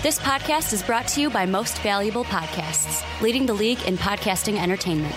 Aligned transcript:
This 0.00 0.20
podcast 0.20 0.72
is 0.72 0.80
brought 0.80 1.08
to 1.08 1.20
you 1.20 1.28
by 1.28 1.44
Most 1.44 1.82
Valuable 1.82 2.22
Podcasts, 2.22 3.02
leading 3.20 3.46
the 3.46 3.52
league 3.52 3.82
in 3.82 3.98
podcasting 3.98 4.56
entertainment. 4.56 5.12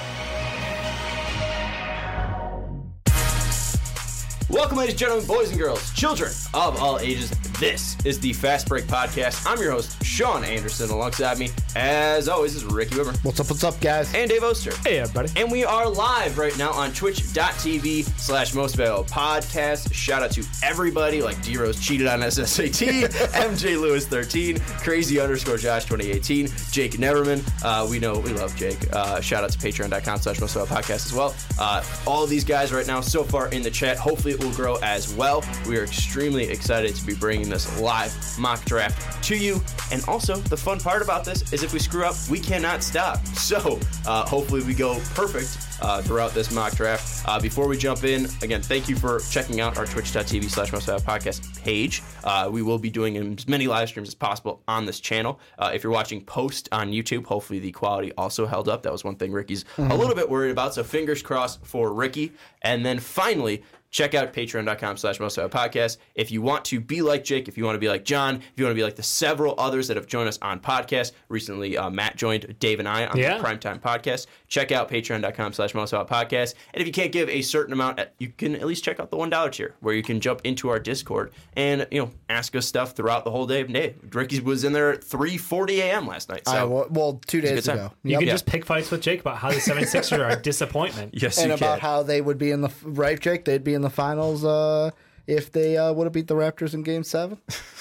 Welcome, 4.49 4.79
ladies 4.79 4.94
and 4.94 4.99
gentlemen, 4.99 5.28
boys 5.28 5.52
and 5.52 5.60
girls, 5.60 5.94
children 5.94 6.31
of 6.56 6.81
all 6.81 6.97
ages. 6.97 7.31
This 7.62 7.96
is 8.05 8.19
the 8.19 8.33
Fast 8.33 8.67
Break 8.67 8.85
Podcast. 8.85 9.46
I'm 9.46 9.61
your 9.61 9.69
host, 9.69 10.03
Sean 10.03 10.43
Anderson. 10.43 10.89
Alongside 10.89 11.37
me, 11.37 11.51
as 11.75 12.28
always, 12.28 12.55
is 12.55 12.65
Ricky 12.65 12.96
Widmer 12.96 13.15
What's 13.23 13.39
up? 13.39 13.51
What's 13.51 13.63
up, 13.63 13.79
guys? 13.79 14.11
and 14.15 14.28
Dave 14.28 14.43
Oster. 14.43 14.75
Hey, 14.78 14.97
everybody. 14.97 15.29
And 15.39 15.51
we 15.51 15.63
are 15.63 15.87
live 15.87 16.39
right 16.39 16.57
now 16.57 16.71
on 16.71 16.91
twitch.tv 16.91 18.05
slash 18.20 18.55
most 18.55 18.75
valuable 18.77 19.03
podcast. 19.03 19.93
Shout 19.93 20.23
out 20.23 20.31
to 20.31 20.43
everybody 20.63 21.21
like 21.21 21.39
D 21.43 21.55
Rose 21.55 21.79
cheated 21.79 22.07
on 22.07 22.21
SSAT, 22.21 23.09
MJ 23.33 23.80
Lewis 23.80 24.07
13, 24.07 24.57
crazy 24.80 25.19
underscore 25.19 25.57
Josh 25.57 25.85
2018, 25.85 26.47
Jake 26.71 26.93
Neverman. 26.93 27.47
Uh, 27.63 27.88
we 27.88 27.99
know 27.99 28.17
we 28.17 28.31
love 28.33 28.55
Jake. 28.55 28.91
Uh, 28.91 29.21
shout 29.21 29.43
out 29.43 29.52
to 29.52 29.59
patreon.com 29.59 30.17
slash 30.17 30.39
most 30.41 30.55
valuable 30.55 30.75
podcast 30.75 31.05
as 31.05 31.13
well. 31.13 31.35
Uh, 31.59 31.83
all 32.07 32.23
of 32.23 32.30
these 32.31 32.43
guys 32.43 32.73
right 32.73 32.88
now 32.88 33.02
so 33.02 33.23
far 33.23 33.49
in 33.49 33.61
the 33.61 33.69
chat. 33.69 33.97
Hopefully 33.99 34.33
it 34.33 34.43
will 34.43 34.53
grow 34.53 34.77
as 34.81 35.13
well. 35.13 35.43
We 35.67 35.77
are 35.77 35.83
extremely 35.83 36.45
excited 36.45 36.95
to 36.95 37.05
be 37.05 37.13
bringing 37.13 37.50
this 37.51 37.79
live 37.79 38.15
mock 38.39 38.63
draft 38.65 39.23
to 39.25 39.35
you. 39.35 39.61
And 39.91 40.03
also, 40.07 40.37
the 40.37 40.57
fun 40.57 40.79
part 40.79 41.01
about 41.01 41.25
this 41.25 41.51
is 41.53 41.63
if 41.63 41.73
we 41.73 41.79
screw 41.79 42.05
up, 42.05 42.15
we 42.29 42.39
cannot 42.39 42.83
stop. 42.83 43.19
So, 43.51 43.79
uh, 44.07 44.25
hopefully, 44.25 44.63
we 44.63 44.73
go 44.73 44.99
perfect 45.13 45.57
uh, 45.81 46.01
throughout 46.01 46.31
this 46.33 46.51
mock 46.51 46.73
draft. 46.73 47.27
Uh, 47.27 47.39
before 47.39 47.67
we 47.67 47.75
jump 47.77 48.05
in, 48.05 48.25
again, 48.41 48.61
thank 48.61 48.87
you 48.87 48.95
for 48.95 49.19
checking 49.29 49.59
out 49.59 49.77
our 49.77 49.85
twitch.tv 49.85 50.49
slash 50.49 50.71
most 50.71 50.85
Valuable 50.85 51.05
podcast 51.05 51.61
page. 51.61 52.01
Uh, 52.23 52.47
we 52.51 52.61
will 52.61 52.77
be 52.77 52.89
doing 52.89 53.17
as 53.17 53.47
many 53.47 53.67
live 53.67 53.89
streams 53.89 54.08
as 54.08 54.15
possible 54.15 54.61
on 54.69 54.86
this 54.86 55.02
channel. 55.02 55.39
Uh, 55.59 55.71
if 55.73 55.83
you're 55.83 55.91
watching 55.91 56.23
post 56.23 56.69
on 56.71 56.91
YouTube, 56.91 57.25
hopefully 57.25 57.59
the 57.59 57.71
quality 57.71 58.13
also 58.13 58.45
held 58.45 58.69
up. 58.69 58.83
That 58.83 58.91
was 58.91 59.03
one 59.03 59.15
thing 59.15 59.33
Ricky's 59.33 59.65
a 59.77 59.95
little 59.95 60.15
bit 60.15 60.30
worried 60.30 60.52
about. 60.52 60.73
So, 60.73 60.83
fingers 60.83 61.21
crossed 61.21 61.65
for 61.65 61.91
Ricky. 61.91 62.31
And 62.61 62.86
then 62.86 62.99
finally, 62.99 63.63
check 63.92 64.14
out 64.16 64.34
patreon.com 64.34 64.97
slash 64.97 65.20
most 65.20 65.36
Valuable 65.36 65.58
podcast 65.58 65.97
if 66.16 66.31
you 66.31 66.42
want 66.42 66.64
to 66.66 66.80
be 66.80 67.02
like 67.02 67.23
jake 67.23 67.47
if 67.47 67.58
you 67.58 67.66
want 67.66 67.75
to 67.75 67.80
be 67.80 67.89
like 67.89 68.03
john 68.06 68.36
if 68.38 68.44
you 68.56 68.64
want 68.64 68.72
to 68.72 68.75
be 68.80 68.83
like 68.83 68.95
the 68.95 69.03
several 69.03 69.53
others 69.58 69.88
that 69.89 69.98
have 69.98 70.08
joined 70.08 70.30
us 70.30 70.39
on 70.42 70.59
podcasts 70.59 71.11
recently 71.30 71.78
uh, 71.78 71.89
matt 71.89 72.16
joined 72.16 72.56
dave 72.59 72.80
and 72.80 72.88
i 72.88 73.06
on 73.06 73.17
Yeah. 73.17 73.38
the 73.38 73.44
primetime 73.44 73.80
podcast 73.81 74.28
check 74.48 74.72
out 74.72 74.89
patreon.com 74.89 75.53
slash 75.53 75.73
most 75.73 75.92
Valuable 75.92 76.09
podcast 76.14 76.53
and 76.73 76.81
if 76.81 76.88
you 76.88 76.94
can't 76.94 77.11
give 77.11 77.28
a 77.30 77.42
certain 77.42 77.73
amount 77.73 78.00
uh, 78.00 78.06
you 78.17 78.30
can 78.30 78.56
at 78.56 78.66
least 78.66 78.83
check 78.83 79.00
out 79.00 79.11
the 79.11 79.17
one 79.17 79.30
dollar 79.30 79.50
tier 79.50 79.75
where 79.81 79.94
you 79.94 80.03
can 80.03 80.20
jump 80.22 80.42
into 80.45 80.70
our 80.70 80.80
discord 80.80 81.31
and 81.58 81.86
you 81.92 82.00
know 82.02 82.11
ask 82.30 82.55
us 82.55 82.66
stuff 82.66 82.94
throughout 82.95 83.26
the 83.26 83.31
whole 83.31 83.45
day 83.45 83.59
of 83.61 83.72
day 83.72 83.94
ricky 84.14 84.39
was 84.39 84.64
in 84.64 84.72
there 84.72 84.92
at 84.94 85.02
3.40 85.02 85.70
a.m 85.80 86.08
last 86.08 86.30
night 86.30 86.48
so 86.48 86.53
I, 86.53 86.64
well, 86.64 86.88
well, 86.89 87.22
two 87.28 87.42
days 87.42 87.52
good 87.52 87.64
time. 87.66 87.78
ago. 87.78 87.92
You 88.03 88.17
can 88.17 88.28
Yeah. 88.28 88.33
just 88.33 88.45
pick 88.45 88.66
fights 88.66 88.89
with 88.89 89.02
Jake 89.02 89.20
about 89.20 89.38
how 89.38 89.50
the 89.50 89.58
76ers 89.58 90.17
are 90.17 90.30
a 90.30 90.42
disappointment. 90.42 91.14
yes 91.14 91.38
and 91.38 91.50
you 91.50 91.53
about 91.55 91.80
can. 91.80 91.89
how 91.89 92.03
they 92.03 92.22
would 92.22 92.38
be 92.38 92.52
in 92.52 92.61
the 92.61 92.70
right, 92.83 93.20
Jake. 93.20 93.45
They'd 93.45 93.64
be 93.64 93.73
in 93.73 93.80
the 93.81 93.89
finals 93.89 94.43
uh, 94.45 94.91
if 95.27 95.51
they 95.51 95.77
uh, 95.77 95.93
would 95.93 96.05
have 96.05 96.13
beat 96.13 96.27
the 96.27 96.33
Raptors 96.35 96.73
in 96.73 96.83
Game 96.83 97.03
Seven. 97.03 97.37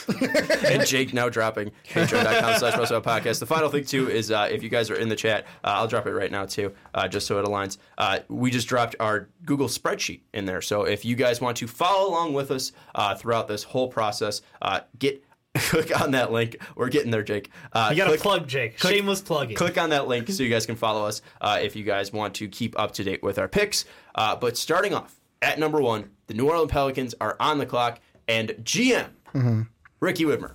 and 0.66 0.86
Jake 0.86 1.12
now 1.14 1.28
dropping 1.28 1.70
patreon.com 1.88 2.58
slash 2.58 2.76
most 2.76 2.88
Valuable 2.90 3.10
podcast. 3.10 3.38
The 3.40 3.46
final 3.46 3.68
thing 3.68 3.84
too 3.84 4.10
is 4.10 4.30
uh, 4.30 4.48
if 4.50 4.62
you 4.62 4.68
guys 4.68 4.90
are 4.90 4.94
in 4.96 5.08
the 5.08 5.16
chat, 5.16 5.44
uh, 5.64 5.68
I'll 5.68 5.88
drop 5.88 6.06
it 6.06 6.12
right 6.12 6.30
now 6.30 6.46
too, 6.46 6.72
uh, 6.94 7.08
just 7.08 7.26
so 7.26 7.38
it 7.38 7.44
aligns. 7.46 7.78
Uh, 7.98 8.20
we 8.28 8.50
just 8.50 8.68
dropped 8.68 8.96
our 9.00 9.28
Google 9.44 9.68
spreadsheet 9.68 10.20
in 10.34 10.44
there. 10.44 10.60
So 10.62 10.82
if 10.84 11.04
you 11.04 11.16
guys 11.16 11.40
want 11.40 11.56
to 11.58 11.66
follow 11.66 12.10
along 12.10 12.34
with 12.34 12.50
us 12.50 12.72
uh, 12.94 13.14
throughout 13.14 13.48
this 13.48 13.62
whole 13.64 13.88
process, 13.88 14.42
uh, 14.62 14.80
get 14.98 15.24
click 15.56 16.00
on 16.00 16.12
that 16.12 16.30
link. 16.30 16.56
We're 16.76 16.88
getting 16.90 17.10
there, 17.10 17.24
Jake. 17.24 17.50
Uh, 17.72 17.88
You 17.90 17.96
got 17.96 18.10
to 18.12 18.18
plug 18.18 18.46
Jake. 18.46 18.78
click- 18.78 18.94
Shameless 18.94 19.20
plugging. 19.22 19.56
Click 19.56 19.78
on 19.78 19.90
that 19.90 20.06
link 20.06 20.28
so 20.28 20.42
you 20.44 20.48
guys 20.50 20.64
can 20.66 20.77
follow 20.77 21.06
us 21.06 21.22
uh, 21.40 21.58
if 21.60 21.74
you 21.74 21.83
guys 21.83 22.12
want 22.12 22.34
to 22.34 22.46
keep 22.48 22.78
up 22.78 22.92
to 22.92 23.05
date 23.05 23.22
with 23.22 23.39
our 23.39 23.48
picks. 23.48 23.84
Uh, 24.14 24.36
but 24.36 24.56
starting 24.56 24.94
off 24.94 25.16
at 25.42 25.58
number 25.58 25.80
one, 25.80 26.11
the 26.27 26.34
New 26.34 26.48
Orleans 26.48 26.70
Pelicans 26.70 27.14
are 27.20 27.36
on 27.40 27.58
the 27.58 27.67
clock, 27.67 28.01
and 28.28 28.51
GM 28.62 29.08
mm-hmm. 29.34 29.62
Ricky 30.01 30.24
Widmer 30.24 30.55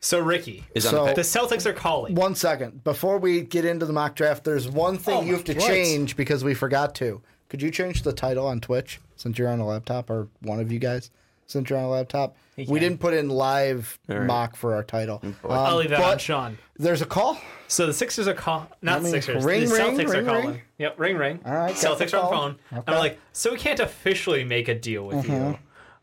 So, 0.00 0.18
Ricky, 0.18 0.64
is 0.74 0.86
on 0.86 1.06
the 1.06 1.14
the 1.14 1.22
Celtics 1.22 1.66
are 1.66 1.72
calling. 1.72 2.14
One 2.14 2.34
second 2.34 2.84
before 2.84 3.18
we 3.18 3.42
get 3.42 3.64
into 3.64 3.86
the 3.86 3.92
mock 3.92 4.14
draft, 4.14 4.44
there's 4.44 4.68
one 4.68 4.98
thing 4.98 5.16
Oh 5.16 5.22
you 5.22 5.34
have 5.34 5.44
to 5.44 5.54
God. 5.54 5.66
change 5.66 6.16
because 6.16 6.44
we 6.44 6.54
forgot 6.54 6.94
to. 6.96 7.22
Could 7.48 7.62
you 7.62 7.70
change 7.70 8.02
the 8.02 8.12
title 8.12 8.46
on 8.46 8.60
Twitch 8.60 8.98
since 9.16 9.38
you're 9.38 9.48
on 9.48 9.60
a 9.60 9.66
laptop, 9.66 10.08
or 10.08 10.28
one 10.40 10.58
of 10.58 10.72
you 10.72 10.78
guys 10.78 11.10
since 11.52 11.70
you're 11.70 11.78
on 11.78 11.84
a 11.84 11.90
laptop? 11.90 12.36
We 12.56 12.80
didn't 12.80 12.98
put 12.98 13.14
in 13.14 13.28
live 13.30 13.98
right. 14.08 14.22
mock 14.22 14.56
for 14.56 14.74
our 14.74 14.82
title. 14.84 15.20
Um, 15.22 15.36
I'll 15.48 15.76
leave 15.76 15.90
that 15.90 16.00
but 16.00 16.12
on 16.12 16.18
Sean. 16.18 16.58
There's 16.76 17.00
a 17.00 17.06
call. 17.06 17.38
So 17.68 17.86
the 17.86 17.94
Sixers 17.94 18.28
are 18.28 18.34
calling. 18.34 18.66
Not 18.82 19.00
I 19.00 19.02
mean, 19.02 19.12
Sixers. 19.12 19.44
ring, 19.44 19.68
the 19.68 19.74
ring, 19.74 19.96
Celtics 19.96 20.08
ring, 20.08 20.28
are 20.28 20.30
calling. 20.30 20.46
ring. 20.48 20.60
Yep, 20.78 21.00
ring, 21.00 21.16
ring. 21.16 21.40
All 21.46 21.54
right, 21.54 21.74
got 21.80 21.98
the 21.98 22.04
Celtics 22.04 22.12
are 22.12 22.16
on 22.18 22.22
the 22.24 22.28
call. 22.28 22.30
phone. 22.30 22.50
Okay. 22.50 22.76
Mm-hmm. 22.80 22.90
I'm 22.90 22.98
like, 22.98 23.20
so 23.32 23.52
we 23.52 23.58
can't 23.58 23.80
officially 23.80 24.44
make 24.44 24.68
a 24.68 24.74
deal 24.74 25.06
with 25.06 25.28
you, 25.28 25.58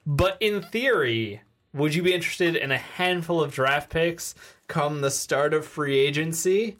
but 0.05 0.37
in 0.39 0.61
theory, 0.61 1.41
would 1.73 1.93
you 1.93 2.01
be 2.01 2.13
interested 2.13 2.55
in 2.55 2.71
a 2.71 2.77
handful 2.77 3.41
of 3.41 3.53
draft 3.53 3.91
picks 3.91 4.33
come 4.67 5.01
the 5.01 5.11
start 5.11 5.53
of 5.53 5.65
free 5.65 5.99
agency? 5.99 6.77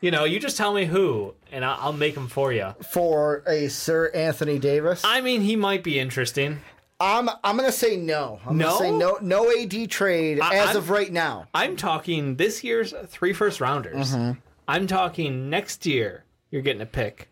You 0.00 0.10
know, 0.10 0.24
you 0.24 0.38
just 0.40 0.56
tell 0.56 0.74
me 0.74 0.84
who, 0.84 1.34
and 1.50 1.64
I'll, 1.64 1.78
I'll 1.80 1.92
make 1.92 2.14
them 2.14 2.28
for 2.28 2.52
you. 2.52 2.74
for 2.90 3.42
a 3.46 3.68
Sir 3.68 4.10
Anthony 4.12 4.58
Davis. 4.58 5.02
I 5.04 5.20
mean, 5.20 5.40
he 5.40 5.56
might 5.56 5.82
be 5.82 5.98
interesting. 5.98 6.60
I'm 7.00 7.28
I'm 7.42 7.56
gonna 7.56 7.72
say 7.72 7.96
no. 7.96 8.40
I'm 8.46 8.56
No? 8.56 8.66
gonna 8.66 8.78
say 8.78 8.90
no 8.92 9.18
no 9.20 9.50
AD 9.50 9.86
trade 9.90 10.40
I- 10.40 10.54
as 10.56 10.68
I'm- 10.68 10.76
of 10.76 10.90
right 10.90 11.12
now. 11.12 11.46
I'm 11.54 11.76
talking 11.76 12.36
this 12.36 12.62
year's 12.64 12.94
three 13.08 13.32
first 13.32 13.60
rounders. 13.60 14.14
Mm-hmm. 14.14 14.38
I'm 14.68 14.86
talking 14.86 15.50
next 15.50 15.84
year. 15.86 16.24
You're 16.50 16.62
getting 16.62 16.82
a 16.82 16.86
pick. 16.86 17.28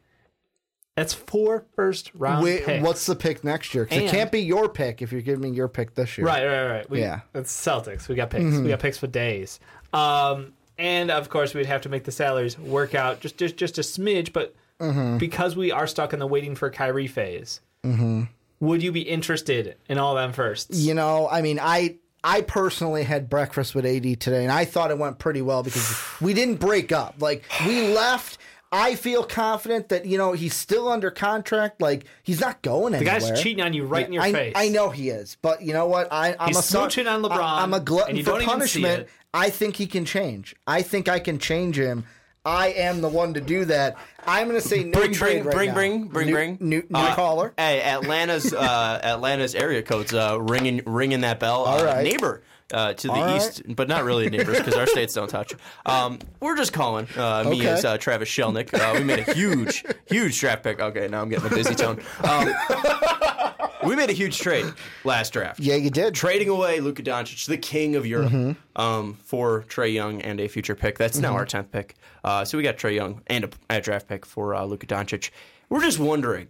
That's 0.97 1.15
four 1.15 1.65
first 1.75 2.11
round 2.15 2.45
Wait, 2.45 2.65
picks. 2.67 2.85
what's 2.85 3.07
the 3.07 3.17
pick 3.17 3.43
next 3.45 3.73
year? 3.75 3.87
'Cause 3.87 3.97
it 3.99 4.11
can't 4.11 4.31
be 4.31 4.41
your 4.41 4.69
pick 4.69 5.01
if 5.01 5.11
you're 5.13 5.23
giving 5.23 5.41
me 5.51 5.57
your 5.57 5.69
pick 5.69 5.95
this 5.95 6.19
year. 6.19 6.27
right, 6.27 6.45
right, 6.47 6.69
right. 6.69 6.91
We, 6.91 7.01
Yeah. 7.01 7.21
it's 7.35 7.51
Celtics. 7.55 8.09
We 8.09 8.15
got 8.15 8.29
picks. 8.31 8.45
Mm-hmm. 8.45 8.65
We 8.65 8.69
got 8.71 8.81
picks 8.81 8.99
for 8.99 9.07
days. 9.07 9.59
Um, 9.95 10.53
and 10.77 11.11
of 11.11 11.31
course, 11.31 11.55
we'd 11.55 11.65
have 11.67 11.81
to 11.83 11.89
make 11.89 12.05
the 12.05 12.11
salaries 12.13 12.59
work 12.59 12.95
out 12.95 13.21
just 13.21 13.39
just 13.39 13.57
just 13.57 13.79
a 13.79 13.83
smidge. 13.83 14.33
But 14.33 14.55
Mm-hmm. 14.81 15.19
because 15.19 15.55
we 15.55 15.71
are 15.71 15.87
stuck 15.87 16.13
in 16.13 16.19
the 16.19 16.27
waiting 16.27 16.57
for 16.57 16.69
Kyrie 16.69 17.07
phase, 17.07 17.61
would 18.63 18.81
you 18.81 18.93
be 18.93 19.01
interested 19.01 19.77
in 19.89 19.99
all 19.99 20.15
them 20.15 20.33
firsts? 20.33 20.79
You 20.79 20.95
know, 20.95 21.29
I 21.29 21.43
mean, 21.43 21.59
I 21.61 21.97
I 22.23 22.43
personally 22.43 23.03
had 23.03 23.29
breakfast 23.29 23.75
with 23.75 23.85
AD 23.85 24.21
today, 24.21 24.45
and 24.45 24.53
I 24.53 24.65
thought 24.65 24.93
it 24.93 24.99
went 24.99 25.19
pretty 25.19 25.43
well 25.43 25.65
because 25.65 26.01
we 26.21 26.33
didn't 26.33 26.61
break 26.61 26.93
up. 26.93 27.17
Like 27.19 27.45
we 27.67 27.89
left. 27.95 28.39
I 28.75 28.95
feel 28.95 29.23
confident 29.25 29.91
that 29.91 30.07
you 30.07 30.17
know 30.17 30.33
he's 30.33 30.55
still 30.55 30.89
under 30.89 31.11
contract. 31.11 31.83
Like 31.83 32.05
he's 32.23 32.41
not 32.41 32.63
going 32.63 32.95
anywhere. 32.95 33.19
the 33.19 33.27
guy's 33.27 33.43
cheating 33.43 33.65
on 33.65 33.75
you 33.75 33.85
right 33.85 34.07
in 34.07 34.13
your 34.13 34.23
I, 34.23 34.33
face. 34.33 34.53
I 34.57 34.69
know 34.69 34.91
he 34.91 35.11
is, 35.11 35.37
but 35.43 35.61
you 35.61 35.73
know 35.73 35.87
what? 35.87 36.11
I, 36.13 36.37
I'm 36.39 36.49
He's 36.49 36.59
a 36.59 36.79
smooching 36.79 37.13
on 37.13 37.23
LeBron, 37.23 37.43
I, 37.43 37.65
am 37.65 37.75
a 37.75 37.81
glutton 37.81 38.17
for 38.19 38.31
don't 38.31 38.43
even 38.43 38.49
see 38.49 38.81
punishment. 38.81 39.09
I 39.35 39.51
think 39.51 39.77
he 39.77 39.89
can 39.89 40.05
change. 40.05 40.55
I 40.69 40.83
think 40.83 41.09
I 41.09 41.19
can 41.19 41.39
change 41.41 41.77
him. 41.77 42.05
I 42.45 42.69
am 42.69 43.01
the 43.01 43.09
one 43.09 43.35
to 43.35 43.41
do 43.41 43.65
that. 43.67 43.97
I'm 44.27 44.49
going 44.49 44.61
to 44.61 44.67
say 44.67 44.83
no 44.83 44.99
bring, 44.99 45.13
bring, 45.13 45.45
right 45.45 45.55
bring, 45.55 45.69
now. 45.69 45.75
bring, 45.75 46.05
bring, 46.09 46.27
new, 46.27 46.33
bring. 46.33 46.57
New, 46.61 46.83
new 46.89 46.99
Uh, 46.99 47.15
caller. 47.15 47.55
Hey, 47.57 47.81
Atlanta's 47.83 48.53
uh, 48.53 49.01
Atlanta's 49.03 49.55
area 49.55 49.83
code's 49.83 50.13
uh, 50.13 50.41
ringing 50.41 50.83
ringing 50.85 51.21
that 51.21 51.39
bell. 51.39 51.63
All 51.65 51.81
uh, 51.81 51.85
right. 51.85 52.03
Neighbor 52.05 52.43
uh, 52.73 52.95
to 52.95 53.07
the 53.07 53.13
All 53.13 53.21
right. 53.21 53.37
east, 53.37 53.63
but 53.69 53.87
not 53.87 54.03
really 54.05 54.29
neighbors 54.29 54.59
because 54.59 54.75
our 54.75 54.87
states 54.89 55.15
don't 55.15 55.29
touch. 55.29 55.53
Um, 55.87 56.19
we're 56.41 56.57
just 56.57 56.73
calling. 56.73 57.07
Uh, 57.17 57.45
Me 57.45 57.59
Okay. 57.61 57.69
as 57.69 57.85
uh, 57.85 57.99
Travis 57.99 58.29
Schlenk. 58.29 58.73
Uh, 58.73 58.95
we 58.99 59.05
made 59.05 59.19
a 59.29 59.35
huge, 59.35 59.85
huge 60.07 60.39
draft 60.41 60.63
pick. 60.63 60.81
Okay, 60.81 61.07
now 61.09 61.21
I'm 61.23 61.29
getting 61.29 61.47
a 61.47 61.55
busy 61.55 61.75
tone. 61.75 62.01
Um, 62.23 62.53
we 63.85 63.97
made 63.97 64.11
a 64.11 64.13
huge 64.15 64.39
trade 64.39 64.67
last 65.05 65.33
draft. 65.33 65.61
Yeah, 65.61 65.75
you 65.77 65.91
did. 65.91 66.15
Trading 66.15 66.49
away 66.49 66.81
Luka 66.81 67.03
Doncic, 67.03 67.47
the 67.47 67.57
king 67.57 67.97
of 67.97 68.07
Europe, 68.07 68.33
Mm-hmm. 68.33 68.81
um, 68.81 69.15
for 69.23 69.63
Trae 69.69 69.93
Young 69.93 70.23
and 70.23 70.41
a 70.41 70.49
future 70.49 70.75
pick. 70.75 70.99
That's 70.99 71.19
now 71.19 71.35
our 71.35 71.45
tenth 71.47 71.71
pick. 71.73 71.95
Uh, 72.25 72.45
so 72.45 72.57
we 72.59 72.63
got 72.65 72.77
Trae 72.77 72.95
Young 72.95 73.23
and 73.27 73.45
a, 73.45 73.51
a 73.77 73.81
draft 73.81 74.09
pick 74.09 74.25
for 74.27 74.55
uh, 74.55 74.65
Luka 74.65 74.87
Doncic. 74.87 75.31
We're 75.69 75.81
just 75.83 75.99
wondering 75.99 76.49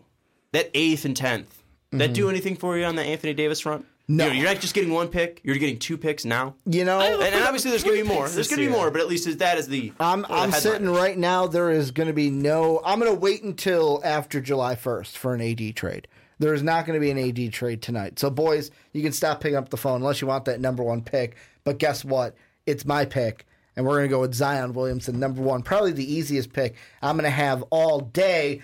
that 0.52 0.70
eighth 0.74 1.04
and 1.04 1.16
10th 1.16 1.46
that 1.92 2.12
do 2.14 2.28
anything 2.30 2.56
for 2.56 2.76
you 2.78 2.84
on 2.84 2.96
the 2.96 3.02
Anthony 3.02 3.34
Davis 3.34 3.60
front? 3.60 3.82
Mm-hmm. 3.82 3.88
No. 4.08 4.24
You 4.26 4.30
know, 4.30 4.36
you're 4.40 4.52
not 4.52 4.60
just 4.60 4.74
getting 4.74 4.92
one 4.92 5.08
pick; 5.08 5.40
you're 5.44 5.56
getting 5.56 5.78
two 5.78 5.96
picks 5.96 6.24
now. 6.24 6.56
You 6.66 6.84
know, 6.84 6.98
And, 7.00 7.22
and 7.22 7.44
obviously, 7.44 7.70
there's 7.70 7.84
going 7.84 7.96
to 7.98 8.02
be 8.02 8.08
more. 8.08 8.28
There's 8.28 8.48
going 8.48 8.60
to 8.60 8.66
be 8.66 8.72
more, 8.72 8.90
but 8.90 9.00
at 9.00 9.06
least 9.06 9.28
is 9.28 9.36
that 9.38 9.58
is 9.58 9.68
the. 9.68 9.92
I'm 10.00 10.22
the 10.22 10.32
I'm 10.32 10.50
sitting 10.50 10.88
right 10.90 11.16
now. 11.16 11.46
There 11.46 11.70
is 11.70 11.92
going 11.92 12.08
to 12.08 12.12
be 12.12 12.28
no. 12.28 12.82
I'm 12.84 12.98
going 12.98 13.12
to 13.12 13.18
wait 13.18 13.42
until 13.44 14.00
after 14.04 14.40
July 14.40 14.74
1st 14.74 15.16
for 15.16 15.34
an 15.34 15.40
AD 15.40 15.76
trade. 15.76 16.08
There 16.38 16.54
is 16.54 16.62
not 16.62 16.86
going 16.86 17.00
to 17.00 17.00
be 17.00 17.10
an 17.10 17.18
AD 17.18 17.52
trade 17.52 17.82
tonight. 17.82 18.18
So 18.18 18.30
boys, 18.30 18.70
you 18.92 19.02
can 19.02 19.12
stop 19.12 19.40
picking 19.40 19.56
up 19.56 19.68
the 19.68 19.76
phone 19.76 19.96
unless 19.96 20.20
you 20.20 20.26
want 20.26 20.44
that 20.46 20.60
number 20.60 20.82
one 20.82 21.02
pick. 21.02 21.36
But 21.64 21.78
guess 21.78 22.04
what? 22.04 22.34
It's 22.66 22.84
my 22.84 23.04
pick, 23.04 23.46
and 23.76 23.86
we're 23.86 23.96
going 23.96 24.08
to 24.08 24.14
go 24.14 24.20
with 24.20 24.34
Zion 24.34 24.72
Williamson, 24.72 25.18
number 25.18 25.42
one, 25.42 25.62
probably 25.62 25.92
the 25.92 26.12
easiest 26.12 26.52
pick 26.52 26.76
I'm 27.00 27.16
going 27.16 27.24
to 27.24 27.30
have 27.30 27.62
all 27.70 28.00
day. 28.00 28.62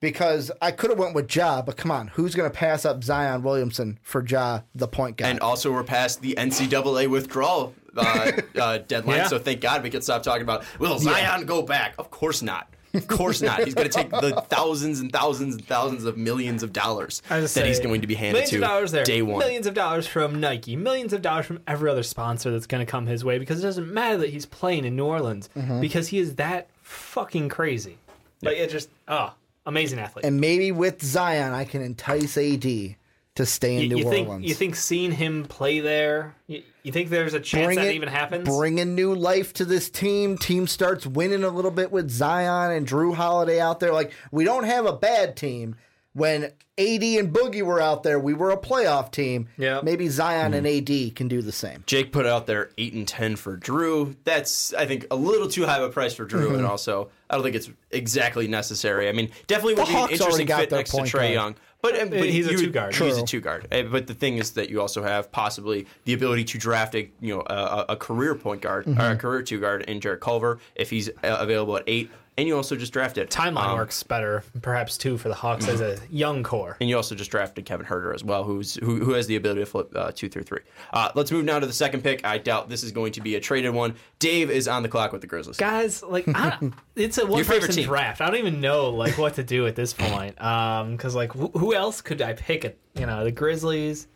Because 0.00 0.50
I 0.60 0.72
could 0.72 0.90
have 0.90 0.98
went 0.98 1.14
with 1.14 1.32
Ja, 1.32 1.62
but 1.62 1.76
come 1.76 1.92
on, 1.92 2.08
who's 2.08 2.34
going 2.34 2.50
to 2.50 2.56
pass 2.56 2.84
up 2.84 3.04
Zion 3.04 3.44
Williamson 3.44 4.00
for 4.02 4.26
Ja, 4.26 4.62
the 4.74 4.88
point 4.88 5.16
guard? 5.16 5.30
And 5.30 5.38
also, 5.38 5.70
we're 5.70 5.84
past 5.84 6.20
the 6.22 6.34
NCAA 6.36 7.08
withdrawal 7.08 7.72
uh, 7.96 8.32
uh, 8.60 8.78
deadline. 8.78 9.18
Yeah. 9.18 9.28
So 9.28 9.38
thank 9.38 9.60
God 9.60 9.84
we 9.84 9.90
can 9.90 10.02
stop 10.02 10.24
talking 10.24 10.42
about 10.42 10.64
will 10.80 10.98
Zion 10.98 11.46
go 11.46 11.62
back? 11.62 11.94
Of 11.98 12.10
course 12.10 12.42
not. 12.42 12.71
Of 12.94 13.06
course 13.06 13.40
not. 13.40 13.64
He's 13.64 13.74
going 13.74 13.88
to 13.88 13.92
take 13.96 14.10
the 14.10 14.44
thousands 14.48 15.00
and 15.00 15.10
thousands 15.12 15.54
and 15.54 15.66
thousands 15.66 16.04
of 16.04 16.16
millions 16.16 16.62
of 16.62 16.72
dollars 16.72 17.22
I 17.30 17.36
that 17.36 17.42
was 17.42 17.54
he's 17.56 17.80
going 17.80 18.00
to 18.02 18.06
be 18.06 18.14
handed 18.14 18.32
millions 18.34 18.50
to 18.50 18.56
of 18.56 18.62
dollars 18.62 18.90
there, 18.92 19.04
day 19.04 19.22
one. 19.22 19.38
millions 19.38 19.66
of 19.66 19.74
dollars 19.74 20.06
from 20.06 20.40
Nike, 20.40 20.76
millions 20.76 21.12
of 21.12 21.22
dollars 21.22 21.46
from 21.46 21.60
every 21.66 21.90
other 21.90 22.02
sponsor 22.02 22.50
that's 22.50 22.66
going 22.66 22.84
to 22.84 22.90
come 22.90 23.06
his 23.06 23.24
way 23.24 23.38
because 23.38 23.60
it 23.60 23.62
doesn't 23.62 23.92
matter 23.92 24.18
that 24.18 24.30
he's 24.30 24.44
playing 24.46 24.84
in 24.84 24.94
New 24.96 25.06
Orleans 25.06 25.48
Mm-hmm. 25.56 25.80
because 25.80 26.08
he 26.08 26.18
is 26.18 26.34
that 26.36 26.68
fucking 26.82 27.48
crazy. 27.48 27.98
Like 28.42 28.56
it 28.56 28.70
just 28.70 28.88
oh, 29.08 29.32
amazing 29.66 29.98
athlete. 29.98 30.24
And 30.24 30.40
maybe 30.40 30.72
with 30.72 31.02
Zion, 31.02 31.52
I 31.52 31.64
can 31.64 31.80
entice 31.82 32.36
AD 32.36 32.62
to 32.62 33.46
stay 33.46 33.76
in 33.76 33.82
you, 33.84 33.88
New 33.88 33.98
you 33.98 34.10
think 34.10 34.28
Orleans. 34.28 34.46
you 34.48 34.54
think 34.54 34.76
seeing 34.76 35.12
him 35.12 35.44
play 35.44 35.80
there, 35.80 36.34
you, 36.46 36.62
you 36.82 36.92
think 36.92 37.10
there's 37.10 37.34
a 37.34 37.40
chance 37.40 37.66
bring 37.66 37.76
that 37.78 37.88
it- 37.88 37.94
even 37.94 38.08
happens? 38.08 38.48
Bringing 38.48 38.94
new 38.94 39.14
life 39.14 39.52
to 39.54 39.64
this 39.64 39.88
team. 39.90 40.36
Team 40.38 40.66
starts 40.66 41.06
winning 41.06 41.44
a 41.44 41.48
little 41.48 41.70
bit 41.70 41.90
with 41.92 42.10
Zion 42.10 42.72
and 42.72 42.86
Jrue 42.86 43.14
Holiday 43.14 43.60
out 43.60 43.80
there. 43.80 43.92
Like 43.92 44.12
we 44.30 44.44
don't 44.44 44.64
have 44.64 44.86
a 44.86 44.92
bad 44.92 45.36
team. 45.36 45.76
When 46.14 46.44
AD 46.76 47.02
and 47.18 47.32
Boogie 47.32 47.62
were 47.62 47.80
out 47.80 48.02
there, 48.02 48.18
we 48.20 48.34
were 48.34 48.50
a 48.50 48.56
playoff 48.58 49.10
team. 49.12 49.48
Yeah. 49.56 49.80
Maybe 49.82 50.08
Zion 50.08 50.52
and 50.52 50.66
Hmm. 50.66 50.72
AD 50.90 51.10
can 51.16 51.26
do 51.26 51.40
the 51.40 51.52
same. 51.52 51.84
Jake 51.86 52.12
put 52.12 52.26
out 52.26 52.46
there 52.46 52.68
eight 52.76 52.92
and 52.92 53.08
ten 53.08 53.34
for 53.36 53.56
Jrue. 53.56 54.14
That's 54.24 54.74
I 54.74 54.84
think 54.84 55.06
a 55.10 55.16
little 55.16 55.48
too 55.48 55.64
high 55.64 55.78
of 55.78 55.84
a 55.84 55.88
price 55.88 56.12
for 56.12 56.26
Jrue, 56.26 56.54
and 56.54 56.66
also 56.66 57.08
I 57.30 57.36
don't 57.36 57.44
think 57.44 57.56
it's 57.56 57.70
exactly 57.90 58.46
necessary. 58.46 59.08
I 59.08 59.12
mean, 59.12 59.30
definitely 59.46 59.74
would 59.74 59.86
The 59.86 59.90
be 59.90 59.92
an 59.92 59.96
Hawks 60.00 60.20
already 60.20 60.42
interesting 60.42 60.46
fit 60.48 60.70
next 60.70 60.90
to 60.90 60.96
Trae 60.98 61.12
guard. 61.12 61.30
Young. 61.32 61.54
But, 61.82 62.00
uh, 62.00 62.04
but 62.06 62.28
He's 62.30 62.46
a 62.46 62.56
two-guard. 62.56 62.94
He's 62.94 63.18
a 63.18 63.24
two 63.26 63.40
guard. 63.40 63.66
Uh, 63.72 63.82
But 63.82 64.06
the 64.06 64.14
thing 64.14 64.38
is 64.38 64.52
that 64.52 64.70
you 64.70 64.80
also 64.80 65.02
have 65.02 65.32
possibly 65.32 65.86
the 66.04 66.12
ability 66.14 66.44
to 66.44 66.58
draft 66.58 66.94
a 66.94 67.10
you 67.20 67.34
know 67.34 67.42
a, 67.46 67.54
a- 67.54 67.86
a 67.90 67.96
career 67.96 68.34
point 68.36 68.60
guard 68.62 68.86
Mm-hmm. 68.86 69.00
or 69.00 69.10
a 69.10 69.16
career 69.16 69.42
two 69.42 69.58
guard 69.60 69.82
in 69.82 70.00
Jarrett 70.00 70.20
Culver 70.20 70.60
if 70.76 70.90
he's 70.90 71.08
uh, 71.08 71.12
available 71.40 71.76
at 71.76 71.82
eight, 71.88 72.10
and 72.38 72.48
you 72.48 72.56
also 72.56 72.76
just 72.76 72.92
drafted 72.92 73.28
Timeline 73.30 73.68
um, 73.68 73.76
works 73.78 74.02
better, 74.02 74.42
perhaps 74.62 74.96
too, 74.96 75.18
for 75.18 75.28
the 75.28 75.34
Hawks 75.34 75.68
as 75.68 75.80
a 75.80 75.98
young 76.10 76.42
core. 76.42 76.76
And 76.80 76.88
you 76.88 76.96
also 76.96 77.14
just 77.14 77.30
drafted 77.30 77.64
Kevin 77.66 77.84
Huerter 77.86 78.14
as 78.14 78.24
well, 78.24 78.44
who's 78.44 78.74
who, 78.76 79.04
who 79.04 79.12
has 79.12 79.26
the 79.26 79.36
ability 79.36 79.60
to 79.60 79.66
flip 79.66 79.92
uh, 79.94 80.12
two 80.14 80.28
through 80.28 80.44
three. 80.44 80.60
Uh, 80.92 81.10
let's 81.14 81.30
move 81.30 81.44
now 81.44 81.58
to 81.58 81.66
the 81.66 81.72
second 81.72 82.02
pick. 82.02 82.24
I 82.24 82.38
doubt 82.38 82.68
this 82.68 82.82
is 82.82 82.92
going 82.92 83.12
to 83.12 83.20
be 83.20 83.34
a 83.36 83.40
traded 83.40 83.74
one. 83.74 83.94
Dave 84.18 84.50
is 84.50 84.66
on 84.68 84.82
the 84.82 84.88
clock 84.88 85.12
with 85.12 85.20
the 85.20 85.26
Grizzlies. 85.26 85.56
guys 85.56 86.02
like 86.02 86.24
I, 86.28 86.58
it's 86.96 87.18
a 87.18 87.26
one 87.26 87.44
person 87.44 87.84
draft 87.84 88.20
i 88.20 88.26
don't 88.26 88.36
even 88.36 88.60
know 88.60 88.90
like 88.90 89.18
what 89.18 89.34
to 89.34 89.42
do 89.42 89.66
at 89.66 89.74
this 89.76 89.92
point 89.98 90.40
um 90.42 90.92
because 90.92 91.14
like 91.14 91.32
wh- 91.32 91.52
who 91.58 91.74
else 91.74 92.00
could 92.00 92.22
i 92.22 92.32
pick 92.34 92.64
at 92.64 92.76
you 92.94 93.06
know 93.06 93.24
the 93.24 93.32
grizzlies 93.32 94.06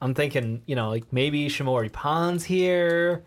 i'm 0.00 0.14
thinking 0.14 0.62
you 0.66 0.76
know 0.76 0.88
like 0.90 1.04
maybe 1.12 1.48
shamorie 1.48 1.90
ponds 1.92 2.44
here 2.44 3.24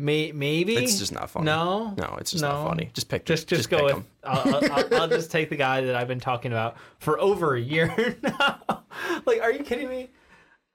May, 0.00 0.32
maybe 0.32 0.76
It's 0.76 0.98
just 0.98 1.12
not 1.12 1.28
funny. 1.28 1.44
no 1.44 1.94
No, 1.98 2.16
it's 2.18 2.30
just 2.30 2.42
not 2.42 2.66
funny. 2.66 2.90
Just 2.94 3.08
pick- 3.10 3.26
just 3.26 3.46
just, 3.48 3.68
just 3.68 3.70
go 3.70 3.86
pick 3.86 3.96
with 3.96 4.04
I'll, 4.24 4.72
I'll, 4.72 4.94
I'll 5.02 5.08
just 5.08 5.30
take 5.30 5.50
the 5.50 5.56
guy 5.56 5.82
that 5.82 5.94
i've 5.94 6.08
been 6.08 6.20
talking 6.20 6.52
about 6.52 6.76
for 6.98 7.20
over 7.20 7.54
a 7.54 7.60
year 7.60 8.16
now 8.22 8.82
like 9.26 9.40
are 9.42 9.52
you 9.52 9.62
kidding 9.62 9.88
me 9.88 10.08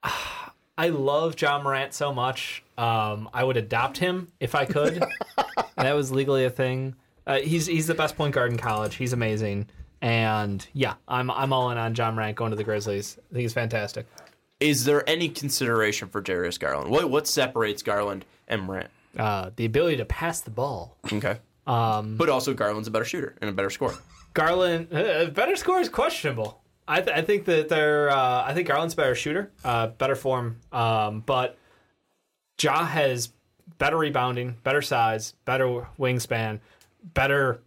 I 0.77 0.89
love 0.89 1.39
Ja 1.41 1.61
Morant 1.63 1.93
so 1.93 2.13
much. 2.13 2.61
Um, 2.77 3.29
I 3.33 3.45
would 3.45 3.55
adopt 3.55 3.97
him 3.97 4.27
if 4.41 4.55
I 4.55 4.65
could. 4.65 5.01
that 5.77 5.93
was 5.93 6.11
legally 6.11 6.43
a 6.43 6.49
thing. 6.49 6.95
Uh, 7.25 7.39
he's 7.39 7.65
he's 7.65 7.87
the 7.87 7.95
best 7.95 8.17
point 8.17 8.35
guard 8.35 8.51
in 8.51 8.57
college. 8.57 8.95
He's 8.95 9.13
amazing, 9.13 9.67
and 10.01 10.67
yeah, 10.73 10.95
I'm 11.07 11.31
I'm 11.31 11.53
all 11.53 11.71
in 11.71 11.77
on 11.77 11.95
Ja 11.95 12.11
Morant 12.11 12.35
going 12.35 12.51
to 12.51 12.57
the 12.57 12.65
Grizzlies. 12.65 13.17
I 13.17 13.33
think 13.33 13.41
he's 13.43 13.53
fantastic. 13.53 14.05
Is 14.59 14.83
there 14.83 15.09
any 15.09 15.29
consideration 15.29 16.09
for 16.09 16.19
Darius 16.21 16.57
Garland? 16.57 16.91
What 16.91 17.09
what 17.09 17.25
separates 17.25 17.81
Garland 17.81 18.25
and 18.47 18.63
Morant? 18.63 18.89
Uh, 19.17 19.51
the 19.55 19.65
ability 19.65 19.97
to 19.97 20.05
pass 20.05 20.41
the 20.41 20.51
ball. 20.51 20.97
Okay. 21.11 21.37
Um, 21.67 22.15
but 22.17 22.29
also 22.29 22.53
Garland's 22.53 22.87
a 22.87 22.91
better 22.91 23.05
shooter 23.05 23.35
and 23.41 23.49
a 23.49 23.53
better 23.53 23.69
scorer. 23.69 23.95
Garland 24.33 24.93
uh, 24.93 25.25
better 25.27 25.55
score 25.55 25.79
is 25.79 25.89
questionable. 25.89 26.61
I, 26.87 27.01
th- 27.01 27.15
I 27.17 27.21
think 27.21 27.45
that 27.45 27.69
they're 27.69 28.09
uh, 28.11 28.43
I 28.43 28.53
think 28.53 28.67
Garland's 28.67 28.93
a 28.93 28.97
better 28.97 29.15
shooter, 29.15 29.51
uh, 29.63 29.87
better 29.87 30.15
form, 30.15 30.57
um, 30.71 31.21
but 31.25 31.57
Ja 32.61 32.85
has 32.85 33.29
better 33.77 33.97
rebounding, 33.97 34.57
better 34.63 34.81
size, 34.81 35.33
better 35.45 35.87
wingspan, 35.97 36.59
better 37.13 37.61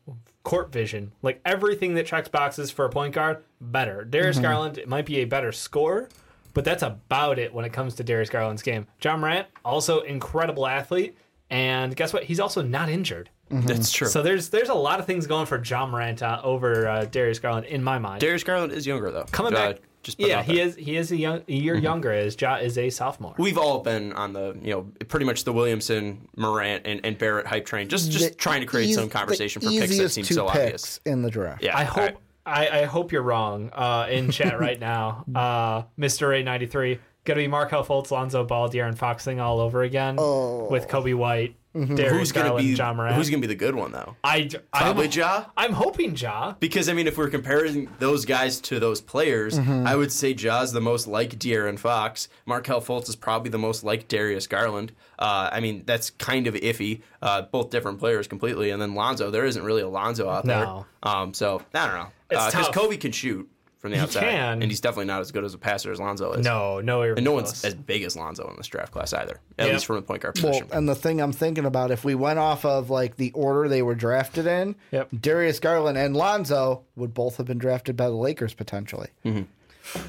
court 0.45 0.73
vision. 0.73 1.13
Like 1.23 1.41
everything 1.45 1.95
that 1.95 2.07
checks 2.07 2.29
boxes 2.29 2.71
for 2.71 2.85
a 2.85 2.91
point 2.91 3.15
guard, 3.15 3.43
better. 3.61 4.05
Darius 4.05 4.39
Garland 4.39 4.79
It 4.79 4.89
might 4.89 5.07
be 5.07 5.19
a 5.19 5.25
better 5.25 5.51
scorer, 5.53 6.09
but 6.55 6.65
that's 6.65 6.83
about 6.83 7.39
it 7.39 7.53
when 7.53 7.65
it 7.65 7.73
comes 7.73 7.95
to 7.97 8.05
Darius 8.05 8.31
Garland's 8.31 8.63
game. 8.63 8.87
Ja 9.03 9.17
Morant, 9.17 9.49
also 9.65 10.01
incredible 10.01 10.67
athlete, 10.67 11.17
and 11.51 11.95
guess 11.97 12.13
what? 12.13 12.25
He's 12.25 12.41
also 12.41 12.63
not 12.63 12.89
injured. 12.89 13.31
That's 13.51 13.91
true. 13.91 14.09
So 14.09 14.23
there's 14.23 14.51
there's 14.51 14.69
a 14.69 14.75
lot 14.75 15.01
of 15.01 15.07
things 15.07 15.27
going 15.27 15.47
for 15.47 15.63
Ja 15.63 15.87
Morant 15.87 16.23
uh, 16.23 16.41
over 16.45 16.87
uh, 16.87 17.05
Darius 17.07 17.39
Garland 17.39 17.67
in 17.67 17.83
my 17.83 17.99
mind. 17.99 18.21
Darius 18.21 18.45
Garland 18.45 18.73
is 18.73 18.87
younger 18.87 19.11
though. 19.11 19.25
Coming 19.31 19.55
Uh, 19.55 19.73
back, 19.73 19.79
just 20.03 20.19
put 20.19 20.27
it 20.27 20.29
yeah, 20.29 20.39
out 20.41 20.45
he 20.45 20.57
there. 20.57 20.67
is 20.67 20.77
he 20.77 20.97
is 20.97 21.11
a 21.13 21.17
young 21.17 21.41
a 21.49 21.53
year 21.53 21.75
younger 21.75 22.13
as 22.13 22.39
Ja 22.39 22.57
is 22.57 22.77
a 22.77 22.91
sophomore. 22.91 23.35
We've 23.39 23.57
all 23.57 23.81
been 23.81 24.13
on 24.13 24.35
the 24.35 24.55
you 24.61 24.73
know 24.73 24.83
pretty 25.09 25.25
much 25.25 25.45
the 25.45 25.55
Williamson, 25.55 26.29
Morant, 26.37 26.83
and, 26.87 27.01
and 27.05 27.17
Barrett 27.17 27.47
hype 27.47 27.65
train. 27.65 27.89
Just 27.89 28.11
just 28.13 28.29
The 28.29 28.35
trying 28.35 28.61
to 28.61 28.67
create 28.67 28.91
eas- 28.91 28.97
some 28.97 29.09
conversation 29.09 29.63
for 29.63 29.71
picks 29.71 29.81
that 29.81 29.91
easiest 29.95 30.15
seem 30.17 30.25
two 30.25 30.35
so 30.35 30.45
picks 30.49 30.59
obvious. 30.59 31.01
in 31.07 31.23
the 31.23 31.31
draft. 31.31 31.63
Yeah, 31.63 31.77
I 31.79 31.85
hope 31.85 31.97
right. 31.97 32.17
I, 32.45 32.69
I 32.81 32.85
hope 32.85 33.13
you're 33.13 33.23
wrong 33.23 33.71
uh, 33.75 34.07
in 34.11 34.31
chat 34.31 34.59
right 34.61 34.79
now, 34.81 35.25
uh, 35.35 35.83
Mister 35.97 36.33
A 36.35 36.43
ninety 36.43 36.67
three. 36.67 36.99
Gonna 37.29 37.41
be 37.41 37.47
Markelle 37.49 37.85
Fultz, 37.85 38.11
Lonzo 38.11 38.43
Ball, 38.43 38.71
De'Aaron 38.71 38.97
Fox 38.97 39.23
thing 39.23 39.39
all 39.39 39.61
over 39.61 39.83
again 39.83 40.17
with 40.17 40.89
Coby 40.89 41.15
White, 41.15 41.55
Darius 41.75 42.01
Oh. 42.01 42.09
Who's 42.19 42.33
gonna 42.33 42.49
Garland, 42.49 42.67
be 42.69 42.73
Ja 42.75 42.95
Morant. 42.95 43.15
who's 43.17 43.29
gonna 43.29 43.43
be 43.43 43.47
the 43.47 43.55
good 43.55 43.75
one 43.75 43.93
though? 43.93 44.17
I 44.25 44.49
Probably 44.73 45.05
I'm, 45.05 45.13
Ja. 45.13 45.45
I'm 45.55 45.73
hoping 45.75 46.17
Ja. 46.17 46.55
Because 46.59 46.89
I 46.89 46.95
mean, 46.95 47.07
if 47.07 47.19
we're 47.19 47.29
comparing 47.29 47.91
those 47.99 48.25
guys 48.25 48.61
to 48.63 48.81
those 48.81 49.03
players, 49.03 49.59
Mm-hmm. 49.59 49.87
I 49.87 49.95
would 49.95 50.11
say 50.11 50.33
Ja's 50.33 50.73
the 50.73 50.81
most 50.81 51.07
like 51.07 51.39
De'Aaron 51.39 51.79
Fox. 51.79 52.29
Markelle 52.47 52.81
Fultz 52.81 53.11
is 53.11 53.15
probably 53.17 53.51
the 53.51 53.59
most 53.59 53.85
like 53.85 54.09
Darius 54.09 54.47
Garland. 54.47 54.93
Uh, 55.19 55.51
I 55.53 55.61
mean, 55.61 55.83
that's 55.85 56.09
kind 56.11 56.47
of 56.47 56.55
iffy. 56.55 57.03
Uh, 57.21 57.43
both 57.43 57.69
different 57.69 57.99
players 57.99 58.27
completely. 58.27 58.71
And 58.71 58.81
then 58.81 58.95
Lonzo, 58.95 59.31
there 59.31 59.45
isn't 59.45 59.63
really 59.63 59.83
a 59.83 59.89
Lonzo 59.89 60.31
out 60.31 60.47
No. 60.47 60.87
there. 61.03 61.13
Um, 61.13 61.35
so 61.35 61.61
I 61.75 61.87
don't 61.87 61.95
know 61.97 62.07
because 62.31 62.53
tough. 62.53 62.73
Coby 62.73 62.99
can 62.99 63.13
shoot 63.13 63.49
from 63.79 63.93
the 63.93 63.99
outside, 64.01 64.21
can. 64.23 64.63
and 64.63 64.71
he's 64.71 64.81
definitely 64.81 65.07
not 65.07 65.21
as 65.21 65.31
good 65.31 65.45
as 65.45 65.55
a 65.55 65.59
passer 65.59 65.93
as 65.93 66.01
Lonzo 66.01 66.33
is. 66.33 66.45
No, 66.45 66.81
no, 66.81 67.03
and 67.03 67.25
no 67.25 67.33
one's 67.33 67.65
as 67.65 67.75
big 67.75 68.03
as 68.03 68.17
Lonzo 68.17 68.49
in 68.51 68.57
this 68.57 68.67
draft 68.67 68.91
class 68.93 69.13
either. 69.13 69.41
At 69.59 69.67
Yep. 69.67 69.73
least 69.75 69.87
from 69.87 69.97
the 69.97 70.03
point 70.03 70.23
guard 70.23 70.37
Well, 70.43 70.53
position. 70.53 70.69
and 70.73 70.89
the 70.89 70.95
thing 70.97 71.21
I'm 71.21 71.33
thinking 71.33 71.65
about, 71.65 71.91
if 71.91 72.05
we 72.05 72.15
went 72.15 72.39
off 72.41 72.65
of 72.65 72.91
like 72.91 73.17
the 73.17 73.31
order 73.33 73.69
they 73.69 73.83
were 73.83 73.95
drafted 73.95 74.47
in, 74.47 74.75
Yep. 74.91 75.09
Darius 75.21 75.61
Garland 75.61 75.97
and 75.97 76.17
Lonzo 76.17 76.83
would 76.97 77.15
both 77.15 77.37
have 77.37 77.47
been 77.47 77.59
drafted 77.59 77.97
by 77.97 78.07
the 78.07 78.17
Lakers 78.17 78.53
potentially. 78.55 79.09
Mm-hmm. 79.25 79.43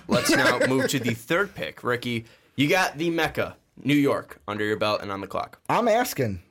Let's 0.07 0.29
now 0.31 0.59
move 0.67 0.87
to 0.89 0.99
the 0.99 1.13
third 1.13 1.53
pick, 1.55 1.83
Ricky. 1.83 2.25
You 2.55 2.67
got 2.67 2.97
the 2.97 3.09
Mecca, 3.09 3.55
New 3.83 3.95
York, 3.95 4.39
under 4.47 4.65
your 4.65 4.77
belt 4.77 5.01
and 5.01 5.11
on 5.11 5.21
the 5.21 5.27
clock. 5.27 5.59
I'm 5.69 5.87
asking 5.87 6.41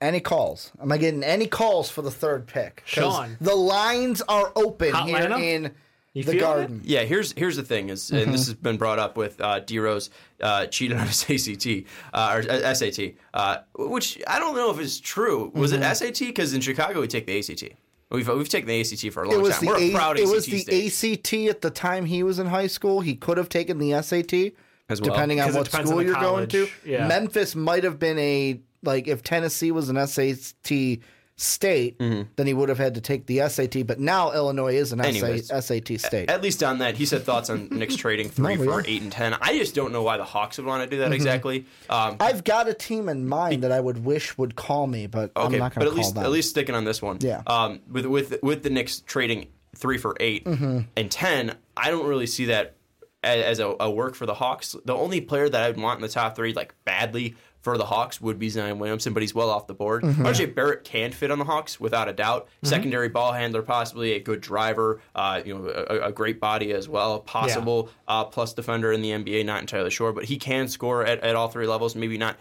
any 0.00 0.20
calls. 0.20 0.72
Am 0.82 0.92
I 0.92 0.98
getting 0.98 1.22
any 1.24 1.46
calls 1.46 1.88
for 1.90 2.02
the 2.02 2.10
third 2.10 2.46
pick? 2.46 2.82
Sean. 2.84 3.36
the 3.40 3.54
lines 3.54 4.20
are 4.28 4.52
open 4.54 4.92
Hot 4.92 5.06
here 5.08 5.16
lineup? 5.20 5.40
in 5.42 5.70
You 6.16 6.22
the 6.24 6.32
feeling 6.32 6.40
Garden. 6.46 6.80
Yeah, 6.82 7.02
here's 7.02 7.32
here's 7.32 7.56
the 7.56 7.62
thing 7.62 7.90
is, 7.90 8.10
and 8.10 8.32
this 8.32 8.46
has 8.46 8.54
been 8.54 8.78
brought 8.78 8.98
up 8.98 9.18
with 9.18 9.38
uh, 9.38 9.60
D 9.60 9.78
Rose 9.78 10.08
uh, 10.40 10.64
cheated 10.66 10.96
on 10.96 11.06
his 11.06 11.22
ACT 11.48 11.84
uh, 12.14 12.32
or 12.42 12.50
uh, 12.50 12.72
SAT, 12.74 13.12
uh, 13.34 13.58
which 13.76 14.18
I 14.26 14.38
don't 14.38 14.56
know 14.56 14.70
if 14.70 14.78
it's 14.80 14.98
true. 14.98 15.52
Was 15.54 15.72
it 15.72 15.82
SAT? 15.82 16.20
Because 16.20 16.54
in 16.54 16.62
Chicago 16.62 17.02
we 17.02 17.06
take 17.06 17.26
the 17.26 17.38
ACT. 17.38 17.64
We've 18.10 18.26
we've 18.28 18.48
taken 18.48 18.66
the 18.68 18.80
ACT 18.80 19.12
for 19.12 19.24
a 19.24 19.28
long 19.28 19.50
time. 19.50 19.66
We're 19.66 19.76
a 19.76 19.80
A- 19.90 19.92
proud 19.92 20.18
it 20.18 20.22
ACT 20.22 20.32
was 20.32 20.46
the 20.46 20.58
state. 20.60 21.18
ACT 21.18 21.32
at 21.50 21.60
the 21.60 21.70
time 21.70 22.06
he 22.06 22.22
was 22.22 22.38
in 22.38 22.46
high 22.46 22.68
school. 22.68 23.02
He 23.02 23.14
could 23.14 23.36
have 23.36 23.50
taken 23.50 23.76
the 23.78 24.00
SAT 24.00 24.52
As 24.88 25.02
well. 25.02 25.10
depending 25.10 25.40
on 25.40 25.52
what 25.52 25.70
school 25.70 25.98
on 25.98 26.06
you're 26.06 26.14
going 26.14 26.48
to. 26.48 26.66
Yeah. 26.84 27.06
Memphis 27.08 27.54
might 27.54 27.84
have 27.84 27.98
been 27.98 28.18
a 28.18 28.58
like 28.82 29.06
if 29.06 29.22
Tennessee 29.22 29.70
was 29.70 29.90
an 29.90 30.06
SAT 30.06 31.00
state, 31.38 31.98
then 31.98 32.46
he 32.46 32.54
would 32.54 32.68
have 32.68 32.78
had 32.78 32.94
to 32.94 33.00
take 33.00 33.26
the 33.26 33.46
SAT. 33.48 33.86
But 33.86 34.00
now 34.00 34.32
Illinois 34.32 34.74
is 34.74 34.92
an 34.92 35.00
Anyways. 35.00 35.48
SAT 35.48 36.00
state. 36.00 36.30
At 36.30 36.42
least 36.42 36.62
on 36.62 36.78
that, 36.78 36.96
he 36.96 37.04
said 37.06 37.22
thoughts 37.24 37.50
on 37.50 37.68
Knicks 37.70 37.96
trading 37.96 38.28
three 38.30 38.56
No, 38.56 38.64
for 38.64 38.82
eight 38.86 39.02
and 39.02 39.12
ten. 39.12 39.34
I 39.40 39.58
just 39.58 39.74
don't 39.74 39.92
know 39.92 40.02
why 40.02 40.16
the 40.16 40.24
Hawks 40.24 40.56
would 40.56 40.66
want 40.66 40.82
to 40.82 40.88
do 40.88 41.00
that 41.02 41.12
exactly. 41.12 41.66
Um, 41.90 42.16
I've 42.20 42.42
got 42.44 42.68
a 42.68 42.74
team 42.74 43.08
in 43.08 43.28
mind 43.28 43.62
that 43.64 43.72
I 43.72 43.80
would 43.80 44.04
wish 44.04 44.36
would 44.38 44.56
call 44.56 44.86
me, 44.86 45.06
but 45.06 45.30
I'm 45.36 45.46
Okay, 45.48 45.58
not 45.58 45.74
but 45.74 45.80
going 45.80 45.86
at 45.86 45.90
to 45.90 45.94
call 45.94 45.96
least 46.04 46.14
them. 46.14 46.24
at 46.24 46.30
least 46.30 46.50
sticking 46.50 46.74
on 46.74 46.84
this 46.84 47.02
one. 47.02 47.18
Yeah. 47.20 47.42
Um, 47.46 47.80
with 47.90 48.06
with 48.06 48.42
with 48.42 48.62
the 48.62 48.70
Knicks 48.70 49.00
trading 49.00 49.48
three 49.74 49.98
for 49.98 50.16
8 50.18 50.44
Mm-hmm. 50.46 50.78
and 50.96 51.10
ten, 51.10 51.54
I 51.76 51.90
don't 51.90 52.06
really 52.06 52.26
see 52.26 52.46
that 52.46 52.76
as, 53.22 53.44
as 53.44 53.58
a, 53.58 53.74
a 53.80 53.90
work 53.90 54.14
for 54.14 54.24
the 54.24 54.32
Hawks. 54.34 54.74
The 54.86 54.94
only 54.94 55.20
player 55.20 55.48
that 55.50 55.62
I'd 55.62 55.76
want 55.78 55.98
in 55.98 56.02
the 56.02 56.08
top 56.08 56.34
three, 56.34 56.54
like 56.54 56.74
badly 56.86 57.34
for 57.66 57.76
the 57.76 57.84
Hawks, 57.84 58.20
would 58.20 58.38
be 58.38 58.48
Zion 58.48 58.78
Williamson, 58.78 59.12
but 59.12 59.24
he's 59.24 59.34
well 59.34 59.50
off 59.50 59.66
the 59.66 59.74
board. 59.74 60.04
Mm-hmm. 60.04 60.24
RJ 60.24 60.54
Barrett 60.54 60.84
can 60.84 61.10
fit 61.10 61.32
on 61.32 61.40
the 61.40 61.44
Hawks 61.44 61.80
without 61.80 62.08
a 62.08 62.12
doubt. 62.12 62.46
Secondary 62.62 63.08
ball 63.08 63.32
handler, 63.32 63.60
possibly 63.60 64.12
a 64.12 64.20
good 64.20 64.40
driver. 64.40 65.00
Uh, 65.16 65.42
you 65.44 65.52
know, 65.52 65.66
a, 65.68 66.06
a 66.10 66.12
great 66.12 66.38
body 66.38 66.72
as 66.72 66.88
well. 66.88 67.18
Possible 67.18 67.88
uh, 68.06 68.22
plus 68.24 68.54
defender 68.54 68.92
in 68.92 69.02
the 69.02 69.10
NBA. 69.10 69.44
Not 69.44 69.62
entirely 69.62 69.90
sure, 69.90 70.12
but 70.12 70.26
he 70.26 70.36
can 70.36 70.68
score 70.68 71.04
at, 71.04 71.18
at 71.24 71.34
all 71.34 71.48
three 71.48 71.66
levels. 71.66 71.96
Maybe 71.96 72.16
not 72.18 72.36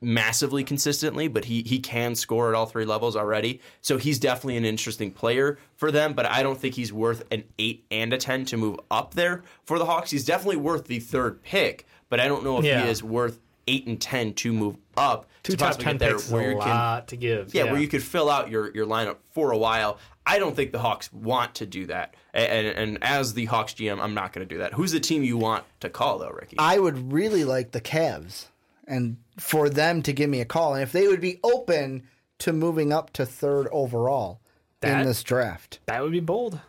massively 0.00 0.64
consistently, 0.64 1.28
but 1.28 1.44
he 1.44 1.62
he 1.64 1.78
can 1.78 2.14
score 2.14 2.48
at 2.48 2.54
all 2.54 2.64
three 2.64 2.86
levels 2.86 3.14
already. 3.14 3.60
So 3.82 3.98
he's 3.98 4.18
definitely 4.18 4.56
an 4.56 4.64
interesting 4.64 5.10
player 5.12 5.58
for 5.76 5.92
them, 5.92 6.14
but 6.14 6.24
I 6.26 6.42
don't 6.42 6.58
think 6.58 6.74
he's 6.74 6.92
worth 6.94 7.24
an 7.30 7.44
8 7.58 7.84
and 7.90 8.12
a 8.12 8.16
10 8.16 8.46
to 8.46 8.56
move 8.56 8.80
up 8.90 9.14
there 9.14 9.42
for 9.64 9.78
the 9.78 9.84
Hawks. 9.84 10.10
He's 10.10 10.24
definitely 10.24 10.56
worth 10.56 10.86
the 10.86 10.98
third 10.98 11.42
pick, 11.42 11.86
but 12.08 12.20
I 12.20 12.26
don't 12.26 12.42
know 12.42 12.58
if 12.58 12.64
Yeah. 12.64 12.84
he 12.84 12.90
is 12.90 13.02
worth 13.02 13.38
8 13.66 13.86
and 13.86 14.00
10 14.00 14.34
to 14.34 14.52
move 14.52 14.76
up 14.96 15.26
Two 15.42 15.52
to 15.52 15.56
top 15.56 15.66
possibly 15.68 15.84
ten 15.84 15.94
get 15.94 15.98
there 16.00 16.12
picks 16.12 16.26
is 16.26 16.32
where 16.32 16.50
a 16.50 16.54
you 16.54 16.60
can 16.60 16.68
lot 16.68 17.08
to 17.08 17.16
give. 17.16 17.54
yeah, 17.54 17.64
where 17.64 17.80
you 17.80 17.88
could 17.88 18.02
fill 18.02 18.30
out 18.30 18.48
your, 18.50 18.72
your 18.74 18.86
lineup 18.86 19.16
for 19.32 19.50
a 19.52 19.58
while. 19.58 19.98
I 20.24 20.38
don't 20.38 20.54
think 20.54 20.70
the 20.72 20.78
Hawks 20.78 21.12
want 21.12 21.56
to 21.56 21.66
do 21.66 21.86
that. 21.86 22.14
And, 22.32 22.66
and, 22.66 22.78
and 22.78 22.98
as 23.02 23.34
the 23.34 23.46
Hawks 23.46 23.74
GM, 23.74 24.00
I'm 24.00 24.14
not 24.14 24.32
going 24.32 24.46
to 24.46 24.54
do 24.54 24.58
that. 24.60 24.72
Who's 24.74 24.92
the 24.92 25.00
team 25.00 25.24
you 25.24 25.36
want 25.36 25.64
to 25.80 25.88
call, 25.88 26.18
though, 26.18 26.30
Ricky? 26.30 26.56
I 26.58 26.78
would 26.78 27.12
really 27.12 27.44
like 27.44 27.72
the 27.72 27.80
Cavs 27.80 28.46
and 28.86 29.16
for 29.38 29.68
them 29.68 30.02
to 30.02 30.12
give 30.12 30.30
me 30.30 30.40
a 30.40 30.44
call. 30.44 30.74
And 30.74 30.82
if 30.82 30.92
they 30.92 31.08
would 31.08 31.20
be 31.20 31.40
open 31.42 32.04
to 32.38 32.52
moving 32.52 32.92
up 32.92 33.12
to 33.14 33.26
third 33.26 33.66
overall 33.72 34.40
That- 34.80 35.00
in 35.00 35.06
this 35.06 35.22
draft 35.22 35.80
that 35.86 36.02
would 36.02 36.12
be 36.12 36.20
bold. 36.20 36.60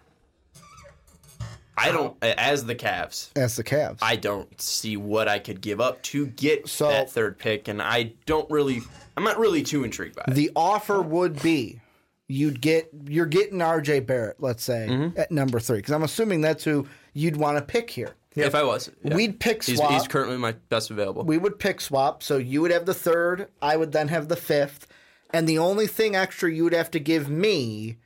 I 1.78 1.92
don't, 1.92 2.16
as 2.24 2.66
the 2.66 2.76
Cavs, 2.76 3.30
as 3.36 3.56
the 3.56 3.64
Cavs. 3.64 3.98
I 4.02 4.16
don't 4.16 4.60
see 4.62 4.96
what 4.98 5.28
I 5.28 5.40
could 5.40 5.60
give 5.62 5.82
up 5.82 6.02
to 6.04 6.28
get 6.28 6.68
So- 6.68 6.88
that 6.90 7.10
third 7.10 7.40
pick. 7.40 7.68
And 7.68 7.82
I 7.82 8.14
don't 8.26 8.50
really, 8.52 8.82
I'm 9.18 9.24
not 9.24 9.40
really 9.40 9.64
too 9.64 9.84
intrigued 9.84 10.16
by 10.16 10.24
it. 10.28 10.36
the 10.36 10.52
offer 10.56 11.02
would 11.02 11.42
be 11.42 11.80
you'd 12.28 12.62
get 12.62 12.90
you're 13.08 13.26
getting 13.26 13.60
RJ 13.60 14.06
Barrett, 14.06 14.38
let's 14.40 14.64
say, 14.64 14.88
Mm-hmm. 14.90 15.20
at 15.20 15.32
number 15.32 15.60
three. 15.60 15.78
Because 15.80 15.94
I'm 15.94 16.04
assuming 16.04 16.42
that's 16.42 16.64
who 16.64 16.88
you'd 17.14 17.38
want 17.38 17.58
to 17.58 17.64
pick 17.64 17.90
here. 17.90 18.12
If 18.36 18.56
I 18.56 18.64
was, 18.64 18.90
yeah. 19.04 19.16
We'd 19.16 19.40
pick 19.40 19.64
he's, 19.64 19.78
swap. 19.78 19.92
he's 19.92 20.08
currently 20.08 20.38
my 20.38 20.54
best 20.70 20.90
available. 20.90 21.24
we 21.24 21.38
would 21.38 21.60
pick 21.60 21.80
swap. 21.80 22.24
So 22.24 22.38
you 22.38 22.62
would 22.62 22.72
have 22.72 22.86
the 22.88 22.94
third, 22.94 23.48
I 23.62 23.78
would 23.78 23.92
then 23.92 24.08
have 24.08 24.28
the 24.28 24.36
fifth. 24.36 24.88
And 25.32 25.48
the 25.48 25.60
only 25.60 25.86
thing 25.86 26.16
extra 26.16 26.52
you 26.52 26.64
would 26.64 26.74
have 26.74 26.90
to 26.92 27.00
give 27.00 27.30
me 27.30 27.98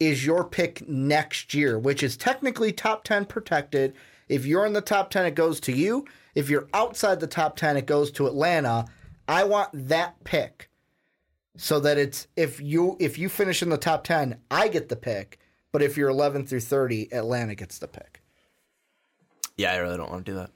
is 0.00 0.26
your 0.26 0.44
pick 0.44 0.88
next 0.88 1.54
year, 1.54 1.78
which 1.78 2.02
is 2.02 2.16
technically 2.16 2.72
top 2.72 3.04
10 3.04 3.26
protected. 3.26 3.94
If 4.28 4.46
you're 4.46 4.66
in 4.66 4.72
the 4.72 4.80
top 4.80 5.10
10, 5.10 5.26
it 5.26 5.34
goes 5.34 5.60
to 5.60 5.72
you. 5.72 6.04
If 6.34 6.50
you're 6.50 6.68
outside 6.74 7.20
the 7.20 7.26
top 7.26 7.56
10, 7.56 7.76
it 7.76 7.86
goes 7.86 8.10
to 8.12 8.26
Atlanta. 8.26 8.86
I 9.28 9.44
want 9.44 9.70
that 9.72 10.22
pick 10.24 10.68
so 11.56 11.78
that 11.80 11.98
it's 11.98 12.26
if 12.36 12.60
you 12.60 12.96
if 12.98 13.18
you 13.18 13.28
finish 13.28 13.62
in 13.62 13.70
the 13.70 13.78
top 13.78 14.04
10, 14.04 14.38
I 14.50 14.68
get 14.68 14.88
the 14.88 14.96
pick. 14.96 15.38
But 15.72 15.82
if 15.82 15.96
you're 15.96 16.08
11 16.08 16.46
through 16.46 16.60
30, 16.60 17.12
Atlanta 17.12 17.54
gets 17.54 17.78
the 17.78 17.88
pick. 17.88 18.22
yeah, 19.56 19.72
I 19.72 19.76
really 19.78 19.96
don't 19.96 20.10
want 20.10 20.24
to 20.24 20.32
do 20.32 20.36
that. 20.36 20.50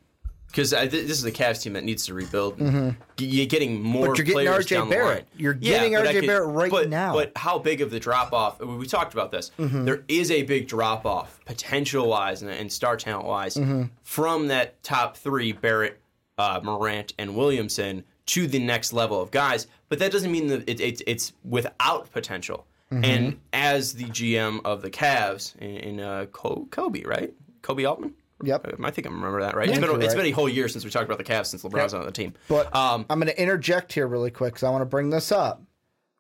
Because 0.49 0.71
th- 0.71 0.91
this 0.91 1.11
is 1.11 1.25
a 1.25 1.31
Cavs 1.33 1.63
team 1.63 1.75
that 1.75 1.85
needs 1.85 2.07
to 2.07 2.15
rebuild. 2.15 2.59
G- 2.59 3.27
You're 3.27 3.47
getting 3.47 3.83
more 3.83 4.07
Mm-hmm. 4.09 4.11
But 4.13 4.19
you're 4.19 4.25
getting 4.25 4.35
players 4.35 4.67
RJ 4.67 4.69
down 4.71 4.89
the 4.89 4.95
Barrett. 4.95 5.15
line. 5.17 5.25
You're 5.37 5.55
getting 5.55 5.95
I 5.95 6.01
RJ 6.01 6.13
could- 6.13 6.27
Barrett 6.27 6.49
right 6.49 6.71
but, 6.71 6.89
now. 6.89 7.13
But 7.13 7.33
how 7.37 7.59
big 7.59 7.81
of 7.83 7.91
the 7.91 8.01
drop 8.01 8.33
off? 8.33 8.59
We 8.61 8.87
talked 8.87 9.13
about 9.13 9.31
this. 9.31 9.51
Mm-hmm. 9.59 9.85
There 9.85 10.05
is 10.09 10.31
a 10.31 10.43
big 10.45 10.67
drop 10.67 11.05
off, 11.05 11.39
potential 11.45 12.09
wise 12.09 12.41
and, 12.43 12.51
and 12.51 12.73
star 12.73 12.97
talent 12.97 13.27
wise, 13.27 13.57
Mm-hmm. 13.57 13.85
from 14.05 14.49
that 14.49 14.83
top 14.83 15.17
three 15.19 15.53
Barrett, 15.53 16.01
uh, 16.39 16.61
Morant, 16.63 17.13
and 17.19 17.37
Williamson 17.37 18.05
to 18.27 18.47
the 18.47 18.59
next 18.59 18.93
level 18.93 19.21
of 19.21 19.31
guys. 19.31 19.67
But 19.91 19.99
that 20.01 20.13
doesn't 20.13 20.31
mean 20.33 20.47
that 20.49 20.69
it, 20.69 20.81
it, 20.81 21.03
it's 21.07 21.33
without 21.45 22.11
potential. 22.13 22.67
Mm-hmm. 22.93 23.05
And 23.05 23.41
as 23.53 23.93
the 23.93 24.05
GM 24.05 24.61
of 24.65 24.81
the 24.81 24.91
Cavs 24.91 25.55
in, 25.57 25.69
in 25.77 26.01
uh, 26.01 26.25
Kobe, 26.33 27.03
right? 27.05 27.35
Koby 27.63 27.87
Altman. 27.89 28.15
Yep. 28.43 28.77
I 28.83 28.91
think 28.91 29.07
I 29.07 29.11
remember 29.11 29.41
that 29.41 29.57
right. 29.57 29.69
It's 29.69 29.79
been, 29.79 30.03
it's 30.03 30.15
been 30.15 30.27
a 30.27 30.31
whole 30.31 30.49
year 30.49 30.69
since 30.69 30.85
we 30.85 30.91
talked 30.91 31.07
about 31.07 31.19
the 31.19 31.25
Cavs 31.25 31.47
since 31.47 31.63
LeBron's 31.65 31.95
on 31.95 32.05
the 32.05 32.13
team. 32.13 32.35
But 32.49 32.75
um, 32.75 33.05
I'm 33.11 33.19
going 33.19 33.33
to 33.33 33.41
interject 33.41 33.93
here 33.93 34.07
really 34.07 34.31
quick 34.31 34.55
because 34.55 34.63
I 34.63 34.71
want 34.71 34.83
to 34.83 34.87
bring 34.87 35.11
this 35.11 35.33
up. 35.33 35.63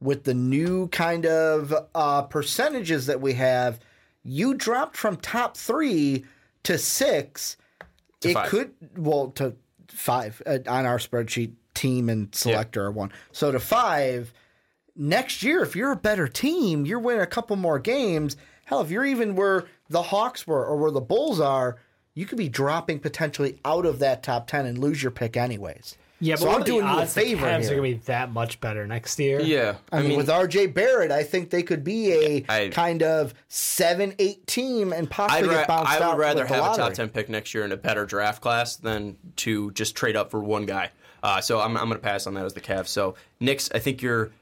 With 0.01 0.25
the 0.25 0.35
new 0.35 0.89
kind 0.89 1.27
of 1.27 1.75
uh, 1.95 2.23
percentages 2.23 3.07
that 3.07 3.21
we 3.21 3.35
have, 3.35 3.81
you 4.23 4.55
dropped 4.55 4.97
from 4.97 5.17
top 5.17 5.57
three 5.57 6.25
to 6.65 6.79
six. 6.79 7.57
it 8.23 8.35
five. 8.35 8.49
could, 8.49 8.75
well, 8.97 9.31
to 9.33 9.55
five 9.89 10.41
uh, 10.47 10.59
on 10.67 10.87
our 10.87 10.99
spreadsheet, 10.99 11.53
team 11.75 12.09
and 12.09 12.35
selector 12.35 12.87
are 12.87 12.91
one. 12.91 13.13
So 13.33 13.53
to 13.53 13.61
five. 13.61 14.33
Next 15.01 15.45
year, 15.45 15.63
if 15.63 15.77
you're 15.77 15.93
a 15.93 15.97
better 15.97 16.27
team, 16.27 16.85
you're 16.85 16.99
winning 16.99 17.23
a 17.23 17.27
couple 17.27 17.55
more 17.55 17.79
games. 17.79 18.37
Hell, 18.65 18.81
if 18.81 18.91
you're 18.91 19.05
even 19.05 19.37
where 19.37 19.67
the 19.89 20.03
Hawks 20.03 20.45
were 20.45 20.67
or 20.67 20.77
where 20.77 20.91
the 20.91 21.01
Bulls 21.01 21.39
are, 21.39 21.79
you 22.19 22.27
could 22.27 22.39
be 22.39 22.49
dropping 22.49 22.99
potentially 22.99 23.59
out 23.65 23.87
of 23.87 24.01
that 24.01 24.23
top 24.25 24.49
10 24.49 24.67
and 24.67 24.77
lose 24.79 25.01
your 25.03 25.13
pick 25.13 25.37
anyways. 25.37 25.97
Yeah, 26.21 26.35
but 26.35 26.41
so 26.41 26.51
I'm 26.51 26.65
doing 26.65 26.85
you 26.85 26.91
a 26.91 26.97
odds 26.97 27.15
the 27.15 27.21
favor 27.21 27.47
Cavs 27.47 27.63
here. 27.63 27.73
are 27.73 27.77
going 27.77 27.93
to 27.93 27.99
be 28.01 28.05
that 28.07 28.33
much 28.33 28.61
better 28.61 28.89
next 28.89 29.21
year? 29.21 29.41
yeah, 29.41 29.77
I, 29.93 30.03
mean, 30.03 30.17
with 30.17 30.27
RJ 30.27 30.75
Barrett, 30.75 31.13
I 31.13 31.23
think 31.23 31.51
they 31.51 31.63
could 31.63 31.85
be 31.85 32.13
a 32.13 32.45
I- 32.49 32.69
kind 32.71 33.05
of 33.05 33.35
seven, 33.47 34.15
eight 34.19 34.45
team 34.49 34.93
and 34.93 35.07
I'd 35.07 35.11
possibly 35.11 35.49
ra- 35.49 35.55
get 35.61 35.69
bounced 35.69 35.93
out. 35.93 36.03
I 36.03 36.05
out. 36.05 36.17
would 36.17 36.21
rather 36.21 36.43
with 36.43 36.51
have 36.51 36.75
a 36.75 36.77
top 36.77 36.93
ten 36.95 37.09
pick 37.09 37.29
next 37.29 37.55
year 37.55 37.65
in 37.65 37.71
a 37.71 37.77
better 37.77 38.05
draft 38.05 38.43
class 38.43 38.75
than 38.75 39.17
to 39.37 39.71
just 39.71 39.95
trade 39.95 40.17
up 40.17 40.33
for 40.33 40.41
one 40.41 40.67
guy. 40.67 40.91
Uh, 41.23 41.41
so 41.41 41.61
I'm, 41.61 41.77
I'm 41.77 41.85
going 41.89 42.01
to 42.01 42.05
pass 42.05 42.27
on 42.27 42.35
that 42.35 42.45
as 42.45 42.53
the 42.53 42.61
Cavs. 42.61 42.89
So 42.89 43.15
Knicks, 43.39 43.71
I 43.73 43.79
think 43.79 44.03
your 44.03 44.33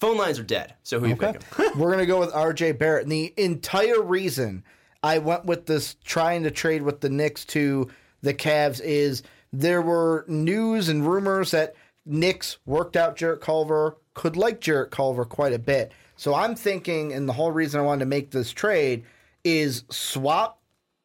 phone 0.00 0.18
lines 0.18 0.38
are 0.38 0.42
dead. 0.44 0.74
So 0.82 1.00
who 1.00 1.06
you 1.08 1.14
Okay. 1.14 1.32
picking? 1.56 1.78
We're 1.80 1.90
gonna 1.92 2.04
go 2.04 2.20
with 2.20 2.32
RJ 2.32 2.78
Barrett. 2.78 3.04
And 3.04 3.12
the 3.12 3.32
entire 3.38 4.02
reason 4.02 4.64
I 5.06 5.18
went 5.18 5.44
with 5.44 5.66
this 5.66 5.96
trying 6.04 6.42
to 6.42 6.50
trade 6.50 6.82
with 6.82 7.00
the 7.00 7.08
Knicks 7.08 7.44
to 7.46 7.88
the 8.22 8.34
Cavs 8.34 8.80
is 8.80 9.22
there 9.52 9.80
were 9.80 10.24
news 10.26 10.88
and 10.88 11.06
rumors 11.06 11.52
that 11.52 11.74
Knicks 12.04 12.58
worked 12.66 12.96
out 12.96 13.16
Jarrett 13.16 13.40
Culver, 13.40 13.96
could 14.14 14.36
like 14.36 14.60
Jarrett 14.60 14.90
Culver 14.90 15.24
quite 15.24 15.52
a 15.52 15.60
bit. 15.60 15.92
So 16.16 16.34
I'm 16.34 16.56
thinking, 16.56 17.12
and 17.12 17.28
the 17.28 17.32
whole 17.34 17.52
reason 17.52 17.80
I 17.80 17.84
wanted 17.84 18.00
to 18.00 18.06
make 18.06 18.32
this 18.32 18.50
trade 18.50 19.04
is 19.44 19.84
swap 19.90 20.60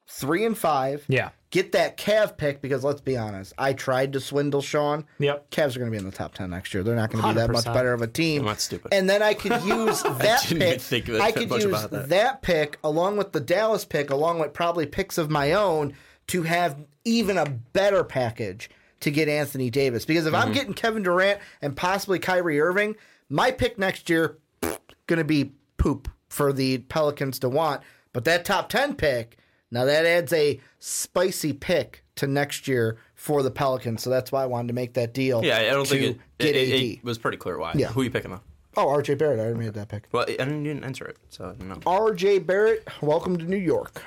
three 0.08 0.46
and 0.46 0.58
five. 0.58 1.06
Yeah. 1.08 1.30
Get 1.52 1.74
that 1.74 1.98
Cav 1.98 2.38
pick 2.38 2.62
because 2.62 2.84
let's 2.84 3.02
be 3.02 3.18
honest, 3.18 3.52
I 3.58 3.74
tried 3.74 4.14
to 4.14 4.20
swindle 4.22 4.62
Sean. 4.62 5.06
Yep. 5.20 5.52
Cavs 5.52 5.76
are 5.76 5.80
going 5.80 5.92
to 5.92 5.96
be 5.96 5.98
in 5.98 6.06
the 6.06 6.16
top 6.16 6.34
ten 6.34 6.50
next 6.50 6.74
year. 6.74 6.82
They're 6.82 6.96
not 6.96 7.12
going 7.12 7.22
to 7.22 7.28
be 7.30 7.34
that 7.36 7.52
much 7.52 7.66
100%. 7.66 7.74
better 7.74 7.94
of 7.94 8.02
a 8.02 8.08
team. 8.08 8.40
I'm 8.42 8.46
not 8.48 8.62
stupid. 8.62 8.94
And 8.94 9.10
then 9.10 9.22
I 9.22 9.34
could 9.34 9.62
use 9.66 10.02
that 10.02 10.42
didn't 10.44 10.60
pick. 10.60 10.68
even 10.70 10.80
think 10.80 11.08
of 11.10 11.16
it 11.16 11.22
I 11.22 11.32
could 11.34 11.50
much 11.50 11.64
use 11.64 11.70
about 11.70 11.92
that. 11.92 12.10
that 12.10 12.42
pick 12.42 12.80
along 12.84 13.18
with 13.18 13.34
the 13.34 13.42
Dallas 13.42 13.84
pick, 13.84 14.10
along 14.10 14.40
with 14.40 14.54
probably 14.54 14.86
picks 14.86 15.18
of 15.18 15.30
my 15.30 15.52
own, 15.52 15.94
to 16.28 16.44
have 16.44 16.78
even 17.04 17.38
a 17.38 17.46
better 17.46 18.04
package 18.06 18.70
to 19.02 19.12
get 19.12 19.28
Anthony 19.28 19.70
Davis. 19.70 20.06
Because 20.06 20.26
if 20.26 20.34
Mm-hmm. 20.34 20.48
I'm 20.48 20.54
getting 20.54 20.74
Kevin 20.74 21.04
Durant 21.04 21.42
and 21.62 21.76
possibly 21.76 22.20
Kyrie 22.20 22.62
Irving, 22.62 22.96
my 23.28 23.52
pick 23.52 23.78
next 23.78 24.10
year 24.10 24.38
going 24.62 25.18
to 25.18 25.26
be 25.26 25.52
poop 25.78 26.08
for 26.30 26.54
the 26.54 26.78
Pelicans 26.78 27.40
to 27.40 27.50
want. 27.50 27.82
But 28.14 28.24
that 28.24 28.46
top 28.46 28.70
10 28.70 28.96
pick, 28.96 29.38
now 29.72 29.86
that 29.86 30.06
adds 30.06 30.32
a 30.34 30.60
spicy 30.80 31.54
pick 31.54 32.04
to 32.16 32.28
next 32.28 32.68
year 32.68 32.98
for 33.16 33.42
the 33.42 33.52
Pelicans. 33.52 34.04
So 34.04 34.10
that's 34.10 34.32
why 34.32 34.44
I 34.44 34.46
wanted 34.46 34.68
to 34.68 34.74
make 34.74 34.94
that 34.94 35.14
deal. 35.14 35.44
Yeah, 35.44 35.58
I 35.58 35.70
don't 35.70 35.88
think 35.88 36.02
it, 36.02 36.18
get 36.38 36.56
it, 36.56 36.74
AD. 36.74 36.82
it, 36.82 37.04
was 37.04 37.18
pretty 37.18 37.38
clear 37.38 37.58
why. 37.58 37.74
Yeah. 37.76 37.88
Who 37.88 38.02
are 38.02 38.04
you 38.04 38.12
picking 38.12 38.32
though? 38.32 38.42
oh, 38.78 38.86
RJ 38.88 39.18
Barrett. 39.18 39.40
I 39.40 39.44
already 39.44 39.60
made 39.60 39.74
that 39.74 39.90
pick. 39.90 40.08
Well, 40.12 40.24
I 40.24 40.32
didn't, 40.32 40.66
you 40.66 40.74
didn't 40.74 40.86
answer 40.86 41.06
it, 41.06 41.18
so 41.30 41.46
I 41.46 41.54
don't 41.54 41.68
know. 41.68 41.76
RJ 41.76 42.46
Barrett, 42.46 42.88
welcome 43.02 43.38
to 43.38 43.46
New 43.46 43.58
York. 43.58 44.04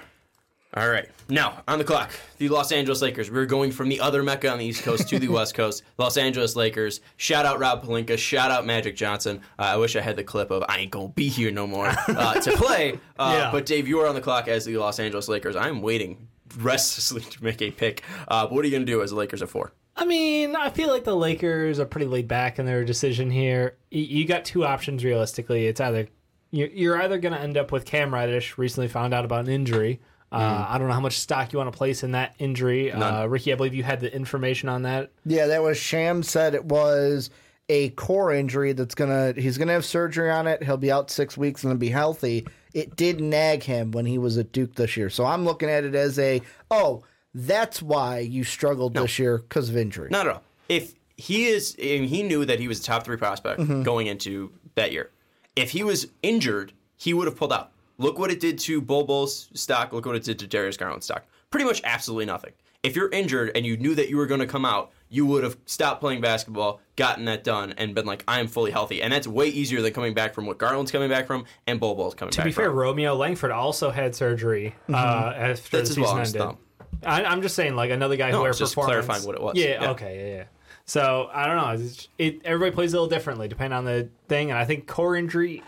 All 0.77 0.89
right. 0.89 1.09
Now, 1.29 1.63
on 1.69 1.79
the 1.79 1.85
clock, 1.85 2.11
the 2.39 2.49
Los 2.49 2.73
Angeles 2.73 3.01
Lakers. 3.01 3.31
We're 3.31 3.47
going 3.47 3.71
from 3.71 3.89
the 3.89 4.01
other 4.01 4.23
Mecca 4.25 4.51
on 4.51 4.59
the 4.59 4.65
East 4.65 4.83
Coast 4.83 5.09
to 5.11 5.19
the 5.21 5.29
West 5.39 5.55
Coast. 5.55 5.85
Los 5.99 6.17
Angeles 6.17 6.57
Lakers. 6.57 7.01
Shout 7.17 7.47
out 7.47 7.61
Rob 7.61 7.85
Pelinka. 7.85 8.19
Shout 8.19 8.51
out 8.51 8.67
Magic 8.67 8.97
Johnson. 8.97 9.41
Uh, 9.59 9.63
I 9.63 9.77
wish 9.77 9.95
I 9.95 10.01
had 10.01 10.17
the 10.17 10.25
clip 10.25 10.51
of 10.51 10.65
I 10.69 10.79
ain't 10.79 10.91
going 10.91 11.09
to 11.09 11.13
be 11.15 11.29
here 11.29 11.53
no 11.53 11.67
more 11.69 11.87
uh, 12.09 12.35
to 12.41 12.53
play. 12.57 12.99
Uh, 13.19 13.37
Yeah. 13.39 13.51
But, 13.53 13.67
Dave, 13.67 13.87
you 13.87 14.01
are 14.01 14.09
on 14.09 14.17
the 14.17 14.21
clock 14.21 14.49
as 14.49 14.65
the 14.65 14.77
Los 14.77 14.99
Angeles 14.99 15.29
Lakers. 15.29 15.55
I'm 15.55 15.81
waiting 15.81 16.27
restlessly 16.59 17.21
to 17.23 17.45
make 17.45 17.63
a 17.63 17.71
pick. 17.71 18.03
Uh, 18.27 18.49
what 18.49 18.65
are 18.65 18.69
you 18.69 18.73
going 18.73 18.85
to 18.87 18.93
do 18.93 19.01
as 19.03 19.11
the 19.11 19.17
Lakers 19.17 19.43
at 19.43 19.49
four? 19.49 19.73
I 19.97 20.05
mean, 20.05 20.57
I 20.57 20.71
feel 20.71 20.89
like 20.89 21.05
the 21.05 21.15
Lakers 21.15 21.79
are 21.79 21.85
pretty 21.87 22.07
laid 22.07 22.27
back 22.27 22.59
in 22.59 22.67
their 22.67 22.85
decision 22.85 23.31
here. 23.31 23.77
You 23.93 24.27
got 24.27 24.45
two 24.45 24.65
options 24.65 25.05
realistically. 25.05 25.67
It's 25.69 25.81
either 25.81 26.09
you- 26.51 26.71
you're 26.75 27.01
either 27.01 27.19
going 27.19 27.35
to 27.35 27.41
end 27.41 27.57
up 27.57 27.71
with 27.71 27.85
Cam 27.85 28.13
Reddish, 28.13 28.59
recently 28.59 28.89
found 28.89 29.15
out 29.15 29.25
about 29.25 29.45
an 29.45 29.51
injury. 29.53 30.01
Uh, 30.35 30.67
I 30.69 30.79
don't 30.79 30.89
know 30.89 30.95
how 30.95 31.01
much 31.01 31.19
stock 31.19 31.53
you 31.53 31.59
want 31.59 31.73
to 31.73 31.77
place 31.77 32.03
in 32.03 32.13
that 32.13 32.35
injury. 32.39 32.91
Uh, 32.91 33.27
Ricky, 33.27 33.53
I 33.53 33.57
believe 33.57 33.75
you 33.75 33.83
had 33.83 34.01
the 34.01 34.15
information 34.15 34.69
on 34.69 34.83
that. 34.83 35.11
Yeah, 35.25 35.47
that 35.47 35.63
was 35.63 35.79
Sham 35.79 36.23
said 36.23 36.55
it 36.55 36.65
was 36.65 37.31
a 37.69 37.91
core 37.91 38.33
injury 38.33 38.73
that's 38.73 38.95
gonna 38.95 39.33
he's 39.37 39.57
gonna 39.59 39.73
have 39.73 39.85
surgery 39.85 40.31
on 40.31 40.47
it. 40.47 40.63
He'll 40.63 40.77
be 40.77 40.93
out 40.93 41.11
six 41.11 41.37
weeks 41.37 41.63
and 41.63 41.71
then 41.71 41.79
be 41.79 41.89
healthy. 41.89 42.47
It 42.73 42.97
did 42.97 43.21
nag 43.21 43.63
him 43.63 43.93
when 43.93 44.07
he 44.07 44.19
was 44.19 44.37
at 44.37 44.53
Duke 44.53 44.75
this 44.75 44.97
year. 44.97 45.09
So 45.09 45.25
I'm 45.25 45.45
looking 45.45 45.71
at 45.71 45.85
it 45.85 45.95
as 45.95 46.19
a 46.19 46.43
oh, 46.71 47.05
that's 47.33 47.81
why 47.81 48.19
you 48.19 48.45
struggled 48.45 48.95
this 48.95 49.19
year 49.19 49.39
because 49.39 49.69
of 49.71 49.77
injury. 49.77 50.09
Not 50.11 50.27
at 50.27 50.35
all. 50.35 50.43
If 50.69 50.95
he 51.17 51.47
is, 51.47 51.77
and 51.81 52.07
he 52.07 52.23
knew 52.23 52.45
that 52.45 52.59
he 52.59 52.67
was 52.69 52.81
a 52.81 52.83
top 52.83 53.05
three 53.05 53.17
prospect 53.17 53.61
going 53.85 54.09
into 54.09 54.53
that 54.75 54.93
year. 54.93 55.11
If 55.55 55.71
he 55.71 55.85
was 55.85 56.09
injured, 56.23 56.73
he 56.97 57.15
would 57.15 57.27
have 57.29 57.37
pulled 57.37 57.53
out. 57.53 57.71
Look 57.99 58.19
what 58.19 58.31
it 58.31 58.41
did 58.41 58.59
to 58.61 58.81
Bol 58.81 59.05
Bol's 59.05 59.49
stock. 59.55 59.93
Look 59.93 60.07
what 60.07 60.17
it 60.17 60.25
did 60.25 60.39
to 60.41 60.47
Darius 60.47 60.77
Garland's 60.77 61.07
stock. 61.07 61.25
Pretty 61.51 61.65
much 61.67 61.81
absolutely 61.85 62.27
nothing. 62.27 62.53
if 62.83 62.95
you're 62.97 63.09
injured 63.11 63.51
and 63.55 63.65
you 63.65 63.77
knew 63.79 63.95
that 63.95 64.11
you 64.11 64.17
were 64.19 64.27
going 64.27 64.41
to 64.41 64.47
come 64.47 64.65
out, 64.65 64.91
you 65.09 65.25
would 65.25 65.43
have 65.45 65.57
stopped 65.65 66.01
playing 66.01 66.21
basketball, 66.21 66.81
gotten 66.97 67.25
that 67.27 67.43
done, 67.45 67.73
and 67.79 67.95
been 67.95 68.05
like, 68.05 68.23
I 68.29 68.41
am 68.41 68.47
fully 68.49 68.71
healthy. 68.73 69.01
And 69.01 69.11
that's 69.13 69.27
way 69.27 69.47
easier 69.47 69.81
than 69.81 69.93
coming 69.95 70.13
back 70.13 70.35
from 70.35 70.45
what 70.45 70.59
Garland's 70.59 70.91
coming 70.91 71.09
back 71.09 71.27
from 71.27 71.47
and 71.67 71.79
Bol 71.81 71.95
Bol's 71.95 72.15
coming 72.15 72.33
To 72.33 72.39
back 72.39 72.45
To 72.45 72.49
be 72.49 72.53
fair, 72.53 72.67
from. 72.71 72.77
Romeo 72.77 73.15
Langford 73.15 73.53
also 73.53 73.91
had 73.91 74.15
surgery 74.15 74.75
uh, 74.93 74.97
after 74.97 75.45
That's 75.45 75.71
the 75.71 75.87
season 75.87 76.03
well 76.03 76.13
on 76.13 76.21
his 76.21 76.35
ended. 76.35 76.43
thumb. 76.43 76.59
I, 77.05 77.25
I'm 77.25 77.41
just 77.43 77.55
saying, 77.55 77.75
like 77.77 77.91
another 77.91 78.17
guy 78.17 78.31
No, 78.33 78.41
who 78.41 78.45
it's 78.47 78.59
had 78.59 78.65
just 78.65 78.75
performance. 78.75 79.07
clarifying 79.07 79.27
what 79.27 79.37
it 79.37 79.43
was. 79.43 79.57
Yeah, 79.57 79.83
Yeah. 79.83 79.91
Okay. 79.93 80.31
Yeah. 80.31 80.37
Yeah. 80.39 80.45
So 80.85 81.31
I 81.33 81.47
don't 81.47 81.57
know. 81.57 81.85
It's, 81.85 82.09
it 82.19 82.43
everybody 82.45 82.75
plays 82.75 82.93
a 82.93 82.97
little 82.97 83.09
differently 83.09 83.49
depending 83.49 83.77
on 83.79 83.85
the 83.87 84.11
thing, 84.29 84.51
and 84.51 84.59
I 84.59 84.67
think 84.67 84.87
core 84.87 85.17
injury. 85.17 85.63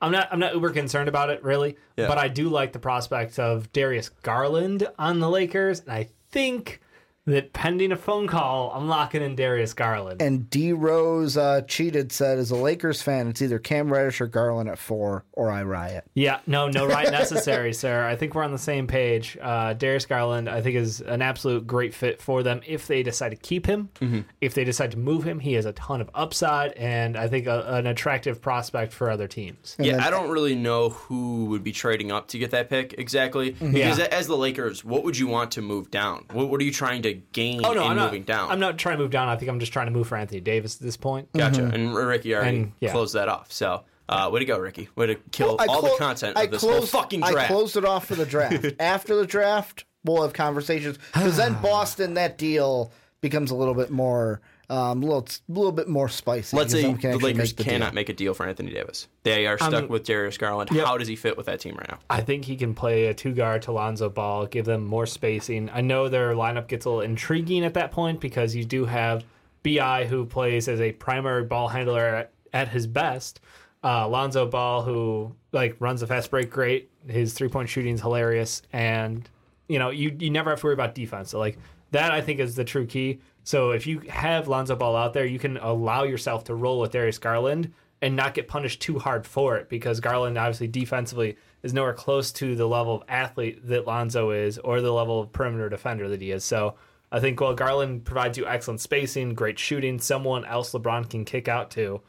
I'm 0.00 0.12
not. 0.12 0.28
I'm 0.30 0.38
not 0.38 0.54
uber 0.54 0.70
concerned 0.70 1.08
about 1.08 1.30
it 1.30 1.42
really, 1.42 1.76
Yeah. 1.96 2.06
but 2.08 2.18
I 2.18 2.28
do 2.28 2.48
like 2.48 2.72
the 2.72 2.78
prospect 2.78 3.38
of 3.38 3.72
Darius 3.72 4.08
Garland 4.08 4.86
on 4.98 5.20
the 5.20 5.28
Lakers, 5.30 5.80
and 5.80 5.90
I 5.92 6.08
think 6.30 6.80
that 7.26 7.52
pending 7.52 7.90
a 7.92 7.96
phone 7.96 8.26
call, 8.28 8.70
I'm 8.72 8.88
locking 8.88 9.20
in 9.22 9.34
Darius 9.34 9.74
Garland. 9.74 10.22
And 10.22 10.48
D 10.48 10.72
Rose 10.72 11.36
uh, 11.36 11.62
cheated 11.62 12.12
said, 12.12 12.38
as 12.38 12.50
a 12.50 12.56
Lakers 12.56 13.02
fan, 13.02 13.26
it's 13.28 13.42
either 13.42 13.58
Cam 13.58 13.92
Reddish 13.92 14.20
or 14.20 14.26
Garland 14.28 14.68
at 14.68 14.78
four, 14.78 15.24
or 15.32 15.50
I 15.50 15.62
riot. 15.64 16.04
Yeah, 16.14 16.38
no, 16.46 16.68
no 16.68 16.86
riot 16.86 17.10
necessary, 17.10 17.72
sir. 17.74 18.06
I 18.06 18.14
think 18.16 18.34
we're 18.34 18.44
on 18.44 18.52
the 18.52 18.58
same 18.58 18.86
page. 18.86 19.36
Uh, 19.42 19.72
Darius 19.74 20.06
Garland, 20.06 20.48
I 20.48 20.60
think, 20.62 20.76
is 20.76 21.00
an 21.00 21.20
absolute 21.20 21.66
great 21.66 21.94
fit 21.94 22.22
for 22.22 22.42
them 22.44 22.60
if 22.66 22.86
they 22.86 23.02
decide 23.02 23.30
to 23.30 23.36
keep 23.36 23.66
him. 23.66 23.88
Mm-hmm. 24.00 24.20
If 24.40 24.54
they 24.54 24.62
decide 24.64 24.92
to 24.92 24.98
move 24.98 25.24
him, 25.24 25.40
he 25.40 25.54
has 25.54 25.66
a 25.66 25.72
ton 25.72 26.00
of 26.00 26.08
upside, 26.14 26.72
and 26.74 27.16
I 27.16 27.26
think 27.28 27.46
a, 27.48 27.74
an 27.74 27.86
attractive 27.88 28.40
prospect 28.40 28.92
for 28.92 29.10
other 29.10 29.26
teams. 29.26 29.74
Yeah, 29.80 30.04
I 30.04 30.10
don't 30.10 30.30
really 30.30 30.54
know 30.54 30.90
who 30.90 31.46
would 31.46 31.64
be 31.64 31.72
trading 31.72 32.12
up 32.12 32.28
to 32.28 32.38
get 32.38 32.52
that 32.52 32.70
pick 32.70 32.94
exactly. 32.98 33.50
Because 33.50 33.98
Yeah. 33.98 34.08
as 34.12 34.28
the 34.28 34.36
Lakers, 34.36 34.84
what 34.84 35.02
would 35.02 35.18
you 35.18 35.26
want 35.26 35.50
to 35.52 35.62
move 35.62 35.90
down? 35.90 36.24
What, 36.32 36.48
what 36.50 36.60
are 36.60 36.64
you 36.64 36.72
trying 36.72 37.02
to 37.02 37.15
gain 37.32 37.64
Oh 37.64 37.72
no, 37.72 37.84
in 37.84 37.90
I'm 37.90 37.96
not. 37.96 38.06
moving 38.06 38.22
down? 38.24 38.50
I'm 38.50 38.60
not 38.60 38.78
trying 38.78 38.96
to 38.98 39.02
move 39.02 39.10
down. 39.10 39.28
I 39.28 39.36
think 39.36 39.50
I'm 39.50 39.60
just 39.60 39.72
trying 39.72 39.86
to 39.86 39.92
move 39.92 40.08
for 40.08 40.16
Anthony 40.16 40.40
Davis 40.40 40.76
at 40.76 40.82
this 40.82 40.96
point. 40.96 41.32
Gotcha. 41.32 41.64
And 41.64 41.94
Ricky 41.94 42.34
already 42.34 42.56
And, 42.58 42.72
yeah. 42.80 42.90
closed 42.92 43.14
that 43.14 43.28
off. 43.28 43.50
So, 43.52 43.82
uh, 44.08 44.30
way 44.32 44.40
to 44.40 44.46
go, 44.46 44.58
Ricky. 44.58 44.88
Way 44.96 45.06
to 45.06 45.14
kill 45.32 45.56
I 45.58 45.66
all 45.66 45.80
clo- 45.80 45.90
the 45.92 45.96
content 45.98 46.36
I 46.36 46.44
of 46.44 46.50
this 46.52 46.60
closed, 46.60 46.92
whole 46.92 47.02
fucking 47.02 47.22
I 47.22 47.32
draft. 47.32 47.48
closed 47.48 47.76
it 47.76 47.84
off 47.84 48.06
for 48.06 48.14
the 48.14 48.26
draft. 48.26 48.74
After 48.80 49.16
the 49.16 49.26
draft, 49.26 49.84
we'll 50.04 50.22
have 50.22 50.32
conversations 50.32 50.98
because 51.12 51.36
then 51.36 51.54
Boston, 51.62 52.14
that 52.14 52.38
deal 52.38 52.92
becomes 53.20 53.50
a 53.50 53.54
little 53.56 53.74
bit 53.74 53.90
more, 53.90 54.40
um, 54.68 55.02
a 55.02 55.06
little, 55.06 55.26
a 55.48 55.52
little 55.52 55.72
bit 55.72 55.88
more 55.88 56.08
spicy. 56.08 56.56
Let's 56.56 56.72
say 56.72 56.82
then 56.82 56.92
we 56.94 56.98
can 56.98 57.10
the 57.12 57.18
Lakers 57.18 57.50
make 57.50 57.56
the 57.56 57.64
cannot 57.64 57.86
deal. 57.90 57.94
make 57.94 58.08
a 58.08 58.12
deal 58.14 58.34
for 58.34 58.46
Anthony 58.46 58.72
Davis. 58.72 59.06
They 59.22 59.46
are 59.46 59.58
stuck 59.58 59.84
Um, 59.84 59.88
with 59.88 60.04
Darius 60.04 60.38
Garland. 60.38 60.70
yep. 60.72 60.86
How 60.86 60.98
does 60.98 61.08
he 61.08 61.16
fit 61.16 61.36
with 61.36 61.46
that 61.46 61.60
team 61.60 61.76
right 61.76 61.88
now? 61.88 61.98
I 62.10 62.20
think 62.20 62.44
he 62.44 62.56
can 62.56 62.74
play 62.74 63.06
a 63.06 63.14
two 63.14 63.32
guard 63.32 63.62
to 63.62 63.72
Lonzo 63.72 64.08
Ball, 64.08 64.46
give 64.46 64.64
them 64.64 64.84
more 64.84 65.06
spacing. 65.06 65.70
I 65.72 65.80
know 65.82 66.08
their 66.08 66.34
lineup 66.34 66.66
gets 66.68 66.84
a 66.84 66.88
little 66.90 67.02
intriguing 67.02 67.64
at 67.64 67.74
that 67.74 67.92
point 67.92 68.20
because 68.20 68.54
you 68.56 68.64
do 68.64 68.84
have 68.86 69.24
Bi 69.64 70.04
who 70.04 70.24
plays 70.26 70.68
as 70.68 70.80
a 70.80 70.92
primary 70.92 71.44
ball 71.44 71.68
handler 71.68 72.04
at, 72.04 72.32
at 72.52 72.68
his 72.68 72.86
best. 72.86 73.40
Uh, 73.84 74.08
Lonzo 74.08 74.46
Ball 74.46 74.82
who 74.82 75.34
like 75.52 75.76
runs 75.80 76.02
a 76.02 76.06
fast 76.06 76.30
break 76.30 76.50
great. 76.50 76.90
His 77.08 77.34
three 77.34 77.48
point 77.48 77.68
shooting 77.68 77.94
is 77.94 78.00
hilarious, 78.00 78.62
and 78.72 79.28
you 79.68 79.78
know 79.78 79.90
you 79.90 80.16
you 80.18 80.30
never 80.30 80.50
have 80.50 80.60
to 80.60 80.66
worry 80.66 80.74
about 80.74 80.94
defense. 80.94 81.30
So 81.30 81.38
like 81.38 81.56
that 81.92 82.10
I 82.10 82.20
think 82.20 82.40
is 82.40 82.56
the 82.56 82.64
true 82.64 82.86
key. 82.86 83.20
So 83.46 83.70
if 83.70 83.86
you 83.86 84.00
have 84.08 84.48
Lonzo 84.48 84.74
Ball 84.74 84.96
out 84.96 85.12
there, 85.12 85.24
you 85.24 85.38
can 85.38 85.56
allow 85.58 86.02
yourself 86.02 86.42
to 86.44 86.54
roll 86.56 86.80
with 86.80 86.90
Darius 86.90 87.18
Garland 87.18 87.72
and 88.02 88.16
not 88.16 88.34
get 88.34 88.48
punished 88.48 88.82
too 88.82 88.98
hard 88.98 89.24
for 89.24 89.56
it 89.56 89.68
because 89.68 90.00
Garland 90.00 90.36
obviously 90.36 90.66
defensively 90.66 91.36
is 91.62 91.72
nowhere 91.72 91.92
close 91.92 92.32
to 92.32 92.56
the 92.56 92.66
level 92.66 92.96
of 92.96 93.04
athlete 93.08 93.64
that 93.68 93.86
Lonzo 93.86 94.32
is 94.32 94.58
or 94.58 94.80
the 94.80 94.92
level 94.92 95.20
of 95.20 95.32
perimeter 95.32 95.68
defender 95.68 96.08
that 96.08 96.20
he 96.20 96.32
is. 96.32 96.42
So 96.42 96.74
I 97.12 97.20
think 97.20 97.40
while 97.40 97.54
Garland 97.54 98.04
provides 98.04 98.36
you 98.36 98.48
excellent 98.48 98.80
spacing, 98.80 99.34
great 99.34 99.60
shooting, 99.60 100.00
someone 100.00 100.44
else 100.44 100.72
LeBron 100.72 101.08
can 101.08 101.24
kick 101.24 101.46
out 101.46 101.70
to, 101.70 102.00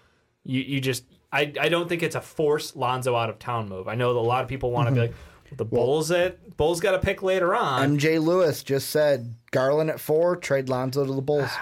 you, 0.43 0.61
you 0.61 0.81
just 0.81 1.03
I, 1.31 1.53
I 1.61 1.69
don't 1.69 1.87
think 1.87 2.01
it's 2.01 2.15
a 2.15 2.21
force 2.21 2.75
Lonzo 2.75 3.15
out 3.15 3.29
of 3.29 3.37
town 3.37 3.69
move. 3.69 3.87
I 3.87 3.93
know 3.93 4.11
that 4.11 4.19
a 4.19 4.21
lot 4.21 4.41
of 4.41 4.49
people 4.49 4.71
want 4.71 4.87
to 4.87 4.91
be 4.91 5.01
mm-hmm. 5.01 5.11
like 5.11 5.15
the 5.55 5.65
Bulls 5.65 6.11
at 6.11 6.57
Bulls 6.57 6.79
got 6.79 6.93
a 6.95 6.99
pick 6.99 7.23
later 7.23 7.55
on. 7.55 7.97
MJ 7.97 8.21
Lewis 8.23 8.63
just 8.63 8.89
said 8.89 9.35
Garland 9.51 9.89
at 9.89 9.99
four, 9.99 10.35
trade 10.35 10.69
Lonzo 10.69 11.05
to 11.05 11.13
the 11.13 11.21
Bulls. 11.21 11.49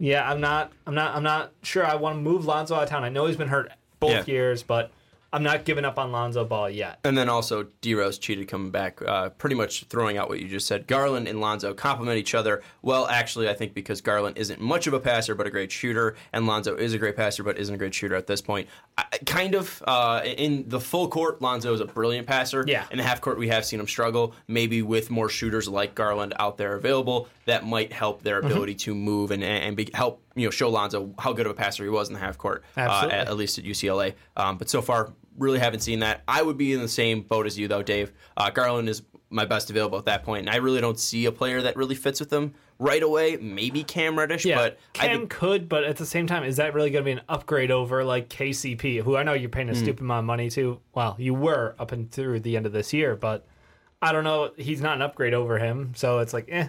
Yeah, 0.00 0.30
I'm 0.30 0.40
not. 0.40 0.70
I'm 0.86 0.94
not. 0.94 1.16
I'm 1.16 1.24
not 1.24 1.52
sure. 1.64 1.84
I 1.84 1.96
want 1.96 2.18
to 2.18 2.20
move 2.22 2.44
Lonzo 2.46 2.76
out 2.76 2.84
of 2.84 2.88
town. 2.88 3.02
I 3.02 3.08
know 3.08 3.26
he's 3.26 3.36
been 3.36 3.48
hurt 3.48 3.72
both 3.98 4.28
Yeah. 4.28 4.32
years, 4.32 4.62
but 4.62 4.92
I'm 5.32 5.42
not 5.42 5.64
giving 5.64 5.84
up 5.84 5.98
on 5.98 6.10
Lonzo 6.10 6.44
Ball 6.44 6.70
yet. 6.70 7.00
And 7.04 7.16
then 7.16 7.28
also 7.28 7.66
D 7.80 7.94
Rose 7.94 8.18
cheated 8.18 8.48
coming 8.48 8.70
back, 8.70 9.02
uh, 9.02 9.28
pretty 9.30 9.56
much 9.56 9.84
throwing 9.84 10.16
out 10.16 10.28
what 10.28 10.40
you 10.40 10.48
just 10.48 10.66
said. 10.66 10.86
Garland 10.86 11.28
and 11.28 11.40
Lonzo 11.40 11.74
complement 11.74 12.18
each 12.18 12.34
other. 12.34 12.62
Well, 12.80 13.06
actually, 13.06 13.48
I 13.48 13.54
think 13.54 13.74
because 13.74 14.00
Garland 14.00 14.38
isn't 14.38 14.60
much 14.60 14.86
of 14.86 14.94
a 14.94 15.00
passer 15.00 15.34
but 15.34 15.46
a 15.46 15.50
great 15.50 15.70
shooter, 15.70 16.16
and 16.32 16.46
Lonzo 16.46 16.76
is 16.76 16.94
a 16.94 16.98
great 16.98 17.16
passer 17.16 17.42
but 17.42 17.58
isn't 17.58 17.74
a 17.74 17.78
great 17.78 17.94
shooter 17.94 18.14
at 18.14 18.26
this 18.26 18.40
point. 18.40 18.68
I, 18.96 19.04
kind 19.26 19.54
of 19.54 19.82
uh, 19.86 20.22
in 20.24 20.68
the 20.68 20.80
full 20.80 21.08
court, 21.08 21.42
Lonzo 21.42 21.74
is 21.74 21.80
a 21.80 21.86
brilliant 21.86 22.26
passer. 22.26 22.64
Yeah. 22.66 22.86
In 22.90 22.96
the 22.96 23.04
half 23.04 23.20
court, 23.20 23.38
we 23.38 23.48
have 23.48 23.66
seen 23.66 23.80
him 23.80 23.88
struggle. 23.88 24.34
Maybe 24.46 24.80
with 24.80 25.10
more 25.10 25.28
shooters 25.28 25.68
like 25.68 25.94
Garland 25.94 26.32
out 26.38 26.56
there 26.56 26.74
available, 26.74 27.28
that 27.44 27.66
might 27.66 27.92
help 27.92 28.22
their 28.22 28.38
ability 28.38 28.76
to 28.76 28.94
move 28.94 29.30
and 29.30 29.44
and 29.44 29.76
be, 29.76 29.90
help 29.92 30.22
you 30.38 30.46
know 30.46 30.50
show 30.50 30.68
Lonzo 30.68 31.14
how 31.18 31.32
good 31.32 31.46
of 31.46 31.52
a 31.52 31.54
passer 31.54 31.84
he 31.84 31.90
was 31.90 32.08
in 32.08 32.14
the 32.14 32.20
half 32.20 32.38
court. 32.38 32.64
Uh, 32.76 33.08
at, 33.10 33.28
at 33.28 33.36
least 33.36 33.58
at 33.58 33.64
UCLA. 33.64 34.14
Um, 34.36 34.58
but 34.58 34.70
so 34.70 34.80
far, 34.80 35.12
really 35.36 35.58
haven't 35.58 35.80
seen 35.80 36.00
that. 36.00 36.22
I 36.28 36.42
would 36.42 36.56
be 36.56 36.72
in 36.72 36.80
the 36.80 36.88
same 36.88 37.22
boat 37.22 37.46
as 37.46 37.58
you, 37.58 37.68
though, 37.68 37.82
Dave. 37.82 38.12
Uh, 38.36 38.50
Garland 38.50 38.88
is 38.88 39.02
my 39.30 39.44
best 39.44 39.68
available 39.70 39.98
at 39.98 40.06
that 40.06 40.22
point, 40.22 40.46
and 40.46 40.50
I 40.50 40.56
really 40.56 40.80
don't 40.80 40.98
see 40.98 41.26
a 41.26 41.32
player 41.32 41.60
that 41.62 41.76
really 41.76 41.94
fits 41.94 42.18
with 42.20 42.32
him 42.32 42.54
right 42.78 43.02
away. 43.02 43.36
Maybe 43.36 43.84
Cam 43.84 44.18
Reddish, 44.18 44.44
Yeah, 44.44 44.56
but 44.56 44.78
I 44.94 45.08
Cam 45.08 45.18
think 45.18 45.30
could, 45.30 45.68
but 45.68 45.84
at 45.84 45.96
the 45.96 46.06
same 46.06 46.26
time, 46.26 46.44
is 46.44 46.56
that 46.56 46.72
really 46.72 46.90
going 46.90 47.04
to 47.04 47.08
be 47.08 47.12
an 47.12 47.20
upgrade 47.28 47.70
over 47.70 48.04
like 48.04 48.28
KCP, 48.28 49.02
who 49.02 49.16
I 49.16 49.22
know 49.22 49.34
you're 49.34 49.50
paying 49.50 49.68
a 49.68 49.74
stupid 49.74 50.00
amount 50.00 50.20
of 50.20 50.24
money 50.24 50.48
to? 50.50 50.80
Well, 50.94 51.14
you 51.18 51.34
were 51.34 51.74
up 51.78 51.92
and 51.92 52.10
through 52.10 52.40
the 52.40 52.56
end 52.56 52.64
of 52.66 52.72
this 52.72 52.92
year, 52.92 53.16
but 53.16 53.46
I 54.00 54.12
don't 54.12 54.24
know. 54.24 54.52
He's 54.56 54.80
not 54.80 54.96
an 54.96 55.02
upgrade 55.02 55.34
over 55.34 55.58
him, 55.58 55.92
so 55.94 56.20
it's 56.20 56.32
like, 56.32 56.46
eh. 56.48 56.68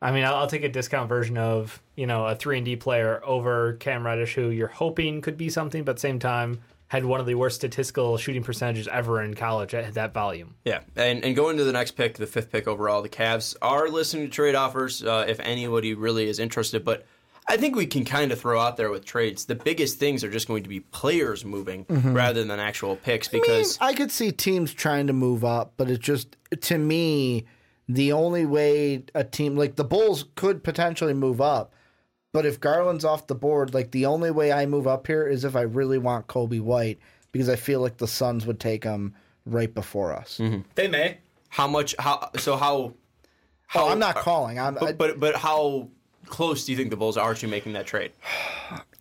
I 0.00 0.12
mean, 0.12 0.24
I'll, 0.24 0.36
I'll 0.36 0.46
take 0.46 0.64
a 0.64 0.68
discount 0.68 1.08
version 1.08 1.36
of 1.36 1.82
you 1.96 2.06
know 2.06 2.26
a 2.26 2.34
three 2.34 2.56
and 2.56 2.64
D 2.64 2.76
player 2.76 3.20
over 3.24 3.74
Cam 3.74 4.04
Reddish, 4.04 4.34
who 4.34 4.50
you're 4.50 4.68
hoping 4.68 5.20
could 5.20 5.36
be 5.36 5.48
something, 5.48 5.84
but 5.84 5.92
at 5.92 5.96
the 5.96 6.00
same 6.00 6.18
time 6.18 6.60
had 6.88 7.04
one 7.04 7.20
of 7.20 7.26
the 7.26 7.34
worst 7.34 7.56
statistical 7.56 8.16
shooting 8.16 8.42
percentages 8.42 8.88
ever 8.88 9.22
in 9.22 9.34
college 9.34 9.74
at 9.74 9.92
that 9.94 10.14
volume. 10.14 10.54
Yeah, 10.64 10.80
and 10.96 11.24
and 11.24 11.36
going 11.36 11.56
to 11.58 11.64
the 11.64 11.72
next 11.72 11.92
pick, 11.92 12.16
the 12.16 12.26
fifth 12.26 12.50
pick 12.50 12.66
overall, 12.66 13.02
the 13.02 13.08
Cavs 13.08 13.56
are 13.60 13.88
listening 13.88 14.26
to 14.26 14.30
trade 14.30 14.54
offers 14.54 15.02
uh, 15.02 15.24
if 15.28 15.40
anybody 15.40 15.94
really 15.94 16.28
is 16.28 16.38
interested. 16.38 16.84
But 16.84 17.04
I 17.48 17.56
think 17.56 17.74
we 17.74 17.86
can 17.86 18.04
kind 18.04 18.30
of 18.30 18.38
throw 18.38 18.60
out 18.60 18.76
there 18.76 18.90
with 18.90 19.04
trades. 19.04 19.46
The 19.46 19.54
biggest 19.54 19.98
things 19.98 20.22
are 20.22 20.30
just 20.30 20.46
going 20.46 20.62
to 20.62 20.68
be 20.68 20.80
players 20.80 21.44
moving 21.44 21.86
rather 21.88 22.44
than 22.44 22.60
actual 22.60 22.96
picks 22.96 23.26
because 23.26 23.78
I, 23.80 23.86
mean, 23.86 23.94
I 23.94 23.96
could 23.96 24.10
see 24.10 24.32
teams 24.32 24.72
trying 24.72 25.06
to 25.06 25.12
move 25.14 25.44
up, 25.44 25.72
but 25.76 25.90
it's 25.90 26.04
just 26.04 26.36
to 26.60 26.78
me 26.78 27.46
the 27.88 28.12
only 28.12 28.44
way 28.44 29.04
a 29.14 29.24
team 29.24 29.56
like 29.56 29.76
the 29.76 29.84
Bulls 29.84 30.26
could 30.34 30.62
potentially 30.62 31.14
move 31.14 31.40
up. 31.40 31.72
But 32.32 32.44
if 32.44 32.60
Garland's 32.60 33.04
off 33.04 33.26
the 33.26 33.34
board, 33.34 33.72
like 33.72 33.90
the 33.90 34.06
only 34.06 34.30
way 34.30 34.52
I 34.52 34.66
move 34.66 34.86
up 34.86 35.06
here 35.06 35.26
is 35.26 35.44
if 35.44 35.56
I 35.56 35.62
really 35.62 35.98
want 35.98 36.26
Coby 36.26 36.60
White 36.60 36.98
because 37.32 37.48
I 37.48 37.56
feel 37.56 37.80
like 37.80 37.96
the 37.96 38.06
Suns 38.06 38.44
would 38.46 38.60
take 38.60 38.84
him 38.84 39.14
right 39.46 39.72
before 39.72 40.12
us. 40.12 40.38
Mm-hmm. 40.38 40.60
They 40.74 40.88
may. 40.88 41.18
how 41.48 41.66
much 41.66 41.94
how 41.98 42.30
so 42.36 42.56
how 42.56 42.94
Oh, 43.74 43.88
I'm 43.88 43.98
not 43.98 44.16
calling. 44.16 44.58
I'm, 44.58 44.76
I, 44.78 44.80
but 44.80 44.98
but 44.98 45.20
but 45.20 45.36
how 45.36 45.88
close 46.28 46.64
do 46.64 46.72
you 46.72 46.78
think 46.78 46.90
the 46.90 46.96
Bulls 46.96 47.16
are 47.16 47.34
to 47.34 47.48
making 47.48 47.72
that 47.72 47.86
trade? 47.86 48.12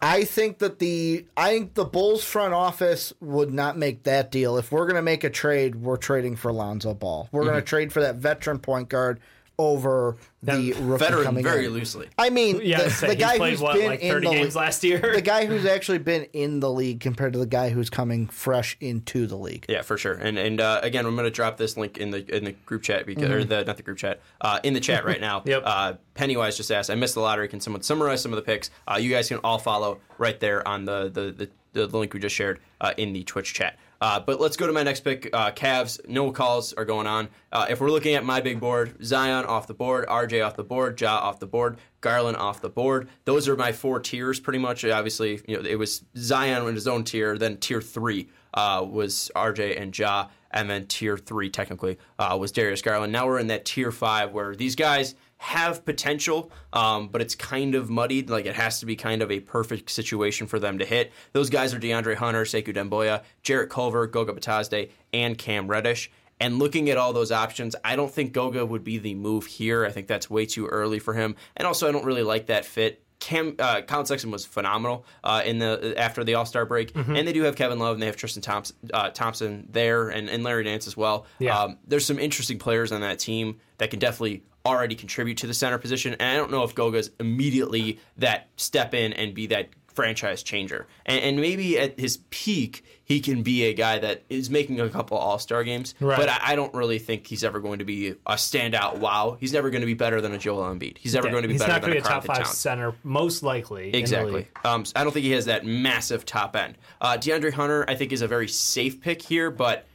I 0.01 0.23
think 0.25 0.59
that 0.59 0.79
the 0.79 1.25
I 1.35 1.49
think 1.53 1.73
the 1.73 1.85
Bulls 1.85 2.23
front 2.23 2.53
office 2.53 3.13
would 3.19 3.51
not 3.53 3.77
make 3.77 4.03
that 4.03 4.31
deal. 4.31 4.57
If 4.57 4.71
we're 4.71 4.85
going 4.85 4.95
to 4.95 5.01
make 5.01 5.23
a 5.23 5.29
trade, 5.29 5.75
we're 5.75 5.97
trading 5.97 6.35
for 6.35 6.51
Lonzo 6.51 6.93
Ball. 6.93 7.27
We're 7.31 7.41
Mm-hmm. 7.41 7.49
going 7.49 7.61
to 7.61 7.65
trade 7.67 7.93
for 7.93 8.01
that 8.01 8.15
veteran 8.15 8.59
point 8.59 8.89
guard 8.89 9.19
over 9.59 10.17
the 10.43 10.73
rookie 10.73 11.03
Veteran 11.03 11.23
coming 11.23 11.43
very 11.43 11.65
in. 11.65 11.71
loosely. 11.71 12.07
I 12.17 12.29
mean, 12.29 12.61
Yeah, 12.63 12.83
the, 12.83 12.89
say, 12.91 13.07
the 13.07 13.15
guy 13.15 13.37
played 13.37 13.51
who's 13.53 13.61
what 13.61 13.73
been 13.75 13.87
like 13.87 14.01
in 14.01 14.11
30 14.11 14.27
the 14.27 14.33
games 14.33 14.45
league, 14.55 14.55
last 14.55 14.83
year. 14.83 14.99
the 15.15 15.21
guy 15.21 15.45
who's 15.45 15.65
actually 15.65 15.97
been 15.97 16.23
in 16.33 16.59
the 16.59 16.71
league 16.71 16.99
compared 16.99 17.33
to 17.33 17.39
the 17.39 17.45
guy 17.47 17.69
who's 17.69 17.89
coming 17.89 18.27
fresh 18.27 18.77
into 18.79 19.25
the 19.25 19.35
league. 19.35 19.65
Yeah, 19.67 19.81
for 19.81 19.97
sure. 19.97 20.13
And 20.13 20.37
and 20.37 20.61
uh, 20.61 20.79
again, 20.83 21.05
I'm 21.05 21.15
going 21.15 21.25
to 21.25 21.31
drop 21.31 21.57
this 21.57 21.75
link 21.75 21.97
in 21.97 22.11
the 22.11 22.35
in 22.35 22.43
the 22.43 22.51
group 22.51 22.83
chat 22.83 23.05
because 23.05 23.29
or 23.31 23.43
the 23.43 23.63
not 23.65 23.77
the 23.77 23.83
group 23.83 23.97
chat 23.97 24.21
uh, 24.41 24.59
in 24.63 24.73
the 24.73 24.79
chat 24.79 25.05
right 25.05 25.21
now. 25.21 25.43
Yep. 25.47 25.63
Uh, 25.65 25.93
Pennywise 26.13 26.57
just 26.57 26.71
asked, 26.71 26.89
I 26.89 26.95
missed 26.95 27.13
the 27.13 27.21
lottery. 27.21 27.47
Can 27.47 27.61
someone 27.61 27.81
summarize 27.81 28.21
some 28.21 28.33
of 28.33 28.35
the 28.35 28.41
picks? 28.41 28.69
Uh, 28.87 28.97
you 28.97 29.09
guys 29.09 29.27
can 29.29 29.37
all 29.43 29.59
follow 29.59 29.99
right 30.17 30.39
there 30.39 30.67
on 30.67 30.85
the 30.85 31.09
the 31.09 31.49
the, 31.73 31.87
the 31.87 31.97
link 31.97 32.13
we 32.13 32.19
just 32.19 32.35
shared 32.35 32.59
uh, 32.81 32.93
in 32.97 33.13
the 33.13 33.23
Twitch 33.23 33.53
chat. 33.53 33.77
Uh, 33.99 34.19
but 34.19 34.39
let's 34.39 34.57
go 34.57 34.67
to 34.67 34.73
my 34.73 34.83
next 34.83 35.01
pick. 35.01 35.29
Uh, 35.33 35.51
Cavs, 35.51 35.99
no 36.07 36.31
calls 36.31 36.73
are 36.73 36.86
going 36.86 37.07
on. 37.07 37.29
Uh, 37.51 37.65
if 37.69 37.81
we're 37.81 37.89
looking 37.91 38.15
at 38.15 38.23
my 38.23 38.41
big 38.41 38.60
board, 38.60 39.03
Zion 39.03 39.45
off 39.45 39.67
the 39.67 39.73
board, 39.73 40.07
RJ 40.07 40.45
off 40.45 40.55
the 40.55 40.63
board, 40.63 40.99
Ja 40.99 41.17
off 41.17 41.39
the 41.39 41.47
board, 41.47 41.77
Garland 42.01 42.38
off 42.38 42.62
the 42.62 42.69
board. 42.69 43.10
Those 43.25 43.47
are 43.47 43.55
my 43.55 43.71
four 43.71 43.99
tiers, 43.99 44.39
pretty 44.39 44.60
much. 44.60 44.86
Obviously, 44.86 45.41
you 45.47 45.57
know, 45.57 45.67
it 45.67 45.75
was 45.75 46.03
Zion 46.15 46.67
in 46.67 46.75
his 46.75 46.88
own 46.88 47.03
tier. 47.03 47.38
Then 47.38 47.57
tier 47.57 47.81
three 47.81 48.29
uh, 48.53 48.86
was 48.88 49.31
RJ 49.36 49.79
and 49.79 49.97
Ja, 49.97 50.27
and 50.51 50.69
then 50.69 50.88
tier 50.88 51.17
three 51.17 51.49
technically 51.49 51.97
uh, 52.19 52.38
was 52.39 52.51
Darius 52.51 52.81
Garland. 52.81 53.12
Now 53.13 53.27
we're 53.27 53.39
in 53.39 53.47
that 53.47 53.65
tier 53.65 53.91
five 53.91 54.31
where 54.31 54.55
these 54.55 54.75
guys 54.75 55.15
have 55.38 55.86
potential, 55.86 56.52
um, 56.73 57.10
but 57.10 57.21
it's 57.21 57.36
kind 57.36 57.76
of 57.76 57.89
muddied. 57.89 58.30
Like 58.30 58.45
it 58.45 58.56
has 58.56 58.80
to 58.80 58.86
be 58.86 58.95
kind 58.95 59.21
of 59.21 59.32
a 59.32 59.39
perfect 59.39 59.89
situation 59.89 60.47
for 60.47 60.60
them 60.60 60.80
to 60.80 60.86
hit. 60.86 61.12
Those 61.34 61.50
guys 61.50 61.73
are 61.73 61.80
DeAndre 61.80 62.15
Hunter, 62.15 62.43
Sekou 62.43 62.76
Doumbouya, 62.76 63.23
Jarrett 63.43 63.69
Culver, 63.69 64.08
Goga 64.08 64.34
Bitadze, 64.34 64.89
and 65.13 65.38
Cam 65.38 65.67
Reddish. 65.67 66.12
And 66.39 66.60
looking 66.60 66.89
at 66.89 66.97
all 66.97 67.13
those 67.13 67.32
options, 67.32 67.76
I 67.84 67.95
don't 67.95 68.12
think 68.12 68.32
Goga 68.32 68.65
would 68.65 68.84
be 68.84 68.97
the 69.00 69.15
move 69.15 69.45
here. 69.45 69.86
I 69.86 69.91
think 69.91 70.08
that's 70.08 70.30
way 70.30 70.45
too 70.45 70.67
early 70.67 71.00
for 71.00 71.13
him. 71.13 71.36
And 71.56 71.67
also, 71.67 71.88
I 71.88 71.91
don't 71.91 72.06
really 72.06 72.23
like 72.23 72.47
that 72.47 72.65
fit. 72.65 73.04
Cam, 73.19 73.56
uh, 73.58 73.82
Collin 73.82 74.06
Sexton 74.06 74.30
was 74.30 74.45
phenomenal 74.45 75.04
uh, 75.23 75.41
in 75.43 75.58
the 75.58 75.95
after 75.97 76.23
the 76.23 76.36
All 76.36 76.45
Star 76.45 76.67
break, 76.67 76.95
and 76.95 77.28
they 77.28 77.34
do 77.34 77.41
have 77.43 77.56
Kevin 77.56 77.80
Love 77.80 77.93
and 77.93 78.02
they 78.02 78.06
have 78.06 78.15
Tristan 78.15 78.43
Thompson, 78.43 78.76
uh, 78.93 79.10
Thompson 79.10 79.67
there 79.71 80.10
and, 80.10 80.30
and 80.30 80.43
Larry 80.43 80.63
Nance 80.63 80.86
as 80.86 80.95
well. 80.95 81.26
Yeah. 81.39 81.60
Um, 81.60 81.80
there's 81.88 82.06
some 82.06 82.19
interesting 82.19 82.60
players 82.60 82.91
on 82.91 83.02
that 83.02 83.17
team 83.17 83.60
that 83.80 83.89
can 83.89 83.97
definitely 83.97 84.43
already 84.67 84.95
contribute 84.95 85.38
to 85.38 85.47
the 85.47 85.53
center 85.53 85.77
position, 85.77 86.13
and 86.13 86.30
I 86.30 86.36
don't 86.36 86.51
know 86.51 86.63
if 86.63 86.75
Goga's 86.75 87.10
immediately 87.19 87.99
that 88.17 88.49
step 88.58 88.93
in 88.93 89.13
and 89.13 89.34
be 89.34 89.47
that 89.47 89.69
franchise 89.97 90.43
changer. 90.43 90.86
And, 91.08 91.23
and 91.23 91.41
maybe 91.41 91.80
at 91.80 91.99
his 91.99 92.17
peak, 92.30 92.86
he 93.03 93.19
can 93.19 93.41
be 93.41 93.63
a 93.63 93.73
guy 93.73 93.97
that 93.97 94.23
is 94.30 94.47
making 94.47 94.80
a 94.80 94.89
couple 94.89 95.17
All 95.17 95.39
Star 95.39 95.63
games. 95.63 95.95
Right. 95.99 96.17
But 96.17 96.30
I, 96.30 96.39
I 96.41 96.56
don't 96.56 96.73
really 96.75 96.99
think 96.99 97.25
he's 97.25 97.43
ever 97.43 97.60
going 97.60 97.80
to 97.80 97.86
be 97.86 98.10
a 98.10 98.34
standout. 98.34 98.99
Wow, 98.99 99.38
he's 99.39 99.53
never 99.53 99.71
going 99.71 99.82
to 99.82 99.88
be 99.88 99.95
better 99.95 100.21
than 100.21 100.34
a 100.34 100.38
Joel 100.38 100.63
Embiid. 100.65 100.99
He's 100.99 101.15
never 101.15 101.30
going 101.32 101.41
to 101.41 101.47
be 101.47 101.56
He's 101.56 101.62
better 101.62 101.73
not 101.73 101.82
than 101.82 101.89
going 101.91 101.99
a 101.99 102.03
to 102.03 102.08
be 102.08 102.12
a 102.12 102.13
top 102.13 102.25
five 102.25 102.45
Towns. 102.45 102.58
center, 102.58 102.93
most 103.03 103.41
likely. 103.41 103.93
Exactly. 103.95 104.47
Um, 104.63 104.86
so 104.86 104.93
I 104.95 105.03
don't 105.03 105.13
think 105.13 105.25
he 105.25 105.32
has 105.32 105.45
that 105.45 105.65
massive 105.65 106.25
top 106.25 106.56
end. 106.56 106.77
Uh, 107.01 107.17
DeAndre 107.17 107.53
Hunter, 107.53 107.84
I 107.88 107.95
think, 107.95 108.12
is 108.12 108.21
a 108.21 108.27
very 108.27 108.47
safe 108.47 109.01
pick 109.01 109.23
here, 109.23 109.49
but 109.49 109.88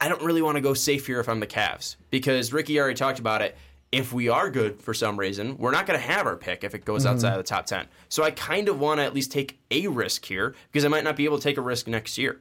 I 0.00 0.08
don't 0.08 0.22
really 0.22 0.42
want 0.42 0.56
to 0.56 0.60
go 0.60 0.74
safe 0.74 1.06
here 1.06 1.20
if 1.20 1.28
I'm 1.28 1.40
the 1.40 1.46
Cavs 1.46 1.96
because 2.10 2.52
Ricky 2.52 2.78
already 2.78 2.96
talked 2.96 3.18
about 3.18 3.42
it. 3.42 3.56
If 3.92 4.12
we 4.12 4.28
are 4.28 4.50
good 4.50 4.82
for 4.82 4.92
some 4.92 5.18
reason, 5.18 5.56
we're 5.58 5.70
not 5.70 5.86
going 5.86 5.98
to 5.98 6.06
have 6.06 6.26
our 6.26 6.36
pick 6.36 6.64
if 6.64 6.74
it 6.74 6.84
goes 6.84 7.04
mm-hmm. 7.04 7.14
outside 7.14 7.32
of 7.32 7.38
the 7.38 7.44
top 7.44 7.66
10. 7.66 7.86
So 8.08 8.24
I 8.24 8.30
kind 8.30 8.68
of 8.68 8.80
want 8.80 8.98
to 8.98 9.04
at 9.04 9.14
least 9.14 9.32
take 9.32 9.58
a 9.70 9.86
risk 9.86 10.24
here 10.24 10.54
because 10.70 10.84
I 10.84 10.88
might 10.88 11.04
not 11.04 11.16
be 11.16 11.24
able 11.24 11.38
to 11.38 11.42
take 11.42 11.56
a 11.56 11.62
risk 11.62 11.86
next 11.86 12.18
year. 12.18 12.40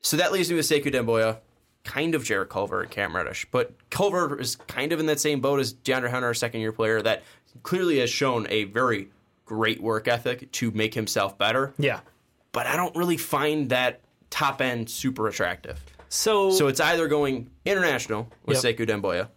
So 0.00 0.16
that 0.16 0.32
leaves 0.32 0.50
me 0.50 0.56
with 0.56 0.66
Sekou 0.66 0.92
Doumbouya, 0.92 1.38
kind 1.84 2.14
of 2.14 2.24
Jarrett 2.24 2.48
Culver 2.48 2.80
and 2.80 2.90
Cam 2.90 3.14
Reddish. 3.14 3.46
But 3.50 3.72
Culver 3.90 4.38
is 4.38 4.56
kind 4.56 4.92
of 4.92 5.00
in 5.00 5.06
that 5.06 5.20
same 5.20 5.40
boat 5.40 5.60
as 5.60 5.74
DeAndre 5.74 6.10
Hunter, 6.10 6.30
a 6.30 6.34
second 6.34 6.60
year 6.60 6.72
player 6.72 7.02
that 7.02 7.22
clearly 7.62 7.98
has 7.98 8.10
shown 8.10 8.46
a 8.48 8.64
very 8.64 9.08
great 9.44 9.82
work 9.82 10.08
ethic 10.08 10.50
to 10.52 10.70
make 10.70 10.94
himself 10.94 11.36
better. 11.38 11.74
Yeah. 11.78 12.00
But 12.52 12.66
I 12.66 12.76
don't 12.76 12.94
really 12.96 13.16
find 13.16 13.68
that 13.70 14.00
top 14.30 14.60
end 14.60 14.88
super 14.90 15.28
attractive. 15.28 15.80
So, 16.08 16.50
So 16.50 16.68
it's 16.68 16.80
either 16.80 17.08
going 17.08 17.50
international 17.64 18.30
with 18.44 18.62
Yep. 18.62 18.76
Sekou 18.76 18.88
Doumbouya 18.88 19.28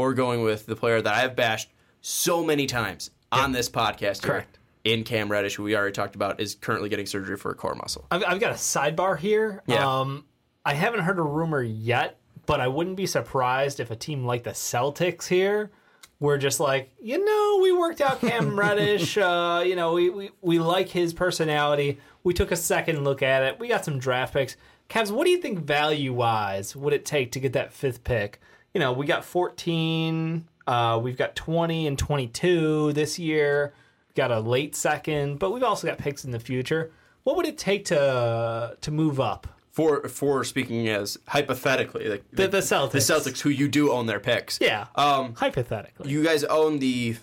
or 0.00 0.14
going 0.14 0.42
with 0.42 0.66
the 0.66 0.74
player 0.74 1.02
that 1.02 1.14
I 1.14 1.20
have 1.20 1.36
bashed 1.36 1.68
so 2.00 2.42
many 2.42 2.66
times 2.66 3.10
on 3.30 3.52
this 3.52 3.68
podcast 3.68 4.22
here, 4.22 4.32
Correct. 4.32 4.58
in 4.82 5.04
Cam 5.04 5.30
Reddish, 5.30 5.56
who 5.56 5.62
we 5.62 5.76
already 5.76 5.92
talked 5.92 6.14
about, 6.14 6.40
is 6.40 6.54
currently 6.54 6.88
getting 6.88 7.06
surgery 7.06 7.36
for 7.36 7.50
a 7.50 7.54
core 7.54 7.74
muscle. 7.74 8.06
I've, 8.10 8.24
I've 8.26 8.40
got 8.40 8.52
a 8.52 8.54
sidebar 8.54 9.18
here. 9.18 9.62
Yeah. 9.66 9.86
Um, 9.86 10.24
I 10.64 10.74
haven't 10.74 11.00
heard 11.00 11.18
a 11.18 11.22
rumor 11.22 11.62
yet, 11.62 12.18
but 12.46 12.60
I 12.60 12.68
wouldn't 12.68 12.96
be 12.96 13.06
surprised 13.06 13.78
if 13.78 13.90
a 13.90 13.96
team 13.96 14.24
like 14.24 14.44
the 14.44 14.50
Celtics 14.50 15.26
here 15.26 15.70
were 16.18 16.38
just 16.38 16.60
like, 16.60 16.90
you 17.00 17.22
know, 17.22 17.60
we 17.62 17.72
worked 17.72 18.00
out 18.00 18.20
Cam 18.20 18.56
Reddish. 18.58 19.18
Uh, 19.18 19.62
you 19.66 19.76
know, 19.76 19.92
we, 19.92 20.08
we, 20.10 20.30
we 20.40 20.58
like 20.58 20.88
his 20.88 21.12
personality. 21.12 21.98
We 22.24 22.32
took 22.34 22.50
a 22.50 22.56
second 22.56 23.04
look 23.04 23.22
at 23.22 23.42
it. 23.42 23.58
We 23.60 23.68
got 23.68 23.84
some 23.84 23.98
draft 23.98 24.32
picks. 24.32 24.56
Cavs, 24.88 25.10
what 25.10 25.24
do 25.24 25.30
you 25.30 25.38
think 25.38 25.60
value 25.60 26.12
wise 26.12 26.74
would 26.74 26.92
it 26.92 27.04
take 27.04 27.32
to 27.32 27.40
get 27.40 27.52
that 27.52 27.72
fifth 27.72 28.02
pick? 28.02 28.40
You 28.74 28.80
know, 28.80 28.92
we 28.92 29.06
got 29.06 29.24
14, 29.24 30.46
uh, 30.66 31.00
we've 31.02 31.16
got 31.16 31.34
20 31.34 31.86
and 31.86 31.98
22 31.98 32.92
this 32.92 33.18
year. 33.18 33.72
We've 34.08 34.14
got 34.14 34.30
a 34.30 34.40
late 34.40 34.76
second, 34.76 35.38
but 35.38 35.52
we've 35.52 35.62
also 35.62 35.86
got 35.88 35.98
picks 35.98 36.24
in 36.24 36.30
the 36.30 36.38
future. 36.40 36.92
What 37.24 37.36
would 37.36 37.46
it 37.46 37.58
take 37.58 37.84
to 37.86 38.76
to 38.80 38.90
move 38.90 39.20
up? 39.20 39.46
For 39.72 40.08
for 40.08 40.42
speaking 40.44 40.88
as 40.88 41.16
hypothetically, 41.28 42.08
like 42.08 42.24
The- 42.32 42.48
the 42.48 42.58
Celtics. 42.58 42.90
the 42.92 42.98
Celtics, 42.98 43.40
who 43.40 43.50
you 43.50 43.68
do 43.68 43.92
own 43.92 44.06
their 44.06 44.18
picks. 44.20 44.58
Yeah. 44.60 44.86
Um, 44.96 45.34
hypothetically. 45.34 46.10
you 46.10 46.24
guys 46.24 46.42
own 46.44 46.78
the 46.80 47.16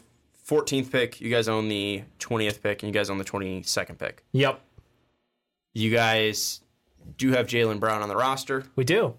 14th 0.47 0.89
pick. 0.91 1.19
You 1.19 1.29
guys 1.29 1.47
own 1.49 1.67
the 1.67 2.03
20th 2.19 2.61
pick, 2.61 2.83
and 2.83 2.93
you 2.93 2.97
guys 2.97 3.09
own 3.09 3.17
the 3.17 3.25
22nd 3.25 3.97
pick. 3.97 4.23
yep, 4.31 4.61
You 5.73 5.91
guys 5.91 6.61
do 7.17 7.31
have 7.31 7.47
Jaylen 7.47 7.79
Brown 7.81 8.01
on 8.01 8.07
the 8.09 8.15
roster. 8.15 8.63
we 8.77 8.83
do. 8.85 9.15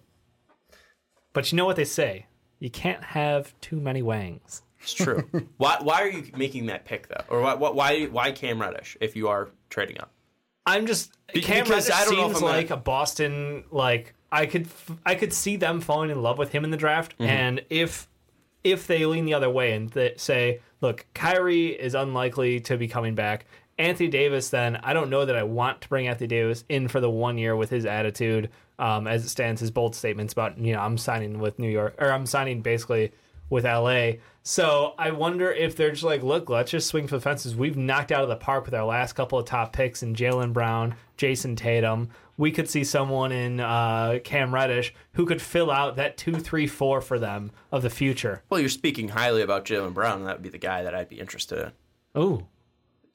But 1.39 1.53
you 1.53 1.57
know 1.57 1.67
what 1.67 1.77
they 1.77 1.85
say? 1.85 2.27
You 2.59 2.69
can't 2.69 3.05
have 3.05 3.55
too 3.61 3.79
many 3.79 4.03
wangs. 4.03 4.63
It's 4.81 4.93
true. 4.93 5.23
why 5.57 5.77
why 5.81 6.03
are 6.03 6.09
you 6.11 6.25
making 6.37 6.67
that 6.67 6.85
pick 6.85 7.07
though, 7.07 7.23
or 7.29 7.41
why 7.43 7.55
why 7.55 8.07
why 8.07 8.33
Cam 8.33 8.61
Reddish 8.61 8.97
if 9.01 9.15
you 9.15 9.29
are 9.29 9.51
trading 9.71 10.01
up? 10.01 10.11
I'm 10.67 10.85
just 10.87 11.13
Be- 11.33 11.41
Cam 11.41 11.65
Reddish 11.67 11.93
I 11.93 12.05
don't 12.07 12.17
know 12.17 12.23
if 12.23 12.27
seems 12.31 12.37
I'm 12.39 12.41
gonna- 12.43 12.57
like 12.57 12.71
a 12.71 12.77
Boston 12.77 13.63
like 13.71 14.15
I 14.33 14.47
could 14.47 14.63
f- 14.67 14.97
I 15.07 15.15
could 15.15 15.33
see 15.33 15.55
them 15.55 15.81
falling 15.81 16.11
in 16.11 16.21
love 16.23 16.39
with 16.39 16.51
him 16.51 16.65
in 16.65 16.73
the 16.73 16.77
draft, 16.77 17.13
Mm-hmm. 17.19 17.31
and 17.31 17.65
if 17.71 18.09
if 18.65 18.89
they 18.89 19.07
lean 19.07 19.25
the 19.25 19.35
other 19.35 19.49
way 19.49 19.75
and 19.75 19.93
th- 19.93 20.19
say, 20.19 20.59
look, 20.81 21.07
Kyrie 21.15 21.69
is 21.69 21.95
unlikely 21.95 22.59
to 22.63 22.77
be 22.77 22.89
coming 22.89 23.15
back. 23.15 23.47
Anthony 23.79 24.09
Davis, 24.09 24.49
then 24.49 24.77
I 24.83 24.93
don't 24.93 25.11
know 25.11 25.25
that 25.25 25.37
I 25.37 25.45
want 25.45 25.81
to 25.83 25.89
bring 25.89 26.09
Anthony 26.09 26.27
Davis 26.27 26.65
in 26.69 26.89
for 26.89 27.01
the 27.01 27.11
one 27.11 27.39
year 27.39 27.55
with 27.57 27.71
his 27.71 27.87
attitude, 27.87 28.51
um, 28.79 29.07
as 29.07 29.25
it 29.25 29.29
stands, 29.29 29.61
his 29.61 29.71
bold 29.71 29.95
statements 29.95 30.33
about 30.33 30.59
you 30.59 30.73
know 30.73 30.81
I'm 30.81 30.99
signing 30.99 31.39
with 31.39 31.59
New 31.59 31.71
York 31.71 31.95
or 31.99 32.11
I'm 32.11 32.27
signing 32.27 32.61
basically 32.61 33.13
with 33.51 33.65
LA. 33.65 34.13
So 34.43 34.95
I 34.99 35.11
wonder 35.11 35.51
if 35.51 35.77
they're 35.77 35.91
just 35.91 36.05
like, 36.05 36.23
look, 36.23 36.49
let's 36.51 36.71
just 36.71 36.89
swing 36.89 37.07
for 37.07 37.17
the 37.17 37.21
fences. 37.21 37.55
We've 37.55 37.77
knocked 37.77 38.13
out 38.13 38.23
of 38.23 38.29
the 38.29 38.37
park 38.37 38.65
with 38.65 38.75
our 38.75 38.85
last 38.85 39.15
couple 39.15 39.39
of 39.39 39.47
top 39.47 39.73
picks 39.73 40.03
in 40.03 40.15
Jaylen 40.15 40.53
Brown, 40.53 40.95
Jayson 41.17 41.57
Tatum. 41.57 42.09
We 42.37 42.53
could 42.53 42.69
see 42.69 42.85
someone 42.85 43.33
in 43.33 43.61
uh, 43.61 44.21
Cam 44.23 44.55
Reddish 44.55 44.95
who 45.13 45.27
could 45.27 45.43
fill 45.43 45.71
out 45.71 45.97
that 45.97 46.17
two, 46.17 46.35
three, 46.35 46.67
four 46.67 47.01
for 47.01 47.19
them 47.19 47.51
of 47.73 47.83
the 47.83 47.91
future. 47.91 48.43
Well, 48.49 48.61
you're 48.61 48.69
speaking 48.69 49.09
highly 49.09 49.43
about 49.43 49.65
Jaylen 49.65 49.93
Brown, 49.93 50.25
that 50.25 50.37
would 50.37 50.43
be 50.43 50.49
the 50.49 50.59
guy 50.59 50.83
that 50.83 50.95
I'd 50.95 51.09
be 51.09 51.21
interested 51.21 51.59
in. 51.59 52.23
Ooh, 52.23 52.47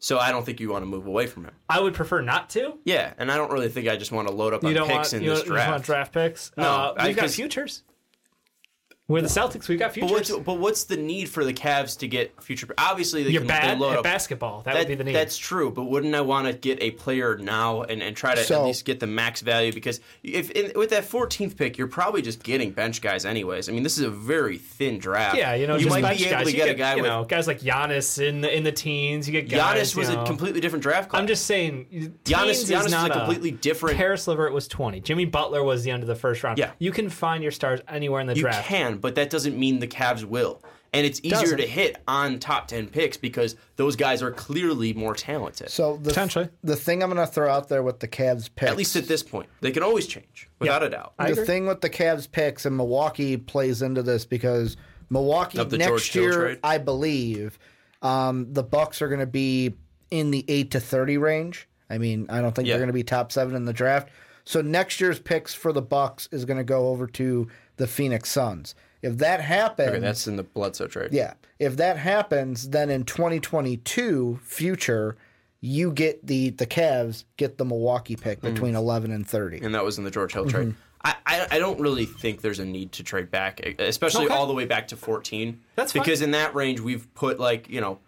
So 0.04 0.20
I 0.20 0.32
don't 0.32 0.46
think 0.46 0.60
you 0.60 0.70
want 0.70 0.82
to 0.82 0.86
move 0.86 1.08
away 1.08 1.28
from 1.28 1.46
him. 1.46 1.54
I 1.70 1.80
would 1.80 1.94
prefer 1.94 2.20
not 2.20 2.50
to. 2.52 2.74
Yeah, 2.84 3.13
and 3.18 3.32
I 3.32 3.38
don't 3.38 3.50
really 3.54 3.70
think 3.70 3.88
I 3.88 3.96
just 3.96 4.12
want 4.12 4.28
to 4.28 4.34
load 4.34 4.54
up 4.54 4.62
on 4.66 4.70
You 4.70 4.76
don't 4.76 4.86
picks 4.89 4.98
want 4.98 5.13
in 5.13 5.22
you 5.24 5.30
this 5.30 5.39
don't, 5.39 5.48
you 5.48 5.54
just 5.54 5.66
draft. 5.66 5.72
want 5.72 5.84
draft 5.86 6.12
picks. 6.12 6.52
No, 6.58 6.63
uh, 6.66 6.94
I- 6.98 7.08
we've 7.08 7.16
got 7.16 7.22
'cause- 7.22 7.36
futures. 7.36 7.84
We're 9.10 9.20
the 9.22 9.28
Celtics. 9.28 9.68
We've 9.68 9.78
got 9.78 9.88
But 9.89 9.94
futures. 9.96 10.12
what's 10.12 10.32
but 10.46 10.60
what's 10.60 10.86
the 10.86 10.96
need 10.96 11.28
for 11.28 11.44
the 11.44 11.54
Cavs 11.54 12.00
to 12.00 12.08
get 12.08 12.42
future? 12.42 12.74
Obviously, 12.78 13.24
they 13.24 13.32
You're 13.32 13.42
can 13.42 13.50
bad 13.50 13.76
they 13.78 13.82
load 13.82 13.92
at 13.92 13.98
up. 13.98 14.04
basketball. 14.06 14.62
That, 14.62 14.76
That- 14.76 14.80
would 14.80 14.88
be 14.88 14.96
the 14.96 15.04
need. 15.04 15.13
That's 15.13 15.38
true, 15.38 15.72
but 15.72 15.84
wouldn't 15.84 16.16
I 16.16 16.22
want 16.22 16.48
to 16.48 16.54
get 16.54 16.82
a 16.82 16.92
player 16.92 17.36
now 17.38 17.82
and, 17.82 18.02
and 18.02 18.16
try 18.16 18.34
to 18.34 18.42
So- 18.46 18.62
at 18.62 18.66
least 18.66 18.86
get 18.86 19.02
the 19.02 19.08
max 19.08 19.42
value? 19.42 19.74
Because 19.74 20.00
if 20.24 20.52
in, 20.52 20.72
with 20.80 20.92
that 20.92 21.04
14th 21.04 21.58
pick, 21.58 21.78
you're 21.78 21.88
probably 21.88 22.22
just 22.22 22.44
getting 22.44 22.72
bench 22.72 23.02
guys 23.02 23.26
anyways. 23.26 23.68
I 23.68 23.74
mean, 23.74 23.84
this 23.84 23.98
is 23.98 24.06
a 24.06 24.10
very 24.10 24.58
thin 24.58 25.00
draft. 25.00 25.36
Yeah, 25.38 25.54
you 25.54 25.68
know, 25.68 25.74
you 25.76 25.82
just 25.84 25.89
might 25.96 26.02
bench 26.04 26.20
be 26.20 26.26
able 26.28 26.36
guys. 26.38 26.46
to 26.46 26.52
You 26.52 26.58
get, 26.58 26.66
get 26.68 26.76
a 26.76 26.80
guy 26.80 26.96
you 26.96 27.02
with 27.02 27.12
know 27.12 27.26
guys 27.26 27.46
like 27.46 27.60
Giannis 27.60 28.26
in 28.26 28.39
the 28.39 28.56
in 28.56 28.63
the 28.63 28.72
teens. 28.72 29.28
You 29.28 29.34
get 29.34 29.50
guys. 29.50 29.76
Giannis 29.92 29.96
was 29.98 30.08
you 30.10 30.16
know. 30.16 30.24
a 30.24 30.26
completely 30.26 30.62
different 30.62 30.82
draft 30.82 31.10
class. 31.10 31.20
I'm 31.20 31.28
just 31.28 31.46
saying, 31.46 31.88
Giannis- 31.92 31.92
teens 31.92 32.20
Giannis 32.24 32.50
is 32.80 32.86
is 32.86 32.92
not 32.92 33.12
a 33.12 33.16
completely 33.16 33.52
different- 33.52 33.98
Caris 33.98 34.26
LeVert 34.30 34.54
was 34.54 34.70
20. 34.70 35.02
Jimmy 35.02 35.26
Butler 35.26 35.62
was 35.62 35.84
the 35.84 35.92
end 35.92 36.04
of 36.04 36.08
the 36.08 36.16
first 36.16 36.42
round. 36.42 36.58
Yeah. 36.58 36.72
you 36.80 36.92
can 36.94 37.10
find 37.10 37.44
your 37.44 37.52
stars 37.52 37.82
anywhere 37.89 38.22
in 38.22 38.28
the 38.28 38.36
You 38.36 38.44
draft. 38.44 38.66
can, 38.66 38.94
but 39.04 39.13
that 39.16 39.30
doesn't 39.30 39.56
mean 39.60 39.78
the 39.80 39.88
Cavs 39.88 40.24
will. 40.24 40.63
And 40.96 41.06
it's 41.08 41.20
easier 41.24 41.39
Doesn't. 41.42 41.58
to 41.58 41.66
hit 41.68 41.98
on 42.08 42.38
top 42.38 42.68
10 42.68 42.88
picks 42.88 43.18
because 43.18 43.56
those 43.78 43.96
guys 43.96 44.22
are 44.22 44.30
clearly 44.32 44.94
more 44.94 45.16
talented. 45.16 45.72
So 45.72 45.98
the, 45.98 46.10
Potentially. 46.10 46.50
the 46.63 46.76
thing 46.76 47.02
I'm 47.02 47.12
going 47.12 47.26
to 47.26 47.32
throw 47.32 47.52
out 47.52 47.68
there 47.68 47.82
with 47.82 48.00
the 48.00 48.08
Cavs 48.08 48.48
picks, 48.56 48.72
At 48.72 48.78
least 48.78 48.96
at 48.96 49.08
this 49.08 49.24
point. 49.24 49.50
They 49.62 49.72
can 49.72 49.82
always 49.82 50.06
change, 50.06 50.50
without 50.60 50.84
a 50.84 50.89
doubt. 50.89 51.13
The 51.18 51.32
agree. 51.32 51.46
thing 51.46 51.66
with 51.66 51.82
the 51.82 51.89
Cavs 51.89 52.32
picks 52.32 52.66
and 52.68 52.78
Milwaukee 52.78 53.38
plays 53.38 53.82
into 53.82 54.04
this 54.04 54.24
because 54.26 54.78
Milwaukee 55.10 55.63
the 55.63 55.78
next 55.80 56.10
George 56.12 56.16
year. 56.16 56.60
I 56.63 56.78
believe, 56.78 57.58
um, 58.04 58.54
the 58.54 58.63
Bucks 58.63 59.02
are 59.02 59.08
going 59.08 59.20
to 59.20 59.26
be 59.26 59.74
in 60.12 60.30
the 60.30 60.46
eight 60.48 60.70
to 60.72 60.80
thirty 60.80 61.18
range. 61.18 61.68
I 61.89 61.98
mean, 61.98 62.28
I 62.30 62.39
don't 62.42 62.54
think 62.54 62.68
Yeah. 62.68 62.74
they're 62.74 62.82
going 62.82 62.88
to 62.88 62.94
be 62.94 63.04
top 63.04 63.32
seven 63.32 63.56
in 63.56 63.66
the 63.66 63.74
draft. 63.74 64.10
So 64.46 64.62
next 64.62 65.02
year's 65.02 65.20
picks 65.20 65.54
for 65.56 65.72
the 65.74 65.82
Bucks 65.82 66.28
is 66.32 66.46
going 66.46 66.58
to 66.58 66.63
go 66.63 66.89
over 66.89 67.08
to 67.08 67.48
the 67.78 67.88
Phoenix 67.88 68.30
Suns. 68.30 68.76
If 69.04 69.18
that 69.20 69.42
happens, 69.42 69.89
Okay, 69.89 70.00
that's 70.00 70.26
in 70.28 70.38
the 70.38 70.44
Bledsoe 70.44 70.88
trade. 70.88 71.10
yeah. 71.12 71.34
If 71.60 71.78
that 71.78 71.98
happens, 71.98 72.70
then 72.70 72.89
in 72.89 73.04
2022 73.04 74.39
future, 74.44 75.16
you 75.62 75.92
get 75.92 76.26
the 76.26 76.50
the 76.50 76.66
Cavs 76.66 77.26
get 77.38 77.58
the 77.58 77.66
Milwaukee 77.66 78.16
pick 78.16 78.39
Mm. 78.39 78.54
between 78.54 78.76
11 78.76 79.12
and 79.12 79.28
30. 79.28 79.60
and 79.63 79.76
that 79.76 79.84
was 79.86 79.98
in 79.98 80.04
the 80.04 80.12
George 80.12 80.34
Hill 80.34 80.46
trade. 80.46 80.74
I, 81.06 81.16
I, 81.26 81.48
I 81.52 81.60
don't 81.60 81.80
really 81.82 82.06
think 82.06 82.42
there's 82.42 82.60
a 82.60 82.66
need 82.66 82.94
to 82.94 83.04
trade 83.04 83.30
back, 83.30 83.60
especially 83.78 84.26
Okay. 84.26 84.34
all 84.34 84.48
the 84.48 84.54
way 84.54 84.66
back 84.66 84.88
to 84.89 84.96
14. 84.98 85.60
That's 85.76 85.92
fine. 85.92 86.02
because 86.02 86.22
in 86.22 86.32
that 86.32 86.56
range 86.56 86.80
we've 86.80 87.13
put 87.13 87.39
like 87.39 87.70
you 87.70 87.82
know 87.82 88.00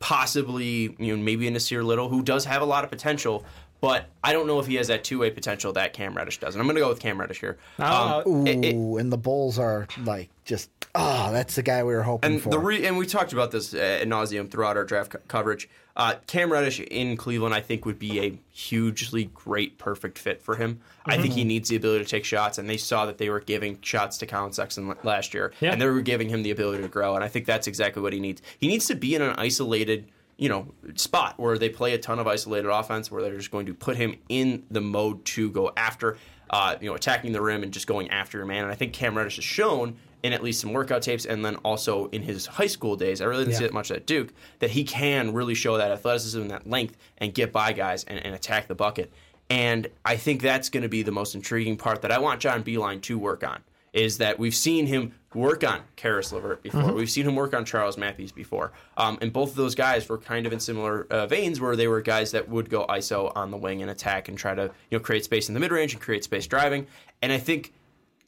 possibly 0.00 0.94
you 0.98 1.16
know 1.16 1.22
maybe 1.22 1.48
a 1.48 1.50
Nassir 1.50 1.84
Little 1.84 2.08
who 2.08 2.22
does 2.22 2.44
have 2.44 2.60
a 2.62 2.64
lot 2.64 2.84
of 2.84 2.90
potential, 2.90 3.44
but 3.84 4.06
I 4.22 4.32
don't 4.32 4.46
know 4.46 4.58
if 4.60 4.66
he 4.66 4.76
has 4.76 4.88
that 4.88 5.04
two 5.04 5.18
way 5.18 5.30
potential 5.30 5.72
that 5.74 5.92
Cam 5.92 6.14
Reddish 6.16 6.38
does. 6.40 6.54
And 6.54 6.60
I'm 6.60 6.66
going 6.66 6.76
to 6.76 6.80
go 6.82 6.88
with 6.88 7.00
Cam 7.00 7.20
Reddish 7.20 7.40
here. 7.40 7.58
Uh, 7.78 8.22
Ooh, 8.26 8.46
it- 8.46 8.64
it- 8.64 8.74
and 8.74 9.12
the 9.12 9.18
Bulls 9.18 9.58
are 9.58 9.86
like 10.04 10.30
just 10.44 10.70
oh, 10.94 11.32
that's 11.32 11.56
the 11.56 11.62
guy 11.62 11.82
we 11.82 11.92
were 11.94 12.02
hoping 12.02 12.32
and 12.34 12.40
for. 12.42 12.50
the 12.50 12.58
re- 12.58 12.86
and 12.86 12.96
we 12.96 13.04
talked 13.06 13.32
about 13.32 13.50
this 13.50 13.74
uh, 13.74 13.78
ad 14.02 14.08
nauseum 14.08 14.50
throughout 14.50 14.76
our 14.76 14.84
draft 14.84 15.10
co- 15.12 15.18
coverage. 15.28 15.68
Uh, 15.96 16.14
Cam 16.26 16.50
Reddish 16.52 16.80
in 16.80 17.16
Cleveland, 17.16 17.54
I 17.54 17.60
think, 17.60 17.84
would 17.86 17.98
be 18.00 18.18
a 18.20 18.38
hugely 18.50 19.24
great, 19.32 19.78
perfect 19.78 20.18
fit 20.18 20.42
for 20.42 20.56
him. 20.56 20.80
I 21.06 21.12
think 21.16 21.28
Mm-hmm. 21.28 21.34
he 21.38 21.44
needs 21.44 21.68
the 21.68 21.76
ability 21.76 22.04
to 22.04 22.10
take 22.10 22.24
shots, 22.24 22.58
and 22.58 22.68
they 22.68 22.76
saw 22.78 23.06
that 23.06 23.18
they 23.18 23.28
were 23.30 23.38
giving 23.40 23.78
shots 23.80 24.18
to 24.18 24.26
Collin 24.26 24.52
Sexton 24.52 24.92
last 25.04 25.34
year, 25.34 25.52
Yeah. 25.60 25.72
and 25.72 25.80
they 25.80 25.86
were 25.86 26.00
giving 26.00 26.28
him 26.28 26.42
the 26.42 26.50
ability 26.50 26.82
to 26.82 26.88
grow. 26.88 27.14
And 27.14 27.22
I 27.22 27.28
think 27.28 27.46
that's 27.46 27.66
exactly 27.68 28.02
what 28.02 28.12
he 28.12 28.18
needs. 28.20 28.42
He 28.58 28.66
needs 28.66 28.86
to 28.88 28.96
be 28.96 29.14
in 29.14 29.22
an 29.22 29.34
isolated, 29.38 30.08
you 30.36 30.48
know, 30.48 30.66
spot 30.96 31.34
where 31.38 31.58
they 31.58 31.68
play 31.68 31.94
a 31.94 31.98
ton 31.98 32.18
of 32.18 32.26
isolated 32.26 32.68
offense, 32.68 33.10
where 33.10 33.22
they're 33.22 33.36
just 33.36 33.50
going 33.50 33.66
to 33.66 33.74
put 33.74 33.96
him 33.96 34.16
in 34.28 34.64
the 34.70 34.80
mode 34.80 35.24
to 35.24 35.50
go 35.50 35.72
after, 35.76 36.16
uh, 36.50 36.76
you 36.80 36.88
know, 36.88 36.94
attacking 36.96 37.32
the 37.32 37.40
rim 37.40 37.62
and 37.62 37.72
just 37.72 37.86
going 37.86 38.10
after 38.10 38.38
your 38.38 38.46
man. 38.46 38.64
And 38.64 38.72
I 38.72 38.74
think 38.74 38.92
Cam 38.92 39.16
Reddish 39.16 39.36
has 39.36 39.44
shown 39.44 39.96
in 40.22 40.32
at 40.32 40.42
least 40.42 40.60
some 40.60 40.72
workout 40.72 41.02
tapes, 41.02 41.26
and 41.26 41.44
then 41.44 41.54
also 41.56 42.06
in 42.06 42.22
his 42.22 42.46
high 42.46 42.66
school 42.66 42.96
days. 42.96 43.20
I 43.20 43.26
really 43.26 43.44
didn't 43.44 43.56
see 43.56 43.62
Yeah. 43.64 43.68
it 43.68 43.74
much 43.74 43.90
at 43.90 44.06
Duke 44.06 44.32
that 44.60 44.70
he 44.70 44.82
can 44.82 45.34
really 45.34 45.54
show 45.54 45.76
that 45.76 45.90
athleticism 45.90 46.40
and 46.40 46.50
that 46.50 46.66
length 46.66 46.96
and 47.18 47.34
get 47.34 47.52
by 47.52 47.72
guys 47.74 48.04
and, 48.04 48.18
and 48.24 48.34
attack 48.34 48.66
the 48.66 48.74
bucket. 48.74 49.12
And 49.50 49.86
I 50.04 50.16
think 50.16 50.40
that's 50.40 50.70
going 50.70 50.82
to 50.82 50.88
be 50.88 51.02
the 51.02 51.12
most 51.12 51.34
intriguing 51.34 51.76
part 51.76 52.00
that 52.02 52.10
I 52.10 52.18
want 52.18 52.40
John 52.40 52.64
Beilein 52.64 53.02
to 53.02 53.18
work 53.18 53.44
on. 53.44 53.62
Is 53.94 54.18
that 54.18 54.38
we've 54.38 54.54
seen 54.54 54.86
him 54.86 55.14
work 55.34 55.64
on 55.64 55.80
Caris 55.96 56.32
LeVert 56.32 56.62
before. 56.62 56.92
We've 56.92 57.08
seen 57.10 57.26
him 57.26 57.34
work 57.36 57.54
on 57.54 57.64
Charles 57.64 57.96
Matthews 57.96 58.30
before. 58.32 58.72
Um, 58.96 59.18
and 59.22 59.32
both 59.32 59.50
of 59.50 59.56
those 59.56 59.74
guys 59.74 60.08
were 60.08 60.18
kind 60.18 60.46
of 60.46 60.52
in 60.52 60.60
similar 60.60 61.06
uh, 61.10 61.26
veins 61.26 61.60
where 61.60 61.74
they 61.76 61.88
were 61.88 62.00
guys 62.02 62.32
that 62.32 62.48
would 62.48 62.68
go 62.70 62.84
ISO 62.88 63.32
on 63.36 63.50
the 63.50 63.56
wing 63.56 63.82
and 63.82 63.90
attack 63.90 64.28
and 64.28 64.36
try 64.36 64.54
to 64.54 64.64
you 64.90 64.98
know 64.98 65.00
create 65.00 65.24
space 65.24 65.48
in 65.48 65.54
the 65.54 65.60
mid 65.60 65.70
range 65.72 65.92
and 65.94 66.02
create 66.02 66.22
space 66.24 66.46
driving. 66.46 66.86
And 67.22 67.32
I 67.32 67.38
think 67.38 67.72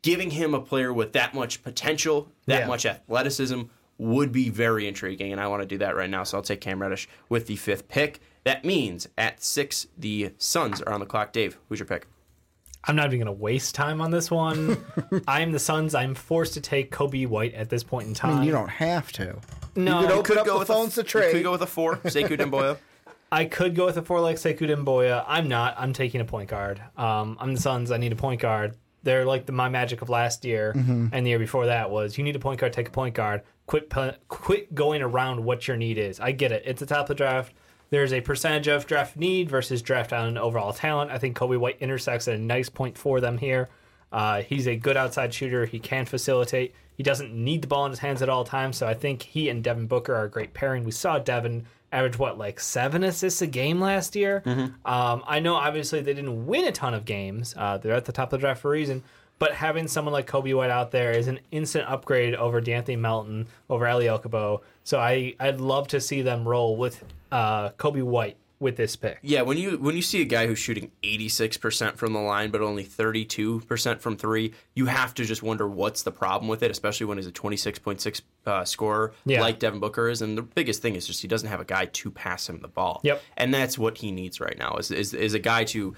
giving 0.03 0.31
him 0.31 0.55
a 0.55 0.61
player 0.61 0.93
with 0.93 1.13
that 1.15 1.35
much 1.35 1.63
potential, 1.65 2.29
that 2.47 2.61
Yeah. 2.61 2.67
much 2.69 2.87
athleticism 2.87 3.63
would 3.99 4.31
be 4.31 4.51
very 4.51 4.87
intriguing, 4.87 5.33
and 5.33 5.41
I 5.41 5.49
want 5.49 5.63
to 5.63 5.67
do 5.69 5.79
that 5.79 5.97
right 5.97 6.11
now. 6.11 6.23
So 6.23 6.37
I'll 6.39 6.43
take 6.45 6.61
Cam 6.61 6.81
Reddish 6.81 7.09
with 7.29 7.47
the 7.49 7.57
fifth 7.57 7.89
pick. 7.89 8.21
That 8.45 8.65
means 8.65 9.09
at 9.19 9.43
six, 9.43 9.87
the 9.99 10.33
Suns 10.39 10.81
are 10.83 10.93
on 10.93 11.01
the 11.01 11.07
clock. 11.07 11.33
Dave, 11.33 11.59
who's 11.69 11.79
your 11.81 11.87
pick? 11.87 12.07
I'm 12.89 12.97
not 12.97 13.07
even 13.07 13.19
going 13.19 13.27
to 13.37 13.43
waste 13.43 13.75
time 13.75 14.01
on 14.01 14.11
this 14.11 14.31
one. 14.31 14.85
I'm 15.29 15.53
the 15.53 15.59
Suns. 15.59 15.95
I'm 15.95 16.15
forced 16.15 16.55
to 16.55 16.61
take 16.61 16.93
Coby 16.93 17.27
White 17.27 17.55
at 17.55 17.69
this 17.69 17.83
point 17.83 18.07
in 18.07 18.13
I 18.13 18.15
time. 18.15 18.35
mean, 18.37 18.45
you 18.45 18.53
don't 18.53 18.69
have 18.71 19.11
to. 19.13 19.37
No, 19.75 20.01
you 20.01 20.07
could 20.07 20.15
you 20.15 20.21
open 20.21 20.39
up 20.39 20.47
the 20.47 20.59
with 20.59 20.69
phones 20.69 20.97
a, 20.99 21.03
to 21.03 21.09
trade. 21.09 21.27
You 21.29 21.33
could 21.35 21.43
go 21.45 21.53
with 21.53 21.63
a 21.63 21.67
four, 21.67 21.97
Sekou 21.97 22.37
Doumbouya. 22.39 22.79
I 23.33 23.45
could 23.47 23.75
go 23.75 23.87
with 23.87 23.97
a 23.97 24.03
four 24.03 24.21
like 24.21 24.37
Sekou 24.37 24.61
Doumbouya. 24.69 25.25
I'm 25.27 25.49
not. 25.49 25.75
I'm 25.79 25.93
taking 25.93 26.21
a 26.21 26.25
point 26.25 26.49
guard. 26.49 26.81
Um, 26.97 27.37
I'm 27.41 27.55
the 27.55 27.61
Suns. 27.61 27.91
I 27.91 27.97
need 27.97 28.13
a 28.13 28.17
point 28.17 28.41
guard. 28.41 28.77
They're 29.03 29.25
like 29.25 29.47
the, 29.47 29.53
my 29.53 29.69
magic 29.69 30.03
of 30.03 30.09
last 30.09 30.45
year 30.45 30.73
Mm-hmm. 30.77 31.09
and 31.13 31.25
the 31.27 31.31
year 31.31 31.39
before 31.39 31.67
that 31.67 31.91
was 31.91 32.17
you 32.19 32.25
need 32.25 32.35
a 32.37 32.41
point 32.41 32.59
guard, 32.61 32.73
take 32.73 32.89
a 32.89 32.93
point 32.93 33.15
guard. 33.15 33.43
Quit 33.67 33.93
quit 34.29 34.75
going 34.75 35.03
around 35.03 35.45
what 35.45 35.67
your 35.69 35.77
need 35.77 35.99
is. 35.99 36.21
I 36.21 36.31
get 36.33 36.53
it. 36.53 36.63
It's 36.67 36.81
the 36.81 36.87
top 36.87 37.03
of 37.03 37.09
the 37.09 37.15
draft. 37.17 37.53
There's 37.91 38.13
a 38.13 38.21
percentage 38.21 38.67
of 38.69 38.87
draft 38.87 39.17
need 39.17 39.49
versus 39.49 39.83
draft 39.83 40.13
on 40.13 40.37
overall 40.37 40.73
talent. 40.73 41.11
I 41.11 41.19
think 41.19 41.37
Coby 41.37 41.59
White 41.59 41.79
intersects 41.81 42.27
at 42.29 42.35
a 42.35 42.39
nice 42.39 42.69
point 42.69 42.99
for 42.99 43.21
them 43.21 43.39
here. 43.39 43.69
Uh, 44.13 44.43
he's 44.43 44.67
a 44.67 44.77
good 44.77 44.97
outside 44.97 45.33
shooter. 45.35 45.67
He 45.67 45.79
can 45.79 46.07
facilitate. 46.07 46.75
He 46.97 47.03
doesn't 47.03 47.33
need 47.33 47.63
the 47.63 47.69
ball 47.69 47.85
in 47.85 47.91
his 47.91 47.99
hands 47.99 48.23
at 48.23 48.29
all 48.29 48.45
times. 48.45 48.77
So 48.77 48.87
I 48.87 48.95
think 48.95 49.23
he 49.23 49.49
and 49.49 49.63
Devin 49.63 49.87
Booker 49.87 50.15
are 50.15 50.25
a 50.25 50.31
great 50.31 50.55
pairing. 50.55 50.85
We 50.85 50.91
saw 50.93 51.19
Devin 51.19 51.67
average 51.93 52.19
what 52.19 52.39
like 52.39 52.59
seven 52.59 53.05
assists 53.05 53.43
a 53.43 53.47
game 53.47 53.81
last 53.81 54.17
year. 54.17 54.43
Um, 54.85 55.23
I 55.27 55.39
know 55.41 55.55
obviously 55.55 56.01
they 56.01 56.15
didn't 56.15 56.47
win 56.47 56.65
a 56.65 56.73
ton 56.73 56.95
of 56.95 57.05
games. 57.05 57.55
Uh, 57.57 57.79
they're 57.79 57.93
at 57.93 58.07
the 58.07 58.13
top 58.13 58.33
of 58.33 58.39
the 58.41 58.45
draft 58.45 58.63
for 58.63 58.69
a 58.69 58.73
reason. 58.73 59.03
But 59.39 59.53
having 59.53 59.87
someone 59.89 60.13
like 60.13 60.27
Coby 60.27 60.57
White 60.57 60.71
out 60.71 60.91
there 60.91 61.13
is 61.13 61.29
an 61.29 61.41
instant 61.51 61.89
upgrade 61.89 62.35
over 62.35 62.61
De'Anthony 62.63 62.99
Melton, 62.99 63.47
over 63.69 63.87
Elie 63.87 64.07
Okobo. 64.07 64.61
So 64.85 64.99
I 64.99 65.35
I'd 65.39 65.61
love 65.61 65.89
to 65.89 66.01
see 66.01 66.23
them 66.23 66.47
roll 66.49 66.77
with 66.77 67.05
uh, 67.31 67.71
Coby 67.71 68.03
White 68.03 68.37
with 68.59 68.77
this 68.77 68.97
pick. 68.97 69.19
Yeah, 69.21 69.43
when 69.43 69.59
you 69.59 69.77
when 69.77 69.95
you 69.97 70.01
see 70.01 70.23
a 70.23 70.25
guy 70.25 70.47
who's 70.47 70.59
shooting 70.59 70.91
86% 71.03 71.97
from 71.97 72.15
the 72.15 72.21
line 72.21 72.51
but 72.51 72.63
only 72.63 72.85
32% 72.85 74.01
from 74.01 74.17
3, 74.17 74.53
you 74.75 74.87
have 74.87 75.13
to 75.15 75.25
just 75.27 75.43
wonder 75.43 75.69
what's 75.69 76.03
the 76.03 76.11
problem 76.11 76.49
with 76.49 76.63
it, 76.63 76.71
especially 76.71 77.05
when 77.07 77.19
he's 77.19 77.27
a 77.27 77.33
26.6 77.33 78.23
uh, 78.47 78.65
scorer 78.65 79.13
Yeah. 79.27 79.43
like 79.43 79.59
Devin 79.59 79.81
Booker 79.81 80.09
is 80.09 80.23
and 80.23 80.39
the 80.39 80.43
biggest 80.43 80.81
thing 80.81 80.95
is 80.95 81.07
just 81.07 81.21
he 81.21 81.29
doesn't 81.29 81.49
have 81.51 81.61
a 81.61 81.65
guy 81.67 81.85
to 81.87 82.11
pass 82.11 82.49
him 82.49 82.61
the 82.61 82.69
ball. 82.69 83.01
Yep. 83.05 83.23
And 83.37 83.53
that's 83.53 83.77
what 83.79 83.99
he 83.99 84.11
needs 84.13 84.41
right 84.41 84.57
now 84.59 84.77
is 84.77 84.91
is, 84.91 85.13
is 85.13 85.35
a 85.35 85.39
guy 85.39 85.65
to 85.65 85.95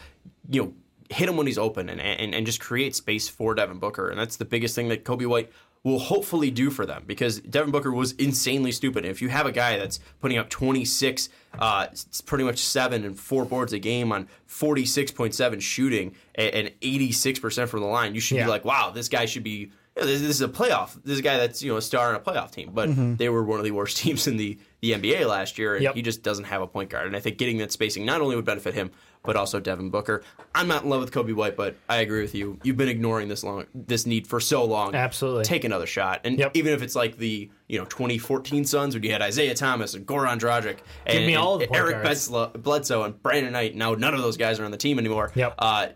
you 0.50 0.62
know 0.64 0.74
hit 1.10 1.28
him 1.28 1.36
when 1.36 1.46
he's 1.46 1.58
open 1.58 1.88
and, 1.88 2.00
and 2.00 2.34
and 2.34 2.44
just 2.46 2.60
create 2.60 2.94
space 2.94 3.28
for 3.28 3.54
Devin 3.54 3.78
Booker 3.78 4.08
and 4.10 4.18
that's 4.18 4.36
the 4.36 4.44
biggest 4.44 4.74
thing 4.74 4.88
that 4.88 5.04
Coby 5.04 5.26
White 5.26 5.50
will 5.84 6.00
hopefully 6.00 6.50
do 6.50 6.70
for 6.70 6.84
them 6.84 7.04
because 7.06 7.38
Devin 7.40 7.70
Booker 7.70 7.92
was 7.92 8.10
insanely 8.12 8.72
stupid. 8.72 9.04
And 9.04 9.10
If 9.12 9.22
you 9.22 9.28
have 9.28 9.46
a 9.46 9.52
guy 9.52 9.78
that's 9.78 10.00
putting 10.20 10.36
up 10.36 10.50
26, 10.50 11.28
uh, 11.58 11.86
pretty 12.26 12.42
much 12.42 12.58
seven 12.58 13.04
and 13.04 13.18
four 13.18 13.44
boards 13.44 13.72
a 13.72 13.78
game 13.78 14.10
on 14.10 14.28
46.7 14.48 15.60
shooting 15.62 16.14
and, 16.34 16.54
and 16.54 16.80
86% 16.80 17.68
from 17.68 17.80
the 17.80 17.86
line, 17.86 18.14
you 18.14 18.20
should 18.20 18.38
Yeah. 18.38 18.44
be 18.44 18.50
like, 18.50 18.64
wow, 18.64 18.90
this 18.90 19.08
guy 19.08 19.26
should 19.26 19.44
be. 19.44 19.70
you 19.96 20.02
know, 20.02 20.06
This 20.06 20.20
this 20.20 20.30
is 20.30 20.42
a 20.42 20.48
playoff. 20.48 20.94
This 21.04 21.14
is 21.14 21.18
a 21.20 21.22
guy 21.22 21.36
that's 21.38 21.62
you 21.62 21.70
know 21.72 21.76
a 21.78 21.82
star 21.82 22.10
in 22.10 22.16
a 22.16 22.20
playoff 22.20 22.50
team, 22.52 22.70
but 22.72 22.88
they 23.18 23.28
were 23.28 23.42
one 23.44 23.58
of 23.58 23.64
the 23.64 23.70
worst 23.72 23.96
teams 24.02 24.26
in 24.26 24.36
the, 24.36 24.58
the 24.80 24.92
NBA 24.92 25.26
last 25.26 25.58
year, 25.58 25.74
and 25.74 25.82
Yep. 25.84 25.94
he 25.94 26.02
just 26.02 26.22
doesn't 26.22 26.44
have 26.46 26.60
a 26.62 26.66
point 26.66 26.90
guard. 26.90 27.06
And 27.06 27.16
I 27.16 27.20
think 27.20 27.38
getting 27.38 27.58
that 27.58 27.72
spacing 27.72 28.04
not 28.04 28.20
only 28.20 28.36
would 28.36 28.44
benefit 28.44 28.74
him, 28.74 28.90
but 29.28 29.36
also 29.36 29.60
Devin 29.60 29.90
Booker. 29.90 30.22
I'm 30.54 30.68
not 30.68 30.84
in 30.84 30.88
love 30.88 31.02
with 31.02 31.12
Coby 31.12 31.34
White, 31.34 31.54
but 31.54 31.76
I 31.86 31.96
agree 31.98 32.22
with 32.22 32.34
you. 32.34 32.58
You've 32.62 32.78
been 32.78 32.88
ignoring 32.88 33.28
this 33.28 33.44
long, 33.44 33.66
this 33.74 34.06
need 34.06 34.26
for 34.26 34.40
so 34.40 34.64
long. 34.64 34.94
Absolutely. 34.94 35.44
take 35.44 35.64
another 35.64 35.84
shot. 35.84 36.22
And 36.24 36.38
Yep. 36.38 36.52
even 36.56 36.72
if 36.72 36.80
it's 36.80 36.96
like 36.96 37.18
the 37.18 37.50
you 37.66 37.78
know 37.78 37.84
2014 37.84 38.64
Suns 38.64 38.94
when 38.94 39.02
you 39.02 39.12
had 39.12 39.20
Isaiah 39.20 39.54
Thomas 39.54 39.92
and 39.92 40.06
Goran 40.06 40.38
Dragic 40.38 40.78
and, 41.04 41.26
me 41.26 41.34
all 41.34 41.60
and 41.60 41.76
Eric. 41.76 42.00
Bledsoe, 42.00 42.46
Bledsoe 42.54 43.02
and 43.02 43.22
Brandon 43.22 43.52
Knight. 43.52 43.74
Now 43.76 43.92
none 43.92 44.14
of 44.14 44.22
those 44.22 44.38
guys 44.38 44.58
are 44.60 44.64
on 44.64 44.70
the 44.70 44.78
team 44.78 44.98
anymore. 44.98 45.30
Yep. 45.34 45.54
Uh, 45.58 45.88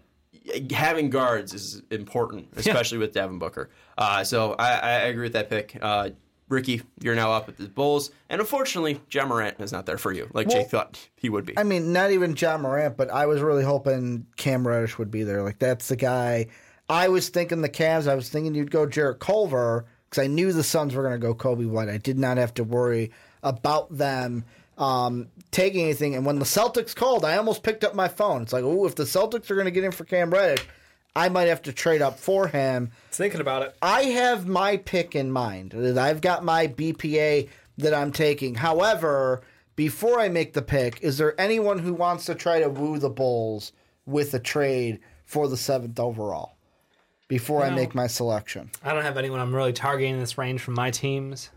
having 0.70 1.08
guards 1.08 1.54
is 1.54 1.80
important, 1.90 2.48
especially 2.56 2.98
with 2.98 3.14
Devin 3.14 3.38
Booker. 3.38 3.70
Uh, 3.96 4.24
so 4.24 4.52
I, 4.58 4.72
I 4.74 4.90
agree 5.04 5.22
with 5.22 5.32
that 5.32 5.48
pick. 5.48 5.78
Uh, 5.80 6.10
Ricky, 6.52 6.82
you're 7.00 7.14
now 7.14 7.32
up 7.32 7.48
at 7.48 7.56
the 7.56 7.68
Bulls, 7.68 8.10
and 8.28 8.40
unfortunately, 8.40 9.00
Ja 9.10 9.26
Morant 9.26 9.60
is 9.60 9.72
not 9.72 9.86
there 9.86 9.98
for 9.98 10.12
you, 10.12 10.28
like 10.32 10.48
Well, 10.48 10.58
Jake 10.58 10.70
thought 10.70 11.08
he 11.16 11.28
would 11.28 11.44
be. 11.44 11.58
I 11.58 11.64
mean, 11.64 11.92
not 11.92 12.10
even 12.10 12.36
Ja 12.36 12.56
Morant, 12.58 12.96
but 12.96 13.10
I 13.10 13.26
was 13.26 13.40
really 13.40 13.64
hoping 13.64 14.26
Cam 14.36 14.66
Reddish 14.66 14.98
would 14.98 15.10
be 15.10 15.24
there. 15.24 15.42
Like 15.42 15.58
that's 15.58 15.88
the 15.88 15.96
guy. 15.96 16.46
I 16.88 17.08
was 17.08 17.28
thinking 17.30 17.62
the 17.62 17.68
Cavs. 17.68 18.06
I 18.06 18.14
was 18.14 18.28
thinking 18.28 18.54
you'd 18.54 18.70
go 18.70 18.86
Jarrett 18.86 19.18
Culver 19.18 19.86
because 20.08 20.22
I 20.22 20.26
knew 20.26 20.52
the 20.52 20.62
Suns 20.62 20.94
were 20.94 21.02
going 21.02 21.18
to 21.18 21.26
go 21.26 21.34
Coby 21.34 21.68
White. 21.68 21.88
I 21.88 21.96
did 21.96 22.18
not 22.18 22.36
have 22.36 22.52
to 22.54 22.64
worry 22.64 23.10
about 23.42 23.96
them 23.96 24.44
um, 24.78 25.28
taking 25.50 25.84
anything. 25.84 26.14
And 26.14 26.26
when 26.26 26.38
the 26.38 26.44
Celtics 26.44 26.94
called, 26.94 27.24
I 27.24 27.36
almost 27.36 27.62
picked 27.62 27.84
up 27.84 27.94
my 27.94 28.08
phone. 28.08 28.42
It's 28.42 28.52
like, 28.52 28.64
oh, 28.64 28.86
if 28.86 28.94
the 28.94 29.04
Celtics 29.04 29.50
are 29.50 29.54
going 29.54 29.66
to 29.66 29.70
get 29.70 29.84
in 29.84 29.92
for 29.92 30.04
Cam 30.04 30.30
Reddish, 30.30 30.66
I 31.14 31.28
might 31.28 31.48
have 31.48 31.62
to 31.62 31.72
trade 31.72 32.00
up 32.02 32.18
for 32.18 32.48
him. 32.48 32.90
Thinking 33.10 33.40
about 33.40 33.62
it. 33.62 33.76
I 33.82 34.04
have 34.04 34.46
my 34.46 34.78
pick 34.78 35.14
in 35.14 35.30
mind. 35.30 35.74
I've 35.98 36.20
got 36.20 36.44
my 36.44 36.68
BPA 36.68 37.48
that 37.78 37.92
I'm 37.94 38.12
taking. 38.12 38.54
However, 38.54 39.42
before 39.76 40.20
I 40.20 40.28
make 40.28 40.54
the 40.54 40.62
pick, 40.62 41.00
is 41.02 41.18
there 41.18 41.38
anyone 41.40 41.78
who 41.78 41.92
wants 41.92 42.24
to 42.26 42.34
try 42.34 42.60
to 42.60 42.68
woo 42.68 42.98
the 42.98 43.10
Bulls 43.10 43.72
with 44.06 44.32
a 44.34 44.38
trade 44.38 45.00
for 45.24 45.48
the 45.48 45.56
seventh 45.56 46.00
overall 46.00 46.56
before 47.28 47.62
I 47.62 47.70
make 47.70 47.94
my 47.94 48.06
selection? 48.06 48.70
I 48.82 48.94
don't 48.94 49.02
have 49.02 49.18
anyone 49.18 49.40
I'm 49.40 49.54
really 49.54 49.72
targeting 49.72 50.14
in 50.14 50.20
this 50.20 50.38
range 50.38 50.60
from 50.62 50.74
my 50.74 50.90
teams. 50.90 51.50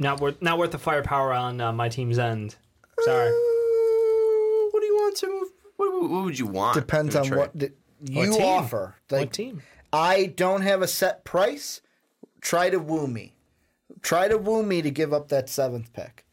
Not 0.00 0.20
worth 0.20 0.40
not 0.40 0.58
worth 0.58 0.70
the 0.70 0.78
firepower 0.78 1.32
on 1.32 1.60
uh, 1.60 1.72
my 1.72 1.88
team's 1.88 2.18
end. 2.20 2.54
Sorry. 3.00 3.28
Uh, 3.28 4.68
what 4.70 4.80
do 4.80 4.86
you 4.86 4.94
want 4.96 5.16
to 5.16 5.26
move? 5.28 5.48
What, 5.76 6.10
what 6.10 6.24
would 6.24 6.38
you 6.38 6.46
want? 6.46 6.74
Depends 6.74 7.16
on 7.16 7.26
trade? 7.26 7.38
what 7.38 7.58
th- 7.58 7.72
you 8.02 8.38
offer. 8.40 8.96
What 9.08 9.32
team? 9.32 9.62
I 9.92 10.26
don't 10.26 10.62
have 10.62 10.82
a 10.82 10.88
set 10.88 11.24
price. 11.24 11.80
Try 12.40 12.70
to 12.70 12.78
woo 12.78 13.06
me. 13.06 13.34
Try 14.02 14.28
to 14.28 14.38
woo 14.38 14.62
me 14.62 14.82
to 14.82 14.90
give 14.90 15.12
up 15.12 15.28
that 15.28 15.48
seventh 15.48 15.92
pick. 15.92 16.24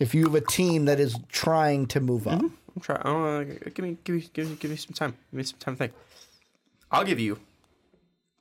If 0.00 0.14
you 0.14 0.24
have 0.24 0.34
a 0.34 0.40
team 0.40 0.86
that 0.86 0.98
is 0.98 1.16
trying 1.28 1.86
to 1.88 2.00
move 2.00 2.26
up. 2.26 2.40
I'm 2.42 2.80
trying. 2.80 3.02
Uh, 3.04 3.44
give 3.72 3.78
me, 3.80 3.96
give 4.02 4.16
me, 4.16 4.28
give 4.32 4.50
me, 4.50 4.56
give 4.56 4.70
me 4.70 4.76
some 4.76 4.94
time. 4.94 5.14
Give 5.30 5.38
me 5.38 5.42
some 5.44 5.58
time 5.58 5.74
to 5.74 5.78
think. 5.78 5.92
I'll 6.90 7.04
give 7.04 7.20
you 7.20 7.38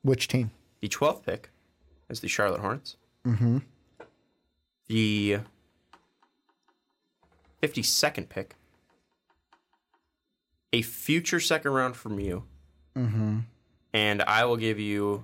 Which 0.02 0.28
team? 0.28 0.52
the 0.82 0.88
12th 0.88 1.24
pick 1.26 1.50
as 2.10 2.22
the 2.22 2.28
Charlotte 2.28 2.62
Hornets. 2.62 2.96
Mm-hmm. 3.26 3.60
The 4.88 5.40
52nd 7.62 8.28
pick. 8.30 8.56
A 10.74 10.82
future 10.82 11.40
second 11.40 11.72
round 11.72 11.96
from 11.96 12.20
you. 12.20 12.44
Mm-hmm. 12.96 13.40
And 13.94 14.22
I 14.22 14.46
will 14.46 14.58
give 14.58 14.80
you 14.80 15.24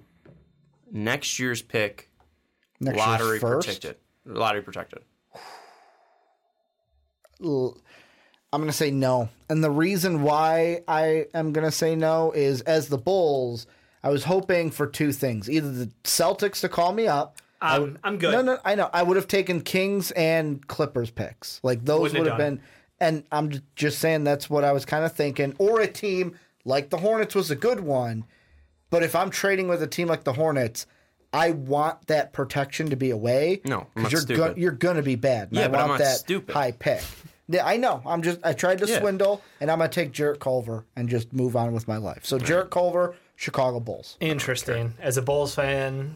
next 0.91 1.39
year's 1.39 1.61
pick, 1.61 2.09
Next 2.79 2.97
lottery 2.97 3.39
year's 3.39 3.41
protected. 3.41 3.95
Lottery 4.25 4.61
protected. 4.61 4.99
I'm 7.41 8.61
going 8.61 8.67
to 8.67 8.73
say 8.73 8.91
no. 8.91 9.29
And 9.49 9.63
the 9.63 9.71
reason 9.71 10.21
why 10.23 10.81
I 10.87 11.27
am 11.33 11.53
going 11.53 11.65
to 11.65 11.71
say 11.71 11.95
no 11.95 12.31
is 12.31 12.61
as 12.61 12.89
the 12.89 12.97
Bulls, 12.97 13.67
I 14.03 14.09
was 14.09 14.23
hoping 14.23 14.71
for 14.71 14.87
two 14.87 15.11
things. 15.11 15.49
Either 15.49 15.71
the 15.71 15.91
Celtics 16.03 16.61
to 16.61 16.69
call 16.69 16.93
me 16.93 17.07
up. 17.07 17.37
Um, 17.61 17.97
I'm 18.03 18.17
good. 18.17 18.31
No, 18.31 18.41
no, 18.41 18.59
I 18.63 18.75
know. 18.75 18.89
I 18.93 19.03
would 19.03 19.17
have 19.17 19.27
taken 19.27 19.61
Kings 19.61 20.11
and 20.11 20.65
Clippers 20.67 21.09
picks. 21.09 21.59
Like 21.63 21.83
those 21.85 22.01
Wouldn't 22.01 22.19
would 22.19 22.27
have 22.27 22.39
have 22.39 22.47
done 22.47 22.55
been 22.57 22.63
and 22.99 23.23
I'm 23.31 23.61
just 23.75 23.99
saying 23.99 24.23
that's 24.23 24.49
what 24.49 24.63
I 24.63 24.71
was 24.71 24.85
kind 24.85 25.05
of 25.05 25.11
thinking 25.13 25.55
or 25.57 25.81
a 25.81 25.87
team 25.87 26.37
like 26.65 26.89
the 26.89 26.97
Hornets 26.97 27.35
was 27.35 27.51
a 27.51 27.55
good 27.55 27.79
one. 27.81 28.25
But 28.89 29.03
if 29.03 29.15
I'm 29.15 29.29
trading 29.29 29.67
with 29.67 29.81
a 29.83 29.87
team 29.87 30.07
like 30.07 30.23
the 30.23 30.33
Hornets, 30.33 30.85
I 31.33 31.51
want 31.51 32.07
that 32.07 32.31
protection 32.33 32.89
to 32.89 32.95
be 32.95 33.09
away. 33.11 33.61
No, 33.65 33.87
I'm 33.95 34.03
'cause 34.03 34.03
not 34.03 34.11
you're 34.13 34.21
stupid. 34.21 34.37
go- 34.37 34.53
you're 34.61 34.71
gonna 34.71 35.01
be 35.03 35.15
bad. 35.15 35.49
Yeah, 35.51 35.65
I 35.65 35.67
but 35.67 35.79
I'm 35.81 35.89
want 35.89 35.99
not 35.99 36.05
that 36.05 36.17
stupid. 36.19 36.53
high 36.53 36.71
pick. 36.71 37.01
Yeah, 37.49 37.65
I 37.65 37.77
know. 37.77 38.01
I'm 38.05 38.21
just 38.21 38.39
I 38.43 38.53
tried 38.53 38.79
to 38.79 38.85
Yeah. 38.87 38.99
swindle, 38.99 39.41
and 39.61 39.69
I'm 39.69 39.77
gonna 39.79 39.89
take 39.89 40.11
Jarrett 40.11 40.39
Culver 40.39 40.85
and 40.95 41.07
just 41.09 41.33
move 41.33 41.55
on 41.55 41.73
with 41.73 41.87
my 41.87 41.97
life. 41.97 42.25
So 42.25 42.37
Jarrett 42.39 42.71
Culver, 42.71 43.15
Chicago 43.35 43.79
Bulls. 43.79 44.17
Interesting. 44.19 44.93
As 44.99 45.15
a 45.17 45.21
Bulls 45.21 45.55
fan, 45.55 46.15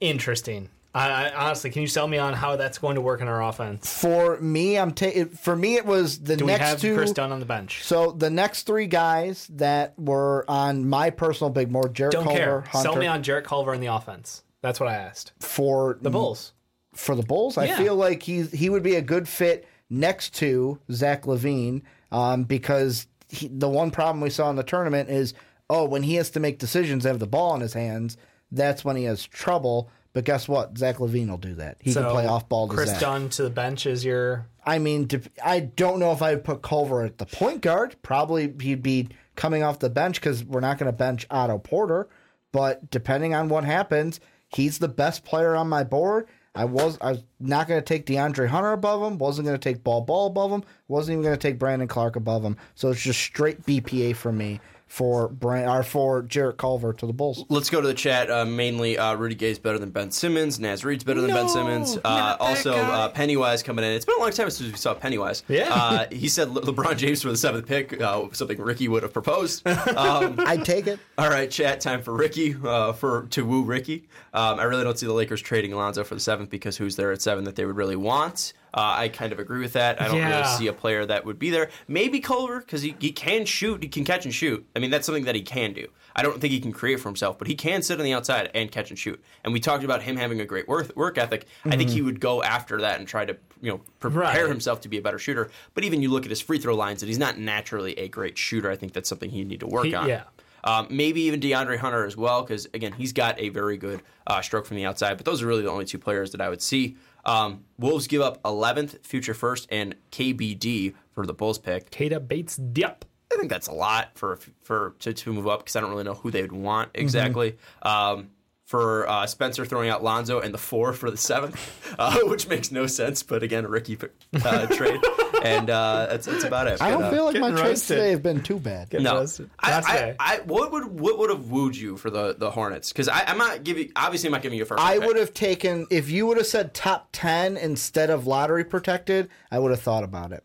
interesting. 0.00 0.68
I, 0.94 1.08
I 1.30 1.46
honestly, 1.46 1.70
can 1.70 1.80
you 1.82 1.88
sell 1.88 2.06
me 2.06 2.18
on 2.18 2.34
how 2.34 2.56
that's 2.56 2.76
going 2.76 2.96
to 2.96 3.00
work 3.00 3.22
in 3.22 3.28
our 3.28 3.42
offense? 3.42 3.90
For 4.00 4.38
me, 4.40 4.78
I'm 4.78 4.92
taking. 4.92 5.28
For 5.30 5.56
me, 5.56 5.76
it 5.76 5.86
was 5.86 6.18
the 6.20 6.36
Do 6.36 6.44
we 6.44 6.52
next 6.52 6.60
have 6.68 6.80
two. 6.80 6.94
Kris 6.94 7.12
Dunn 7.12 7.32
on 7.32 7.40
the 7.40 7.46
bench? 7.46 7.82
So 7.84 8.10
the 8.12 8.28
next 8.28 8.64
three 8.64 8.86
guys 8.86 9.46
that 9.54 9.98
were 9.98 10.44
on 10.48 10.86
my 10.88 11.08
personal 11.10 11.48
big 11.50 11.72
board, 11.72 11.94
Jarrett 11.94 12.12
Don't 12.12 12.24
Culver, 12.24 12.38
care. 12.38 12.60
Hunter, 12.60 12.82
Sell 12.90 12.96
me 12.96 13.06
on 13.06 13.22
Jarrett 13.22 13.46
Culver 13.46 13.72
in 13.72 13.80
the 13.80 13.86
offense. 13.86 14.42
That's 14.60 14.78
what 14.78 14.88
I 14.88 14.94
asked. 14.94 15.32
for 15.40 15.98
The 16.02 16.10
Bulls. 16.10 16.52
for 16.94 17.14
the 17.16 17.22
Bulls. 17.22 17.56
I 17.56 17.64
Yeah. 17.64 17.76
feel 17.78 17.96
like 17.96 18.22
he 18.22 18.42
he 18.42 18.68
would 18.68 18.82
be 18.82 18.96
a 18.96 19.02
good 19.02 19.26
fit 19.28 19.66
next 19.88 20.34
to 20.36 20.78
Zach 20.92 21.22
LaVine 21.24 21.82
um, 22.12 22.44
because 22.44 23.06
he, 23.30 23.48
the 23.48 23.68
one 23.68 23.90
problem 23.90 24.20
we 24.20 24.28
saw 24.30 24.50
in 24.50 24.56
the 24.56 24.62
tournament 24.62 25.08
is 25.08 25.32
oh 25.70 25.86
when 25.86 26.02
he 26.02 26.16
has 26.16 26.28
to 26.30 26.40
make 26.40 26.58
decisions, 26.58 27.06
and 27.06 27.12
have 27.12 27.18
the 27.18 27.26
ball 27.26 27.54
in 27.54 27.62
his 27.62 27.72
hands, 27.72 28.18
that's 28.52 28.84
when 28.84 28.96
he 28.96 29.04
has 29.04 29.26
trouble. 29.26 29.90
But 30.12 30.24
guess 30.24 30.46
what? 30.46 30.76
Zach 30.76 30.96
LaVine 30.96 31.28
will 31.28 31.38
do 31.38 31.54
that. 31.54 31.78
He 31.80 31.92
can 31.92 32.04
play 32.04 32.26
off 32.26 32.48
ball 32.48 32.68
to 32.68 32.74
Kris 32.74 32.90
Zach. 32.90 33.00
Dunn 33.00 33.28
to 33.30 33.44
the 33.44 33.50
bench 33.50 33.86
is 33.86 34.04
your. 34.04 34.46
I 34.64 34.78
mean, 34.78 35.08
I 35.42 35.60
don't 35.60 35.98
know 35.98 36.12
if 36.12 36.22
I 36.22 36.34
would 36.34 36.44
put 36.44 36.62
Culver 36.62 37.02
at 37.02 37.18
the 37.18 37.26
point 37.26 37.62
guard. 37.62 37.96
Probably 38.02 38.52
he'd 38.60 38.82
be 38.82 39.08
coming 39.36 39.62
off 39.62 39.78
the 39.78 39.90
bench 39.90 40.20
because 40.20 40.44
we're 40.44 40.60
not 40.60 40.78
going 40.78 40.90
to 40.90 40.96
bench 40.96 41.26
Otto 41.30 41.58
Porter. 41.58 42.08
But 42.52 42.90
depending 42.90 43.34
on 43.34 43.48
what 43.48 43.64
happens, 43.64 44.20
he's 44.48 44.78
the 44.78 44.88
best 44.88 45.24
player 45.24 45.56
on 45.56 45.68
my 45.68 45.84
board. 45.84 46.28
I 46.54 46.66
was 46.66 46.98
I 47.00 47.12
was 47.12 47.24
not 47.40 47.66
going 47.66 47.80
to 47.80 47.84
take 47.84 48.04
DeAndre 48.04 48.48
Hunter 48.48 48.72
above 48.72 49.02
him. 49.02 49.16
Wasn't 49.16 49.46
going 49.46 49.58
to 49.58 49.72
take 49.72 49.82
Bol 49.82 50.02
Bol 50.02 50.26
above 50.26 50.50
him. 50.50 50.64
Wasn't 50.86 51.14
even 51.14 51.24
going 51.24 51.34
to 51.34 51.40
take 51.40 51.58
Brandon 51.58 51.88
Clarke 51.88 52.16
above 52.16 52.44
him. 52.44 52.58
So 52.74 52.90
it's 52.90 53.00
just 53.00 53.20
straight 53.20 53.62
BPA 53.62 54.14
for 54.14 54.30
me 54.30 54.60
for 54.92 55.26
Brand 55.26 55.70
or 55.70 55.82
for 55.82 56.20
Jarrett 56.20 56.58
Culver 56.58 56.92
to 56.92 57.06
the 57.06 57.14
Bulls. 57.14 57.46
Let's 57.48 57.70
go 57.70 57.80
to 57.80 57.86
the 57.86 57.94
chat. 57.94 58.30
Uh, 58.30 58.44
mainly, 58.44 58.98
uh, 58.98 59.14
Rudy 59.14 59.34
Gay's 59.34 59.58
better 59.58 59.78
than 59.78 59.88
Ben 59.88 60.10
Simmons. 60.10 60.60
Naz 60.60 60.84
Reid's 60.84 61.02
better 61.02 61.22
than 61.22 61.30
Ben 61.30 61.48
Simmons. 61.48 61.96
Uh, 62.04 62.36
also, 62.38 62.74
uh, 62.74 63.08
Pennywise 63.08 63.62
coming 63.62 63.86
in. 63.86 63.92
It's 63.92 64.04
been 64.04 64.16
a 64.18 64.20
long 64.20 64.32
time 64.32 64.50
since 64.50 64.70
we 64.70 64.76
saw 64.76 64.92
Pennywise. 64.92 65.44
Yeah. 65.48 65.70
Uh, 65.72 66.06
he 66.10 66.28
said 66.28 66.50
Le- 66.50 66.60
LeBron 66.60 66.98
James 66.98 67.22
for 67.22 67.30
the 67.30 67.38
seventh 67.38 67.66
pick, 67.66 68.02
uh, 68.02 68.26
something 68.32 68.60
Ricky 68.60 68.86
would 68.86 69.02
have 69.02 69.14
proposed. 69.14 69.66
Um, 69.92 70.36
I'd 70.40 70.64
take 70.64 70.86
it. 70.86 70.98
all 71.18 71.28
right, 71.28 71.50
chat 71.50 71.80
time 71.80 72.02
for 72.02 72.12
Ricky 72.14 72.56
uh, 72.64 72.92
for 72.92 73.26
to 73.30 73.44
woo 73.44 73.62
Ricky. 73.62 74.04
Um, 74.32 74.58
I 74.58 74.64
really 74.64 74.84
don't 74.84 74.98
see 74.98 75.06
the 75.06 75.12
Lakers 75.12 75.40
trading 75.40 75.72
Alonzo 75.72 76.02
for 76.02 76.14
the 76.14 76.20
seventh 76.20 76.50
because 76.50 76.76
who's 76.76 76.96
there 76.96 77.12
at 77.12 77.20
seven 77.22 77.44
that 77.44 77.56
they 77.56 77.64
would 77.64 77.76
really 77.76 77.96
want. 77.96 78.52
Uh, 78.74 78.94
I 78.98 79.08
kind 79.08 79.32
of 79.32 79.38
agree 79.38 79.60
with 79.60 79.74
that. 79.74 80.00
I 80.00 80.08
don't 80.08 80.16
Yeah. 80.16 80.30
really 80.40 80.56
see 80.58 80.66
a 80.66 80.72
player 80.72 81.04
that 81.04 81.26
would 81.26 81.38
be 81.38 81.50
there. 81.50 81.68
Maybe 81.88 82.20
Culver 82.20 82.60
because 82.60 82.80
he, 82.82 82.94
he 82.98 83.12
can 83.12 83.44
shoot, 83.44 83.82
he 83.82 83.88
can 83.88 84.04
catch 84.04 84.24
and 84.24 84.34
shoot. 84.34 84.66
I 84.74 84.78
mean, 84.78 84.90
that's 84.90 85.04
something 85.04 85.24
that 85.24 85.34
he 85.34 85.42
can 85.42 85.74
do. 85.74 85.88
I 86.16 86.22
don't 86.22 86.40
think 86.40 86.52
he 86.52 86.60
can 86.60 86.72
create 86.72 87.00
for 87.00 87.08
himself, 87.08 87.38
but 87.38 87.48
he 87.48 87.54
can 87.54 87.82
sit 87.82 87.98
on 87.98 88.04
the 88.04 88.12
outside 88.12 88.50
and 88.54 88.70
catch 88.70 88.90
and 88.90 88.98
shoot. 88.98 89.22
And 89.44 89.52
we 89.52 89.60
talked 89.60 89.84
about 89.84 90.02
him 90.02 90.16
having 90.16 90.40
a 90.40 90.44
great 90.46 90.68
work, 90.68 90.94
work 90.96 91.18
ethic. 91.18 91.46
I 91.66 91.76
think 91.76 91.90
he 91.90 92.00
would 92.02 92.20
go 92.20 92.42
after 92.42 92.80
that 92.82 92.98
and 92.98 93.06
try 93.08 93.24
to 93.26 93.36
you 93.60 93.70
know 93.72 93.80
prepare 94.00 94.20
Right. 94.20 94.48
himself 94.48 94.80
to 94.82 94.88
be 94.88 94.96
a 94.98 95.02
better 95.02 95.18
shooter. 95.18 95.50
But 95.74 95.84
even 95.84 96.00
you 96.02 96.10
look 96.10 96.24
at 96.24 96.30
his 96.30 96.40
free 96.40 96.58
throw 96.58 96.74
lines, 96.74 97.02
and 97.02 97.08
he's 97.08 97.18
not 97.18 97.38
naturally 97.38 97.98
a 97.98 98.08
great 98.08 98.36
shooter. 98.38 98.70
I 98.70 98.76
think 98.76 98.92
that's 98.94 99.08
something 99.08 99.30
he'd 99.30 99.48
need 99.48 99.60
to 99.60 99.66
work 99.66 99.84
He- 99.86 99.94
on. 99.94 100.08
yeah. 100.08 100.24
Um, 100.64 100.86
maybe 100.90 101.22
even 101.22 101.40
DeAndre 101.40 101.76
Hunter 101.78 102.04
as 102.06 102.16
well, 102.16 102.42
because 102.42 102.68
again, 102.72 102.92
he's 102.92 103.12
got 103.12 103.38
a 103.40 103.48
very 103.48 103.76
good 103.76 104.00
uh, 104.28 104.40
stroke 104.42 104.64
from 104.64 104.76
the 104.76 104.84
outside. 104.86 105.16
But 105.16 105.26
those 105.26 105.42
are 105.42 105.46
really 105.46 105.62
the 105.62 105.70
only 105.70 105.84
two 105.84 105.98
players 105.98 106.30
that 106.32 106.40
I 106.40 106.48
would 106.48 106.62
see. 106.62 106.96
Um, 107.24 107.64
Wolves 107.78 108.06
give 108.06 108.20
up 108.20 108.42
11th, 108.42 109.04
future 109.04 109.34
first, 109.34 109.66
and 109.70 109.94
KBD 110.10 110.94
for 111.12 111.26
the 111.26 111.34
Bulls 111.34 111.58
pick. 111.58 111.90
Keita 111.90 112.26
Bates-Diop. 112.26 113.02
I 113.32 113.36
think 113.36 113.48
that's 113.48 113.68
a 113.68 113.72
lot 113.72 114.10
for 114.14 114.38
for 114.62 114.94
to, 114.98 115.14
to 115.14 115.32
move 115.32 115.48
up 115.48 115.60
because 115.60 115.74
I 115.74 115.80
don't 115.80 115.90
really 115.90 116.04
know 116.04 116.14
who 116.14 116.30
they 116.30 116.42
would 116.42 116.52
want 116.52 116.90
exactly. 116.94 117.56
Um, 117.80 118.28
for 118.72 119.06
uh, 119.06 119.26
Spencer 119.26 119.66
throwing 119.66 119.90
out 119.90 120.02
Lonzo 120.02 120.40
and 120.40 120.54
the 120.54 120.56
four 120.58 120.94
for 120.94 121.10
the 121.10 121.16
seventh, 121.18 121.94
uh, 121.98 122.20
which 122.22 122.48
makes 122.48 122.72
no 122.72 122.86
sense. 122.86 123.22
But 123.22 123.42
again, 123.42 123.66
a 123.66 123.68
Ricky 123.68 123.98
uh, 124.42 124.66
trade, 124.74 124.98
and 125.44 125.68
uh, 125.68 126.06
that's, 126.08 126.24
that's 126.24 126.44
about 126.44 126.68
it. 126.68 126.80
I 126.80 126.90
don't 126.90 127.02
But, 127.02 127.08
uh, 127.08 127.10
feel 127.10 127.24
like 127.26 127.34
my 127.34 127.50
getting 127.50 127.64
trades 127.64 127.86
today 127.86 128.12
have 128.12 128.22
been 128.22 128.42
too 128.42 128.58
bad. 128.58 128.90
no. 128.94 129.26
I, 129.60 129.82
I. 129.84 130.16
I, 130.18 130.40
what 130.46 130.72
would 130.72 130.86
what 130.86 131.18
would 131.18 131.28
have 131.28 131.50
wooed 131.50 131.76
you 131.76 131.98
for 131.98 132.08
the 132.08 132.34
the 132.34 132.50
Hornets? 132.50 132.94
Because 132.94 133.10
I'm 133.12 133.36
not 133.36 133.62
giving. 133.62 133.92
Obviously, 133.94 134.28
I'm 134.28 134.32
not 134.32 134.40
giving 134.40 134.56
you 134.56 134.62
a 134.64 134.66
first. 134.66 134.82
I 134.82 134.96
would 134.96 135.16
have 135.18 135.34
taken 135.34 135.86
if 135.90 136.10
you 136.10 136.26
would 136.26 136.38
have 136.38 136.46
said 136.46 136.72
top 136.72 137.10
ten 137.12 137.58
instead 137.58 138.08
of 138.08 138.26
lottery 138.26 138.64
protected. 138.64 139.28
I 139.50 139.58
would 139.58 139.70
have 139.70 139.82
thought 139.82 140.02
about 140.02 140.32
it. 140.32 140.44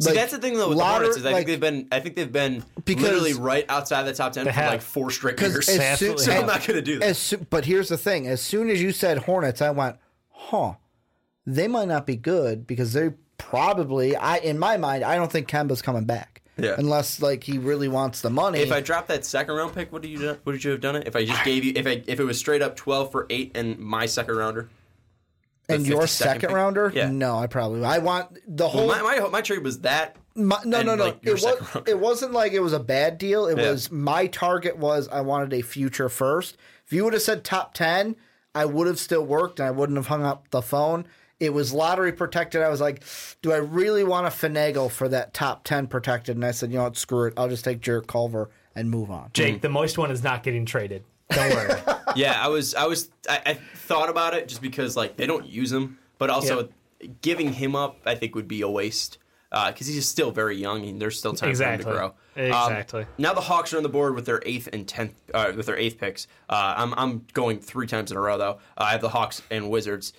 See, 0.00 0.10
like, 0.10 0.14
that's 0.14 0.30
the 0.32 0.38
thing 0.38 0.54
though 0.54 0.68
with 0.68 0.78
lottery- 0.78 1.08
the 1.08 1.14
Hornets 1.14 1.16
is 1.18 1.26
I 1.26 1.30
like- 1.30 1.36
think 1.38 1.46
they've 1.48 1.60
been. 1.60 1.88
I 1.90 1.98
think 2.00 2.14
they've 2.14 2.32
been 2.32 2.64
literally 2.86 3.32
right 3.34 3.64
outside 3.68 4.04
the 4.04 4.12
top 4.14 4.32
ten 4.32 4.44
for 4.44 4.50
have. 4.52 4.70
like 4.70 4.82
four 4.82 5.10
straight 5.10 5.40
years. 5.40 5.68
as 5.68 5.98
soon- 5.98 6.18
so 6.18 6.30
I'm 6.32 6.46
not 6.46 6.60
going 6.66 6.76
to 6.76 6.82
do 6.82 7.00
that. 7.00 7.04
As 7.08 7.18
soo- 7.18 7.46
but 7.50 7.64
here's 7.64 7.88
the 7.88 7.98
thing: 7.98 8.26
as 8.28 8.40
soon 8.40 8.70
as 8.70 8.80
you 8.80 8.92
said 8.92 9.18
Hornets, 9.18 9.60
I 9.60 9.70
went, 9.70 9.96
"Huh, 10.30 10.74
they 11.46 11.66
might 11.66 11.88
not 11.88 12.06
be 12.06 12.14
good 12.16 12.66
because 12.66 12.92
they 12.92 13.10
probably." 13.38 14.14
I 14.14 14.36
in 14.36 14.58
my 14.58 14.76
mind, 14.76 15.02
I 15.02 15.16
don't 15.16 15.32
think 15.32 15.48
Kemba's 15.48 15.82
coming 15.82 16.04
back. 16.04 16.42
Yeah. 16.60 16.74
Unless 16.78 17.20
like 17.22 17.44
he 17.44 17.58
really 17.58 17.88
wants 17.88 18.20
the 18.20 18.30
money. 18.30 18.58
If 18.60 18.72
I 18.72 18.80
dropped 18.80 19.08
that 19.08 19.24
second 19.24 19.54
round 19.54 19.74
pick, 19.74 19.92
would 19.92 20.04
you 20.04 20.18
do- 20.18 20.36
would 20.44 20.62
you 20.62 20.72
have 20.72 20.80
done 20.80 20.96
it? 20.96 21.06
If 21.06 21.14
I 21.16 21.24
just 21.24 21.44
gave 21.44 21.64
you, 21.64 21.72
if 21.76 21.86
I 21.86 22.02
if 22.06 22.18
it 22.20 22.24
was 22.24 22.38
straight 22.38 22.62
up 22.62 22.76
twelve 22.76 23.10
for 23.12 23.26
eight 23.30 23.52
and 23.56 23.78
my 23.78 24.06
second 24.06 24.36
rounder, 24.36 24.68
and 25.68 25.86
your 25.86 26.02
52nd 26.02 26.08
second 26.08 26.40
pick? 26.48 26.56
rounder, 26.56 26.92
Yeah. 26.94 27.10
no, 27.10 27.36
I 27.38 27.46
probably 27.46 27.84
I 27.84 27.98
want 27.98 28.38
the 28.46 28.68
whole. 28.68 28.86
well, 28.86 29.02
my, 29.02 29.18
my 29.20 29.28
my 29.28 29.40
trade 29.42 29.62
was 29.62 29.80
that. 29.80 30.16
My, 30.34 30.58
no, 30.64 30.78
and, 30.78 30.86
no, 30.86 30.94
no. 30.94 31.04
like, 31.06 31.18
it 31.22 31.32
was, 31.32 31.44
it 31.86 31.98
wasn't 31.98 32.32
like 32.32 32.52
it 32.52 32.60
was 32.60 32.72
a 32.72 32.78
bad 32.80 33.18
deal. 33.18 33.46
It 33.46 33.58
Yeah. 33.58 33.70
was 33.72 33.90
my 33.90 34.26
target 34.28 34.76
was 34.78 35.08
I 35.08 35.20
wanted 35.20 35.52
a 35.52 35.62
future 35.62 36.08
first. 36.08 36.56
If 36.86 36.92
you 36.92 37.04
would 37.04 37.12
have 37.12 37.22
said 37.22 37.42
top 37.44 37.74
ten, 37.74 38.14
I 38.54 38.64
would 38.64 38.86
have 38.86 38.98
still 38.98 39.24
worked 39.24 39.58
and 39.60 39.66
I 39.66 39.72
wouldn't 39.72 39.96
have 39.96 40.06
hung 40.06 40.24
up 40.24 40.48
the 40.50 40.62
phone. 40.62 41.06
It 41.40 41.52
was 41.52 41.72
lottery 41.72 42.12
protected. 42.12 42.62
I 42.62 42.68
was 42.68 42.80
like, 42.80 43.04
do 43.42 43.52
I 43.52 43.56
really 43.58 44.02
want 44.04 44.32
to 44.32 44.48
finagle 44.48 44.90
for 44.90 45.08
that 45.08 45.34
top 45.34 45.64
ten 45.64 45.86
protected? 45.86 46.36
And 46.36 46.44
I 46.44 46.50
said, 46.52 46.70
you 46.70 46.78
know 46.78 46.84
what, 46.84 46.96
screw 46.96 47.26
it. 47.26 47.34
I'll 47.36 47.48
just 47.48 47.64
take 47.64 47.80
Jarrett 47.80 48.06
Culver 48.08 48.50
and 48.74 48.90
move 48.90 49.10
on. 49.10 49.30
Jake, 49.34 49.54
mm-hmm. 49.56 49.60
the 49.62 49.68
moist 49.68 49.98
one 49.98 50.10
is 50.10 50.22
not 50.22 50.42
getting 50.42 50.64
traded. 50.66 51.04
Don't 51.30 51.50
worry. 51.50 51.74
Yeah, 52.16 52.42
I 52.42 52.48
was 52.48 52.74
I 52.74 52.86
was 52.86 53.10
I, 53.28 53.40
I 53.46 53.54
thought 53.54 54.08
about 54.08 54.34
it 54.34 54.48
just 54.48 54.62
because 54.62 54.96
like 54.96 55.16
they 55.16 55.26
don't 55.26 55.46
use 55.46 55.70
him, 55.70 55.98
but 56.16 56.30
also 56.30 56.70
giving 57.20 57.52
him 57.52 57.76
up 57.76 57.98
I 58.06 58.14
think 58.16 58.34
would 58.34 58.48
be 58.48 58.62
a 58.62 58.68
waste 58.68 59.18
because 59.50 59.86
he's 59.86 60.08
still 60.08 60.30
very 60.30 60.56
young 60.56 60.84
and 60.86 61.00
there's 61.00 61.18
still 61.18 61.34
time 61.34 61.50
Exactly. 61.50 61.84
for 61.84 61.90
him 61.90 61.94
to 61.94 62.00
grow. 62.00 62.14
Exactly. 62.46 63.02
Um, 63.02 63.08
now 63.18 63.34
the 63.34 63.40
Hawks 63.42 63.72
are 63.72 63.76
on 63.76 63.82
the 63.82 63.88
board 63.88 64.14
with 64.14 64.26
their 64.26 64.42
eighth 64.46 64.68
and 64.72 64.88
tenth 64.88 65.14
uh, 65.34 65.52
with 65.54 65.66
their 65.66 65.76
eighth 65.76 65.98
picks. 65.98 66.26
Uh, 66.48 66.74
I'm 66.76 66.94
I'm 66.94 67.26
going 67.34 67.60
three 67.60 67.86
times 67.86 68.10
in 68.10 68.16
a 68.16 68.20
row 68.20 68.38
though. 68.38 68.58
Uh, 68.76 68.84
I 68.84 68.90
have 68.92 69.00
the 69.02 69.10
Hawks 69.10 69.42
and 69.50 69.70
Wizards. 69.70 70.14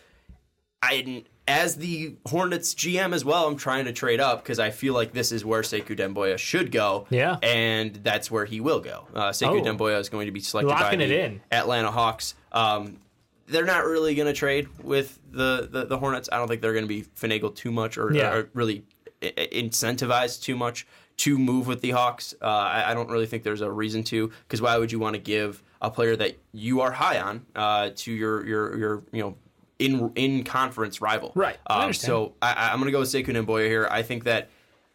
I 0.81 1.25
as 1.49 1.75
the 1.75 2.15
Hornets 2.27 2.73
GM 2.75 3.13
as 3.13 3.25
well, 3.25 3.47
I'm 3.47 3.57
trying 3.57 3.85
to 3.85 3.91
trade 3.91 4.19
up 4.19 4.43
because 4.43 4.59
I 4.59 4.69
feel 4.69 4.93
like 4.93 5.11
this 5.11 5.31
is 5.31 5.43
where 5.43 5.61
Sekou 5.63 5.97
Doumbouya 5.97 6.37
should 6.37 6.71
go. 6.71 7.07
Yeah. 7.09 7.37
and 7.43 7.95
that's 7.95 8.29
where 8.31 8.45
he 8.45 8.61
will 8.61 8.79
go. 8.79 9.07
Uh, 9.13 9.29
Sekou 9.31 9.59
Oh. 9.59 9.63
Doumbouya 9.63 9.99
is 9.99 10.09
going 10.09 10.27
to 10.27 10.31
be 10.31 10.39
selected 10.39 10.69
Locking 10.69 10.99
by 10.99 11.05
the 11.07 11.19
in. 11.25 11.41
Atlanta 11.51 11.91
Hawks. 11.91 12.35
Um, 12.51 12.97
they're 13.47 13.65
not 13.65 13.83
really 13.85 14.13
going 14.15 14.27
to 14.27 14.33
trade 14.33 14.67
with 14.83 15.19
the, 15.31 15.67
the, 15.71 15.85
the 15.85 15.97
Hornets. 15.97 16.29
I 16.31 16.37
don't 16.37 16.47
think 16.47 16.61
they're 16.61 16.73
going 16.73 16.85
to 16.85 16.87
be 16.87 17.01
finagled 17.01 17.55
too 17.55 17.71
much 17.71 17.97
or, 17.97 18.13
Yeah. 18.13 18.31
or 18.31 18.49
really 18.53 18.83
incentivized 19.21 20.41
too 20.43 20.55
much 20.55 20.87
to 21.17 21.37
move 21.37 21.67
with 21.67 21.81
the 21.81 21.91
Hawks. 21.91 22.33
Uh, 22.41 22.45
I, 22.45 22.91
I 22.91 22.93
don't 22.93 23.09
really 23.09 23.25
think 23.25 23.43
there's 23.43 23.61
a 23.61 23.71
reason 23.71 24.03
to 24.05 24.27
because 24.47 24.61
why 24.61 24.77
would 24.77 24.91
you 24.91 24.99
want 24.99 25.15
to 25.15 25.19
give 25.21 25.61
a 25.81 25.89
player 25.89 26.15
that 26.15 26.37
you 26.53 26.81
are 26.81 26.91
high 26.91 27.19
on 27.19 27.45
uh, 27.55 27.89
to 27.95 28.11
your 28.11 28.45
your 28.45 28.77
your 28.77 29.03
you 29.11 29.21
know 29.23 29.35
in 29.79 30.11
in 30.15 30.43
conference 30.43 31.01
rival? 31.01 31.31
Right. 31.35 31.57
Um, 31.67 31.81
understand. 31.81 32.05
so 32.07 32.33
I, 32.41 32.53
I- 32.53 32.69
I'm 32.71 32.79
going 32.79 32.85
to 32.87 32.91
go 32.91 32.99
with 32.99 33.09
Sekou 33.09 33.33
Doumbouya 33.33 33.67
here. 33.67 33.87
I 33.89 34.03
think 34.03 34.25
that 34.25 34.49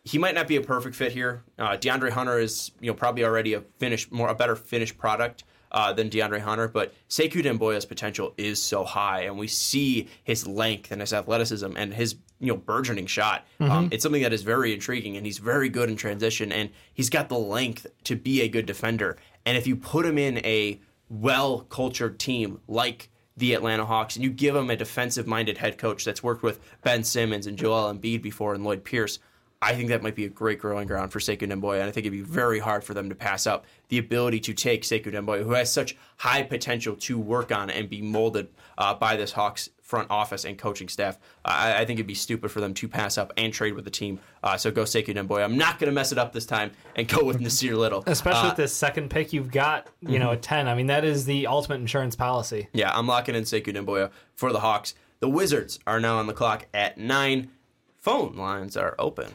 he 0.04 0.18
might 0.18 0.34
not 0.34 0.46
be 0.46 0.56
a 0.56 0.60
perfect 0.60 0.94
fit 0.94 1.12
here. 1.12 1.42
Uh, 1.58 1.70
DeAndre 1.78 2.10
Hunter 2.10 2.38
is, 2.38 2.70
you 2.80 2.90
know, 2.90 2.94
probably 2.94 3.24
already 3.24 3.54
a 3.54 3.62
finished, 3.78 4.12
more 4.12 4.28
a 4.28 4.34
better 4.34 4.54
finished 4.54 4.98
product 4.98 5.44
uh, 5.72 5.94
than 5.94 6.10
DeAndre 6.10 6.40
Hunter. 6.40 6.68
But 6.68 6.92
Sekou 7.08 7.42
Doumbouya's 7.42 7.86
potential 7.86 8.34
is 8.36 8.62
so 8.62 8.84
high, 8.84 9.22
and 9.22 9.38
we 9.38 9.48
see 9.48 10.08
his 10.22 10.46
length 10.46 10.92
and 10.92 11.00
his 11.00 11.12
athleticism 11.14 11.72
and 11.76 11.94
his, 11.94 12.16
you 12.38 12.48
know 12.48 12.56
burgeoning 12.58 13.06
shot. 13.06 13.46
Um, 13.60 13.88
it's 13.90 14.02
something 14.02 14.22
that 14.22 14.34
is 14.34 14.42
very 14.42 14.74
intriguing, 14.74 15.16
and 15.16 15.24
he's 15.24 15.38
very 15.38 15.70
good 15.70 15.88
in 15.88 15.96
transition, 15.96 16.52
and 16.52 16.68
he's 16.92 17.08
got 17.08 17.30
the 17.30 17.38
length 17.38 17.86
to 18.04 18.14
be 18.16 18.42
a 18.42 18.48
good 18.48 18.66
defender. 18.66 19.16
And 19.46 19.56
if 19.56 19.66
you 19.66 19.74
put 19.76 20.04
him 20.04 20.18
in 20.18 20.38
a 20.44 20.78
well 21.08 21.60
cultured 21.60 22.18
team 22.18 22.60
like 22.68 23.08
the 23.36 23.54
Atlanta 23.54 23.84
Hawks, 23.84 24.16
and 24.16 24.24
you 24.24 24.30
give 24.30 24.54
them 24.54 24.70
a 24.70 24.76
defensive 24.76 25.26
minded 25.26 25.58
head 25.58 25.78
coach 25.78 26.04
that's 26.04 26.22
worked 26.22 26.42
with 26.42 26.60
Ben 26.82 27.02
Simmons 27.02 27.46
and 27.46 27.58
Joel 27.58 27.92
Embiid 27.92 28.22
before 28.22 28.54
and 28.54 28.64
Lloyd 28.64 28.84
Pierce, 28.84 29.18
I 29.64 29.74
think 29.74 29.88
that 29.88 30.02
might 30.02 30.14
be 30.14 30.26
a 30.26 30.28
great 30.28 30.58
growing 30.58 30.86
ground 30.86 31.10
for 31.10 31.20
Sekou 31.20 31.50
Doumbouya, 31.50 31.80
and 31.80 31.88
I 31.88 31.90
think 31.90 32.06
it'd 32.06 32.12
be 32.12 32.20
very 32.20 32.58
hard 32.58 32.84
for 32.84 32.92
them 32.92 33.08
to 33.08 33.14
pass 33.14 33.46
up 33.46 33.64
the 33.88 33.96
ability 33.96 34.40
to 34.40 34.52
take 34.52 34.82
Sekou 34.82 35.10
Doumbouya, 35.10 35.42
who 35.42 35.52
has 35.52 35.72
such 35.72 35.96
high 36.18 36.42
potential 36.42 36.94
to 36.96 37.18
work 37.18 37.50
on 37.50 37.70
and 37.70 37.88
be 37.88 38.02
molded 38.02 38.48
uh, 38.76 38.92
by 38.92 39.16
this 39.16 39.32
Hawks 39.32 39.70
front 39.84 40.10
office 40.10 40.44
and 40.44 40.58
coaching 40.58 40.88
staff. 40.88 41.16
Uh, 41.44 41.48
I, 41.50 41.80
I 41.82 41.84
think 41.84 41.98
it'd 42.00 42.06
be 42.06 42.14
stupid 42.14 42.50
for 42.50 42.60
them 42.60 42.72
to 42.74 42.88
pass 42.88 43.16
up 43.18 43.32
and 43.36 43.52
trade 43.52 43.74
with 43.74 43.84
the 43.84 43.90
team. 43.90 44.18
Uh, 44.42 44.56
so 44.56 44.70
go 44.70 44.82
Sekou 44.82 45.14
Doumbouya. 45.14 45.44
I'm 45.44 45.56
not 45.58 45.78
going 45.78 45.88
to 45.88 45.94
mess 45.94 46.10
it 46.10 46.16
up 46.18 46.32
this 46.32 46.46
time 46.46 46.70
and 46.96 47.06
go 47.06 47.22
with 47.22 47.38
Nassir 47.38 47.76
Little. 47.76 48.02
Especially 48.08 48.40
Uh, 48.40 48.48
with 48.48 48.56
this 48.56 48.74
second 48.74 49.10
pick 49.10 49.32
you've 49.34 49.50
got, 49.52 49.86
you 50.00 50.18
know, 50.18 50.30
a 50.32 50.36
10. 50.36 50.66
I 50.68 50.74
mean, 50.74 50.86
that 50.88 51.04
is 51.04 51.26
the 51.26 51.46
ultimate 51.46 51.76
insurance 51.82 52.16
policy. 52.16 52.66
Yeah, 52.72 52.96
I'm 52.96 53.06
locking 53.06 53.34
in 53.34 53.44
Sekou 53.44 53.74
Doumbouya 53.76 54.10
for 54.34 54.52
the 54.52 54.60
Hawks. 54.60 54.94
The 55.20 55.28
Wizards 55.28 55.78
are 55.86 56.00
now 56.00 56.16
on 56.18 56.26
the 56.26 56.32
clock 56.34 56.66
at 56.74 56.96
nine. 56.98 57.50
Phone 57.98 58.36
lines 58.36 58.76
are 58.76 58.94
open. 58.98 59.30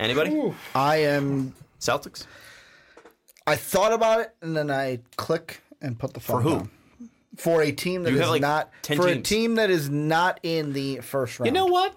Anybody? 0.00 0.52
I 0.74 0.96
am. 0.96 1.54
Celtics? 1.80 2.26
I 3.46 3.56
thought 3.56 3.92
about 3.92 4.20
it 4.20 4.34
and 4.42 4.56
then 4.56 4.70
I 4.70 5.00
click 5.16 5.60
and 5.82 5.98
put 5.98 6.14
the 6.14 6.20
phone 6.20 6.42
for 6.42 6.48
who? 6.48 6.56
down. 6.58 6.70
For 7.36 7.62
a 7.62 7.72
team 7.72 8.02
that 8.04 8.10
You 8.10 8.16
is 8.16 8.22
have, 8.22 8.30
like, 8.30 8.40
not 8.42 8.70
10 8.82 8.96
for 8.96 9.08
a 9.08 9.14
teams. 9.14 9.28
team 9.28 9.54
that 9.56 9.70
is 9.70 9.90
not 9.90 10.40
in 10.42 10.72
the 10.72 10.98
first 11.00 11.38
round. 11.40 11.46
You 11.46 11.52
know 11.52 11.66
what? 11.66 11.94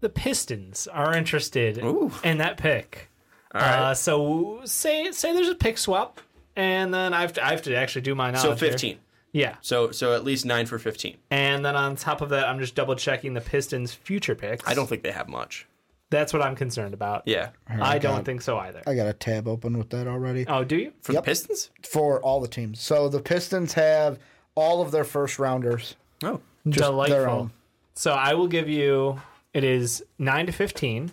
The 0.00 0.08
Pistons 0.08 0.86
are 0.86 1.14
interested 1.16 1.78
Ooh. 1.78 2.12
in 2.22 2.38
that 2.38 2.56
pick. 2.56 3.08
All 3.54 3.60
right. 3.60 3.78
Uh, 3.90 3.94
so 3.94 4.60
say 4.64 5.10
say 5.12 5.32
there's 5.32 5.48
a 5.48 5.54
pick 5.54 5.78
swap, 5.78 6.20
and 6.54 6.92
then 6.92 7.14
I 7.14 7.22
have 7.22 7.32
to 7.34 7.44
I 7.46 7.50
have 7.50 7.62
to 7.62 7.74
actually 7.74 8.02
do 8.02 8.14
my 8.14 8.32
so 8.34 8.44
knowledge. 8.48 8.60
here. 8.60 8.70
15. 8.70 8.98
Yeah, 9.32 9.56
So 9.60 9.90
so 9.90 10.14
at 10.14 10.24
least 10.24 10.46
nine 10.46 10.64
for 10.66 10.78
15. 10.78 11.16
and 11.30 11.62
then 11.64 11.76
on 11.76 11.96
top 11.96 12.20
of 12.22 12.30
that, 12.30 12.46
I'm 12.48 12.58
just 12.58 12.74
double 12.74 12.94
checking 12.94 13.34
the 13.34 13.40
Pistons' 13.42 13.92
future 13.92 14.34
picks. 14.34 14.66
I 14.66 14.72
don't 14.74 14.86
think 14.88 15.02
they 15.02 15.10
have 15.12 15.28
much. 15.28 15.66
That's 16.08 16.32
what 16.32 16.40
I'm 16.40 16.54
concerned 16.56 16.94
about. 16.94 17.22
Yeah. 17.26 17.48
I 17.68 17.98
don't 17.98 18.16
got- 18.16 18.24
think 18.24 18.40
so 18.42 18.56
either. 18.58 18.82
I 18.86 18.94
got 18.94 19.08
a 19.08 19.12
tab 19.12 19.46
open 19.48 19.76
with 19.76 19.90
that 19.90 20.06
already 20.06 20.46
Oh, 20.46 20.64
do 20.64 20.76
you? 20.76 20.92
For 21.02 21.12
Yep. 21.12 21.24
the 21.24 21.30
Pistons? 21.30 21.70
for 21.82 22.22
all 22.22 22.40
the 22.40 22.48
teams. 22.48 22.80
So 22.80 23.08
the 23.10 23.20
Pistons 23.20 23.72
have 23.74 24.18
all 24.56 24.82
of 24.82 24.90
their 24.90 25.04
first 25.04 25.38
rounders. 25.38 25.94
Oh. 26.24 26.40
Just 26.68 26.80
their 26.80 26.90
Delightful. 26.90 27.32
own. 27.32 27.52
So 27.94 28.12
I 28.12 28.34
will 28.34 28.48
give 28.48 28.68
you. 28.68 29.20
It 29.54 29.62
is 29.62 30.04
nine 30.18 30.46
to 30.46 30.52
fifteen, 30.52 31.12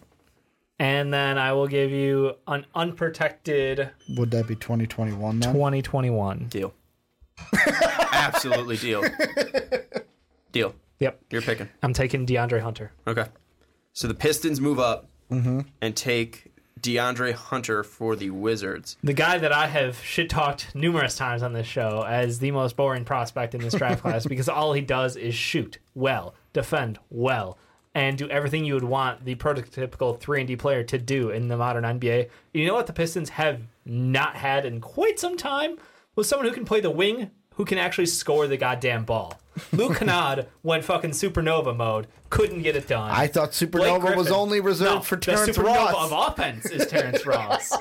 and 0.79 1.13
then 1.13 1.37
I 1.37 1.53
will 1.53 1.67
give 1.67 1.91
you 1.91 2.33
an 2.47 2.65
unprotected 2.75 3.91
Would 4.17 4.31
that 4.31 4.47
be 4.47 4.55
2021 4.55 5.39
then? 5.39 5.53
2021. 5.53 6.47
Deal. 6.49 6.73
Absolutely 8.11 8.77
deal. 8.77 9.03
Deal. 10.51 10.75
Yep, 10.99 11.19
You're 11.31 11.41
picking. 11.41 11.69
I'm 11.81 11.93
taking 11.93 12.25
DeAndre 12.25 12.61
Hunter. 12.61 12.91
Okay. 13.07 13.25
So 13.93 14.07
the 14.07 14.13
Pistons 14.13 14.61
move 14.61 14.79
up 14.79 15.09
mm-hmm. 15.29 15.61
and 15.81 15.95
take 15.95 16.52
DeAndre 16.83 17.33
Hunter 17.33 17.83
for 17.83 18.15
the 18.15 18.29
Wizards. 18.29 18.97
The 19.03 19.13
guy 19.13 19.37
that 19.37 19.53
I 19.53 19.67
have 19.67 19.97
shit 20.03 20.29
talked 20.29 20.75
numerous 20.75 21.15
times 21.15 21.41
on 21.41 21.53
this 21.53 21.65
show 21.65 22.03
as 22.07 22.39
the 22.39 22.51
most 22.51 22.75
boring 22.75 23.05
prospect 23.05 23.55
in 23.55 23.61
this 23.61 23.73
draft 23.73 24.01
class 24.01 24.25
because 24.27 24.49
all 24.49 24.73
he 24.73 24.81
does 24.81 25.15
is 25.15 25.33
shoot 25.33 25.79
well, 25.95 26.35
defend 26.51 26.99
well, 27.09 27.57
and 27.95 28.17
do 28.17 28.29
everything 28.29 28.65
you 28.65 28.73
would 28.73 28.83
want 28.83 29.23
the 29.23 29.35
prototypical 29.35 30.19
3 30.19 30.41
and 30.41 30.47
D 30.49 30.55
player 30.57 30.83
to 30.83 30.97
do 30.97 31.29
in 31.29 31.47
the 31.47 31.57
modern 31.57 31.85
NBA. 31.85 32.29
You 32.53 32.67
know 32.67 32.73
what 32.73 32.87
the 32.87 32.93
Pistons 32.93 33.29
have 33.29 33.61
not 33.85 34.35
had 34.35 34.65
in 34.65 34.81
quite 34.81 35.19
some 35.19 35.37
time? 35.37 35.77
Was 36.15 36.27
someone 36.27 36.47
who 36.47 36.53
can 36.53 36.65
play 36.65 36.81
the 36.81 36.91
wing 36.91 37.31
who 37.55 37.65
can 37.65 37.77
actually 37.77 38.05
score 38.07 38.47
the 38.47 38.57
goddamn 38.57 39.05
ball. 39.05 39.39
Luke 39.71 39.97
Kennard 39.97 40.47
went 40.63 40.83
fucking 40.83 41.11
supernova 41.11 41.75
mode, 41.75 42.07
couldn't 42.29 42.63
get 42.63 42.75
it 42.75 42.87
done. 42.87 43.11
I 43.11 43.27
thought 43.27 43.49
Blake 43.71 43.71
Supernova 43.71 44.15
was 44.15 44.31
only 44.31 44.59
reserved 44.59 44.95
No, 44.95 45.01
for 45.01 45.15
the 45.15 45.21
Terrence 45.21 45.57
supernova 45.57 45.93
Ross. 45.93 46.11
of 46.11 46.31
offense 46.33 46.65
is 46.65 46.87
Terrence 46.87 47.25
Ross. 47.25 47.73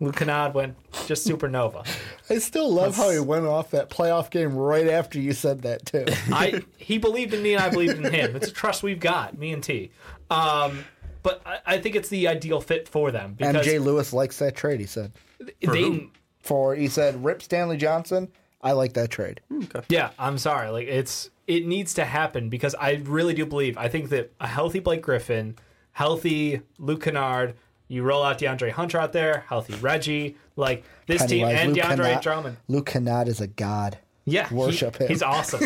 Luke 0.00 0.14
Kennard 0.16 0.54
went 0.54 0.76
just 1.06 1.26
supernova. 1.26 1.84
I 2.30 2.38
still 2.38 2.72
love 2.72 2.96
how 2.96 3.10
he 3.10 3.18
went 3.18 3.46
off 3.46 3.70
that 3.72 3.90
playoff 3.90 4.30
game 4.30 4.54
right 4.54 4.86
after 4.86 5.18
you 5.18 5.32
said 5.32 5.62
that 5.62 5.86
too. 5.86 6.04
I 6.32 6.62
he 6.76 6.98
believed 6.98 7.34
in 7.34 7.42
me 7.42 7.54
and 7.54 7.62
I 7.62 7.68
believed 7.70 7.98
in 8.04 8.12
him. 8.12 8.36
It's 8.36 8.48
a 8.48 8.52
trust 8.52 8.82
we've 8.84 9.00
got, 9.00 9.36
me 9.38 9.52
and 9.52 9.62
T. 9.62 9.90
Um, 10.30 10.84
but 11.24 11.42
I, 11.44 11.58
I 11.66 11.78
think 11.78 11.96
it's 11.96 12.10
the 12.10 12.28
ideal 12.28 12.60
fit 12.60 12.86
for 12.88 13.10
them 13.10 13.34
because 13.34 13.66
MJ 13.66 13.82
Lewis 13.82 14.12
likes 14.12 14.38
that 14.38 14.54
trade. 14.54 14.78
He 14.78 14.86
said 14.86 15.12
they. 15.60 16.10
for 16.38 16.76
he 16.76 16.86
said 16.88 17.24
Rip 17.24 17.42
Stanley 17.42 17.76
Johnson. 17.76 18.28
I 18.60 18.72
like 18.72 18.94
that 18.94 19.10
trade. 19.10 19.40
Yeah, 19.88 20.10
I'm 20.18 20.38
sorry. 20.38 20.70
Like 20.70 20.88
it's 20.88 21.30
it 21.46 21.66
needs 21.66 21.94
to 21.94 22.04
happen 22.04 22.48
because 22.48 22.74
I 22.74 23.02
really 23.04 23.34
do 23.34 23.46
believe. 23.46 23.78
I 23.78 23.88
think 23.88 24.08
that 24.10 24.32
a 24.40 24.46
healthy 24.46 24.80
Blake 24.80 25.02
Griffin, 25.02 25.56
healthy 25.92 26.62
Luke 26.78 27.02
Kennard, 27.02 27.54
you 27.88 28.02
roll 28.02 28.22
out 28.22 28.38
DeAndre 28.38 28.70
Hunter 28.72 28.98
out 28.98 29.12
there, 29.12 29.44
healthy 29.48 29.74
Reggie, 29.76 30.36
like 30.56 30.84
this 31.06 31.24
team 31.24 31.46
Pennywise, 31.46 31.60
and 31.60 31.72
Luke 31.74 31.84
DeAndre 31.84 31.96
Kennard- 32.04 32.22
Drummond. 32.22 32.56
Luke 32.68 32.86
Kennard 32.86 33.28
is 33.28 33.40
a 33.40 33.46
god. 33.46 33.98
Yeah, 34.24 34.48
he- 34.48 34.54
Worship 34.54 34.96
him. 34.96 35.08
He's 35.08 35.22
awesome. 35.22 35.62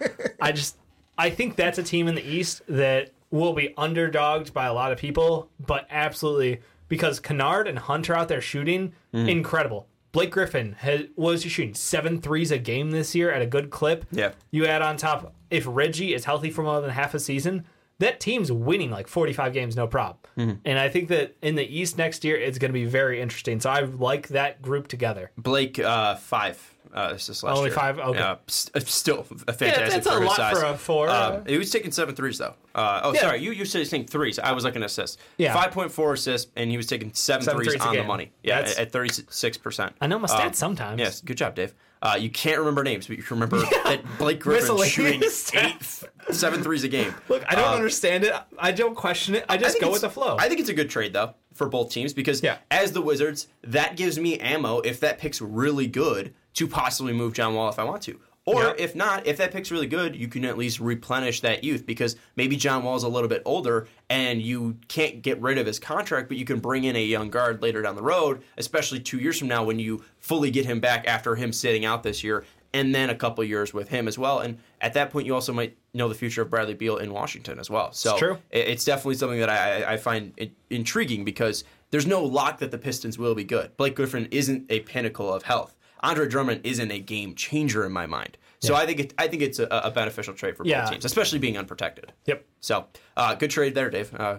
I 0.40 0.52
just 0.52 0.76
I 1.18 1.30
think 1.30 1.56
that's 1.56 1.78
a 1.78 1.82
team 1.82 2.08
in 2.08 2.14
the 2.14 2.26
East 2.26 2.62
that 2.68 3.10
will 3.30 3.52
be 3.52 3.74
underdogged 3.76 4.52
by 4.52 4.66
a 4.66 4.72
lot 4.72 4.92
of 4.92 4.98
people, 4.98 5.50
but 5.58 5.86
absolutely 5.90 6.60
because 6.88 7.18
Kennard 7.20 7.66
and 7.66 7.78
Hunter 7.78 8.14
out 8.14 8.28
there 8.28 8.40
shooting, 8.40 8.92
Mm. 9.12 9.28
incredible. 9.28 9.88
Blake 10.16 10.30
Griffin 10.30 10.72
has, 10.78 11.02
was 11.14 11.42
he 11.42 11.50
shooting 11.50 11.74
seven 11.74 12.22
threes 12.22 12.50
a 12.50 12.56
game 12.56 12.90
this 12.90 13.14
year 13.14 13.30
at 13.30 13.42
a 13.42 13.46
good 13.46 13.68
clip. 13.68 14.06
Yeah. 14.10 14.32
You 14.50 14.64
add 14.64 14.80
on 14.80 14.96
top 14.96 15.34
if 15.50 15.64
Reggie 15.68 16.14
is 16.14 16.24
healthy 16.24 16.48
for 16.48 16.62
more 16.62 16.80
than 16.80 16.88
half 16.88 17.12
a 17.12 17.20
season, 17.20 17.66
that 17.98 18.18
team's 18.18 18.50
winning 18.50 18.90
like 18.90 19.08
45 19.08 19.52
games 19.52 19.76
no 19.76 19.86
problem. 19.86 20.16
Mm-hmm. 20.38 20.60
And 20.64 20.78
I 20.78 20.88
think 20.88 21.10
that 21.10 21.36
in 21.42 21.54
the 21.54 21.66
East 21.66 21.98
next 21.98 22.24
year 22.24 22.34
it's 22.34 22.56
going 22.56 22.70
to 22.70 22.72
be 22.72 22.86
very 22.86 23.20
interesting. 23.20 23.60
So 23.60 23.68
I 23.68 23.80
like 23.80 24.28
that 24.28 24.62
group 24.62 24.88
together. 24.88 25.32
Blake, 25.36 25.78
uh, 25.78 26.14
five. 26.14 26.74
Uh, 26.96 27.12
this 27.12 27.28
is 27.28 27.42
last 27.42 27.58
Only 27.58 27.68
year. 27.68 27.76
five? 27.78 27.98
Okay. 27.98 28.18
Yeah, 28.18 28.36
s- 28.48 28.70
uh, 28.74 28.80
still 28.80 29.26
a 29.46 29.52
fantastic 29.52 29.90
that's 30.02 30.06
a 30.06 30.10
for 30.12 30.20
his 30.20 30.26
lot 30.28 30.36
size. 30.36 30.58
for 30.58 30.64
a 30.64 30.78
four. 30.78 31.10
Um, 31.10 31.44
he 31.46 31.58
was 31.58 31.70
taking 31.70 31.92
seven 31.92 32.14
threes 32.14 32.38
though. 32.38 32.54
Uh, 32.74 33.00
oh, 33.04 33.12
Yeah. 33.12 33.20
sorry, 33.20 33.40
you 33.42 33.52
you 33.52 33.66
said 33.66 33.80
he's 33.80 33.90
taking 33.90 34.06
threes. 34.06 34.38
I 34.38 34.52
was 34.52 34.64
looking 34.64 34.82
at 34.82 34.86
assists. 34.86 35.18
Yeah. 35.36 35.52
five 35.52 35.72
point 35.72 35.92
four 35.92 36.14
assists, 36.14 36.50
and 36.56 36.70
he 36.70 36.78
was 36.78 36.86
taking 36.86 37.12
seven, 37.12 37.44
Seven 37.44 37.58
threes 37.58 37.68
threes 37.74 37.82
on 37.82 37.94
the 37.94 38.02
money. 38.02 38.32
Yeah, 38.42 38.56
That's- 38.62 38.78
at 38.78 38.92
thirty 38.92 39.10
six 39.28 39.58
percent. 39.58 39.94
I 40.00 40.06
know 40.06 40.18
my 40.18 40.26
stats 40.26 40.54
sometimes. 40.56 40.98
Yes, 40.98 41.20
good 41.20 41.36
job, 41.36 41.54
Dave. 41.54 41.74
Uh, 42.02 42.16
you 42.18 42.28
can't 42.30 42.58
remember 42.58 42.84
names, 42.84 43.06
but 43.06 43.16
you 43.16 43.22
can 43.22 43.36
remember 43.36 43.58
that 43.84 44.00
Blake 44.18 44.40
Griffin 44.40 44.76
shooting 44.84 45.22
eight, 45.54 45.82
seven 46.30 46.62
threes 46.62 46.84
a 46.84 46.88
game. 46.88 47.14
Look, 47.28 47.42
I 47.48 47.54
don't 47.54 47.68
Um, 47.68 47.74
understand 47.74 48.24
it. 48.24 48.34
I 48.58 48.72
don't 48.72 48.94
question 48.94 49.34
it. 49.34 49.44
I 49.48 49.54
I 49.54 49.56
just 49.56 49.74
think 49.74 49.84
go 49.84 49.90
with 49.90 50.02
the 50.02 50.10
flow. 50.10 50.36
I 50.38 50.48
think 50.48 50.60
it's 50.60 50.68
a 50.68 50.74
good 50.74 50.90
trade 50.90 51.12
though 51.12 51.34
for 51.54 51.68
both 51.68 51.90
teams 51.90 52.12
because 52.12 52.42
Yeah. 52.42 52.58
as 52.70 52.92
the 52.92 53.00
Wizards, 53.00 53.48
that 53.64 53.96
gives 53.96 54.18
me 54.18 54.38
ammo 54.38 54.80
if 54.80 55.00
that 55.00 55.18
pick's 55.18 55.40
really 55.40 55.86
good 55.86 56.34
to 56.54 56.66
possibly 56.66 57.12
move 57.14 57.32
John 57.32 57.54
Wall 57.54 57.68
if 57.70 57.78
I 57.78 57.84
want 57.84 58.02
to. 58.02 58.20
Or 58.46 58.62
Yeah. 58.62 58.72
if 58.78 58.94
not, 58.94 59.26
if 59.26 59.36
that 59.38 59.50
pick's 59.50 59.72
really 59.72 59.88
good, 59.88 60.14
you 60.14 60.28
can 60.28 60.44
at 60.44 60.56
least 60.56 60.78
replenish 60.78 61.40
that 61.40 61.64
youth 61.64 61.84
because 61.84 62.14
maybe 62.36 62.56
John 62.56 62.84
Wall's 62.84 63.02
a 63.02 63.08
little 63.08 63.28
bit 63.28 63.42
older 63.44 63.88
and 64.08 64.40
you 64.40 64.76
can't 64.86 65.20
get 65.20 65.40
rid 65.42 65.58
of 65.58 65.66
his 65.66 65.80
contract, 65.80 66.28
but 66.28 66.36
you 66.36 66.44
can 66.44 66.60
bring 66.60 66.84
in 66.84 66.94
a 66.94 67.04
young 67.04 67.28
guard 67.28 67.60
later 67.60 67.82
down 67.82 67.96
the 67.96 68.02
road, 68.02 68.42
especially 68.56 69.00
two 69.00 69.18
years 69.18 69.38
from 69.38 69.48
now 69.48 69.64
when 69.64 69.80
you 69.80 70.04
fully 70.20 70.52
get 70.52 70.64
him 70.64 70.78
back 70.78 71.06
after 71.08 71.34
him 71.34 71.52
sitting 71.52 71.84
out 71.84 72.04
this 72.04 72.22
year 72.22 72.44
and 72.72 72.94
then 72.94 73.10
a 73.10 73.14
couple 73.16 73.42
years 73.42 73.74
with 73.74 73.88
him 73.88 74.06
as 74.06 74.16
well. 74.18 74.38
And 74.38 74.58
at 74.80 74.92
that 74.94 75.10
point, 75.10 75.26
you 75.26 75.34
also 75.34 75.52
might 75.52 75.76
know 75.92 76.08
the 76.08 76.14
future 76.14 76.42
of 76.42 76.50
Bradley 76.50 76.74
Beal 76.74 76.98
in 76.98 77.12
Washington 77.12 77.58
as 77.58 77.68
well. 77.68 77.90
So 77.92 78.10
It's 78.12 78.18
true. 78.20 78.38
it's 78.50 78.84
definitely 78.84 79.14
something 79.16 79.40
that 79.40 79.48
I, 79.50 79.94
I 79.94 79.96
find 79.96 80.32
intriguing 80.70 81.24
because 81.24 81.64
there's 81.90 82.06
no 82.06 82.22
lock 82.22 82.58
that 82.58 82.70
the 82.70 82.78
Pistons 82.78 83.18
will 83.18 83.34
be 83.34 83.44
good. 83.44 83.76
Blake 83.76 83.94
Griffin 83.96 84.28
isn't 84.30 84.66
a 84.70 84.80
pinnacle 84.80 85.32
of 85.32 85.44
health. 85.44 85.75
Andre 86.00 86.28
Drummond 86.28 86.60
isn't 86.64 86.90
a 86.90 86.98
game 86.98 87.34
changer 87.34 87.84
in 87.84 87.92
my 87.92 88.06
mind. 88.06 88.36
So 88.60 88.74
I 88.74 88.84
think 88.86 88.98
it, 89.00 89.14
I 89.18 89.28
think 89.28 89.42
it's 89.42 89.58
a, 89.60 89.66
a 89.66 89.90
beneficial 89.90 90.34
trade 90.34 90.56
for 90.56 90.64
Yeah. 90.66 90.82
both 90.82 90.90
teams, 90.92 91.04
especially 91.04 91.38
being 91.38 91.56
unprotected. 91.56 92.12
Yep. 92.24 92.44
So 92.60 92.86
uh, 93.16 93.34
good 93.34 93.50
trade 93.50 93.74
there, 93.74 93.90
Dave. 93.90 94.12
Uh, 94.14 94.38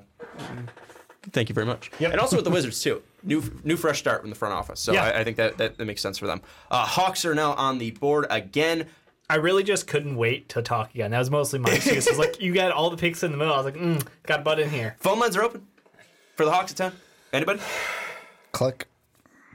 thank 1.32 1.50
you 1.50 1.56
very 1.56 1.66
much. 1.68 1.92
Yep. 2.00 2.12
And 2.12 2.20
also 2.20 2.36
with 2.36 2.46
the 2.46 2.52
Wizards 2.58 2.82
too. 2.82 3.02
New 3.24 3.44
new 3.64 3.78
fresh 3.78 4.00
start 4.00 4.22
from 4.22 4.30
the 4.30 4.36
front 4.36 4.54
office. 4.54 4.80
So 4.80 4.92
Yeah. 4.94 5.06
I, 5.06 5.20
I 5.20 5.24
think 5.24 5.38
that, 5.38 5.58
that 5.58 5.78
that 5.78 5.86
makes 5.86 6.02
sense 6.02 6.18
for 6.18 6.28
them. 6.28 6.42
Uh, 6.72 6.86
Hawks 6.86 7.26
are 7.26 7.36
now 7.36 7.54
on 7.54 7.78
the 7.78 7.92
board 7.92 8.26
again. 8.30 8.88
I 9.30 9.36
really 9.36 9.64
just 9.64 9.88
couldn't 9.88 10.16
wait 10.16 10.50
to 10.50 10.62
talk 10.62 10.94
again. 10.96 11.12
That 11.12 11.20
was 11.20 11.30
mostly 11.30 11.60
my 11.60 11.72
excuse. 11.72 12.08
It's 12.08 12.18
like 12.18 12.40
you 12.42 12.54
got 12.54 12.72
all 12.72 12.90
the 12.90 12.98
picks 12.98 13.24
in 13.24 13.32
the 13.32 13.38
middle. 13.38 13.54
I 13.54 13.58
was 13.58 13.66
like, 13.66 13.76
mm, 13.76 14.06
got 14.24 14.44
butt 14.44 14.60
in 14.60 14.70
here. 14.70 14.96
Phone 15.00 15.20
lines 15.20 15.36
are 15.36 15.44
open 15.44 15.68
for 16.36 16.46
the 16.46 16.52
Hawks 16.52 16.72
at 16.72 16.78
ten. 16.78 16.92
Anybody? 17.34 17.60
Click. 18.54 18.88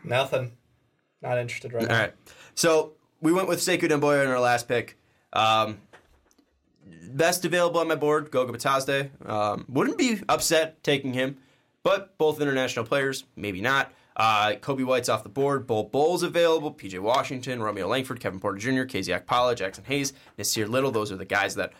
Nothing. 0.04 0.52
Not 1.22 1.38
interested 1.38 1.72
right 1.72 1.86
now. 1.86 1.94
All 1.94 2.00
right. 2.00 2.14
So 2.54 2.92
we 3.20 3.32
went 3.32 3.48
with 3.48 3.60
Sekou 3.60 3.88
Doumbouya 3.88 4.24
in 4.24 4.30
our 4.30 4.40
last 4.40 4.68
pick. 4.68 4.98
Um, 5.32 5.78
best 7.10 7.44
available 7.44 7.80
on 7.80 7.88
my 7.88 7.94
board, 7.94 8.30
Goga 8.30 8.52
Bitadze. 8.52 9.10
Um, 9.28 9.64
wouldn't 9.68 9.98
be 9.98 10.20
upset 10.28 10.82
taking 10.82 11.12
him, 11.12 11.38
but 11.82 12.16
both 12.18 12.40
international 12.40 12.84
players, 12.84 13.24
maybe 13.36 13.60
not. 13.60 13.92
Uh, 14.14 14.52
Coby 14.60 14.84
White's 14.84 15.08
off 15.08 15.22
the 15.22 15.28
board. 15.28 15.66
Bol 15.66 15.84
Bol's 15.84 16.22
available. 16.22 16.72
PJ 16.72 16.98
Washington, 16.98 17.62
Romeo 17.62 17.86
Langford, 17.86 18.20
Kevin 18.20 18.40
Porter 18.40 18.58
Jr., 18.58 18.82
KZ 18.82 19.24
Okpala, 19.24 19.56
Jaxson 19.56 19.86
Hayes, 19.86 20.12
Nassir 20.38 20.68
Little. 20.68 20.90
Those 20.90 21.10
are 21.10 21.16
the 21.16 21.24
guys 21.24 21.54
that 21.54 21.72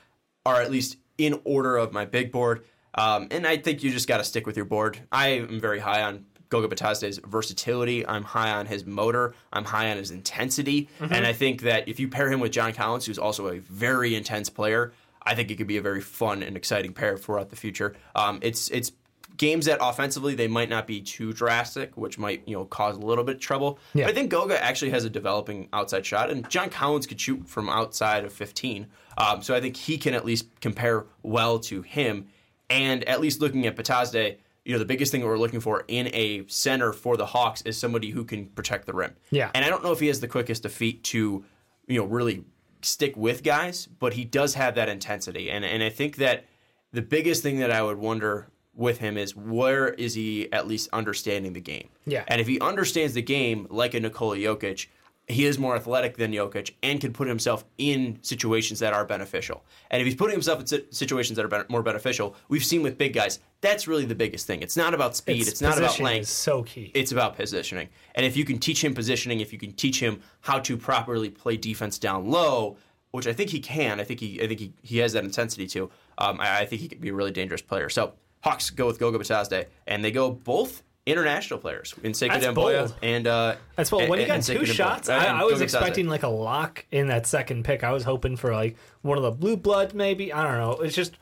are 0.47 0.63
at 0.63 0.71
least 0.71 0.97
in 1.19 1.41
order 1.45 1.77
of 1.77 1.93
my 1.93 2.05
big 2.05 2.33
board. 2.33 2.65
Um, 2.95 3.29
and 3.31 3.47
I 3.47 3.57
think 3.57 3.83
you 3.83 3.91
just 3.91 4.09
got 4.09 4.19
to 4.19 4.25
stick 4.25 4.47
with 4.47 4.57
your 4.57 4.65
board. 4.65 5.01
I 5.11 5.29
am 5.29 5.61
very 5.61 5.79
high 5.79 6.03
on 6.03 6.27
Goga 6.53 6.69
Bitadze's 6.69 7.19
versatility. 7.27 8.07
I'm 8.07 8.25
high 8.25 8.51
on 8.51 8.67
his 8.67 8.85
motor. 8.85 9.35
I'm 9.55 9.65
high 9.65 9.91
on 9.91 9.97
his 9.97 10.11
intensity. 10.11 10.91
And 11.01 11.27
I 11.27 11.33
think 11.33 11.63
that 11.63 11.89
if 11.89 11.99
you 11.99 12.09
pair 12.09 12.31
him 12.31 12.41
with 12.41 12.53
John 12.53 12.75
Collins, 12.75 13.07
who's 13.07 13.19
also 13.19 13.49
a 13.49 13.59
very 13.59 14.15
intense 14.15 14.51
player, 14.51 14.93
I 15.23 15.35
think 15.35 15.51
it 15.51 15.57
could 15.57 15.67
be 15.67 15.79
a 15.79 15.83
very 15.83 16.03
fun 16.03 16.43
and 16.43 16.55
exciting 16.55 16.93
pair 16.93 17.17
throughout 17.17 17.49
the 17.49 17.57
future. 17.57 17.97
Um, 18.15 18.39
it's 18.43 18.69
it's 18.69 18.93
games 19.39 19.65
that 19.65 19.79
offensively 19.81 20.35
they 20.35 20.47
might 20.47 20.69
not 20.69 20.87
be 20.87 21.01
too 21.01 21.33
drastic, 21.33 21.97
which 21.97 22.19
might 22.19 22.47
you 22.47 22.55
know 22.55 22.67
cause 22.67 22.97
a 22.97 23.01
little 23.01 23.25
bit 23.25 23.37
of 23.37 23.41
trouble. 23.41 23.79
Yeah. 23.95 24.05
But 24.05 24.11
I 24.11 24.15
think 24.15 24.31
Goga 24.31 24.63
actually 24.63 24.91
has 24.91 25.07
a 25.07 25.11
developing 25.11 25.71
outside 25.73 26.05
shot, 26.05 26.31
and 26.31 26.49
John 26.51 26.69
Collins 26.69 27.07
could 27.07 27.19
shoot 27.19 27.49
from 27.49 27.71
outside 27.71 28.27
of 28.27 28.33
15. 28.35 28.89
Um, 29.17 29.43
so 29.43 29.55
I 29.55 29.61
think 29.63 29.77
he 29.77 29.97
can 29.97 30.13
at 30.13 30.27
least 30.27 30.47
compare 30.61 31.07
well 31.23 31.59
to 31.61 31.81
him. 31.81 32.27
And 32.69 33.05
at 33.05 33.21
least 33.21 33.41
looking 33.41 33.67
at 33.67 33.77
Bitadze, 33.77 34.37
you 34.65 34.73
know, 34.73 34.79
the 34.79 34.85
biggest 34.85 35.11
thing 35.11 35.21
that 35.23 35.27
we're 35.27 35.39
looking 35.39 35.61
for 35.61 35.85
in 35.89 36.09
a 36.15 36.47
center 36.47 36.93
for 36.93 37.17
the 37.17 37.27
Hawks 37.27 37.63
is 37.63 37.77
somebody 37.77 38.11
who 38.11 38.25
can 38.25 38.47
protect 38.47 38.87
the 38.87 38.93
rim. 38.93 39.15
Yeah. 39.31 39.51
And 39.55 39.65
I 39.65 39.69
don't 39.69 39.83
know 39.83 39.93
if 39.93 40.01
he 40.01 40.07
has 40.07 40.21
the 40.21 40.29
quickest 40.29 40.65
of 40.65 40.73
feet 40.73 41.03
to, 41.05 41.45
you 41.87 41.99
know, 41.99 42.05
really 42.05 42.45
stick 42.83 43.17
with 43.17 43.43
guys, 43.43 43.87
but 43.87 44.13
he 44.13 44.25
does 44.25 44.55
have 44.55 44.75
that 44.77 44.89
intensity. 44.89 45.51
And 45.51 45.65
and 45.65 45.83
I 45.83 45.89
think 45.89 46.17
that 46.17 46.47
the 46.93 47.03
biggest 47.03 47.43
thing 47.43 47.59
that 47.59 47.71
I 47.71 47.83
would 47.83 47.99
wonder 47.99 48.49
with 48.75 48.99
him 48.99 49.17
is 49.17 49.37
where 49.37 49.89
is 49.89 50.15
he 50.15 50.51
at 50.53 50.67
least 50.67 50.89
understanding 50.93 51.53
the 51.53 51.61
game? 51.61 51.89
Yeah. 52.07 52.25
And 52.29 52.41
if 52.41 52.47
he 52.47 52.61
understands 52.61 53.15
the 53.15 53.23
game 53.23 53.67
like 53.71 53.95
a 53.95 54.01
Nikola 54.01 54.37
Jokic, 54.37 54.87
he 55.33 55.47
is 55.47 55.59
more 55.59 55.77
athletic 55.77 56.17
than 56.17 56.33
Jokic 56.33 56.73
and 56.83 57.01
can 57.01 57.13
put 57.13 57.29
himself 57.29 57.65
in 57.79 58.19
situations 58.23 58.81
that 58.81 58.93
are 58.93 59.05
beneficial. 59.05 59.65
And 59.91 60.01
if 60.01 60.07
he's 60.07 60.15
putting 60.15 60.35
himself 60.35 60.61
in 60.61 60.93
situations 60.93 61.37
that 61.37 61.53
are 61.53 61.67
more 61.69 61.83
beneficial, 61.83 62.35
we've 62.49 62.65
seen 62.65 62.83
with 62.83 62.99
big 62.99 63.13
guys, 63.13 63.41
that's 63.61 63.87
really 63.87 64.05
the 64.05 64.15
biggest 64.15 64.47
thing. 64.47 64.63
It's 64.63 64.77
not 64.77 64.95
about 64.95 65.17
speed, 65.17 65.49
it's, 65.49 65.61
not 65.61 65.79
about 65.79 65.99
length 66.01 66.23
is 66.23 66.29
so 66.29 66.63
key. 66.63 66.91
it's 66.95 67.13
about 67.13 67.37
positioning. 67.37 67.89
And 68.15 68.27
if 68.27 68.37
you 68.37 68.45
can 68.45 68.59
teach 68.59 68.83
him 68.83 68.95
positioning, 68.95 69.41
if 69.41 69.53
you 69.53 69.59
can 69.59 69.73
teach 69.73 70.01
him 70.01 70.21
how 70.41 70.59
to 70.61 70.77
properly 70.77 71.31
play 71.31 71.57
defense 71.57 71.99
down 71.99 72.31
low, 72.31 72.77
which 73.13 73.27
I 73.27 73.33
think 73.33 73.51
he 73.51 73.61
can, 73.61 74.01
I 74.01 74.05
think 74.05 74.21
he, 74.21 74.43
I 74.43 74.49
think 74.49 74.61
he, 74.61 74.73
he 74.83 74.99
has 74.99 75.13
that 75.13 75.25
intensity 75.25 75.67
too. 75.67 75.91
Um, 76.19 76.41
I, 76.41 76.61
I 76.61 76.67
think 76.67 76.83
he 76.83 76.89
could 76.89 77.01
be 77.01 77.11
a 77.11 77.15
really 77.15 77.31
dangerous 77.31 77.63
player. 77.63 77.89
So 77.89 78.15
Hawks 78.43 78.71
go 78.71 78.87
with 78.87 78.99
Goga 78.99 79.19
Bitadze, 79.19 79.67
and 79.87 80.05
they 80.05 80.11
go 80.11 80.31
both 80.31 80.83
international 81.07 81.59
players 81.59 81.95
in 82.03 82.13
Sekou 82.13 82.41
Doumbouya 82.41 82.55
bold. 82.55 82.95
and 83.03 83.27
uh, 83.27 83.57
That's 83.77 83.91
well. 83.91 84.09
When 84.09 84.19
he 84.19 84.25
and- 84.25 84.29
got 84.29 84.35
and 84.37 84.45
two 84.45 84.59
Doumbouya. 84.61 84.75
shots, 84.75 85.09
I, 85.09 85.27
I 85.27 85.45
was 85.45 85.61
expecting 85.61 86.09
like 86.09 86.23
a 86.23 86.29
lock 86.29 86.85
in 86.91 87.09
that 87.09 87.27
second 87.27 87.65
pick. 87.65 87.83
I 87.85 87.93
was 87.93 88.05
hoping 88.05 88.37
for 88.37 88.53
like 88.53 88.77
one 89.03 89.19
of 89.19 89.25
the 89.25 89.31
blue 89.33 89.57
bloods, 89.57 89.95
maybe. 89.95 90.33
I 90.33 90.43
don't 90.45 90.59
know. 90.59 90.83
It's 90.85 90.95
just 90.95 91.15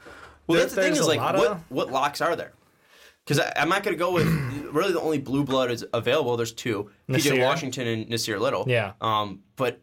Well, 0.47 0.57
there- 0.57 0.64
that's 0.66 0.74
the 0.74 0.83
thing 0.83 0.93
is 0.93 1.07
like 1.07 1.20
what 1.20 1.35
of- 1.37 1.61
what 1.70 1.91
locks 1.91 2.20
are 2.20 2.37
there? 2.37 2.53
Because 3.26 3.45
I'm 3.57 3.68
not 3.68 3.83
going 3.85 3.95
to 3.95 3.99
go 3.99 4.12
with 4.12 4.26
really 4.72 4.93
the 4.93 5.01
only 5.01 5.18
blue 5.18 5.45
blood 5.45 5.70
is 5.70 5.85
available. 5.95 6.37
There's 6.37 6.53
two: 6.53 6.91
Nassir. 7.09 7.33
PJ 7.37 7.45
Washington 7.45 7.87
and 7.87 8.07
Nassir 8.09 8.41
Little. 8.41 8.64
Yeah. 8.66 8.93
Um, 9.01 9.41
but 9.57 9.81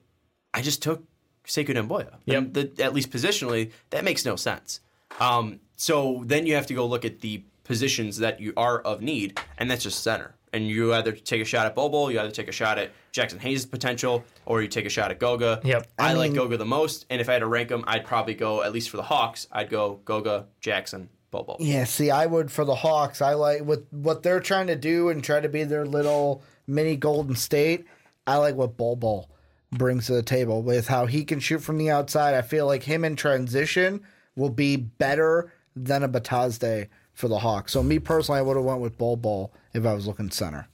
I 0.53 0.61
just 0.61 0.81
took 0.81 1.03
Sekou 1.45 1.75
Doumbouya. 1.75 2.15
Yep. 2.25 2.37
And 2.37 2.53
the, 2.53 2.83
at 2.83 2.93
least 2.93 3.09
positionally, 3.09 3.71
that 3.91 4.03
makes 4.03 4.25
no 4.25 4.35
sense. 4.35 4.81
Um, 5.19 5.59
so 5.77 6.23
then 6.25 6.45
you 6.45 6.55
have 6.55 6.65
to 6.67 6.73
go 6.73 6.85
look 6.87 7.05
at 7.05 7.21
the 7.21 7.43
positions 7.67 8.17
that 8.17 8.39
you 8.39 8.53
are 8.57 8.79
of 8.79 9.01
need, 9.01 9.39
and 9.57 9.69
that's 9.69 9.83
just 9.83 10.01
center. 10.03 10.33
And 10.53 10.67
you 10.67 10.93
either 10.93 11.11
take 11.11 11.41
a 11.41 11.45
shot 11.45 11.65
at 11.65 11.75
Bobo, 11.75 12.07
you 12.07 12.19
either 12.19 12.31
take 12.31 12.47
a 12.47 12.53
shot 12.53 12.77
at 12.79 12.91
Jaxson 13.13 13.37
Hayes' 13.39 13.65
potential, 13.65 14.23
or 14.45 14.61
you 14.61 14.67
take 14.67 14.85
a 14.85 14.89
shot 14.89 15.11
at 15.11 15.19
Goga. 15.19 15.59
Yep. 15.63 15.87
I, 15.99 16.11
I 16.11 16.13
like 16.13 16.31
mean- 16.31 16.39
Goga 16.39 16.57
the 16.57 16.65
most, 16.65 17.05
and 17.09 17.19
if 17.19 17.27
I 17.29 17.33
had 17.33 17.39
to 17.39 17.47
rank 17.47 17.69
them, 17.69 17.83
I'd 17.85 18.05
probably 18.05 18.33
go 18.33 18.63
at 18.63 18.71
least 18.71 18.89
for 18.89 18.97
the 18.97 19.03
Hawks. 19.03 19.47
I'd 19.51 19.69
go 19.69 19.99
Goga, 20.05 20.47
Jaxson, 20.61 21.07
Bobo. 21.31 21.57
Yeah, 21.59 21.83
see, 21.83 22.09
I 22.09 22.25
would 22.25 22.49
for 22.51 22.63
the 22.63 22.75
Hawks. 22.75 23.21
I 23.21 23.33
like 23.33 23.65
with 23.65 23.85
what 23.91 24.23
they're 24.23 24.39
trying 24.39 24.67
to 24.67 24.75
do 24.77 25.09
and 25.09 25.21
try 25.23 25.41
to 25.41 25.49
be 25.49 25.63
their 25.65 25.85
little 25.85 26.41
mini 26.65 26.95
Golden 26.95 27.35
State. 27.35 27.85
I 28.25 28.37
like 28.37 28.55
what 28.55 28.77
Bol 28.77 28.95
Bol 28.95 29.29
brings 29.71 30.05
to 30.07 30.13
the 30.13 30.23
table 30.23 30.61
with 30.61 30.87
how 30.87 31.05
he 31.07 31.25
can 31.25 31.41
shoot 31.41 31.59
from 31.59 31.77
the 31.77 31.89
outside. 31.89 32.33
I 32.33 32.41
feel 32.41 32.65
like 32.65 32.83
him 32.83 33.03
in 33.03 33.17
transition 33.17 34.01
will 34.37 34.49
be 34.49 34.77
better 34.77 35.51
than 35.75 36.03
a 36.03 36.09
Bitadze 36.09 36.87
for 37.17 37.27
the 37.27 37.39
Hawks. 37.39 37.73
So 37.73 37.81
me 37.81 37.97
personally, 37.97 38.37
I 38.37 38.43
would 38.43 38.55
have 38.55 38.65
went 38.65 38.79
with 38.79 38.95
Bol 38.95 39.17
Bol 39.17 39.51
if 39.73 39.85
I 39.87 39.93
was 39.93 40.05
looking 40.05 40.29
center. 40.29 40.67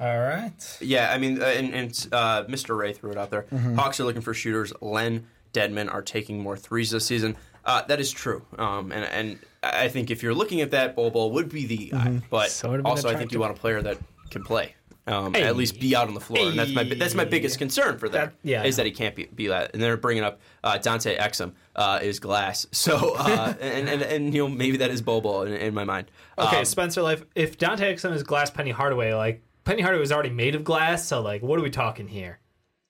all 0.00 0.18
right. 0.18 0.78
Yeah, 0.80 1.12
I 1.12 1.18
mean, 1.18 1.40
uh, 1.40 1.46
and, 1.46 1.72
and 1.72 2.08
uh, 2.10 2.42
Mr. 2.44 2.76
Ray 2.76 2.92
threw 2.92 3.12
it 3.12 3.16
out 3.16 3.30
there. 3.30 3.46
Hawks 3.76 4.00
are 4.00 4.04
looking 4.04 4.20
for 4.20 4.34
shooters. 4.34 4.72
Len 4.80 5.26
Dedmon 5.54 5.92
are 5.94 6.02
taking 6.02 6.40
more 6.42 6.56
threes 6.56 6.90
this 6.90 7.06
season. 7.06 7.36
Uh, 7.64 7.82
that 7.82 8.00
is 8.00 8.10
true, 8.10 8.44
um, 8.58 8.90
and 8.90 9.04
and 9.04 9.38
I 9.62 9.88
think 9.88 10.10
if 10.10 10.22
you're 10.22 10.34
looking 10.34 10.60
at 10.60 10.72
that, 10.72 10.96
Bol 10.96 11.10
Bol 11.10 11.30
would 11.32 11.48
be 11.50 11.66
the 11.66 11.90
guy. 11.90 12.20
But 12.30 12.50
Sort 12.50 12.80
of 12.80 12.86
an 12.86 12.90
also, 12.90 13.08
I 13.08 13.14
think 13.14 13.30
you 13.30 13.38
want 13.38 13.56
a 13.56 13.60
player 13.60 13.80
that 13.82 13.98
can 14.30 14.42
play. 14.42 14.74
Um, 15.08 15.32
Hey. 15.34 15.42
At 15.44 15.56
least 15.56 15.80
be 15.80 15.96
out 15.96 16.06
on 16.08 16.14
the 16.14 16.20
floor, 16.20 16.48
and 16.48 16.58
that's 16.58 16.72
my 16.72 16.84
that's 16.84 17.14
my 17.14 17.24
biggest 17.24 17.58
concern 17.58 17.98
for 17.98 18.08
them. 18.08 18.26
That- 18.28 18.34
yeah, 18.42 18.64
is 18.64 18.76
that 18.76 18.86
he 18.86 18.92
can't 18.92 19.14
be, 19.16 19.24
be 19.26 19.46
that. 19.48 19.70
And 19.72 19.82
they're 19.82 19.96
bringing 19.96 20.22
up 20.22 20.40
uh, 20.62 20.78
Dante 20.78 21.16
Exum 21.16 21.52
uh, 21.76 21.98
is 22.02 22.20
glass. 22.20 22.66
So 22.72 23.14
uh, 23.18 23.54
and, 23.60 23.88
and 23.88 24.02
and 24.02 24.34
you 24.34 24.42
know 24.46 24.48
maybe 24.54 24.76
that 24.78 24.90
is 24.90 25.00
Bol 25.02 25.42
in, 25.42 25.54
in 25.54 25.74
my 25.74 25.84
mind. 25.84 26.10
Okay, 26.38 26.58
Um, 26.58 26.64
Spencer. 26.64 27.02
Life. 27.02 27.24
If 27.34 27.58
Dante 27.58 27.92
Exum 27.94 28.12
is 28.12 28.22
glass, 28.22 28.50
Penny 28.50 28.70
Hardaway. 28.70 29.14
Like 29.14 29.42
Penny 29.64 29.82
Hardaway 29.82 30.00
was 30.00 30.12
already 30.12 30.30
made 30.30 30.54
of 30.54 30.64
glass. 30.64 31.04
So 31.06 31.20
like, 31.22 31.42
what 31.42 31.58
are 31.58 31.62
we 31.62 31.70
talking 31.70 32.06
here? 32.08 32.38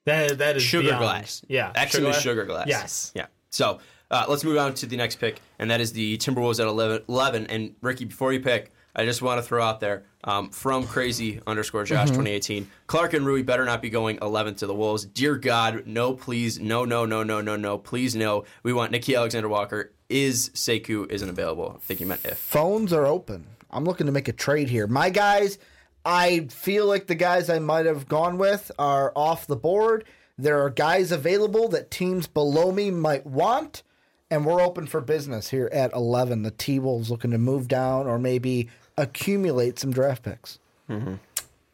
That 0.06 0.38
that 0.38 0.56
is 0.56 0.62
sugar 0.62 0.88
beyond- 0.88 1.02
glass. 1.02 1.42
Yeah, 1.48 1.72
Exum 1.74 2.08
is 2.10 2.20
sugar 2.20 2.44
glass. 2.44 2.66
Yes. 2.68 3.12
Yeah. 3.14 3.26
So 3.50 3.78
uh, 4.10 4.24
let's 4.28 4.42
move 4.44 4.56
on 4.58 4.74
to 4.74 4.86
the 4.86 4.96
next 4.96 5.16
pick, 5.16 5.40
and 5.58 5.70
that 5.70 5.80
is 5.80 5.92
the 5.92 6.16
Timberwolves 6.18 6.58
at 6.60 6.66
11. 6.66 7.02
11. 7.08 7.46
And 7.48 7.74
Ricky, 7.82 8.06
before 8.06 8.32
you 8.32 8.40
pick, 8.40 8.72
I 8.96 9.04
just 9.04 9.20
want 9.22 9.38
to 9.40 9.46
throw 9.46 9.62
out 9.62 9.80
there 9.80 10.04
um, 10.24 10.50
from 10.50 10.86
crazy 10.86 11.40
underscore 11.46 11.84
Mm-hmm. 11.84 11.94
Josh 11.94 12.08
2018. 12.08 12.70
Clark 12.86 13.14
and 13.14 13.26
Rui 13.26 13.42
better 13.42 13.64
not 13.64 13.80
be 13.82 13.90
going 13.90 14.18
11th 14.18 14.58
to 14.58 14.66
the 14.66 14.74
Wolves. 14.74 15.04
Dear 15.04 15.36
God, 15.36 15.86
no, 15.86 16.12
please, 16.14 16.58
no, 16.58 16.84
no, 16.84 17.04
no, 17.04 17.22
no, 17.22 17.40
no, 17.40 17.56
no, 17.56 17.78
please, 17.78 18.14
no. 18.16 18.44
We 18.62 18.72
want 18.72 18.92
Nickeil 18.92 19.16
Alexander 19.18 19.48
Walker. 19.48 19.92
Is 20.08 20.50
Sekou 20.50 21.10
isn't 21.10 21.28
available? 21.28 21.74
I 21.76 21.78
think 21.80 22.00
you 22.00 22.06
meant 22.06 22.24
if. 22.24 22.38
Phones 22.38 22.92
are 22.92 23.06
open. 23.06 23.46
I'm 23.70 23.84
looking 23.84 24.06
to 24.06 24.12
make 24.12 24.28
a 24.28 24.32
trade 24.32 24.70
here. 24.70 24.86
My 24.86 25.10
guys, 25.10 25.58
I 26.04 26.46
feel 26.50 26.86
like 26.86 27.06
the 27.06 27.14
guys 27.14 27.50
I 27.50 27.58
might 27.58 27.84
have 27.86 28.08
gone 28.08 28.38
with 28.38 28.70
are 28.78 29.12
off 29.14 29.46
the 29.46 29.56
board. 29.56 30.04
There 30.38 30.62
are 30.64 30.70
guys 30.70 31.12
available 31.12 31.68
that 31.68 31.90
teams 31.90 32.26
below 32.26 32.72
me 32.72 32.90
might 32.90 33.26
want, 33.26 33.82
and 34.30 34.46
we're 34.46 34.62
open 34.62 34.86
for 34.86 35.00
business 35.02 35.50
here 35.50 35.68
at 35.72 35.92
11. 35.92 36.42
The 36.42 36.50
T 36.52 36.78
Wolves 36.78 37.10
looking 37.10 37.32
to 37.32 37.38
move 37.38 37.68
down 37.68 38.06
or 38.06 38.18
maybe 38.18 38.70
accumulate 39.02 39.78
some 39.78 39.90
draft 39.92 40.22
picks. 40.22 40.58
Mm-hmm. 40.90 41.14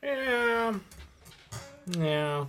Yeah. 0.03 0.75
Yeah. 1.99 2.45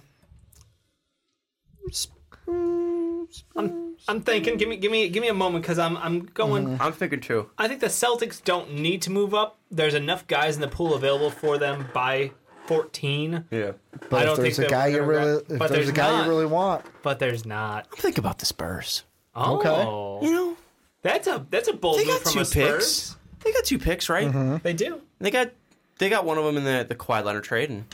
I'm, 3.55 3.95
I'm 4.07 4.21
thinking. 4.21 4.57
Give 4.57 4.69
me, 4.69 4.77
give 4.77 4.91
me, 4.91 5.09
give 5.09 5.21
me 5.21 5.29
a 5.29 5.33
moment 5.33 5.63
because 5.63 5.79
I'm, 5.79 5.97
I'm 5.97 6.21
going. 6.25 6.65
Mm-hmm. 6.67 6.81
I'm 6.81 6.93
thinking 6.93 7.19
too. 7.19 7.49
I 7.57 7.67
think 7.67 7.79
the 7.81 7.87
Celtics 7.87 8.43
don't 8.43 8.73
need 8.75 9.01
to 9.03 9.11
move 9.11 9.33
up. 9.33 9.57
There's 9.71 9.93
enough 9.93 10.27
guys 10.27 10.55
in 10.55 10.61
the 10.61 10.67
pool 10.67 10.93
available 10.93 11.31
for 11.31 11.57
them 11.57 11.87
by 11.93 12.31
14. 12.67 13.45
Yeah. 13.51 13.71
But 14.09 14.21
I 14.21 14.25
don't 14.25 14.35
there's 14.39 14.57
think 14.57 14.57
a 14.57 14.61
that 14.61 14.69
guy 14.69 14.85
we're 14.87 14.91
you 14.91 14.97
gonna 14.99 15.07
really, 15.07 15.33
grab- 15.43 15.51
if 15.51 15.59
but 15.59 15.67
there's, 15.69 15.71
there's 15.71 15.89
a 15.89 15.93
guy 15.93 16.11
not. 16.11 16.23
you 16.25 16.29
really 16.29 16.45
want, 16.45 16.85
But 17.01 17.19
there's 17.19 17.45
not. 17.45 17.89
Think 17.97 18.17
about 18.17 18.37
the 18.39 18.45
Spurs. 18.45 19.03
Oh, 19.35 20.19
You 20.21 20.31
know, 20.31 20.57
that's 21.01 21.27
a 21.27 21.45
that's 21.49 21.67
a 21.67 21.73
bold 21.73 21.99
they 21.99 22.05
move 22.05 22.13
got 22.15 22.23
from 22.23 22.31
two 22.33 22.39
a 22.39 22.45
Spurs. 22.45 22.73
picks. 22.75 23.15
They 23.45 23.51
got 23.53 23.63
two 23.63 23.79
picks, 23.79 24.09
right? 24.09 24.27
Mm-hmm. 24.27 24.57
They 24.63 24.73
do. 24.73 25.01
They 25.19 25.31
got 25.31 25.51
they 25.99 26.09
got 26.09 26.25
one 26.25 26.37
of 26.37 26.43
them 26.43 26.57
in 26.57 26.63
the 26.63 26.85
the 26.87 26.95
Kawhi 26.95 27.23
Leonard 27.23 27.43
trade, 27.43 27.69
and 27.69 27.85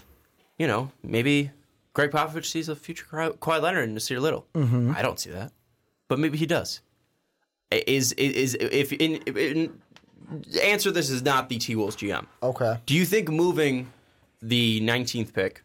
you 0.58 0.66
know 0.66 0.92
maybe 1.04 1.52
Gregg 1.94 2.12
Popovich 2.12 2.46
sees 2.46 2.70
a 2.70 2.76
future 2.76 3.06
Kawhi 3.12 3.38
Kawhi 3.38 3.62
Leonard 3.62 3.90
in 3.90 3.96
Nassir 3.96 4.20
Little. 4.20 4.48
Mm-hmm. 4.56 4.94
I 4.96 5.02
don't 5.02 5.20
see 5.20 5.30
that, 5.30 5.52
but 6.08 6.18
maybe 6.18 6.38
he 6.38 6.46
does. 6.46 6.82
Is 7.70 8.14
is, 8.14 8.56
is 8.56 8.58
if 8.60 8.94
in, 8.94 9.16
in 9.38 9.82
answer 10.62 10.92
this 10.92 11.10
is 11.10 11.22
not 11.22 11.50
the 11.50 11.58
T 11.58 11.76
Wolves 11.76 11.96
GM. 11.96 12.26
okay. 12.42 12.78
Do 12.86 12.96
you 12.96 13.06
think 13.06 13.30
moving 13.30 13.92
the 14.42 14.82
19th 14.82 15.34
pick 15.34 15.64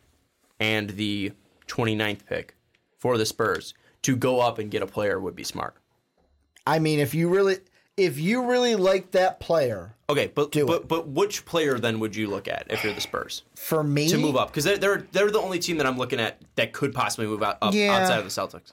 and 0.61 0.91
the 0.91 1.33
29th 1.69 2.27
pick 2.27 2.55
for 2.99 3.17
the 3.19 3.27
Spurs 3.27 3.75
to 4.03 4.17
go 4.17 4.41
up 4.41 4.59
and 4.59 4.71
get 4.71 4.83
a 4.83 4.87
player 4.87 5.21
would 5.21 5.37
be 5.37 5.45
smart? 5.45 5.77
I 6.67 6.79
mean, 6.81 6.99
if 6.99 7.15
you 7.15 7.29
really, 7.29 7.59
if 7.97 8.19
you 8.19 8.45
really 8.47 8.77
like 8.77 9.13
that 9.13 9.41
player, 9.41 9.95
Okay, 10.09 10.31
but 10.35 10.53
Do 10.53 10.67
but 10.67 10.83
it. 10.83 10.89
but 10.89 11.09
which 11.09 11.45
player 11.45 11.79
then 11.79 11.99
would 11.99 12.15
you 12.15 12.29
look 12.29 12.47
at 12.47 12.67
if 12.71 12.85
you're 12.85 12.93
the 12.93 13.01
Spurs? 13.01 13.43
for 13.57 13.83
me 13.83 14.09
to 14.09 14.19
move 14.19 14.37
up 14.37 14.49
because 14.49 14.65
they're, 14.65 14.77
they're 14.79 15.07
they're 15.13 15.31
the 15.31 15.41
only 15.41 15.59
team 15.59 15.79
that 15.79 15.87
I'm 15.87 15.99
looking 15.99 16.21
at 16.21 16.41
that 16.57 16.73
could 16.73 16.95
possibly 16.95 17.27
move 17.27 17.43
out 17.43 17.59
up 17.63 17.75
Yeah. 17.75 17.97
outside 17.97 18.19
of 18.19 18.25
the 18.25 18.31
Celtics. 18.31 18.73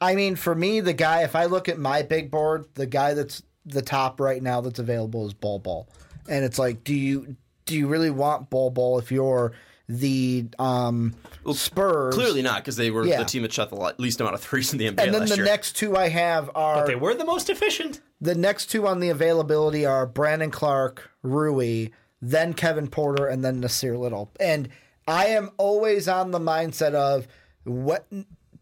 I 0.00 0.16
mean, 0.16 0.34
for 0.36 0.54
me, 0.54 0.80
the 0.80 0.92
guy, 0.92 1.22
if 1.22 1.36
I 1.36 1.44
look 1.46 1.68
at 1.68 1.78
my 1.78 2.02
big 2.02 2.30
board, 2.30 2.66
the 2.74 2.86
guy 2.86 3.14
that's 3.14 3.42
the 3.64 3.80
top 3.82 4.18
right 4.20 4.42
now 4.42 4.60
that's 4.60 4.78
available 4.80 5.26
is 5.26 5.32
Bol 5.32 5.58
Bol. 5.60 5.88
And 6.28 6.44
it's 6.44 6.58
like, 6.58 6.82
do 6.84 6.94
you 6.94 7.36
do 7.66 7.76
you 7.76 7.86
really 7.86 8.10
want 8.10 8.50
Bol 8.50 8.70
Bol 8.70 8.98
if 8.98 9.12
you're 9.12 9.52
the 9.88 10.46
um, 10.58 11.14
well, 11.44 11.54
Spurs? 11.54 12.14
Clearly 12.14 12.42
not, 12.42 12.62
because 12.62 12.76
they 12.76 12.90
were 12.90 13.06
Yeah. 13.06 13.18
the 13.18 13.24
team 13.24 13.42
that 13.42 13.52
shot 13.52 13.70
the 13.70 13.94
least 13.98 14.20
amount 14.20 14.34
of 14.34 14.40
threes 14.40 14.72
in 14.72 14.78
the 14.78 14.86
NBA 14.86 15.02
And 15.04 15.12
then 15.14 15.20
last 15.22 15.30
the 15.30 15.36
year. 15.36 15.44
next 15.44 15.76
two 15.76 15.96
I 15.96 16.08
have 16.08 16.50
are 16.54 16.76
But 16.76 16.86
They 16.86 16.94
were 16.94 17.14
the 17.14 17.24
most 17.24 17.50
efficient. 17.50 18.00
the 18.20 18.34
next 18.34 18.66
two 18.66 18.86
on 18.86 19.00
the 19.00 19.10
availability 19.10 19.84
are 19.84 20.06
Brandon 20.06 20.50
Clarke, 20.50 21.10
Rui, 21.22 21.88
then 22.22 22.54
Kevin 22.54 22.88
Porter, 22.88 23.26
and 23.26 23.44
then 23.44 23.60
Nassir 23.60 23.98
Little. 23.98 24.30
And 24.40 24.68
I 25.06 25.26
am 25.26 25.50
always 25.58 26.08
on 26.08 26.30
the 26.30 26.38
mindset 26.38 26.94
of 26.94 27.28
what, 27.64 28.06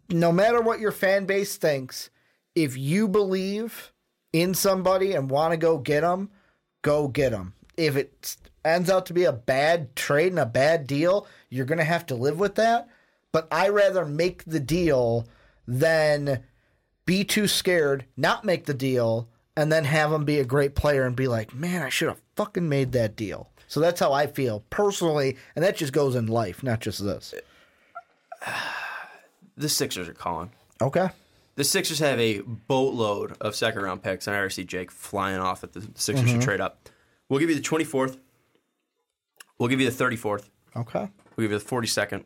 no 0.09 0.33
matter 0.33 0.61
what 0.61 0.81
your 0.81 0.91
fan 0.91 1.25
base 1.27 1.57
thinks, 1.57 2.11
if 2.57 2.77
you 2.77 3.07
believe 3.07 3.93
in 4.33 4.55
somebody 4.55 5.12
and 5.12 5.31
want 5.31 5.53
to 5.53 5.57
go 5.57 5.79
get 5.79 6.01
them, 6.01 6.31
go 6.83 7.07
get 7.07 7.31
them. 7.31 7.55
If 7.77 7.97
it 7.97 8.37
ends 8.64 8.90
out 8.90 9.06
to 9.06 9.14
be 9.14 9.24
a 9.24 9.32
bad 9.32 9.94
trade 9.96 10.32
and 10.32 10.38
a 10.38 10.46
bad 10.46 10.86
deal, 10.86 11.26
you're 11.48 11.66
going 11.66 11.78
to 11.78 11.84
have 11.84 12.06
to 12.06 12.14
live 12.14 12.38
with 12.38 12.54
that. 12.56 12.88
But 13.32 13.48
I 13.50 13.68
rather 13.68 14.04
make 14.04 14.44
the 14.44 14.60
deal 14.60 15.26
than 15.66 16.42
be 17.06 17.24
too 17.24 17.48
scared, 17.48 18.04
not 18.16 18.44
make 18.44 18.66
the 18.66 18.74
deal, 18.74 19.28
and 19.56 19.70
then 19.70 19.84
have 19.84 20.12
him 20.12 20.24
be 20.24 20.38
a 20.38 20.44
great 20.44 20.74
player 20.74 21.04
and 21.04 21.16
be 21.16 21.28
like, 21.28 21.54
man, 21.54 21.82
I 21.82 21.88
should 21.88 22.08
have 22.08 22.20
fucking 22.36 22.68
made 22.68 22.92
that 22.92 23.16
deal. 23.16 23.50
So 23.68 23.80
that's 23.80 24.00
how 24.00 24.12
I 24.12 24.26
feel 24.26 24.64
personally, 24.70 25.36
and 25.56 25.64
that 25.64 25.76
just 25.76 25.92
goes 25.92 26.14
in 26.14 26.26
life, 26.26 26.62
not 26.62 26.80
just 26.80 27.02
this. 27.02 27.34
the 29.56 29.68
Sixers 29.68 30.08
are 30.08 30.14
calling. 30.14 30.50
Okay. 30.80 31.08
The 31.54 31.64
Sixers 31.64 31.98
have 31.98 32.18
a 32.18 32.40
boatload 32.40 33.36
of 33.40 33.54
second 33.54 33.82
round 33.82 34.02
picks, 34.02 34.26
and 34.26 34.34
I 34.34 34.38
already 34.38 34.54
see 34.54 34.64
Jake 34.64 34.90
flying 34.90 35.38
off 35.38 35.64
at 35.64 35.72
the 35.72 35.80
Sixers 35.94 36.28
should 36.28 36.40
mm-hmm. 36.40 36.40
trade 36.40 36.60
up. 36.60 36.88
We'll 37.28 37.40
give 37.40 37.48
you 37.48 37.56
the 37.56 37.62
24th. 37.62 38.18
We'll 39.62 39.68
give 39.68 39.80
you 39.80 39.88
the 39.88 40.04
34th. 40.04 40.46
Okay. 40.74 41.08
We'll 41.36 41.44
give 41.44 41.52
you 41.52 41.58
the 41.60 41.64
42nd. 41.64 42.24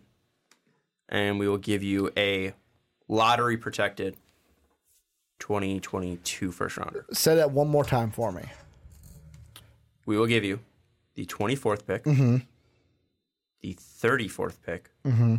And 1.11 1.39
we 1.39 1.47
will 1.47 1.59
give 1.59 1.83
you 1.83 2.11
a 2.17 2.55
lottery 3.09 3.59
protected 3.59 4.17
2022 5.41 6.51
first 6.51 6.79
rounder. 6.79 7.05
Say 7.13 7.35
that 7.35 7.51
one 7.51 7.69
more 7.69 7.85
time 7.85 8.11
for 8.11 8.33
me. 8.33 8.45
We 10.07 10.17
will 10.17 10.25
give 10.25 10.45
you 10.45 10.61
the 11.15 11.27
24th 11.27 11.87
pick, 11.87 12.05
mm-hmm. 12.05 12.39
the 13.61 13.75
34th 13.75 14.57
pick, 14.65 14.91
mm-hmm. 15.05 15.37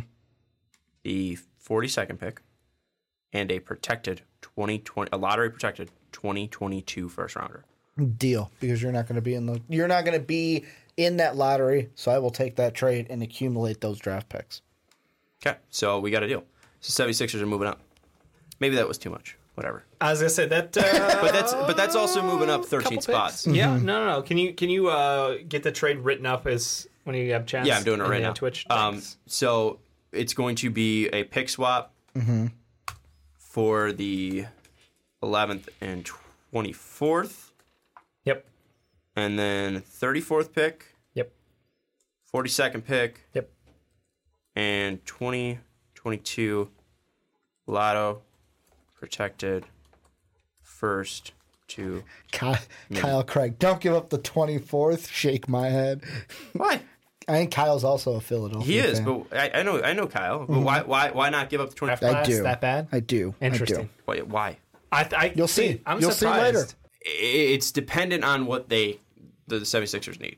the 1.02 1.36
42nd 1.68 2.20
pick, 2.20 2.42
and 3.32 3.50
a 3.50 3.58
protected 3.58 4.22
2020 4.42 5.10
a 5.12 5.16
lottery 5.16 5.50
protected 5.50 5.90
2022 6.12 7.08
first 7.08 7.34
rounder. 7.34 7.64
Deal. 8.16 8.52
Because 8.60 8.80
you're 8.80 8.92
not 8.92 9.08
going 9.08 9.16
to 9.16 9.20
be 9.20 9.34
in 9.34 9.46
the 9.46 9.60
you're 9.68 9.88
not 9.88 10.04
going 10.04 10.16
to 10.16 10.24
be 10.24 10.64
in 10.98 11.16
that 11.16 11.36
lottery, 11.36 11.88
so 11.94 12.10
I 12.10 12.18
will 12.18 12.30
take 12.30 12.56
that 12.56 12.74
trade 12.74 13.06
and 13.08 13.22
accumulate 13.22 13.80
those 13.80 13.98
draft 13.98 14.28
picks. 14.28 14.60
Okay, 15.40 15.56
so 15.70 16.00
we 16.00 16.10
got 16.10 16.22
a 16.24 16.28
deal. 16.28 16.44
So 16.80 17.04
76ers 17.04 17.40
are 17.40 17.46
moving 17.46 17.68
up. 17.68 17.80
Maybe 18.60 18.74
that 18.76 18.86
was 18.88 18.98
too 18.98 19.08
much. 19.08 19.38
Whatever. 19.54 19.84
As 20.00 20.06
I 20.06 20.10
was 20.10 20.20
gonna 20.20 20.30
say 20.30 20.46
that. 20.46 20.76
Uh, 20.76 21.18
But 21.20 21.32
that's 21.32 21.52
but 21.54 21.76
that's 21.76 21.96
also 21.96 22.22
moving 22.22 22.50
up 22.50 22.64
13 22.64 22.84
couple 22.84 23.02
spots. 23.02 23.44
picks. 23.44 23.56
Yeah, 23.56 23.76
no, 23.76 24.04
no, 24.04 24.06
no. 24.06 24.22
Can 24.22 24.38
you 24.38 24.52
can 24.52 24.70
you 24.70 24.88
uh, 24.88 25.38
get 25.48 25.62
the 25.62 25.72
trade 25.72 25.98
written 25.98 26.26
up 26.26 26.46
as 26.46 26.86
when 27.04 27.16
you 27.16 27.32
have 27.32 27.46
chance? 27.46 27.66
Yeah, 27.66 27.76
I'm 27.78 27.82
doing 27.84 28.00
it 28.00 28.04
right 28.04 28.20
the, 28.20 28.28
now. 28.28 28.32
Twitch. 28.34 28.66
Um, 28.70 29.02
so 29.26 29.78
it's 30.12 30.32
going 30.34 30.54
to 30.56 30.70
be 30.70 31.08
a 31.08 31.24
pick 31.24 31.48
swap 31.48 31.92
for 33.38 33.92
the 33.92 34.46
11th 35.22 35.68
and 35.80 36.08
24th, 36.52 37.50
yep, 38.24 38.44
and 39.18 39.38
then 39.38 39.80
34th 39.80 40.52
pick, 40.52 40.94
yep, 41.14 41.32
42nd 42.32 42.84
pick, 42.84 43.20
yep. 43.34 43.50
and 44.54 45.04
2022 45.06 46.68
Lotto 47.66 48.22
protected 48.94 49.66
first 50.62 51.32
to 51.68 52.02
Kyle, 52.32 52.58
Kyle 52.94 53.22
Craig, 53.22 53.58
don't 53.58 53.80
give 53.80 53.94
up 53.94 54.10
the 54.10 54.18
24th. 54.18 55.10
Shake 55.10 55.48
my 55.48 55.68
head. 55.68 56.02
why 56.54 56.80
I 57.28 57.32
think 57.32 57.52
Kyle's 57.52 57.84
also 57.84 58.14
a 58.14 58.20
Philadelphia. 58.22 58.66
he 58.66 58.78
is, 58.78 59.00
fan. 59.00 59.24
but 59.30 59.38
I, 59.38 59.60
I 59.60 59.62
know 59.62 59.82
I 59.82 59.92
know 59.92 60.06
Kyle, 60.06 60.46
but 60.46 60.54
mhm. 60.54 60.62
why 60.62 60.80
why 60.80 61.10
why 61.10 61.28
not 61.28 61.50
give 61.50 61.60
up 61.60 61.68
the 61.68 61.74
20? 61.74 61.92
F 61.92 62.02
I 62.02 62.10
class, 62.10 62.26
do. 62.26 62.42
that 62.42 62.60
bad? 62.62 62.88
I 62.90 63.00
do. 63.00 63.34
I 63.40 63.48
do. 63.48 63.52
Interesting. 63.52 63.90
Why, 64.06 64.18
why? 64.20 64.56
I, 64.90 65.06
I 65.14 65.32
You'll 65.36 65.46
see. 65.46 65.82
I'm 65.84 66.00
You'll 66.00 66.10
see 66.12 66.20
surprised. 66.20 66.54
later. 66.54 66.68
it's 67.02 67.70
dependent 67.70 68.24
on 68.24 68.46
what 68.46 68.70
they 68.70 69.00
the 69.48 69.60
76ers 69.60 70.20
need. 70.20 70.36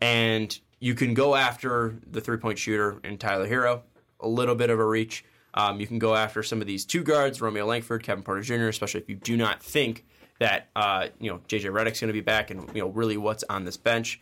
And 0.00 0.58
you 0.80 0.94
can 0.94 1.14
go 1.14 1.34
after 1.34 1.96
the 2.10 2.20
three 2.20 2.36
point 2.38 2.58
shooter 2.58 2.98
in 3.04 3.18
Tyler 3.18 3.48
Herro, 3.48 3.82
a 4.20 4.28
little 4.28 4.54
bit 4.54 4.70
of 4.70 4.78
a 4.78 4.84
reach. 4.84 5.24
Um, 5.54 5.80
you 5.80 5.86
can 5.86 5.98
go 5.98 6.14
after 6.16 6.42
some 6.42 6.60
of 6.60 6.66
these 6.66 6.84
two 6.84 7.02
guards, 7.04 7.40
Romeo 7.40 7.64
Langford, 7.64 8.02
Kevin 8.02 8.24
Porter 8.24 8.42
Jr., 8.42 8.66
especially 8.68 9.00
if 9.00 9.08
you 9.08 9.14
do 9.14 9.36
not 9.36 9.62
think 9.62 10.04
that 10.40 10.68
uh, 10.74 11.08
you 11.20 11.30
know 11.30 11.40
JJ 11.48 11.70
Redick's 11.72 12.00
going 12.00 12.08
to 12.08 12.12
be 12.12 12.20
back 12.20 12.50
and 12.50 12.68
you 12.74 12.82
know 12.82 12.88
really 12.88 13.16
what's 13.16 13.44
on 13.48 13.64
this 13.64 13.76
bench. 13.76 14.20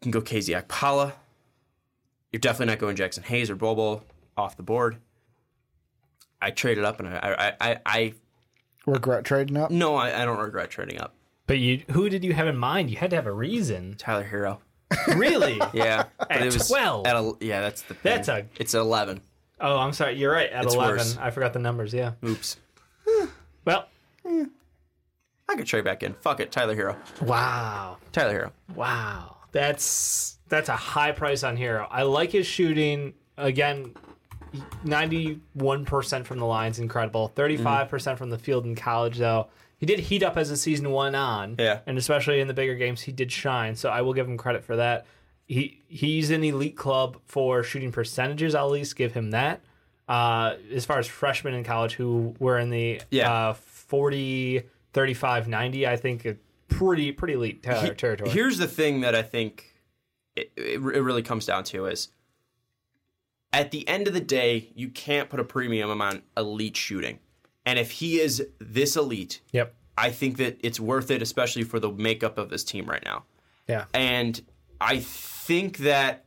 You 0.00 0.04
can 0.04 0.10
go 0.12 0.20
KZ 0.22 0.62
Okpala. 0.62 1.12
You're 2.30 2.40
definitely 2.40 2.66
not 2.72 2.78
going 2.78 2.96
Jaxson 2.96 3.24
Hayes 3.24 3.50
or 3.50 3.56
Bobo 3.56 4.04
off 4.36 4.56
the 4.56 4.62
board. 4.62 4.98
I 6.40 6.50
traded 6.50 6.84
up 6.84 6.98
and 7.00 7.08
I 7.08 7.54
I, 7.60 7.70
I, 7.70 7.80
I 7.84 8.14
Regret 8.86 9.24
trading 9.24 9.56
up. 9.56 9.70
no 9.70 9.94
I, 9.94 10.22
I 10.22 10.24
don't 10.24 10.38
regret 10.38 10.70
trading 10.70 11.00
up. 11.00 11.14
But 11.46 11.58
you, 11.58 11.82
who 11.90 12.08
did 12.08 12.24
you 12.24 12.32
have 12.32 12.46
in 12.46 12.56
mind? 12.56 12.90
You 12.90 12.96
had 12.96 13.10
to 13.10 13.16
have 13.16 13.26
a 13.26 13.32
reason. 13.32 13.94
Tyler 13.98 14.24
Herro. 14.30 14.58
Really? 15.16 15.60
Yeah, 15.72 16.04
At 16.30 16.42
it 16.42 16.54
was 16.54 16.68
12. 16.68 17.06
At 17.06 17.16
a, 17.16 17.32
yeah, 17.40 17.60
that's 17.60 17.82
the. 17.82 17.94
Thing. 17.94 18.00
That's 18.14 18.28
a- 18.28 18.46
It's 18.56 18.74
eleven. 18.74 19.20
oh, 19.60 19.78
I'm 19.78 19.92
sorry. 19.92 20.16
You're 20.16 20.32
right. 20.32 20.50
At 20.50 20.64
It's 20.64 20.74
11, 20.74 20.96
worse. 20.96 21.16
I 21.18 21.30
forgot 21.30 21.52
the 21.52 21.58
numbers. 21.58 21.92
Yeah. 21.94 22.12
Oops. 22.24 22.56
Well, 23.64 23.86
eh. 24.26 24.44
I 25.48 25.56
could 25.56 25.66
trade 25.66 25.84
back 25.84 26.02
in. 26.02 26.14
Fuck 26.14 26.40
it, 26.40 26.50
Tyler 26.52 26.74
Herro. 26.76 26.96
wow, 27.22 27.96
Tyler 28.12 28.34
Herro. 28.34 28.52
wow. 28.76 29.36
That's 29.52 30.38
that's 30.48 30.68
a 30.68 30.76
high 30.76 31.12
price 31.12 31.42
on 31.44 31.56
Herro. 31.56 31.86
I 31.90 32.02
like 32.04 32.32
his 32.32 32.46
shooting. 32.46 33.14
Again, 33.36 33.94
91% 34.84 36.24
from 36.24 36.38
the 36.38 36.44
line's 36.46 36.78
incredible. 36.78 37.32
Mm-hmm. 37.36 37.66
35% 37.66 38.18
from 38.18 38.30
the 38.30 38.38
field 38.38 38.64
in 38.66 38.74
college, 38.74 39.18
though. 39.18 39.48
He 39.82 39.86
did 39.86 39.98
heat 39.98 40.22
up 40.22 40.36
as 40.36 40.48
the 40.48 40.56
season 40.56 40.92
went 40.92 41.16
on. 41.16 41.56
Yeah. 41.58 41.80
And 41.86 41.98
especially 41.98 42.38
in 42.38 42.46
the 42.46 42.54
bigger 42.54 42.76
games, 42.76 43.00
he 43.00 43.10
did 43.10 43.32
shine. 43.32 43.74
So 43.74 43.88
I 43.90 44.00
will 44.02 44.14
give 44.14 44.28
him 44.28 44.36
credit 44.38 44.62
for 44.62 44.76
that. 44.76 45.06
He 45.48 45.80
He's 45.88 46.30
an 46.30 46.44
elite 46.44 46.76
club 46.76 47.18
for 47.26 47.64
shooting 47.64 47.90
percentages. 47.90 48.54
I'll 48.54 48.66
at 48.66 48.70
least 48.70 48.94
give 48.94 49.12
him 49.12 49.32
that. 49.32 49.60
Uh, 50.08 50.54
as 50.72 50.84
far 50.84 51.00
as 51.00 51.08
freshmen 51.08 51.52
in 51.54 51.64
college 51.64 51.94
who 51.94 52.32
were 52.38 52.60
in 52.60 52.70
the 52.70 53.00
Yeah. 53.10 53.48
uh, 53.48 53.54
40, 53.54 54.62
35, 54.92 55.48
90, 55.48 55.84
I 55.88 55.96
think 55.96 56.26
a 56.26 56.36
pretty, 56.68 57.10
pretty 57.10 57.34
elite 57.34 57.64
ter- 57.64 57.80
He- 57.80 57.90
territory. 57.90 58.30
Here's 58.30 58.58
the 58.58 58.68
thing 58.68 59.00
that 59.00 59.16
I 59.16 59.22
think 59.22 59.74
it, 60.36 60.52
it, 60.56 60.74
it 60.76 61.02
really 61.02 61.22
comes 61.22 61.44
down 61.44 61.64
to 61.64 61.86
is 61.86 62.06
at 63.52 63.72
the 63.72 63.86
end 63.88 64.06
of 64.06 64.14
the 64.14 64.20
day, 64.20 64.68
you 64.76 64.90
can't 64.90 65.28
put 65.28 65.40
a 65.40 65.44
premium 65.44 66.00
on 66.00 66.22
elite 66.36 66.76
shooting. 66.76 67.18
And 67.64 67.78
if 67.78 67.90
he 67.90 68.20
is 68.20 68.46
this 68.58 68.96
elite, 68.96 69.40
yep. 69.52 69.74
I 69.96 70.10
think 70.10 70.38
that 70.38 70.58
it's 70.62 70.80
worth 70.80 71.10
it, 71.10 71.22
especially 71.22 71.64
for 71.64 71.78
the 71.78 71.90
makeup 71.90 72.38
of 72.38 72.50
this 72.50 72.64
team 72.64 72.86
right 72.86 73.04
now. 73.04 73.24
Yeah. 73.68 73.84
And 73.94 74.40
I 74.80 74.98
think 75.00 75.78
that 75.78 76.24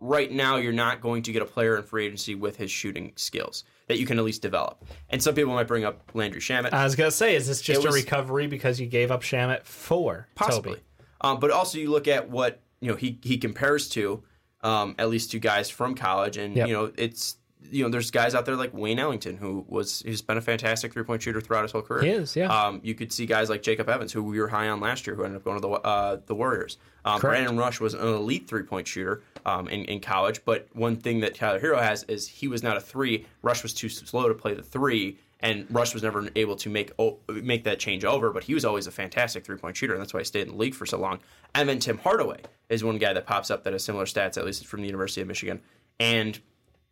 right 0.00 0.30
now 0.30 0.56
you're 0.56 0.72
not 0.72 1.00
going 1.00 1.22
to 1.22 1.32
get 1.32 1.42
a 1.42 1.44
player 1.44 1.76
in 1.76 1.82
free 1.82 2.06
agency 2.06 2.34
with 2.34 2.56
his 2.56 2.70
shooting 2.70 3.12
skills 3.16 3.64
that 3.88 3.98
you 3.98 4.06
can 4.06 4.18
at 4.18 4.24
least 4.24 4.42
develop. 4.42 4.84
And 5.10 5.22
some 5.22 5.34
people 5.34 5.54
might 5.54 5.66
bring 5.66 5.84
up 5.84 6.10
Landry 6.14 6.40
Shamet. 6.40 6.72
I 6.72 6.84
was 6.84 6.94
gonna 6.94 7.10
say, 7.10 7.34
is 7.34 7.46
this 7.46 7.60
just 7.60 7.82
It 7.82 7.86
was- 7.86 7.94
a 7.94 7.98
recovery 7.98 8.46
because 8.46 8.78
you 8.78 8.86
gave 8.86 9.10
up 9.10 9.22
Shamet 9.22 9.64
for 9.64 10.28
possibly. 10.34 10.80
Um, 11.20 11.40
but 11.40 11.50
also 11.50 11.78
you 11.78 11.90
look 11.90 12.06
at 12.06 12.28
what 12.30 12.62
you 12.80 12.88
know 12.88 12.96
he 12.96 13.18
he 13.22 13.38
compares 13.38 13.88
to 13.90 14.22
um, 14.60 14.94
at 14.98 15.08
least 15.08 15.30
two 15.32 15.38
guys 15.40 15.68
from 15.70 15.94
college, 15.94 16.36
and 16.36 16.54
Yep. 16.54 16.68
you 16.68 16.74
know 16.74 16.92
it's 16.96 17.36
you 17.70 17.82
know 17.82 17.90
there's 17.90 18.10
guys 18.10 18.34
out 18.34 18.46
there 18.46 18.56
like 18.56 18.72
Wayne 18.72 18.98
Ellington 18.98 19.36
who 19.36 19.64
was 19.68 20.00
who's 20.02 20.22
been 20.22 20.36
a 20.36 20.40
fantastic 20.40 20.92
three 20.92 21.02
point 21.02 21.22
shooter 21.22 21.40
throughout 21.40 21.62
his 21.62 21.72
whole 21.72 21.82
career. 21.82 22.02
He 22.02 22.10
is, 22.10 22.36
yeah. 22.36 22.46
Um, 22.46 22.80
you 22.82 22.94
could 22.94 23.12
see 23.12 23.26
guys 23.26 23.50
like 23.50 23.62
Jacob 23.62 23.88
Evans 23.88 24.12
who 24.12 24.22
we 24.22 24.40
were 24.40 24.48
high 24.48 24.68
on 24.68 24.80
last 24.80 25.06
year 25.06 25.16
who 25.16 25.24
ended 25.24 25.36
up 25.38 25.44
going 25.44 25.60
to 25.60 25.60
the 25.60 25.68
uh, 25.68 26.18
the 26.26 26.34
Warriors. 26.34 26.78
Um, 27.04 27.20
Brandon 27.20 27.56
Rush 27.56 27.80
was 27.80 27.94
an 27.94 28.06
elite 28.06 28.48
three 28.48 28.62
point 28.62 28.86
shooter 28.86 29.22
um, 29.46 29.68
in, 29.68 29.84
in 29.86 30.00
college, 30.00 30.44
but 30.44 30.68
one 30.72 30.96
thing 30.96 31.20
that 31.20 31.34
Tyler 31.34 31.60
Herro 31.60 31.80
has 31.80 32.04
is 32.04 32.28
he 32.28 32.48
was 32.48 32.62
not 32.62 32.76
a 32.76 32.80
three. 32.80 33.26
Rush 33.42 33.62
was 33.62 33.74
too 33.74 33.88
slow 33.88 34.28
to 34.28 34.34
play 34.34 34.54
the 34.54 34.62
three. 34.62 35.18
And 35.40 35.66
Rush 35.70 35.94
was 35.94 36.02
never 36.02 36.28
able 36.34 36.56
to 36.56 36.68
make 36.68 36.90
o- 36.98 37.20
make 37.28 37.62
that 37.62 37.78
change 37.78 38.04
over, 38.04 38.32
but 38.32 38.42
he 38.42 38.54
was 38.54 38.64
always 38.64 38.88
a 38.88 38.90
fantastic 38.90 39.44
three 39.44 39.56
point 39.56 39.76
shooter, 39.76 39.92
and 39.92 40.02
that's 40.02 40.12
why 40.12 40.18
he 40.18 40.24
stayed 40.24 40.42
in 40.42 40.48
the 40.48 40.56
league 40.56 40.74
for 40.74 40.84
so 40.84 40.98
long. 40.98 41.20
And 41.54 41.68
then 41.68 41.78
Tim 41.78 41.98
Hardaway 41.98 42.40
is 42.68 42.82
one 42.82 42.98
guy 42.98 43.12
that 43.12 43.24
pops 43.24 43.48
up 43.48 43.62
that 43.62 43.72
has 43.72 43.84
similar 43.84 44.04
stats, 44.04 44.36
at 44.36 44.44
least 44.44 44.66
from 44.66 44.80
the 44.80 44.86
University 44.86 45.20
of 45.20 45.28
Michigan. 45.28 45.60
And 46.00 46.40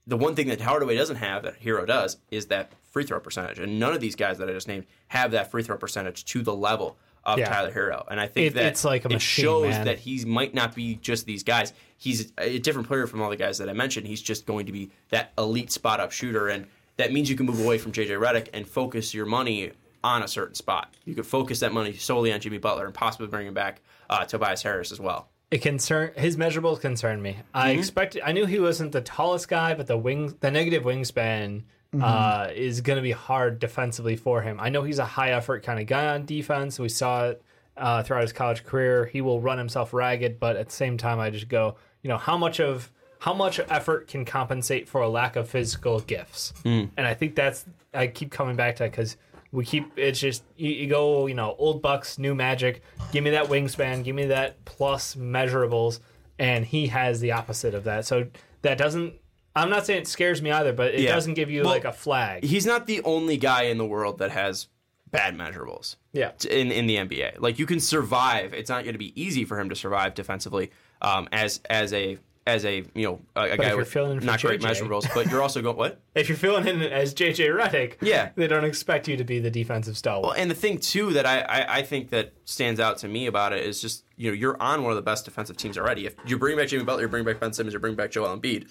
the 0.07 0.17
one 0.17 0.35
thing 0.35 0.49
that 0.49 0.61
Howard 0.61 0.83
Hardaway 0.83 0.97
doesn't 0.97 1.17
have 1.17 1.43
that 1.45 1.61
Herro 1.61 1.87
does 1.87 2.19
is 2.31 2.47
that 2.47 2.73
free 2.91 3.05
throw 3.05 3.21
percentage, 3.21 3.59
and 3.59 3.79
none 3.81 3.93
of 3.93 4.01
these 4.01 4.17
guys 4.17 4.39
that 4.39 4.49
I 4.49 4.53
just 4.53 4.69
named 4.69 4.87
have 5.09 5.33
that 5.33 5.51
free 5.51 5.63
throw 5.63 5.77
percentage 5.77 6.25
to 6.27 6.43
the 6.43 6.55
level 6.55 6.97
of 7.25 7.39
Yeah. 7.41 7.49
Tyler 7.49 7.73
Herro. 7.73 8.05
And 8.09 8.21
I 8.21 8.29
think 8.29 8.49
It- 8.49 8.55
that 8.55 8.67
it's 8.67 8.85
like 8.85 9.05
a 9.05 9.09
it 9.09 9.15
machine, 9.15 9.45
shows 9.45 9.71
man. 9.71 9.85
that 9.87 9.99
he 9.99 10.25
might 10.25 10.55
not 10.55 10.75
be 10.77 10.95
just 10.95 11.27
these 11.27 11.43
guys. 11.43 11.73
He's 11.99 12.33
a 12.39 12.59
different 12.61 12.87
player 12.87 13.07
from 13.09 13.21
all 13.21 13.31
the 13.31 13.37
guys 13.37 13.59
that 13.59 13.69
I 13.69 13.73
mentioned. 13.73 14.07
He's 14.07 14.23
just 14.23 14.47
going 14.47 14.67
to 14.67 14.73
be 14.73 14.91
that 15.09 15.33
elite 15.37 15.73
spot 15.73 15.99
up 15.99 16.13
shooter, 16.13 16.47
and 16.49 16.67
that 16.99 17.13
means 17.13 17.29
you 17.29 17.35
can 17.37 17.47
move 17.47 17.61
away 17.61 17.79
from 17.79 17.91
JJ 17.93 18.15
Redick 18.17 18.49
and 18.55 18.67
focus 18.67 19.13
your 19.13 19.27
money 19.27 19.73
on 20.05 20.23
a 20.23 20.29
certain 20.29 20.55
spot. 20.55 20.95
You 21.05 21.17
could 21.17 21.27
focus 21.27 21.59
that 21.61 21.73
money 21.73 21.93
solely 21.95 22.33
on 22.33 22.41
Jimmy 22.41 22.59
Butler 22.59 22.85
and 22.87 22.95
possibly 22.95 23.27
bring 23.27 23.49
him 23.49 23.55
back 23.55 23.81
uh, 24.09 24.25
Tobias 24.25 24.63
Harris 24.63 24.93
as 24.93 25.01
well. 25.01 25.29
It 25.57 25.63
concern 25.63 26.13
his 26.17 26.37
measurables 26.37 26.81
concern 26.81 27.21
me. 27.23 27.37
I 27.55 27.71
Mm-hmm. 27.71 27.79
expected. 27.79 28.23
I 28.25 28.33
knew 28.33 28.47
he 28.47 28.61
wasn't 28.61 28.93
the 28.93 29.01
tallest 29.01 29.49
guy, 29.49 29.75
but 29.75 29.87
the 29.87 29.97
wing, 29.97 30.35
the 30.41 30.51
negative 30.51 30.85
wingspan, 30.85 31.63
Mm-hmm. 31.95 32.03
uh, 32.03 32.49
is 32.55 32.81
going 32.81 32.97
to 32.97 33.03
be 33.03 33.13
hard 33.13 33.59
defensively 33.61 34.17
for 34.17 34.43
him. 34.43 34.59
I 34.61 34.69
know 34.71 34.83
he's 34.83 34.99
a 34.99 35.05
high 35.05 35.31
effort 35.31 35.63
kind 35.63 35.79
of 35.81 35.87
guy 35.87 36.09
on 36.09 36.27
defense. 36.27 36.79
We 36.81 36.89
saw 36.89 37.29
it 37.29 37.43
uh, 37.77 38.03
throughout 38.03 38.23
his 38.23 38.33
college 38.33 38.65
career. 38.65 39.07
He 39.07 39.21
will 39.21 39.41
run 39.41 39.57
himself 39.57 39.95
ragged, 39.95 40.39
but 40.41 40.57
at 40.57 40.67
the 40.67 40.75
same 40.75 40.99
time, 40.99 41.21
I 41.21 41.31
just 41.31 41.49
go, 41.49 41.77
you 42.03 42.09
know, 42.09 42.19
how 42.19 42.37
much 42.37 42.59
of 42.61 42.91
how 43.21 43.33
much 43.33 43.61
effort 43.61 44.09
can 44.09 44.25
compensate 44.25 44.89
for 44.89 45.01
a 45.01 45.09
lack 45.09 45.37
of 45.37 45.49
physical 45.49 46.01
gifts? 46.01 46.53
Mm. 46.65 46.91
And 46.99 47.07
I 47.07 47.15
think 47.15 47.35
that's 47.37 47.65
I 47.95 48.09
keep 48.09 48.31
coming 48.33 48.57
back 48.57 48.77
to 48.77 48.83
that 48.83 48.91
because 48.91 49.17
we 49.57 49.65
keep 49.65 49.91
it's 49.99 50.21
just 50.21 50.43
you, 50.57 50.71
you 50.71 50.87
go 50.87 51.27
you 51.27 51.35
know 51.35 51.55
old 51.59 51.81
bucks 51.81 52.19
new 52.19 52.35
magic 52.35 52.83
give 53.13 53.25
me 53.25 53.31
that 53.31 53.47
wingspan 53.47 54.05
give 54.05 54.15
me 54.15 54.27
that 54.27 54.63
plus 54.67 55.15
measurables 55.15 56.01
and 56.39 56.65
he 56.67 56.89
has 56.89 57.21
the 57.21 57.33
opposite 57.33 57.75
of 57.75 57.85
that 57.85 58.05
so 58.05 58.27
that 58.63 58.77
doesn't 58.77 59.15
i'm 59.55 59.71
not 59.71 59.87
saying 59.87 60.03
it 60.03 60.07
scares 60.07 60.43
me 60.43 60.51
either 60.51 60.73
but 60.73 60.95
it 60.95 61.01
Yeah. 61.01 61.15
doesn't 61.15 61.35
give 61.35 61.51
you 61.51 61.63
Well, 61.63 61.71
like 61.73 61.85
a 61.87 61.93
flag 61.93 62.45
He's 62.45 62.67
not 62.67 62.87
the 62.87 63.01
only 63.03 63.37
guy 63.39 63.63
in 63.63 63.79
the 63.79 63.87
world 63.87 64.19
that 64.19 64.31
has 64.33 64.69
bad 65.11 65.37
measurables. 65.37 65.97
yeah 66.13 66.33
in 66.51 66.71
in 66.71 66.87
the 66.87 66.97
NBA. 66.97 67.41
Like 67.41 67.59
you 67.59 67.65
can 67.65 67.81
survive. 67.81 68.53
It's 68.53 68.69
not 68.69 68.83
going 68.85 68.93
to 68.95 68.99
be 68.99 69.13
easy 69.21 69.45
for 69.45 69.59
him 69.59 69.69
to 69.71 69.77
survive 69.77 70.15
defensively 70.15 70.71
um, 71.01 71.29
as 71.33 71.61
as 71.71 71.93
a 71.93 72.19
as 72.47 72.65
a 72.65 72.85
you 72.95 73.03
know 73.05 73.21
a, 73.35 73.51
a 73.51 73.57
guy 73.57 73.75
with 73.75 73.89
filling 73.89 74.13
in 74.13 74.21
for 74.21 74.27
not 74.27 74.41
great 74.41 74.61
JJ. 74.61 74.65
measurables. 74.71 75.13
But 75.15 75.31
you're 75.31 75.43
also 75.43 75.61
going 75.63 75.77
what? 75.77 76.01
if 76.15 76.29
you're 76.29 76.39
filling 76.39 76.67
in 76.67 76.81
as 76.83 77.15
jj 77.15 77.37
Redick, 77.55 77.95
Yeah. 78.01 78.31
they 78.37 78.47
don't 78.47 78.65
expect 78.65 79.09
you 79.09 79.17
to 79.17 79.25
be 79.25 79.39
the 79.41 79.51
defensive 79.51 79.97
stalwart 79.97 80.23
Well, 80.25 80.33
and 80.41 80.51
the 80.51 80.55
thing 80.55 80.79
too 80.79 81.13
that 81.15 81.27
I, 81.27 81.41
I 81.41 81.77
I 81.79 81.83
think 81.83 82.11
that 82.11 82.33
stands 82.45 82.79
out 82.81 82.99
to 82.99 83.09
me 83.09 83.27
about 83.27 83.53
it 83.53 83.65
is 83.65 83.81
just 83.81 84.05
you 84.17 84.31
know 84.31 84.35
you're 84.35 84.61
on 84.63 84.83
one 84.83 84.93
of 84.93 84.97
the 84.97 85.03
best 85.03 85.25
defensive 85.25 85.57
teams 85.57 85.77
already. 85.77 86.07
If 86.07 86.15
you 86.27 86.39
bring 86.39 86.57
back 86.57 86.69
Jimmy 86.69 86.85
Butler, 86.85 87.03
you 87.03 87.09
bring 87.09 87.25
back 87.25 87.41
Ben 87.41 87.53
Simmons, 87.53 87.75
you 87.75 87.81
bring 87.81 87.95
back 87.97 88.11
Joel 88.13 88.37
Embiid. 88.37 88.69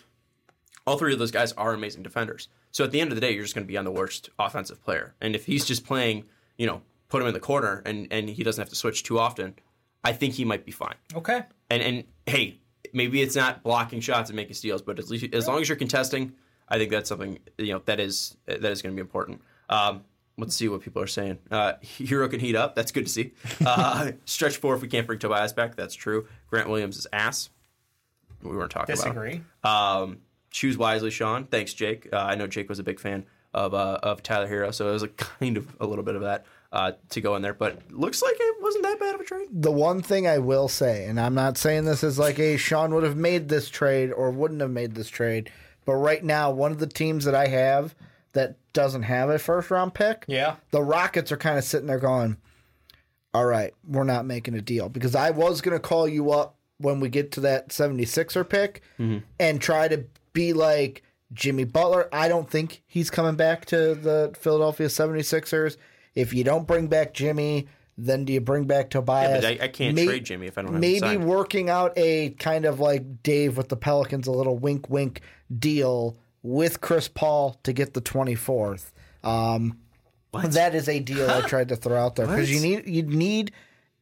All 0.88 0.98
three 0.98 1.14
of 1.14 1.20
those 1.20 1.32
guys 1.32 1.52
are 1.54 1.74
amazing 1.74 2.04
defenders. 2.04 2.48
So 2.72 2.84
at 2.84 2.92
the 2.92 3.02
end 3.02 3.12
of 3.12 3.16
the 3.16 3.22
day, 3.22 3.32
you're 3.32 3.44
just 3.44 3.56
going 3.56 3.66
to 3.66 3.68
be 3.72 3.78
on 3.78 3.86
the 3.86 3.92
worst 3.92 4.30
offensive 4.38 4.84
player. 4.84 5.16
And 5.20 5.36
if 5.36 5.46
he's 5.46 5.66
just 5.66 5.84
playing, 5.86 6.26
you 6.58 6.68
know, 6.68 6.82
put 7.10 7.22
him 7.22 7.28
in 7.28 7.34
the 7.34 7.40
corner 7.40 7.82
and 7.86 8.08
and 8.12 8.30
he 8.30 8.44
doesn't 8.44 8.62
have 8.62 8.70
to 8.70 8.76
switch 8.76 9.02
too 9.04 9.18
often, 9.18 9.56
I 10.04 10.14
think 10.14 10.36
he 10.36 10.46
might 10.46 10.64
be 10.66 10.72
fine. 10.72 10.96
okay 11.16 11.44
And 11.70 11.82
and 11.82 12.04
hey, 12.28 12.60
maybe 12.96 13.22
it's 13.22 13.36
not 13.36 13.62
blocking 13.62 14.00
shots 14.00 14.30
and 14.30 14.36
making 14.36 14.56
steals, 14.56 14.82
but 14.82 14.98
at 14.98 15.10
least 15.10 15.34
as 15.36 15.48
long 15.48 15.62
as 15.62 15.70
you're 15.70 15.76
contesting, 15.76 16.34
I 16.68 16.80
think 16.80 16.90
that's 16.90 17.10
something 17.10 17.38
you 17.58 17.74
know 17.74 17.82
that 17.86 18.00
is 18.00 18.38
that 18.48 18.64
is 18.64 18.82
going 18.82 18.96
to 18.96 18.98
be 18.98 19.02
important. 19.02 19.42
Um, 19.70 20.04
let's 20.38 20.56
see 20.56 20.68
what 20.68 20.82
people 20.82 21.02
are 21.02 21.08
saying. 21.08 21.38
Uh, 21.52 21.74
Herro 21.84 22.30
can 22.30 22.40
heat 22.40 22.56
up. 22.56 22.74
That's 22.74 22.92
good 22.92 23.06
to 23.06 23.12
see. 23.12 23.34
Uh, 23.64 24.14
stretch 24.26 24.58
four 24.58 24.76
if 24.76 24.82
we 24.82 24.88
can't 24.88 25.06
bring 25.06 25.20
Tobias 25.20 25.54
back. 25.54 25.76
That's 25.76 25.94
true. 25.94 26.28
Grant 26.50 26.70
Williams 26.70 26.98
is 26.98 27.06
ass. 27.14 27.50
We 28.42 28.56
weren't 28.56 28.72
talking 28.72 28.96
disagree 28.96 29.42
about. 29.64 30.04
Um, 30.04 30.18
choose 30.50 30.78
wisely, 30.78 31.12
Sean. 31.12 31.46
Thanks, 31.46 31.74
Jake. 31.74 32.08
Uh, 32.12 32.18
I 32.18 32.36
know 32.36 32.48
Jake 32.48 32.70
was 32.70 32.80
a 32.80 32.84
big 32.84 33.00
fan 33.00 33.26
of 33.54 33.74
uh, 33.74 34.00
of 34.02 34.24
Tyler 34.24 34.48
Herro, 34.48 34.74
so 34.74 34.90
it 34.90 34.94
was 34.94 35.04
a 35.04 35.08
kind 35.40 35.58
of 35.58 35.76
a 35.80 35.86
little 35.86 36.04
bit 36.04 36.16
of 36.16 36.22
that 36.22 36.46
uh, 36.76 36.92
to 37.10 37.22
go 37.22 37.36
in 37.38 37.42
there. 37.42 37.54
But 37.54 37.90
looks 37.90 38.22
like 38.22 38.36
it 38.38 38.62
wasn't 38.62 38.84
that 38.84 39.00
bad 39.00 39.16
of 39.16 39.22
a 39.22 39.24
trade. 39.24 39.48
The 39.52 39.72
one 39.72 40.02
thing 40.02 40.28
I 40.28 40.38
will 40.40 40.68
say, 40.68 41.06
and 41.06 41.20
I'm 41.20 41.34
not 41.34 41.58
saying 41.58 41.86
this 41.86 42.04
is 42.04 42.20
like 42.20 42.38
a 42.38 42.58
Sean 42.58 42.94
would 42.94 43.04
have 43.04 43.16
made 43.16 43.48
this 43.48 43.70
trade 43.70 44.12
or 44.12 44.30
wouldn't 44.30 44.62
have 44.62 44.72
made 44.72 44.94
this 44.94 45.10
trade, 45.10 45.50
but 45.86 45.94
right 45.96 46.24
now, 46.24 46.52
one 46.52 46.72
of 46.74 46.80
the 46.80 46.88
teams 46.88 47.24
that 47.26 47.34
I 47.34 47.48
have 47.48 47.96
that 48.34 48.58
doesn't 48.74 49.04
have 49.04 49.30
a 49.30 49.40
first 49.40 49.72
round 49.72 49.94
pick, 49.94 50.26
yeah 50.28 50.58
the 50.72 50.84
Rockets 50.84 51.32
are 51.32 51.38
kind 51.38 51.58
of 51.58 51.64
sitting 51.64 51.88
there 51.88 52.00
going, 52.00 52.36
all 53.34 53.46
right, 53.46 53.74
we're 53.88 54.04
not 54.04 54.26
making 54.26 54.56
a 54.56 54.62
deal. 54.62 54.90
Because 54.90 55.16
I 55.16 55.32
was 55.32 55.62
going 55.62 55.76
to 55.76 55.80
call 55.80 56.08
you 56.08 56.32
up 56.32 56.58
when 56.78 57.00
we 57.00 57.08
get 57.08 57.32
to 57.34 57.40
that 57.42 57.70
76er 57.70 58.48
pick 58.50 58.82
and 59.40 59.62
try 59.62 59.88
to 59.88 60.04
be 60.34 60.52
like 60.52 61.04
Jimmy 61.32 61.64
Butler. 61.64 62.10
I 62.12 62.28
don't 62.28 62.50
think 62.50 62.84
he's 62.86 63.10
coming 63.10 63.36
back 63.36 63.64
to 63.68 63.96
the 63.96 64.36
Philadelphia 64.38 64.88
76ers. 64.88 65.78
If 66.16 66.34
you 66.34 66.44
don't 66.44 66.66
bring 66.66 66.88
back 66.88 67.14
Jimmy, 67.14 67.68
then 67.98 68.26
do 68.26 68.34
you 68.34 68.42
bring 68.42 68.66
back 68.66 68.90
Tobias? 68.90 69.42
but 69.44 69.46
I- 69.62 69.66
I 69.66 69.68
can't 69.68 69.96
May- 69.96 70.06
trade 70.06 70.26
Jimmy 70.26 70.48
if 70.48 70.58
I 70.58 70.62
don't 70.64 70.72
have 70.74 70.82
Maybe 70.82 71.18
working 71.18 71.70
out 71.70 71.94
a 71.98 72.32
kind 72.32 72.66
of 72.66 72.80
like 72.80 73.22
Dave 73.24 73.58
with 73.58 73.70
the 73.70 73.78
Pelicans, 73.78 74.28
a 74.28 74.32
little 74.32 74.58
wink 74.58 74.90
wink 74.90 75.22
deal 75.60 76.18
with 76.42 76.82
Chris 76.82 77.08
Paul 77.08 77.60
to 77.64 77.74
get 77.74 77.94
the 77.94 78.02
24th. 78.02 78.92
Um, 79.24 79.78
that 80.34 80.76
is 80.76 80.90
a 80.90 81.00
deal 81.00 81.30
I 81.30 81.42
tried 81.42 81.70
to 81.70 81.76
throw 81.76 81.98
out 81.98 82.16
there 82.16 82.28
because 82.28 82.52
you 82.52 82.60
need 82.60 82.88
you 82.88 83.04
need 83.04 83.52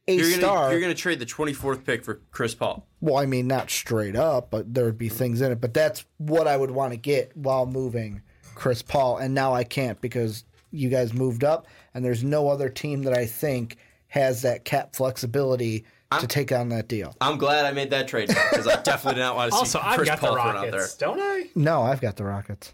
a 0.07 0.15
You're 0.15 0.25
star. 0.31 0.55
gonna, 0.63 0.71
you're 0.71 0.81
gonna 0.81 0.93
trade 0.95 1.19
the 1.19 1.25
24th 1.25 1.85
pick 1.85 2.03
for 2.03 2.21
Chris 2.31 2.53
Paul. 2.55 2.85
well, 2.99 3.17
I 3.17 3.25
mean, 3.25 3.47
not 3.47 3.69
straight 3.69 4.15
up, 4.17 4.49
but 4.51 4.73
there 4.73 4.83
would 4.85 4.97
be 4.97 5.07
things 5.09 5.39
in 5.41 5.51
it. 5.51 5.61
But 5.61 5.73
that's 5.73 6.03
what 6.17 6.47
I 6.47 6.57
would 6.57 6.71
want 6.71 6.91
to 6.91 6.97
get 6.97 7.35
while 7.37 7.65
moving 7.65 8.21
Chris 8.55 8.81
Paul, 8.81 9.17
and 9.17 9.33
now 9.33 9.53
I 9.53 9.63
can't 9.63 10.01
because 10.01 10.43
you 10.71 10.89
guys 10.89 11.13
moved 11.13 11.43
up, 11.43 11.67
and 11.93 12.03
there's 12.03 12.23
no 12.23 12.47
other 12.49 12.69
team 12.69 13.03
that 13.03 13.13
I 13.13 13.25
think 13.25 13.77
has 14.07 14.41
that 14.43 14.65
cap 14.65 14.95
flexibility 14.95 15.85
to 16.19 16.27
take 16.27 16.51
on 16.51 16.69
that 16.69 16.87
deal. 16.87 17.15
I'm 17.19 17.39
glad 17.39 17.65
I 17.65 17.71
made 17.71 17.89
that 17.89 18.07
trade 18.07 18.27
because 18.27 18.67
I 18.67 18.79
definitely 18.83 19.15
did 19.19 19.21
not 19.25 19.35
want 19.35 19.51
to 19.51 19.55
see 19.57 19.59
also 19.59 19.79
i've 19.79 19.95
Chris 19.97 20.09
got 20.09 20.19
Paul 20.19 20.35
the 20.35 20.41
thrown 20.41 20.55
out 20.57 20.61
there. 20.61 20.71
rockets 20.73 20.95
don't 20.97 21.19
i 21.19 21.45
No, 21.55 21.81
I've 21.81 21.99
got 22.01 22.15
the 22.17 22.23
Rockets. 22.23 22.73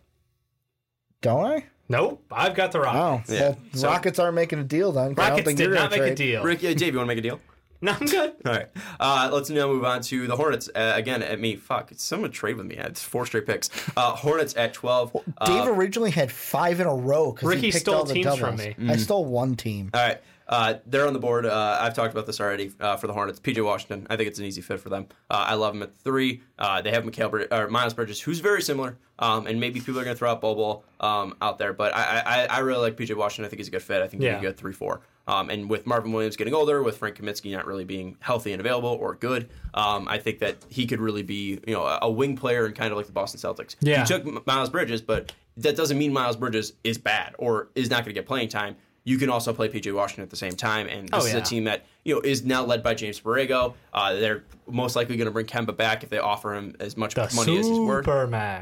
Don't 1.22 1.46
I? 1.46 1.66
nope 1.88 2.24
i've 2.32 2.54
got 2.56 2.72
the 2.74 2.80
Oh, 2.80 2.84
rockets 2.84 3.32
Yeah. 3.32 3.40
well, 3.42 3.58
So- 3.74 3.88
Rockets 3.88 4.20
aren't 4.20 4.36
making 4.36 4.60
a 4.60 4.64
deal 4.64 4.92
then. 4.92 5.16
'cause 5.16 5.24
I 5.24 5.30
don't 5.30 5.38
rockets 5.38 5.46
think 5.48 5.58
did 5.58 5.64
you're 5.68 5.74
not 5.76 5.90
gonna 5.90 6.02
make 6.04 6.12
a 6.12 6.16
deal 6.16 6.44
Rick, 6.44 6.60
uh, 6.66 6.74
Dave, 6.74 6.94
you 6.94 6.98
want 7.00 7.10
to 7.10 7.16
make 7.16 7.18
a 7.18 7.22
deal? 7.22 7.40
no 7.82 7.94
i'm 7.94 8.06
good 8.08 8.34
All 8.46 8.52
right. 8.54 8.68
Uh, 9.00 9.30
let's 9.32 9.50
now 9.50 9.68
move 9.68 9.84
on 9.86 10.02
to 10.02 10.28
the 10.28 10.36
Hornets. 10.36 10.70
Uh, 10.74 10.94
again, 10.96 11.24
at 11.24 11.40
me. 11.40 11.56
Fuck, 11.56 11.92
someone 11.96 12.32
trade 12.32 12.58
with 12.58 12.66
me. 12.66 12.76
It's 12.76 13.02
four 13.04 13.26
straight 13.26 13.46
picks. 13.46 13.70
Uh, 13.96 14.12
Hornets 14.16 14.54
at 14.58 14.74
12. 14.74 15.16
Uh, 15.38 15.46
Dave 15.46 15.68
originally 15.78 16.12
had 16.12 16.32
five 16.32 16.80
in 16.82 16.88
a 16.88 16.96
row 16.96 17.32
because 17.32 17.48
Ricky 17.48 17.62
he 17.68 17.72
picked 17.72 17.82
stole 17.86 17.96
all 17.96 18.04
the 18.06 18.14
teams 18.14 18.26
doubles. 18.26 18.40
from 18.40 18.56
me. 18.58 18.76
I 18.90 18.98
stole 18.98 19.24
one 19.26 19.56
team. 19.56 19.92
all 19.94 20.02
right. 20.02 20.22
Uh, 20.48 20.74
they're 20.88 21.06
on 21.06 21.14
the 21.14 21.20
board. 21.20 21.46
Uh, 21.46 21.78
I've 21.80 21.94
talked 21.94 22.12
about 22.12 22.26
this 22.26 22.40
already 22.42 22.72
uh, 22.80 22.98
for 22.98 23.06
the 23.06 23.14
Hornets. 23.14 23.40
PJ 23.40 23.64
Washington. 23.64 24.08
I 24.10 24.16
think 24.18 24.28
it's 24.30 24.40
an 24.40 24.46
easy 24.46 24.62
fit 24.62 24.80
for 24.80 24.90
them. 24.90 25.06
Uh, 25.30 25.46
I 25.48 25.54
love 25.54 25.76
him 25.76 25.84
at 25.84 25.96
three. 25.96 26.42
Uh, 26.58 26.82
they 26.82 26.90
have 26.90 27.06
Mikhail 27.06 27.30
Brid- 27.30 27.54
or 27.54 27.68
Miles 27.70 27.94
Bridges, 27.94 28.20
who's 28.20 28.40
very 28.40 28.64
similar. 28.64 28.98
Um, 29.20 29.46
and 29.46 29.60
maybe 29.60 29.80
people 29.80 30.00
are 30.00 30.04
going 30.04 30.16
to 30.16 30.18
throw 30.18 30.32
out 30.32 30.42
Bobo 30.42 30.84
um, 31.02 31.36
out 31.42 31.60
there, 31.60 31.72
but 31.74 31.94
I, 31.96 32.24
I, 32.26 32.46
I 32.48 32.60
really 32.60 32.80
like 32.82 32.98
PJ 32.98 33.16
Washington. 33.16 33.46
I 33.46 33.50
think 33.50 33.60
he's 33.60 33.68
a 33.68 33.72
good 33.72 33.84
fit. 33.84 34.02
I 34.02 34.08
think 34.08 34.24
he's 34.24 34.28
Yeah. 34.32 34.40
a 34.40 34.42
good 34.42 34.58
three 34.58 34.74
four. 34.74 35.02
Um, 35.30 35.50
and 35.52 35.70
with 35.70 35.86
Marvin 35.86 36.12
Williams 36.12 36.36
getting 36.36 36.56
older, 36.56 36.82
with 36.82 36.98
Frank 36.98 37.18
Kaminsky 37.18 37.52
not 37.52 37.68
really 37.68 37.84
being 37.86 38.18
healthy 38.20 38.52
and 38.52 38.60
available 38.60 38.90
or 38.90 39.14
good, 39.14 39.50
um, 39.76 40.08
I 40.08 40.18
think 40.18 40.40
that 40.40 40.58
he 40.70 40.88
could 40.88 41.00
really 41.00 41.22
be 41.24 41.60
you 41.68 41.74
know 41.74 41.84
a, 41.86 42.00
a 42.04 42.12
wing 42.12 42.36
player 42.36 42.66
and 42.66 42.76
kind 42.76 42.92
of 42.92 42.98
like 42.98 43.06
the 43.06 43.12
Boston 43.12 43.40
Celtics. 43.40 43.76
Yeah. 43.80 44.00
He 44.00 44.06
took 44.08 44.48
Miles 44.48 44.70
Bridges, 44.70 45.02
but 45.02 45.32
that 45.58 45.76
doesn't 45.76 45.98
mean 45.98 46.12
Miles 46.14 46.36
Bridges 46.36 46.74
is 46.84 46.98
bad 46.98 47.36
or 47.38 47.70
is 47.76 47.90
not 47.90 47.98
going 47.98 48.14
to 48.16 48.20
get 48.20 48.26
playing 48.26 48.50
time. 48.50 48.76
You 49.04 49.18
can 49.18 49.30
also 49.30 49.54
play 49.54 49.70
PJ 49.70 49.94
Washington 49.94 50.24
at 50.24 50.30
the 50.30 50.36
same 50.36 50.54
time, 50.56 50.88
and 50.88 51.08
this 51.10 51.24
Oh, 51.24 51.28
is 51.28 51.34
a 51.34 51.42
team 51.42 51.64
that 51.66 51.86
you 52.04 52.16
know 52.16 52.22
is 52.22 52.44
now 52.44 52.64
led 52.66 52.82
by 52.82 52.94
James 52.96 53.20
Borrego. 53.20 53.74
Uh, 53.94 54.14
they're 54.16 54.44
most 54.68 54.96
likely 54.96 55.16
going 55.16 55.26
to 55.26 55.32
bring 55.32 55.46
Kemba 55.46 55.76
back 55.76 56.04
if 56.04 56.10
they 56.10 56.18
offer 56.20 56.54
him 56.56 56.76
as 56.80 56.98
much 56.98 57.14
The 57.14 57.22
money 57.36 57.58
as 57.60 57.68
he's 57.68 57.78
worth. 57.80 58.04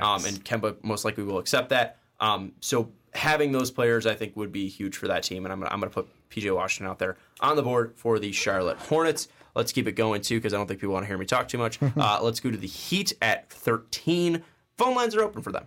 Um, 0.04 0.26
and 0.26 0.44
Kemba 0.44 0.76
most 0.84 1.06
likely 1.06 1.24
will 1.24 1.40
accept 1.40 1.70
that. 1.70 1.98
Um, 2.20 2.54
so 2.62 2.92
having 3.14 3.52
those 3.52 3.72
players, 3.72 4.06
I 4.06 4.16
think, 4.16 4.36
would 4.36 4.52
be 4.52 4.68
huge 4.68 4.96
for 4.98 5.08
that 5.08 5.24
team. 5.24 5.46
And 5.46 5.52
I'm 5.52 5.60
gonna, 5.60 5.72
I'm 5.74 5.80
going 5.80 5.90
to 5.92 5.94
put 5.94 6.08
PJ 6.30 6.54
Washington 6.54 6.90
out 6.90 7.00
there 7.00 7.18
on 7.40 7.56
the 7.56 7.64
board 7.64 7.94
for 7.96 8.20
the 8.20 8.32
Charlotte 8.32 8.78
Hornets. 8.78 9.28
Let's 9.56 9.72
keep 9.72 9.88
it 9.88 9.94
going 9.94 10.22
too, 10.22 10.38
because 10.38 10.54
I 10.54 10.58
don't 10.58 10.68
think 10.68 10.80
people 10.80 10.94
want 10.94 11.04
to 11.04 11.08
hear 11.08 11.18
me 11.18 11.26
talk 11.26 11.48
too 11.48 11.58
much. 11.58 11.80
uh, 11.98 12.20
let's 12.22 12.40
go 12.40 12.52
to 12.52 12.58
the 12.58 12.68
Heat 12.68 13.14
at 13.22 13.50
13. 13.50 14.44
Phone 14.78 14.96
lines 14.96 15.16
are 15.16 15.24
open 15.24 15.42
for 15.42 15.52
them. 15.52 15.66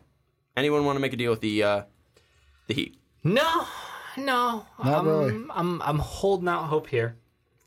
Anyone 0.56 0.84
want 0.84 0.96
to 0.96 1.00
make 1.00 1.12
a 1.12 1.16
deal 1.16 1.30
with 1.30 1.40
the 1.40 1.62
uh, 1.62 1.82
the 2.66 2.74
Heat 2.74 2.96
No, 3.24 3.66
no. 4.16 4.66
Not 4.84 4.98
I'm, 5.00 5.06
really. 5.06 5.44
I'm 5.50 5.82
I'm 5.82 5.98
holding 5.98 6.48
out 6.48 6.64
hope 6.64 6.86
here. 6.88 7.16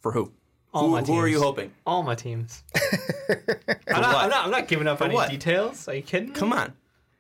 for 0.02 0.12
who? 0.12 0.32
All 0.74 0.86
who, 0.86 0.92
my 0.92 1.00
teams. 1.00 1.10
who 1.10 1.18
are 1.18 1.28
you 1.28 1.40
hoping? 1.42 1.72
All 1.86 2.04
my 2.04 2.16
teams. 2.16 2.64
I'm, 3.30 4.02
not, 4.02 4.16
I'm 4.16 4.30
not. 4.30 4.46
I'm 4.46 4.52
not 4.52 4.68
giving 4.68 4.88
up 4.88 5.02
any 5.02 5.14
what? 5.14 5.30
details. 5.30 5.88
Are 5.88 5.96
you 5.96 6.02
kidding? 6.02 6.30
Me? 6.30 6.36
Come 6.36 6.52
on, 6.54 6.74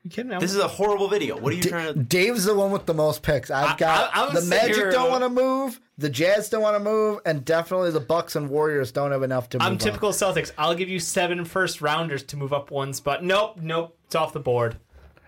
you 0.03 0.09
kidding 0.09 0.29
me? 0.29 0.35
I'm- 0.35 0.41
this 0.41 0.51
is 0.51 0.59
a 0.59 0.67
horrible 0.67 1.07
video. 1.07 1.37
What 1.37 1.53
are 1.53 1.55
you 1.55 1.63
trying 1.63 1.93
to? 1.93 1.99
Dave's 1.99 2.45
the 2.45 2.55
one 2.55 2.71
with 2.71 2.85
the 2.85 2.93
most 2.93 3.23
picks. 3.23 3.49
I've 3.49 3.77
got 3.77 4.11
I- 4.13 4.25
I'm 4.27 4.33
the 4.33 4.41
Magic 4.41 4.75
here- 4.75 4.91
don't 4.91 5.09
want 5.09 5.23
to 5.23 5.29
move, 5.29 5.79
the 5.97 6.09
Jazz 6.09 6.49
don't 6.49 6.61
want 6.61 6.75
to 6.75 6.83
move, 6.83 7.19
and 7.25 7.45
definitely 7.45 7.91
the 7.91 7.99
Bucks 7.99 8.35
and 8.35 8.49
Warriors 8.49 8.91
don't 8.91 9.11
have 9.11 9.23
enough 9.23 9.49
to 9.49 9.59
move. 9.59 9.67
I'm 9.67 9.73
up. 9.73 9.79
typical 9.79 10.09
Celtics. 10.09 10.51
I'll 10.57 10.75
give 10.75 10.89
you 10.89 10.99
seven 10.99 11.45
first 11.45 11.81
rounders 11.81 12.23
to 12.23 12.37
move 12.37 12.53
up 12.53 12.71
one 12.71 12.93
spot. 12.93 13.23
Nope, 13.23 13.57
nope. 13.61 13.97
It's 14.05 14.15
off 14.15 14.33
the 14.33 14.39
board. 14.39 14.77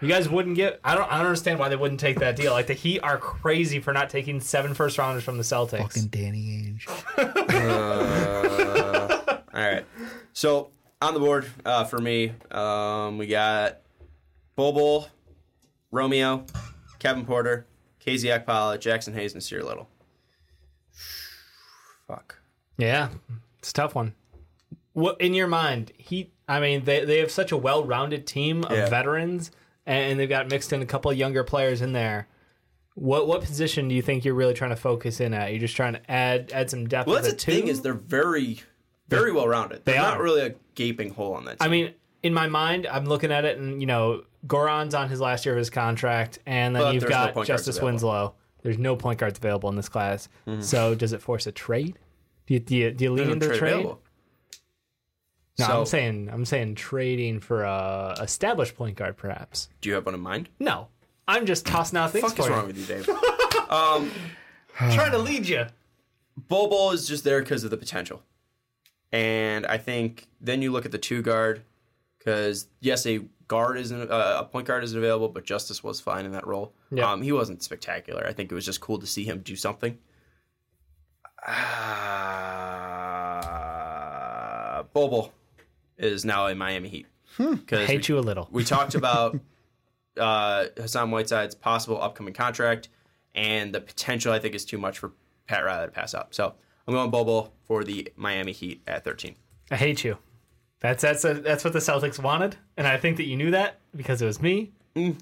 You 0.02 0.10
guys 0.10 0.28
wouldn't 0.28 0.58
get. 0.58 0.82
I 0.84 0.94
don't. 0.94 1.10
I 1.10 1.18
don't 1.18 1.28
understand 1.28 1.58
why 1.58 1.70
they 1.70 1.78
wouldn't 1.78 2.02
take 2.02 2.20
that 2.20 2.36
deal. 2.36 2.52
Like 2.52 2.68
the 2.68 2.74
Heat 2.74 3.00
are 3.00 3.18
crazy 3.18 3.80
for 3.80 3.94
not 3.94 4.10
taking 4.10 4.42
seven 4.42 4.74
first 4.74 4.98
rounders 4.98 5.24
from 5.24 5.38
the 5.38 5.44
Celtics. 5.44 5.80
Fucking 5.84 6.08
Danny 6.08 6.76
Ainge. 6.78 6.86
All 9.54 9.62
right. 9.62 9.86
So 10.34 10.72
on 11.02 11.14
the 11.14 11.20
board 11.22 11.46
uh, 11.66 11.86
for 11.86 11.98
me, 12.00 12.34
um, 12.52 13.18
we 13.18 13.28
got 13.28 13.78
Bobo, 14.56 15.08
Romeo, 15.92 16.46
Kevin 17.00 17.26
Porter, 17.26 17.66
KZ 18.06 18.46
Okpala, 18.46 18.78
Jaxson 18.78 19.14
Hayes, 19.14 19.34
and 19.34 19.44
Sear 19.44 19.64
Little. 19.64 19.90
Fuck. 22.08 22.40
Yeah, 22.78 23.10
it's 23.60 23.72
a 23.72 23.74
tough 23.74 23.96
one. 23.96 24.14
What 24.94 25.20
in 25.20 25.34
your 25.34 25.48
mind? 25.48 25.92
Heat. 25.98 26.32
I 26.48 26.60
mean, 26.60 26.86
they 26.86 27.04
they 27.06 27.20
have 27.20 27.32
such 27.32 27.52
a 27.52 27.58
well-rounded 27.58 28.28
team 28.28 28.64
of 28.66 28.72
Yeah. 28.72 28.90
veterans, 28.90 29.52
and 29.86 30.20
they've 30.20 30.30
got 30.30 30.50
mixed 30.50 30.72
in 30.72 30.82
a 30.82 30.86
couple 30.86 31.10
of 31.12 31.18
younger 31.18 31.44
players 31.44 31.82
in 31.82 31.94
there. 31.94 32.28
What 32.94 33.28
what 33.28 33.42
position 33.42 33.88
do 33.88 33.96
you 33.96 34.02
think 34.02 34.24
you're 34.24 34.36
really 34.36 34.54
trying 34.54 34.70
to 34.70 34.76
focus 34.76 35.20
in 35.20 35.34
at? 35.34 35.52
You're 35.52 35.60
just 35.60 35.76
trying 35.76 35.94
to 35.94 36.12
add 36.12 36.52
add 36.54 36.70
some 36.70 36.88
depth. 36.88 37.08
Well, 37.08 37.16
that's 37.16 37.28
the 37.28 37.34
the 37.34 37.38
two? 37.40 37.52
thing 37.52 37.68
is 37.68 37.82
they're 37.82 37.94
very, 37.94 38.62
very 39.10 39.32
well 39.32 39.48
rounded. 39.48 39.84
They 39.84 39.94
They're 39.94 40.02
not 40.02 40.18
are. 40.20 40.24
really 40.24 40.42
a 40.42 40.56
gaping 40.76 41.10
hole 41.14 41.34
on 41.34 41.46
that. 41.46 41.60
Team. 41.60 41.66
I 41.66 41.70
mean, 41.70 41.94
in 42.24 42.34
my 42.34 42.48
mind, 42.48 42.88
I'm 42.88 43.06
looking 43.06 43.32
at 43.32 43.44
it, 43.44 43.58
and 43.58 43.82
you 43.82 43.88
know, 43.88 44.24
Goran's 44.48 44.94
on 44.94 45.10
his 45.10 45.20
last 45.20 45.46
year 45.46 45.54
of 45.56 45.60
his 45.60 45.70
contract, 45.70 46.40
and 46.46 46.76
then 46.76 46.84
But 46.84 46.94
you've 46.94 47.02
there's 47.02 47.12
no 47.12 47.32
got 47.34 47.46
Justice. 47.46 47.78
Mm-hmm. 47.78 47.86
Winslow. 47.86 48.36
There's 48.62 48.78
no 48.78 48.96
point 48.96 49.20
guards 49.20 49.38
available 49.38 49.70
in 49.70 49.76
this 49.76 49.90
class. 49.90 50.28
So, 50.60 50.96
does 50.96 51.14
it 51.14 51.22
force 51.22 51.46
a 51.46 51.52
trade? 51.52 52.00
Do 52.48 52.56
you, 52.56 52.60
do 52.60 52.76
you, 52.76 52.92
do 52.92 53.04
you 53.06 53.12
lean 53.12 53.30
into 53.30 53.48
trade 53.48 53.60
trade? 53.60 53.72
available. 53.74 54.02
No, 55.60 55.66
So- 55.66 55.80
I'm 55.82 55.86
saying 55.86 56.30
I'm 56.32 56.46
saying 56.46 56.76
trading 56.76 57.40
for 57.40 57.64
a 57.64 58.16
established 58.22 58.76
point 58.76 58.98
guard, 58.98 59.18
perhaps. 59.18 59.70
Do 59.82 59.90
you 59.90 59.96
have 59.96 60.06
one 60.06 60.16
in 60.16 60.22
mind? 60.22 60.50
No, 60.60 60.88
I'm 61.28 61.46
just 61.46 61.66
tossing 61.66 61.98
out 61.98 62.12
things 62.12 62.24
Fuck 62.26 62.36
for 62.36 62.42
is 62.44 62.48
you. 62.48 62.54
wrong 62.54 62.68
with 62.68 62.78
you, 62.78 62.86
Dave? 62.86 63.06
trying 64.96 65.12
to 65.12 65.18
lead 65.18 65.48
you. 65.48 65.66
Bobo 66.38 66.92
is 66.92 67.08
just 67.08 67.24
there 67.24 67.40
because 67.42 67.64
of 67.64 67.70
the 67.72 67.78
potential. 67.78 68.22
And 69.12 69.66
I 69.66 69.78
think 69.78 70.28
then 70.42 70.62
you 70.62 70.72
look 70.72 70.86
at 70.86 70.92
the 70.92 70.98
two 70.98 71.22
guard 71.22 71.62
because 72.20 72.68
yes, 72.82 73.06
a 73.06 73.22
guard 73.48 73.78
isn't 73.78 74.12
uh, 74.12 74.38
a 74.40 74.46
point 74.46 74.68
guard 74.68 74.84
isn't 74.84 74.98
available, 74.98 75.30
but 75.30 75.46
Justice 75.46 75.84
was 75.84 76.00
fine 76.00 76.26
in 76.26 76.32
that 76.32 76.46
role. 76.48 76.74
Yeah. 76.92 77.12
Um, 77.12 77.22
he 77.22 77.32
wasn't 77.32 77.64
spectacular. 77.64 78.26
I 78.26 78.34
think 78.34 78.52
it 78.52 78.56
was 78.56 78.66
just 78.66 78.82
cool 78.82 79.00
to 79.00 79.08
see 79.08 79.24
him 79.24 79.40
do 79.40 79.56
something. 79.56 79.98
Uh, 83.56 84.84
Bobo 84.94 85.32
is 85.98 86.26
now 86.26 86.48
in 86.48 86.58
Miami 86.58 86.90
Heat. 86.90 87.06
Because 87.38 87.88
Hate 87.88 88.08
you 88.08 88.18
a 88.18 88.22
little. 88.22 88.48
we 88.52 88.64
talked 88.64 88.96
about 89.02 89.40
uh, 90.18 90.66
Hassan 90.78 91.12
Whiteside's 91.12 91.56
possible 91.56 92.02
upcoming 92.02 92.34
contract, 92.34 92.90
and 93.34 93.74
the 93.74 93.82
potential 93.82 94.32
I 94.34 94.40
think 94.40 94.56
is 94.56 94.66
too 94.66 94.78
much 94.78 94.98
for 94.98 95.12
Pat 95.48 95.64
Riley 95.64 95.88
to 95.88 95.92
pass 95.92 96.14
up. 96.14 96.34
So 96.34 96.54
I'm 96.88 96.94
going 96.94 97.10
Bobo 97.12 97.52
for 97.68 97.84
the 97.84 98.12
Miami 98.16 98.52
Heat 98.54 98.82
at 98.88 99.04
13. 99.04 99.36
I 99.72 99.76
hate 99.76 100.04
you. 100.04 100.18
That's 100.86 101.02
that's 101.02 101.26
a, 101.26 101.34
that's 101.36 101.64
what 101.64 101.74
the 101.74 101.80
Celtics 101.80 102.22
wanted, 102.22 102.56
and 102.78 102.86
I 102.88 102.98
think 102.98 103.18
that 103.18 103.26
you 103.26 103.36
knew 103.38 103.52
that 103.52 103.80
because 103.96 104.22
it 104.22 104.26
was 104.26 104.42
me. 104.42 104.72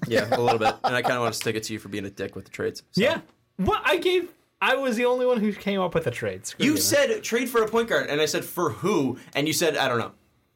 Yeah, 0.06 0.28
a 0.30 0.40
little 0.40 0.58
bit. 0.58 0.74
And 0.84 0.94
I 0.94 1.02
kind 1.02 1.14
of 1.14 1.22
want 1.22 1.32
to 1.34 1.38
stick 1.40 1.56
it 1.56 1.62
to 1.64 1.72
you 1.72 1.78
for 1.78 1.88
being 1.88 2.04
a 2.04 2.10
dick 2.10 2.36
with 2.36 2.44
the 2.44 2.50
trades. 2.50 2.82
So. 2.92 3.00
Yeah. 3.00 3.20
What 3.56 3.82
I 3.84 3.96
gave, 3.96 4.28
I 4.62 4.76
was 4.76 4.94
the 4.96 5.04
only 5.06 5.26
one 5.26 5.40
who 5.40 5.52
came 5.52 5.80
up 5.80 5.94
with 5.94 6.04
the 6.04 6.10
trades. 6.12 6.50
Screw 6.50 6.64
You 6.66 6.72
man. 6.74 6.80
said 6.82 7.22
trade 7.24 7.48
for 7.48 7.62
a 7.62 7.68
point 7.68 7.88
guard, 7.88 8.08
and 8.08 8.20
I 8.20 8.26
said 8.26 8.44
for 8.44 8.70
who, 8.70 9.18
and 9.34 9.46
you 9.48 9.52
said 9.52 9.76
I 9.76 9.88
don't 9.88 9.98
know. 9.98 10.12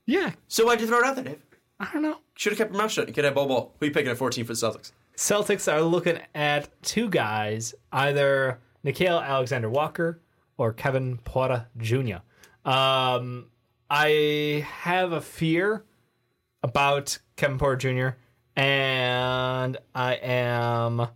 yeah. 0.06 0.32
So 0.48 0.66
why'd 0.66 0.80
you 0.80 0.86
throw 0.86 0.98
it 1.00 1.04
out 1.04 1.14
there, 1.16 1.24
Dave? 1.24 1.42
I 1.80 1.88
don't 1.92 2.02
know. 2.02 2.18
Should 2.34 2.52
have 2.52 2.58
kept 2.58 2.72
your 2.72 2.80
mouth 2.82 2.90
shut. 2.92 3.08
You 3.08 3.14
could 3.14 3.24
have 3.24 3.34
Bobo. 3.34 3.70
Who 3.80 3.86
you 3.86 3.92
picking 3.92 4.10
at 4.10 4.18
14 4.18 4.44
for 4.44 4.52
the 4.52 4.58
Celtics? 4.58 4.92
Celtics 5.16 5.72
are 5.72 5.80
looking 5.82 6.18
at 6.34 6.68
two 6.82 7.08
guys, 7.08 7.74
either 7.92 8.58
Nickeil 8.84 9.20
Alexander 9.24 9.68
Walker 9.70 10.20
or 10.58 10.72
Kevin 10.72 11.18
Porter 11.18 11.66
Jr. 11.78 12.16
Um, 12.64 13.46
I 13.90 14.66
have 14.82 15.12
a 15.12 15.20
fear 15.20 15.84
about 16.62 17.18
Kevin 17.36 17.58
Porter 17.58 17.76
Jr. 17.76 18.16
and 18.54 19.78
I 19.94 20.14
am 20.14 21.08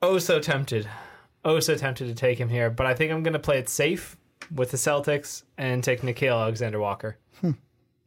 oh 0.00 0.18
so 0.18 0.40
tempted, 0.40 0.88
oh 1.44 1.60
so 1.60 1.74
tempted 1.74 2.06
to 2.06 2.14
take 2.14 2.38
him 2.38 2.48
here. 2.48 2.70
But 2.70 2.86
I 2.86 2.94
think 2.94 3.12
I'm 3.12 3.22
going 3.22 3.34
to 3.34 3.38
play 3.38 3.58
it 3.58 3.68
safe 3.68 4.16
with 4.54 4.70
the 4.70 4.78
Celtics 4.78 5.42
and 5.58 5.84
take 5.84 6.00
Nickeil 6.00 6.40
Alexander 6.40 6.80
Walker. 6.80 7.18
Hmm. 7.40 7.52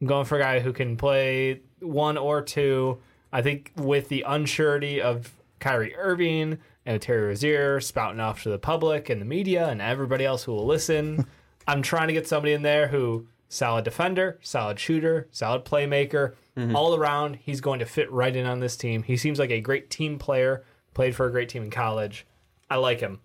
I'm 0.00 0.06
going 0.06 0.24
for 0.24 0.36
a 0.36 0.42
guy 0.42 0.60
who 0.60 0.72
can 0.72 0.96
play 0.96 1.60
one 1.78 2.18
or 2.18 2.42
two. 2.42 2.98
I 3.32 3.42
think 3.42 3.72
with 3.76 4.08
the 4.08 4.24
unsurety 4.26 4.98
of 4.98 5.32
Kyrie 5.60 5.94
Irving 5.94 6.58
and 6.86 7.00
Terry 7.00 7.28
Rozier 7.28 7.80
spouting 7.80 8.18
off 8.18 8.42
to 8.42 8.48
the 8.48 8.58
public 8.58 9.10
and 9.10 9.20
the 9.20 9.26
media 9.26 9.68
and 9.68 9.80
everybody 9.80 10.24
else 10.24 10.42
who 10.42 10.52
will 10.52 10.66
listen, 10.66 11.26
I'm 11.68 11.82
trying 11.82 12.08
to 12.08 12.14
get 12.14 12.26
somebody 12.26 12.52
in 12.54 12.62
there 12.62 12.88
who 12.88 13.26
solid 13.50 13.84
defender, 13.84 14.38
solid 14.40 14.80
shooter, 14.80 15.28
solid 15.30 15.66
playmaker, 15.66 16.34
mm-hmm. 16.56 16.74
all 16.74 16.94
around. 16.94 17.36
He's 17.36 17.60
going 17.60 17.80
to 17.80 17.84
fit 17.84 18.10
right 18.10 18.34
in 18.34 18.46
on 18.46 18.60
this 18.60 18.76
team. 18.76 19.02
He 19.02 19.18
seems 19.18 19.38
like 19.38 19.50
a 19.50 19.60
great 19.60 19.90
team 19.90 20.18
player. 20.18 20.64
Played 20.94 21.14
for 21.14 21.26
a 21.26 21.30
great 21.30 21.48
team 21.48 21.62
in 21.62 21.70
college. 21.70 22.26
I 22.68 22.76
like 22.76 23.00
him. 23.00 23.20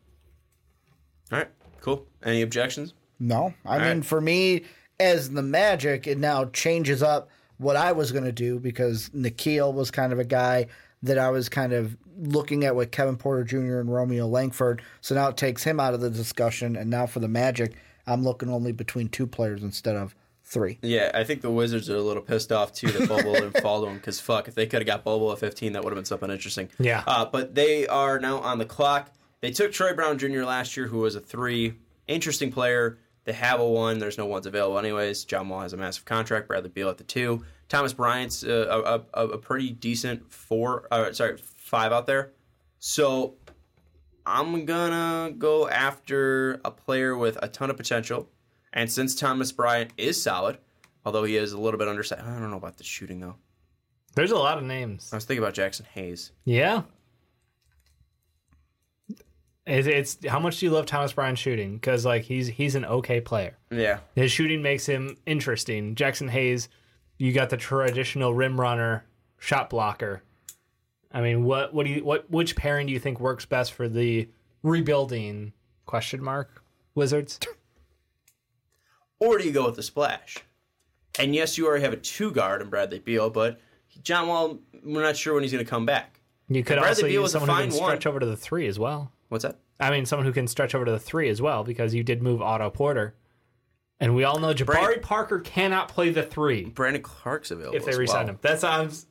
All 1.32 1.40
right, 1.40 1.50
cool. 1.82 2.06
Any 2.24 2.42
objections? 2.42 2.94
No, 3.20 3.54
I 3.66 3.80
mean 3.80 3.98
right. 3.98 4.06
for 4.06 4.20
me 4.20 4.64
as 5.00 5.32
the 5.32 5.42
Magic, 5.42 6.06
it 6.06 6.18
now 6.18 6.46
changes 6.46 7.02
up 7.02 7.30
what 7.58 7.76
I 7.76 7.94
was 7.94 8.12
going 8.12 8.26
to 8.26 8.32
do 8.32 8.60
because 8.60 9.10
Nickeil 9.10 9.74
was 9.74 9.90
kind 9.90 10.12
of 10.12 10.20
a 10.20 10.26
guy 10.26 10.68
that 11.04 11.18
I 11.18 11.30
was 11.30 11.50
kind 11.50 11.74
of 11.74 11.98
looking 12.18 12.66
at 12.66 12.76
with 12.76 12.92
Kevin 12.92 13.18
Porter 13.18 13.44
Jr. 13.44 13.80
and 13.80 13.92
Romeo 13.92 14.28
Langford. 14.28 14.82
So 15.02 15.16
now 15.16 15.30
it 15.30 15.38
takes 15.38 15.64
him 15.64 15.80
out 15.80 15.94
of 15.94 16.02
the 16.02 16.10
discussion, 16.10 16.76
and 16.76 16.90
now 16.90 17.06
for 17.06 17.20
the 17.20 17.28
Magic, 17.28 17.76
I'm 18.08 18.24
looking 18.24 18.50
only 18.50 18.72
between 18.72 19.10
two 19.10 19.28
players 19.28 19.64
instead 19.64 19.96
of 19.96 20.16
three. 20.44 20.78
Yeah, 20.82 21.12
I 21.14 21.24
think 21.24 21.42
the 21.42 21.52
Wizards 21.52 21.90
are 21.90 21.96
a 21.96 22.02
little 22.02 22.22
pissed 22.22 22.52
off 22.52 22.74
too 22.74 22.88
that 22.92 23.10
Bobo 23.10 23.34
didn't 23.34 23.60
fall 23.62 23.82
to 23.82 23.88
him 23.88 23.98
because 23.98 24.20
fuck, 24.20 24.48
if 24.48 24.56
they 24.56 24.68
could 24.68 24.82
have 24.82 24.88
got 24.88 25.04
Bobo 25.04 25.32
at 25.32 25.40
15, 25.40 25.74
that 25.74 25.84
would 25.84 25.92
have 25.92 25.98
been 25.98 26.06
something 26.06 26.30
interesting. 26.30 26.70
Yeah. 26.80 27.04
Uh, 27.08 27.26
but 27.26 27.56
they 27.56 27.88
are 27.88 28.20
now 28.20 28.40
on 28.40 28.60
the 28.60 28.66
clock. 28.66 29.12
They 29.42 29.52
took 29.52 29.72
Troy 29.72 29.94
Brown 29.94 30.18
Jr. 30.18 30.44
last 30.44 30.78
year, 30.78 30.88
who 30.88 31.00
was 31.00 31.16
a 31.16 31.20
three. 31.20 31.76
Interesting 32.08 32.52
player. 32.52 33.00
They 33.26 33.34
have 33.34 33.60
a 33.60 33.68
one. 33.68 33.98
There's 33.98 34.18
no 34.20 34.28
ones 34.28 34.46
available 34.46 34.78
anyways. 34.78 35.26
John 35.26 35.50
Wall 35.50 35.62
has 35.62 35.74
a 35.74 35.78
massive 35.78 36.06
contract. 36.06 36.48
Bradley 36.48 36.70
Beal 36.70 36.90
at 36.90 36.98
the 36.98 37.04
two. 37.04 37.44
Thomas 37.68 37.94
Bryant's 37.94 38.44
a, 38.44 39.04
a, 39.16 39.28
a 39.28 39.38
pretty 39.40 39.72
decent 39.72 40.32
four. 40.32 40.88
Uh, 40.92 41.12
sorry, 41.12 41.38
five 41.38 41.92
out 41.92 42.06
there. 42.06 42.32
So 42.78 43.34
I'm 44.26 44.66
gonna 44.66 45.32
go 45.38 45.68
after 45.70 46.60
a 46.66 46.72
player 46.72 47.16
with 47.16 47.38
a 47.42 47.48
ton 47.48 47.70
of 47.70 47.78
potential. 47.78 48.30
And 48.74 48.92
since 48.92 49.16
Thomas 49.16 49.52
Bryant 49.52 49.92
is 49.98 50.22
solid, 50.22 50.58
although 51.06 51.24
he 51.24 51.38
is 51.38 51.54
a 51.54 51.60
little 51.60 51.78
bit 51.78 51.88
undersized, 51.88 52.22
I 52.24 52.40
don't 52.40 52.52
know 52.52 52.58
about 52.58 52.78
the 52.78 52.84
shooting 52.84 53.20
though. 53.20 53.36
There's 54.16 54.32
a 54.32 54.38
lot 54.38 54.58
of 54.58 54.64
names. 54.64 55.10
I 55.12 55.18
was 55.18 55.26
thinking 55.26 55.44
about 55.44 55.54
Jaxson 55.54 55.86
Hayes. 55.88 56.32
Yeah. 56.46 56.84
It's, 59.68 59.88
it's 59.88 60.28
how 60.28 60.40
much 60.40 60.60
do 60.60 60.68
you 60.68 60.72
love 60.72 60.86
Thomas 60.86 61.14
Bryant 61.14 61.38
shooting? 61.40 61.74
Because 61.76 62.06
like 62.06 62.24
he's 62.24 62.48
he's 62.48 62.76
an 62.76 62.86
okay 62.86 63.20
player. 63.20 63.58
Yeah, 63.72 64.00
His 64.16 64.32
shooting 64.32 64.62
makes 64.62 64.86
him 64.86 65.18
interesting. 65.26 65.96
Jaxson 65.96 66.30
Hayes, 66.30 66.70
you 67.18 67.34
got 67.34 67.50
the 67.50 67.58
traditional 67.58 68.34
rim 68.34 68.60
runner, 68.62 69.06
shot 69.40 69.70
blocker. 69.72 70.22
I 71.16 71.22
mean, 71.22 71.46
what 71.46 71.74
what 71.74 71.86
do 71.86 71.94
you 71.94 72.04
what 72.04 72.30
which 72.30 72.58
pairing 72.58 72.88
do 72.88 72.94
you 72.94 73.00
think 73.00 73.22
works 73.22 73.46
best 73.46 73.72
for 73.72 73.88
the 73.88 74.28
rebuilding 74.64 75.54
question 75.86 76.22
mark 76.22 76.62
Wizards? 76.94 77.40
or 79.20 79.38
do 79.38 79.46
you 79.46 79.54
go 79.54 79.66
with 79.66 79.78
the 79.78 79.84
splash? 79.84 80.40
And 81.18 81.34
yes, 81.34 81.58
you 81.58 81.66
already 81.68 81.84
have 81.86 81.94
a 81.94 81.98
two 81.98 82.32
guard 82.32 82.62
in 82.62 82.70
Bradley 82.70 83.00
Beal, 83.00 83.30
but 83.30 83.62
John 84.04 84.28
Wall, 84.28 84.60
we're 84.84 85.04
not 85.04 85.16
sure 85.16 85.34
when 85.34 85.44
he's 85.44 85.54
going 85.54 85.64
to 85.64 85.70
come 85.70 85.86
back. 85.86 86.20
You 86.50 86.66
could 86.66 86.80
Bradley 86.80 86.90
also 86.90 87.02
Beal 87.04 87.22
use 87.22 87.32
someone 87.32 87.50
who 87.50 87.56
can 87.56 87.72
fine 87.72 87.80
one. 87.80 87.90
stretch 87.92 88.06
over 88.06 88.20
to 88.20 88.26
the 88.26 88.36
three 88.36 88.68
as 88.68 88.78
well. 88.78 89.14
What's 89.30 89.44
that? 89.46 89.58
I 89.80 89.92
mean, 89.92 90.06
someone 90.06 90.26
who 90.26 90.34
can 90.34 90.48
stretch 90.48 90.76
over 90.76 90.84
to 90.84 90.92
the 90.92 91.00
three 91.00 91.30
as 91.30 91.42
well 91.42 91.64
because 91.64 91.94
you 91.94 92.04
did 92.04 92.22
move 92.22 92.42
Otto 92.42 92.70
Porter, 92.70 93.16
and 94.02 94.16
we 94.16 94.26
all 94.26 94.38
know 94.40 94.54
Jabari 94.54 94.66
Brand- 94.66 95.02
Parker 95.02 95.40
cannot 95.40 95.88
play 95.88 96.10
the 96.10 96.24
three 96.24 96.66
Brandon 96.66 97.02
Clarke's 97.02 97.52
available. 97.52 97.78
if 97.78 97.86
they 97.86 97.98
resign 97.98 98.26
well. 98.26 98.34
him. 98.34 98.40
That 98.42 98.60
sounds 98.60 99.08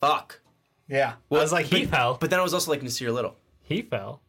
Fuck. 0.00 0.40
Yeah. 0.88 1.14
I 1.30 1.34
was 1.34 1.52
like, 1.52 1.66
he 1.66 1.86
but, 1.86 1.96
fell. 1.96 2.16
But 2.20 2.30
then 2.30 2.38
I 2.38 2.42
was 2.42 2.54
also 2.54 2.70
like 2.70 2.80
Nassir 2.82 3.12
Little. 3.12 3.36
he 3.62 3.82
fell. 3.82 4.20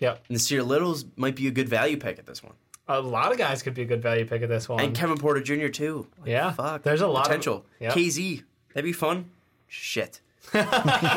Yep. 0.00 0.28
Nassir 0.28 0.66
Little's 0.66 1.04
might 1.16 1.36
be 1.36 1.46
a 1.46 1.50
good 1.50 1.68
value 1.68 1.96
pick 1.96 2.18
at 2.18 2.26
this 2.26 2.42
one. 2.42 2.52
A 2.88 3.00
lot 3.00 3.32
of 3.32 3.38
guys 3.38 3.62
could 3.62 3.74
be 3.74 3.82
a 3.82 3.86
good 3.86 4.02
value 4.02 4.24
pick 4.26 4.42
at 4.42 4.48
this 4.48 4.68
one. 4.68 4.80
And 4.80 4.94
Kevin 4.94 5.16
Porter 5.18 5.40
Jr. 5.40 5.68
too. 5.68 6.06
Like, 6.18 6.28
Yeah, 6.28 6.52
Fuck. 6.52 6.82
there's 6.82 7.00
a 7.00 7.06
lot 7.06 7.22
of- 7.22 7.26
potential. 7.28 7.64
Yep. 7.80 7.94
KZ. 7.94 8.42
That'd 8.74 8.84
be 8.84 8.92
fun. 8.92 9.30
Shit. 9.68 10.20
I 10.54 10.58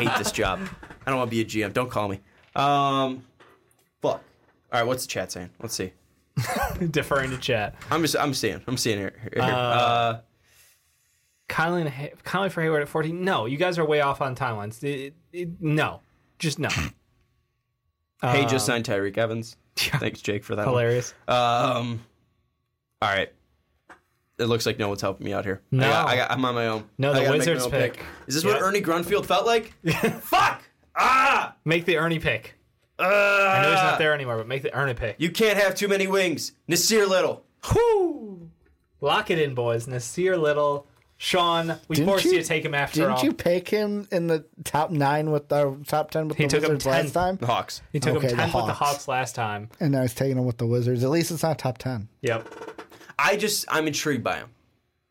hate 0.02 0.18
this 0.18 0.32
job. 0.32 0.58
I 1.06 1.10
don't 1.10 1.18
want 1.18 1.30
to 1.30 1.36
be 1.36 1.40
a 1.42 1.44
GM. 1.44 1.72
Don't 1.72 1.90
call 1.90 2.08
me. 2.08 2.20
Um, 2.56 3.24
fuck. 4.02 4.22
All 4.72 4.80
right, 4.80 4.82
what's 4.84 5.04
the 5.04 5.08
chat 5.08 5.30
saying? 5.30 5.50
Let's 5.60 5.74
see. 5.74 5.92
Deferring 6.90 7.30
to 7.30 7.38
chat. 7.38 7.74
I'm 7.90 8.02
just, 8.02 8.16
I'm 8.16 8.34
seeing. 8.34 8.60
I'm 8.66 8.76
seeing 8.76 8.98
here. 8.98 9.12
here. 9.32 9.42
Uh, 9.42 9.44
Conley, 10.14 10.20
and 11.58 11.88
Hay- 11.88 12.12
for 12.24 12.62
Hayward 12.62 12.82
at 12.82 12.88
14. 12.88 13.24
No, 13.24 13.46
you 13.46 13.56
guys 13.56 13.78
are 13.78 13.84
way 13.84 14.00
off 14.00 14.20
on 14.20 14.34
timelines. 14.36 14.82
It- 14.82 15.14
it- 15.32 15.60
no, 15.60 16.00
just 16.38 16.58
no. 16.58 16.68
Hey, 18.22 18.42
Um, 18.42 18.48
just 18.50 18.66
signed 18.66 18.84
Tyreke 18.84 19.16
Evans. 19.16 19.56
Thanks, 19.76 20.20
Jake, 20.20 20.44
for 20.44 20.54
that. 20.54 20.66
Hilarious. 20.66 21.14
Um, 21.26 22.04
all 23.00 23.08
right. 23.08 23.32
It 24.38 24.44
looks 24.44 24.66
like 24.66 24.78
no 24.78 24.88
one's 24.88 25.00
helping 25.00 25.24
me 25.24 25.32
out 25.32 25.46
here. 25.46 25.62
No. 25.70 25.86
I 25.86 25.90
got, 25.90 26.08
I 26.08 26.16
got, 26.16 26.30
I'm 26.30 26.44
on 26.44 26.54
my 26.54 26.66
own. 26.66 26.84
No, 26.98 27.14
the 27.14 27.20
gotta 27.20 27.22
make 27.22 27.28
my 27.30 27.36
Wizards 27.38 27.64
own 27.64 27.70
pick. 27.70 28.04
Is 28.26 28.34
this 28.34 28.44
what 28.44 28.60
Ernie 28.60 28.82
Grunfeld 28.82 29.24
felt 29.24 29.46
like? 29.46 29.72
Fuck! 30.20 30.62
Ah! 30.94 31.56
Make 31.64 31.86
the 31.86 31.96
Ernie 31.96 32.18
pick. 32.18 32.56
Uh, 32.98 33.04
I 33.04 33.62
know 33.62 33.70
he's 33.70 33.76
not 33.82 33.98
there 33.98 34.12
anymore, 34.12 34.36
but 34.36 34.46
make 34.46 34.60
the 34.62 34.74
Ernie 34.74 34.92
pick. 34.92 35.16
You 35.18 35.30
can't 35.30 35.58
have 35.58 35.74
too 35.74 35.88
many 35.88 36.06
wings. 36.06 36.52
Nassir 36.68 37.08
Little. 37.08 37.46
Whoo! 37.74 38.50
Lock 39.00 39.30
it 39.30 39.38
in, 39.38 39.54
boys. 39.54 39.86
Nassir 39.86 40.38
Little. 40.38 40.86
Sean, 41.22 41.74
we 41.86 41.96
Didn't 41.96 42.08
forced 42.08 42.24
you- 42.24 42.32
you, 42.32 42.38
to 42.40 42.44
take 42.48 42.64
him 42.64 42.74
after 42.74 43.00
Didn't 43.00 43.12
all. 43.16 43.24
you 43.24 43.34
pick 43.34 43.68
him 43.68 44.08
in 44.10 44.26
the 44.26 44.46
top 44.64 44.90
nine 44.90 45.30
with 45.30 45.50
the 45.50 45.76
top 45.86 46.10
ten 46.10 46.28
with 46.28 46.38
He 46.38 46.44
the 46.44 46.48
took 46.48 46.62
him 46.62 46.68
Wizards 46.70 46.86
last 46.86 47.12
time? 47.12 47.36
The 47.36 47.44
Hawks. 47.46 47.82
He 47.92 48.00
took 48.00 48.16
Okay, 48.16 48.28
the 48.28 48.32
him 48.32 48.38
10th 48.38 48.44
with 48.46 48.52
the 48.68 48.72
Hawks. 48.72 48.78
Hawks 48.78 49.08
last 49.08 49.34
time. 49.34 49.68
And 49.80 49.92
now 49.92 50.00
he's 50.00 50.14
taking 50.14 50.38
him 50.38 50.46
with 50.46 50.56
the 50.56 50.64
Wizards. 50.66 51.04
At 51.04 51.10
least 51.10 51.30
it's 51.30 51.42
not 51.42 51.58
top 51.58 51.76
ten. 51.76 52.08
Yep. 52.22 52.48
I 53.18 53.36
just 53.36 53.66
I'm 53.68 53.86
intrigued 53.86 54.24
by 54.24 54.36
him. 54.38 54.48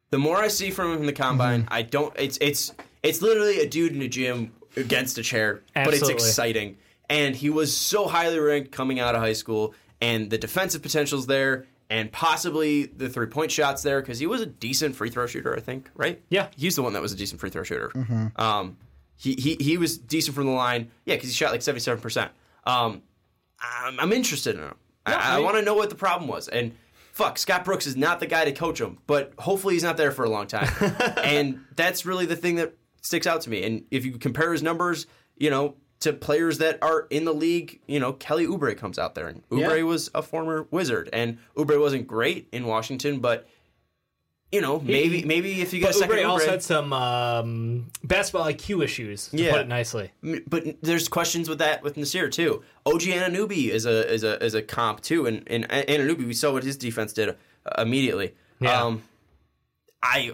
The 0.10 0.18
more 0.18 0.38
I 0.38 0.48
see 0.48 0.72
from 0.72 0.94
him 0.94 1.02
in 1.02 1.06
the 1.06 1.14
combine, 1.14 1.66
Mm-hmm. 1.66 1.74
I 1.74 1.84
don't. 1.84 2.12
It's 2.18 2.40
it's 2.42 2.74
it's 3.04 3.22
literally 3.22 3.60
a 3.60 3.70
dude 3.70 3.94
in 3.96 4.02
a 4.02 4.08
gym 4.08 4.52
against 4.78 5.20
a 5.20 5.22
chair, 5.22 5.62
but 5.76 5.94
it's 5.94 6.10
exciting. 6.10 6.78
And 7.08 7.36
he 7.36 7.52
was 7.52 7.72
so 7.78 8.08
highly 8.08 8.40
ranked 8.40 8.72
coming 8.72 9.00
out 9.00 9.14
of 9.14 9.22
high 9.22 9.34
school, 9.34 9.76
and 10.02 10.32
the 10.32 10.40
defensive 10.40 10.82
potential's 10.82 11.28
there, 11.28 11.68
and 11.90 12.12
possibly 12.12 12.86
the 12.86 13.10
three 13.10 13.28
point 13.28 13.52
shots 13.52 13.82
there 13.84 14.02
because 14.02 14.20
he 14.20 14.28
was 14.28 14.42
a 14.42 14.46
decent 14.46 14.96
free 14.96 15.10
throw 15.10 15.26
shooter. 15.28 15.56
I 15.56 15.60
think, 15.60 15.90
right? 15.96 16.22
Yeah. 16.30 16.48
he's 16.56 16.76
the 16.76 16.84
one 16.84 16.94
that 16.94 17.02
was 17.02 17.12
a 17.12 17.16
decent 17.16 17.40
free 17.42 17.50
throw 17.50 17.64
shooter. 17.64 17.92
Um, 18.36 18.78
he 19.16 19.34
he 19.36 19.58
he 19.60 19.78
was 19.78 19.98
decent 19.98 20.36
from 20.36 20.46
the 20.46 20.52
line. 20.54 20.92
Yeah, 21.06 21.16
because 21.16 21.30
he 21.30 21.36
shot 21.36 21.52
like 21.52 21.62
seventy 21.62 21.82
seven 21.82 22.02
percent. 22.02 22.32
Um, 22.66 23.02
I'm, 23.62 24.00
I'm 24.00 24.14
interested 24.14 24.56
in 24.56 24.62
him. 24.62 24.76
I, 25.06 25.14
I, 25.14 25.36
I- 25.36 25.40
want 25.40 25.56
to 25.58 25.62
know 25.62 25.74
what 25.76 25.90
the 25.90 25.96
problem 25.96 26.30
was. 26.30 26.48
And 26.48 26.74
fuck, 27.12 27.38
Scott 27.38 27.66
Brooks 27.66 27.88
is 27.88 27.96
not 27.98 28.20
the 28.20 28.28
guy 28.28 28.46
to 28.46 28.52
coach 28.54 28.80
him, 28.80 29.00
but 29.08 29.34
hopefully 29.40 29.74
he's 29.74 29.84
not 29.84 29.98
there 29.98 30.12
for 30.12 30.24
a 30.24 30.30
long 30.30 30.48
time. 30.48 30.70
and 31.24 31.60
that's 31.76 32.06
really 32.06 32.26
the 32.26 32.36
thing 32.36 32.56
that 32.56 32.74
sticks 33.02 33.28
out 33.28 33.42
to 33.42 33.50
me. 33.50 33.64
And 33.64 33.84
if 33.92 34.06
you 34.06 34.18
compare 34.18 34.52
his 34.54 34.62
numbers, 34.64 35.08
you 35.38 35.50
know, 35.50 35.76
to 36.02 36.14
players 36.14 36.58
that 36.60 36.78
are 36.82 37.08
in 37.10 37.26
the 37.26 37.34
league, 37.34 37.80
you 37.88 38.00
know, 38.00 38.14
Kelly 38.14 38.48
Oubre 38.48 38.76
comes 38.78 38.98
out 38.98 39.16
there, 39.16 39.28
and 39.28 39.48
Oubre 39.50 39.78
Yeah. 39.78 39.84
was 39.84 40.10
a 40.16 40.22
former 40.22 40.68
Wizard, 40.72 41.10
and 41.12 41.38
Oubre 41.58 41.80
wasn't 41.80 42.08
great 42.08 42.48
in 42.52 42.66
Washington, 42.66 43.20
but 43.20 43.48
you 44.52 44.62
know, 44.62 44.80
maybe 44.80 45.24
maybe 45.26 45.62
if 45.62 45.74
you 45.74 45.80
get 45.80 45.92
a 45.92 45.94
second 45.94 46.16
Oubre 46.18 46.28
also 46.28 46.50
had 46.50 46.64
some 46.64 46.92
um, 46.92 47.92
basketball 48.04 48.48
IQ 48.48 48.84
issues, 48.84 49.28
to 49.28 49.38
Yeah. 49.38 49.52
put 49.52 49.62
it 49.62 49.68
nicely. 49.68 50.12
But 50.48 50.82
there's 50.82 51.08
questions 51.08 51.48
with 51.48 51.60
that 51.60 51.84
with 51.84 51.98
Nassir 51.98 52.32
too. 52.32 52.64
OG 52.86 53.02
Anunoby 53.12 53.70
is 53.70 53.86
a 53.86 54.12
is 54.12 54.24
a 54.24 54.44
is 54.44 54.56
a 54.56 54.64
comp 54.64 55.02
too, 55.02 55.28
and 55.28 55.44
and 55.48 55.70
Anunoby 55.70 56.26
we 56.26 56.34
saw 56.34 56.52
what 56.52 56.64
his 56.64 56.78
defense 56.78 57.14
did 57.14 57.36
immediately. 57.78 58.34
Yeah. 58.60 58.82
Um, 58.82 59.04
I 60.02 60.32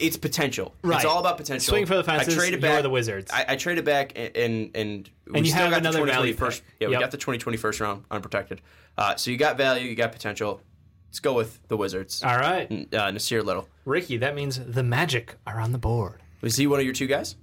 it's 0.00 0.16
potential. 0.16 0.74
Right. 0.82 0.96
It's 0.96 1.04
all 1.04 1.20
about 1.20 1.36
potential. 1.36 1.70
Swing 1.72 1.86
for 1.86 1.96
the 1.96 2.04
fences, 2.04 2.34
I 2.34 2.36
traded 2.38 2.62
you're 2.62 2.70
back 2.70 2.82
the 2.82 2.90
Wizards. 2.90 3.30
I, 3.32 3.44
I 3.48 3.56
traded 3.56 3.84
back 3.84 4.12
and 4.16 4.36
and, 4.36 4.70
and 4.76 5.10
we 5.26 5.38
And 5.38 5.46
you 5.46 5.52
still 5.52 5.62
have 5.64 5.70
got 5.70 5.82
the 5.82 5.88
another 5.88 5.98
2020 5.98 6.12
value 6.12 6.34
first. 6.34 6.62
pick. 6.64 6.74
Yeah, 6.80 6.88
we 6.88 6.98
got 6.98 7.10
the 7.10 7.16
2020 7.16 7.56
first 7.58 7.80
round 7.80 8.04
unprotected. 8.10 8.60
Uh, 8.96 9.14
so 9.16 9.30
you 9.30 9.36
got 9.36 9.56
value, 9.56 9.88
you 9.88 9.94
got 9.94 10.12
potential. 10.12 10.60
Let's 11.08 11.20
go 11.20 11.32
with 11.32 11.60
the 11.68 11.76
Wizards. 11.76 12.22
All 12.22 12.36
right. 12.36 12.66
Uh, 12.70 13.10
Nassir 13.10 13.42
Little. 13.44 13.68
Ricky, 13.84 14.16
that 14.18 14.34
means 14.34 14.58
the 14.58 14.82
Magic 14.82 15.36
are 15.46 15.58
on 15.60 15.72
the 15.72 15.78
board. 15.78 16.20
Was 16.42 16.56
he 16.56 16.66
one 16.66 16.80
of 16.80 16.84
your 16.84 16.94
two 16.94 17.06
guys? 17.06 17.36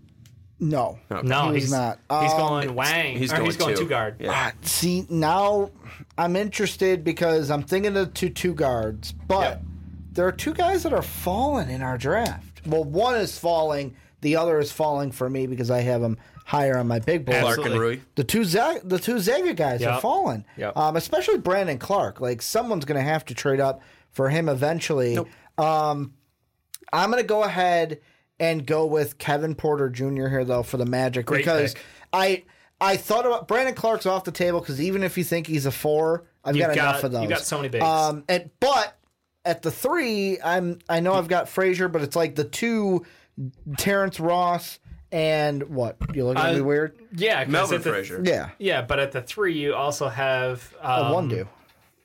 No. 0.59 0.99
No, 1.09 1.47
He 1.47 1.51
was 1.53 1.63
he's 1.63 1.71
not. 1.71 1.99
He's 2.21 2.31
Um, 2.31 2.37
going 2.37 2.75
Wang. 2.75 3.17
he's 3.17 3.31
going 3.31 3.45
he's 3.45 3.57
going 3.57 3.75
two. 3.75 3.83
two 3.83 3.89
guard. 3.89 4.15
Yeah. 4.19 4.31
Ah, 4.33 4.51
See, 4.61 5.05
now 5.09 5.71
I'm 6.17 6.35
interested 6.35 7.03
because 7.03 7.49
I'm 7.51 7.63
thinking 7.63 7.97
of 7.97 8.13
two 8.13 8.29
two 8.29 8.53
guards, 8.53 9.11
but 9.11 9.41
Yep. 9.41 9.61
There 10.15 10.25
are 10.27 10.31
two 10.31 10.53
guys 10.53 10.83
that 10.83 10.93
are 10.93 11.01
falling 11.01 11.69
in 11.69 11.81
our 11.81 11.97
draft. 11.97 12.65
Well, 12.65 12.83
one 12.83 13.15
is 13.15 13.37
falling, 13.37 13.95
the 14.21 14.37
other 14.37 14.57
is 14.59 14.71
falling 14.71 15.11
for 15.11 15.29
me 15.29 15.45
because 15.45 15.69
I 15.69 15.81
have 15.81 16.01
them 16.01 16.17
higher 16.45 16.77
on 16.77 16.87
my 16.87 16.99
big 16.99 17.25
board. 17.25 17.41
Clarke 17.41 17.57
and 17.57 17.65
Absolutely. 17.67 17.79
Rui. 17.97 17.99
The 18.15 18.23
two 18.23 18.43
Za- 18.45 18.81
the 18.83 18.99
two 18.99 19.19
Zaga 19.19 19.53
guys 19.53 19.83
are 19.83 19.99
falling, 20.01 20.45
Yep. 20.57 20.77
um, 20.77 20.95
especially 20.95 21.37
Brandon 21.37 21.77
Clarke. 21.77 22.21
Like 22.21 22.41
someone's 22.41 22.85
going 22.85 22.97
to 22.99 23.03
have 23.07 23.25
to 23.25 23.35
trade 23.35 23.59
up 23.59 23.81
for 24.11 24.29
him 24.29 24.47
eventually. 24.49 25.17
Um, 25.57 26.13
I'm 26.93 27.11
going 27.11 27.21
to 27.21 27.27
go 27.27 27.43
ahead 27.43 27.99
and 28.39 28.65
go 28.65 28.85
with 28.85 29.17
Kevin 29.17 29.55
Porter 29.55 29.89
Jr. 29.89 30.27
here 30.27 30.45
though 30.45 30.63
for 30.63 30.77
the 30.77 30.85
Magic 30.85 31.25
Great 31.25 31.39
because 31.39 31.73
pick. 31.73 31.83
I 32.13 32.43
I 32.79 32.97
thought 32.97 33.25
about 33.25 33.47
Brandon 33.47 33.73
Clarke's 33.75 34.05
off 34.05 34.23
the 34.23 34.31
table 34.31 34.59
because 34.59 34.79
even 34.81 35.03
if 35.03 35.17
you 35.17 35.23
think 35.23 35.47
he's 35.47 35.65
a 35.65 35.71
four, 35.71 36.25
I've 36.43 36.57
got, 36.57 36.75
got- 36.75 36.77
enough 36.77 37.03
of 37.03 37.11
those. 37.11 37.21
you've 37.21 37.29
got 37.29 37.41
so 37.41 37.57
many 37.57 37.69
bigs. 37.69 37.83
Um, 37.85 38.23
and 38.29 38.49
but 38.59 38.97
at 39.45 39.61
the 39.61 39.71
three, 39.71 40.39
I'm 40.41 40.79
I 40.89 40.99
know 40.99 41.13
I've 41.13 41.27
got 41.27 41.47
Frazier, 41.49 41.87
but 41.87 42.01
it's 42.01 42.15
like 42.15 42.35
the 42.35 42.43
two 42.43 43.05
Terrence 43.77 44.19
Ross 44.19 44.79
and 45.11 45.63
what 45.69 45.97
you 46.13 46.25
looking 46.25 46.41
at 46.43 46.55
me 46.55 46.61
Uh, 46.61 46.63
weird? 46.63 46.97
Yeah, 47.15 47.43
'cause 47.43 47.51
Melvin 47.51 47.81
the- 47.81 47.89
Frazier. 47.89 48.21
Yeah, 48.23 48.49
Yeah, 48.59 48.81
but 48.81 48.99
at 48.99 49.11
the 49.11 49.21
three, 49.21 49.53
you 49.53 49.75
also 49.75 50.09
have 50.09 50.73
a 50.81 51.03
um, 51.05 51.11
one 51.13 51.27
do. 51.29 51.47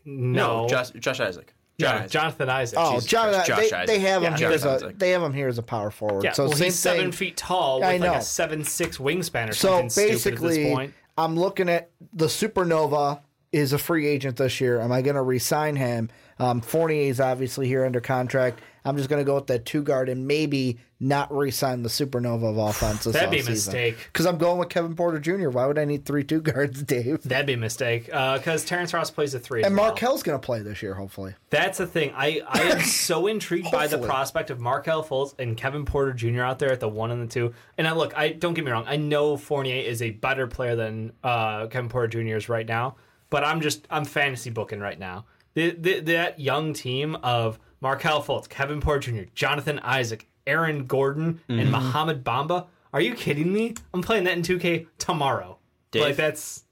No, 0.04 0.62
No, 0.64 0.68
Josh, 0.68 0.90
Josh 0.90 1.20
Isaac. 1.20 1.54
John 1.78 1.94
yeah, 1.94 1.98
Isaac. 2.00 2.10
Jonathan 2.10 2.48
Isaac. 2.50 2.78
Oh, 2.80 2.90
Jesus 2.94 3.10
John, 3.10 3.32
Christ, 3.32 3.46
Josh 3.48 3.58
they, 3.58 3.64
Isaac. 3.76 3.86
they 3.86 3.98
have 4.00 4.22
him 4.22 4.32
Yeah, 4.32 4.38
here 4.38 4.48
Josh 4.48 4.54
as 4.56 4.64
a 4.64 4.70
Isaac. 4.70 4.98
they 4.98 5.10
have 5.10 5.22
him 5.22 5.32
here 5.32 5.48
as 5.48 5.58
a 5.58 5.62
power 5.62 5.90
forward. 5.90 6.24
yeah, 6.24 6.32
so 6.32 6.44
well, 6.44 6.52
same 6.52 6.64
he's 6.66 6.74
seven 6.78 7.02
thing. 7.04 7.12
feet 7.12 7.36
tall 7.38 7.80
with 7.80 7.88
I 7.88 7.92
like 7.92 8.00
know. 8.02 8.14
a 8.14 8.20
seven 8.22 8.64
six 8.64 8.98
wingspan 8.98 9.48
or 9.50 9.52
So 9.54 9.68
something 9.68 9.88
stupid 9.90 10.02
at 10.10 10.12
this 10.12 10.24
basically, 10.24 10.72
point. 10.74 10.94
I'm 11.16 11.36
looking 11.36 11.68
at 11.70 11.90
the 12.12 12.26
Supernova 12.26 13.20
is 13.52 13.72
a 13.72 13.78
free 13.78 14.06
agent 14.06 14.36
this 14.36 14.60
year. 14.60 14.80
Am 14.80 14.92
I 14.92 15.02
going 15.02 15.16
to 15.16 15.22
re-sign 15.22 15.76
him? 15.76 16.08
Um, 16.40 16.60
Fournier 16.60 17.02
is 17.10 17.20
obviously 17.20 17.66
here 17.66 17.84
under 17.84 18.00
contract. 18.00 18.60
I'm 18.82 18.96
just 18.96 19.10
going 19.10 19.20
to 19.20 19.26
go 19.26 19.34
with 19.34 19.48
that 19.48 19.66
two 19.66 19.82
guard 19.82 20.08
and 20.08 20.26
maybe 20.26 20.78
not 20.98 21.34
re-sign 21.36 21.82
the 21.82 21.90
Supernova 21.90 22.50
of 22.50 22.56
offense. 22.56 23.04
This 23.04 23.12
That'd 23.12 23.30
be 23.30 23.40
a 23.40 23.44
mistake. 23.44 23.96
because 24.10 24.24
I'm 24.24 24.38
going 24.38 24.58
with 24.58 24.70
Kevin 24.70 24.96
Porter 24.96 25.18
Jr. 25.18 25.50
Why 25.50 25.66
would 25.66 25.78
I 25.78 25.84
need 25.84 26.06
three 26.06 26.24
two 26.24 26.40
guards, 26.40 26.82
Dave? 26.84 27.22
That'd 27.22 27.46
be 27.46 27.52
a 27.52 27.58
mistake 27.58 28.06
because 28.06 28.64
Terrence 28.64 28.94
Ross 28.94 29.10
plays 29.10 29.34
a 29.34 29.38
three. 29.38 29.62
And 29.62 29.76
well. 29.76 29.88
Markelle's 29.88 30.22
going 30.22 30.40
to 30.40 30.44
play 30.44 30.60
this 30.60 30.82
year, 30.82 30.94
hopefully. 30.94 31.34
That's 31.50 31.76
the 31.76 31.86
thing. 31.86 32.12
I, 32.16 32.40
I 32.48 32.62
am 32.62 32.80
so 32.84 33.26
intrigued 33.26 33.70
by 33.70 33.86
the 33.86 33.98
prospect 33.98 34.48
of 34.48 34.60
Markelle 34.60 35.04
Fultz 35.04 35.34
and 35.38 35.56
Kevin 35.56 35.84
Porter 35.84 36.14
Jr. 36.14 36.42
out 36.42 36.58
there 36.58 36.72
at 36.72 36.80
the 36.80 36.88
one 36.88 37.10
and 37.10 37.22
the 37.22 37.32
two. 37.32 37.52
And 37.76 37.86
I 37.86 37.92
look, 37.92 38.16
I 38.16 38.30
don't 38.30 38.54
get 38.54 38.64
me 38.64 38.70
wrong. 38.70 38.84
I 38.86 38.96
know 38.96 39.36
Fournier 39.36 39.82
is 39.82 40.00
a 40.00 40.10
better 40.10 40.46
player 40.46 40.74
than 40.74 41.12
uh, 41.22 41.66
Kevin 41.66 41.90
Porter 41.90 42.08
Jr. 42.08 42.36
is 42.36 42.48
right 42.48 42.66
now, 42.66 42.96
but 43.28 43.44
I'm 43.44 43.60
just 43.60 43.86
I'm 43.90 44.06
fantasy 44.06 44.48
booking 44.48 44.80
right 44.80 44.98
now. 44.98 45.26
The, 45.54 45.70
the, 45.70 46.00
that 46.00 46.38
young 46.40 46.72
team 46.72 47.16
of 47.16 47.58
Markelle 47.80 48.22
Fultz, 48.22 48.48
Kevin 48.48 48.80
Porter 48.80 49.10
Jr., 49.12 49.28
Jonathan 49.34 49.78
Isaac, 49.80 50.28
Aaron 50.46 50.86
Gordon, 50.86 51.40
Mm-hmm. 51.48 51.58
and 51.58 51.70
Mohamed 51.70 52.24
Bamba. 52.24 52.66
Are 52.92 53.00
you 53.00 53.14
kidding 53.14 53.52
me? 53.52 53.74
I'm 53.94 54.02
playing 54.02 54.24
that 54.24 54.36
in 54.36 54.42
2K 54.42 54.86
tomorrow. 54.98 55.58
Dave? 55.90 56.02
Like 56.02 56.16
that's 56.16 56.64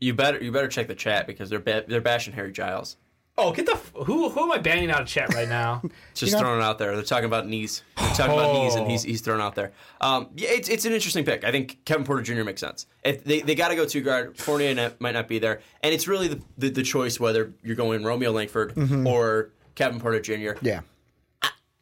You 0.00 0.12
better 0.14 0.42
you 0.42 0.50
better 0.52 0.68
check 0.68 0.86
the 0.88 0.94
chat 0.94 1.26
because 1.26 1.50
they're 1.50 1.58
ba- 1.60 1.84
they're 1.86 2.00
bashing 2.00 2.34
Harry 2.34 2.52
Giles. 2.52 2.96
Oh 3.38 3.52
get 3.52 3.66
the 3.66 3.72
f- 3.72 3.92
who 4.06 4.28
who 4.28 4.42
am 4.42 4.52
I 4.52 4.58
banning 4.58 4.90
out 4.90 5.02
of 5.02 5.06
chat 5.08 5.34
right 5.34 5.48
now? 5.48 5.82
Just 6.14 6.32
know- 6.32 6.38
throwing 6.40 6.60
it 6.60 6.64
out 6.64 6.78
there. 6.78 6.94
They're 6.94 7.04
talking 7.04 7.26
about 7.26 7.46
knees. 7.46 7.82
They're 7.96 8.08
talking 8.14 8.34
about 8.34 8.52
knees, 8.54 8.74
and 8.74 8.90
he's 8.90 9.02
he's 9.02 9.20
thrown 9.20 9.40
out 9.40 9.54
there. 9.54 9.72
Um, 10.00 10.28
yeah, 10.36 10.48
it's 10.50 10.68
it's 10.68 10.84
an 10.84 10.92
interesting 10.92 11.24
pick. 11.24 11.44
I 11.44 11.50
think 11.50 11.84
Kevin 11.84 12.04
Porter 12.04 12.22
Jr. 12.22 12.44
makes 12.44 12.60
sense. 12.60 12.86
If 13.04 13.24
they 13.24 13.40
they 13.40 13.54
got 13.54 13.68
to 13.68 13.76
go 13.76 13.86
two 13.86 14.00
guard. 14.02 14.36
Fournier 14.38 14.74
not- 14.74 15.00
might 15.00 15.12
not 15.12 15.28
be 15.28 15.38
there, 15.38 15.60
and 15.82 15.92
it's 15.94 16.08
really 16.08 16.28
the, 16.28 16.40
the, 16.58 16.70
the 16.70 16.82
choice 16.82 17.18
whether 17.20 17.52
you're 17.62 17.76
going 17.76 18.04
Romeo 18.04 18.30
Langford 18.32 18.72
or 19.06 19.50
Kevin 19.74 20.00
Porter 20.00 20.20
Jr. 20.20 20.58
Yeah. 20.62 20.80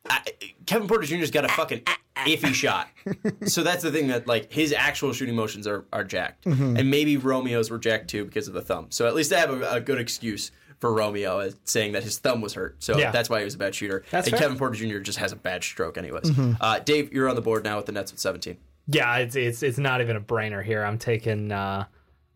I, 0.06 0.20
Kevin 0.66 0.86
Porter 0.86 1.06
Jr.'s 1.06 1.30
got 1.30 1.46
a 1.46 1.48
fucking 1.48 1.80
iffy 2.16 2.52
shot. 2.52 2.88
So 3.46 3.62
that's 3.62 3.82
the 3.82 3.90
thing 3.90 4.08
that 4.08 4.26
like 4.26 4.52
his 4.52 4.72
actual 4.72 5.12
shooting 5.14 5.34
motions 5.34 5.66
are 5.66 5.86
are 5.92 6.04
jacked, 6.04 6.44
and 6.46 6.90
maybe 6.90 7.16
Romeo's 7.16 7.70
were 7.70 7.78
jacked 7.78 8.08
too 8.10 8.24
because 8.24 8.46
of 8.48 8.54
the 8.54 8.60
thumb. 8.60 8.88
So 8.90 9.06
at 9.06 9.14
least 9.14 9.32
I 9.32 9.38
have 9.40 9.50
a, 9.50 9.70
a 9.76 9.80
good 9.80 9.98
excuse 9.98 10.50
for 10.84 10.92
Romeo 10.92 11.38
as 11.38 11.56
saying 11.64 11.92
that 11.92 12.02
his 12.02 12.18
thumb 12.18 12.42
was 12.42 12.52
hurt. 12.52 12.76
So 12.84 12.98
Yeah. 12.98 13.10
that's 13.10 13.30
why 13.30 13.38
he 13.38 13.44
was 13.46 13.54
a 13.54 13.58
bad 13.58 13.74
shooter. 13.74 14.04
That's 14.10 14.26
and 14.26 14.32
fair. 14.36 14.42
Kevin 14.42 14.58
Porter 14.58 14.74
Jr. 14.74 14.98
just 14.98 15.16
has 15.16 15.32
a 15.32 15.36
bad 15.36 15.64
stroke, 15.64 15.96
anyways. 15.96 16.30
Uh, 16.60 16.78
Dave, 16.80 17.10
you're 17.10 17.26
on 17.26 17.36
the 17.36 17.40
board 17.40 17.64
now 17.64 17.78
with 17.78 17.86
the 17.86 17.92
Nets 17.92 18.12
with 18.12 18.20
17. 18.20 18.58
Yeah, 18.88 19.16
it's 19.16 19.34
it's 19.34 19.62
it's 19.62 19.78
not 19.78 20.02
even 20.02 20.14
a 20.14 20.20
brainer 20.20 20.62
here. 20.62 20.84
I'm 20.84 20.98
taking 20.98 21.50
uh 21.50 21.86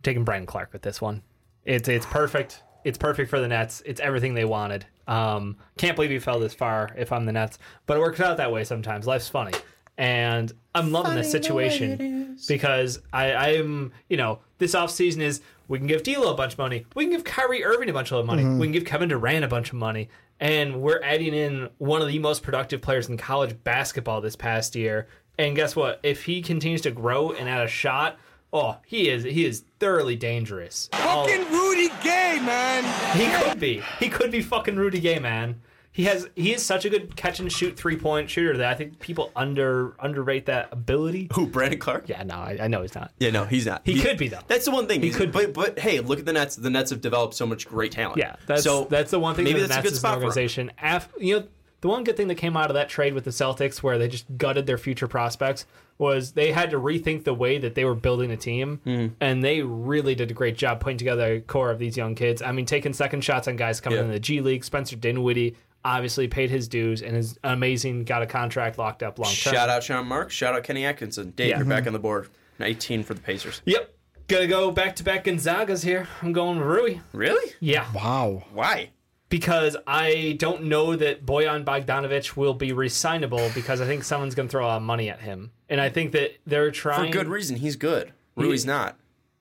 taking 0.03 0.25
Brandon 0.25 0.47
Clarke 0.47 0.73
with 0.73 0.81
this 0.81 0.99
one. 0.99 1.21
It's 1.67 1.91
it's 1.91 2.07
perfect. 2.07 2.63
It's 2.85 2.97
perfect 2.97 3.29
for 3.29 3.39
the 3.39 3.49
Nets. 3.49 3.83
It's 3.85 4.01
everything 4.01 4.33
they 4.33 4.47
wanted. 4.47 4.87
Um, 5.07 5.59
can't 5.77 5.95
believe 5.95 6.11
he 6.11 6.19
fell 6.19 6.41
this 6.41 6.55
far 6.55 6.89
if 6.97 7.13
I'm 7.13 7.27
the 7.27 7.33
Nets, 7.33 7.59
but 7.85 7.99
it 7.99 8.01
works 8.01 8.19
out 8.19 8.39
that 8.39 8.51
way 8.51 8.65
sometimes. 8.65 9.07
Life's 9.07 9.29
funny, 9.29 9.53
and 9.99 10.51
I'm 10.75 10.91
loving 10.91 11.17
this 11.17 11.31
situation 11.31 12.39
because 12.49 12.99
I 13.13 13.35
I'm 13.35 13.93
you 14.09 14.17
know 14.17 14.39
this 14.57 14.75
offseason 14.75 15.21
is 15.21 15.43
we 15.69 15.79
can 15.79 15.87
give 15.87 16.03
D'Lo 16.03 16.33
a 16.33 16.35
bunch 16.35 16.55
of 16.55 16.59
money, 16.59 16.87
we 16.95 17.05
can 17.05 17.13
give 17.13 17.25
Kyrie 17.25 17.63
Irving 17.63 17.89
a 17.89 17.93
bunch 17.93 18.11
of 18.11 18.27
money, 18.27 18.43
mm-hmm. 18.43 18.59
we 18.59 18.67
can 18.67 18.73
give 18.73 18.85
Kevin 18.85 19.09
Durant 19.09 19.45
a 19.45 19.49
bunch 19.49 19.69
of 19.69 19.75
money. 19.75 20.09
and 20.41 20.81
we're 20.81 21.03
adding 21.03 21.35
in 21.35 21.69
one 21.79 22.01
of 22.01 22.09
the 22.09 22.19
most 22.19 22.43
productive 22.43 22.81
players 22.81 23.09
in 23.09 23.17
college 23.17 23.57
basketball 23.65 24.21
this 24.21 24.37
past 24.37 24.77
year. 24.77 25.09
And 25.37 25.55
guess 25.55 25.75
what? 25.77 26.01
If 26.03 26.25
he 26.25 26.43
continues 26.43 26.81
to 26.83 26.91
grow 26.91 27.31
and 27.33 27.49
add 27.49 27.65
a 27.65 27.69
shot, 27.69 28.19
oh, 28.53 28.79
he 28.87 29.09
is 29.09 29.25
he 29.25 29.45
is 29.45 29.65
thoroughly 29.79 30.17
dangerous. 30.17 30.89
Fucking 30.93 31.45
Rudy 31.51 31.89
Gay, 32.03 32.41
man. 32.43 32.85
He 33.17 33.27
could 33.45 33.61
be. 33.61 33.83
He 33.99 34.09
could 34.09 34.31
be 34.31 34.43
fucking 34.43 34.77
Rudy 34.77 35.01
Gay, 35.01 35.19
man. 35.19 35.61
He 35.99 36.05
has 36.05 36.29
he 36.37 36.55
is 36.55 36.65
such 36.65 36.85
a 36.85 36.91
good 36.91 37.17
catch 37.17 37.41
and 37.41 37.51
shoot 37.51 37.77
three 37.77 37.97
point 37.97 38.31
shooter 38.31 38.57
that 38.59 38.71
I 38.71 38.77
think 38.77 39.01
people 39.01 39.33
under 39.35 39.97
underrate 39.99 40.47
that 40.47 40.69
ability. 40.71 41.27
Who, 41.33 41.49
Brandon 41.49 41.81
Clarke? 41.81 42.09
Yeah, 42.09 42.23
no, 42.23 42.37
I, 42.37 42.57
I 42.63 42.69
know 42.69 42.83
he's 42.83 42.95
not. 42.95 43.11
Yeah, 43.19 43.31
no, 43.31 43.45
he's 43.47 43.67
not. 43.67 43.83
He 43.85 43.99
could 44.01 44.17
be, 44.17 44.29
though. 44.29 44.39
That's 44.47 44.65
the 44.65 44.71
one 44.71 44.87
thing. 44.87 45.03
He 45.03 45.11
could 45.11 45.33
be. 45.33 45.47
But, 45.47 45.55
but 45.55 45.79
hey, 45.81 45.99
look 45.99 46.21
at 46.21 46.25
the 46.25 46.33
Nets. 46.33 46.55
The 46.55 46.71
Nets 46.71 46.91
have 46.91 47.01
developed 47.01 47.35
so 47.35 47.47
much 47.47 47.67
great 47.67 47.91
talent. 47.91 48.17
Yeah, 48.19 48.37
that's 48.47 48.63
so 48.63 48.85
that's 48.85 49.11
the 49.11 49.19
one 49.19 49.35
thing. 49.35 49.43
Maybe 49.43 49.59
that 49.61 49.71
that's 49.71 49.75
the 49.75 49.81
a 49.81 49.83
good 49.83 49.91
Nets 49.91 49.99
spot 49.99 50.13
for 50.13 50.19
him. 50.19 50.23
organization. 50.29 50.71
You 51.19 51.41
know, 51.41 51.47
the 51.81 51.89
one 51.89 52.05
good 52.05 52.17
thing 52.17 52.29
that 52.29 52.37
came 52.37 52.57
out 52.57 52.71
of 52.71 52.75
that 52.75 52.89
trade 52.89 53.13
with 53.15 53.25
the 53.25 53.31
Celtics, 53.31 53.79
where 53.83 53.99
they 53.99 54.07
just 54.07 54.27
gutted 54.37 54.67
their 54.67 54.79
future 54.79 55.09
prospects, 55.09 55.67
was 55.99 56.31
they 56.33 56.53
had 56.53 56.71
to 56.71 56.77
rethink 56.79 57.25
the 57.25 57.35
way 57.35 57.59
that 57.59 57.75
they 57.75 57.85
were 57.85 57.97
building 57.97 58.31
a 58.31 58.37
team, 58.37 58.81
Hmm. 58.85 59.07
and 59.21 59.43
they 59.43 59.63
really 59.63 60.15
did 60.15 60.31
a 60.31 60.35
great 60.35 60.57
job 60.57 60.79
putting 60.79 60.97
together 60.99 61.35
a 61.35 61.41
core 61.41 61.73
of 61.73 61.81
these 61.81 61.97
young 61.97 62.15
kids. 62.15 62.41
I 62.41 62.53
mean, 62.53 62.67
taking 62.67 62.93
second 62.93 63.23
shots 63.25 63.49
on 63.49 63.57
guys 63.57 63.81
coming 63.81 63.99
Yeah. 63.99 64.05
in 64.05 64.13
the 64.13 64.21
G 64.21 64.41
League. 64.41 64.63
Spencer 64.63 64.95
Dinwiddie 64.95 65.57
obviously 65.85 66.29
paid 66.29 66.51
his 66.51 66.69
dues 66.69 67.03
and 67.03 67.17
is 67.17 67.39
amazing. 67.45 68.05
Got 68.05 68.23
a 68.23 68.27
contract 68.27 68.79
locked 68.79 69.03
up 69.03 69.19
long 69.19 69.27
term. 69.33 69.55
Shout 69.55 69.69
out 69.69 69.83
Sean 69.83 70.07
Marks. 70.07 70.35
Shout 70.35 70.55
out 70.55 70.65
Kenny 70.65 70.85
Atkinson. 70.85 71.31
Dave, 71.31 71.51
Yeah. 71.51 71.57
you're 71.59 71.67
back 71.67 71.87
on 71.87 71.93
the 71.93 71.99
board. 71.99 72.29
19 72.59 73.03
for 73.05 73.15
the 73.15 73.21
Pacers. 73.21 73.63
Yep. 73.65 73.95
Gonna 74.29 74.47
go 74.47 74.71
back 74.71 74.97
to 74.97 75.05
back 75.05 75.25
Gonzaga's 75.25 75.83
here. 75.83 76.07
I'm 76.23 76.33
going 76.33 76.59
with 76.59 76.67
Rui. 76.67 76.99
Really? 77.13 77.53
Yeah. 77.61 77.87
Wow. 77.95 78.45
Why? 78.53 78.91
because 79.31 79.77
I 79.87 80.37
don't 80.39 80.65
know 80.65 80.97
that 80.97 81.27
Bojan 81.27 81.63
Bogdanovic 81.65 82.35
will 82.35 82.55
be 82.55 82.73
resignable 82.73 83.51
because 83.55 83.81
I 83.83 83.85
think 83.87 84.03
someone's 84.05 84.35
going 84.35 84.49
to 84.49 84.51
throw 84.51 84.65
a 84.65 84.69
lot 84.69 84.77
of 84.79 84.83
money 84.85 85.11
at 85.11 85.21
him. 85.21 85.51
And 85.69 85.83
I 85.83 85.91
think 85.91 86.13
that 86.13 86.33
they're 86.47 86.71
trying 86.71 87.13
For 87.13 87.19
good 87.19 87.29
reason. 87.29 87.57
He's 87.57 87.77
good. 87.77 88.13
Rui's 88.37 88.65
not. 88.65 88.97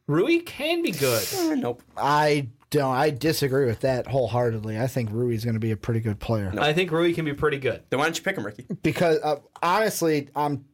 Rui 0.08 0.40
can 0.40 0.82
be 0.82 0.92
good. 0.92 1.24
Eh, 1.34 1.56
nope. 1.56 1.82
I 1.96 2.48
don't. 2.70 2.96
I 2.96 3.10
disagree 3.10 3.66
with 3.66 3.82
that 3.82 4.08
wholeheartedly. 4.08 4.80
I 4.80 4.88
think 4.88 5.10
Rui's 5.12 5.44
going 5.44 5.56
to 5.56 5.60
be 5.60 5.72
a 5.72 5.78
pretty 5.78 6.00
good 6.00 6.20
player 6.20 6.54
I 6.60 6.74
think 6.74 6.92
Rui 6.92 7.14
can 7.14 7.26
be 7.26 7.34
pretty 7.34 7.58
good. 7.58 7.84
Then 7.90 8.00
why 8.00 8.06
don't 8.06 8.18
you 8.18 8.24
pick 8.24 8.38
him, 8.38 8.46
Ricky? 8.46 8.66
because 8.84 9.20
uh, 9.24 9.38
honestly, 9.62 10.30
I'm 10.36 10.66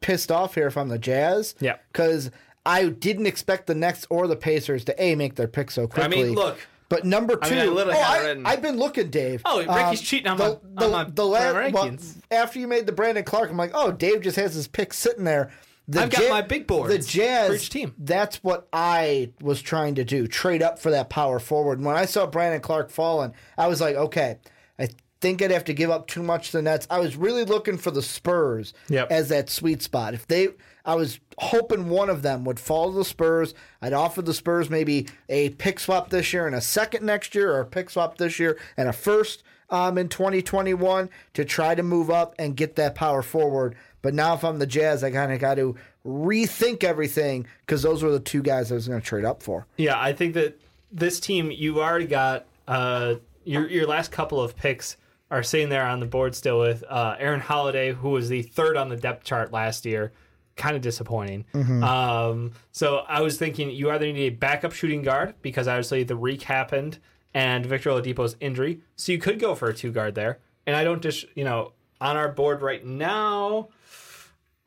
pissed 0.00 0.30
off 0.30 0.54
here 0.54 0.66
if 0.66 0.76
I'm 0.76 0.88
the 0.88 0.98
Jazz. 0.98 1.54
Yeah. 1.60 1.76
Because 1.92 2.30
I 2.64 2.88
didn't 2.88 3.26
expect 3.26 3.66
the 3.66 3.74
Nets 3.74 4.06
or 4.10 4.26
the 4.26 4.36
Pacers 4.36 4.84
to 4.84 5.02
a 5.02 5.14
make 5.14 5.34
their 5.34 5.48
pick 5.48 5.70
so 5.70 5.86
quickly. 5.86 6.22
I 6.22 6.24
mean, 6.24 6.34
look. 6.34 6.58
But 6.88 7.06
number 7.06 7.36
two, 7.36 7.54
mean, 7.54 7.58
I 7.60 7.66
literally 7.66 7.98
oh, 7.98 8.02
had 8.02 8.20
it 8.20 8.20
I, 8.20 8.26
written. 8.26 8.46
I've 8.46 8.60
been 8.60 8.76
looking, 8.76 9.08
Dave. 9.08 9.40
Oh, 9.46 9.64
Ricky's 9.64 10.02
cheating 10.02 10.28
on 10.28 10.36
my- 10.36 10.44
on 10.44 10.60
my- 10.74 10.84
la- 10.84 11.04
my 11.04 11.12
well, 11.16 11.54
rankings. 11.54 12.16
after 12.30 12.58
you 12.58 12.68
made 12.68 12.84
the 12.84 12.92
Brandon 12.92 13.24
Clarke, 13.24 13.48
I'm 13.48 13.56
like, 13.56 13.70
oh, 13.72 13.92
Dave 13.92 14.20
just 14.20 14.36
has 14.36 14.54
his 14.54 14.68
pick 14.68 14.92
sitting 14.92 15.24
there. 15.24 15.50
I've 15.94 16.10
got 16.10 16.30
my 16.30 16.42
big 16.42 16.66
boards 16.66 16.94
The 16.94 17.02
Jazz, 17.02 17.68
team. 17.68 17.94
That's 17.98 18.36
what 18.42 18.68
I 18.72 19.30
was 19.40 19.60
trying 19.62 19.96
to 19.96 20.04
do: 20.04 20.26
trade 20.26 20.62
up 20.62 20.78
for 20.78 20.90
that 20.90 21.10
power 21.10 21.38
forward. 21.38 21.78
And 21.78 21.86
when 21.86 21.96
I 21.96 22.04
saw 22.04 22.26
Brandon 22.26 22.60
Clarke 22.60 22.90
falling, 22.90 23.34
I 23.58 23.66
was 23.66 23.80
like, 23.80 23.96
okay, 23.96 24.38
I 24.78 24.88
think 25.20 25.42
I'd 25.42 25.50
have 25.50 25.64
to 25.64 25.74
give 25.74 25.90
up 25.90 26.06
too 26.06 26.22
much 26.22 26.50
to 26.50 26.58
the 26.58 26.62
Nets. 26.62 26.86
I 26.90 26.98
was 26.98 27.16
really 27.16 27.44
looking 27.44 27.78
for 27.78 27.90
the 27.90 28.02
Spurs 28.02 28.74
Yep. 28.88 29.10
as 29.10 29.28
that 29.28 29.50
sweet 29.50 29.82
spot. 29.82 30.14
If 30.14 30.26
they, 30.26 30.48
I 30.84 30.94
was 30.94 31.20
hoping 31.38 31.88
one 31.88 32.10
of 32.10 32.22
them 32.22 32.44
would 32.44 32.58
fall 32.60 32.90
to 32.90 32.98
the 32.98 33.04
Spurs. 33.04 33.54
I'd 33.80 33.92
offer 33.92 34.22
the 34.22 34.34
Spurs 34.34 34.68
maybe 34.70 35.06
a 35.28 35.50
pick 35.50 35.78
swap 35.80 36.10
this 36.10 36.32
year 36.32 36.46
and 36.46 36.56
a 36.56 36.60
second 36.60 37.04
next 37.06 37.34
year, 37.34 37.52
or 37.54 37.60
a 37.60 37.66
pick 37.66 37.90
swap 37.90 38.18
this 38.18 38.38
year 38.38 38.58
and 38.76 38.88
a 38.88 38.92
first 38.92 39.42
um, 39.70 39.96
in 39.96 40.08
2021 40.08 41.08
to 41.34 41.44
try 41.44 41.74
to 41.74 41.82
move 41.82 42.10
up 42.10 42.34
and 42.38 42.56
get 42.56 42.76
that 42.76 42.94
power 42.94 43.22
forward. 43.22 43.74
But 44.02 44.14
now, 44.14 44.34
if 44.34 44.44
I'm 44.44 44.58
the 44.58 44.66
Jazz, 44.66 45.02
I 45.04 45.10
kind 45.10 45.32
of 45.32 45.38
got 45.40 45.54
to 45.54 45.76
rethink 46.04 46.84
everything 46.84 47.46
because 47.60 47.82
those 47.82 48.02
were 48.02 48.10
the 48.10 48.20
two 48.20 48.42
guys 48.42 48.70
I 48.70 48.74
was 48.74 48.88
going 48.88 49.00
to 49.00 49.06
trade 49.06 49.24
up 49.24 49.42
for. 49.42 49.66
Yeah, 49.76 49.98
I 49.98 50.12
think 50.12 50.34
that 50.34 50.60
this 50.90 51.20
team, 51.20 51.50
you've 51.50 51.78
already 51.78 52.06
got 52.06 52.46
uh, 52.68 53.14
your 53.44 53.68
your 53.68 53.86
last 53.86 54.10
couple 54.12 54.40
of 54.40 54.56
picks 54.56 54.96
are 55.30 55.42
sitting 55.42 55.70
there 55.70 55.86
on 55.86 56.00
the 56.00 56.06
board 56.06 56.34
still 56.34 56.58
with 56.58 56.84
uh, 56.88 57.16
Aaron 57.18 57.40
Holiday, 57.40 57.92
who 57.92 58.10
was 58.10 58.28
the 58.28 58.42
third 58.42 58.76
on 58.76 58.88
the 58.90 58.96
depth 58.96 59.24
chart 59.24 59.52
last 59.52 59.86
year. 59.86 60.12
Kind 60.56 60.76
of 60.76 60.82
disappointing. 60.82 61.46
Um, 61.82 62.52
so 62.72 62.98
I 63.08 63.22
was 63.22 63.38
thinking 63.38 63.70
you 63.70 63.90
either 63.90 64.04
need 64.12 64.26
a 64.26 64.28
backup 64.28 64.72
shooting 64.72 65.00
guard 65.02 65.34
because 65.40 65.66
obviously 65.66 66.02
the 66.04 66.16
reek 66.16 66.42
happened 66.42 66.98
and 67.32 67.64
Victor 67.64 67.88
Oladipo's 67.88 68.36
injury, 68.40 68.80
so 68.94 69.12
you 69.12 69.18
could 69.18 69.40
go 69.40 69.54
for 69.54 69.68
a 69.68 69.74
two 69.74 69.90
guard 69.90 70.14
there. 70.14 70.40
And 70.66 70.76
I 70.76 70.84
don't 70.84 71.00
just 71.00 71.24
you 71.34 71.44
know 71.44 71.72
on 72.00 72.16
our 72.18 72.28
board 72.28 72.60
right 72.60 72.84
now. 72.84 73.68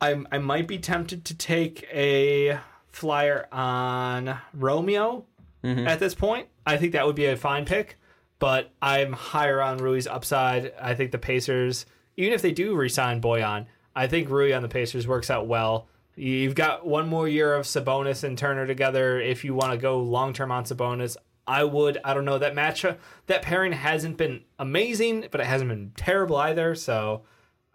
I 0.02 0.24
I 0.32 0.38
might 0.38 0.68
be 0.68 0.78
tempted 0.78 1.26
to 1.26 1.36
take 1.36 1.88
a 1.94 2.60
flyer 2.90 3.48
on 3.52 4.38
Romeo 4.54 5.26
mm-hmm. 5.64 5.88
at 5.88 6.00
this 6.00 6.16
point. 6.16 6.48
I 6.66 6.78
think 6.78 6.94
that 6.94 7.06
would 7.06 7.16
be 7.16 7.26
a 7.26 7.36
fine 7.36 7.66
pick, 7.66 7.98
but 8.40 8.72
I'm 8.82 9.14
higher 9.14 9.62
on 9.62 9.78
Rui's 9.78 10.08
upside. 10.08 10.74
I 10.82 10.96
think 10.96 11.12
the 11.12 11.18
Pacers, 11.18 11.86
even 12.18 12.34
if 12.34 12.42
they 12.42 12.52
do 12.52 12.76
resign 12.76 13.22
Bojan, 13.22 13.68
I 13.96 14.08
think 14.08 14.30
Rui 14.30 14.54
on 14.54 14.62
the 14.62 14.68
Pacers 14.68 15.08
works 15.08 15.30
out 15.30 15.48
well. 15.48 15.88
You've 16.16 16.56
got 16.56 16.86
one 16.86 17.08
more 17.08 17.28
year 17.28 17.54
of 17.54 17.66
Sabonis 17.66 18.24
and 18.24 18.38
Turner 18.38 18.66
together. 18.66 19.20
If 19.20 19.44
you 19.44 19.54
want 19.54 19.74
to 19.74 19.78
go 19.78 20.00
long 20.00 20.34
term 20.34 20.52
on 20.52 20.64
Sabonis, 20.64 21.18
I 21.48 21.64
would. 21.64 21.98
I 22.04 22.14
don't 22.14 22.26
know 22.26 22.40
that 22.40 22.56
match. 22.56 22.86
That 23.28 23.42
pairing 23.42 23.74
hasn't 23.74 24.18
been 24.18 24.44
amazing, 24.58 25.28
but 25.32 25.42
it 25.42 25.48
hasn't 25.48 25.70
been 25.70 25.92
terrible 25.96 26.38
either. 26.38 26.74
So 26.76 27.24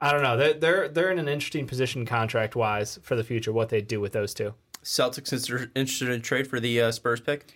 I 0.01 0.13
don't 0.13 0.23
know. 0.23 0.37
They're 0.37 0.55
they're, 0.55 0.89
they're 0.89 1.11
in 1.11 1.19
an 1.19 1.29
interesting 1.29 1.67
position 1.67 2.07
contract 2.07 2.57
wise 2.57 2.99
for 3.03 3.17
the 3.17 3.25
future. 3.25 3.53
What 3.53 3.69
they 3.69 3.81
do 3.83 4.01
with 4.01 4.13
those 4.13 4.33
two. 4.35 4.55
Celtics 4.83 5.33
inter- 5.33 5.71
interested 5.75 6.09
in 6.09 6.23
trade 6.23 6.47
for 6.49 6.59
the 6.59 6.81
uh, 6.81 6.91
Spurs 6.93 7.21
pick? 7.21 7.55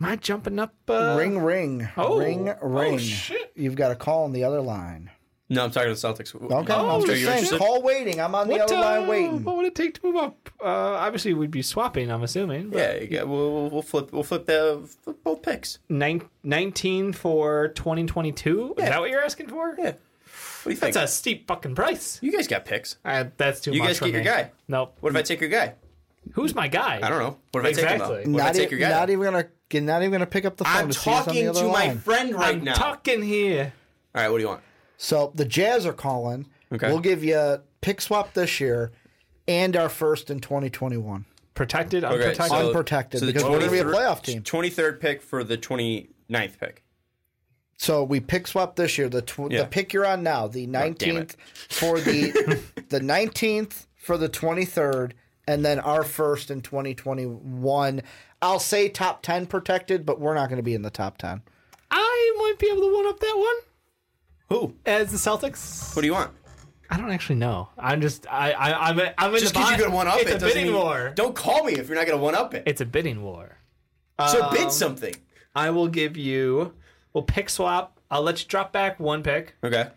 Am 0.00 0.06
I 0.08 0.16
jumping 0.16 0.58
up? 0.58 0.74
Uh, 0.88 1.16
ring, 1.18 1.38
ring, 1.40 1.88
Oh. 1.96 2.18
ring, 2.18 2.48
Oh, 2.62 2.66
ring. 2.68 2.98
shit. 2.98 3.52
You've 3.56 3.74
got 3.76 3.90
a 3.90 3.96
call 3.96 4.24
on 4.24 4.32
the 4.32 4.44
other 4.44 4.60
line. 4.60 5.10
No, 5.50 5.64
I'm 5.64 5.70
talking 5.70 5.94
to 5.94 6.00
the 6.00 6.06
Celtics. 6.08 6.34
Okay, 6.34 6.72
Oh, 6.74 6.88
I'm 7.00 7.00
just 7.06 7.12
saying, 7.24 7.26
interested? 7.26 7.58
call 7.58 7.80
waiting. 7.82 8.20
I'm 8.20 8.34
on 8.34 8.48
the 8.48 8.52
What, 8.54 8.60
other 8.62 8.76
line 8.76 9.04
uh, 9.04 9.08
waiting. 9.08 9.44
What 9.44 9.56
would 9.56 9.66
it 9.66 9.74
take 9.74 9.94
to 9.94 10.06
move 10.06 10.16
up? 10.16 10.50
Uh, 10.60 10.66
obviously, 10.66 11.32
we'd 11.32 11.50
be 11.50 11.62
swapping. 11.62 12.10
I'm 12.10 12.22
assuming. 12.22 12.68
but 12.70 12.78
Yeah, 12.78 12.94
you 12.96 13.06
got- 13.08 13.28
we'll, 13.28 13.52
we'll, 13.52 13.70
we'll 13.70 13.82
flip. 13.82 14.12
We'll 14.12 14.24
flip 14.24 14.44
the 14.46 14.86
flip 15.02 15.24
both 15.24 15.42
picks. 15.42 15.78
Nine, 15.88 16.22
19 16.44 17.12
for 17.14 17.68
2022. 17.68 18.74
Is 18.76 18.84
that 18.84 19.00
what 19.00 19.08
you're 19.10 19.22
asking 19.24 19.48
for? 19.48 19.74
Yeah. 19.78 19.92
What 20.68 20.72
do 20.72 20.74
you 20.74 20.80
think? 20.80 20.94
That's 20.94 21.12
a 21.12 21.16
steep 21.16 21.48
fucking 21.48 21.74
price. 21.74 22.18
you 22.20 22.30
guys 22.30 22.46
got 22.46 22.66
picks. 22.66 22.98
Uh, 23.02 23.24
that's 23.38 23.60
too 23.60 23.70
You 23.72 23.78
much 23.78 23.84
You 23.84 23.88
guys 23.88 23.98
for 24.00 24.04
get 24.04 24.14
your 24.14 24.22
guy. 24.22 24.50
Nope. 24.68 24.98
What 25.00 25.08
if 25.10 25.16
I 25.16 25.22
take 25.22 25.40
your 25.40 25.48
guy? 25.48 25.72
Who's 26.32 26.54
my 26.54 26.68
guy? 26.68 27.00
I 27.02 27.08
don't 27.08 27.20
know. 27.20 27.38
What 27.52 27.60
if 27.60 27.64
I 27.64 27.72
take 27.72 27.84
Exactly. 27.84 28.16
him? 28.22 28.32
Though? 28.32 28.32
What 28.32 28.38
not, 28.44 28.50
if 28.50 28.56
I 28.56 28.58
take 28.64 28.70
your 28.72 28.80
guy? 28.80 28.90
not 28.90 29.08
even 29.08 29.24
gonna 29.24 29.46
not 29.80 30.02
even 30.02 30.12
gonna 30.12 30.26
pick 30.26 30.44
up 30.44 30.58
the 30.58 30.64
phone 30.64 30.76
I'm 30.76 30.88
to 30.88 30.92
see 30.92 31.10
on 31.10 31.24
talking 31.24 31.44
the 31.44 31.50
other 31.50 31.62
to 31.62 31.68
my 31.68 31.94
friend 31.94 32.34
right 32.34 32.56
I'm 32.56 32.64
now. 32.64 32.74
talking 32.74 33.22
here. 33.22 33.72
All 34.14 34.20
right, 34.22 34.28
what 34.30 34.36
do 34.36 34.42
you 34.42 34.48
want? 34.48 34.60
So 34.98 35.32
the 35.34 35.46
Jazz 35.46 35.86
are 35.86 35.94
calling. 35.94 36.44
Okay. 36.70 36.88
We'll 36.88 37.00
give 37.00 37.24
you 37.24 37.62
pick 37.80 38.02
swap 38.02 38.34
this 38.34 38.60
year 38.60 38.92
and 39.46 39.74
our 39.74 39.88
first 39.88 40.28
in 40.28 40.40
2021. 40.40 41.24
Protected, 41.54 42.04
Okay, 42.04 42.12
unprotected. 42.14 42.46
so- 42.50 42.66
Unprotected, 42.68 43.20
so 43.20 43.26
because 43.26 43.44
we're 43.44 43.58
gonna 43.58 43.70
be 43.70 43.78
a 43.78 43.84
playoff 43.84 44.22
team. 44.22 44.42
23rd 44.42 45.00
pick 45.00 45.22
for 45.22 45.42
the 45.42 45.56
29th 45.56 46.58
pick. 46.60 46.82
So 47.78 48.02
we 48.02 48.18
pick 48.20 48.46
swap 48.48 48.76
this 48.76 48.98
year. 48.98 49.08
The 49.08 49.22
tw- 49.22 49.50
Yeah. 49.50 49.62
the 49.62 49.66
pick 49.68 49.92
you're 49.92 50.04
on 50.06 50.22
now, 50.22 50.48
the 50.48 50.66
damn 50.66 50.94
19th 50.94 51.36
for 51.70 52.00
the 52.00 52.30
the 52.88 53.00
19th 53.00 53.86
for 53.96 54.18
the 54.18 54.28
23rd, 54.28 55.12
and 55.46 55.64
then 55.64 55.78
our 55.78 56.02
first 56.04 56.50
in 56.50 56.60
2021. 56.60 58.02
I'll 58.42 58.58
say 58.60 58.88
top 58.88 59.22
10 59.22 59.46
protected, 59.46 60.04
but 60.06 60.20
we're 60.20 60.34
not 60.34 60.48
going 60.48 60.58
to 60.58 60.62
be 60.62 60.74
in 60.74 60.82
the 60.82 60.90
top 60.90 61.18
10. 61.18 61.42
I 61.90 62.34
might 62.38 62.58
be 62.58 62.68
able 62.70 62.82
to 62.82 62.94
one 62.94 63.06
up 63.06 63.18
that 63.20 63.34
one 63.36 64.58
Who? 64.60 64.74
as 64.84 65.10
the 65.12 65.16
Celtics. 65.18 65.94
What 65.96 66.02
do 66.02 66.06
you 66.08 66.12
want? 66.14 66.32
I 66.90 66.96
don't 66.96 67.10
actually 67.10 67.36
know. 67.36 67.68
I'm 67.78 68.00
just 68.00 68.26
I, 68.30 68.52
I 68.52 68.88
I'm 68.88 68.98
a, 68.98 69.12
I'm 69.18 69.34
in 69.34 69.40
Just 69.40 69.52
the 69.54 69.60
because 69.60 69.72
bi- 69.72 69.76
you're 69.76 69.86
gonna 69.86 69.96
one 69.96 70.08
up 70.08 70.16
It's 70.20 70.30
it 70.30 70.36
a 70.36 70.38
doesn't 70.38 70.48
bidding 70.48 70.72
mean. 70.72 70.74
war. 70.74 71.12
Don't 71.14 71.34
call 71.34 71.64
me 71.64 71.74
if 71.74 71.86
you're 71.88 71.96
not 71.98 72.06
gonna 72.06 72.22
one 72.22 72.34
up 72.34 72.54
it. 72.54 72.62
It's 72.66 72.80
a 72.80 72.86
bidding 72.86 73.22
war. 73.22 73.58
so 74.30 74.42
Um, 74.44 74.54
bid 74.54 74.72
something. 74.72 75.14
I 75.54 75.70
will 75.70 75.88
give 75.88 76.16
you. 76.16 76.72
We'll 77.12 77.24
pick 77.24 77.48
swap. 77.50 77.98
I'll 78.10 78.22
let 78.22 78.40
you 78.42 78.48
drop 78.48 78.72
back 78.72 78.98
one 79.00 79.22
pick. 79.22 79.54
Okay. 79.62 79.88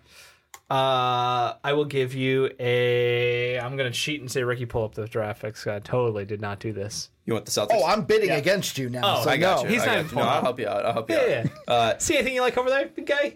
Uh, 0.70 1.56
I 1.66 1.74
will 1.74 1.86
give 1.86 2.14
you 2.14 2.50
a. 2.60 3.60
I'm 3.60 3.76
gonna 3.76 3.92
cheat 3.92 4.22
and 4.22 4.32
say 4.32 4.44
Ricky 4.44 4.66
pull 4.66 4.86
up 4.86 4.96
the 4.96 5.06
draft 5.06 5.42
picks. 5.42 5.68
I 5.68 5.80
totally 5.80 6.24
did 6.24 6.40
not 6.40 6.60
do 6.60 6.72
this. 6.72 7.10
You 7.26 7.34
want 7.34 7.46
the 7.46 7.52
Celtics? 7.52 7.72
Oh, 7.74 7.86
I'm 7.86 8.04
bidding 8.06 8.32
against 8.32 8.78
you 8.78 8.90
now. 8.90 9.02
Oh, 9.20 9.24
so 9.26 9.30
I 9.30 9.38
got 9.38 9.58
no. 9.58 9.64
you. 9.70 9.74
He's 9.76 9.84
I 9.84 9.86
not 9.98 10.06
even. 10.06 10.18
No, 10.18 10.22
I'll 10.24 10.42
help 10.42 10.60
you 10.60 10.68
out. 10.70 10.86
I'll 10.86 10.94
help 10.94 11.10
you 11.10 11.18
Yeah, 11.18 11.44
out. 11.68 11.70
Uh, 11.96 11.98
See 11.98 12.16
anything 12.16 12.36
you 12.36 12.42
like 12.42 12.58
over 12.58 12.70
there, 12.70 12.88
big 12.88 13.06
guy? 13.06 13.36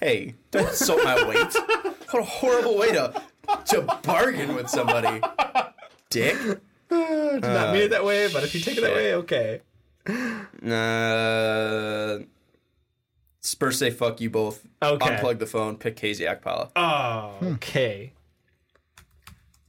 hey, 0.00 0.34
don't 0.50 0.66
insult 0.68 1.04
my 1.04 1.28
weight. 1.28 1.54
What 2.10 2.20
a 2.22 2.26
horrible 2.26 2.76
way 2.76 2.90
to 2.92 3.22
to 3.66 3.82
bargain 4.02 4.54
with 4.54 4.68
somebody, 4.68 5.20
dick. 6.10 6.36
Did 6.90 7.42
not 7.42 7.72
mean 7.72 7.82
it 7.82 7.90
that 7.90 8.04
way, 8.04 8.32
but 8.32 8.42
if 8.44 8.54
you 8.54 8.60
take 8.60 8.78
it 8.78 8.80
that 8.82 8.92
way, 8.94 9.14
okay. 9.16 9.60
Uh, 10.06 12.18
Spurs 13.40 13.78
say 13.78 13.90
fuck 13.90 14.20
you 14.20 14.30
both. 14.30 14.64
Okay. 14.82 15.16
Unplug 15.16 15.38
the 15.38 15.46
phone. 15.46 15.76
Pick 15.76 15.96
KZ 15.96 16.40
Okpala. 16.40 16.70
Oh, 16.76 17.36
okay. 17.54 18.12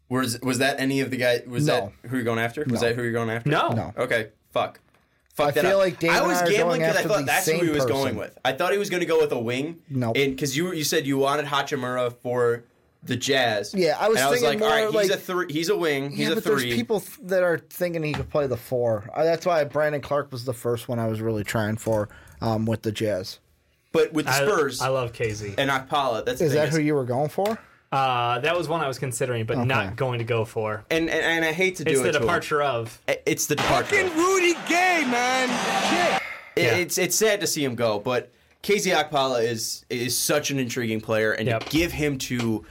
Was 0.09 0.39
was 0.41 0.59
that 0.59 0.79
any 0.79 1.01
of 1.01 1.11
the 1.11 1.17
guys? 1.17 1.43
Was 1.47 1.65
No. 1.65 1.91
that 2.03 2.09
who 2.09 2.17
you're 2.17 2.25
going 2.25 2.39
after? 2.39 2.63
Was 2.69 2.81
that 2.81 2.95
who 2.95 3.03
you're 3.03 3.11
going 3.11 3.29
after? 3.29 3.49
No. 3.49 3.69
No. 3.69 3.93
Okay. 3.97 4.29
Fuck. 4.51 4.79
Fuck 5.33 5.47
I 5.47 5.51
that 5.51 5.61
feel 5.65 5.71
up. 5.71 5.77
like 5.79 5.99
Dave 5.99 6.11
I 6.11 6.19
and 6.19 6.27
was 6.27 6.37
I 6.37 6.45
are 6.45 6.49
gambling 6.49 6.79
going 6.79 6.81
because 6.81 6.95
I 6.95 6.99
after 6.99 7.09
thought 7.09 7.19
the 7.19 7.25
that's 7.25 7.45
who 7.47 7.51
he 7.53 7.59
same 7.59 7.73
was 7.73 7.85
going 7.85 8.03
person. 8.15 8.17
with. 8.17 8.37
I 8.45 8.51
thought 8.53 8.71
he 8.71 8.77
was 8.77 8.89
going 8.89 9.01
to 9.01 9.05
go 9.05 9.19
with 9.19 9.31
a 9.33 9.39
wing. 9.39 9.79
No. 9.89 10.13
because 10.13 10.55
you 10.55 10.71
you 10.73 10.85
said 10.85 11.05
you 11.05 11.17
wanted 11.17 11.45
Hachimura 11.47 12.15
for 12.21 12.63
the 13.05 13.15
Jazz. 13.15 13.73
Yeah, 13.73 13.97
I 13.99 14.07
was 14.09 14.17
and 14.17 14.27
I 14.27 14.29
was 14.31 14.41
thinking 14.41 14.59
like, 14.61 14.69
all 14.69 14.75
right, 14.85 14.91
more 14.91 15.01
he's 15.01 15.11
like- 15.11 15.19
a 15.19 15.21
three. 15.21 15.53
He's 15.53 15.69
a 15.69 15.77
wing. 15.77 16.09
He's 16.11 16.19
yeah, 16.27 16.31
a 16.31 16.35
but 16.35 16.43
three. 16.43 16.63
there's 16.65 16.75
people 16.75 16.99
th- 16.99 17.17
that 17.23 17.43
are 17.43 17.57
thinking 17.57 18.03
he 18.03 18.13
could 18.13 18.29
play 18.29 18.47
the 18.47 18.57
four. 18.57 19.09
Uh, 19.13 19.23
that's 19.23 19.45
why 19.45 19.63
Brandon 19.63 20.01
Clarke 20.01 20.31
was 20.31 20.45
the 20.45 20.53
first 20.53 20.87
one 20.87 20.99
I 20.99 21.07
was 21.07 21.21
really 21.21 21.43
trying 21.43 21.77
for 21.77 22.09
um, 22.41 22.65
with 22.65 22.81
the 22.81 22.91
Jazz. 22.91 23.39
but 23.91 24.11
with 24.13 24.25
the 24.25 24.31
I, 24.31 24.45
Spurs 24.45 24.81
I 24.81 24.89
love 24.89 25.13
KZ. 25.13 25.55
and 25.57 25.69
Okpala, 25.69 26.25
that's 26.25 26.41
Is 26.41 26.53
that 26.53 26.69
who 26.69 26.79
you 26.79 26.95
were 26.95 27.05
going 27.05 27.29
for? 27.29 27.57
Uh, 27.91 28.39
that 28.39 28.57
was 28.57 28.67
one 28.67 28.81
I 28.81 28.87
was 28.87 28.99
considering, 28.99 29.45
but 29.45 29.59
not 29.59 29.95
going 29.95 30.19
to 30.19 30.25
go 30.25 30.43
for. 30.43 30.83
And, 30.89 31.09
and 31.09 31.23
and 31.23 31.45
I 31.45 31.53
hate 31.53 31.77
to 31.77 31.85
do 31.85 31.91
It's 31.91 31.99
it. 32.01 32.05
It's 32.07 32.07
the 32.07 32.11
to 32.13 32.17
him. 32.17 32.21
departure 32.23 32.61
of. 32.61 33.01
It's 33.25 33.45
the 33.45 33.55
departure. 33.55 33.95
Fucking 33.95 34.17
Rudy 34.17 34.53
Gay, 34.67 35.05
man. 35.09 35.47
Shit. 35.89 36.21
It- 36.57 36.61
Yeah. 36.63 36.75
It's 36.77 36.97
it's 36.97 37.15
sad 37.15 37.39
to 37.41 37.47
see 37.47 37.63
him 37.63 37.75
go, 37.75 37.99
but 37.99 38.31
KZ 38.63 38.93
Okpala 38.95 39.43
is 39.43 39.85
is 39.89 40.17
such 40.17 40.51
an 40.51 40.59
intriguing 40.59 40.99
player, 40.99 41.31
and 41.33 41.47
Yep. 41.47 41.63
to 41.65 41.69
give 41.69 41.91
him 41.93 42.17
to 42.17 42.65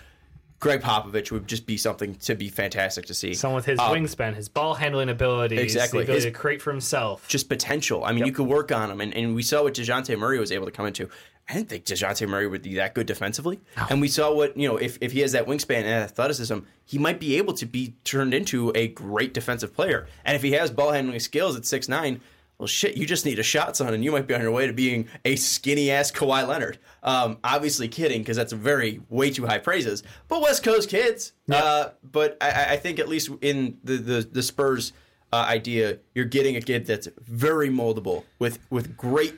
Gregg 0.61 0.81
Popovich 0.81 1.31
would 1.31 1.47
just 1.47 1.67
be 1.67 1.77
something 1.77 2.15
to 2.17 2.35
be 2.35 2.49
fantastic 2.49 3.05
to 3.07 3.15
see. 3.15 3.35
Someone 3.35 3.57
with 3.57 3.67
his 3.67 3.79
Um, 3.79 3.93
wingspan, 3.93 4.35
his 4.35 4.49
ball 4.49 4.75
handling 4.75 5.09
abilities, 5.11 5.61
Exactly. 5.61 5.99
the 5.99 6.03
ability 6.05 6.25
His- 6.27 6.33
to 6.33 6.39
create 6.39 6.63
for 6.63 6.71
himself. 6.71 7.29
just 7.29 7.49
potential. 7.49 8.05
I 8.05 8.13
mean, 8.13 8.25
you 8.25 8.33
could 8.33 8.47
work 8.47 8.73
on 8.73 8.91
him, 8.91 9.01
and, 9.01 9.13
and 9.15 9.35
we 9.35 9.43
saw 9.43 9.63
what 9.63 9.75
Dejounte 9.75 10.17
Murray 10.19 10.39
was 10.39 10.51
able 10.51 10.65
to 10.67 10.73
come 10.73 10.87
into. 10.87 11.09
I 11.47 11.53
didn't 11.53 11.69
think 11.69 11.85
Dejounte 11.85 12.27
Murray 12.27 12.47
would 12.47 12.63
be 12.63 12.75
that 12.77 12.95
good 12.95 13.07
defensively, 13.07 13.61
and 13.91 14.01
we 14.01 14.09
saw 14.09 14.33
what 14.33 14.57
you 14.57 14.67
know 14.67 14.79
if, 14.79 14.97
if 15.03 15.13
he 15.13 15.21
has 15.21 15.33
that 15.33 15.47
wingspan 15.47 15.81
and 15.81 15.89
athleticism, 15.89 16.61
he 16.87 16.97
might 16.97 17.21
be 17.21 17.37
able 17.37 17.53
to 17.55 17.67
be 17.67 17.93
turned 18.05 18.33
into 18.33 18.73
a 18.75 18.89
great 18.89 19.35
defensive 19.35 19.75
player. 19.75 20.07
And 20.25 20.35
if 20.37 20.43
he 20.43 20.53
has 20.53 20.71
ball 20.71 20.93
handling 20.93 21.21
skills 21.21 21.55
at 21.57 21.67
six 21.67 21.87
nine, 21.87 22.23
well, 22.59 22.69
shit, 22.69 22.97
you 22.97 23.05
just 23.05 23.25
need 23.25 23.39
a 23.39 23.43
shot, 23.43 23.77
son, 23.77 23.93
and 23.93 24.05
you 24.05 24.13
might 24.13 24.27
be 24.27 24.35
on 24.35 24.41
your 24.41 24.53
way 24.53 24.67
to 24.67 24.73
being 24.73 25.09
a 25.25 25.35
skinny 25.37 25.91
ass 25.91 26.13
Kawhi 26.13 26.47
Leonard. 26.47 26.79
Um, 27.03 27.39
obviously, 27.43 27.89
kidding 27.89 28.21
because 28.21 28.37
that's 28.37 28.53
very 28.53 29.01
way 29.09 29.31
too 29.31 29.47
high 29.47 29.59
praises. 29.59 30.03
But 30.29 30.41
West 30.41 30.63
Coast 30.63 30.89
kids. 30.89 31.33
Uh, 31.51 31.91
but 32.03 32.37
I, 32.41 32.75
I 32.75 32.77
think 32.77 32.99
at 32.99 33.09
least 33.09 33.31
in 33.41 33.79
the 33.83 33.97
the, 33.97 34.29
the 34.31 34.43
Spurs 34.43 34.93
uh, 35.33 35.45
idea, 35.49 35.99
you're 36.15 36.25
getting 36.25 36.55
a 36.55 36.61
kid 36.61 36.87
that's 36.87 37.09
very 37.19 37.71
moldable 37.71 38.25
with 38.39 38.61
with 38.71 38.97
great 38.97 39.35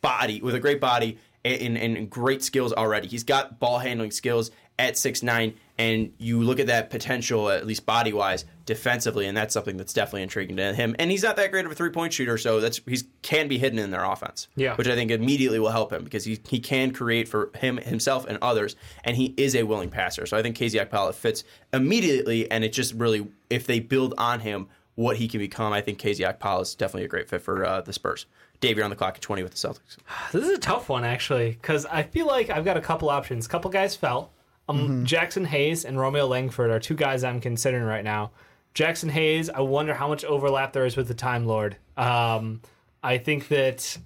body, 0.00 0.40
with 0.40 0.54
a 0.54 0.60
great 0.60 0.80
body 0.80 1.18
and, 1.44 1.76
and, 1.76 1.96
and 1.96 2.08
great 2.08 2.42
skills 2.42 2.72
already. 2.72 3.08
He's 3.08 3.24
got 3.24 3.58
ball 3.58 3.80
handling 3.80 4.12
skills 4.12 4.50
at 4.78 4.96
six 4.96 5.22
nine, 5.22 5.54
and 5.80 6.12
you 6.18 6.42
look 6.42 6.60
at 6.60 6.66
that 6.66 6.90
potential, 6.90 7.48
at 7.48 7.66
least 7.66 7.86
body 7.86 8.12
wise, 8.12 8.44
defensively, 8.66 9.26
and 9.26 9.34
that's 9.34 9.54
something 9.54 9.78
that's 9.78 9.94
definitely 9.94 10.22
intriguing 10.22 10.58
to 10.58 10.74
him. 10.74 10.94
And 10.98 11.10
he's 11.10 11.22
not 11.22 11.36
that 11.36 11.50
great 11.50 11.64
of 11.64 11.72
a 11.72 11.74
three 11.74 11.88
point 11.88 12.12
shooter, 12.12 12.36
so 12.36 12.60
that's 12.60 12.82
he 12.86 12.98
can 13.22 13.48
be 13.48 13.56
hidden 13.56 13.78
in 13.78 13.90
their 13.90 14.04
offense. 14.04 14.48
Yeah. 14.56 14.74
which 14.74 14.88
I 14.88 14.94
think 14.94 15.10
immediately 15.10 15.58
will 15.58 15.70
help 15.70 15.90
him 15.90 16.04
because 16.04 16.26
he 16.26 16.38
he 16.46 16.60
can 16.60 16.92
create 16.92 17.28
for 17.28 17.50
him 17.56 17.78
himself 17.78 18.26
and 18.26 18.36
others, 18.42 18.76
and 19.04 19.16
he 19.16 19.32
is 19.38 19.56
a 19.56 19.62
willing 19.62 19.88
passer. 19.88 20.26
So 20.26 20.36
I 20.36 20.42
think 20.42 20.58
KZ 20.58 20.86
Okpala 20.86 21.14
fits 21.14 21.44
immediately, 21.72 22.50
and 22.50 22.62
it 22.62 22.74
just 22.74 22.92
really 22.92 23.26
if 23.48 23.66
they 23.66 23.80
build 23.80 24.14
on 24.18 24.40
him. 24.40 24.68
What 24.96 25.16
he 25.16 25.28
can 25.28 25.40
become, 25.40 25.72
I 25.72 25.80
think 25.80 25.98
KZ 25.98 26.38
Okpala 26.38 26.60
is 26.60 26.74
definitely 26.74 27.04
a 27.04 27.08
great 27.08 27.26
fit 27.26 27.40
for 27.40 27.64
uh, 27.64 27.80
the 27.80 27.92
Spurs. 27.92 28.26
Dave, 28.60 28.76
you're 28.76 28.84
on 28.84 28.90
the 28.90 28.96
clock 28.96 29.14
at 29.14 29.22
20 29.22 29.42
with 29.42 29.52
the 29.52 29.56
Celtics. 29.56 29.96
This 30.32 30.44
is 30.44 30.50
a 30.50 30.58
tough 30.58 30.90
one 30.90 31.04
actually, 31.04 31.52
because 31.52 31.86
I 31.86 32.02
feel 32.02 32.26
like 32.26 32.50
I've 32.50 32.66
got 32.66 32.76
a 32.76 32.82
couple 32.82 33.08
options. 33.08 33.46
A 33.46 33.48
couple 33.48 33.70
guys 33.70 33.96
fell. 33.96 34.30
Um, 34.70 35.04
Jaxson 35.04 35.46
Hayes 35.46 35.84
and 35.84 35.98
Romeo 35.98 36.26
Langford 36.26 36.70
are 36.70 36.80
two 36.80 36.94
guys 36.94 37.24
I'm 37.24 37.40
considering 37.40 37.84
right 37.84 38.04
now. 38.04 38.30
Jaxson 38.74 39.10
Hayes, 39.10 39.50
I 39.50 39.60
wonder 39.60 39.94
how 39.94 40.08
much 40.08 40.24
overlap 40.24 40.72
there 40.72 40.86
is 40.86 40.96
with 40.96 41.08
the 41.08 41.14
Time 41.14 41.46
Lord. 41.46 41.76
Um, 41.96 42.62
I 43.02 43.18
think 43.18 43.48
that 43.48 43.98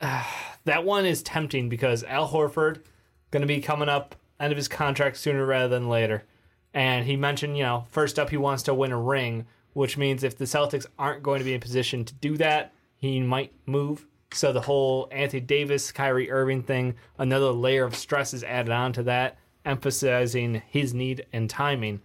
uh, 0.00 0.24
that 0.64 0.84
one 0.84 1.04
is 1.04 1.22
tempting 1.22 1.68
because 1.68 2.02
Al 2.04 2.28
Horford 2.28 2.82
going 3.30 3.42
to 3.42 3.46
be 3.46 3.60
coming 3.60 3.88
up 3.88 4.16
end 4.40 4.52
of 4.52 4.56
his 4.56 4.68
contract 4.68 5.16
sooner 5.16 5.44
rather 5.44 5.68
than 5.68 5.88
later, 5.88 6.24
and 6.72 7.06
he 7.06 7.16
mentioned 7.16 7.56
you 7.56 7.62
know 7.62 7.86
first 7.90 8.18
up 8.18 8.30
he 8.30 8.36
wants 8.36 8.62
to 8.64 8.74
win 8.74 8.92
a 8.92 8.98
ring, 9.00 9.46
which 9.74 9.98
means 9.98 10.24
if 10.24 10.38
the 10.38 10.44
Celtics 10.46 10.86
aren't 10.98 11.22
going 11.22 11.40
to 11.40 11.44
be 11.44 11.54
in 11.54 11.60
position 11.60 12.04
to 12.04 12.14
do 12.14 12.36
that, 12.38 12.72
he 12.96 13.20
might 13.20 13.52
move. 13.66 14.06
So 14.32 14.52
the 14.52 14.62
whole 14.62 15.08
Anthony 15.12 15.40
Davis, 15.40 15.92
Kyrie 15.92 16.30
Irving 16.30 16.62
thing, 16.62 16.96
another 17.18 17.50
layer 17.50 17.84
of 17.84 17.94
stress 17.94 18.34
is 18.34 18.42
added 18.42 18.72
on 18.72 18.92
to 18.94 19.04
that, 19.04 19.38
emphasizing 19.64 20.62
his 20.66 20.94
need 20.94 21.26
and 21.32 21.48
timing. 21.48 22.00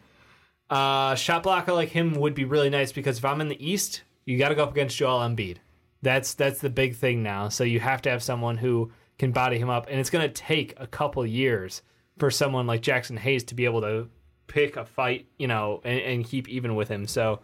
Uh, 0.70 1.16
shot 1.16 1.44
blocker 1.44 1.74
like 1.74 1.90
him 1.90 2.14
would 2.14 2.36
be 2.36 2.46
really 2.46 2.70
nice 2.70 2.92
because 2.92 3.18
if 3.18 3.26
I'm 3.26 3.42
in 3.42 3.50
the 3.50 3.66
East, 3.66 4.04
you 4.26 4.38
got 4.38 4.50
to 4.50 4.56
go 4.56 4.64
up 4.64 4.72
against 4.72 4.98
Joel 4.98 5.20
Embiid. 5.20 5.58
That's 6.02 6.34
that's 6.34 6.62
the 6.62 6.70
big 6.70 6.96
thing 6.96 7.24
now. 7.24 7.50
So 7.50 7.64
you 7.64 7.80
have 7.80 8.02
to 8.04 8.10
have 8.10 8.24
someone 8.24 8.58
who 8.58 8.92
can 9.18 9.32
body 9.32 9.58
him 9.58 9.70
up, 9.70 9.88
and 9.90 10.00
it's 10.00 10.10
going 10.10 10.28
to 10.28 10.34
take 10.34 10.74
a 10.78 10.88
couple 10.88 11.26
years 11.26 11.82
for 12.18 12.32
someone 12.32 12.68
like 12.68 12.82
Jaxson 12.82 13.18
Hayes 13.18 13.44
to 13.46 13.56
be 13.56 13.66
able 13.66 13.82
to 13.82 14.08
pick 14.48 14.78
a 14.78 14.86
fight, 14.86 15.28
you 15.38 15.48
know, 15.48 15.82
and, 15.84 16.00
and 16.00 16.26
keep 16.26 16.48
even 16.48 16.76
with 16.76 16.88
him. 16.88 17.08
So 17.08 17.42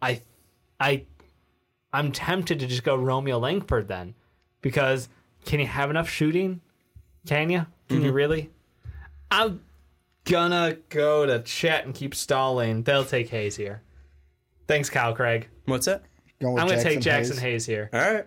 I, 0.00 0.22
I, 0.78 1.04
I'm 1.92 2.12
tempted 2.12 2.58
to 2.60 2.66
just 2.66 2.84
go 2.84 2.96
Romeo 2.96 3.38
Langford 3.38 3.88
then, 3.88 4.14
because 4.62 5.08
can 5.44 5.60
you 5.60 5.66
have 5.66 5.90
enough 5.90 6.08
shooting? 6.08 6.60
Can 7.26 7.50
you? 7.50 7.66
Can 7.88 8.02
you 8.02 8.12
really? 8.12 8.50
I'm 9.30 9.60
gonna 10.24 10.78
go 10.88 11.26
to 11.26 11.40
chat 11.40 11.84
and 11.84 11.94
keep 11.94 12.14
stalling. 12.14 12.82
They'll 12.82 13.04
take 13.04 13.28
Hayes 13.30 13.56
here. 13.56 13.82
Thanks, 14.66 14.90
Kyle 14.90 15.14
Craig. 15.14 15.48
What's 15.66 15.86
that? 15.86 16.02
Going 16.40 16.54
with 16.54 16.62
I'm 16.62 16.68
gonna 16.68 16.82
take 16.82 17.00
Jaxson 17.00 17.02
Jaxson 17.02 17.28
Hayes. 17.30 17.40
Hayes, 17.40 17.66
here. 17.66 17.90
All 17.92 18.00
right. 18.00 18.26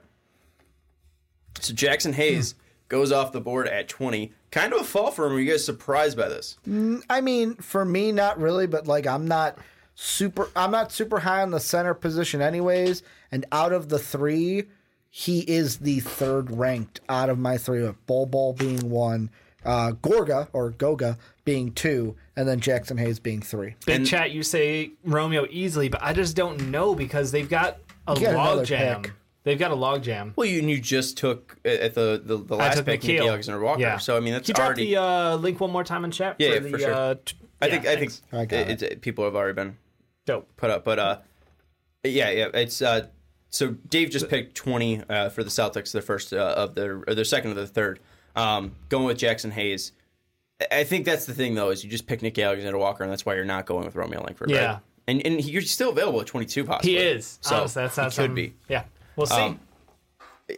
So 1.60 1.74
Jaxson 1.74 2.14
Hayes 2.14 2.54
hmm. 2.54 2.58
goes 2.90 3.12
off 3.12 3.32
the 3.32 3.42
board 3.42 3.68
at 3.68 3.88
20. 3.88 4.34
Kind 4.52 4.74
of 4.74 4.82
a 4.82 4.84
fall 4.84 5.12
for 5.12 5.26
him. 5.26 5.34
Are 5.34 5.40
you 5.40 5.50
guys 5.50 5.66
surprised 5.66 6.18
by 6.18 6.30
this? 6.30 6.58
Mm, 6.68 7.02
I 7.10 7.22
mean, 7.22 7.56
for 7.56 7.86
me, 7.86 8.12
not 8.12 8.40
really, 8.40 8.68
but 8.68 8.88
like 8.88 9.08
I'm 9.08 9.28
not 9.28 9.58
super. 9.96 10.50
I'm 10.56 10.72
not 10.72 10.92
super 10.92 11.20
high 11.20 11.42
on 11.42 11.52
the 11.52 11.60
center 11.60 11.94
position, 11.94 12.42
anyways. 12.42 13.04
And 13.32 13.46
out 13.52 13.72
of 13.72 13.90
the 13.90 14.00
three, 14.00 14.66
he 15.10 15.40
is 15.40 15.78
the 15.80 16.02
third 16.02 16.52
ranked 16.52 17.02
out 17.10 17.30
of 17.30 17.40
my 17.40 17.58
three. 17.58 17.82
With 17.82 18.06
Bol 18.06 18.26
Bol 18.26 18.54
being 18.54 18.90
one, 18.90 19.30
uh, 19.66 19.92
Gorga 20.02 20.48
or 20.54 20.72
Goga 20.72 21.18
being 21.46 21.72
two, 21.72 22.16
and 22.36 22.48
then 22.48 22.60
Jaxson 22.60 23.00
Hayes 23.00 23.20
being 23.20 23.42
three. 23.42 23.76
Big 23.86 24.06
chat, 24.06 24.32
you 24.32 24.44
say 24.44 24.92
Romeo 25.04 25.46
easily, 25.50 25.90
but 25.90 26.02
I 26.04 26.14
just 26.14 26.36
don't 26.36 26.70
know 26.72 26.96
because 26.96 27.32
they've 27.32 27.50
got 27.50 27.78
a 28.08 28.16
You 28.16 28.22
got 28.22 28.32
another 28.34 28.56
log 28.58 28.66
jam. 28.66 29.02
pick. 29.02 29.14
They've 29.44 29.60
got 29.60 29.72
a 29.72 29.76
log 29.76 30.04
jam. 30.04 30.34
Well, 30.38 30.48
you, 30.48 30.60
and 30.60 30.70
you 30.70 30.80
just 30.80 31.18
took 31.18 31.58
uh, 31.66 31.70
at 31.70 31.96
the 31.96 32.22
the, 32.24 32.38
the 32.38 32.56
last 32.56 32.78
took 32.78 32.86
pick 32.86 33.04
Nicky 33.04 33.18
Nickeil. 33.20 33.28
Alexander 33.30 33.60
Walker. 33.62 33.82
Yeah. 33.82 33.98
So 33.98 34.16
I 34.16 34.22
mean 34.22 34.34
that's 34.34 34.46
Can 34.48 34.52
you 34.52 34.56
drop 34.56 34.66
already. 34.68 34.86
the 34.94 35.02
uh, 35.02 35.36
link 35.36 35.60
one 35.60 35.72
more 35.72 35.84
time 35.84 36.06
in 36.06 36.12
chat? 36.12 36.38
Yeah, 36.40 36.50
for 36.50 36.54
yeah, 36.54 36.60
the, 36.62 36.70
for 36.70 36.80
sure. 36.80 36.94
Uh, 36.94 37.16
t- 37.26 37.36
I 37.62 37.66
yeah, 37.66 37.72
think 37.72 37.86
I 37.86 37.96
think 37.98 38.12
thanks. 38.12 38.22
I 38.32 38.46
got 38.46 38.70
it, 38.70 38.82
it- 38.84 39.02
people 39.02 39.26
have 39.26 39.36
already 39.36 39.54
been 39.54 39.78
dope. 40.26 40.48
put 40.56 40.70
up, 40.70 40.86
but 40.86 40.98
uh, 41.00 41.18
yeah, 42.06 42.30
yeah, 42.30 42.48
it's 42.54 42.82
uh, 42.82 43.08
so 43.50 43.72
Dave 43.90 44.10
just 44.10 44.30
picked 44.30 44.56
20 44.56 45.04
uh, 45.10 45.30
for 45.30 45.44
the 45.44 45.50
Celtics, 45.50 45.92
their 45.92 46.02
first 46.02 46.34
uh, 46.34 46.38
of 46.58 46.76
their 46.76 47.04
or 47.08 47.14
their 47.14 47.24
second 47.26 47.52
of 47.52 47.58
the 47.58 47.68
third. 47.68 48.00
Um, 48.36 48.76
going 48.90 49.06
with 49.06 49.18
Jaxson 49.20 49.52
Hayes. 49.52 49.92
I- 50.62 50.80
I 50.80 50.84
think 50.84 51.06
that's 51.06 51.26
the 51.26 51.34
thing 51.34 51.56
though 51.56 51.70
is 51.70 51.84
you 51.84 51.90
just 51.90 52.08
pick 52.08 52.22
Nickeil 52.22 52.46
Alexander 52.48 52.78
Walker, 52.78 53.04
and 53.04 53.12
that's 53.12 53.26
why 53.26 53.36
you're 53.36 53.46
not 53.46 53.66
going 53.66 53.86
with 53.86 53.96
Romeo 53.96 54.22
Langford. 54.24 54.50
Yeah. 54.50 54.66
right? 54.66 54.80
and 55.08 55.26
and 55.26 55.40
he- 55.42 55.52
you're 55.52 55.62
still 55.62 55.90
available 55.90 56.22
at 56.22 56.28
22 56.28 56.64
possibly. 56.64 56.92
He 56.92 56.98
is. 56.98 57.38
So 57.42 57.58
Honestly, 57.58 57.84
that's 57.84 57.98
not 57.98 58.14
he 58.14 58.18
could 58.22 58.36
be. 58.36 58.54
Yeah, 58.70 58.84
we'll 59.16 59.28
see. 59.28 59.36
Um, 59.36 59.60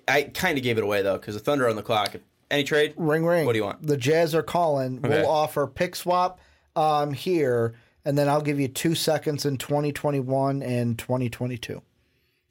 I 0.07 0.23
kind 0.23 0.57
of 0.57 0.64
gave 0.64 0.77
it 0.77 0.84
away 0.84 1.02
though 1.02 1.18
because 1.18 1.35
the 1.35 1.39
Thunder 1.41 1.68
on 1.69 1.76
the 1.76 1.84
clock. 1.84 2.15
Any 2.52 2.64
trade? 2.64 2.93
Ring 2.95 3.26
ring. 3.26 3.45
What 3.47 3.53
do 3.53 3.57
you 3.60 3.65
want? 3.65 3.85
The 3.85 3.97
Jazz 3.97 4.35
are 4.35 4.43
calling. 4.43 4.99
Okay. 5.03 5.10
We'll 5.22 5.30
offer 5.30 5.65
pick 5.65 5.95
swap 5.95 6.39
um, 6.76 7.11
here, 7.14 7.73
and 8.06 8.15
then 8.18 8.30
I'll 8.30 8.41
give 8.41 8.60
you 8.60 8.68
two 8.68 8.93
seconds 8.93 9.45
in 9.45 9.57
2021 9.57 10.61
and 10.61 10.97
2022. 10.99 11.81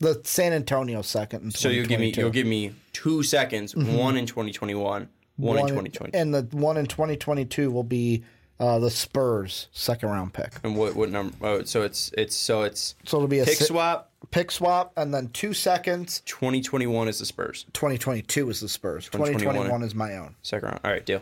The 0.01 0.20
San 0.24 0.52
Antonio 0.52 1.01
second. 1.02 1.44
In 1.44 1.51
So 1.52 1.68
you'll 1.68 1.86
give 1.86 2.01
me 2.01 2.12
you'll 2.16 2.30
give 2.30 2.46
me 2.46 2.72
two 2.92 3.22
seconds, 3.22 3.76
one 3.76 4.16
in 4.16 4.26
2021, 4.26 5.09
one, 5.36 5.59
in 5.59 5.66
2022. 5.66 6.16
and 6.19 6.35
the 6.35 6.43
one 6.56 6.77
in 6.77 6.86
2022 6.86 7.70
will 7.70 7.82
be 7.85 8.23
uh, 8.61 8.78
the 8.78 8.90
Spurs 8.90 9.69
second 9.73 10.09
round 10.11 10.32
pick. 10.32 10.52
And 10.62 10.77
what 10.77 10.94
what 10.94 11.11
number? 11.11 11.35
Oh, 11.43 11.62
so 11.65 11.82
it's 11.82 12.12
it's 12.16 12.36
so 12.36 12.62
it's 12.62 12.94
So 13.05 13.16
it'll 13.16 13.28
be 13.28 13.40
a 13.40 13.44
pick 13.44 13.56
si- 13.59 13.65
swap. 13.65 14.11
pick 14.31 14.51
swap, 14.52 14.93
and 14.97 15.12
then 15.12 15.28
two 15.28 15.52
seconds. 15.52 16.20
2021 16.27 17.09
is 17.09 17.19
the 17.19 17.27
Spurs 17.27 17.65
2022 17.73 18.51
is 18.51 18.61
the 18.61 18.69
Spurs. 18.69 19.06
2021. 19.06 19.55
2021 19.66 19.82
is 19.82 19.94
my 19.94 20.16
own. 20.16 20.36
second 20.43 20.69
round. 20.69 20.81
All 20.85 20.90
right, 20.93 21.05
deal. 21.05 21.20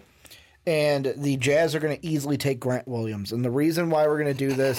and 0.66 1.12
the 1.16 1.36
Jazz 1.38 1.74
are 1.74 1.80
going 1.80 1.98
to 1.98 2.06
easily 2.06 2.36
take 2.36 2.60
Grant 2.60 2.86
Williams. 2.86 3.32
And 3.32 3.42
the 3.44 3.50
reason 3.50 3.88
why 3.90 4.06
we're 4.06 4.22
going 4.22 4.36
to 4.36 4.48
do 4.48 4.52
this, 4.54 4.78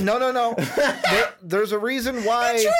no, 0.00 0.18
no, 0.18 0.30
no, 0.30 0.54
there, 0.76 1.34
there's 1.42 1.72
a 1.72 1.78
reason 1.78 2.24
why. 2.24 2.64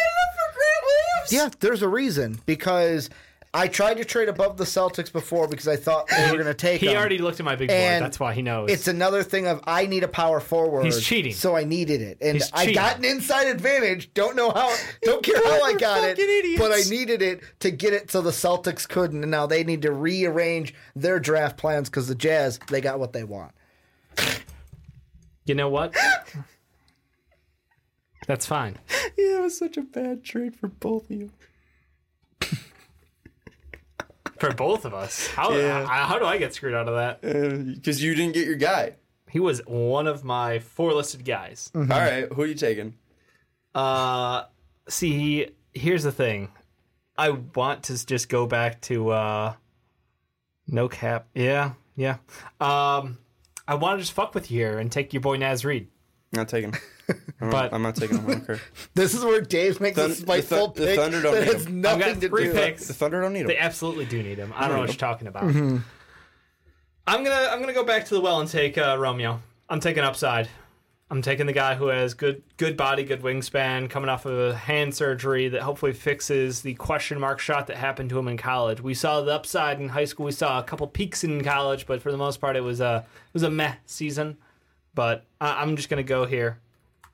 Yeah, 1.31 1.49
there's 1.61 1.83
a 1.83 1.89
reason 1.89 2.41
because 2.47 3.09
I 3.53 3.67
tried 3.67 3.95
to 3.97 4.05
trade 4.05 4.29
above 4.29 4.57
the 4.59 4.65
Celtics 4.65 5.13
before 5.13 5.49
because 5.49 5.67
I 5.67 5.75
thought 5.75 6.07
they 6.09 6.27
were 6.31 6.35
going 6.37 6.47
to 6.47 6.55
take 6.55 6.81
He 6.81 6.87
him. 6.87 6.97
already 6.97 7.19
looked 7.19 7.41
at 7.41 7.45
my 7.45 7.57
big 7.57 7.67
board. 7.69 7.81
And 7.81 8.05
That's 8.05 8.21
why 8.21 8.33
he 8.33 8.43
knows. 8.43 8.71
It's 8.71 8.87
another 8.87 9.25
thing 9.25 9.49
of 9.49 9.61
I 9.67 9.87
need 9.87 10.05
a 10.05 10.09
power 10.09 10.39
forward. 10.39 10.85
He's 10.85 11.03
cheating. 11.03 11.33
So 11.33 11.57
I 11.57 11.65
needed 11.65 12.01
it. 12.01 12.19
And 12.21 12.35
He's 12.37 12.49
I 12.53 12.73
got 12.73 12.99
an 12.99 13.05
inside 13.05 13.49
advantage. 13.49 14.15
Don't 14.15 14.37
know 14.37 14.51
how 14.53 14.73
don't 15.03 15.25
care 15.25 15.43
how 15.45 15.65
I 15.65 15.73
got 15.75 16.05
it. 16.05 16.17
fucking 16.17 16.31
idiots. 16.39 16.61
But 16.63 16.71
I 16.73 16.83
needed 16.89 17.23
it 17.23 17.41
to 17.61 17.73
get 17.73 17.93
it 17.93 18.13
so 18.13 18.21
the 18.23 18.31
Celtics 18.31 18.89
couldn't. 18.89 19.23
And 19.23 19.33
now 19.33 19.47
they 19.49 19.65
need 19.65 19.83
to 19.83 19.91
rearrange 19.93 20.73
their 20.95 21.19
draft 21.19 21.57
plans 21.57 21.89
because 21.91 22.07
the 22.07 22.15
Jazz, 22.15 22.61
they 22.69 22.81
got 22.81 23.01
what 23.01 23.13
they 23.13 23.25
want. 23.25 23.51
you 25.45 25.57
know 25.57 25.69
what? 25.69 25.97
That's 28.29 28.47
fine. 28.47 28.79
Yeah, 29.19 29.39
it 29.39 29.43
was 29.43 29.59
such 29.59 29.77
a 29.77 29.83
bad 29.83 30.23
trade 30.25 30.55
for 30.55 30.69
both 30.69 31.11
of 31.11 31.17
you. 31.17 31.31
For 34.41 34.53
both 34.53 34.85
of 34.85 34.95
us. 34.95 35.27
How, 35.29 35.53
Yeah. 35.53 35.87
how, 35.87 36.07
how 36.07 36.19
do 36.19 36.25
I 36.25 36.39
get 36.39 36.53
screwed 36.55 36.75
out 36.75 36.89
of 36.89 36.95
that? 36.95 37.21
Because 37.75 38.03
you 38.03 38.15
didn't 38.15 38.35
get 38.35 38.47
your 38.47 38.57
guy. 38.57 38.95
He 39.31 39.39
was 39.39 39.61
one 39.67 40.07
of 40.09 40.25
my 40.25 40.59
four 40.59 40.93
listed 40.93 41.25
guys. 41.25 41.71
All 41.75 41.83
right, 41.85 42.31
who 42.33 42.43
are 42.43 42.47
you 42.47 42.55
taking? 42.55 42.95
Uh, 43.75 44.45
see, 44.89 45.51
here's 45.73 46.03
the 46.03 46.11
thing. 46.13 46.49
I 47.17 47.31
want 47.31 47.85
to 47.85 48.07
just 48.07 48.29
go 48.29 48.47
back 48.47 48.81
to 48.83 49.11
uh, 49.11 49.53
no 50.67 50.89
cap. 50.89 51.29
Yeah, 51.35 51.73
yeah. 51.95 52.17
Um, 52.61 53.19
I 53.69 53.75
want 53.75 53.99
to 53.99 54.03
just 54.03 54.13
fuck 54.13 54.35
with 54.35 54.51
you 54.51 54.59
here 54.59 54.79
and 54.79 54.91
take 54.91 55.13
your 55.13 55.21
boy 55.21 55.37
Naz 55.37 55.65
Reid. 55.65 55.87
I'm 56.33 56.37
not 56.39 56.49
taking. 56.49 56.75
I'm, 57.41 57.51
But- 57.51 57.73
I'm 57.75 57.83
not 57.83 57.97
taking 57.97 58.19
him. 58.19 58.27
I 58.27 58.33
don't 58.35 58.47
care. 58.47 58.61
This 58.95 59.15
is 59.15 59.25
where 59.25 59.41
Dave 59.41 59.81
makes 59.81 59.97
Thun- 59.97 60.13
a 60.13 60.15
spiteful 60.15 60.69
the 60.69 60.87
Thun- 60.87 60.87
the 60.87 60.97
Thunder 60.97 61.23
don't 61.23 61.35
that 61.35 61.41
need 61.47 61.53
has 61.55 61.67
him. 61.67 61.81
nothing 61.81 62.03
I've 62.03 62.15
got 62.15 62.21
to 62.23 62.29
three 62.29 62.45
do 62.45 62.53
picks. 62.53 62.87
The 62.87 62.95
Thunder 62.95 63.21
don't 63.21 63.33
need 63.33 63.41
him. 63.41 63.47
They 63.49 63.59
absolutely 63.59 64.05
do 64.07 64.23
need 64.23 64.39
him. 64.39 64.53
I 64.55 64.67
don't 64.69 64.77
know 64.77 64.81
what 64.81 64.89
you're 64.91 64.97
talking 64.97 65.27
about. 65.27 65.45
I'm 65.45 67.25
gonna 67.25 67.49
I'm 67.51 67.61
gonna 67.61 67.73
go 67.73 67.85
back 67.85 68.05
to 68.07 68.15
the 68.15 68.21
well 68.21 68.41
and 68.41 68.49
take 68.49 68.79
uh, 68.79 68.97
Romeo. 68.99 69.41
I'm 69.69 69.81
taking 69.81 70.05
upside. 70.05 70.49
I'm 71.13 71.23
taking 71.23 71.47
the 71.47 71.53
guy 71.53 71.75
who 71.75 71.89
has 71.89 72.15
good 72.15 72.43
good 72.57 72.77
body, 72.77 73.03
good 73.03 73.23
wingspan, 73.23 73.91
coming 73.91 74.09
off 74.09 74.27
of 74.27 74.39
a 74.39 74.55
hand 74.57 74.95
surgery 74.95 75.49
that 75.49 75.63
hopefully 75.63 75.93
fixes 75.93 76.61
the 76.63 76.75
question 76.75 77.19
mark 77.19 77.41
shot 77.41 77.67
that 77.67 77.77
happened 77.79 78.11
to 78.11 78.19
him 78.19 78.29
in 78.29 78.37
college. 78.37 78.81
We 78.81 78.95
saw 78.95 79.21
the 79.21 79.33
upside 79.35 79.81
in 79.81 79.89
high 79.89 80.05
school. 80.05 80.27
We 80.27 80.33
saw 80.33 80.61
a 80.61 80.63
couple 80.63 80.87
peaks 80.87 81.25
in 81.25 81.43
college, 81.43 81.87
but 81.87 82.01
for 82.01 82.13
the 82.13 82.19
most 82.19 82.41
part, 82.41 82.55
it 82.55 82.61
was 82.61 82.81
a 82.81 83.05
it 83.27 83.35
was 83.35 83.43
a 83.43 83.51
meh 83.51 83.75
season. 83.87 84.37
But 84.95 85.25
I, 85.41 85.63
I'm 85.63 85.77
just 85.77 85.89
gonna 85.89 86.03
go 86.03 86.25
here, 86.27 86.59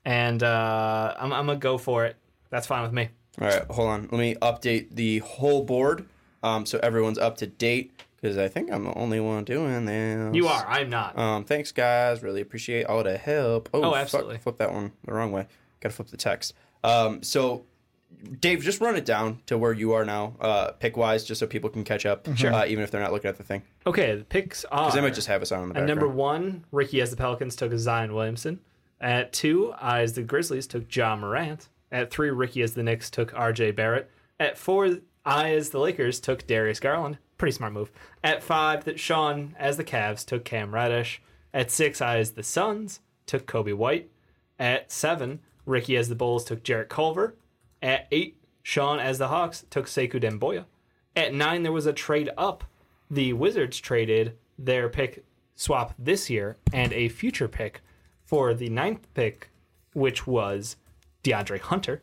and 0.05 0.41
uh, 0.43 1.15
I'm 1.19 1.31
I'm 1.33 1.45
gonna 1.45 1.59
go 1.59 1.77
for 1.77 2.05
it. 2.05 2.15
That's 2.49 2.67
fine 2.67 2.83
with 2.83 2.93
me. 2.93 3.09
All 3.41 3.47
right, 3.47 3.63
hold 3.69 3.89
on. 3.89 4.01
Let 4.11 4.19
me 4.19 4.35
update 4.35 4.95
the 4.95 5.19
whole 5.19 5.63
board 5.63 6.05
um, 6.43 6.65
so 6.65 6.79
everyone's 6.81 7.19
up 7.19 7.37
to 7.37 7.47
date 7.47 7.91
because 8.19 8.37
I 8.37 8.47
think 8.47 8.71
I'm 8.71 8.85
the 8.85 8.93
only 8.95 9.19
one 9.19 9.43
doing 9.43 9.85
this. 9.85 10.33
You 10.35 10.47
are. 10.47 10.65
I'm 10.67 10.89
not. 10.89 11.17
Um, 11.17 11.43
thanks, 11.43 11.71
guys. 11.71 12.23
Really 12.23 12.41
appreciate 12.41 12.85
all 12.87 13.03
the 13.03 13.17
help. 13.17 13.69
Oh, 13.73 13.83
Oh, 13.83 13.91
fuck, 13.91 14.01
absolutely. 14.01 14.37
flip 14.39 14.57
that 14.57 14.73
one 14.73 14.91
the 15.05 15.13
wrong 15.13 15.31
way. 15.31 15.45
Got 15.81 15.89
to 15.89 15.95
flip 15.95 16.07
the 16.07 16.17
text. 16.17 16.55
Um, 16.83 17.21
so, 17.21 17.65
Dave, 18.39 18.61
just 18.63 18.81
run 18.81 18.95
it 18.95 19.05
down 19.05 19.39
to 19.45 19.57
where 19.57 19.73
you 19.73 19.93
are 19.93 20.03
now, 20.03 20.35
uh, 20.41 20.71
pick 20.71 20.97
wise, 20.97 21.23
just 21.23 21.39
so 21.39 21.45
people 21.47 21.69
can 21.69 21.83
catch 21.83 22.05
up. 22.05 22.27
Sure. 22.35 22.51
Uh, 22.51 22.65
even 22.65 22.83
if 22.83 22.89
they're 22.91 23.01
not 23.01 23.11
looking 23.13 23.29
at 23.29 23.37
the 23.37 23.43
thing, 23.43 23.61
Okay, 23.85 24.15
the 24.15 24.23
picks 24.23 24.65
are. 24.65 24.85
because 24.85 24.95
they 24.95 25.01
might 25.01 25.13
just 25.13 25.27
have 25.27 25.41
us 25.41 25.51
on 25.51 25.63
in 25.63 25.69
the 25.69 25.79
At 25.79 25.85
number 25.85 26.07
one, 26.07 26.65
Ricky 26.71 26.99
as 27.01 27.11
the 27.11 27.15
Pelicans 27.17 27.55
took 27.55 27.71
Zion 27.77 28.13
Williamson. 28.13 28.59
At 28.99 29.31
two, 29.33 29.73
I 29.79 30.01
as 30.01 30.13
the 30.13 30.23
Grizzlies 30.23 30.65
took 30.67 30.93
Ja 30.93 31.15
Morant. 31.15 31.69
At 31.91 32.09
three, 32.11 32.31
Ricky 32.31 32.61
as 32.63 32.73
the 32.73 32.83
Knicks 32.83 33.09
took 33.11 33.31
RJ 33.33 33.75
Barrett. 33.75 34.09
At 34.39 34.57
four, 34.57 34.97
I 35.23 35.51
as 35.53 35.69
the 35.69 35.79
Lakers 35.79 36.19
took 36.19 36.47
Darius 36.47 36.79
Garland. 36.79 37.19
Pretty 37.37 37.51
smart 37.55 37.73
move. 37.73 37.91
At 38.23 38.41
five, 38.41 38.83
that 38.85 38.99
Sean 38.99 39.55
as 39.59 39.77
the 39.77 39.83
Cavs 39.83 40.25
took 40.25 40.43
Cam 40.43 40.73
Reddish. 40.73 41.21
At 41.53 41.69
six, 41.69 42.01
I 42.01 42.17
as 42.17 42.31
the 42.31 42.41
Suns 42.43 42.99
took 43.27 43.45
Coby 43.45 43.73
White. 43.75 44.09
At 44.57 44.91
seven, 44.91 45.39
Ricky 45.67 45.95
as 45.95 46.09
the 46.09 46.15
Bulls 46.15 46.43
took 46.43 46.63
Jarrett 46.63 46.89
Culver. 46.89 47.35
At 47.87 48.05
eight, 48.11 48.35
Sean 48.63 48.99
as 48.99 49.17
the 49.17 49.29
Hawks 49.29 49.63
took 49.69 49.85
Sekou 49.85 50.21
Doumbouya. 50.21 50.65
At 51.15 51.33
nine, 51.33 51.63
there 51.63 51.71
was 51.71 51.85
a 51.85 51.93
trade 51.93 52.29
up. 52.37 52.65
The 53.09 53.31
Wizards 53.31 53.79
traded 53.79 54.37
their 54.59 54.89
pick 54.89 55.23
swap 55.55 55.93
this 55.97 56.29
year 56.29 56.57
and 56.73 56.91
a 56.91 57.07
future 57.07 57.47
pick 57.47 57.79
for 58.25 58.53
the 58.53 58.67
ninth 58.67 59.07
pick, 59.13 59.51
which 59.93 60.27
was 60.27 60.75
De'Andre 61.23 61.61
Hunter. 61.61 62.01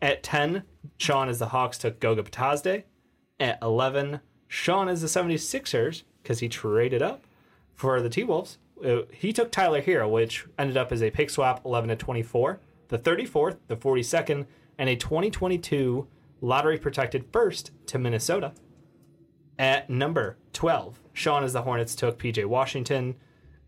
At 0.00 0.22
10, 0.22 0.62
Sean 0.98 1.28
as 1.28 1.40
the 1.40 1.48
Hawks 1.48 1.78
took 1.78 1.98
Goga 1.98 2.22
Bitadze. 2.22 2.84
At 3.40 3.58
11, 3.60 4.20
Sean 4.46 4.88
as 4.88 5.02
the 5.02 5.08
76ers, 5.08 6.04
because 6.22 6.38
he 6.38 6.48
traded 6.48 7.02
up 7.02 7.24
for 7.74 8.00
the 8.00 8.08
T 8.08 8.22
Wolves. 8.22 8.58
Uh, 8.84 8.98
he 9.10 9.32
took 9.32 9.50
Tyler 9.50 9.82
Herro, 9.82 10.08
which 10.08 10.46
ended 10.56 10.76
up 10.76 10.92
as 10.92 11.02
a 11.02 11.10
pick 11.10 11.28
swap 11.28 11.64
11 11.64 11.88
to 11.88 11.96
24, 11.96 12.60
the 12.86 12.98
34th, 13.00 13.56
the 13.66 13.76
42nd, 13.76 14.46
and 14.78 14.88
a 14.88 14.96
2022 14.96 16.06
lottery 16.40 16.78
protected 16.78 17.26
first 17.32 17.72
to 17.86 17.98
Minnesota. 17.98 18.52
At 19.58 19.90
number 19.90 20.36
12, 20.52 21.00
Sean 21.12 21.42
as 21.42 21.52
the 21.52 21.62
Hornets 21.62 21.96
took 21.96 22.18
PJ 22.18 22.44
Washington. 22.46 23.16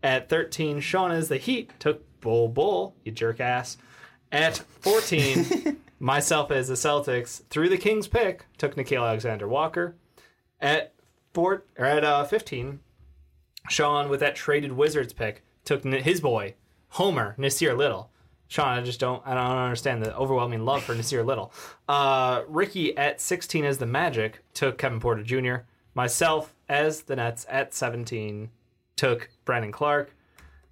At 0.01 0.29
13, 0.29 0.79
Sean 0.79 1.11
as 1.11 1.27
the 1.27 1.37
Heat 1.37 1.71
took 1.79 2.03
Bol 2.21 2.47
Bol, 2.47 2.95
you 3.03 3.11
jerk 3.11 3.39
ass. 3.39 3.77
At 4.31 4.57
14, 4.57 5.77
myself 5.99 6.49
as 6.49 6.69
the 6.69 6.75
Celtics, 6.75 7.43
through 7.49 7.69
the 7.69 7.77
Kings 7.77 8.07
pick, 8.07 8.45
took 8.57 8.75
Nickeil 8.75 9.05
Alexander 9.05 9.47
Walker. 9.47 9.95
At 10.61 10.93
four, 11.33 11.65
or 11.77 11.85
at 11.85 12.05
uh, 12.05 12.23
15, 12.23 12.79
Sean, 13.69 14.09
with 14.09 14.21
that 14.21 14.35
traded 14.35 14.71
Wizards 14.71 15.13
pick, 15.13 15.43
took 15.65 15.83
his 15.83 16.21
boy, 16.21 16.55
Homer, 16.89 17.35
Nassir 17.37 17.75
Little. 17.75 18.11
Sean, 18.51 18.77
I 18.77 18.81
just 18.81 18.99
don't, 18.99 19.25
I 19.25 19.33
don't 19.33 19.45
understand 19.45 20.03
the 20.03 20.13
overwhelming 20.13 20.65
love 20.65 20.83
for 20.83 20.93
Nassir 20.93 21.25
Little. 21.25 21.53
Uh, 21.87 22.41
Ricky 22.49 22.97
at 22.97 23.21
16 23.21 23.63
as 23.63 23.77
the 23.77 23.85
Magic 23.85 24.43
took 24.53 24.77
Kevin 24.77 24.99
Porter 24.99 25.23
Jr. 25.23 25.63
Myself 25.93 26.53
as 26.67 27.03
the 27.03 27.15
Nets 27.15 27.45
at 27.47 27.73
17 27.73 28.49
took 28.97 29.29
Brandon 29.45 29.71
Clarke. 29.71 30.13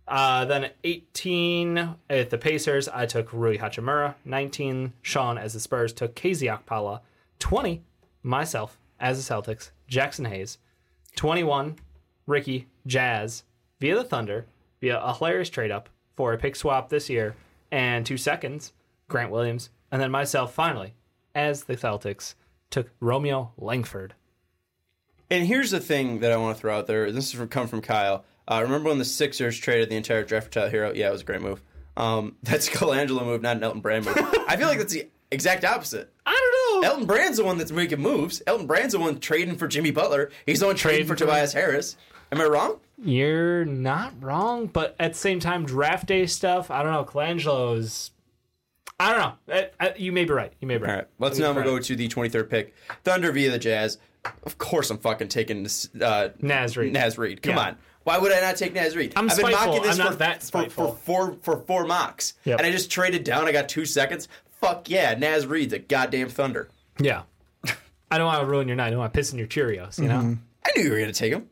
Uh, 0.10 0.44
then 0.44 0.66
at 0.66 0.76
18 0.84 1.96
at 2.10 2.30
the 2.30 2.38
Pacers, 2.38 2.90
I 2.90 3.06
took 3.06 3.32
Rui 3.32 3.58
Hachimura. 3.58 4.16
19, 4.26 4.92
Sean 5.02 5.38
as 5.38 5.54
the 5.54 5.62
Spurs 5.62 5.94
took 5.94 6.16
KZ 6.16 6.60
Okpala. 6.60 7.00
20, 7.40 7.82
myself 8.24 8.78
as 9.00 9.26
the 9.26 9.34
Celtics, 9.34 9.72
Jaxson 9.90 10.28
Hayes. 10.28 10.58
21, 11.16 11.78
Ricky 12.28 12.68
Jazz 12.86 13.44
via 13.80 13.96
the 13.96 14.04
Thunder 14.04 14.48
via 14.82 15.00
a 15.00 15.14
hilarious 15.14 15.50
trade 15.50 15.72
up 15.72 15.88
for 16.18 16.34
a 16.34 16.38
pick 16.38 16.58
swap 16.58 16.90
this 16.90 17.10
year 17.10 17.36
and 17.72 18.06
two 18.06 18.18
seconds, 18.18 18.74
Grant 19.08 19.32
Williams. 19.32 19.70
And 19.92 20.02
then 20.02 20.12
myself 20.12 20.54
finally 20.54 20.94
as 21.36 21.64
the 21.64 21.76
Celtics 21.76 22.36
took 22.70 22.90
Romeo 23.00 23.52
Langford. 23.58 24.14
And 25.32 25.46
here's 25.46 25.72
the 25.72 25.80
thing 25.80 26.20
that 26.20 26.32
I 26.32 26.38
want 26.38 26.56
to 26.58 26.62
throw 26.62 26.78
out 26.78 26.88
there. 26.88 27.12
This 27.12 27.26
is 27.28 27.34
from, 27.34 27.48
come 27.50 27.68
from 27.68 27.82
Kyle. 27.82 28.26
Uh, 28.48 28.62
remember 28.64 28.90
when 28.90 28.98
the 28.98 29.06
Sixers 29.06 29.58
traded 29.58 29.90
the 29.90 29.96
entire 29.96 30.24
draft 30.24 30.48
for 30.48 30.52
Tyler 30.54 30.72
Herro? 30.72 30.96
Yeah, 30.96 31.10
it 31.10 31.12
was 31.12 31.22
a 31.22 31.26
great 31.26 31.42
move. 31.42 31.62
Um, 31.98 32.36
that's 32.44 32.68
a 32.68 32.72
Colangelo 32.72 33.24
move, 33.24 33.42
not 33.42 33.58
an 33.58 33.64
Elton 33.64 33.82
Brand 33.82 34.06
move. 34.06 34.16
I 34.48 34.56
feel 34.58 34.68
like 34.68 34.80
that's 34.80 34.94
the 34.94 35.08
exact 35.32 35.66
opposite. 35.66 36.12
I 36.26 36.32
don't 36.32 36.82
know. 36.82 36.88
Elton 36.88 37.06
Brand's 37.06 37.38
the 37.38 37.44
one 37.44 37.58
that's 37.58 37.72
making 37.72 38.00
moves. 38.00 38.42
Elton 38.48 38.66
Brand's 38.66 38.94
the 38.94 39.00
one 39.00 39.20
trading 39.20 39.56
for 39.56 39.68
Jimmy 39.68 39.92
Butler. 39.92 40.32
He's 40.46 40.62
the 40.62 40.66
one 40.66 40.76
trading 40.76 41.06
for 41.06 41.16
Trading 41.16 41.28
for- 41.28 41.32
Tobias 41.34 41.54
Harris. 41.54 41.96
Am 42.32 42.42
I 42.42 42.46
wrong? 42.46 42.80
You're 43.02 43.66
not 43.66 44.14
wrong, 44.22 44.68
but 44.68 44.96
at 45.00 45.14
the 45.14 45.18
same 45.20 45.40
time, 45.40 45.66
draft 45.66 46.08
day 46.08 46.26
stuff. 46.26 46.70
I 46.70 46.84
don't 46.84 46.92
know. 46.92 47.04
Colangelo's. 47.06 48.12
I 49.00 49.12
don't 49.14 49.20
know. 49.48 49.54
Uh, 49.56 49.62
uh, 49.80 49.90
you 49.98 50.12
may 50.12 50.26
be 50.26 50.32
right. 50.32 50.52
You 50.60 50.68
may 50.68 50.78
be 50.78 50.84
right. 50.84 50.90
All 50.90 50.96
right, 50.98 51.08
let's 51.20 51.40
now 51.40 51.54
go 51.54 51.80
to 51.80 51.96
the 51.96 52.10
23rd 52.10 52.50
pick. 52.50 52.76
Thunder 53.06 53.32
via 53.32 53.50
the 53.52 53.58
Jazz. 53.60 53.98
Of 54.44 54.58
course, 54.58 54.90
I'm 54.90 54.98
fucking 54.98 55.30
taking 55.30 55.64
this, 55.64 55.88
uh, 56.02 56.30
Naz 56.42 56.76
Reid. 56.76 56.92
Naz 56.92 57.18
Reid. 57.18 57.42
Come 57.42 57.56
Yeah. 57.56 57.62
on. 57.70 57.78
Why 58.04 58.18
would 58.18 58.34
I 58.34 58.42
not 58.42 58.58
take 58.58 58.74
Naz 58.74 58.96
Reid? 58.98 59.14
I'm 59.16 59.30
I've 59.30 59.38
been 59.38 59.52
mocking 59.52 59.82
this 59.84 59.98
for, 60.00 60.16
that 60.16 60.40
for, 60.42 60.46
spiteful. 60.46 60.88
for 60.94 60.98
four 60.98 61.38
for 61.42 61.58
four 61.66 61.86
mocks, 61.86 62.34
Yep. 62.44 62.60
and 62.60 62.68
I 62.68 62.72
just 62.72 62.92
traded 62.92 63.24
down. 63.24 63.48
I 63.48 63.54
got 63.54 63.70
two 63.70 63.86
seconds. 63.86 64.28
Fuck 64.60 64.90
yeah, 64.90 65.14
Naz 65.14 65.46
Reid's 65.46 65.72
a 65.74 65.80
goddamn 65.80 66.28
Thunder. 66.28 66.70
Yeah. 67.00 67.22
I 68.12 68.18
don't 68.18 68.28
want 68.28 68.42
to 68.42 68.48
ruin 68.48 68.68
your 68.68 68.76
night. 68.76 68.88
I 68.88 68.90
don't 68.90 69.00
want 69.00 69.14
to 69.14 69.18
piss 69.18 69.32
in 69.32 69.38
your 69.38 69.48
Cheerios. 69.48 69.98
You 70.02 70.10
know. 70.10 70.38
I 70.66 70.70
knew 70.76 70.84
you 70.84 70.92
were 70.92 71.00
gonna 71.00 71.14
take 71.14 71.32
him. 71.32 71.48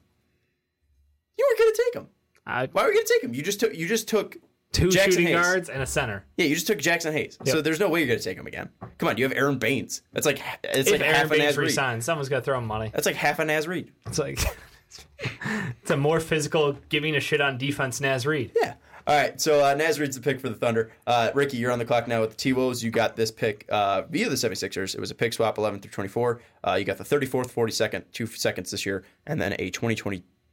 You 1.38 1.46
weren't 1.50 1.60
gonna 1.60 1.86
take 1.86 1.96
him. 2.02 2.08
I, 2.46 2.66
Why 2.72 2.84
were 2.84 2.90
you 2.90 2.96
gonna 2.96 3.08
take 3.08 3.24
him? 3.24 3.34
You 3.34 3.42
just 3.44 3.60
took. 3.60 3.76
You 3.76 3.88
just 3.88 4.08
took. 4.08 4.38
two 4.72 4.88
Jaxson 4.90 5.06
shooting 5.06 5.28
Hayes. 5.28 5.36
guards 5.36 5.70
and 5.70 5.82
a 5.82 5.86
center. 5.86 6.26
Yeah, 6.38 6.46
you 6.46 6.56
just 6.56 6.68
took 6.68 6.80
Jaxson 6.80 7.12
Hayes. 7.14 7.38
So 7.46 7.62
there's 7.62 7.80
no 7.80 7.90
way 7.90 8.00
you're 8.00 8.08
gonna 8.08 8.20
take 8.20 8.38
him 8.38 8.48
again. 8.48 8.70
Come 8.98 9.10
on, 9.10 9.18
you 9.18 9.24
have 9.26 9.34
Aron 9.38 9.58
Baynes. 9.60 10.02
That's 10.14 10.26
like 10.26 10.42
it's 10.64 10.88
If 10.88 10.92
like 10.94 11.02
Aaron 11.02 11.16
half 11.16 11.26
a 11.26 11.30
Baynes 11.30 11.44
Naz 11.44 11.58
Reid. 11.58 11.66
resigns, 11.68 12.06
someone's 12.06 12.30
got 12.30 12.38
to 12.38 12.42
throw 12.44 12.58
him 12.58 12.66
money. 12.66 12.90
That's 12.94 13.06
like 13.06 13.16
half 13.16 13.40
a 13.40 13.46
Naz 13.46 13.68
Reid. 13.68 13.92
It's 14.06 14.20
like 14.20 14.40
it's 15.82 15.92
a 15.92 15.98
more 15.98 16.20
physical, 16.20 16.78
giving 16.90 17.16
a 17.16 17.20
shit 17.20 17.42
on 17.42 17.58
defense. 17.58 18.02
Naz 18.02 18.26
Reid. 18.26 18.52
Yeah. 18.62 18.76
All 19.06 19.16
right, 19.16 19.40
so 19.40 19.64
uh, 19.66 19.74
Naz 19.74 20.02
reads 20.02 20.18
the 20.18 20.22
pick 20.22 20.42
for 20.42 20.50
the 20.50 20.56
Thunder. 20.56 20.92
Uh, 21.06 21.32
Ricky, 21.34 21.56
you're 21.56 21.72
on 21.72 21.80
the 21.80 21.86
clock 21.86 22.10
now 22.10 22.20
with 22.20 22.32
the 22.32 22.36
T-Wolves. 22.36 22.84
You 22.84 22.92
got 22.92 23.16
this 23.16 23.32
pick 23.32 23.66
uh, 23.70 24.02
via 24.02 24.28
the 24.28 24.36
76ers. 24.36 24.96
It 24.96 25.00
was 25.00 25.12
a 25.12 25.16
pick 25.16 25.32
swap 25.32 25.58
11 25.58 25.80
through 25.80 25.92
24. 25.92 26.42
Uh, 26.68 26.74
you 26.74 26.84
got 26.84 26.98
the 26.98 27.06
34th, 27.06 27.50
42nd, 27.50 28.04
two 28.12 28.28
seconds 28.28 28.70
this 28.70 28.86
year, 28.86 29.06
and 29.26 29.40
then 29.40 29.56
a 29.60 29.70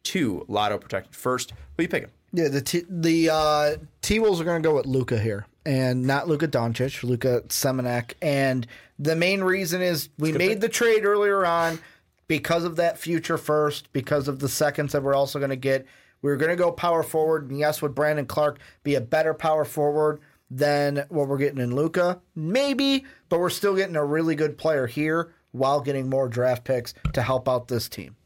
2022 0.04 0.44
lotto 0.48 0.78
protected 0.78 1.14
first. 1.14 1.52
Who 1.76 1.82
you 1.82 1.88
picking? 1.88 2.10
Yeah, 2.32 2.48
the 2.48 2.60
T, 2.60 2.84
the 2.88 3.30
uh, 3.30 3.76
T 4.02 4.18
Wolves 4.20 4.40
are 4.40 4.44
going 4.44 4.62
to 4.62 4.68
go 4.68 4.74
with 4.74 4.86
Luka 4.86 5.18
here, 5.18 5.46
and 5.64 6.04
not 6.04 6.28
Luka 6.28 6.48
Doncic, 6.48 7.02
Luka 7.02 7.42
Samanic. 7.48 8.14
And 8.20 8.66
the 8.98 9.16
main 9.16 9.42
reason 9.42 9.82
is 9.82 10.08
we 10.18 10.32
made 10.32 10.60
the 10.60 10.68
trade 10.68 11.04
earlier 11.04 11.46
on 11.46 11.78
because 12.26 12.64
of 12.64 12.76
that 12.76 12.98
future 12.98 13.38
first, 13.38 13.92
because 13.92 14.28
of 14.28 14.40
the 14.40 14.48
seconds 14.48 14.92
that 14.92 15.02
we're 15.02 15.14
also 15.14 15.38
going 15.38 15.50
to 15.50 15.56
get. 15.56 15.86
We 16.22 16.30
were 16.30 16.36
going 16.36 16.50
to 16.50 16.56
go 16.56 16.72
power 16.72 17.02
forward, 17.02 17.50
and 17.50 17.58
yes, 17.58 17.82
would 17.82 17.94
Brandon 17.94 18.26
Clarke 18.26 18.58
be 18.82 18.94
a 18.94 19.00
better 19.00 19.34
power 19.34 19.64
forward 19.64 20.20
than 20.50 21.04
what 21.10 21.28
we're 21.28 21.38
getting 21.38 21.60
in 21.60 21.74
Luka? 21.74 22.20
Maybe, 22.34 23.04
but 23.28 23.40
we're 23.40 23.50
still 23.50 23.76
getting 23.76 23.96
a 23.96 24.04
really 24.04 24.34
good 24.34 24.56
player 24.56 24.86
here 24.86 25.34
while 25.52 25.82
getting 25.82 26.08
more 26.08 26.26
draft 26.28 26.64
picks 26.64 26.94
to 27.12 27.22
help 27.22 27.46
out 27.46 27.68
this 27.68 27.90
team. 27.90 28.16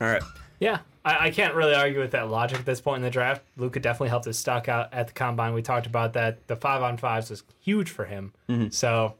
All 0.00 0.08
right. 0.08 0.22
Yeah, 0.58 0.80
I, 1.04 1.26
I 1.26 1.30
can't 1.30 1.54
really 1.54 1.74
argue 1.74 2.00
with 2.00 2.12
that 2.12 2.28
logic 2.28 2.58
at 2.58 2.66
this 2.66 2.80
point 2.80 2.98
in 2.98 3.02
the 3.02 3.10
draft. 3.10 3.42
Luka 3.56 3.80
definitely 3.80 4.08
helped 4.08 4.24
his 4.24 4.38
stock 4.38 4.68
out 4.68 4.92
at 4.92 5.08
the 5.08 5.12
combine. 5.12 5.54
We 5.54 5.62
talked 5.62 5.86
about 5.86 6.14
that. 6.14 6.46
The 6.48 6.56
five 6.56 6.82
on 6.82 6.96
fives 6.96 7.30
was 7.30 7.42
huge 7.60 7.90
for 7.90 8.04
him. 8.04 8.32
Mm-hmm. 8.48 8.70
So 8.70 9.14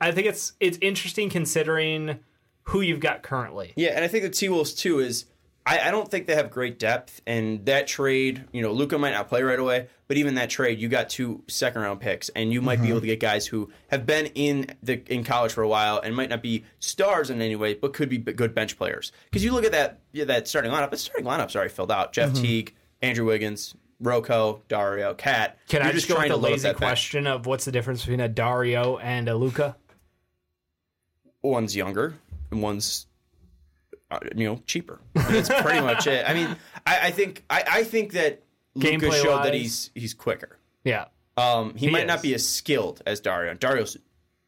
I 0.00 0.12
think 0.12 0.26
it's 0.26 0.52
it's 0.60 0.78
interesting 0.80 1.30
considering 1.30 2.18
who 2.64 2.80
you've 2.80 3.00
got 3.00 3.22
currently. 3.22 3.72
Yeah, 3.76 3.90
and 3.90 4.04
I 4.04 4.08
think 4.08 4.24
the 4.24 4.30
T 4.30 4.48
Wolves 4.48 4.74
too 4.74 4.98
is 4.98 5.26
I, 5.66 5.88
I 5.88 5.90
don't 5.90 6.08
think 6.08 6.26
they 6.26 6.36
have 6.36 6.50
great 6.50 6.78
depth, 6.78 7.20
and 7.26 7.66
that 7.66 7.88
trade, 7.88 8.44
you 8.52 8.62
know, 8.62 8.72
Luka 8.72 8.98
might 8.98 9.10
not 9.10 9.28
play 9.28 9.42
right 9.42 9.58
away, 9.58 9.88
but 10.06 10.16
even 10.16 10.36
that 10.36 10.48
trade, 10.48 10.78
you 10.78 10.88
got 10.88 11.10
two 11.10 11.42
second 11.48 11.82
round 11.82 12.00
picks, 12.00 12.28
and 12.30 12.52
you 12.52 12.62
might 12.62 12.80
be 12.80 12.88
able 12.88 12.98
mm-hmm. 12.98 13.02
to 13.02 13.06
get 13.08 13.20
guys 13.20 13.46
who 13.46 13.70
have 13.88 14.06
been 14.06 14.26
in 14.26 14.70
the 14.82 15.02
in 15.12 15.24
college 15.24 15.52
for 15.52 15.62
a 15.62 15.68
while 15.68 15.98
and 15.98 16.14
might 16.14 16.30
not 16.30 16.42
be 16.42 16.64
stars 16.78 17.30
in 17.30 17.42
any 17.42 17.56
way, 17.56 17.74
but 17.74 17.92
could 17.92 18.08
be 18.08 18.18
good 18.18 18.54
bench 18.54 18.78
players. 18.78 19.10
Because 19.24 19.44
you 19.44 19.52
look 19.52 19.64
at 19.64 19.72
that 19.72 19.98
yeah, 20.12 20.24
that 20.26 20.46
starting 20.46 20.70
lineup, 20.70 20.90
the 20.90 20.96
starting 20.96 21.26
lineup's 21.26 21.56
already 21.56 21.70
filled 21.70 21.90
out. 21.90 22.12
Jeff 22.12 22.30
mm-hmm. 22.30 22.42
Teague, 22.42 22.74
Andrew 23.02 23.26
Wiggins, 23.26 23.74
Rocco, 23.98 24.62
Dario, 24.68 25.14
Cat. 25.14 25.58
Can 25.68 25.80
You're 25.80 25.90
I 25.90 25.92
just 25.92 26.06
go 26.06 26.14
with 26.14 26.18
trying 26.18 26.30
the 26.30 26.36
to 26.36 26.40
load 26.40 26.46
up 26.46 26.52
lazy 26.52 26.62
that 26.62 26.78
bench. 26.78 26.88
question 26.88 27.26
of 27.26 27.46
what's 27.46 27.64
the 27.64 27.72
difference 27.72 28.02
between 28.02 28.20
a 28.20 28.28
Dario 28.28 28.98
and 28.98 29.28
a 29.28 29.34
Luka? 29.34 29.76
one's 31.46 31.76
younger 31.76 32.14
and 32.50 32.62
one's 32.62 33.05
you 34.34 34.46
know 34.46 34.60
cheaper. 34.66 35.00
That's 35.14 35.48
pretty 35.48 35.80
much 35.80 36.06
it. 36.06 36.28
I 36.28 36.34
mean, 36.34 36.56
I, 36.86 37.08
I 37.08 37.10
think 37.10 37.44
I, 37.50 37.64
I 37.68 37.84
think 37.84 38.12
that 38.12 38.42
Gameplay 38.78 39.22
showed 39.22 39.42
that 39.44 39.54
he's 39.54 39.90
he's 39.94 40.14
quicker. 40.14 40.58
Yeah. 40.84 41.06
Um, 41.36 41.74
he, 41.74 41.86
He 41.86 41.92
might 41.92 42.02
is. 42.04 42.08
not 42.08 42.22
be 42.22 42.34
as 42.34 42.48
skilled 42.48 43.02
as 43.04 43.20
Dario. 43.20 43.54
Dario's 43.54 43.96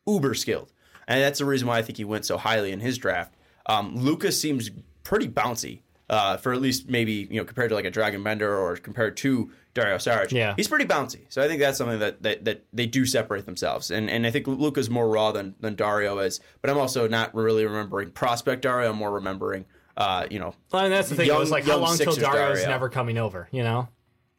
uber 0.06 0.34
skilled, 0.34 0.72
and 1.06 1.20
that's 1.22 1.38
the 1.38 1.44
reason 1.44 1.68
why 1.68 1.78
I 1.78 1.82
think 1.82 1.98
he 1.98 2.04
went 2.04 2.24
so 2.24 2.38
highly 2.38 2.72
in 2.72 2.80
his 2.80 2.96
draft. 2.98 3.34
Um, 3.66 3.96
Luka 3.96 4.32
seems 4.32 4.70
pretty 5.02 5.28
bouncy 5.28 5.80
uh, 6.10 6.36
for 6.38 6.52
at 6.52 6.60
least 6.60 6.88
maybe 6.88 7.28
you 7.30 7.38
know 7.38 7.44
compared 7.44 7.68
to 7.70 7.74
like 7.74 7.84
a 7.84 7.90
Dragan 7.90 8.22
Bender 8.24 8.56
or 8.56 8.76
compared 8.76 9.16
to 9.18 9.50
Dario 9.74 9.96
Saric. 9.96 10.32
Yeah. 10.32 10.54
he's 10.56 10.66
pretty 10.68 10.86
bouncy. 10.86 11.20
So 11.28 11.42
I 11.42 11.48
think 11.48 11.60
that's 11.60 11.78
something 11.78 11.98
that, 12.00 12.22
that 12.22 12.44
that 12.44 12.64
they 12.72 12.86
do 12.86 13.04
separate 13.06 13.46
themselves, 13.46 13.90
and 13.90 14.08
and 14.10 14.26
I 14.26 14.30
think 14.30 14.46
Luka's 14.46 14.88
more 14.90 15.08
raw 15.08 15.32
than 15.32 15.54
than 15.60 15.74
Dario 15.74 16.18
is. 16.18 16.40
But 16.62 16.70
I'm 16.70 16.78
also 16.78 17.06
not 17.08 17.34
really 17.34 17.64
remembering 17.64 18.10
prospect 18.10 18.62
Dario. 18.62 18.90
I'm 18.90 18.96
more 18.96 19.12
remembering. 19.12 19.66
Uh, 19.96 20.26
you 20.30 20.38
know, 20.38 20.54
Well, 20.72 20.84
and 20.84 20.92
that's 20.92 21.08
the 21.08 21.16
thing. 21.16 21.28
it 21.28 21.36
was 21.36 21.50
like, 21.50 21.64
how 21.64 21.76
long 21.78 21.96
till 21.96 22.14
Dario's 22.14 22.58
Dario. 22.60 22.68
never 22.68 22.88
coming 22.88 23.18
over? 23.18 23.48
You 23.50 23.64
know, 23.64 23.88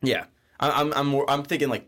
yeah, 0.01 0.23
I, 0.59 0.69
I'm 0.81 0.93
I'm 0.93 1.07
more, 1.07 1.29
I'm 1.29 1.43
thinking 1.43 1.67
like 1.67 1.85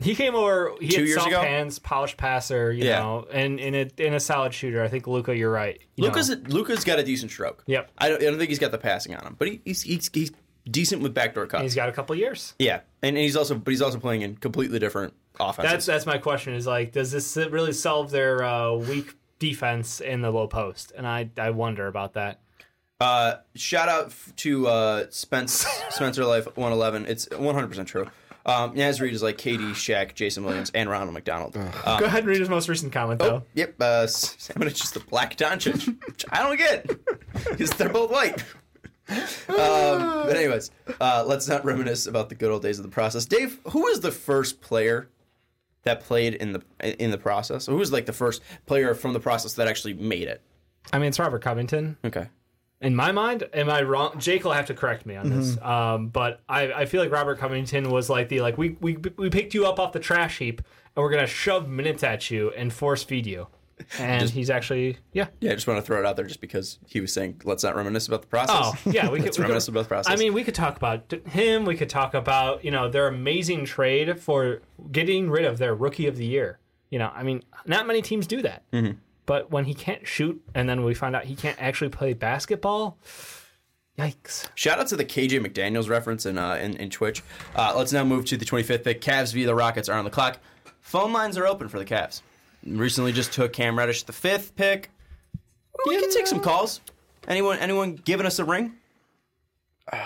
he 0.00 0.14
came 0.14 0.34
over. 0.34 0.72
He 0.80 0.88
Two 0.88 0.96
had 1.00 1.06
years 1.06 1.14
soft 1.18 1.28
ago? 1.28 1.40
hands, 1.40 1.78
polished 1.78 2.16
passer. 2.16 2.72
You 2.72 2.84
Yeah. 2.84 2.98
know, 3.00 3.26
and 3.32 3.58
in 3.60 3.74
a 3.74 3.88
in 3.98 4.14
a 4.14 4.20
solid 4.20 4.52
shooter. 4.54 4.82
I 4.82 4.88
think 4.88 5.06
Luka, 5.06 5.36
you're 5.36 5.50
right. 5.50 5.80
You 5.96 6.04
Luka's 6.04 6.30
know. 6.30 6.36
Luka's 6.48 6.84
got 6.84 6.98
a 6.98 7.02
decent 7.04 7.30
stroke. 7.30 7.62
Yep. 7.66 7.90
I 7.98 8.08
don't, 8.08 8.20
I 8.22 8.24
don't 8.26 8.38
think 8.38 8.48
he's 8.50 8.58
got 8.58 8.72
the 8.72 8.78
passing 8.78 9.14
on 9.14 9.24
him, 9.26 9.36
but 9.38 9.48
he, 9.48 9.60
he's, 9.64 9.82
he's 9.82 10.10
he's 10.12 10.32
decent 10.70 11.02
with 11.02 11.12
backdoor 11.14 11.46
cuts. 11.46 11.62
he's 11.62 11.74
got 11.74 11.88
a 11.88 11.92
couple 11.92 12.16
years. 12.16 12.54
yeah, 12.58 12.80
and, 13.02 13.16
and 13.16 13.18
he's 13.18 13.36
also 13.36 13.54
but 13.54 13.70
he's 13.70 13.82
also 13.82 13.98
playing 13.98 14.22
in 14.22 14.34
completely 14.36 14.78
different 14.78 15.14
offenses. 15.38 15.70
That's 15.72 15.86
that's 15.86 16.06
my 16.06 16.18
question. 16.18 16.54
Is 16.54 16.66
like, 16.66 16.92
does 16.92 17.12
this 17.12 17.36
really 17.36 17.72
solve 17.72 18.10
their 18.10 18.42
uh, 18.42 18.72
weak 18.74 19.14
defense 19.38 20.00
in 20.00 20.22
the 20.22 20.30
low 20.30 20.46
post? 20.48 20.92
And 20.96 21.06
I 21.06 21.30
I 21.38 21.50
wonder 21.50 21.86
about 21.86 22.14
that. 22.14 22.40
uh, 23.00 23.34
shout 23.54 23.88
out 23.88 24.06
f- 24.06 24.32
to 24.36 24.66
uh, 24.66 25.06
Spence 25.10 25.66
Spencer 25.90 26.24
Life 26.24 26.46
111. 26.46 27.06
It's 27.06 27.28
100 27.30 27.68
percent 27.68 27.88
true. 27.88 28.06
Um, 28.46 28.74
Naz 28.74 29.00
Reid 29.00 29.14
is 29.14 29.22
like 29.22 29.38
KD, 29.38 29.70
Shaq, 29.70 30.14
Jason 30.14 30.44
Williams, 30.44 30.70
and 30.74 30.90
Ronald 30.90 31.14
McDonald. 31.14 31.56
Um, 31.56 31.98
Go 31.98 32.04
ahead 32.06 32.20
and 32.20 32.28
read 32.28 32.40
his 32.40 32.48
most 32.50 32.68
recent 32.68 32.92
comment 32.92 33.18
though. 33.20 33.42
Yep, 33.54 33.80
uh, 33.80 34.06
Salmon 34.06 34.68
is 34.68 34.74
just 34.74 34.96
a 34.96 35.00
black 35.00 35.36
Doncic, 35.36 35.86
which 36.06 36.24
I 36.30 36.42
don't 36.42 36.56
get 36.58 36.86
because 37.48 37.70
they're 37.70 37.88
both 37.88 38.10
white. 38.10 38.42
Um, 39.08 40.26
but 40.26 40.36
anyways, 40.36 40.70
uh, 41.00 41.24
let's 41.26 41.46
not 41.48 41.64
reminisce 41.64 42.06
about 42.06 42.28
the 42.28 42.34
good 42.34 42.50
old 42.50 42.62
days 42.62 42.78
of 42.78 42.84
the 42.84 42.90
process. 42.90 43.26
Dave, 43.26 43.60
who 43.70 43.80
was 43.82 44.00
the 44.00 44.10
first 44.12 44.60
player 44.60 45.08
that 45.82 46.00
played 46.00 46.34
in 46.34 46.52
the 46.52 46.62
in 47.02 47.10
the 47.10 47.18
process? 47.18 47.66
Who 47.66 47.76
was 47.76 47.92
like 47.92 48.06
the 48.06 48.12
first 48.12 48.42
player 48.66 48.94
from 48.94 49.12
the 49.12 49.20
process 49.20 49.54
that 49.54 49.68
actually 49.68 49.94
made 49.94 50.28
it? 50.28 50.42
I 50.92 50.98
mean, 50.98 51.08
it's 51.08 51.18
Robert 51.18 51.40
Covington. 51.42 51.96
Okay, 52.04 52.28
in 52.80 52.94
my 52.94 53.12
mind, 53.12 53.44
am 53.52 53.70
I 53.70 53.82
wrong? 53.82 54.18
Jake 54.18 54.44
will 54.44 54.52
have 54.52 54.66
to 54.66 54.74
correct 54.74 55.06
me 55.06 55.16
on 55.16 55.30
this. 55.30 55.58
Um, 55.62 56.08
but 56.08 56.40
I, 56.48 56.72
I 56.72 56.86
feel 56.86 57.00
like 57.00 57.10
Robert 57.10 57.38
Covington 57.38 57.90
was 57.90 58.10
like 58.10 58.28
the 58.28 58.40
like 58.40 58.58
we, 58.58 58.76
we 58.80 58.98
we 59.16 59.30
picked 59.30 59.54
you 59.54 59.66
up 59.66 59.78
off 59.78 59.92
the 59.92 60.00
trash 60.00 60.38
heap 60.38 60.60
and 60.94 61.02
we're 61.02 61.10
gonna 61.10 61.26
shove 61.26 61.68
minutes 61.68 62.02
at 62.02 62.30
you 62.30 62.50
and 62.50 62.72
force 62.72 63.02
feed 63.02 63.26
you. 63.26 63.46
And 63.98 64.30
he's 64.30 64.50
actually 64.50 64.98
yeah. 65.12 65.26
yeah, 65.40 65.52
I 65.52 65.54
just 65.54 65.66
want 65.66 65.78
to 65.78 65.82
throw 65.82 65.98
it 65.98 66.06
out 66.06 66.16
there 66.16 66.26
just 66.26 66.40
because 66.40 66.78
he 66.86 67.00
was 67.00 67.12
saying 67.12 67.40
let's 67.44 67.64
not 67.64 67.74
reminisce 67.74 68.06
about 68.06 68.20
the 68.22 68.28
process. 68.28 68.56
Oh 68.56 68.90
yeah, 68.90 69.10
we 69.10 69.18
could, 69.18 69.26
Let's 69.26 69.38
we 69.38 69.42
could 69.42 69.48
reminisce 69.48 69.68
about 69.68 69.82
the 69.84 69.88
process. 69.88 70.12
I 70.12 70.16
mean, 70.16 70.32
we 70.32 70.44
could 70.44 70.54
talk 70.54 70.76
about 70.76 71.12
him. 71.26 71.64
We 71.64 71.76
could 71.76 71.88
talk 71.88 72.14
about 72.14 72.64
you 72.64 72.70
know 72.70 72.88
their 72.88 73.08
amazing 73.08 73.64
trade 73.64 74.20
for 74.20 74.62
getting 74.92 75.30
rid 75.30 75.44
of 75.44 75.58
their 75.58 75.74
rookie 75.74 76.06
of 76.06 76.16
the 76.16 76.26
year. 76.26 76.58
You 76.90 76.98
know, 76.98 77.10
I 77.12 77.24
mean, 77.24 77.42
not 77.66 77.86
many 77.86 78.02
teams 78.02 78.26
do 78.26 78.42
that. 78.42 78.70
Mm-hmm. 78.70 78.98
But 79.26 79.50
when 79.50 79.64
he 79.64 79.74
can't 79.74 80.06
shoot, 80.06 80.42
and 80.54 80.68
then 80.68 80.84
we 80.84 80.94
find 80.94 81.16
out 81.16 81.24
he 81.24 81.34
can't 81.34 81.60
actually 81.60 81.88
play 81.90 82.12
basketball, 82.12 82.98
yikes! 83.98 84.48
Shout 84.54 84.78
out 84.78 84.88
to 84.88 84.96
the 84.96 85.04
KJ 85.04 85.44
McDaniels 85.44 85.88
reference 85.88 86.26
in 86.26 86.36
uh, 86.38 86.54
in, 86.56 86.76
in 86.76 86.90
Twitch. 86.90 87.22
Uh, 87.56 87.72
let's 87.76 87.92
now 87.92 88.04
move 88.04 88.24
to 88.26 88.36
the 88.36 88.44
25th 88.44 88.84
pick. 88.84 89.00
Cavs 89.00 89.32
via 89.32 89.46
the 89.46 89.54
Rockets 89.54 89.88
are 89.88 89.98
on 89.98 90.04
the 90.04 90.10
clock. 90.10 90.38
Phone 90.80 91.12
lines 91.12 91.38
are 91.38 91.46
open 91.46 91.68
for 91.68 91.78
the 91.78 91.84
Cavs. 91.84 92.20
Recently, 92.66 93.12
just 93.12 93.32
took 93.32 93.52
Cam 93.52 93.78
Reddish, 93.78 94.02
the 94.04 94.12
fifth 94.12 94.54
pick. 94.56 94.90
We 95.86 95.98
can 96.00 96.10
take 96.12 96.26
some 96.26 96.40
calls. 96.40 96.80
Anyone 97.26 97.58
anyone 97.58 97.94
giving 97.94 98.26
us 98.26 98.38
a 98.38 98.44
ring? 98.44 98.74
Oh, 99.92 99.98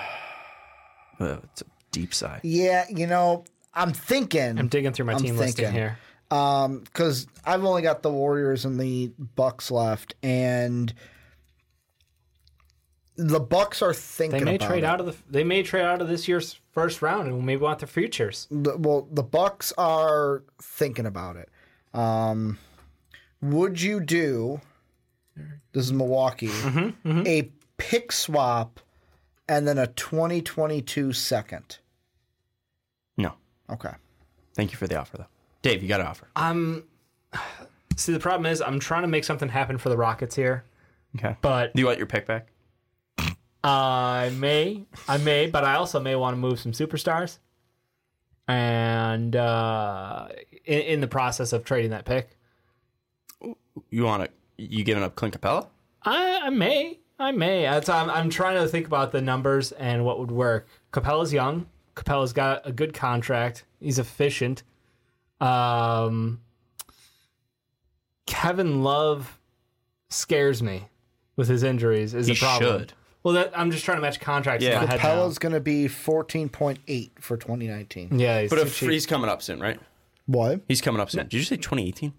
it's 1.21 1.63
a 1.63 1.65
deep 1.91 2.15
sigh. 2.15 2.41
Yeah, 2.43 2.85
you 2.89 3.07
know, 3.07 3.45
I'm 3.75 3.93
thinking. 3.93 4.59
I'm 4.59 4.69
digging 4.69 4.93
through 4.93 5.07
my 5.07 5.15
I'm 5.15 5.21
team 5.21 5.37
listing 5.37 5.67
thinking. 5.67 5.75
here. 5.75 5.99
Um, 6.31 6.81
because 6.81 7.27
I've 7.45 7.65
only 7.65 7.83
got 7.83 8.03
the 8.03 8.11
Warriors 8.13 8.65
and 8.65 8.79
the 8.79 9.13
Bucks 9.19 9.71
left, 9.71 10.15
and 10.23 10.93
the 13.17 13.41
Bucks 13.41 13.83
are 13.83 13.95
thinking. 13.95 14.41
They 14.41 14.45
may 14.45 14.55
about 14.57 14.69
trade 14.69 14.85
it. 14.85 14.87
out 14.87 15.01
of 15.01 15.07
the. 15.07 15.17
They 15.31 15.45
may 15.45 15.63
trade 15.63 15.85
out 15.85 16.01
of 16.01 16.09
this 16.09 16.29
year's 16.29 16.59
first 16.73 17.03
round, 17.03 17.29
and 17.29 17.37
we 17.39 17.43
may 17.43 17.57
want 17.57 17.81
their 17.81 17.89
futures. 17.89 18.47
The- 18.51 18.77
well, 18.77 19.09
the 19.11 19.23
Bucks 19.23 19.73
are 19.79 20.43
thinking 20.61 21.07
about 21.07 21.37
it. 21.37 21.49
Um, 21.95 22.59
would 23.41 23.81
you 23.81 24.01
do? 24.01 24.61
This 25.73 25.85
is 25.87 25.93
Milwaukee. 25.93 26.49
Mm-hmm, 26.49 27.27
A 27.27 27.51
pick 27.77 28.13
swap, 28.13 28.81
and 29.49 29.67
then 29.67 29.79
a 29.79 29.87
2022 29.87 31.13
second. 31.13 31.79
No. 33.17 33.33
Okay. 33.71 33.93
Thank 34.55 34.73
you 34.73 34.77
for 34.79 34.87
the 34.87 34.99
offer, 34.99 35.17
though. 35.19 35.27
Dave, 35.63 35.83
you 35.83 35.89
got 35.89 36.01
an 36.01 36.07
offer. 36.07 36.29
I'm. 36.37 36.85
See, 37.97 38.13
the 38.13 38.21
problem 38.21 38.47
is, 38.47 38.61
I'm 38.63 38.79
trying 38.79 39.03
to 39.03 39.09
make 39.09 39.25
something 39.25 39.49
happen 39.49 39.77
for 39.77 39.89
the 39.89 39.97
Rockets 39.97 40.37
here, 40.37 40.63
Okay. 41.17 41.37
but 41.41 41.75
Do 41.75 41.81
you 41.83 41.87
want 41.87 41.99
your 41.99 42.07
pick 42.07 42.27
back? 42.27 42.47
I 43.65 44.31
may, 44.35 44.85
I 45.09 45.17
may, 45.19 45.47
but 45.49 45.65
I 45.65 45.75
also 45.75 45.99
may 45.99 46.15
want 46.15 46.35
to 46.35 46.39
move 46.39 46.61
some 46.61 46.71
superstars, 46.71 47.39
and 48.47 49.35
uh, 49.35 50.29
in, 50.65 50.79
in 50.81 51.01
the 51.01 51.09
process 51.09 51.53
of 51.53 51.65
trading 51.65 51.91
that 51.91 52.05
pick, 52.05 52.31
You 53.91 54.05
want 54.05 54.25
to? 54.25 54.31
You 54.63 54.85
giving 54.85 55.03
up 55.03 55.17
Clint 55.17 55.39
Capela? 55.41 55.67
I, 56.05 56.43
I 56.45 56.51
may, 56.51 56.99
I 57.19 57.33
may. 57.33 57.63
That's, 57.63 57.89
I'm, 57.89 58.09
I'm 58.11 58.31
trying 58.31 58.63
to 58.63 58.69
think 58.69 58.87
about 58.87 59.11
the 59.13 59.21
numbers 59.21 59.73
and 59.73 60.05
what 60.05 60.21
would 60.21 60.31
work. 60.31 60.69
Capela's 60.93 61.33
young. 61.33 61.67
Capela's 61.97 62.33
got 62.33 62.65
a 62.65 62.71
good 62.73 62.95
contract. 62.95 63.65
He's 63.81 63.99
efficient. 63.99 64.63
Um, 65.41 66.41
Kevin 68.27 68.83
Love 68.83 69.39
scares 70.11 70.63
me 70.63 70.85
with 71.37 71.49
his 71.49 71.63
injuries. 71.63 72.15
Is 72.15 72.27
He 72.27 72.33
a 72.35 72.37
problem. 72.37 72.81
should. 72.81 72.93
Well, 73.23 73.35
that, 73.35 73.59
I'm 73.59 73.71
just 73.71 73.85
trying 73.85 73.99
to 73.99 74.03
match 74.03 74.21
contracts 74.21 74.65
Yeah. 74.65 74.81
in 74.83 74.87
my 74.89 74.91
head. 74.93 75.01
Capela's 75.01 75.39
going 75.39 75.53
to 75.53 75.61
be 75.61 75.87
14.8 75.87 77.11
for 77.21 77.37
2019. 77.37 78.19
Yeah, 78.19 78.43
he's 78.43 78.51
But 78.51 78.61
if 78.61 78.77
cheap. 78.77 78.91
he's 78.91 79.07
coming 79.07 79.29
up 79.29 79.43
soon, 79.43 79.61
right? 79.61 79.79
What? 80.27 80.61
He's 80.69 80.81
coming 80.81 81.01
up 81.01 81.11
soon. 81.11 81.25
Did 81.25 81.35
you 81.35 81.43
say 81.43 81.57
2018? 81.57 82.13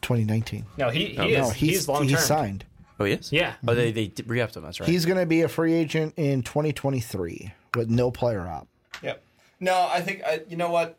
2019. 0.00 0.64
no, 0.78 0.90
he, 0.90 1.06
he 1.06 1.16
No, 1.16 1.24
is. 1.48 1.52
he's, 1.52 1.70
he's 1.70 1.88
long 1.88 2.08
he's 2.08 2.20
signed. 2.20 2.64
Oh, 3.00 3.04
he 3.04 3.12
is? 3.12 3.32
Yeah. 3.32 3.54
Oh, 3.66 3.74
they, 3.74 3.92
they 3.92 4.12
re 4.26 4.40
upped 4.40 4.56
him. 4.56 4.62
That's 4.62 4.80
right. 4.80 4.88
He's 4.88 5.06
going 5.06 5.18
to 5.18 5.26
be 5.26 5.42
a 5.42 5.48
free 5.48 5.74
agent 5.74 6.14
in 6.16 6.42
2023 6.42 7.52
with 7.76 7.88
no 7.90 8.10
player 8.10 8.40
op. 8.46 8.66
Yep. 9.02 9.22
No, 9.60 9.88
I 9.92 10.00
think 10.00 10.22
I, 10.24 10.40
you 10.48 10.56
know 10.56 10.70
what? 10.70 10.96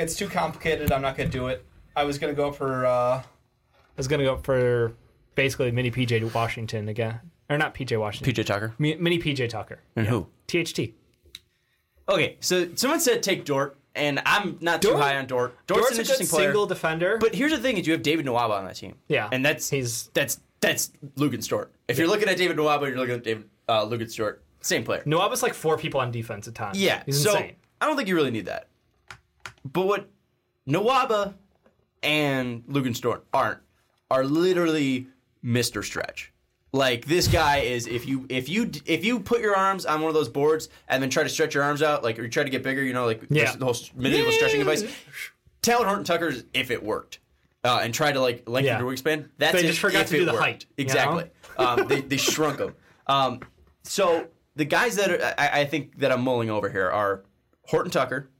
It's 0.00 0.16
too 0.16 0.28
complicated. 0.28 0.92
I'm 0.92 1.02
not 1.02 1.16
going 1.16 1.30
to 1.30 1.38
do 1.38 1.48
it. 1.48 1.64
I 1.94 2.04
was 2.04 2.18
going 2.18 2.32
to 2.32 2.36
go 2.36 2.50
for. 2.52 2.86
Uh, 2.86 3.22
I 3.22 3.24
was 3.96 4.08
going 4.08 4.20
to 4.20 4.24
go 4.24 4.36
for 4.38 4.94
basically 5.34 5.70
mini 5.72 5.90
PJ 5.90 6.32
Washington 6.34 6.88
again, 6.88 7.20
or 7.50 7.58
not 7.58 7.74
PJ 7.74 7.98
Washington. 7.98 8.32
PJ 8.32 8.46
Tucker. 8.46 8.74
Mi- 8.78 8.94
mini 8.96 9.18
PJ 9.18 9.48
Tucker. 9.50 9.80
And 9.96 10.06
who? 10.06 10.26
THT. 10.46 10.80
Okay, 12.08 12.36
so 12.40 12.68
someone 12.74 12.98
said 13.00 13.22
take 13.22 13.44
Dort, 13.44 13.78
and 13.94 14.20
I'm 14.26 14.56
not 14.60 14.82
too 14.82 14.96
high 14.96 15.16
on 15.18 15.26
Dort. 15.26 15.54
Dort's, 15.66 15.82
Dort's 15.82 15.90
an 15.92 15.96
a 15.98 16.00
interesting 16.00 16.26
good 16.26 16.30
player. 16.30 16.46
single 16.48 16.66
defender. 16.66 17.18
But 17.18 17.34
here's 17.34 17.52
the 17.52 17.58
thing: 17.58 17.76
is 17.76 17.86
you 17.86 17.92
have 17.92 18.02
David 18.02 18.26
Nwaba 18.26 18.52
on 18.58 18.64
that 18.64 18.76
team. 18.76 18.96
Yeah. 19.08 19.28
and 19.30 19.44
that's 19.44 19.68
He's- 19.70 20.08
that's 20.14 20.40
that's 20.60 20.90
Luguentz 21.16 21.48
Dort. 21.48 21.72
If 21.88 21.98
you're 21.98 22.08
looking 22.08 22.28
at 22.28 22.36
David 22.36 22.56
Nwaba, 22.56 22.88
you're 22.88 22.96
looking 22.96 23.16
at 23.16 23.24
David 23.24 23.48
uh, 23.68 23.84
Luguentz 23.84 24.16
Dort. 24.16 24.42
Same 24.62 24.82
player. 24.84 25.02
Nwaba's 25.06 25.42
like 25.42 25.54
four 25.54 25.76
people 25.78 26.00
on 26.00 26.10
defense 26.10 26.48
at 26.48 26.54
times. 26.54 26.80
Yeah, 26.80 27.02
he's 27.06 27.22
so 27.22 27.32
insane. 27.32 27.56
I 27.80 27.86
don't 27.86 27.96
think 27.96 28.08
you 28.08 28.14
really 28.14 28.30
need 28.30 28.46
that. 28.46 28.68
But 29.64 29.86
what 29.86 30.08
Nwaba 30.68 31.34
and 32.02 32.64
Luguentz 32.66 33.00
Dort 33.00 33.24
aren't 33.32 33.58
are 34.10 34.24
literally 34.24 35.06
Mr. 35.44 35.84
Stretch. 35.84 36.32
Like 36.72 37.04
this 37.06 37.26
guy 37.26 37.58
is 37.58 37.86
if 37.88 38.06
you 38.06 38.26
if 38.28 38.48
you 38.48 38.70
if 38.86 39.04
you 39.04 39.18
put 39.20 39.40
your 39.40 39.56
arms 39.56 39.84
on 39.86 40.00
one 40.00 40.08
of 40.08 40.14
those 40.14 40.28
boards 40.28 40.68
and 40.88 41.02
then 41.02 41.10
try 41.10 41.24
to 41.24 41.28
stretch 41.28 41.52
your 41.54 41.64
arms 41.64 41.82
out 41.82 42.04
like 42.04 42.18
or 42.18 42.22
you 42.22 42.28
try 42.28 42.44
to 42.44 42.50
get 42.50 42.62
bigger, 42.62 42.82
you 42.82 42.92
know, 42.92 43.06
like 43.06 43.22
Yeah. 43.28 43.54
the 43.56 43.64
whole 43.64 43.76
medieval 43.96 44.30
stretching 44.32 44.60
device. 44.60 44.84
Talen 45.62 45.84
Horton 45.86 46.04
Tucker's 46.04 46.44
if 46.54 46.70
it 46.70 46.82
worked. 46.82 47.18
Uh, 47.62 47.80
and 47.82 47.92
try 47.92 48.10
to 48.12 48.20
like 48.20 48.48
lengthen 48.48 48.72
Yeah. 48.74 48.78
your 48.80 48.90
wingspan. 48.90 49.28
That's 49.36 49.52
They 49.52 49.64
it 49.64 49.66
just 49.66 49.80
forgot 49.80 50.02
if 50.02 50.08
to 50.10 50.16
do 50.18 50.24
the 50.24 50.32
worked. 50.32 50.42
height, 50.44 50.66
you 50.78 50.84
know? 50.84 50.92
Exactly. 50.92 51.24
um, 51.58 51.88
they, 51.88 52.00
they 52.00 52.16
shrunk 52.16 52.56
them. 52.58 52.74
Um, 53.06 53.40
so 53.82 54.28
the 54.56 54.64
guys 54.64 54.96
that 54.96 55.10
are, 55.10 55.34
I, 55.36 55.60
I 55.60 55.64
think 55.66 55.98
that 55.98 56.10
I'm 56.12 56.22
mulling 56.22 56.48
over 56.50 56.70
here 56.70 56.88
are 56.88 57.24
Horton 57.66 57.90
Tucker. 57.90 58.30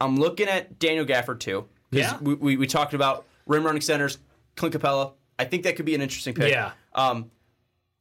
I'm 0.00 0.16
looking 0.16 0.48
at 0.48 0.78
Daniel 0.78 1.04
Gafford 1.04 1.40
too. 1.40 1.66
Yeah. 1.90 2.18
We, 2.20 2.34
we, 2.34 2.56
we 2.56 2.66
talked 2.66 2.94
about 2.94 3.24
rim 3.46 3.64
running 3.64 3.80
centers, 3.80 4.18
Clint 4.56 4.74
Capela. 4.74 5.12
I 5.38 5.44
think 5.44 5.62
that 5.64 5.76
could 5.76 5.86
be 5.86 5.94
an 5.94 6.02
interesting 6.02 6.34
pick. 6.34 6.50
Yeah. 6.50 6.72
Um, 6.94 7.30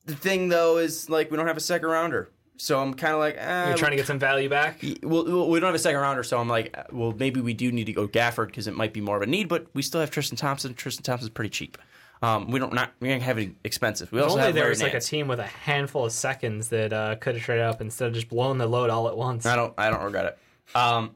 the 0.06 0.16
thing 0.16 0.50
though 0.50 0.78
is 0.78 1.10
like 1.10 1.32
we 1.32 1.38
don't 1.38 1.48
have 1.48 1.58
a 1.58 1.62
second 1.62 1.90
rounder, 1.90 2.30
so 2.58 2.80
I'm 2.80 2.94
kind 2.94 3.14
of 3.14 3.20
like 3.20 3.36
eh, 3.38 3.68
You're 3.68 3.78
trying 3.78 3.92
to 3.92 3.98
get 3.98 4.08
some 4.08 4.20
value 4.20 4.50
back. 4.50 4.84
well, 5.04 5.50
we 5.50 5.60
don't 5.60 5.68
have 5.68 5.76
a 5.76 5.80
second 5.80 6.00
rounder, 6.00 6.24
so 6.24 6.40
I'm 6.40 6.48
like, 6.48 6.76
uh, 6.78 6.84
well, 6.92 7.14
maybe 7.18 7.42
we 7.42 7.54
do 7.54 7.72
need 7.72 7.86
to 7.86 7.94
go 7.94 8.08
Gafford 8.08 8.48
because 8.48 8.68
it 8.68 8.74
might 8.74 8.94
be 8.94 9.02
more 9.02 9.18
of 9.18 9.22
a 9.22 9.26
need, 9.26 9.50
but 9.50 9.68
we 9.74 9.82
still 9.82 10.00
have 10.00 10.10
Tristan 10.10 10.38
Thompson. 10.38 10.74
Tristan 10.74 11.04
Thompson's 11.04 11.30
pretty 11.30 11.50
cheap. 11.50 11.78
Um, 12.22 12.50
we 12.50 12.58
don't 12.58 12.74
not 12.74 12.94
we 13.00 13.10
don't 13.10 13.22
have 13.22 13.38
any 13.38 13.56
expensive. 13.64 14.12
We 14.12 14.22
also 14.22 14.34
only 14.34 14.46
have 14.46 14.54
there 14.56 14.64
Larry 14.64 14.72
was 14.72 14.82
like 14.82 14.94
a 14.96 15.00
team 15.02 15.28
with 15.28 15.40
a 15.40 15.46
handful 15.46 16.06
of 16.06 16.12
seconds 16.12 16.70
that 16.70 16.92
uh, 16.92 17.16
could 17.18 17.36
have 17.36 17.44
traded 17.44 17.66
up 17.66 17.82
instead 17.82 18.08
of 18.08 18.14
just 18.14 18.30
blowing 18.30 18.58
the 18.58 18.66
load 18.66 18.90
all 18.90 19.08
at 19.08 19.16
once. 19.16 19.46
I 19.46 19.56
don't 19.56 19.74
I 19.78 19.90
don't 19.90 20.04
regret 20.04 20.26
it. 20.26 20.76
Um, 20.76 21.16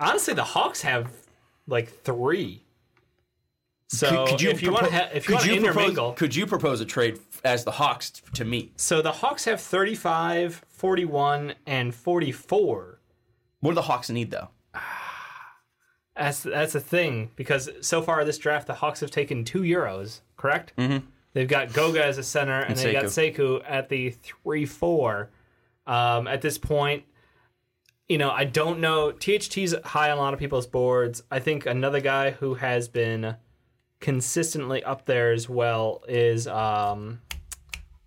Honestly, 0.00 0.34
the 0.34 0.44
Hawks 0.44 0.82
have 0.82 1.10
like 1.66 1.88
three. 1.88 2.62
So 3.88 4.08
could, 4.08 4.28
could 4.28 4.40
you 4.42 4.50
if 4.50 4.62
you 4.62 4.72
want 4.72 4.86
to, 4.86 4.90
propo- 4.90 4.94
ha- 4.94 5.10
if 5.12 5.28
you 5.28 5.36
could 5.36 5.50
intermingle, 5.50 6.12
propose, 6.12 6.18
could 6.18 6.36
you 6.36 6.46
propose 6.46 6.80
a 6.80 6.86
trade 6.86 7.20
as 7.44 7.64
the 7.64 7.72
Hawks 7.72 8.10
t- 8.10 8.22
to 8.34 8.44
me? 8.44 8.72
so 8.76 9.02
the 9.02 9.12
Hawks 9.12 9.44
have 9.44 9.60
35, 9.60 10.64
41, 10.68 11.54
and 11.66 11.94
44. 11.94 13.00
What 13.60 13.70
do 13.70 13.74
the 13.74 13.82
Hawks 13.82 14.08
need 14.08 14.30
though? 14.30 14.48
That's 16.16 16.42
that's 16.42 16.74
the 16.74 16.80
thing 16.80 17.30
because 17.36 17.70
so 17.80 18.02
far 18.02 18.22
this 18.24 18.36
draft, 18.36 18.66
the 18.66 18.74
Hawks 18.74 19.00
have 19.00 19.10
taken 19.10 19.44
two 19.44 19.62
euros. 19.62 20.20
Correct. 20.36 20.74
Mm-hmm. 20.76 21.06
They've 21.32 21.48
got 21.48 21.72
Goga 21.72 22.04
as 22.04 22.18
a 22.18 22.22
center, 22.22 22.60
and, 22.60 22.72
And 22.72 22.78
they've 22.78 22.92
got 22.92 23.04
Sekou 23.04 23.62
at 23.66 23.88
the 23.88 24.10
three 24.10 24.66
four. 24.66 25.30
Um, 25.86 26.28
at 26.28 26.42
this 26.42 26.58
point, 26.58 27.04
you 28.12 28.18
know, 28.18 28.30
I 28.30 28.44
don't 28.44 28.80
know. 28.80 29.10
THT's 29.10 29.74
high 29.84 30.10
on 30.10 30.18
a 30.18 30.20
lot 30.20 30.34
of 30.34 30.38
people's 30.38 30.66
boards. 30.66 31.22
I 31.30 31.38
think 31.38 31.64
another 31.64 31.98
guy 31.98 32.32
who 32.32 32.52
has 32.52 32.86
been 32.86 33.36
consistently 34.00 34.84
up 34.84 35.06
there 35.06 35.32
as 35.32 35.48
well 35.48 36.04
is 36.06 36.46
um, 36.46 37.22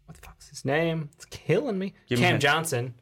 what 0.05 0.15
the 0.15 0.21
fuck's 0.21 0.47
his 0.49 0.63
name? 0.63 1.09
It's 1.15 1.25
killing 1.25 1.79
me. 1.79 1.95
Give 2.07 2.19
me 2.19 2.23
a 2.23 2.27
Cam 2.27 2.33
hint. 2.33 2.41
Johnson. 2.43 2.93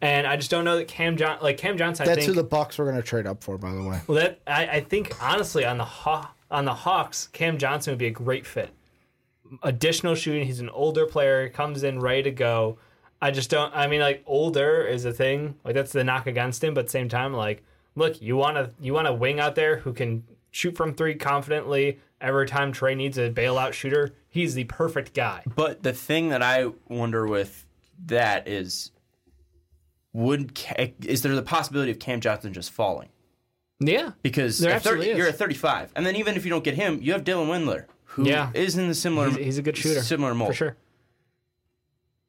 And 0.00 0.26
I 0.26 0.36
just 0.36 0.50
don't 0.50 0.64
know 0.64 0.78
that 0.78 0.88
Cam 0.88 1.18
John 1.18 1.36
like 1.42 1.58
Cam 1.58 1.76
Johnson. 1.76 2.04
I 2.04 2.06
That's 2.06 2.24
think 2.24 2.28
who 2.28 2.34
the 2.34 2.48
Bucks 2.48 2.78
were 2.78 2.84
going 2.84 2.96
to 2.96 3.02
trade 3.02 3.26
up 3.26 3.44
for, 3.44 3.58
by 3.58 3.74
the 3.74 3.82
way. 3.82 4.00
well, 4.06 4.16
that 4.18 4.40
I, 4.46 4.66
I 4.68 4.80
think 4.80 5.22
honestly 5.22 5.66
on 5.66 5.76
the 5.76 5.84
Haw- 5.84 6.32
on 6.50 6.64
the 6.64 6.72
Hawks, 6.72 7.26
Cam 7.26 7.58
Johnson 7.58 7.92
would 7.92 7.98
be 7.98 8.06
a 8.06 8.10
great 8.10 8.46
fit. 8.46 8.70
Additional 9.62 10.14
shooting, 10.14 10.46
he's 10.46 10.60
an 10.60 10.70
older 10.70 11.04
player, 11.04 11.50
comes 11.50 11.82
in 11.82 12.00
ready 12.00 12.22
to 12.22 12.30
go. 12.30 12.78
I 13.20 13.30
just 13.30 13.50
don't. 13.50 13.74
I 13.74 13.86
mean, 13.88 14.00
like 14.00 14.22
older 14.26 14.82
is 14.82 15.04
a 15.04 15.12
thing. 15.12 15.56
Like 15.64 15.74
that's 15.74 15.92
the 15.92 16.04
knock 16.04 16.26
against 16.26 16.62
him, 16.62 16.74
but 16.74 16.80
at 16.80 16.86
the 16.86 16.90
same 16.92 17.08
time, 17.08 17.32
like 17.34 17.62
look, 17.96 18.20
you 18.22 18.36
want 18.36 18.56
to 18.56 18.70
you 18.80 18.94
want 18.94 19.08
a 19.08 19.12
wing 19.12 19.40
out 19.40 19.54
there 19.56 19.78
who 19.78 19.92
can 19.92 20.24
shoot 20.50 20.76
from 20.76 20.94
three 20.94 21.14
confidently. 21.14 21.98
Every 22.20 22.46
time 22.48 22.72
Trae 22.72 22.96
needs 22.96 23.16
a 23.18 23.30
bailout 23.30 23.72
shooter, 23.74 24.14
he's 24.28 24.54
the 24.54 24.64
perfect 24.64 25.14
guy. 25.14 25.42
But 25.54 25.82
the 25.84 25.92
thing 25.92 26.28
that 26.30 26.42
I 26.42 26.70
wonder 26.88 27.26
with 27.26 27.64
that 28.06 28.48
is, 28.48 28.90
would 30.12 30.58
is 31.02 31.22
there 31.22 31.34
the 31.34 31.42
possibility 31.42 31.90
of 31.92 31.98
Cam 31.98 32.20
Johnson 32.20 32.52
just 32.52 32.70
falling? 32.70 33.08
Yeah, 33.80 34.12
Because 34.22 34.58
There 34.58 34.72
at 34.72 34.82
30 34.82 35.10
is. 35.10 35.16
you're 35.18 35.28
at 35.28 35.36
35, 35.38 35.92
and 35.94 36.04
then 36.04 36.16
even 36.16 36.34
if 36.34 36.44
you 36.44 36.50
don't 36.50 36.64
get 36.64 36.74
him, 36.74 36.98
you 37.00 37.12
have 37.12 37.22
Dylan 37.22 37.46
Windler, 37.48 37.84
who 38.06 38.22
is 38.22 38.28
Yeah. 38.28 38.50
in 38.54 38.88
the 38.88 38.94
similar. 38.94 39.28
he's, 39.28 39.36
he's 39.36 39.58
a 39.58 39.62
good 39.62 39.76
shooter, 39.76 40.00
Similar 40.02 40.34
mold. 40.34 40.50
for 40.50 40.54
sure. 40.54 40.76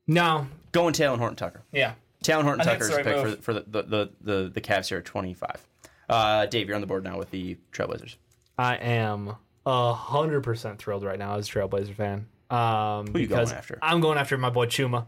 No, 0.09 0.47
Going 0.71 0.93
Talen 0.93 1.19
Horton 1.19 1.35
Tucker. 1.35 1.61
yeah, 1.71 1.93
Talen 2.23 2.41
Horton 2.43 2.65
Tucker 2.65 2.83
is 2.83 2.89
the 2.89 2.95
picked 2.97 3.07
right 3.07 3.35
for, 3.37 3.41
for 3.41 3.53
the, 3.53 3.63
the, 3.67 3.83
the, 3.83 4.09
the, 4.21 4.51
the 4.55 4.61
Cavs 4.61 4.89
here 4.89 4.97
at 4.97 5.05
25. 5.05 5.67
Uh, 6.09 6.45
Dave, 6.47 6.67
you're 6.67 6.75
on 6.75 6.81
the 6.81 6.87
board 6.87 7.03
now 7.03 7.19
with 7.19 7.29
the 7.29 7.57
Trailblazers. 7.71 8.15
I 8.57 8.75
am 8.77 9.35
a 9.67 9.93
hundred 9.93 10.41
percent 10.41 10.79
thrilled 10.79 11.03
right 11.03 11.19
now 11.19 11.35
as 11.35 11.47
a 11.47 11.51
Trailblazer 11.51 11.95
fan. 11.95 12.25
Um, 12.49 13.07
you 13.07 13.13
because 13.13 13.49
going 13.49 13.57
after? 13.57 13.79
I'm 13.83 14.01
going 14.01 14.17
after 14.17 14.35
my 14.37 14.49
boy 14.49 14.65
Chuma. 14.65 15.05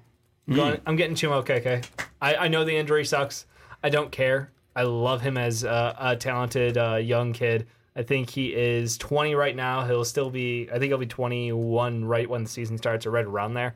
I'm, 0.47 0.55
going, 0.55 0.81
I'm 0.85 0.95
getting 0.95 1.15
Chuma 1.15 1.43
Okeke. 1.43 1.83
I, 2.21 2.35
I 2.35 2.47
know 2.47 2.63
the 2.63 2.75
injury 2.75 3.03
sucks. 3.05 3.45
I 3.83 3.89
don't 3.89 4.11
care. 4.11 4.51
I 4.75 4.83
love 4.83 5.21
him 5.21 5.37
as 5.37 5.63
a, 5.63 5.95
a 5.99 6.15
talented 6.15 6.77
uh, 6.77 6.95
young 6.95 7.33
kid. 7.33 7.65
I 7.95 8.03
think 8.03 8.29
he 8.29 8.53
is 8.53 8.97
20 8.99 9.33
right 9.33 9.55
now. 9.55 9.85
He'll 9.85 10.05
still 10.05 10.29
be. 10.29 10.69
I 10.71 10.77
think 10.77 10.89
he'll 10.91 10.97
be 10.97 11.07
21 11.07 12.05
right 12.05 12.29
when 12.29 12.43
the 12.43 12.49
season 12.49 12.77
starts, 12.77 13.05
or 13.05 13.11
right 13.11 13.25
around 13.25 13.55
there. 13.55 13.75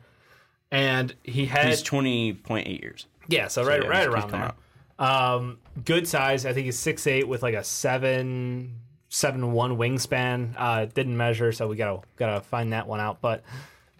And 0.70 1.14
he 1.22 1.46
had 1.46 1.68
He's 1.68 1.82
20.8 1.82 2.80
years. 2.80 3.06
yeah, 3.28 3.48
so 3.48 3.64
right 3.64 3.82
yeah, 3.82 3.88
right 3.88 4.06
around 4.06 4.30
there. 4.30 4.52
Um, 4.98 5.58
good 5.84 6.08
size. 6.08 6.46
I 6.46 6.52
think 6.52 6.64
he's 6.64 6.78
six 6.78 7.06
eight 7.06 7.28
with 7.28 7.42
like 7.42 7.54
a 7.54 7.62
seven 7.62 8.80
seven 9.08 9.52
one 9.52 9.76
wingspan. 9.76 10.54
Uh, 10.56 10.86
didn't 10.86 11.16
measure, 11.16 11.52
so 11.52 11.68
we 11.68 11.76
gotta 11.76 12.00
gotta 12.16 12.40
find 12.40 12.72
that 12.72 12.86
one 12.86 13.00
out. 13.00 13.20
But 13.20 13.42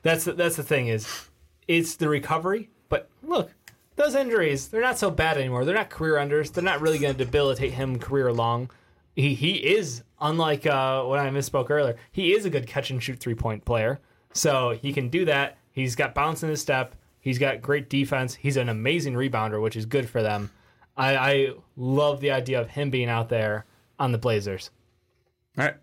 that's 0.02 0.24
the, 0.24 0.32
that's 0.32 0.56
the 0.56 0.62
thing 0.62 0.88
is, 0.88 1.28
it's 1.68 1.96
the 1.96 2.08
recovery. 2.08 2.70
But 2.88 3.08
look, 3.22 3.50
those 3.96 4.14
injuries 4.14 4.68
they're 4.68 4.80
not 4.80 4.98
so 4.98 5.10
bad 5.10 5.36
anymore. 5.36 5.64
They're 5.64 5.74
not 5.74 5.90
career 5.90 6.14
unders. 6.14 6.52
They're 6.52 6.64
not 6.64 6.80
really 6.80 6.98
going 6.98 7.14
to 7.14 7.24
debilitate 7.24 7.72
him 7.72 7.98
career 7.98 8.32
long. 8.32 8.70
He 9.14 9.34
he 9.34 9.52
is 9.54 10.02
unlike 10.20 10.66
uh, 10.66 11.04
when 11.04 11.20
I 11.20 11.28
misspoke 11.30 11.70
earlier. 11.70 11.96
He 12.10 12.34
is 12.34 12.44
a 12.44 12.50
good 12.50 12.66
catch 12.66 12.90
and 12.90 13.02
shoot 13.02 13.18
three 13.20 13.34
point 13.34 13.64
player, 13.64 14.00
so 14.32 14.70
he 14.70 14.92
can 14.92 15.08
do 15.08 15.26
that. 15.26 15.58
He's 15.76 15.94
got 15.94 16.14
bounce 16.14 16.42
in 16.42 16.48
his 16.48 16.60
step. 16.62 16.94
He's 17.20 17.38
got 17.38 17.60
great 17.60 17.90
defense. 17.90 18.34
He's 18.34 18.56
an 18.56 18.70
amazing 18.70 19.12
rebounder, 19.12 19.60
which 19.62 19.76
is 19.76 19.84
good 19.84 20.08
for 20.08 20.22
them. 20.22 20.50
I, 20.96 21.16
I 21.16 21.50
love 21.76 22.20
the 22.22 22.30
idea 22.30 22.58
of 22.58 22.70
him 22.70 22.88
being 22.88 23.10
out 23.10 23.28
there 23.28 23.66
on 23.98 24.10
the 24.10 24.16
Blazers. 24.18 24.70
All 25.58 25.66
right. 25.66 25.74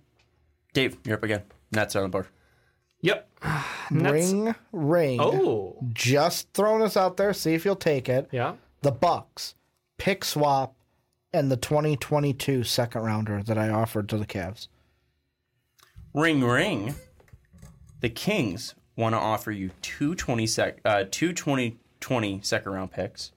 Dave, 0.73 0.97
you're 1.05 1.17
up 1.17 1.23
again. 1.23 1.43
Nets 1.71 1.95
are 1.95 1.99
on 1.99 2.05
the 2.05 2.09
board. 2.09 2.27
Yep. 3.01 3.29
Nets- 3.91 4.31
Ring, 4.33 4.55
ring. 4.71 5.19
Oh, 5.21 5.77
Just 5.93 6.51
throwing 6.55 6.81
us 6.81 6.97
out 6.97 7.17
there. 7.17 7.31
See 7.33 7.53
if 7.53 7.63
you'll 7.65 7.75
take 7.75 8.09
it. 8.09 8.29
yeah. 8.31 8.55
The 8.81 8.91
Bucks, 8.91 9.53
pick 9.99 10.25
swap, 10.25 10.75
and 11.31 11.51
the 11.51 11.55
2022 11.57 12.63
second 12.63 13.03
rounder 13.03 13.43
that 13.43 13.57
I 13.59 13.69
offered 13.69 14.09
to 14.09 14.17
the 14.17 14.25
Cavs. 14.25 14.67
Ring, 16.13 16.43
ring. 16.43 16.95
The 18.01 18.09
Kings 18.09 18.75
want 18.95 19.13
to 19.13 19.19
offer 19.19 19.51
you 19.51 19.71
two 19.81 20.15
20 20.15 20.47
sec, 20.47 20.79
uh, 20.85 21.03
two 21.09 21.33
2020 21.33 22.39
second 22.43 22.71
round 22.71 22.91
picks. 22.91 23.31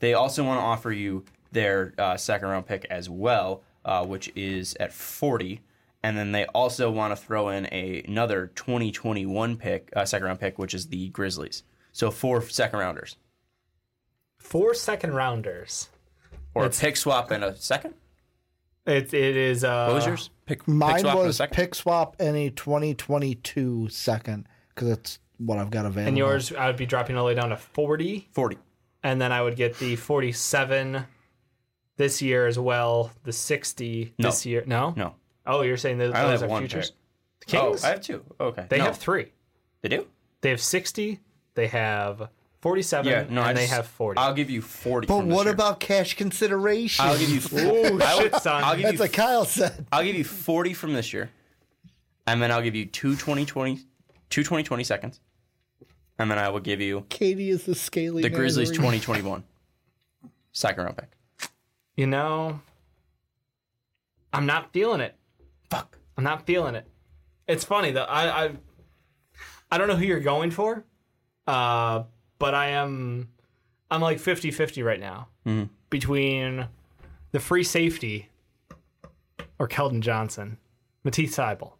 They 0.00 0.14
also 0.14 0.42
want 0.44 0.58
to 0.58 0.64
offer 0.64 0.90
you 0.92 1.24
their 1.52 1.92
uh, 1.98 2.16
second 2.16 2.48
round 2.48 2.66
pick 2.66 2.86
as 2.90 3.08
well, 3.10 3.62
uh, 3.84 4.04
which 4.06 4.32
is 4.34 4.74
at 4.80 4.92
40. 4.92 5.60
And 6.02 6.16
then 6.18 6.32
they 6.32 6.46
also 6.46 6.90
want 6.90 7.12
to 7.16 7.22
throw 7.22 7.48
in 7.50 7.66
a, 7.70 8.02
another 8.08 8.48
2021 8.56 9.56
pick, 9.56 9.90
uh, 9.94 10.04
second 10.04 10.26
round 10.26 10.40
pick, 10.40 10.58
which 10.58 10.74
is 10.74 10.88
the 10.88 11.08
Grizzlies. 11.10 11.62
So 11.92 12.10
four 12.10 12.42
second 12.42 12.80
rounders. 12.80 13.16
Four 14.38 14.74
second 14.74 15.14
rounders. 15.14 15.88
Or 16.54 16.64
It's- 16.64 16.78
a 16.78 16.80
pick 16.86 16.96
swap 16.96 17.30
and 17.30 17.44
a 17.44 17.54
second? 17.56 17.94
It 18.84 19.14
it 19.14 19.36
is. 19.36 19.62
Uh, 19.62 19.84
What 19.86 19.94
was 19.94 20.06
yours? 20.06 20.30
Pick, 20.44 20.58
pick 20.60 20.68
Mine 20.68 21.00
swap 21.00 21.14
and 21.14 21.22
a 21.22 21.26
was 21.28 21.36
second? 21.36 21.54
pick 21.54 21.74
swap 21.76 22.16
and 22.18 22.36
a 22.36 22.50
2022 22.50 23.88
second 23.90 24.48
because 24.74 24.88
that's 24.88 25.18
what 25.38 25.58
I've 25.58 25.70
got 25.70 25.86
available. 25.86 26.08
And 26.08 26.18
yours, 26.18 26.52
I 26.52 26.66
would 26.66 26.76
be 26.76 26.86
dropping 26.86 27.16
all 27.16 27.24
the 27.24 27.28
way 27.28 27.34
down 27.34 27.50
to 27.50 27.56
forty, 27.56 28.28
40. 28.32 28.58
and 29.02 29.20
then 29.20 29.32
I 29.32 29.42
would 29.42 29.56
get 29.56 29.78
the 29.78 29.96
forty-seven 29.96 31.04
this 31.96 32.22
year 32.22 32.46
as 32.46 32.58
well. 32.58 33.10
The 33.24 33.32
sixty 33.32 34.14
No. 34.18 34.28
this 34.28 34.46
year. 34.46 34.64
No, 34.66 34.94
No. 34.96 35.14
Oh, 35.46 35.62
you're 35.62 35.76
saying 35.76 35.98
those, 35.98 36.14
I 36.14 36.20
only 36.22 36.32
those 36.34 36.40
have 36.42 36.50
are 36.50 36.52
one 36.52 36.62
futures? 36.62 36.92
The 37.40 37.46
Kings. 37.46 37.84
Oh, 37.84 37.86
I 37.86 37.90
have 37.90 38.00
two. 38.00 38.24
Okay. 38.40 38.66
they 38.68 38.78
No. 38.78 38.84
have 38.84 38.96
three. 38.96 39.32
They 39.82 39.88
do? 39.88 40.06
They 40.40 40.50
have 40.50 40.60
sixty. 40.60 41.20
They 41.54 41.66
have 41.66 42.28
forty-seven. 42.60 43.10
Yeah, 43.10 43.26
no, 43.28 43.42
I 43.42 43.48
and 43.50 43.58
they 43.58 43.62
just- 43.62 43.72
have 43.74 43.86
forty. 43.88 44.18
I'll 44.18 44.34
give 44.34 44.48
you 44.50 44.62
40. 44.62 45.06
but 45.08 45.16
from 45.18 45.28
this 45.28 45.36
what 45.36 45.44
year. 45.46 45.54
about 45.54 45.80
cash 45.80 46.14
consideration? 46.14 47.04
I'll 47.04 47.18
give 47.18 47.28
you 47.28 47.58
Ooh, 47.58 48.00
I 48.00 48.18
shit, 48.18 48.34
son. 48.36 48.62
I'll 48.64 48.74
give 48.76 48.82
That's 48.84 48.94
you 48.94 49.00
what 49.00 49.12
Kyle 49.12 49.44
said. 49.44 49.86
I'll 49.90 50.04
give 50.04 50.14
you 50.16 50.24
40 50.24 50.72
from 50.74 50.92
this 50.94 51.12
year. 51.12 51.30
And 52.26 52.40
then 52.40 52.52
I'll 52.52 52.62
give 52.62 52.76
you 52.76 52.86
two 52.86 53.16
2020 53.16 53.80
two 54.32 54.42
2020 54.42 54.82
seconds. 54.84 55.20
And 56.18 56.30
then 56.30 56.38
I 56.38 56.48
will 56.50 56.60
give 56.60 56.80
you 56.80 57.06
Katie 57.08 57.50
is 57.50 57.64
the 57.64 57.74
scaly. 57.74 58.22
the 58.22 58.30
Grizzlies 58.30 58.70
Nazarene. 58.70 59.00
2021 59.00 59.44
second 60.52 60.84
round 60.84 60.96
pick. 60.98 61.50
you 61.96 62.06
know, 62.06 62.60
I'm 64.32 64.46
not 64.46 64.72
feeling 64.72 65.00
it. 65.00 65.14
Fuck. 65.70 65.98
I'm 66.16 66.24
not 66.24 66.46
feeling 66.46 66.74
it. 66.74 66.86
It's 67.48 67.64
funny 67.64 67.90
though. 67.90 68.04
I 68.04 68.44
I, 68.46 68.50
I 69.70 69.78
don't 69.78 69.88
know 69.88 69.96
who 69.96 70.04
you're 70.04 70.20
going 70.20 70.50
for, 70.50 70.84
uh, 71.46 72.04
but 72.38 72.54
I 72.54 72.68
am. 72.68 73.28
I'm 73.90 74.00
like 74.00 74.18
50-50 74.18 74.82
right 74.84 75.00
now 75.00 75.28
Mm-hmm. 75.46 75.64
between 75.90 76.66
the 77.32 77.40
free 77.40 77.64
safety 77.64 78.28
or 79.58 79.68
Keldon 79.68 80.00
Johnson, 80.00 80.56
Matisse 81.04 81.36
Thybulle 81.36 81.72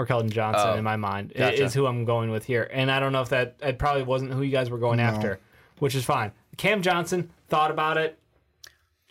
or 0.00 0.06
Keldon 0.06 0.30
Johnson 0.30 0.70
Oh, 0.70 0.74
in 0.74 0.84
my 0.84 0.96
mind 0.96 1.32
i- 1.36 1.38
gotcha. 1.38 1.64
is 1.64 1.74
who 1.74 1.86
I'm 1.86 2.04
going 2.04 2.30
with 2.30 2.44
here. 2.44 2.68
And 2.72 2.90
I 2.90 3.00
don't 3.00 3.12
know 3.12 3.20
if 3.20 3.28
that 3.30 3.56
it 3.62 3.78
probably 3.78 4.02
wasn't 4.02 4.32
who 4.32 4.42
you 4.42 4.50
guys 4.50 4.70
were 4.70 4.78
going 4.78 4.98
after, 5.00 5.38
which 5.78 5.94
is 5.94 6.04
fine. 6.04 6.32
Cam 6.56 6.80
Johnson 6.82 7.30
thought 7.48 7.70
about 7.70 7.98
it. 7.98 8.18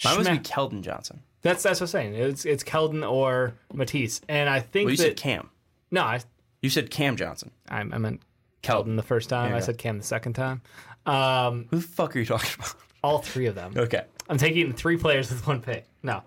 Mine 0.04 0.18
was 0.18 0.28
Schma- 0.28 0.32
be 0.44 0.50
Keldon 0.50 0.82
Johnson. 0.82 1.22
that's 1.42 1.62
that's 1.64 1.80
what 1.80 1.86
I'm 1.86 1.92
saying. 1.92 2.16
It's 2.16 2.46
it's 2.46 2.64
Keldon 2.64 3.10
or 3.10 3.54
Matisse, 3.74 4.22
and 4.30 4.50
I 4.50 4.60
think 4.62 4.86
Well, 4.86 4.92
you 4.92 4.98
that 4.98 5.04
said 5.04 5.18
Cam. 5.18 5.50
no, 5.92 6.02
I 6.02 6.22
You 6.62 6.70
said 6.70 6.90
Cam 6.90 7.16
Johnson. 7.18 7.52
I, 7.70 7.80
I 7.82 7.84
meant 7.84 8.22
Keldon. 8.64 8.86
Keldon 8.88 8.96
the 8.98 9.04
first 9.04 9.30
time. 9.30 9.54
I 9.54 9.60
said 9.60 9.78
Cam 9.78 9.98
the 9.98 10.04
second 10.04 10.34
time. 10.34 10.62
Um, 11.06 11.68
Who 11.70 11.78
the 11.78 11.88
fuck 11.88 12.16
are 12.16 12.20
you 12.20 12.26
talking 12.26 12.50
about? 12.58 12.76
all 13.04 13.20
three 13.20 13.46
of 13.46 13.56
them. 13.56 13.74
Okay. 13.78 14.04
I'm 14.30 14.38
taking 14.38 14.74
three 14.74 14.98
players 14.98 15.30
with 15.30 15.46
one 15.48 15.62
pick. 15.62 15.86
No. 16.04 16.24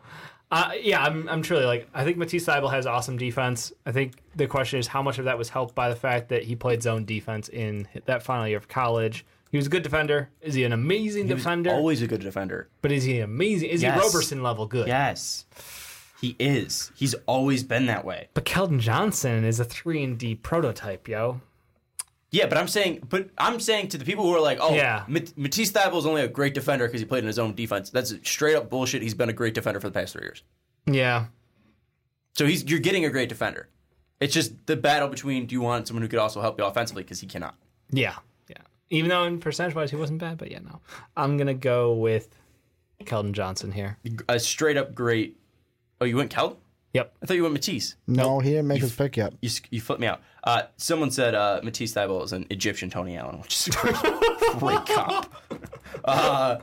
Uh, 0.53 0.73
yeah, 0.81 1.03
I'm, 1.03 1.27
I'm 1.31 1.41
truly 1.41 1.65
like, 1.65 1.89
I 1.95 2.05
think 2.05 2.19
Matisse 2.19 2.45
Thybulle 2.45 2.71
has 2.71 2.87
awesome 2.87 3.17
defense. 3.17 3.73
I 3.87 3.93
think 3.93 4.13
the 4.37 4.47
question 4.47 4.79
is 4.79 4.87
how 4.87 5.03
much 5.03 5.19
of 5.19 5.25
that 5.25 5.39
was 5.39 5.49
helped 5.49 5.75
by 5.75 5.89
the 5.89 5.97
fact 5.97 6.29
that 6.29 6.43
he 6.43 6.55
played 6.55 6.83
zone 6.83 7.07
defense 7.07 7.49
in 7.49 7.89
that 8.05 8.23
final 8.23 8.47
year 8.47 8.59
of 8.59 8.69
college. 8.69 9.25
He 9.51 9.57
was 9.57 9.67
a 9.67 9.71
good 9.71 9.83
defender. 9.83 10.29
Is 10.43 10.53
he 10.55 10.65
an 10.65 10.73
amazing 10.73 11.27
He 11.27 11.35
defender? 11.35 11.71
always 11.71 12.03
a 12.03 12.07
good 12.07 12.21
defender. 12.21 12.69
but 12.83 12.93
is 12.93 13.05
he 13.05 13.21
amazing? 13.21 13.71
Is 13.71 13.83
Yes. 13.83 13.95
he 13.95 14.01
Roberson 14.07 14.43
level 14.43 14.67
good? 14.67 14.89
Yes. 14.89 15.47
He 16.21 16.37
is. 16.39 16.93
He's 16.97 17.15
always 17.27 17.65
been 17.65 17.87
that 17.87 18.05
way. 18.05 18.29
But 18.35 18.45
Keldon 18.45 18.79
Johnson 18.79 19.45
is 19.45 19.59
a 19.59 19.65
3 19.65 20.05
and 20.05 20.19
D 20.19 20.35
prototype, 20.35 21.09
yo. 21.09 21.41
Yeah, 22.33 22.47
but 22.47 22.57
I'm 22.57 22.67
saying, 22.67 23.01
but 23.11 23.29
I'm 23.37 23.61
saying 23.61 23.89
to 23.89 23.99
the 23.99 24.07
people 24.07 24.25
who 24.25 24.35
are 24.35 24.41
like, 24.41 24.57
oh, 24.61 24.75
Yeah. 24.75 25.05
Mat- 25.07 25.37
Matisse 25.37 25.71
Thybulle 25.71 25.99
is 25.99 26.07
only 26.07 26.23
a 26.23 26.29
great 26.29 26.55
defender 26.55 26.87
because 26.87 27.01
he 27.01 27.05
played 27.07 27.23
in 27.23 27.27
his 27.27 27.39
own 27.39 27.55
defense. 27.55 27.91
That's 27.91 28.15
straight 28.25 28.57
up 28.57 28.71
bullshit. 28.71 29.03
He's 29.03 29.13
been 29.15 29.29
a 29.29 29.35
great 29.35 29.53
defender 29.53 29.79
for 29.81 29.89
the 29.89 29.93
past 29.93 30.15
three 30.15 30.23
years. 30.23 30.43
Yeah. 30.87 31.27
So 32.35 32.47
he's 32.47 32.65
you're 32.65 32.81
getting 32.81 33.05
a 33.05 33.11
great 33.11 33.29
defender. 33.29 33.69
It's 34.19 34.33
just 34.33 34.67
the 34.67 34.77
battle 34.77 35.09
between 35.09 35.45
do 35.47 35.55
you 35.55 35.61
want 35.61 35.87
someone 35.87 36.03
who 36.03 36.09
could 36.09 36.19
also 36.19 36.41
help 36.41 36.59
you 36.59 36.65
offensively 36.65 37.03
because 37.03 37.21
he 37.21 37.27
cannot. 37.27 37.55
Yeah, 37.91 38.15
yeah. 38.49 38.57
Even 38.89 39.11
though 39.11 39.25
in 39.25 39.39
percentage 39.39 39.75
wise 39.75 39.91
he 39.91 39.97
wasn't 39.97 40.19
bad, 40.21 40.39
but 40.39 40.51
yeah, 40.51 40.61
no. 40.61 40.81
I'm 41.17 41.37
gonna 41.37 41.53
go 41.53 41.93
with 41.93 42.29
Keldon 43.05 43.33
Johnson 43.33 43.73
here. 43.73 43.99
A 44.29 44.41
straight 44.41 44.79
up 44.79 44.95
great. 44.95 45.37
Oh, 46.01 46.07
you 46.07 46.17
went 46.17 46.31
Kel? 46.31 46.57
Yep. 46.95 47.15
I 47.23 47.27
thought 47.27 47.35
you 47.35 47.43
went 47.43 47.55
Matisse. 47.55 47.97
No, 48.07 48.41
he 48.41 48.51
didn't 48.51 48.67
make 48.67 48.83
his 48.83 48.95
pick 48.95 49.17
yet. 49.17 49.33
You, 49.41 49.51
you 49.71 49.81
flipped 49.81 50.01
me 50.01 50.07
out. 50.07 50.21
Uh, 50.45 50.63
someone 50.77 51.11
said 51.11 51.35
uh, 51.35 51.61
Matisse 51.63 51.95
Thybulle 51.95 52.25
is 52.25 52.33
an 52.33 52.47
Egyptian 52.51 52.91
Tony 52.91 53.17
Allen, 53.17 53.41
which 53.41 53.55
is 53.55 53.69
a 53.69 53.79
great, 53.79 53.97
great 54.59 54.87
comp. 54.87 55.33
Uh, 56.05 56.59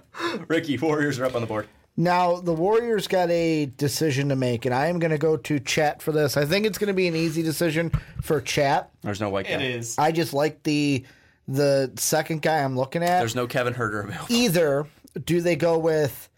Ricky, 0.48 0.78
Warriors 0.78 1.18
are 1.20 1.26
up 1.26 1.36
on 1.36 1.42
the 1.42 1.48
board. 1.48 1.68
Now 1.98 2.36
the 2.38 2.54
Warriors 2.54 3.08
got 3.08 3.30
a 3.30 3.66
decision 3.66 4.30
to 4.30 4.36
make, 4.36 4.66
and 4.66 4.74
I 4.74 4.88
am 4.88 5.00
going 5.00 5.12
to 5.12 5.18
go 5.18 5.36
to 5.36 5.60
chat 5.60 6.02
for 6.02 6.12
this. 6.12 6.38
I 6.38 6.46
think 6.46 6.66
it's 6.66 6.78
going 6.78 6.88
to 6.88 6.94
be 6.94 7.08
an 7.08 7.16
easy 7.16 7.44
decision 7.44 7.92
for 8.22 8.40
chat. 8.40 8.92
There's 9.02 9.20
no 9.20 9.30
white 9.30 9.48
guy. 9.48 9.56
It 9.56 9.62
is. 9.62 9.98
I 9.98 10.12
just 10.12 10.34
like 10.34 10.64
the 10.64 11.04
the 11.48 11.92
second 11.98 12.42
guy 12.42 12.64
I'm 12.64 12.78
looking 12.78 13.04
at. 13.04 13.20
There's 13.20 13.36
no 13.36 13.48
Kevin 13.48 13.74
Huerter 13.74 14.04
available. 14.06 14.28
Either 14.34 14.86
do 15.26 15.42
they 15.42 15.56
go 15.56 15.78
with 15.78 16.30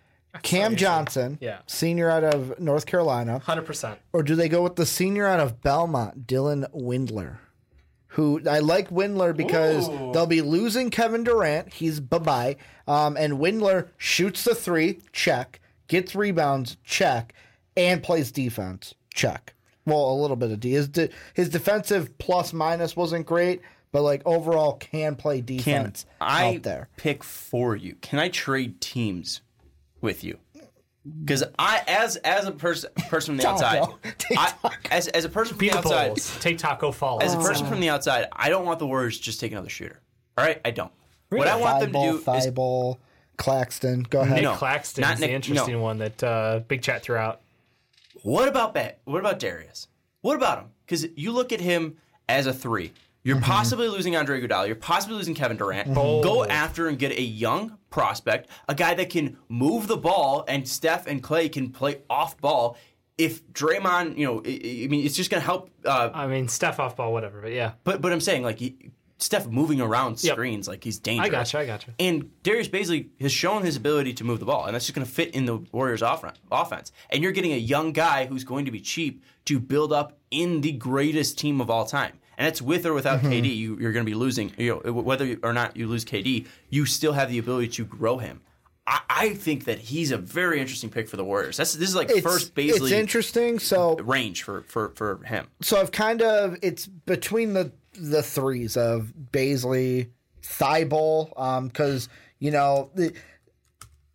Cam 0.43 0.75
Johnson, 0.75 1.37
Yeah. 1.41 1.59
senior 1.67 2.09
out 2.09 2.23
of 2.23 2.59
North 2.59 2.85
Carolina, 2.85 3.39
Hundred 3.39 3.65
percent. 3.65 3.99
or 4.13 4.23
do 4.23 4.35
they 4.35 4.47
go 4.49 4.63
with 4.63 4.75
the 4.75 4.85
senior 4.85 5.25
out 5.27 5.39
of 5.39 5.61
Belmont, 5.61 6.25
Dylan 6.27 6.65
Windler? 6.73 7.37
Who 8.15 8.41
I 8.49 8.59
like 8.59 8.89
Windler 8.89 9.35
because 9.35 9.87
they'll 10.13 10.25
be 10.27 10.41
losing 10.41 10.89
Kevin 10.89 11.23
Durant. 11.23 11.73
He's 11.73 11.99
bye 12.01 12.17
bye. 12.19 12.55
Um, 12.87 13.15
and 13.15 13.33
Windler 13.39 13.87
shoots 13.97 14.43
the 14.43 14.53
three, 14.55 14.99
check. 15.13 15.61
Gets 15.87 16.13
rebounds, 16.15 16.75
check. 16.83 17.33
And 17.77 18.03
plays 18.03 18.31
defense, 18.33 18.93
check. 19.13 19.53
Well, 19.85 20.11
a 20.11 20.15
little 20.21 20.35
bit 20.35 20.51
of 20.51 20.59
D. 20.59 20.71
His, 20.71 20.89
de- 20.89 21.09
his 21.33 21.47
defensive 21.49 22.17
plus 22.17 22.51
minus 22.51 22.95
wasn't 22.97 23.25
great, 23.25 23.61
but 23.93 24.01
like 24.01 24.21
overall 24.25 24.73
can 24.73 25.15
play 25.15 25.39
defense 25.39 25.63
Can 25.63 25.73
defense 25.83 26.05
I 26.19 26.55
out 26.55 26.63
there. 26.63 26.89
pick 26.97 27.23
for 27.23 27.77
you? 27.77 27.95
Can 28.01 28.19
I 28.19 28.27
trade 28.27 28.81
teams 28.81 29.39
with 30.01 30.23
you? 30.23 30.37
Because 31.23 31.43
I, 31.57 31.81
as 31.87 32.15
as 32.17 32.45
a 32.45 32.51
person 32.51 32.91
person 33.09 33.33
from 33.33 33.37
the 33.37 33.47
outside, 33.49 33.87
I, 34.37 34.53
as 34.91 35.07
as 35.07 35.25
a 35.25 35.29
person 35.29 35.51
from 35.55 35.59
Beat 35.59 35.71
the 35.71 35.81
the 35.81 35.87
outside, 35.87 36.07
Bulls. 36.09 36.37
Take 36.39 36.57
Tacko 36.59 36.93
Fall. 36.93 37.23
as 37.23 37.33
a 37.33 37.37
person 37.37 37.65
from 37.65 37.79
the 37.79 37.89
outside, 37.89 38.27
I 38.31 38.49
don't 38.49 38.65
want 38.65 38.77
the 38.79 38.85
Warriors 38.85 39.17
just 39.19 39.39
take 39.39 39.51
another 39.51 39.69
shooter. 39.69 39.99
All 40.37 40.45
right, 40.45 40.61
I 40.63 40.69
don't. 40.71 40.91
What 41.29 41.47
I 41.47 41.55
want 41.55 41.79
them 41.79 41.91
to 41.93 41.97
Thibault, 42.17 42.23
do 42.25 42.31
is 42.37 42.45
Thibault, 42.45 42.99
Claxton. 43.37 44.03
Go 44.03 44.21
ahead. 44.21 44.35
Nick 44.35 44.43
No, 44.43 44.53
Claxton 44.55 45.01
not 45.01 45.13
is 45.15 45.19
the 45.21 45.27
Nick- 45.27 45.35
interesting 45.35 45.73
no. 45.75 45.81
one 45.81 45.97
that 45.97 46.23
uh, 46.23 46.59
Big 46.67 46.81
Chat 46.83 47.01
threw 47.01 47.15
out. 47.15 47.41
What 48.23 48.47
about 48.47 48.73
Bet? 48.75 49.01
What 49.05 49.19
about 49.19 49.39
Darius? 49.39 49.87
What 50.21 50.35
about 50.35 50.59
him? 50.59 50.65
Because 50.85 51.07
you 51.15 51.31
look 51.31 51.51
at 51.51 51.61
him 51.61 51.97
as 52.29 52.45
a 52.45 52.53
three. 52.53 52.91
You're 53.23 53.35
Mm-hmm. 53.37 53.45
possibly 53.45 53.87
losing 53.87 54.15
Andre 54.15 54.41
Iguodala. 54.41 54.65
You're 54.67 54.75
possibly 54.75 55.15
losing 55.17 55.35
Kevin 55.35 55.57
Durant. 55.57 55.93
Go 55.93 56.43
after 56.45 56.87
and 56.87 56.97
get 56.97 57.11
a 57.11 57.21
young 57.21 57.77
prospect, 57.91 58.49
a 58.67 58.73
guy 58.75 58.93
that 58.95 59.09
can 59.09 59.37
move 59.47 59.87
the 59.87 59.97
ball, 59.97 60.43
and 60.47 60.67
Steph 60.67 61.05
and 61.07 61.21
Clay 61.21 61.47
can 61.49 61.69
play 61.69 62.01
off 62.09 62.39
ball. 62.39 62.77
If 63.17 63.45
Draymond, 63.53 64.17
you 64.17 64.25
know, 64.25 64.41
I, 64.43 64.83
I 64.85 64.87
mean, 64.87 65.05
it's 65.05 65.15
just 65.15 65.29
going 65.29 65.41
to 65.41 65.45
help. 65.45 65.69
Uh, 65.85 66.09
I 66.13 66.25
mean, 66.25 66.47
Steph 66.47 66.79
off 66.79 66.95
ball, 66.95 67.13
whatever. 67.13 67.41
But 67.41 67.51
yeah, 67.51 67.73
but 67.83 68.01
but 68.01 68.11
I'm 68.11 68.21
saying 68.21 68.41
like 68.41 68.57
he, 68.57 68.91
Steph 69.19 69.45
moving 69.47 69.79
around 69.79 70.23
Yep. 70.23 70.33
screens, 70.33 70.67
like 70.67 70.83
he's 70.83 70.97
dangerous. 70.97 71.27
I 71.27 71.29
gotcha. 71.29 71.59
I 71.59 71.65
gotcha. 71.67 71.93
And 71.99 72.31
Darius 72.41 72.69
Bazley 72.69 73.09
has 73.19 73.31
shown 73.31 73.61
his 73.61 73.75
ability 73.75 74.13
to 74.13 74.23
move 74.23 74.39
the 74.39 74.45
ball, 74.45 74.65
and 74.65 74.73
that's 74.73 74.85
just 74.87 74.95
going 74.95 75.05
to 75.05 75.11
fit 75.13 75.35
in 75.35 75.45
the 75.45 75.57
Warriors' 75.71 76.01
off- 76.01 76.23
offense. 76.51 76.91
And 77.11 77.21
you're 77.21 77.33
getting 77.33 77.53
a 77.53 77.57
young 77.57 77.91
guy 77.91 78.25
who's 78.25 78.43
going 78.43 78.65
to 78.65 78.71
be 78.71 78.79
cheap 78.81 79.23
to 79.45 79.59
build 79.59 79.93
up 79.93 80.17
in 80.31 80.61
the 80.61 80.71
greatest 80.71 81.37
team 81.37 81.61
of 81.61 81.69
all 81.69 81.85
time. 81.85 82.13
And 82.41 82.47
it's 82.47 82.59
with 82.59 82.87
or 82.87 82.93
without 82.95 83.21
KD. 83.21 83.55
You, 83.55 83.77
you're 83.79 83.91
going 83.91 84.03
to 84.03 84.09
be 84.09 84.15
losing. 84.15 84.51
You 84.57 84.81
know, 84.83 84.93
whether 84.93 85.37
or 85.43 85.53
not 85.53 85.77
you 85.77 85.87
lose 85.87 86.03
KD, 86.03 86.47
you 86.71 86.87
still 86.87 87.13
have 87.13 87.29
the 87.29 87.37
ability 87.37 87.67
to 87.67 87.85
grow 87.85 88.17
him. 88.17 88.41
I, 88.87 89.01
I 89.09 89.29
think 89.35 89.65
that 89.65 89.77
he's 89.77 90.09
a 90.09 90.17
very 90.17 90.59
interesting 90.59 90.89
pick 90.89 91.07
for 91.07 91.17
the 91.17 91.23
Warriors. 91.23 91.57
That's 91.57 91.75
this 91.75 91.87
is 91.87 91.93
like 91.93 92.09
It's, 92.09 92.21
first 92.21 92.53
it's 92.57 92.89
interesting. 92.89 93.59
So 93.59 93.95
range 93.97 94.41
for, 94.41 94.61
for 94.63 94.89
for 94.95 95.23
him. 95.23 95.49
so 95.61 95.79
I've 95.79 95.91
kind 95.91 96.23
of 96.23 96.57
it's 96.63 96.87
between 96.87 97.53
the 97.53 97.73
the 97.93 98.23
threes 98.23 98.75
of 98.75 99.13
Bazley, 99.31 100.09
Thibault, 100.41 101.33
um, 101.37 101.67
because 101.67 102.09
you 102.39 102.49
know 102.49 102.89
the, 102.95 103.13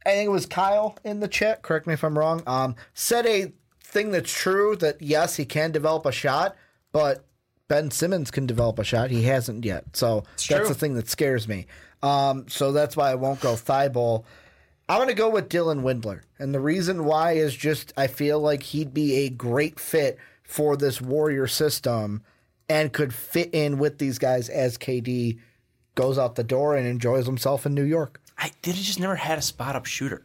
I 0.05 0.11
think 0.11 0.27
it 0.27 0.33
was 0.33 0.47
Kyle 0.47 0.99
in 1.05 1.21
the 1.21 1.29
chat. 1.29 1.63
Correct 1.63 1.87
me 1.87 1.95
if 1.95 2.03
I'm 2.03 2.19
wrong. 2.19 2.43
Um, 2.49 2.75
said 2.93 3.25
a 3.25 3.53
thing 3.85 4.11
that's 4.11 4.33
true 4.33 4.75
that 4.81 5.01
yes, 5.01 5.37
he 5.37 5.45
can 5.45 5.71
develop 5.71 6.07
a 6.07 6.11
shot, 6.11 6.57
but 6.91 7.26
Ben 7.69 7.91
Simmons 7.91 8.31
can 8.31 8.47
develop 8.47 8.79
a 8.79 8.85
shot. 8.85 9.11
He 9.11 9.25
hasn't 9.25 9.65
yet, 9.65 9.85
so 9.97 10.25
that's 10.31 10.45
true. 10.45 10.69
the 10.69 10.75
thing 10.75 10.95
that 10.95 11.09
scares 11.09 11.49
me. 11.49 11.67
Um, 12.03 12.47
so 12.49 12.73
that's 12.73 12.97
why 12.97 13.11
I 13.11 13.17
won't 13.17 13.41
go 13.41 13.57
Thibault. 13.57 14.25
I'm 14.89 14.99
going 14.99 15.09
to 15.09 15.15
go 15.15 15.31
with 15.31 15.49
Dylan 15.49 15.83
Windler. 15.83 16.21
And 16.39 16.55
the 16.55 16.61
reason 16.61 17.05
why 17.05 17.33
is 17.33 17.57
just 17.57 17.93
I 17.97 18.07
feel 18.07 18.39
like 18.39 18.63
he'd 18.63 18.95
be 18.95 19.25
a 19.25 19.29
great 19.29 19.81
fit 19.81 20.19
for 20.45 20.77
this 20.77 21.01
Warrior 21.01 21.49
system 21.49 22.23
and 22.69 22.93
could 22.93 23.13
fit 23.13 23.51
in 23.53 23.79
with 23.79 23.99
these 23.99 24.19
guys 24.19 24.49
as 24.49 24.79
KD 24.79 25.41
goes 25.97 26.19
out 26.19 26.37
the 26.37 26.45
door 26.45 26.77
and 26.77 26.87
enjoys 26.87 27.27
himself 27.27 27.67
in 27.67 27.75
New 27.75 27.83
York. 27.85 28.21
I 28.39 28.53
did 28.63 28.77
just 28.77 29.01
never 29.01 29.17
had 29.17 29.39
a 29.39 29.43
spot 29.43 29.75
up 29.75 29.87
shooter. 29.87 30.23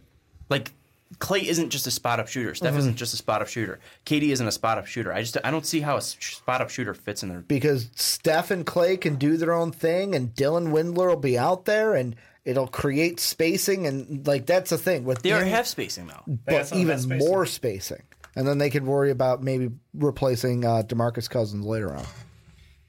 Like 0.50 0.72
Clay 1.20 1.48
isn't 1.48 1.70
just 1.70 1.88
a 1.88 1.92
spot 1.92 2.20
up 2.20 2.28
shooter. 2.28 2.56
Steph 2.56 2.76
isn't 2.78 2.96
just 2.96 3.14
a 3.14 3.18
spot 3.18 3.42
up 3.42 3.48
shooter. 3.48 3.80
Katie 4.06 4.32
isn't 4.32 4.48
a 4.48 4.52
spot 4.52 4.78
up 4.78 4.86
shooter. 4.88 5.12
I 5.14 5.22
just 5.22 5.38
I 5.44 5.52
don't 5.52 5.66
see 5.66 5.82
how 5.82 5.98
a 5.98 6.02
spot 6.02 6.62
up 6.62 6.70
shooter 6.70 6.94
fits 6.94 7.22
in 7.24 7.30
there. 7.30 7.40
because 7.42 7.90
Steph 7.96 8.50
and 8.52 8.66
Clay 8.66 8.98
can 8.98 9.16
do 9.16 9.38
their 9.38 9.54
own 9.54 9.72
thing, 9.72 10.16
and 10.16 10.34
Dylan 10.34 10.72
Windler 10.72 11.08
will 11.10 11.16
be 11.18 11.38
out 11.38 11.66
there, 11.66 11.94
and 11.96 12.16
it'll 12.46 12.68
create 12.68 13.20
spacing, 13.20 13.86
and 13.88 14.26
like 14.26 14.46
that's 14.46 14.70
the 14.70 14.78
thing 14.78 15.04
with 15.04 15.22
They 15.22 15.32
already 15.34 15.50
him, 15.50 15.56
have 15.56 15.68
spacing 15.68 16.08
though. 16.08 16.24
but 16.46 16.68
some 16.68 16.80
of 16.80 16.88
that 16.88 16.94
even 16.94 17.00
spacing. 17.00 17.28
more 17.28 17.46
spacing, 17.46 18.04
and 18.36 18.48
then 18.48 18.58
they 18.58 18.70
could 18.70 18.86
worry 18.86 19.12
about 19.12 19.44
maybe 19.44 19.70
replacing 19.94 20.64
uh, 20.66 20.84
Demarcus 20.86 21.30
Cousins 21.30 21.66
later 21.66 21.94
on. 21.94 22.06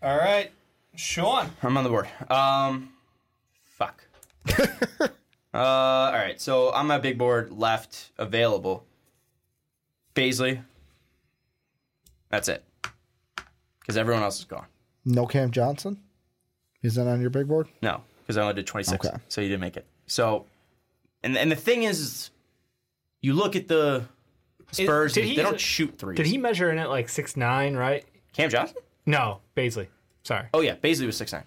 All 0.03 0.17
right, 0.17 0.51
Sean. 0.95 1.51
I'm 1.63 1.77
on 1.77 1.85
the 1.85 1.91
board. 1.91 2.09
Um, 2.31 2.93
fuck. 3.65 4.05
uh, 5.55 5.59
all 5.59 6.13
right. 6.13 6.41
So 6.41 6.71
on 6.71 6.87
my 6.87 6.99
big 6.99 7.19
board 7.19 7.53
left 7.53 8.11
available. 8.19 8.85
Bazley. 10.15 10.63
That's 12.31 12.49
it. 12.49 12.65
Because 13.81 13.97
everyone 13.97 14.23
else 14.23 14.39
is 14.39 14.45
gone. 14.45 14.67
No 15.05 15.27
Cam 15.27 15.51
Johnson, 15.51 15.99
is 16.83 16.95
that 16.95 17.07
on 17.09 17.21
your 17.21 17.31
big 17.31 17.49
board? 17.49 17.69
No, 17.83 18.03
because 18.23 18.37
I 18.37 18.43
only 18.43 18.55
did 18.55 18.67
26. 18.67 19.05
Okay. 19.05 19.17
So 19.29 19.41
you 19.41 19.49
didn't 19.49 19.61
make 19.61 19.77
it. 19.77 19.85
So, 20.07 20.47
and 21.23 21.37
and 21.37 21.51
the 21.51 21.57
thing 21.57 21.83
is, 21.83 22.01
is 22.01 22.31
you 23.21 23.33
look 23.35 23.57
at 23.57 23.69
the 23.69 24.05
Spurs, 24.71 25.13
did 25.13 25.37
they 25.37 25.43
don't 25.43 25.61
shoot 25.61 25.99
threes. 25.99 26.17
Did 26.17 26.27
he 26.27 26.39
measure 26.39 26.71
in 26.71 26.79
at 26.79 26.89
like 26.89 27.09
six 27.09 27.37
nine? 27.37 27.77
Right? 27.77 28.05
Cam 28.33 28.49
Johnson? 28.49 28.77
No, 29.07 29.41
Bazley. 29.57 29.89
Sorry. 30.23 30.47
Oh 30.55 30.61
yeah, 30.61 30.77
Bazley 30.77 31.07
was 31.07 31.17
six 31.17 31.33
nine. 31.33 31.45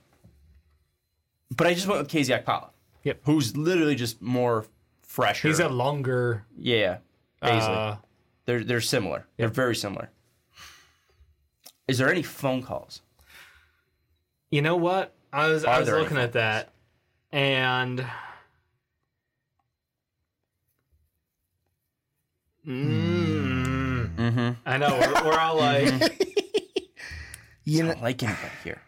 But 1.55 1.67
I 1.67 1.73
just 1.73 1.87
went 1.87 2.01
with 2.01 2.11
KZ 2.11 2.43
Okpala. 2.43 2.69
Yep. 3.05 3.21
Who's 3.23 3.55
literally 3.55 3.95
just 3.95 4.21
more 4.21 4.65
fresher. 5.01 5.47
He's 5.47 5.59
a 5.59 5.69
longer. 5.69 6.45
yeah, 6.57 6.97
Bazley. 7.41 7.61
Uh, 7.93 7.95
they're 8.45 8.63
they're 8.63 8.81
similar. 8.81 9.25
They're 9.37 9.47
very 9.47 9.75
similar. 9.75 10.09
Is 11.87 11.99
there 11.99 12.09
any 12.11 12.23
phone 12.23 12.61
calls? 12.63 13.01
you 14.51 14.61
know 14.61 14.75
what? 14.75 15.13
I 15.31 15.47
was 15.47 15.63
I 15.65 15.79
was 15.79 15.89
looking 15.89 16.17
at 16.17 16.33
that, 16.33 16.73
and 17.31 18.05
mm, 22.67 24.09
Mm-hmm. 24.15 24.49
I 24.65 24.77
know 24.77 24.97
we're, 24.99 25.25
we're 25.29 25.37
all 25.39 25.57
like, 25.57 25.85
You 27.63 27.83
I 27.83 27.87
know, 27.87 27.93
don't 27.93 28.03
like 28.03 28.23
anybody 28.23 28.47
here. 28.63 28.81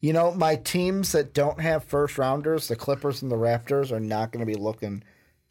You 0.00 0.12
know, 0.12 0.32
my 0.32 0.56
teams 0.56 1.12
that 1.12 1.32
don't 1.34 1.60
have 1.60 1.84
first 1.84 2.18
rounders, 2.18 2.68
the 2.68 2.76
Clippers 2.76 3.22
and 3.22 3.30
the 3.30 3.36
Raptors, 3.36 3.90
are 3.92 4.00
not 4.00 4.30
going 4.32 4.44
to 4.44 4.50
be 4.50 4.58
looking 4.58 5.02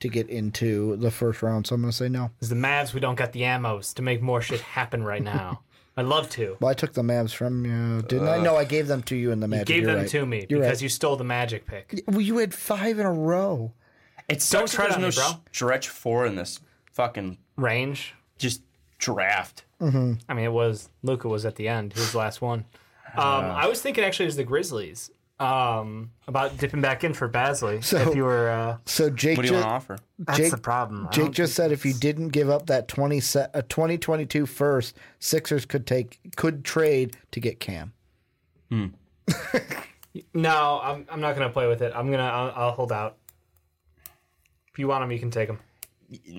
to 0.02 0.10
get 0.10 0.30
into 0.30 0.96
the 0.98 1.10
first 1.12 1.42
round. 1.42 1.66
So 1.68 1.76
I'm 1.76 1.82
going 1.82 1.92
to 1.92 1.98
say 1.98 2.10
no. 2.10 2.32
"Is 2.42 2.50
the 2.50 2.56
Mavs? 2.56 2.94
We 2.94 3.00
don't 3.00 3.16
got 3.16 3.32
the 3.32 3.42
ammos 3.42 3.94
to 3.96 4.02
make 4.02 4.22
more 4.22 4.42
shit 4.42 4.62
happen 4.62 5.04
right 5.04 5.24
now. 5.36 5.62
I'd 5.98 6.06
love 6.08 6.30
to. 6.32 6.58
Well, 6.60 6.70
I 6.70 6.74
took 6.74 6.92
the 6.94 7.02
Mavs 7.04 7.34
from 7.34 7.64
you, 7.66 8.02
didn't 8.02 8.28
I? 8.28 8.40
Uh, 8.40 8.42
no, 8.44 8.58
I 8.58 8.66
gave 8.66 8.88
them 8.88 9.02
to 9.04 9.16
you 9.16 9.32
in 9.32 9.40
the 9.40 9.48
Magic. 9.48 9.68
Gave 9.68 9.84
You're 9.84 9.92
them 9.94 10.02
right. 10.02 10.10
to 10.10 10.26
me 10.26 10.46
You're 10.50 10.60
because 10.60 10.78
right. 10.80 10.82
you 10.82 10.90
stole 10.90 11.16
the 11.16 11.24
Magic 11.24 11.66
pick. 11.66 12.04
Well, 12.08 12.20
you 12.20 12.38
had 12.40 12.54
five 12.54 13.00
in 13.00 13.06
a 13.06 13.14
row. 13.14 13.72
It 14.28 14.42
sucks 14.42 14.74
tread 14.74 14.90
that 14.90 14.96
on 14.96 15.02
there's 15.02 15.18
me, 15.18 15.24
bro. 15.24 15.40
stretch 15.54 15.88
four 15.88 16.26
in 16.26 16.36
this 16.36 16.60
fucking 16.92 17.38
Range. 17.56 18.14
just 18.38 18.62
draft. 18.98 19.64
Mm-hmm. 19.80 20.14
I 20.28 20.34
mean, 20.34 20.46
it 20.46 20.52
was 20.52 20.90
Luca 21.04 21.30
was 21.30 21.46
at 21.46 21.56
the 21.56 21.68
end. 21.70 21.94
He 21.94 22.00
was 22.02 22.12
the 22.12 22.18
last 22.18 22.42
one. 22.42 22.66
Um, 23.18 23.46
I 23.46 23.68
was 23.68 23.82
thinking 23.82 24.04
actually 24.04 24.26
it 24.26 24.28
was 24.30 24.36
the 24.38 24.44
Grizzlies. 24.44 25.12
Um, 25.38 26.12
about 26.30 26.58
dipping 26.58 26.80
back 26.80 27.04
in 27.04 27.14
for 27.14 27.28
Bazley. 27.28 27.84
So- 27.84 27.98
if 28.10 28.16
you 28.16 28.24
were, 28.24 28.50
uh, 28.50 28.78
So 28.86 29.10
Jake, 29.10 29.36
What 29.36 29.42
do 29.46 29.48
you 29.52 29.58
ju- 29.60 29.66
want 29.66 29.66
to 29.66 29.70
offer? 29.94 30.00
that's 30.20 30.38
Jake- 30.40 30.52
the 30.52 30.58
problem. 30.58 31.08
I 31.08 31.12
Jake 31.12 31.32
just 31.32 31.56
said 31.56 31.74
if 31.74 31.86
you 31.86 31.94
didn't 31.94 32.30
give 32.30 32.50
up 32.50 32.68
that 32.68 32.88
20 32.88 33.20
set, 33.20 33.52
a 33.54 33.62
2022 33.62 34.46
first, 34.46 34.96
Sixers 35.20 35.66
could 35.66 35.86
take 35.86 36.20
could 36.38 36.64
trade 36.64 37.18
to 37.32 37.42
get 37.42 37.60
Cam. 37.60 37.92
No, 40.34 40.80
I'm, 40.82 41.06
I'm 41.12 41.20
not 41.20 41.36
gonna 41.36 41.50
play 41.50 41.68
with 41.68 41.82
it. 41.82 41.92
I'm 41.94 42.10
gonna 42.10 42.24
I'll, 42.24 42.54
I'll 42.56 42.72
hold 42.72 42.92
out. 42.94 43.18
If 44.72 44.80
you 44.80 44.88
want 44.88 45.04
him, 45.04 45.12
you 45.12 45.20
can 45.20 45.30
take 45.32 45.50
him. 45.50 45.60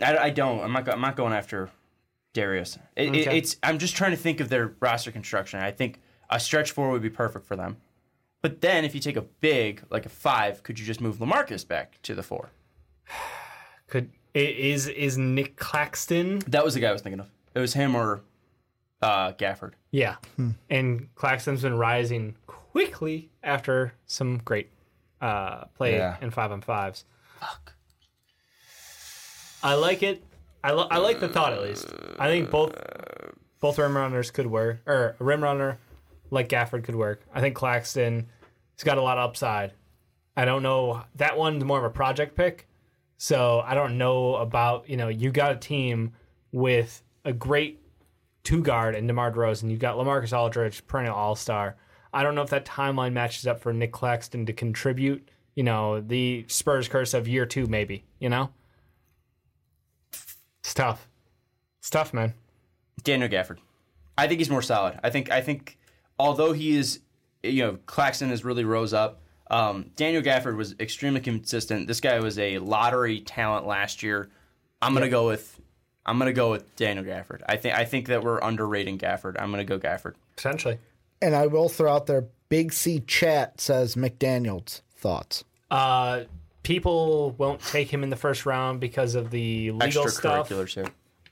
I, 0.02 0.16
I 0.16 0.30
don't. 0.30 0.60
I'm 0.62 0.72
not. 0.72 0.88
I'm 0.88 1.00
not 1.02 1.14
going 1.16 1.34
after 1.34 1.68
Darius. 2.32 2.78
It, 2.96 3.14
it- 3.14 3.26
it's. 3.26 3.56
I'm 3.62 3.78
just 3.78 3.94
trying 3.94 4.12
to 4.12 4.16
think 4.16 4.40
of 4.40 4.48
their 4.48 4.74
roster 4.80 5.10
construction. 5.12 5.60
I 5.60 5.72
think 5.72 6.00
a 6.30 6.38
stretch 6.40 6.70
four 6.72 6.90
would 6.90 7.02
be 7.02 7.10
perfect 7.10 7.46
for 7.46 7.56
them. 7.56 7.76
But 8.42 8.60
then, 8.60 8.84
if 8.84 8.94
you 8.94 9.00
take 9.00 9.16
a 9.16 9.22
big, 9.22 9.82
like 9.90 10.06
a 10.06 10.08
five, 10.08 10.62
could 10.62 10.78
you 10.78 10.84
just 10.84 11.00
move 11.00 11.16
Lamarcus 11.18 11.66
back 11.66 12.00
to 12.02 12.14
the 12.14 12.22
four? 12.22 12.50
Could 13.88 14.10
i- 14.34 14.38
is 14.38 14.88
is 14.88 15.16
Nick 15.16 15.56
Claxton? 15.56 16.40
That 16.48 16.64
was 16.64 16.74
the 16.74 16.80
guy 16.80 16.88
I 16.88 16.92
was 16.92 17.02
thinking 17.02 17.20
of. 17.20 17.30
It 17.54 17.60
was 17.60 17.72
him 17.72 17.94
or 17.94 18.20
uh, 19.00 19.32
Gafford. 19.32 19.72
Yeah, 19.92 20.16
and 20.68 21.08
Claxton's 21.14 21.62
been 21.62 21.78
rising 21.78 22.36
quickly 22.46 23.30
after 23.42 23.94
some 24.06 24.38
great 24.44 24.70
uh, 25.20 25.64
play 25.76 25.96
Yeah. 25.96 26.16
in 26.20 26.30
five 26.30 26.50
on 26.52 26.60
fives. 26.60 27.04
Fuck. 27.40 27.74
I 29.62 29.74
like 29.74 30.02
it. 30.02 30.22
I, 30.62 30.72
lo- 30.72 30.88
I 30.90 30.98
like 30.98 31.20
the 31.20 31.28
thought 31.28 31.52
at 31.52 31.62
least. 31.62 31.86
I 32.18 32.28
think 32.28 32.50
both 32.50 32.74
both 33.60 33.78
rim 33.78 33.96
runners 33.96 34.30
could 34.30 34.46
work, 34.46 34.80
or 34.86 35.16
a 35.18 35.24
rim 35.24 35.42
runner 35.42 35.78
like 36.30 36.48
Gafford 36.48 36.84
could 36.84 36.96
work. 36.96 37.22
I 37.34 37.40
think 37.40 37.54
Claxton 37.54 38.26
he's 38.76 38.84
got 38.84 38.98
a 38.98 39.02
lot 39.02 39.18
of 39.18 39.28
upside. 39.28 39.72
I 40.36 40.44
don't 40.44 40.62
know 40.62 41.02
that 41.16 41.36
one's 41.36 41.64
more 41.64 41.78
of 41.78 41.84
a 41.84 41.90
project 41.90 42.36
pick, 42.36 42.68
so 43.16 43.62
I 43.64 43.74
don't 43.74 43.98
know 43.98 44.36
about 44.36 44.88
you 44.88 44.96
know 44.96 45.08
you 45.08 45.30
got 45.30 45.52
a 45.52 45.56
team 45.56 46.12
with 46.52 47.02
a 47.24 47.32
great 47.32 47.80
two 48.44 48.62
guard 48.62 48.94
and 48.94 49.08
DeMar 49.08 49.32
DeRozan. 49.32 49.70
You've 49.70 49.80
got 49.80 49.96
Lamarcus 49.96 50.36
Aldridge, 50.36 50.86
perennial 50.86 51.16
All 51.16 51.34
Star. 51.34 51.76
I 52.12 52.22
don't 52.22 52.34
know 52.34 52.42
if 52.42 52.50
that 52.50 52.64
timeline 52.64 53.12
matches 53.12 53.46
up 53.46 53.60
for 53.60 53.72
Nick 53.72 53.92
Claxton 53.92 54.46
to 54.46 54.52
contribute. 54.52 55.28
You 55.54 55.64
know, 55.64 56.00
the 56.00 56.44
Spurs 56.48 56.88
curse 56.88 57.14
of 57.14 57.26
year 57.26 57.46
two, 57.46 57.66
maybe. 57.66 58.04
You 58.20 58.28
know, 58.28 58.50
it's 60.60 60.74
tough. 60.74 61.08
It's 61.78 61.90
tough, 61.90 62.12
man. 62.12 62.34
Daniel 63.02 63.28
Gafford. 63.28 63.58
I 64.18 64.26
think 64.26 64.40
he's 64.40 64.50
more 64.50 64.62
solid. 64.62 64.98
I 65.02 65.10
think 65.10 65.30
I 65.30 65.40
think 65.40 65.78
although 66.18 66.52
he 66.52 66.76
is 66.76 67.00
you 67.42 67.64
know, 67.64 67.78
Claxton 67.86 68.30
has 68.30 68.44
really 68.44 68.64
rose 68.64 68.92
up. 68.92 69.20
Um, 69.50 69.90
Daniel 69.94 70.22
Gafford 70.22 70.56
was 70.56 70.74
extremely 70.80 71.20
consistent. 71.20 71.86
This 71.86 72.00
guy 72.00 72.18
was 72.20 72.38
a 72.38 72.58
lottery 72.58 73.20
talent 73.20 73.66
last 73.66 74.02
year. 74.02 74.28
I'm 74.82 74.92
gonna 74.92 75.08
go 75.08 75.26
with 75.26 75.60
I'm 76.04 76.18
gonna 76.18 76.32
go 76.32 76.50
with 76.50 76.74
Daniel 76.76 77.04
Gafford. 77.04 77.42
I 77.48 77.56
think 77.56 77.74
I 77.74 77.84
think 77.84 78.08
that 78.08 78.24
we're 78.24 78.40
underrating 78.40 78.98
Gafford. 78.98 79.40
I'm 79.40 79.50
gonna 79.50 79.64
go 79.64 79.78
Gafford. 79.78 80.14
Potentially. 80.34 80.78
And 81.22 81.34
I 81.34 81.46
will 81.46 81.68
throw 81.68 81.94
out 81.94 82.06
there 82.06 82.26
Big 82.48 82.72
C 82.72 83.00
chat 83.00 83.60
says 83.60 83.94
McDaniels 83.94 84.82
thoughts. 84.96 85.44
Uh, 85.70 86.24
people 86.62 87.30
won't 87.38 87.60
take 87.60 87.92
him 87.92 88.02
in 88.02 88.10
the 88.10 88.16
first 88.16 88.46
round 88.46 88.80
because 88.80 89.14
of 89.14 89.30
the 89.30 89.70
legal 89.72 90.08
stuff. 90.08 90.48
Extracurriculars 90.48 90.74
here. 90.74 90.86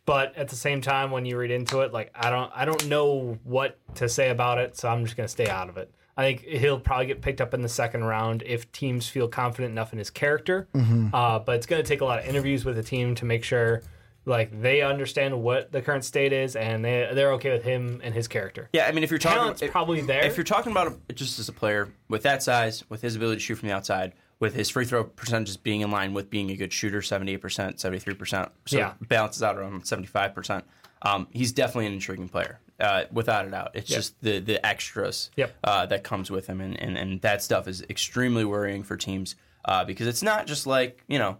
But 0.06 0.36
at 0.36 0.48
the 0.48 0.56
same 0.56 0.80
time, 0.82 1.10
when 1.10 1.24
you 1.24 1.38
read 1.38 1.50
into 1.50 1.80
it, 1.80 1.92
like 1.92 2.10
I 2.14 2.28
don't, 2.30 2.50
I 2.54 2.64
don't 2.66 2.86
know 2.88 3.38
what 3.44 3.78
to 3.96 4.08
say 4.08 4.28
about 4.30 4.58
it, 4.58 4.76
so 4.76 4.88
I'm 4.88 5.04
just 5.04 5.16
gonna 5.16 5.28
stay 5.28 5.48
out 5.48 5.68
of 5.68 5.76
it. 5.78 5.90
I 6.16 6.22
think 6.22 6.42
he'll 6.42 6.78
probably 6.78 7.06
get 7.06 7.22
picked 7.22 7.40
up 7.40 7.54
in 7.54 7.62
the 7.62 7.68
second 7.68 8.04
round 8.04 8.42
if 8.46 8.70
teams 8.70 9.08
feel 9.08 9.26
confident 9.28 9.72
enough 9.72 9.92
in 9.92 9.98
his 9.98 10.10
character. 10.10 10.68
Uh, 11.12 11.38
but 11.40 11.56
it's 11.56 11.66
gonna 11.66 11.82
take 11.82 12.02
a 12.02 12.04
lot 12.04 12.18
of 12.20 12.26
interviews 12.26 12.64
with 12.64 12.76
the 12.76 12.82
team 12.82 13.14
to 13.16 13.24
make 13.24 13.42
sure, 13.44 13.82
like 14.26 14.60
they 14.62 14.82
understand 14.82 15.42
what 15.42 15.72
the 15.72 15.80
current 15.82 16.04
state 16.04 16.32
is 16.32 16.54
and 16.54 16.84
they 16.84 17.10
they're 17.14 17.32
okay 17.32 17.50
with 17.52 17.64
him 17.64 18.00
and 18.04 18.14
his 18.14 18.28
character. 18.28 18.68
Yeah, 18.74 18.86
I 18.86 18.92
mean, 18.92 19.04
if 19.04 19.10
you're 19.10 19.18
talking, 19.18 19.38
Talent's 19.38 19.62
if- 19.62 19.70
probably 19.70 20.02
there. 20.02 20.24
If 20.24 20.36
you're 20.36 20.44
talking 20.44 20.70
about 20.70 20.94
a, 21.08 21.12
just 21.14 21.38
as 21.38 21.48
a 21.48 21.52
player 21.52 21.88
with 22.08 22.22
that 22.24 22.42
size, 22.42 22.84
with 22.90 23.00
his 23.02 23.16
ability 23.16 23.36
to 23.36 23.40
shoot 23.42 23.56
from 23.56 23.68
the 23.70 23.74
outside, 23.74 24.12
with 24.44 24.54
his 24.54 24.68
free 24.68 24.84
throw 24.84 25.04
percentages 25.04 25.56
being 25.56 25.80
in 25.80 25.90
line 25.90 26.12
with 26.12 26.28
being 26.28 26.50
a 26.50 26.56
good 26.56 26.70
shooter, 26.70 27.00
seventy 27.00 27.32
eight 27.32 27.40
percent, 27.40 27.80
seventy 27.80 27.98
three 27.98 28.12
percent, 28.14 28.50
so 28.66 28.76
Yeah. 28.76 28.92
it 29.00 29.08
balances 29.08 29.42
out 29.42 29.56
around 29.56 29.86
seventy 29.86 30.06
five 30.06 30.34
percent. 30.34 30.64
Um, 31.00 31.26
he's 31.30 31.52
definitely 31.52 31.86
an 31.86 31.94
intriguing 31.94 32.28
player, 32.28 32.60
uh, 32.78 33.04
without 33.10 33.46
a 33.46 33.50
doubt. 33.50 33.70
It's 33.74 33.88
just 33.88 34.20
the 34.20 34.40
the 34.40 34.64
extras 34.64 35.30
Yep. 35.36 35.54
uh, 35.64 35.86
that 35.86 36.04
comes 36.04 36.30
with 36.30 36.46
him, 36.46 36.60
and, 36.60 36.78
and 36.78 36.98
and 36.98 37.20
that 37.22 37.42
stuff 37.42 37.66
is 37.68 37.82
extremely 37.88 38.44
worrying 38.44 38.82
for 38.82 38.96
teams 38.98 39.34
uh, 39.64 39.84
because 39.86 40.06
it's 40.06 40.22
not 40.22 40.46
just 40.46 40.66
like 40.66 41.02
you 41.08 41.18
know, 41.18 41.38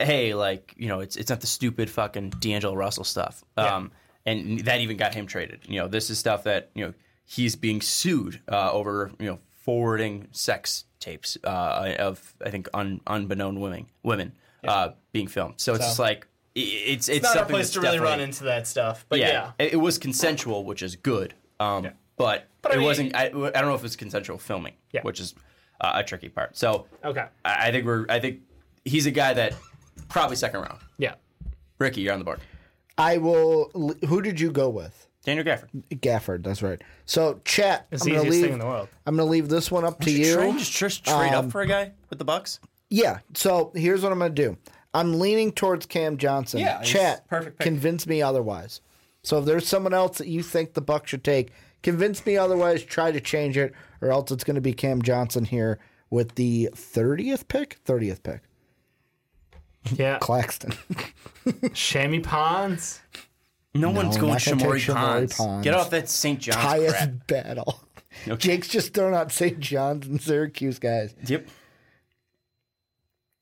hey, 0.00 0.34
like 0.34 0.74
you 0.76 0.88
know, 0.88 0.98
it's 1.00 1.14
it's 1.16 1.30
not 1.30 1.40
the 1.40 1.46
stupid 1.46 1.88
fucking 1.88 2.30
D'Angelo 2.40 2.74
Russell 2.74 3.04
stuff. 3.04 3.44
Um, 3.56 3.92
and 4.26 4.60
that 4.66 4.80
even 4.80 4.96
got 4.96 5.14
him 5.14 5.26
traded. 5.26 5.60
You 5.68 5.78
know, 5.80 5.88
this 5.88 6.10
is 6.10 6.18
stuff 6.18 6.44
that 6.44 6.70
you 6.74 6.84
know 6.86 6.94
he's 7.24 7.54
being 7.56 7.80
sued 7.80 8.40
uh, 8.50 8.70
over. 8.72 9.12
You 9.20 9.26
know, 9.26 9.38
forwarding 9.64 10.26
sex 10.32 10.84
tapes 11.00 11.36
uh, 11.44 11.94
of 11.98 12.34
I 12.44 12.50
think 12.50 12.68
un, 12.74 13.00
unbeknown 13.06 13.58
women 13.60 13.86
women 14.02 14.32
uh, 14.66 14.90
being 15.12 15.26
filmed. 15.26 15.54
So 15.56 15.74
it's 15.74 15.84
just 15.86 15.98
like 15.98 16.26
i- 16.56 16.60
it's 16.60 17.08
it's, 17.08 17.22
not 17.24 17.34
a 17.34 17.38
something 17.38 17.54
place 17.54 17.66
that's 17.66 17.74
to 17.74 17.80
really 17.80 17.98
run 17.98 18.20
into 18.20 18.44
that 18.44 18.66
stuff. 18.66 19.04
But 19.08 19.18
yeah, 19.18 19.28
yeah, 19.58 19.66
It, 19.66 19.72
it 19.74 19.76
was 19.76 19.98
consensual, 19.98 20.64
which 20.64 20.82
is 20.82 20.96
good. 20.96 21.34
Um, 21.58 21.88
but, 22.16 22.46
But 22.62 22.72
I 22.72 22.74
it 22.74 22.78
mean- 22.78 22.86
wasn't. 22.86 23.16
I, 23.16 23.24
I 23.26 23.28
don't 23.30 23.52
know 23.52 23.74
if 23.74 23.80
it 23.80 23.82
was 23.82 23.96
consensual 23.96 24.38
filming, 24.38 24.74
Yeah. 24.92 25.00
which 25.02 25.20
is. 25.20 25.34
uh, 25.80 25.92
a 25.94 26.02
tricky 26.04 26.28
part. 26.28 26.56
So 26.58 26.86
Okay. 27.02 27.24
I 27.44 27.68
I 27.68 27.72
think 27.72 27.86
we're 27.86 28.04
I 28.10 28.20
think 28.20 28.40
he's 28.84 29.06
a 29.06 29.10
guy 29.10 29.32
that 29.34 29.54
probably 30.10 30.36
second 30.36 30.60
round. 30.60 30.78
Yeah. 30.98 31.14
Ricky, 31.78 32.02
you're 32.02 32.12
on 32.12 32.18
the 32.18 32.24
board. 32.26 32.40
I 32.98 33.16
will. 33.16 33.70
Who 34.06 34.20
did 34.20 34.38
you 34.38 34.50
go 34.50 34.68
with? 34.68 35.06
Daniel 35.24 35.44
Gafford. 35.44 35.68
Gafford. 35.90 36.42
That's 36.44 36.62
right. 36.62 36.80
So 37.04 37.40
chat. 37.44 37.86
It's 37.90 38.02
I'm 38.02 38.08
the 38.08 38.16
gonna 38.16 38.28
easiest 38.28 38.34
leave. 38.34 38.44
thing 38.44 38.52
in 38.54 38.58
the 38.58 38.66
world. 38.66 38.88
I'm 39.06 39.16
gonna 39.16 39.30
leave 39.30 39.48
this 39.48 39.70
one 39.70 39.84
up 39.84 40.00
to 40.00 40.10
you. 40.10 40.34
Trade, 40.34 40.58
just, 40.58 40.72
just 40.72 41.04
trade 41.04 41.32
up 41.32 41.44
um, 41.44 41.50
for 41.50 41.60
a 41.60 41.66
guy 41.66 41.92
with 42.08 42.18
the 42.18 42.24
Bucks. 42.24 42.60
Yeah. 42.90 43.20
So 43.34 43.72
here's 43.74 44.02
what 44.02 44.12
I'm 44.12 44.18
going 44.18 44.34
to 44.34 44.42
do. 44.42 44.56
I'm 44.92 45.18
leaning 45.20 45.52
towards 45.52 45.86
Cam 45.86 46.16
Johnson. 46.16 46.60
Yeah, 46.60 46.80
he's 46.80 46.88
Chat. 46.88 47.28
perfect 47.28 47.58
pick. 47.58 47.64
Convince 47.64 48.06
me 48.06 48.20
otherwise. 48.20 48.80
So 49.22 49.38
if 49.38 49.44
there's 49.44 49.66
someone 49.66 49.94
else 49.94 50.18
that 50.18 50.26
you 50.26 50.42
think 50.42 50.74
the 50.74 50.80
Bucks 50.80 51.10
should 51.10 51.22
take, 51.22 51.52
convince 51.82 52.26
me 52.26 52.36
otherwise. 52.36 52.82
Try 52.82 53.12
to 53.12 53.20
change 53.20 53.56
it, 53.56 53.72
or 54.00 54.10
else 54.10 54.32
it's 54.32 54.42
going 54.42 54.56
to 54.56 54.60
be 54.60 54.72
Cam 54.72 55.00
Johnson 55.02 55.44
here 55.44 55.78
with 56.10 56.34
the 56.34 56.70
30th 56.74 57.46
pick. 57.46 57.78
30th 57.84 58.22
pick. 58.24 58.40
Yeah. 59.94 60.18
Claxton. 60.18 60.72
Shamorie 61.46 62.24
Ponds. 62.24 63.00
No, 63.74 63.90
one's 63.90 64.16
going 64.16 64.30
gonna 64.30 64.40
Shamorie 64.40 64.78
take 64.78 64.82
Shamorie 64.82 64.94
Ponds. 64.94 65.36
Ponds. 65.36 65.64
Get 65.64 65.74
off 65.74 65.90
that 65.90 66.08
St. 66.08 66.40
John's 66.40 66.56
Highest 66.56 66.96
crap. 66.96 67.26
battle. 67.26 67.80
Jake's 68.38 68.66
just 68.68 68.92
throwing 68.92 69.14
out 69.14 69.30
St. 69.30 69.60
John's 69.60 70.06
and 70.06 70.20
Syracuse 70.20 70.78
guys. 70.80 71.14
Yep. 71.26 71.46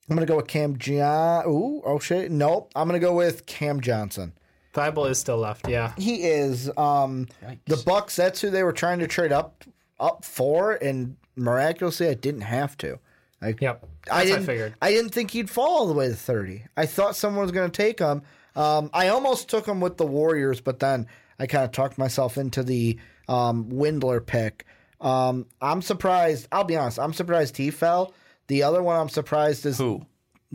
I'm 0.09 0.15
going 0.15 0.25
to 0.25 0.31
go 0.31 0.37
with 0.37 0.47
Cam 0.47 0.77
John. 0.77 1.45
Ooh, 1.47 1.81
oh 1.85 1.99
shit. 1.99 2.31
Nope. 2.31 2.71
I'm 2.75 2.87
going 2.87 2.99
to 2.99 3.05
go 3.05 3.13
with 3.13 3.45
Cam 3.45 3.79
Johnson. 3.81 4.33
Thibault 4.73 5.05
is 5.05 5.19
still 5.19 5.37
left. 5.37 5.67
Yeah. 5.67 5.93
He 5.97 6.23
is. 6.23 6.71
Um, 6.77 7.27
the 7.65 7.81
Bucks. 7.85 8.15
That's 8.15 8.39
who 8.41 8.49
they 8.49 8.63
were 8.63 8.71
trying 8.71 8.99
to 8.99 9.07
trade 9.07 9.31
up 9.31 9.63
up 9.99 10.23
for, 10.23 10.73
and 10.73 11.17
miraculously, 11.35 12.07
I 12.07 12.13
didn't 12.13 12.41
have 12.41 12.77
to. 12.77 12.99
I, 13.41 13.55
Yep. 13.59 13.85
That's 14.05 14.17
I 14.17 14.25
didn't. 14.25 14.43
I 14.43 14.45
figured. 14.45 14.73
I 14.81 14.91
didn't 14.91 15.11
think 15.11 15.31
he'd 15.31 15.49
fall 15.49 15.79
all 15.79 15.87
the 15.87 15.93
way 15.93 16.07
to 16.07 16.15
thirty. 16.15 16.63
I 16.77 16.85
thought 16.85 17.15
someone 17.15 17.41
was 17.43 17.51
going 17.51 17.69
to 17.69 17.75
take 17.75 17.99
him. 17.99 18.21
Um, 18.55 18.89
I 18.93 19.09
almost 19.09 19.49
took 19.49 19.65
him 19.67 19.79
with 19.79 19.97
the 19.97 20.05
Warriors, 20.05 20.61
but 20.61 20.79
then 20.79 21.07
I 21.39 21.47
kind 21.47 21.63
of 21.63 21.71
talked 21.71 21.97
myself 21.97 22.37
into 22.37 22.63
the 22.63 22.97
um, 23.27 23.65
Windler 23.65 24.25
pick. 24.25 24.65
Um, 25.01 25.45
I'm 25.61 25.81
surprised. 25.81 26.47
I'll 26.51 26.63
be 26.63 26.75
honest. 26.75 26.99
I'm 26.99 27.13
surprised 27.13 27.57
he 27.57 27.71
fell. 27.71 28.13
The 28.47 28.63
other 28.63 28.83
one 28.83 28.99
I'm 28.99 29.09
surprised 29.09 29.65
is 29.65 29.77
Who? 29.77 30.05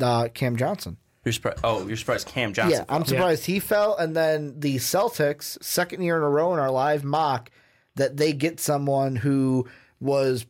uh, 0.01 0.29
Cam 0.35 0.57
Johnson. 0.57 0.97
You're 1.25 1.33
surprised. 1.33 1.61
Oh, 1.65 1.87
you're 1.87 1.97
surprised 1.97 2.27
Cam 2.29 2.53
Johnson. 2.53 2.85
Yeah, 2.87 2.95
I'm 2.95 3.05
surprised 3.05 3.47
he 3.47 3.59
fell. 3.59 3.97
And 3.97 4.15
then 4.15 4.61
the 4.61 4.77
Celtics, 4.77 5.63
second 5.63 6.03
year 6.03 6.17
in 6.17 6.23
a 6.23 6.29
row 6.29 6.53
in 6.53 6.61
our 6.61 6.71
live 6.71 7.05
mock, 7.05 7.51
that 7.95 8.17
they 8.17 8.33
get 8.33 8.61
someone 8.61 9.17
who 9.17 9.67
was 10.01 10.45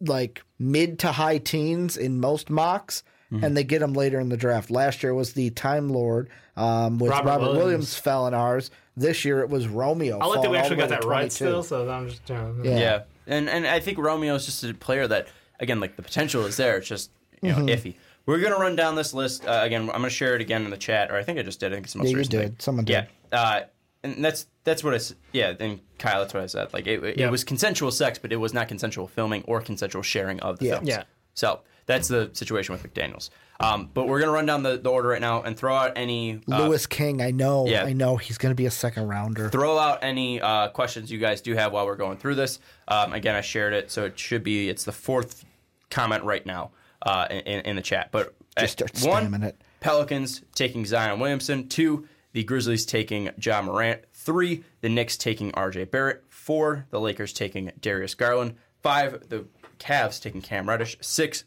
like 0.00 0.42
mid 0.58 0.98
to 1.00 1.12
high 1.12 1.38
teens 1.38 1.96
in 1.96 2.20
most 2.20 2.48
mocks, 2.48 3.02
Mm-hmm. 3.32 3.44
and 3.44 3.56
they 3.56 3.62
get 3.64 3.80
him 3.80 3.92
later 3.92 4.18
in 4.18 4.28
the 4.28 4.36
draft. 4.36 4.70
Last 4.72 5.02
year 5.04 5.14
was 5.14 5.34
the 5.34 5.50
Time 5.50 5.88
Lord 5.88 6.28
um, 6.56 6.98
with 6.98 7.10
Robert 7.12 7.28
Robert, 7.28 7.42
Williams. 7.44 7.58
Williams. 7.64 7.94
fell 7.98 8.26
in 8.26 8.34
ours. 8.34 8.70
This 8.96 9.24
year 9.24 9.40
it 9.40 9.48
was 9.48 9.68
Romeo. 9.68 10.18
I 10.18 10.26
like 10.26 10.42
that 10.42 10.50
we 10.50 10.56
actually 10.56 10.76
got 10.76 10.88
that 10.88 11.04
right 11.04 11.30
22. 11.30 11.34
still, 11.34 11.62
so 11.62 11.88
I'm 11.88 12.08
just. 12.08 12.28
You 12.28 12.34
know, 12.34 12.56
Yeah. 12.64 12.78
Yeah, 12.78 13.02
and 13.28 13.48
and 13.48 13.66
I 13.66 13.78
think 13.80 13.98
Romeo 13.98 14.34
is 14.34 14.46
just 14.46 14.64
a 14.64 14.74
player 14.74 15.06
that 15.06 15.28
again, 15.60 15.78
like 15.78 15.94
the 15.96 16.02
potential 16.02 16.44
is 16.44 16.56
there. 16.56 16.78
It's 16.78 16.88
just 16.88 17.10
you 17.40 17.50
know 17.52 17.58
Mm-hmm. 17.58 17.68
iffy. 17.68 17.94
We're 18.26 18.40
gonna 18.40 18.58
run 18.58 18.74
down 18.76 18.96
this 18.96 19.14
list 19.14 19.46
uh, 19.46 19.60
again. 19.62 19.82
I'm 19.82 19.88
gonna 19.88 20.10
share 20.10 20.34
it 20.34 20.40
again 20.40 20.64
in 20.64 20.70
the 20.70 20.76
chat, 20.76 21.10
or 21.12 21.16
I 21.16 21.22
think 21.22 21.38
I 21.38 21.42
just 21.42 21.60
did. 21.60 21.72
I 21.72 21.76
think 21.76 21.86
it's 21.86 21.92
the 21.94 22.00
most 22.00 22.10
Yeah, 22.10 22.16
you 22.18 22.24
did. 22.24 22.30
thing. 22.30 22.56
Someone 22.58 22.86
Yeah, 22.88 23.02
did. 23.02 23.08
uh, 23.32 23.60
and 24.02 24.24
that's 24.24 24.46
that's 24.64 24.82
what 24.84 24.92
I 24.92 24.96
s- 24.96 25.14
yeah. 25.32 25.54
And 25.60 25.80
Kyle, 25.98 26.18
that's 26.20 26.34
what 26.34 26.42
I 26.42 26.46
said. 26.46 26.72
Like 26.74 26.86
it, 26.88 27.02
it 27.04 27.18
Yeah. 27.18 27.30
was 27.30 27.44
consensual 27.44 27.90
sex, 27.92 28.18
but 28.18 28.32
it 28.32 28.36
was 28.36 28.52
not 28.52 28.66
consensual 28.68 29.06
filming 29.06 29.44
or 29.46 29.60
consensual 29.60 30.02
sharing 30.02 30.40
of 30.40 30.58
the 30.58 30.66
Yeah. 30.66 30.72
films. 30.74 30.88
Yeah. 30.88 31.02
So 31.34 31.60
that's 31.86 32.08
the 32.08 32.30
situation 32.32 32.72
with 32.72 32.82
McDaniel's. 32.82 33.30
Um, 33.60 33.90
but 33.92 34.08
we're 34.08 34.20
gonna 34.20 34.32
run 34.32 34.46
down 34.46 34.62
the, 34.62 34.78
the 34.78 34.90
order 34.90 35.08
right 35.08 35.20
now 35.20 35.42
and 35.42 35.56
throw 35.56 35.74
out 35.74 35.92
any 35.96 36.40
uh, 36.50 36.66
Louis 36.66 36.86
King, 36.86 37.20
I 37.20 37.30
know, 37.30 37.66
yeah. 37.66 37.84
I 37.84 37.92
know 37.92 38.16
he's 38.16 38.38
going 38.38 38.50
to 38.52 38.56
be 38.56 38.66
a 38.66 38.70
second 38.70 39.08
rounder. 39.08 39.50
throw 39.50 39.78
out 39.78 39.98
any 40.02 40.40
uh, 40.40 40.68
questions 40.68 41.10
you 41.10 41.18
guys 41.18 41.42
do 41.42 41.54
have 41.54 41.72
while 41.72 41.84
we're 41.84 41.96
going 41.96 42.16
through 42.16 42.36
this. 42.36 42.58
Um, 42.88 43.12
again, 43.12 43.34
I 43.34 43.42
shared 43.42 43.74
it, 43.74 43.90
so 43.90 44.06
it 44.06 44.18
should 44.18 44.42
be 44.42 44.68
it's 44.70 44.84
the 44.84 44.92
fourth 44.92 45.44
comment 45.90 46.24
right 46.24 46.44
now 46.46 46.70
uh, 47.02 47.26
in, 47.30 47.60
in 47.60 47.76
the 47.76 47.82
chat. 47.82 48.08
But 48.10 48.34
Just 48.58 48.82
start 48.96 49.30
one, 49.30 49.42
it. 49.42 49.60
Pelicans 49.80 50.42
taking 50.54 50.86
Zion 50.86 51.20
Williamson. 51.20 51.68
Two, 51.68 52.06
the 52.32 52.44
Grizzlies 52.44 52.86
taking 52.86 53.30
Ja 53.40 53.62
Morant. 53.62 54.02
Three, 54.12 54.64
the 54.80 54.88
Knicks 54.88 55.16
taking 55.16 55.52
R.J. 55.54 55.84
Barrett. 55.84 56.24
Four, 56.28 56.86
the 56.90 57.00
Lakers 57.00 57.32
taking 57.32 57.72
Darius 57.80 58.14
Garland. 58.14 58.54
Five, 58.82 59.28
the 59.28 59.46
Cavs 59.78 60.20
taking 60.20 60.40
Cam 60.42 60.68
Reddish. 60.68 60.96
Six, 61.00 61.44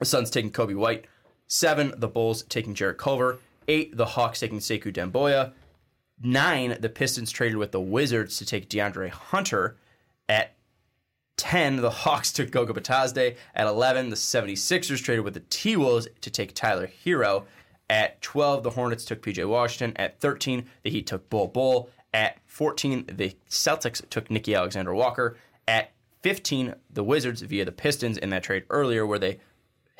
the 0.00 0.06
Suns 0.06 0.30
taking 0.30 0.50
Coby 0.50 0.74
White. 0.74 1.04
Seven, 1.46 1.94
the 1.96 2.08
Bulls 2.08 2.42
taking 2.44 2.74
Jarrett 2.74 2.98
Culver. 2.98 3.38
Eight, 3.68 3.96
the 3.96 4.06
Hawks 4.06 4.40
taking 4.40 4.58
Sekou 4.58 4.92
Doumbouya. 4.92 5.52
Nine, 6.22 6.76
the 6.80 6.88
Pistons 6.88 7.30
traded 7.30 7.58
with 7.58 7.70
the 7.70 7.80
Wizards 7.80 8.36
to 8.38 8.46
take 8.46 8.68
DeAndre 8.68 9.10
Hunter. 9.10 9.76
At 10.28 10.54
10, 11.36 11.76
the 11.76 11.90
Hawks 11.90 12.32
took 12.32 12.50
Goga 12.50 12.72
Bitadze. 12.72 13.36
At 13.54 13.66
11, 13.66 14.10
the 14.10 14.16
76ers 14.16 15.02
traded 15.02 15.24
with 15.24 15.34
the 15.34 15.44
T 15.48 15.76
Wolves 15.76 16.08
to 16.20 16.30
take 16.30 16.54
Tyler 16.54 16.90
Herro. 17.04 17.44
At 17.88 18.20
12, 18.22 18.62
the 18.62 18.70
Hornets 18.70 19.04
took 19.04 19.22
PJ 19.22 19.46
Washington. 19.48 19.96
At 19.96 20.20
13, 20.20 20.66
the 20.82 20.90
Heat 20.90 21.06
took 21.06 21.28
Bol 21.30 21.48
Bol. 21.48 21.90
At 22.12 22.38
14, 22.46 23.06
the 23.12 23.36
Celtics 23.48 24.06
took 24.10 24.28
Nickeil 24.28 24.58
Alexander 24.58 24.94
Walker. 24.94 25.36
At 25.66 25.92
15, 26.22 26.74
the 26.90 27.02
Wizards 27.04 27.42
via 27.42 27.64
the 27.64 27.72
Pistons 27.72 28.18
in 28.18 28.30
that 28.30 28.42
trade 28.42 28.64
earlier, 28.70 29.06
where 29.06 29.18
they 29.18 29.40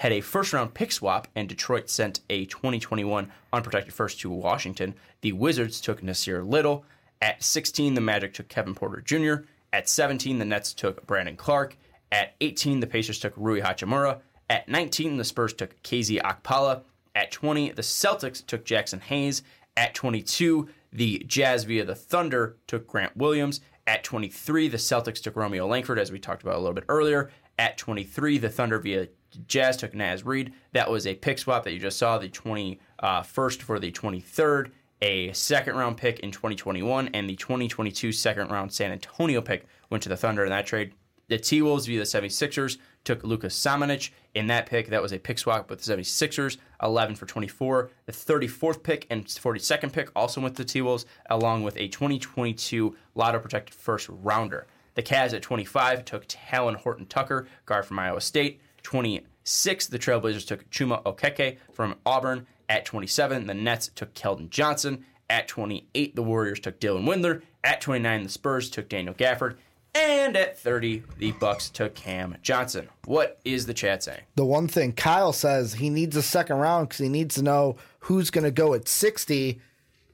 had 0.00 0.12
a 0.12 0.20
first 0.22 0.54
round 0.54 0.72
pick 0.72 0.90
swap, 0.92 1.28
and 1.36 1.46
Detroit 1.46 1.90
sent 1.90 2.20
a 2.30 2.46
2021 2.46 3.30
unprotected 3.52 3.92
first 3.92 4.18
to 4.18 4.30
Washington. 4.30 4.94
The 5.20 5.32
Wizards 5.32 5.78
took 5.78 6.00
Nassir 6.00 6.42
Little. 6.46 6.86
At 7.20 7.42
16, 7.42 7.92
the 7.92 8.00
Magic 8.00 8.32
took 8.32 8.48
Kevin 8.48 8.74
Porter 8.74 9.02
Jr. 9.02 9.44
At 9.74 9.90
17, 9.90 10.38
the 10.38 10.46
Nets 10.46 10.72
took 10.72 11.06
Brandon 11.06 11.36
Clarke. 11.36 11.76
At 12.10 12.34
18, 12.40 12.80
the 12.80 12.86
Pacers 12.86 13.18
took 13.18 13.34
Rui 13.36 13.60
Hachimura. 13.60 14.20
At 14.48 14.70
19, 14.70 15.18
the 15.18 15.24
Spurs 15.24 15.52
took 15.52 15.80
KZ 15.82 16.22
Okpala. 16.22 16.80
At 17.14 17.30
20, 17.30 17.72
the 17.72 17.82
Celtics 17.82 18.44
took 18.44 18.64
Jaxson 18.64 19.02
Hayes. 19.02 19.42
At 19.76 19.94
22, 19.94 20.66
the 20.94 21.18
Jazz 21.26 21.64
via 21.64 21.84
the 21.84 21.94
Thunder 21.94 22.56
took 22.66 22.86
Grant 22.86 23.18
Williams. 23.18 23.60
At 23.86 24.02
23, 24.02 24.68
the 24.68 24.78
Celtics 24.78 25.20
took 25.20 25.36
Romeo 25.36 25.66
Langford, 25.66 25.98
as 25.98 26.10
we 26.10 26.18
talked 26.18 26.42
about 26.42 26.56
a 26.56 26.60
little 26.60 26.72
bit 26.72 26.84
earlier. 26.88 27.30
At 27.58 27.76
23, 27.76 28.38
the 28.38 28.48
Thunder 28.48 28.78
via 28.78 29.08
Jazz 29.46 29.76
took 29.76 29.94
Naz 29.94 30.24
Reid. 30.24 30.52
That 30.72 30.90
was 30.90 31.06
a 31.06 31.14
pick 31.14 31.38
swap 31.38 31.64
that 31.64 31.72
you 31.72 31.78
just 31.78 31.98
saw, 31.98 32.18
the 32.18 32.28
21st 32.28 32.78
uh, 33.00 33.22
for 33.22 33.78
the 33.78 33.92
23rd, 33.92 34.70
a 35.02 35.32
second 35.32 35.76
round 35.76 35.96
pick 35.96 36.20
in 36.20 36.30
2021, 36.30 37.08
and 37.08 37.28
the 37.28 37.36
2022 37.36 38.12
second 38.12 38.50
round 38.50 38.72
San 38.72 38.92
Antonio 38.92 39.40
pick 39.40 39.66
went 39.88 40.02
to 40.02 40.08
the 40.08 40.16
Thunder 40.16 40.44
in 40.44 40.50
that 40.50 40.66
trade. 40.66 40.92
The 41.28 41.38
T 41.38 41.62
Wolves 41.62 41.86
via 41.86 41.98
the 41.98 42.04
76ers 42.04 42.78
took 43.04 43.22
Lucas 43.22 43.56
Samanic 43.56 44.10
in 44.34 44.48
that 44.48 44.66
pick. 44.66 44.88
That 44.88 45.00
was 45.00 45.12
a 45.12 45.18
pick 45.18 45.38
swap 45.38 45.70
with 45.70 45.80
the 45.80 45.96
76ers, 45.96 46.56
11 46.82 47.14
for 47.14 47.24
24. 47.24 47.90
The 48.06 48.12
34th 48.12 48.82
pick 48.82 49.06
and 49.10 49.24
42nd 49.24 49.92
pick 49.92 50.10
also 50.16 50.40
went 50.40 50.56
to 50.56 50.64
the 50.64 50.68
T 50.68 50.82
Wolves, 50.82 51.06
along 51.30 51.62
with 51.62 51.76
a 51.76 51.86
2022 51.86 52.96
lotto 53.14 53.38
protected 53.38 53.74
first 53.74 54.08
rounder. 54.08 54.66
The 54.94 55.02
Cavs 55.04 55.32
at 55.32 55.42
25 55.42 56.04
took 56.04 56.26
Talen 56.26 56.74
Horton 56.74 57.06
Tucker, 57.06 57.46
guard 57.64 57.86
from 57.86 58.00
Iowa 58.00 58.20
State. 58.20 58.60
26, 58.82 59.86
the 59.86 59.98
Trailblazers 59.98 60.46
took 60.46 60.68
Chuma 60.70 61.02
Okeke 61.04 61.58
from 61.72 61.96
Auburn. 62.06 62.46
At 62.68 62.84
27, 62.84 63.46
the 63.46 63.54
Nets 63.54 63.88
took 63.94 64.14
Keldon 64.14 64.48
Johnson. 64.50 65.04
At 65.28 65.48
28, 65.48 66.14
the 66.16 66.22
Warriors 66.22 66.60
took 66.60 66.80
Dylan 66.80 67.04
Windler. 67.04 67.42
At 67.64 67.80
29, 67.80 68.22
the 68.24 68.28
Spurs 68.28 68.70
took 68.70 68.88
Daniel 68.88 69.14
Gafford. 69.14 69.56
And 69.92 70.36
at 70.36 70.56
30, 70.56 71.02
the 71.18 71.32
Bucks 71.32 71.68
took 71.68 71.96
Cam 71.96 72.36
Johnson. 72.42 72.88
What 73.06 73.40
is 73.44 73.66
the 73.66 73.74
chat 73.74 74.04
saying? 74.04 74.20
the 74.36 74.44
one 74.44 74.68
thing 74.68 74.92
Kyle 74.92 75.32
says 75.32 75.74
he 75.74 75.90
needs 75.90 76.14
a 76.14 76.22
second 76.22 76.56
round 76.58 76.88
because 76.88 77.00
he 77.00 77.08
needs 77.08 77.34
to 77.34 77.42
know 77.42 77.76
who's 78.00 78.30
going 78.30 78.44
to 78.44 78.52
go 78.52 78.74
at 78.74 78.86
60. 78.86 79.60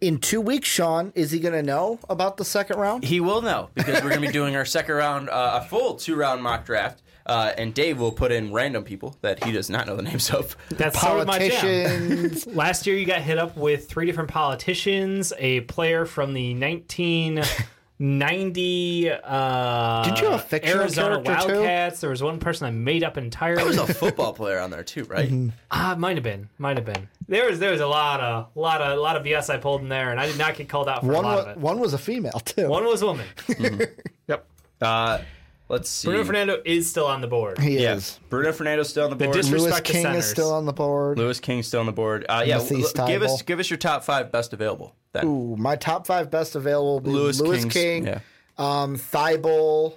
In 0.00 0.18
two 0.18 0.40
weeks, 0.40 0.68
Sean, 0.68 1.12
is 1.14 1.30
he 1.30 1.38
going 1.40 1.54
to 1.54 1.62
know 1.62 1.98
about 2.08 2.36
the 2.38 2.44
second 2.44 2.78
round? 2.78 3.04
He 3.04 3.20
will 3.20 3.42
know 3.42 3.70
because 3.74 4.02
we're 4.02 4.10
going 4.10 4.20
to 4.22 4.26
be 4.26 4.32
doing 4.32 4.56
our 4.56 4.64
second 4.64 4.94
round, 4.94 5.28
uh, 5.30 5.60
a 5.62 5.66
full 5.68 5.94
two 5.96 6.16
round 6.16 6.42
mock 6.42 6.64
draft. 6.64 7.02
Uh, 7.26 7.52
and 7.58 7.74
Dave 7.74 7.98
will 7.98 8.12
put 8.12 8.30
in 8.30 8.52
random 8.52 8.84
people 8.84 9.16
that 9.20 9.42
he 9.44 9.50
does 9.50 9.68
not 9.68 9.88
know 9.88 9.96
the 9.96 10.02
names 10.02 10.30
of. 10.30 10.56
That's 10.70 11.00
sort 11.00 11.18
of 11.20 11.26
my 11.26 11.48
jam. 11.48 12.32
Last 12.54 12.86
year, 12.86 12.96
you 12.96 13.04
got 13.04 13.20
hit 13.20 13.36
up 13.36 13.56
with 13.56 13.88
three 13.88 14.06
different 14.06 14.30
politicians, 14.30 15.32
a 15.38 15.62
player 15.62 16.06
from 16.06 16.34
the 16.34 16.54
1990 16.54 19.10
uh, 19.10 20.04
Did 20.04 20.18
you 20.20 20.26
have 20.26 20.34
a 20.34 20.38
fictional 20.38 20.82
Arizona 20.82 21.20
character, 21.22 21.48
too? 21.48 21.54
Wildcats. 21.54 22.00
There 22.00 22.10
was 22.10 22.22
one 22.22 22.38
person 22.38 22.68
I 22.68 22.70
made 22.70 23.02
up 23.02 23.18
entirely. 23.18 23.56
There 23.56 23.66
was 23.66 23.78
a 23.78 23.92
football 23.94 24.32
player 24.32 24.60
on 24.60 24.70
there 24.70 24.84
too, 24.84 25.02
right? 25.04 25.32
Ah, 25.72 25.96
might 25.98 26.16
have 26.16 26.24
been, 26.24 26.48
might 26.58 26.76
have 26.76 26.86
been. 26.86 27.08
There 27.26 27.50
was 27.50 27.58
there 27.58 27.72
was 27.72 27.80
a 27.80 27.88
lot 27.88 28.20
of 28.20 28.50
lot 28.54 28.80
of 28.80 29.00
lot 29.00 29.16
of 29.16 29.24
BS 29.24 29.50
I 29.50 29.56
pulled 29.56 29.80
in 29.80 29.88
there, 29.88 30.12
and 30.12 30.20
I 30.20 30.26
did 30.26 30.38
not 30.38 30.54
get 30.54 30.68
called 30.68 30.88
out 30.88 31.00
for 31.00 31.08
one, 31.08 31.24
a 31.24 31.26
lot 31.26 31.36
was, 31.38 31.46
of 31.46 31.50
it. 31.50 31.58
one 31.58 31.80
was 31.80 31.92
a 31.92 31.98
female, 31.98 32.38
too. 32.44 32.68
One 32.68 32.84
was 32.84 33.02
a 33.02 33.06
woman. 33.06 33.26
Yep. 34.28 34.46
Uh, 34.80 35.18
Let's 35.68 35.90
see. 35.90 36.06
Bruno 36.08 36.22
Fernando 36.24 36.62
is 36.64 36.88
still 36.88 37.06
on 37.06 37.20
the 37.20 37.26
board. 37.26 37.58
He 37.58 37.80
yeah, 37.82 37.94
is. 37.94 38.20
Bruno 38.30 38.52
Fernando's 38.52 38.88
still 38.88 39.04
on 39.04 39.10
the 39.10 39.16
board. 39.16 39.32
dis- 39.34 39.48
Lewis 39.50 39.64
Disrespect 39.64 39.86
to 39.88 39.92
King 39.92 40.00
is 40.02 40.06
centers. 40.12 40.30
still 40.30 40.52
on 40.52 40.64
the 40.64 40.72
board. 40.72 41.18
Louis 41.18 41.40
King's 41.40 41.66
still 41.66 41.80
on 41.80 41.86
the 41.86 41.92
board. 41.92 42.24
Uh, 42.28 42.44
yeah, 42.46 42.58
Matthijs 42.58 42.98
l- 42.98 43.06
give 43.08 43.22
us 43.22 43.42
Thybulle. 43.42 43.46
give 43.46 43.58
us 43.58 43.68
your 43.70 43.76
top 43.76 44.04
five 44.04 44.30
best 44.30 44.52
available. 44.52 44.94
Then 45.12 45.26
Ooh, 45.26 45.56
my 45.56 45.74
top 45.74 46.06
five 46.06 46.30
best 46.30 46.54
available 46.54 46.92
will 46.94 47.00
be 47.00 47.10
Lewis, 47.10 47.40
Lewis, 47.40 47.62
King's- 47.62 47.74
King, 47.74 48.06
Yeah, 48.06 48.20
um, 48.58 48.96
Thibault, 48.96 49.94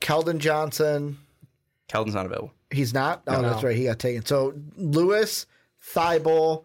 Keldon 0.00 0.38
Johnson. 0.38 1.18
Keldon's 1.88 2.14
not 2.14 2.26
available. 2.26 2.52
He's 2.72 2.92
not. 2.92 3.22
Oh, 3.28 3.42
that's 3.42 3.62
right. 3.62 3.76
He 3.76 3.84
got 3.84 3.98
taken. 4.00 4.24
So 4.26 4.54
Lewis, 4.76 5.46
Thibault. 5.80 6.64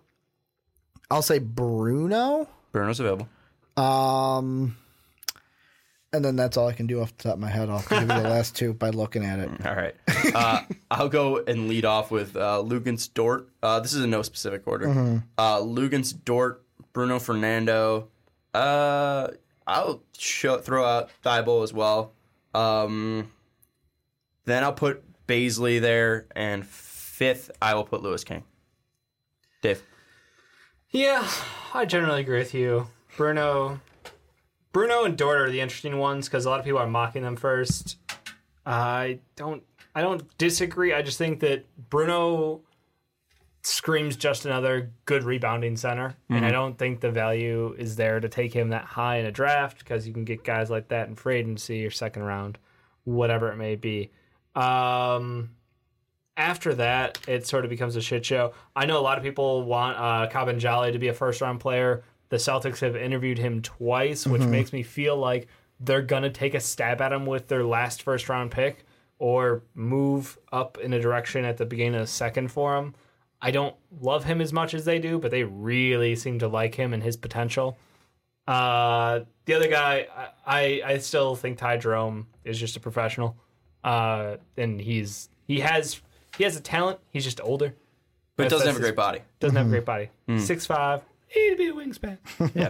I'll 1.12 1.22
say 1.22 1.38
Bruno. 1.38 2.48
Bruno's 2.72 3.00
available. 3.00 3.28
Um, 3.78 4.76
and 6.16 6.26
then 6.26 6.36
that's 6.36 6.58
all 6.58 6.68
I 6.68 6.74
can 6.74 6.88
do 6.88 7.02
off 7.02 7.16
the 7.18 7.24
top 7.24 7.34
of 7.34 7.40
my 7.40 7.50
head. 7.50 7.70
I'll 7.70 7.82
give 7.82 8.02
you 8.02 8.08
the 8.08 8.22
last 8.24 8.56
two 8.56 8.74
by 8.74 8.90
looking 8.90 9.24
at 9.24 9.40
it. 9.40 9.50
All 9.66 9.76
right. 9.76 9.96
Uh, 10.34 10.62
I'll 10.92 11.10
go 11.10 11.38
and 11.38 11.68
lead 11.68 11.86
off 11.86 12.12
with 12.12 12.36
uh, 12.36 12.64
Luguentz 12.66 13.14
Dort. 13.14 13.50
Uh, 13.62 13.80
this 13.80 13.94
is 13.94 14.04
in 14.04 14.10
no 14.10 14.22
specific 14.22 14.64
order. 14.66 14.88
Mm-hmm. 14.88 15.18
Uh, 15.38 15.58
Luguentz 15.60 16.14
Dort, 16.24 16.64
Bruno 16.94 17.20
Fernando. 17.20 18.10
Uh, 18.54 19.30
I'll 19.68 20.04
show, 20.18 20.58
throw 20.58 20.86
out 20.86 21.12
Thibault 21.24 21.64
as 21.64 21.74
well. 21.74 22.14
Um, 22.54 23.32
then 24.46 24.64
I'll 24.64 24.74
put 24.74 25.04
Bazley 25.28 25.82
there, 25.82 26.28
and 26.36 26.66
fifth 26.66 27.52
I 27.62 27.76
will 27.76 27.84
put 27.84 28.02
Louis 28.02 28.24
King. 28.24 28.44
Dave. 29.62 29.84
Yeah, 30.92 31.28
I 31.74 31.86
generally 31.86 32.22
agree 32.22 32.40
with 32.40 32.54
you. 32.54 32.88
Bruno, 33.18 33.80
Bruno 34.76 35.06
and 35.06 35.18
Dort 35.18 35.40
are 35.40 35.50
the 35.50 35.62
interesting 35.62 36.00
ones 36.00 36.28
because 36.28 36.44
a 36.44 36.50
lot 36.50 36.60
of 36.60 36.66
people 36.66 36.80
are 36.80 36.86
mocking 36.86 37.22
them 37.22 37.38
first. 37.38 37.96
I 38.66 39.20
don't, 39.38 39.64
I 39.96 40.02
don't 40.02 40.38
disagree. 40.38 40.92
I 40.92 41.02
just 41.02 41.18
think 41.18 41.40
that 41.40 41.64
Bruno 41.90 42.60
screams 43.62 44.18
just 44.18 44.46
another 44.46 44.92
good 45.06 45.24
rebounding 45.24 45.78
center, 45.78 46.18
and 46.30 46.46
I 46.46 46.52
don't 46.52 46.78
think 46.78 47.00
the 47.00 47.10
value 47.10 47.74
is 47.78 47.96
there 47.96 48.20
to 48.20 48.28
take 48.28 48.52
him 48.52 48.72
that 48.72 48.84
high 48.84 49.16
in 49.16 49.26
a 49.26 49.32
draft 49.32 49.80
because 49.80 50.06
you 50.06 50.12
can 50.12 50.26
get 50.26 50.44
guys 50.44 50.70
like 50.70 50.90
that 50.90 51.08
in 51.08 51.16
free 51.16 51.38
agency 51.38 51.86
or 51.86 51.90
second 51.90 52.24
round, 52.24 52.58
whatever 53.06 53.54
it 53.54 53.56
may 53.56 53.78
be. 53.78 54.12
Um, 54.56 55.52
after 56.36 56.74
that, 56.74 57.18
it 57.30 57.48
sort 57.48 57.64
of 57.64 57.70
becomes 57.70 57.96
a 57.96 58.02
shit 58.02 58.26
show. 58.26 58.52
I 58.76 58.88
know 58.88 59.00
a 59.00 59.02
lot 59.02 59.18
of 59.18 59.24
people 59.24 59.64
want 59.64 59.98
uh, 59.98 60.28
Kabengele 60.30 60.92
to 60.92 61.00
be 61.00 61.08
a 61.08 61.14
first 61.14 61.40
round 61.40 61.62
player. 61.62 62.04
The 62.36 62.42
Celtics 62.42 62.82
have 62.82 62.98
interviewed 62.98 63.38
him 63.38 63.62
twice, 63.62 64.28
which 64.28 64.42
makes 64.42 64.74
me 64.74 64.84
feel 64.84 65.16
like 65.16 65.48
they're 65.80 66.02
gonna 66.02 66.30
take 66.30 66.54
a 66.54 66.60
stab 66.60 67.00
at 67.00 67.14
him 67.14 67.26
with 67.26 67.48
their 67.48 67.64
last 67.64 68.02
first 68.02 68.28
round 68.28 68.52
pick 68.52 68.84
or 69.20 69.64
move 69.74 70.38
up 70.52 70.78
in 70.80 70.92
a 70.92 71.00
direction 71.00 71.46
at 71.46 71.56
the 71.56 71.66
beginning 71.66 71.96
of 71.96 72.02
the 72.02 72.08
second 72.08 72.50
for 72.52 72.76
him. 72.76 72.94
I 73.42 73.52
don't 73.52 73.74
love 74.02 74.26
him 74.26 74.42
as 74.42 74.52
much 74.52 74.74
as 74.74 74.84
they 74.84 75.00
do, 75.00 75.18
but 75.18 75.32
they 75.32 75.46
really 75.46 76.14
seem 76.18 76.40
to 76.40 76.50
like 76.50 76.76
him 76.76 76.94
and 76.94 77.02
his 77.02 77.16
potential. 77.16 77.78
Uh, 78.46 79.22
the 79.46 79.54
other 79.54 79.70
guy, 79.70 80.06
I, 80.46 80.82
I 80.84 80.92
I 80.94 80.98
still 80.98 81.38
think 81.38 81.58
Ty 81.58 81.78
Jerome 81.78 82.28
is 82.44 82.60
just 82.60 82.76
a 82.76 82.82
professional, 82.82 83.38
uh, 83.82 84.36
and 84.58 84.82
he's 84.82 85.30
he 85.48 85.62
has 85.62 86.02
he 86.38 86.44
has 86.44 86.58
a 86.58 86.62
talent. 86.62 87.00
He's 87.12 87.24
just 87.24 87.40
older. 87.40 87.76
But 88.36 88.50
doesn't 88.50 88.68
have 88.68 88.76
a 88.76 88.82
great 88.82 88.98
body. 88.98 89.22
Doesn't 89.40 89.56
have 89.56 89.68
a 89.68 89.70
great 89.70 89.86
body. 89.86 90.10
Hmm. 90.28 90.40
Six 90.40 90.66
five, 90.66 91.02
eight 91.36 91.58
be 91.58 91.68
a 91.70 91.74
wingspan. 91.74 92.18
Yeah. 92.56 92.70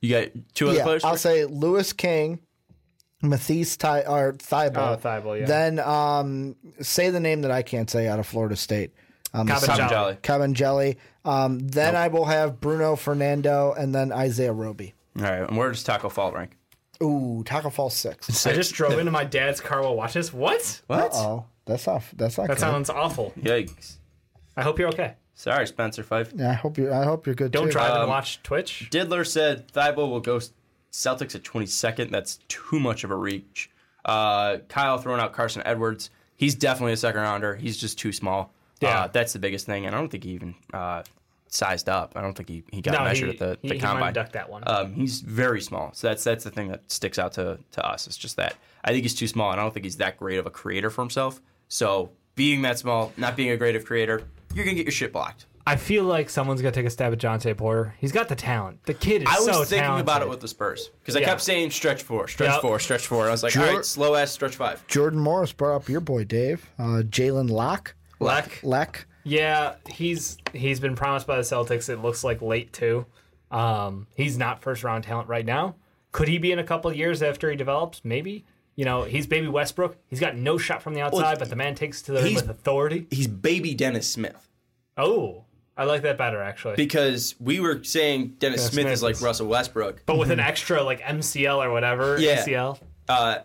You 0.00 0.10
got 0.10 0.28
two 0.54 0.68
other 0.68 0.78
Yeah, 0.78 0.84
players? 0.84 1.04
I'll 1.04 1.16
say 1.16 1.44
Louis 1.44 1.92
King, 1.92 2.40
Mathis 3.22 3.76
Ty 3.76 4.00
or 4.02 4.32
Thibault. 4.32 4.80
Oh, 4.80 4.96
Thibault, 4.96 5.34
yeah. 5.34 5.46
Then 5.46 5.78
um, 5.78 6.56
say 6.80 7.10
the 7.10 7.20
name 7.20 7.42
that 7.42 7.50
I 7.52 7.62
can't 7.62 7.88
say 7.88 8.08
out 8.08 8.18
of 8.18 8.26
Florida 8.26 8.56
State. 8.56 8.92
Um, 9.32 9.46
Cobbin 9.46 9.68
Tom 9.68 9.76
Jolly. 9.78 9.90
Jolly. 9.90 10.16
Kevin 10.22 10.54
Jelly. 10.54 10.98
Um, 11.24 11.58
then 11.60 11.94
I 11.94 12.08
will 12.08 12.24
have 12.24 12.60
Bruno 12.60 12.96
Fernando 12.96 13.72
and 13.78 13.94
then 13.94 14.10
Isaiah 14.12 14.52
Roby. 14.52 14.92
All 15.18 15.22
right. 15.22 15.48
And 15.48 15.56
where 15.56 15.70
does 15.70 15.84
Tacko 15.84 16.10
Fall 16.10 16.32
rank? 16.32 16.56
Ooh, 17.02 17.42
Tacko 17.46 17.70
Fall 17.72 17.88
six. 17.90 18.44
I 18.46 18.52
just 18.54 18.74
drove 18.74 18.98
into 18.98 19.10
my 19.12 19.24
dad's 19.24 19.60
car 19.60 19.82
while 19.82 19.94
watching 19.96 20.20
this. 20.20 20.32
What? 20.32 20.82
What? 20.88 21.12
Oh, 21.14 21.46
that's 21.64 21.86
not 21.86 22.02
that's 22.16 22.36
not 22.38 22.48
That 22.48 22.54
good. 22.54 22.60
sounds 22.60 22.90
awful. 22.90 23.32
Yikes. 23.40 23.96
I 24.56 24.62
hope 24.62 24.78
you're 24.78 24.88
okay. 24.88 25.14
Sorry, 25.42 25.66
Spencer 25.66 26.02
Fife. 26.04 26.32
yeah, 26.36 26.50
I 26.50 26.54
hope 26.54 26.78
you 26.78 26.92
I 26.92 27.04
hope 27.04 27.26
you're 27.26 27.34
good. 27.34 27.50
Don't 27.50 27.66
too. 27.66 27.72
drive 27.72 27.90
Um, 27.92 28.00
and 28.02 28.08
watch 28.08 28.42
Twitch. 28.42 28.88
Diddler 28.90 29.24
said 29.24 29.68
Thibault 29.70 30.08
will 30.08 30.20
go 30.20 30.38
Celtics 30.92 31.34
at 31.34 31.42
22nd. 31.42 32.10
That's 32.10 32.38
too 32.48 32.78
much 32.78 33.02
of 33.04 33.10
a 33.10 33.16
reach. 33.16 33.70
Uh, 34.04 34.58
Kyle 34.68 34.98
throwing 34.98 35.20
out 35.20 35.32
Carson 35.32 35.62
Edwards. 35.64 36.10
He's 36.36 36.54
definitely 36.54 36.92
a 36.92 36.96
second 36.96 37.20
rounder. 37.22 37.54
He's 37.56 37.76
just 37.76 37.98
too 37.98 38.12
small. 38.12 38.52
Yeah. 38.80 39.02
Uh, 39.02 39.06
that's 39.08 39.32
the 39.32 39.38
biggest 39.38 39.66
thing. 39.66 39.86
And 39.86 39.94
I 39.94 39.98
don't 39.98 40.08
think 40.10 40.24
he 40.24 40.30
even 40.30 40.54
uh, 40.74 41.02
sized 41.48 41.88
up. 41.88 42.12
I 42.16 42.20
don't 42.20 42.34
think 42.34 42.48
he, 42.48 42.62
he 42.72 42.80
got 42.82 42.92
No, 42.98 43.04
measured 43.04 43.28
he- 43.30 43.32
at 43.34 43.38
the, 43.38 43.58
he- 43.62 43.68
the 43.68 43.74
he 43.74 43.80
might 43.80 43.86
have 43.88 43.92
combine. 43.94 44.12
ducked 44.14 44.32
that 44.34 44.50
one. 44.50 44.62
Um, 44.66 44.92
he's 44.94 45.20
very 45.20 45.60
small. 45.60 45.90
So 45.94 46.08
that's 46.08 46.24
that's 46.24 46.44
the 46.44 46.50
thing 46.50 46.68
that 46.68 46.90
sticks 46.90 47.18
out 47.18 47.32
to, 47.34 47.58
to 47.72 47.86
us. 47.86 48.06
It's 48.06 48.16
just 48.16 48.36
that 48.36 48.56
I 48.84 48.90
think 48.92 49.02
he's 49.04 49.14
too 49.14 49.28
small, 49.28 49.50
and 49.52 49.60
I 49.60 49.64
don't 49.64 49.72
think 49.72 49.84
he's 49.84 49.96
that 49.98 50.18
great 50.18 50.38
of 50.38 50.46
a 50.46 50.50
creator 50.50 50.90
for 50.90 51.02
himself. 51.02 51.40
So 51.68 52.10
being 52.34 52.62
that 52.62 52.78
small, 52.78 53.12
not 53.16 53.36
being 53.36 53.50
a 53.50 53.56
creative 53.58 53.84
creator, 53.84 54.22
you're 54.54 54.64
gonna 54.64 54.76
get 54.76 54.86
your 54.86 54.92
shit 54.92 55.12
blocked. 55.12 55.46
I 55.64 55.76
feel 55.76 56.02
like 56.04 56.28
someone's 56.28 56.60
gonna 56.60 56.72
take 56.72 56.86
a 56.86 56.90
stab 56.90 57.12
at 57.12 57.18
Jontay 57.20 57.56
Porter. 57.56 57.94
He's 57.98 58.10
got 58.10 58.28
the 58.28 58.34
talent. 58.34 58.82
The 58.84 58.94
kid 58.94 59.22
is 59.22 59.28
I 59.30 59.34
was 59.36 59.44
so 59.44 59.52
thinking 59.64 59.78
talented. 59.84 60.04
about 60.04 60.22
it 60.22 60.28
with 60.28 60.40
the 60.40 60.48
Spurs 60.48 60.90
because 61.00 61.14
I 61.14 61.20
Yeah. 61.20 61.26
kept 61.26 61.40
saying 61.40 61.70
stretch 61.70 62.02
four, 62.02 62.26
stretch 62.26 62.50
Yep. 62.50 62.60
four, 62.62 62.78
stretch 62.80 63.06
four. 63.06 63.20
And 63.22 63.28
I 63.28 63.32
was 63.32 63.42
like, 63.44 63.52
Sure. 63.52 63.66
all 63.68 63.74
right, 63.76 63.84
slow 63.84 64.14
ass 64.16 64.32
stretch 64.32 64.56
five. 64.56 64.84
Jordan 64.88 65.20
Morris 65.20 65.52
brought 65.52 65.76
up 65.76 65.88
your 65.88 66.00
boy 66.00 66.24
Dave, 66.24 66.68
uh, 66.78 67.02
Jalen 67.08 67.48
Lecque. 67.50 67.94
Lecque. 68.18 68.58
Lecque. 68.64 69.06
Yeah, 69.24 69.74
he's 69.88 70.36
he's 70.52 70.80
been 70.80 70.96
promised 70.96 71.28
by 71.28 71.36
the 71.36 71.42
Celtics. 71.42 71.88
It 71.88 71.98
looks 72.02 72.24
like 72.24 72.42
late 72.42 72.72
too. 72.72 73.06
Um, 73.52 74.06
he's 74.16 74.36
not 74.36 74.62
first 74.62 74.82
round 74.82 75.04
talent 75.04 75.28
right 75.28 75.46
now. 75.46 75.76
Could 76.10 76.26
he 76.28 76.38
be 76.38 76.50
in 76.52 76.58
a 76.58 76.64
couple 76.64 76.90
of 76.90 76.96
years 76.96 77.22
after 77.22 77.48
he 77.50 77.56
develops? 77.56 78.00
Maybe. 78.04 78.44
You 78.76 78.84
know, 78.86 79.02
he's 79.02 79.26
baby 79.26 79.48
Westbrook. 79.48 79.96
He's 80.06 80.20
got 80.20 80.36
no 80.36 80.56
shot 80.58 80.82
from 80.82 80.94
the 80.94 81.02
outside, 81.02 81.38
but 81.38 81.50
the 81.50 81.56
man 81.56 81.74
takes 81.74 82.00
to 82.02 82.12
the 82.12 82.22
rim 82.22 82.34
with 82.34 82.48
authority. 82.48 83.06
He's 83.10 83.26
baby 83.26 83.74
Dennis 83.74 84.08
Smith 84.08 84.48
Oh, 84.96 85.44
I 85.76 85.84
like 85.84 86.02
that 86.02 86.16
better 86.18 86.42
actually. 86.42 86.76
because 86.76 87.34
we 87.40 87.60
were 87.60 87.82
saying 87.84 88.34
Dennis 88.38 88.60
Dennis 88.60 88.62
Smith, 88.64 88.82
Smith 88.84 88.92
is 88.92 89.02
like 89.02 89.20
Russell 89.20 89.46
Westbrook. 89.48 90.02
but 90.06 90.16
with 90.18 90.30
an 90.30 90.40
extra 90.40 90.82
like 90.82 91.00
MCL 91.00 91.64
or 91.64 91.70
whatever. 91.70 92.18
Yeah. 92.20 92.42
ACL. 92.44 92.78
Uh, 93.08 93.38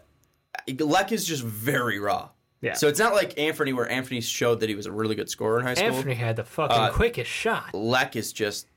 Lecque 0.80 1.12
is 1.12 1.26
just 1.26 1.44
very 1.44 1.99
raw. 1.99 2.30
Yeah. 2.62 2.74
So 2.74 2.88
it's 2.88 2.99
not 2.99 3.14
like 3.14 3.38
Anthony, 3.38 3.72
where 3.74 3.88
Anthony 3.90 4.20
showed 4.22 4.62
that 4.62 4.70
he 4.70 4.76
was 4.76 4.86
a 4.88 4.91
really 4.91 5.14
good 5.16 5.30
scorer 5.30 5.60
in 5.60 5.66
high 5.66 5.76
school. 5.76 5.88
Anthony 5.90 6.16
had 6.16 6.36
the 6.36 6.44
fucking 6.44 6.76
Uh, 6.76 6.90
quickest 6.91 7.30
shot. 7.30 7.74
Lecque 7.74 8.16
is 8.16 8.34
just 8.34 8.68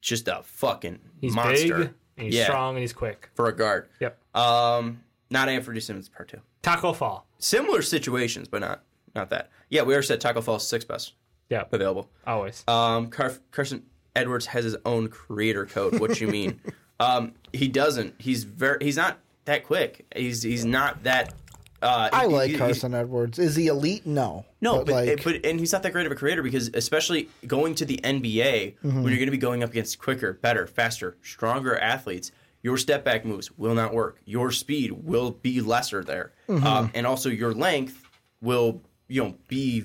just 0.00 0.28
a 0.28 0.42
fucking 0.44 1.00
He's 1.20 1.34
monster 1.34 1.78
big, 1.78 1.94
and 2.16 2.26
he's 2.26 2.34
Yeah. 2.36 2.44
strong, 2.44 2.76
and 2.76 2.80
he's 2.82 2.92
quick. 2.92 3.30
for 3.34 3.48
a 3.48 3.56
guard. 3.56 3.88
Yep. 4.00 4.18
Um, 4.36 5.02
not 5.30 5.48
Anthony 5.48 5.80
Simmons 5.80 6.08
part 6.08 6.28
two. 6.28 6.40
Tacko 6.62 6.92
Fall. 6.94 7.26
Similar 7.38 7.82
situations, 7.82 8.48
but 8.48 8.60
not 8.60 8.82
not 9.14 9.30
that. 9.30 9.50
Yeah, 9.70 9.82
we 9.82 9.94
already 9.94 10.06
said 10.06 10.20
Tacko 10.20 10.42
Fall's 10.42 10.66
six 10.66 10.84
best 10.84 11.14
Yeah, 11.48 11.64
available. 11.72 12.08
Always. 12.26 12.64
Um, 12.68 13.08
Car- 13.08 13.34
Carson 13.50 13.82
Edwards 14.14 14.46
has 14.46 14.64
his 14.64 14.76
own 14.84 15.08
creator 15.08 15.66
code. 15.66 15.98
What 16.00 16.20
you 16.20 16.28
mean? 16.28 16.60
um, 17.00 17.32
he 17.52 17.68
doesn't. 17.68 18.14
He's 18.18 18.44
very. 18.44 18.78
He's 18.82 18.96
not 18.96 19.18
that 19.46 19.64
quick. 19.64 20.06
He's 20.14 20.42
he's 20.42 20.64
not 20.64 21.02
that. 21.04 21.34
Uh, 21.82 22.08
I 22.12 22.26
he- 22.26 22.32
like 22.32 22.50
he- 22.52 22.56
Carson 22.56 22.94
Edwards. 22.94 23.38
Is 23.38 23.54
he 23.56 23.66
elite? 23.68 24.06
No. 24.06 24.44
No, 24.62 24.82
but, 24.84 25.06
like, 25.06 25.22
but 25.24 25.44
and 25.44 25.60
he's 25.60 25.72
not 25.72 25.82
that 25.82 25.92
great 25.92 26.06
of 26.06 26.12
a 26.12 26.16
creator 26.16 26.42
because 26.42 26.70
especially 26.74 27.28
going 27.46 27.74
to 27.76 27.84
the 27.84 27.98
NBA 28.02 28.76
Mm-hmm. 28.82 29.02
when 29.02 29.04
you're 29.12 29.18
going 29.18 29.26
to 29.26 29.30
be 29.30 29.36
going 29.36 29.62
up 29.62 29.70
against 29.70 29.98
quicker, 29.98 30.32
better, 30.32 30.66
faster, 30.66 31.16
stronger 31.22 31.78
athletes, 31.78 32.32
your 32.66 32.76
step 32.76 33.04
back 33.04 33.24
moves 33.24 33.46
will 33.56 33.74
not 33.74 33.94
work. 33.94 34.18
Your 34.24 34.50
speed 34.50 34.90
will 34.90 35.30
be 35.30 35.60
lesser 35.60 36.02
there, 36.02 36.32
Mm-hmm. 36.48 36.66
um, 36.66 36.90
and 36.94 37.06
also 37.06 37.28
your 37.28 37.54
length 37.54 38.02
will 38.40 38.82
you 39.08 39.22
know 39.22 39.34
be 39.46 39.84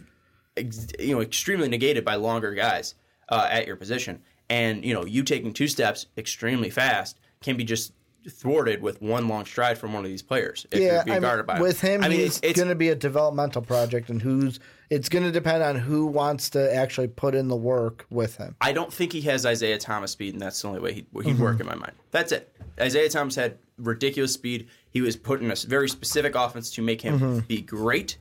ex- 0.57 0.87
you 0.99 1.13
know 1.13 1.21
extremely 1.21 1.67
negated 1.69 2.03
by 2.03 2.15
longer 2.15 2.53
guys 2.55 2.95
uh, 3.29 3.47
at 3.51 3.67
your 3.67 3.75
position. 3.75 4.21
And 4.49 4.83
you 4.83 4.93
know 4.95 5.05
you 5.05 5.21
taking 5.23 5.53
two 5.53 5.67
steps 5.67 6.07
extremely 6.17 6.71
fast 6.71 7.19
can 7.41 7.55
be 7.55 7.63
just 7.63 7.93
thwarted 8.29 8.81
with 8.81 8.99
one 9.01 9.27
long 9.27 9.45
stride 9.45 9.77
from 9.77 9.93
one 9.93 10.03
of 10.05 10.09
these 10.11 10.21
players 10.21 10.67
if 10.71 10.79
yeah, 10.79 11.03
I 11.07 11.19
mean, 11.19 11.45
by 11.45 11.59
with 11.59 11.81
him, 11.81 12.03
I 12.03 12.09
mean, 12.09 12.19
it's 12.21 12.39
going 12.39 12.67
to 12.69 12.75
be 12.75 12.89
a 12.89 12.95
developmental 12.95 13.61
project, 13.61 14.09
and 14.09 14.21
who's 14.21 14.59
it's 14.91 15.09
going 15.09 15.23
to 15.23 15.31
depend 15.31 15.63
on 15.63 15.75
who 15.77 16.05
wants 16.05 16.51
to 16.51 16.75
actually 16.75 17.07
put 17.07 17.33
in 17.33 17.47
the 17.47 17.55
work 17.55 18.05
with 18.11 18.35
him. 18.37 18.55
I 18.61 18.73
don't 18.73 18.93
think 18.93 19.13
he 19.13 19.21
has 19.21 19.45
Isaiah 19.45 19.79
Thomas 19.79 20.11
speed, 20.11 20.33
and 20.33 20.41
that's 20.41 20.61
the 20.61 20.67
only 20.67 20.81
way 20.81 20.93
he'd, 20.93 21.07
he'd 21.13 21.19
Mm-hmm. 21.23 21.41
work 21.41 21.59
in 21.59 21.65
my 21.65 21.75
mind. 21.75 21.93
That's 22.11 22.31
it. 22.31 22.53
Isaiah 22.79 23.09
Thomas 23.09 23.35
had 23.35 23.57
ridiculous 23.77 24.33
speed. 24.33 24.67
He 24.91 25.01
was 25.01 25.15
put 25.15 25.41
in 25.41 25.49
a 25.49 25.55
very 25.67 25.89
specific 25.89 26.35
offense 26.35 26.69
to 26.75 26.81
make 26.83 27.01
him 27.01 27.19
Mm-hmm. 27.19 27.39
be 27.47 27.61
great. 27.61 28.17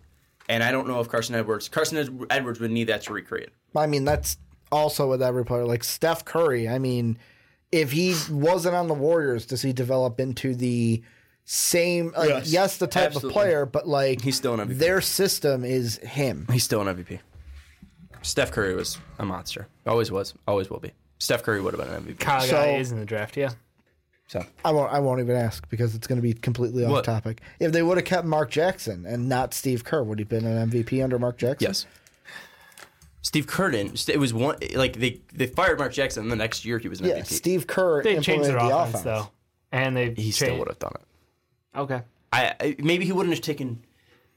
And 0.48 0.62
I 0.62 0.70
don't 0.72 0.88
know 0.88 1.00
if 1.00 1.08
Carson 1.08 1.34
Edwards, 1.34 1.68
Carson 1.68 2.26
Edwards 2.30 2.60
would 2.60 2.70
need 2.70 2.84
that 2.84 3.02
to 3.02 3.12
recreate. 3.12 3.50
I 3.76 3.86
mean, 3.86 4.04
that's 4.04 4.36
also 4.72 5.08
with 5.10 5.22
every 5.22 5.44
player. 5.44 5.64
Like 5.64 5.84
Steph 5.84 6.24
Curry, 6.24 6.68
I 6.68 6.78
mean, 6.78 7.18
if 7.72 7.92
he 7.92 8.14
wasn't 8.30 8.74
on 8.74 8.88
the 8.88 8.94
Warriors, 8.94 9.44
does 9.46 9.62
he 9.62 9.72
develop 9.72 10.18
into 10.20 10.54
the 10.54 11.02
same. 11.52 12.12
Like, 12.16 12.28
Yes, 12.28 12.52
yes, 12.52 12.76
the 12.76 12.86
type 12.86 13.06
absolutely. 13.06 13.28
of 13.30 13.32
player, 13.32 13.66
but 13.66 13.88
like 13.88 14.22
He's 14.22 14.36
still 14.36 14.54
an 14.58 14.68
MVP. 14.68 14.78
Their 14.78 15.00
system 15.00 15.64
is 15.64 15.96
him. 15.98 16.46
He's 16.52 16.62
still 16.64 16.80
an 16.86 16.86
MVP. 16.96 17.18
Steph 18.22 18.52
Curry 18.52 18.74
was 18.74 18.98
a 19.18 19.24
monster. 19.24 19.66
Always 19.86 20.10
was. 20.12 20.34
Always 20.46 20.70
will 20.70 20.78
be. 20.78 20.92
Steph 21.18 21.42
Curry 21.42 21.60
would 21.60 21.74
have 21.74 21.84
been 21.84 21.92
an 21.92 22.02
MVP. 22.04 22.18
Kyle 22.20 22.40
So- 22.42 22.52
guy 22.52 22.74
is 22.76 22.92
in 22.92 23.00
the 23.00 23.04
draft. 23.06 23.36
Yeah. 23.36 23.50
So 24.28 24.44
I 24.64 24.70
won't. 24.70 24.92
I 24.92 25.00
won't 25.00 25.18
even 25.20 25.34
ask 25.34 25.68
because 25.70 25.96
it's 25.96 26.06
going 26.06 26.18
to 26.18 26.22
be 26.22 26.34
completely 26.34 26.84
off 26.84 26.92
What? 26.92 27.04
topic. 27.04 27.40
If 27.58 27.72
they 27.72 27.82
would 27.82 27.96
have 27.98 28.04
kept 28.06 28.24
Mark 28.26 28.48
Jackson 28.50 29.04
and 29.04 29.28
not 29.28 29.52
Steve 29.52 29.82
Kerr, 29.82 30.04
would 30.04 30.20
he 30.20 30.22
have 30.22 30.28
been 30.28 30.44
an 30.46 30.70
MVP 30.70 31.02
under 31.02 31.18
Mark 31.18 31.36
Jackson? 31.36 31.68
yes. 31.68 31.86
Steve 33.22 33.48
Kerr 33.48 33.72
didn't. 33.72 34.08
It 34.08 34.18
was 34.20 34.32
one 34.32 34.56
like 34.74 34.94
they 35.00 35.20
they 35.34 35.46
fired 35.48 35.78
Mark 35.80 35.92
Jackson. 35.92 36.22
and 36.22 36.30
The 36.32 36.36
next 36.36 36.64
year 36.64 36.78
he 36.78 36.88
was 36.88 37.00
an 37.00 37.08
Yeah, 37.08 37.14
MVP. 37.18 37.26
Steve 37.26 37.66
Kerr 37.66 38.02
They 38.04 38.14
changed 38.14 38.28
implemented 38.28 38.60
their 38.60 38.68
the 38.68 38.76
offense, 38.76 38.88
offense. 39.00 39.04
though, 39.04 39.30
and 39.72 39.96
they 39.96 40.14
he 40.14 40.30
still 40.30 40.56
would 40.58 40.68
have 40.68 40.78
done 40.78 40.92
it. 40.94 41.02
Okay. 41.76 42.02
I, 42.32 42.54
I 42.60 42.76
maybe 42.78 43.04
he 43.04 43.12
wouldn't 43.12 43.34
have 43.34 43.42
taken 43.42 43.82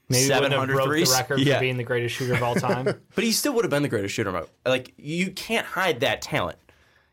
Maybe 0.08 0.28
wouldn't 0.34 0.52
have 0.52 0.66
broke 0.68 0.86
threes. 0.86 1.10
the 1.10 1.16
record 1.16 1.40
Yeah. 1.40 1.54
for 1.54 1.60
being 1.60 1.76
the 1.76 1.84
greatest 1.84 2.14
shooter 2.14 2.34
of 2.34 2.42
all 2.42 2.54
time. 2.54 2.84
But 3.14 3.24
he 3.24 3.32
still 3.32 3.54
would 3.54 3.64
have 3.64 3.70
been 3.70 3.82
the 3.82 3.88
greatest 3.88 4.14
shooter. 4.14 4.32
Mo. 4.32 4.46
Like 4.66 4.92
you 4.98 5.30
can't 5.30 5.66
hide 5.66 6.00
that 6.00 6.20
talent. 6.22 6.58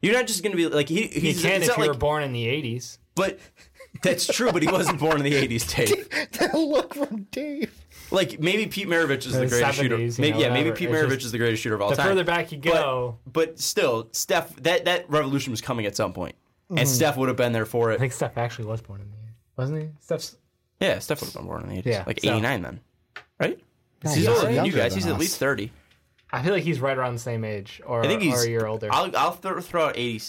You're 0.02 0.14
not 0.14 0.28
just 0.28 0.44
going 0.44 0.52
to 0.52 0.58
be 0.58 0.68
like 0.68 0.90
he. 0.90 1.04
you 1.04 1.22
He's, 1.22 1.42
can 1.42 1.62
it's 1.62 1.70
if 1.70 1.78
not 1.78 1.84
you 1.86 1.92
were 1.92 1.98
born 1.98 2.24
in 2.24 2.34
the 2.34 2.46
'80s. 2.48 2.98
But 3.16 3.40
that's 4.02 4.26
true. 4.26 4.52
But 4.52 4.64
he 4.64 4.68
wasn't 4.68 5.00
born 5.00 5.18
in 5.18 5.24
the 5.24 5.34
'80s, 5.34 5.76
Dave. 5.76 6.10
that 6.40 6.54
look 6.56 6.96
from 6.96 7.24
Dave. 7.32 7.72
Like 8.10 8.40
maybe 8.40 8.66
Pete 8.66 8.88
Maravich 8.88 9.26
is 9.28 9.34
the, 9.34 9.42
The 9.42 9.48
greatest 9.48 9.80
70s, 9.80 9.82
shooter. 9.82 9.98
you 10.00 10.14
Maybe 10.18 10.32
know, 10.32 10.40
yeah, 10.40 10.54
maybe. 10.54 10.72
Pete 10.72 10.90
It's 10.90 10.98
Maravich 10.98 11.12
just- 11.14 11.26
is 11.28 11.32
the 11.32 11.38
greatest 11.38 11.62
shooter 11.62 11.76
of 11.76 11.82
all 11.82 11.92
The 11.92 11.96
time. 11.98 12.08
further 12.08 12.24
back 12.26 12.52
you 12.52 12.58
go, 12.58 13.20
but, 13.26 13.50
but 13.50 13.60
still, 13.60 14.10
Steph 14.12 14.54
that 14.64 14.86
that 14.86 15.10
revolution 15.10 15.52
was 15.52 15.62
coming 15.62 15.86
at 15.86 15.96
some 15.96 16.12
point, 16.14 16.36
and 16.70 16.80
mm-hmm. 16.80 16.86
Steph 16.88 17.16
would 17.18 17.28
have 17.30 17.38
been 17.38 17.54
there 17.54 17.66
for 17.66 17.90
it. 17.92 17.94
I 17.94 17.96
it. 17.96 18.00
think 18.00 18.14
Steph 18.14 18.38
actually 18.38 18.66
was 18.66 18.82
born 18.82 19.02
in 19.02 19.08
the 19.12 19.16
'80s, 19.16 19.21
wasn't 19.62 19.82
he? 19.84 19.90
Steph's 20.02 20.36
Yeah, 20.80 21.00
Steph 21.00 21.22
would 21.22 21.28
have 21.28 21.36
been 21.36 21.46
born 21.46 21.64
in 21.64 21.70
the 21.70 21.76
'80s, 21.82 21.86
Yeah, 21.86 22.04
like 22.06 22.20
so- 22.20 22.30
'89 22.30 22.62
then, 22.62 22.80
right? 23.40 23.60
No, 24.04 24.12
He's 24.12 24.28
older 24.28 24.52
than 24.54 24.66
you 24.66 24.72
guys. 24.72 24.92
than 24.94 25.04
He's 25.04 25.08
at 25.12 25.20
least 25.20 25.38
30. 25.38 25.72
I 26.34 26.42
feel 26.44 26.54
like 26.54 26.64
he's 26.64 26.80
right 26.80 26.98
around 26.98 27.14
the 27.14 27.20
same 27.20 27.44
age, 27.44 27.82
or, 27.86 28.04
I 28.04 28.08
think 28.08 28.22
he's 28.22 28.34
or 28.44 28.48
a 28.48 28.50
year 28.50 28.66
older. 28.66 28.88
I'll 28.92 29.16
I'll 29.16 29.36
th- 29.36 29.64
throw 29.64 29.86
out 29.88 29.98
80, 29.98 30.22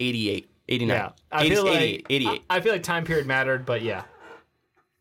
88, 0.00 0.48
89. 0.68 0.96
yeah, 0.96 1.10
I 1.32 1.44
80, 1.44 1.54
feel 1.54 1.64
like 1.64 1.76
88, 1.80 2.06
88. 2.10 2.42
I, 2.50 2.56
I 2.56 2.60
feel 2.60 2.72
like 2.72 2.82
time 2.82 3.04
period 3.04 3.26
mattered, 3.26 3.64
but 3.64 3.80
yeah, 3.82 4.02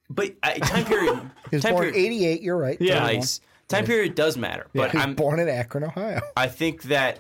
but 0.10 0.34
uh, 0.44 0.54
time 0.54 0.86
period. 0.86 1.20
He 1.50 1.58
was 1.58 1.64
time 1.64 1.74
born 1.74 1.92
period. 1.92 2.06
'88. 2.06 2.42
You're 2.42 2.58
right. 2.58 2.78
Yeah. 2.80 3.00
Nice. 3.00 3.42
Time 3.68 3.86
period 3.86 4.14
does 4.16 4.38
matter, 4.38 4.68
but 4.74 4.92
He 4.92 4.98
was 4.98 5.06
I'm. 5.06 5.16
born 5.16 5.40
in 5.40 5.48
Akron, 5.50 5.84
Ohio. 5.84 6.22
I 6.38 6.48
think 6.48 6.84
that 6.84 7.20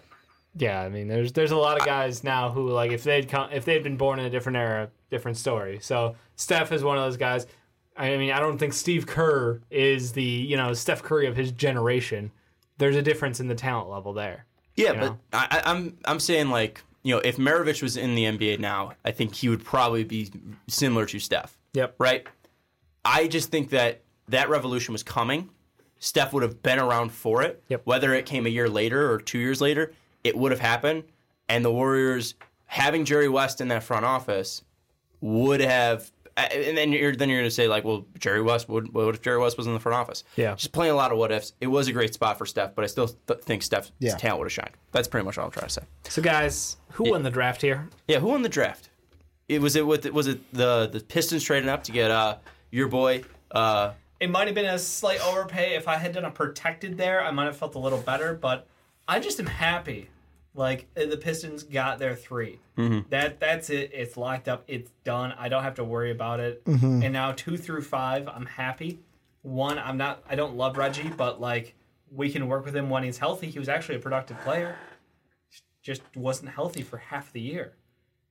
yeah. 0.55 0.81
I 0.81 0.89
mean, 0.89 1.07
there's 1.07 1.31
there's 1.33 1.51
a 1.51 1.57
lot 1.57 1.79
of 1.79 1.85
guys 1.85 2.23
now 2.23 2.49
who 2.49 2.69
like 2.69 2.91
if 2.91 3.03
they'd 3.03 3.27
come, 3.29 3.49
if 3.51 3.65
they'd 3.65 3.83
been 3.83 3.97
born 3.97 4.19
in 4.19 4.25
a 4.25 4.29
different 4.29 4.57
era, 4.57 4.89
different 5.09 5.37
story. 5.37 5.79
So 5.81 6.15
Steph 6.35 6.71
is 6.71 6.83
one 6.83 6.97
of 6.97 7.03
those 7.03 7.17
guys. 7.17 7.47
I 7.95 8.17
mean, 8.17 8.31
I 8.31 8.39
don't 8.39 8.57
think 8.57 8.73
Steve 8.73 9.05
Kerr 9.05 9.61
is 9.69 10.13
the 10.13 10.23
you 10.23 10.57
know 10.57 10.73
Steph 10.73 11.03
Curry 11.03 11.27
of 11.27 11.35
his 11.35 11.51
generation. 11.51 12.31
There's 12.77 12.95
a 12.95 13.01
difference 13.01 13.39
in 13.39 13.47
the 13.47 13.55
talent 13.55 13.89
level 13.89 14.13
there. 14.13 14.45
Yeah, 14.75 14.93
you 14.93 14.99
but 14.99 15.05
know? 15.05 15.19
I- 15.33 15.61
I'm 15.65 15.97
I'm 16.05 16.19
saying 16.19 16.49
like 16.49 16.81
you 17.03 17.13
know 17.13 17.21
if 17.23 17.37
Maravich 17.37 17.81
was 17.83 17.97
in 17.97 18.15
the 18.15 18.23
NBA 18.25 18.59
now, 18.59 18.93
I 19.05 19.11
think 19.11 19.35
he 19.35 19.49
would 19.49 19.63
probably 19.63 20.03
be 20.03 20.31
similar 20.67 21.05
to 21.07 21.19
Steph. 21.19 21.57
Yep. 21.73 21.95
Right. 21.99 22.27
I 23.05 23.27
just 23.27 23.51
think 23.51 23.69
that 23.71 24.01
that 24.29 24.49
revolution 24.49 24.91
was 24.93 25.03
coming. 25.03 25.49
Steph 25.99 26.33
would 26.33 26.43
have 26.43 26.61
been 26.61 26.79
around 26.79 27.11
for 27.11 27.43
it. 27.43 27.63
Yep. 27.69 27.81
Whether 27.85 28.13
it 28.13 28.25
came 28.25 28.45
a 28.45 28.49
year 28.49 28.69
later 28.69 29.11
or 29.11 29.19
two 29.19 29.39
years 29.39 29.61
later, 29.61 29.93
it 30.23 30.37
would 30.37 30.51
have 30.51 30.59
happened. 30.61 31.03
And 31.49 31.63
the 31.63 31.71
Warriors 31.71 32.35
having 32.65 33.05
Jerry 33.05 33.29
West 33.29 33.61
in 33.61 33.67
that 33.69 33.83
front 33.83 34.05
office 34.05 34.63
would 35.21 35.59
have. 35.61 36.09
And 36.35 36.75
then 36.75 36.91
you're 36.91 37.15
then 37.15 37.29
you're 37.29 37.39
going 37.39 37.47
to 37.49 37.53
say 37.53 37.67
like, 37.67 37.83
well, 37.83 38.07
Jerry 38.17 38.41
West. 38.41 38.67
What, 38.67 38.91
what 38.91 39.13
if 39.13 39.21
Jerry 39.21 39.37
West 39.37 39.55
was 39.55 39.67
in 39.67 39.73
the 39.73 39.79
front 39.79 39.95
office? 39.95 40.23
Yeah. 40.35 40.55
just 40.55 40.71
playing 40.71 40.91
a 40.91 40.95
lot 40.95 41.11
of 41.11 41.19
what 41.19 41.31
ifs. 41.31 41.53
It 41.61 41.67
was 41.67 41.87
a 41.87 41.93
great 41.93 42.13
spot 42.15 42.39
for 42.39 42.47
Steph, 42.47 42.73
but 42.73 42.83
I 42.83 42.87
still 42.87 43.07
th- 43.27 43.41
think 43.41 43.61
Steph's 43.61 43.91
Yeah. 43.99 44.15
talent 44.17 44.39
would 44.39 44.45
have 44.45 44.51
shined. 44.53 44.71
That's 44.91 45.07
pretty 45.07 45.25
much 45.25 45.37
all 45.37 45.45
I'm 45.45 45.51
trying 45.51 45.67
to 45.67 45.73
say. 45.73 45.83
So 46.09 46.23
guys, 46.23 46.77
who 46.93 47.11
won 47.11 47.21
the 47.21 47.29
draft 47.29 47.61
here? 47.61 47.87
Yeah, 48.07 48.17
who 48.19 48.27
won 48.29 48.41
the 48.41 48.49
draft? 48.49 48.89
It 49.47 49.61
was 49.61 49.75
it 49.75 49.85
with 49.85 50.05
was 50.07 50.25
it 50.27 50.39
the 50.53 50.87
the 50.91 51.01
Pistons 51.01 51.43
trading 51.43 51.69
up 51.69 51.83
to 51.83 51.91
get 51.91 52.09
uh 52.09 52.37
your 52.71 52.87
boy 52.87 53.23
uh 53.51 53.91
It 54.19 54.31
might 54.31 54.47
have 54.47 54.55
been 54.55 54.65
a 54.65 54.79
slight 54.79 55.21
overpay. 55.21 55.75
If 55.75 55.87
I 55.87 55.97
had 55.97 56.13
done 56.13 56.25
a 56.25 56.31
protected 56.31 56.97
there, 56.97 57.23
I 57.23 57.29
might 57.29 57.45
have 57.45 57.57
felt 57.57 57.75
a 57.75 57.79
little 57.79 57.99
better. 57.99 58.33
But 58.33 58.65
I 59.07 59.19
just 59.19 59.39
am 59.39 59.45
happy. 59.45 60.09
Like 60.55 60.87
uh, 60.95 61.05
the 61.05 61.17
Pistons 61.17 61.63
got 61.63 61.97
their 61.99 62.15
3 62.15 62.59
That 63.09 63.39
that's 63.39 63.69
it. 63.69 63.91
It's 63.93 64.17
locked 64.17 64.47
up. 64.47 64.63
It's 64.67 64.91
done. 65.03 65.33
I 65.37 65.49
don't 65.49 65.63
have 65.63 65.75
to 65.75 65.83
worry 65.83 66.11
about 66.11 66.39
it. 66.39 66.61
And 66.65 67.11
now 67.13 67.31
two 67.31 67.57
through 67.57 67.81
five, 67.81 68.27
I'm 68.27 68.45
happy. 68.45 68.99
One, 69.41 69.77
I'm 69.79 69.97
not. 69.97 70.23
I 70.29 70.35
don't 70.35 70.55
love 70.55 70.77
Reggie, 70.77 71.09
but 71.09 71.41
like 71.41 71.75
we 72.11 72.31
can 72.31 72.47
work 72.47 72.65
with 72.65 72.75
him 72.75 72.89
when 72.89 73.03
he's 73.03 73.17
healthy. 73.17 73.49
He 73.49 73.57
was 73.59 73.67
actually 73.67 73.95
a 73.95 73.99
productive 73.99 74.39
player. 74.41 74.77
Just 75.81 76.01
wasn't 76.15 76.51
healthy 76.51 76.81
for 76.81 76.97
half 76.97 77.33
the 77.33 77.41
year, 77.41 77.73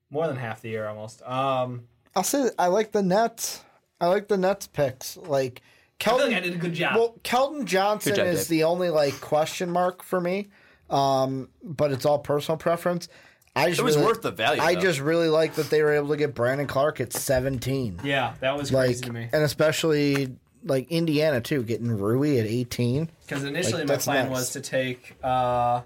more 0.08 0.26
than 0.26 0.36
half 0.36 0.62
the 0.62 0.70
year 0.70 0.86
almost. 0.88 1.22
Um, 1.22 1.82
I'll 2.16 2.22
say 2.22 2.50
I 2.58 2.68
like 2.68 2.92
the 2.92 3.02
Nets. 3.02 3.64
I 4.00 4.06
like 4.06 4.28
the 4.28 4.38
Nets 4.38 4.66
picks. 4.68 5.16
Like 5.16 5.60
I 6.00 6.04
feel 6.04 6.14
Keldon. 6.18 6.26
like 6.28 6.36
I 6.36 6.40
did 6.40 6.54
a 6.54 6.58
good 6.58 6.72
job. 6.74 6.96
Well, 6.96 7.14
Keldon 7.24 7.64
Johnson 7.66 8.14
job, 8.14 8.26
is 8.26 8.40
Dave. 8.40 8.48
the 8.48 8.64
only 8.64 8.90
like 8.90 9.20
question 9.20 9.70
mark 9.70 10.02
for 10.02 10.20
me. 10.20 10.48
Um, 10.92 11.48
but 11.62 11.90
it's 11.92 12.04
all 12.04 12.18
personal 12.18 12.58
preference. 12.58 13.08
I 13.56 13.68
just 13.68 13.80
It 13.80 13.84
was 13.84 13.96
really- 13.96 14.06
worth 14.08 14.22
the 14.22 14.30
value, 14.30 14.62
I 14.62 14.74
though. 14.74 14.80
just 14.80 15.00
really 15.00 15.28
like 15.28 15.54
that 15.54 15.68
they 15.70 15.82
were 15.82 15.92
able 15.92 16.08
to 16.08 16.16
get 16.16 16.34
Brandon 16.34 16.66
Clarke 16.66 17.00
at 17.00 17.12
17. 17.12 18.00
yeah, 18.04 18.34
that 18.40 18.56
was 18.56 18.72
Like, 18.72 18.86
crazy 18.86 19.00
to 19.04 19.12
me. 19.12 19.28
and 19.32 19.42
especially 19.42 20.36
like 20.64 20.90
Indiana 20.90 21.40
too, 21.40 21.62
getting 21.62 21.88
Rui 21.90 22.38
at 22.38 22.46
18. 22.46 23.10
Because 23.26 23.44
initially 23.44 23.82
Like, 23.82 23.88
my 23.88 23.96
plan 23.96 24.24
nice. 24.26 24.32
was 24.38 24.50
to 24.50 24.60
take 24.60 25.16
uh, 25.22 25.82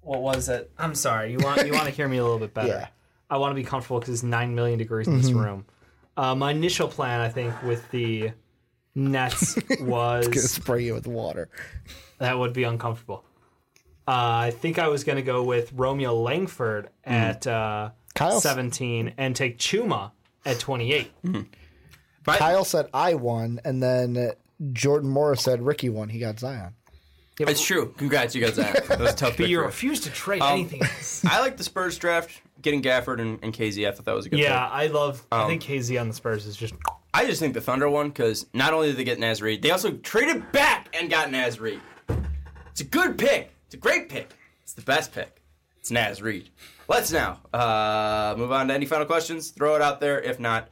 what 0.00 0.20
was 0.22 0.48
it? 0.48 0.70
I'm 0.78 0.94
sorry. 0.94 1.32
You 1.32 1.38
want 1.38 1.66
you 1.66 1.72
want 1.72 1.84
to 1.84 1.90
hear 1.90 2.08
me 2.08 2.16
a 2.18 2.22
little 2.22 2.38
bit 2.38 2.54
better. 2.54 2.68
Yeah. 2.68 2.86
I 3.30 3.36
want 3.36 3.50
to 3.50 3.54
be 3.54 3.62
comfortable 3.64 4.00
because 4.00 4.14
it's 4.14 4.22
nine 4.22 4.54
million 4.54 4.78
degrees 4.78 5.06
in 5.06 5.18
this 5.18 5.30
room. 5.32 5.66
Uh, 6.16 6.34
my 6.34 6.50
initial 6.52 6.88
plan, 6.88 7.20
I 7.20 7.28
think, 7.28 7.52
with 7.62 7.88
the 7.90 8.32
Nets 8.94 9.54
Gonna 9.78 9.84
was 9.84 10.50
spray 10.50 10.84
you 10.84 10.94
with 10.94 11.06
water. 11.06 11.48
that 12.18 12.38
would 12.38 12.52
be 12.54 12.64
uncomfortable. 12.64 13.22
Uh, 14.08 14.46
I 14.46 14.50
think 14.52 14.78
I 14.78 14.88
was 14.88 15.04
going 15.04 15.16
to 15.16 15.22
go 15.22 15.42
with 15.42 15.70
Romeo 15.74 16.14
Langford 16.14 16.88
at 17.04 17.46
uh, 17.46 17.90
17 18.16 19.12
and 19.18 19.36
take 19.36 19.58
Chuma 19.58 20.12
at 20.46 20.58
28. 20.58 21.12
Kyle 22.24 22.64
said 22.64 22.86
I 22.94 23.14
won, 23.14 23.60
and 23.64 23.82
then 23.82 24.32
Jordan 24.72 25.10
Morris 25.10 25.42
said 25.42 25.60
Ricky 25.62 25.90
won. 25.90 26.08
He 26.08 26.18
got 26.18 26.38
Zion. 26.40 26.72
It's 27.38 27.62
true. 27.64 27.94
Congrats, 27.98 28.34
you 28.34 28.40
got 28.40 28.54
that. 28.54 28.86
That 28.88 28.98
was 28.98 29.12
a 29.12 29.14
tough 29.16 29.30
But 29.36 29.36
pick 29.36 29.48
you 29.48 29.58
for 29.58 29.60
you. 29.62 29.66
refuse 29.66 30.00
to 30.00 30.10
trade 30.10 30.40
Um, 30.42 30.52
anything 30.60 30.82
else. 30.82 31.22
I 31.28 31.40
like 31.40 31.56
the 31.58 31.62
Spurs 31.62 31.96
draft, 31.98 32.40
getting 32.62 32.82
Gafford 32.82 33.20
and, 33.20 33.38
and 33.42 33.54
KZ. 33.54 33.86
I 33.86 33.92
thought 33.92 34.06
that 34.06 34.14
was 34.14 34.26
a 34.26 34.30
good 34.30 34.40
Yeah, 34.40 34.64
pick. 34.64 34.72
I 34.74 34.86
love. 34.86 35.24
I 35.30 35.42
Um, 35.42 35.48
think 35.48 35.62
KZ 35.62 36.00
on 36.00 36.08
the 36.08 36.14
Spurs 36.14 36.46
is 36.46 36.56
just. 36.56 36.74
I 37.14 37.26
just 37.26 37.40
think 37.40 37.54
the 37.54 37.60
Thunder 37.60 37.88
one 37.88 38.08
because 38.08 38.46
not 38.54 38.72
only 38.74 38.88
did 38.88 38.96
they 38.96 39.04
get 39.04 39.18
Naz 39.20 39.40
Reid, 39.42 39.62
they 39.62 39.70
also 39.70 39.92
traded 39.92 40.50
back 40.50 40.88
and 40.98 41.08
got 41.10 41.30
Naz 41.30 41.60
Reid. 41.60 41.80
It's 42.72 42.80
a 42.80 42.84
good 42.84 43.16
pick. 43.18 43.54
It's 43.68 43.74
a 43.74 43.78
great 43.78 44.08
pick. 44.08 44.30
It's 44.62 44.72
the 44.72 44.80
best 44.80 45.12
pick. 45.12 45.42
It's 45.78 45.90
Naz 45.90 46.22
Reid. 46.22 46.48
Let's 46.88 47.12
now 47.12 47.40
uh, 47.52 48.34
move 48.38 48.50
on 48.50 48.68
to 48.68 48.74
any 48.74 48.86
final 48.86 49.04
questions. 49.04 49.50
Throw 49.50 49.76
it 49.76 49.82
out 49.82 50.00
there. 50.00 50.22
If 50.22 50.40
not, 50.40 50.70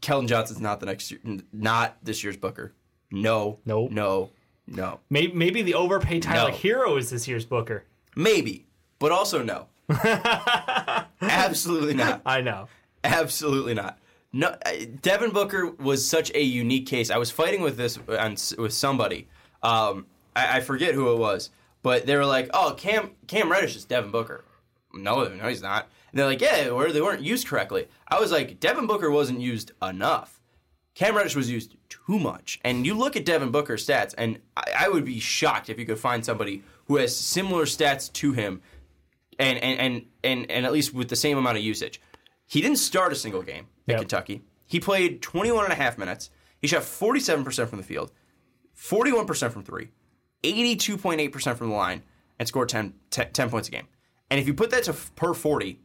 Keldon 0.00 0.26
Johnson's 0.26 0.60
not 0.60 0.80
the 0.80 0.86
next 0.86 1.08
year, 1.12 1.20
not 1.52 1.98
this 2.02 2.24
year's 2.24 2.36
Booker. 2.36 2.72
No. 3.12 3.60
Nope. 3.64 3.92
No. 3.92 4.30
No. 4.66 4.98
Maybe, 5.08 5.32
maybe 5.32 5.62
the 5.62 5.74
overpaid 5.74 6.24
Tyler 6.24 6.50
No. 6.50 6.56
Herro 6.56 6.98
is 6.98 7.10
this 7.10 7.28
year's 7.28 7.44
Booker. 7.44 7.84
Maybe, 8.16 8.66
but 8.98 9.12
also 9.12 9.40
no. 9.40 9.66
Absolutely 11.20 11.94
not. 11.94 12.22
I 12.26 12.40
know. 12.40 12.66
Absolutely 13.04 13.74
not. 13.74 14.00
No, 14.32 14.48
uh, 14.48 14.72
Devin 15.00 15.30
Booker 15.30 15.70
was 15.78 16.04
such 16.08 16.32
a 16.34 16.42
unique 16.42 16.86
case. 16.86 17.08
I 17.08 17.18
was 17.18 17.30
fighting 17.30 17.62
with 17.62 17.76
this 17.76 18.00
on, 18.08 18.36
with 18.58 18.72
somebody. 18.72 19.28
Um, 19.62 20.06
I, 20.34 20.56
I 20.56 20.60
forget 20.60 20.94
who 20.94 21.12
it 21.12 21.18
was, 21.18 21.50
but 21.82 22.06
they 22.06 22.16
were 22.16 22.26
like, 22.26 22.48
"Oh, 22.54 22.74
Cam 22.76 23.12
Cam 23.26 23.50
Reddish 23.50 23.76
is 23.76 23.84
Devin 23.84 24.10
Booker." 24.10 24.44
No, 24.94 25.24
no, 25.24 25.48
he's 25.48 25.62
not. 25.62 25.88
And 26.10 26.18
they're 26.18 26.26
like, 26.26 26.40
"Yeah, 26.40 26.68
or 26.68 26.90
they 26.92 27.00
weren't 27.00 27.22
used 27.22 27.46
correctly." 27.46 27.88
I 28.08 28.20
was 28.20 28.30
like, 28.32 28.60
"Devin 28.60 28.86
Booker 28.86 29.10
wasn't 29.10 29.40
used 29.40 29.72
enough. 29.82 30.40
Cam 30.94 31.16
Reddish 31.16 31.34
was 31.36 31.50
used 31.50 31.76
too 31.88 32.18
much." 32.18 32.60
And 32.64 32.84
you 32.86 32.94
look 32.94 33.16
at 33.16 33.24
Devin 33.24 33.50
Booker's 33.50 33.86
stats, 33.86 34.14
and 34.18 34.38
I, 34.56 34.72
I 34.80 34.88
would 34.88 35.04
be 35.04 35.18
shocked 35.20 35.70
if 35.70 35.78
you 35.78 35.86
could 35.86 35.98
find 35.98 36.24
somebody 36.24 36.62
who 36.86 36.96
has 36.96 37.16
similar 37.16 37.64
stats 37.64 38.12
to 38.14 38.32
him 38.32 38.60
and 39.38 39.58
and 39.58 39.78
and 39.80 40.06
and, 40.22 40.50
and 40.50 40.66
at 40.66 40.72
least 40.72 40.92
with 40.92 41.08
the 41.08 41.16
same 41.16 41.38
amount 41.38 41.56
of 41.58 41.64
usage. 41.64 42.00
He 42.46 42.60
didn't 42.60 42.78
start 42.78 43.12
a 43.12 43.16
single 43.16 43.42
game 43.42 43.66
at 43.88 43.92
Yep. 43.92 43.98
Kentucky. 44.00 44.42
He 44.66 44.78
played 44.78 45.22
21 45.22 45.64
and 45.64 45.72
a 45.72 45.76
half 45.76 45.96
minutes. 45.96 46.28
He 46.60 46.66
shot 46.68 46.82
47% 46.82 47.68
from 47.68 47.78
the 47.78 47.84
field, 47.84 48.12
41% 48.76 49.50
from 49.52 49.62
3, 49.64 49.88
82.8% 50.44 51.56
from 51.56 51.70
the 51.70 51.74
line 51.74 52.02
and 52.38 52.48
scored 52.48 52.68
10, 52.68 52.94
10, 53.10 53.32
10 53.32 53.50
points 53.50 53.68
a 53.68 53.70
game. 53.70 53.86
And 54.30 54.40
if 54.40 54.46
you 54.46 54.54
put 54.54 54.70
that 54.70 54.84
to 54.84 54.92
per 54.92 55.34
40, 55.34 55.78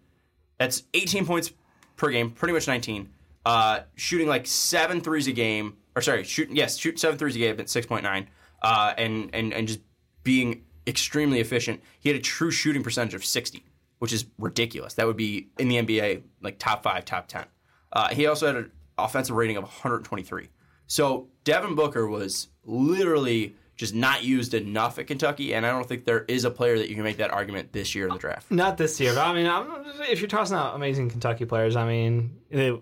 that's 0.57 0.83
18 0.93 1.25
points 1.25 1.51
per 1.95 2.09
game, 2.09 2.31
pretty 2.31 2.53
much 2.53 2.67
19. 2.67 3.09
uh, 3.45 3.79
shooting 3.95 4.27
like 4.27 4.45
seven 4.45 4.99
threes 4.99 5.27
a 5.27 5.31
game, 5.31 5.77
or 5.95 6.01
sorry, 6.01 6.23
shooting 6.25 6.55
yes, 6.55 6.77
shoot 6.77 6.99
seven 6.99 7.17
threes 7.17 7.35
a 7.35 7.39
game 7.39 7.57
at 7.59 7.69
six 7.69 7.85
point 7.87 8.03
nine, 8.03 8.27
uh, 8.61 8.93
and 8.97 9.29
and 9.33 9.53
and 9.53 9.67
just 9.69 9.79
being 10.23 10.63
extremely 10.85 11.39
efficient. 11.39 11.81
He 11.99 12.09
had 12.09 12.17
a 12.17 12.21
true 12.21 12.51
shooting 12.51 12.83
percentage 12.83 13.13
of 13.13 13.23
sixty, 13.23 13.63
which 13.99 14.11
is 14.11 14.25
ridiculous. 14.37 14.95
That 14.95 15.07
would 15.07 15.15
be 15.15 15.47
in 15.57 15.69
the 15.69 15.77
NBA 15.77 16.23
like 16.41 16.59
top 16.59 16.83
five, 16.83 17.05
top 17.05 17.29
ten. 17.29 17.45
Uh, 17.93 18.09
he 18.09 18.25
also 18.27 18.47
had 18.47 18.55
an 18.57 18.71
offensive 18.97 19.35
rating 19.35 19.55
of 19.55 19.63
123. 19.63 20.49
So 20.87 21.29
Devin 21.45 21.75
Booker 21.75 22.05
was 22.05 22.49
literally 22.65 23.55
just 23.77 23.93
not 23.95 24.23
used 24.23 24.53
enough 24.53 24.97
at 24.99 25.07
Kentucky, 25.07 25.53
and 25.53 25.65
I 25.65 25.69
don't 25.69 25.87
think 25.87 26.03
there 26.05 26.25
is 26.27 26.43
a 26.43 26.51
player 26.51 26.77
that 26.79 26.89
you 26.89 26.95
can 26.95 27.03
make 27.03 27.17
that 27.17 27.31
argument 27.31 27.71
this 27.71 27.93
year 27.95 28.07
in 28.07 28.13
the 28.13 28.19
draft. 28.19 28.51
Not 28.51 28.77
this 28.77 28.99
year, 28.99 29.13
but 29.13 29.25
I 29.25 29.33
mean, 29.33 29.45
I'm, 29.47 29.67
if 30.09 30.19
you're 30.19 30.27
tossing 30.27 30.57
out 30.57 30.75
amazing 30.75 31.09
Kentucky 31.09 31.45
players, 31.45 31.75
I 31.75 31.87
mean, 31.87 32.37
it, 32.49 32.81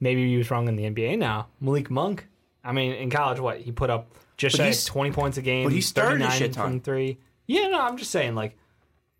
maybe 0.00 0.28
he 0.28 0.36
was 0.36 0.50
wrong 0.50 0.68
in 0.68 0.76
the 0.76 0.82
NBA 0.84 1.18
now. 1.18 1.46
Malik 1.60 1.90
Monk, 1.90 2.26
I 2.64 2.72
mean, 2.72 2.92
in 2.92 3.08
college, 3.08 3.38
what 3.40 3.58
he 3.60 3.70
put 3.72 3.88
up 3.88 4.08
just 4.36 4.56
shy 4.56 4.72
20 4.72 5.12
points 5.12 5.38
a 5.38 5.42
game, 5.42 5.64
but 5.64 5.72
he 5.72 5.80
started 5.80 6.20
a 6.20 6.24
39 6.24 6.38
shit 6.38 6.52
ton. 6.52 6.80
three. 6.80 7.18
Yeah, 7.46 7.68
no, 7.68 7.80
I'm 7.80 7.96
just 7.96 8.10
saying, 8.10 8.34
like, 8.34 8.56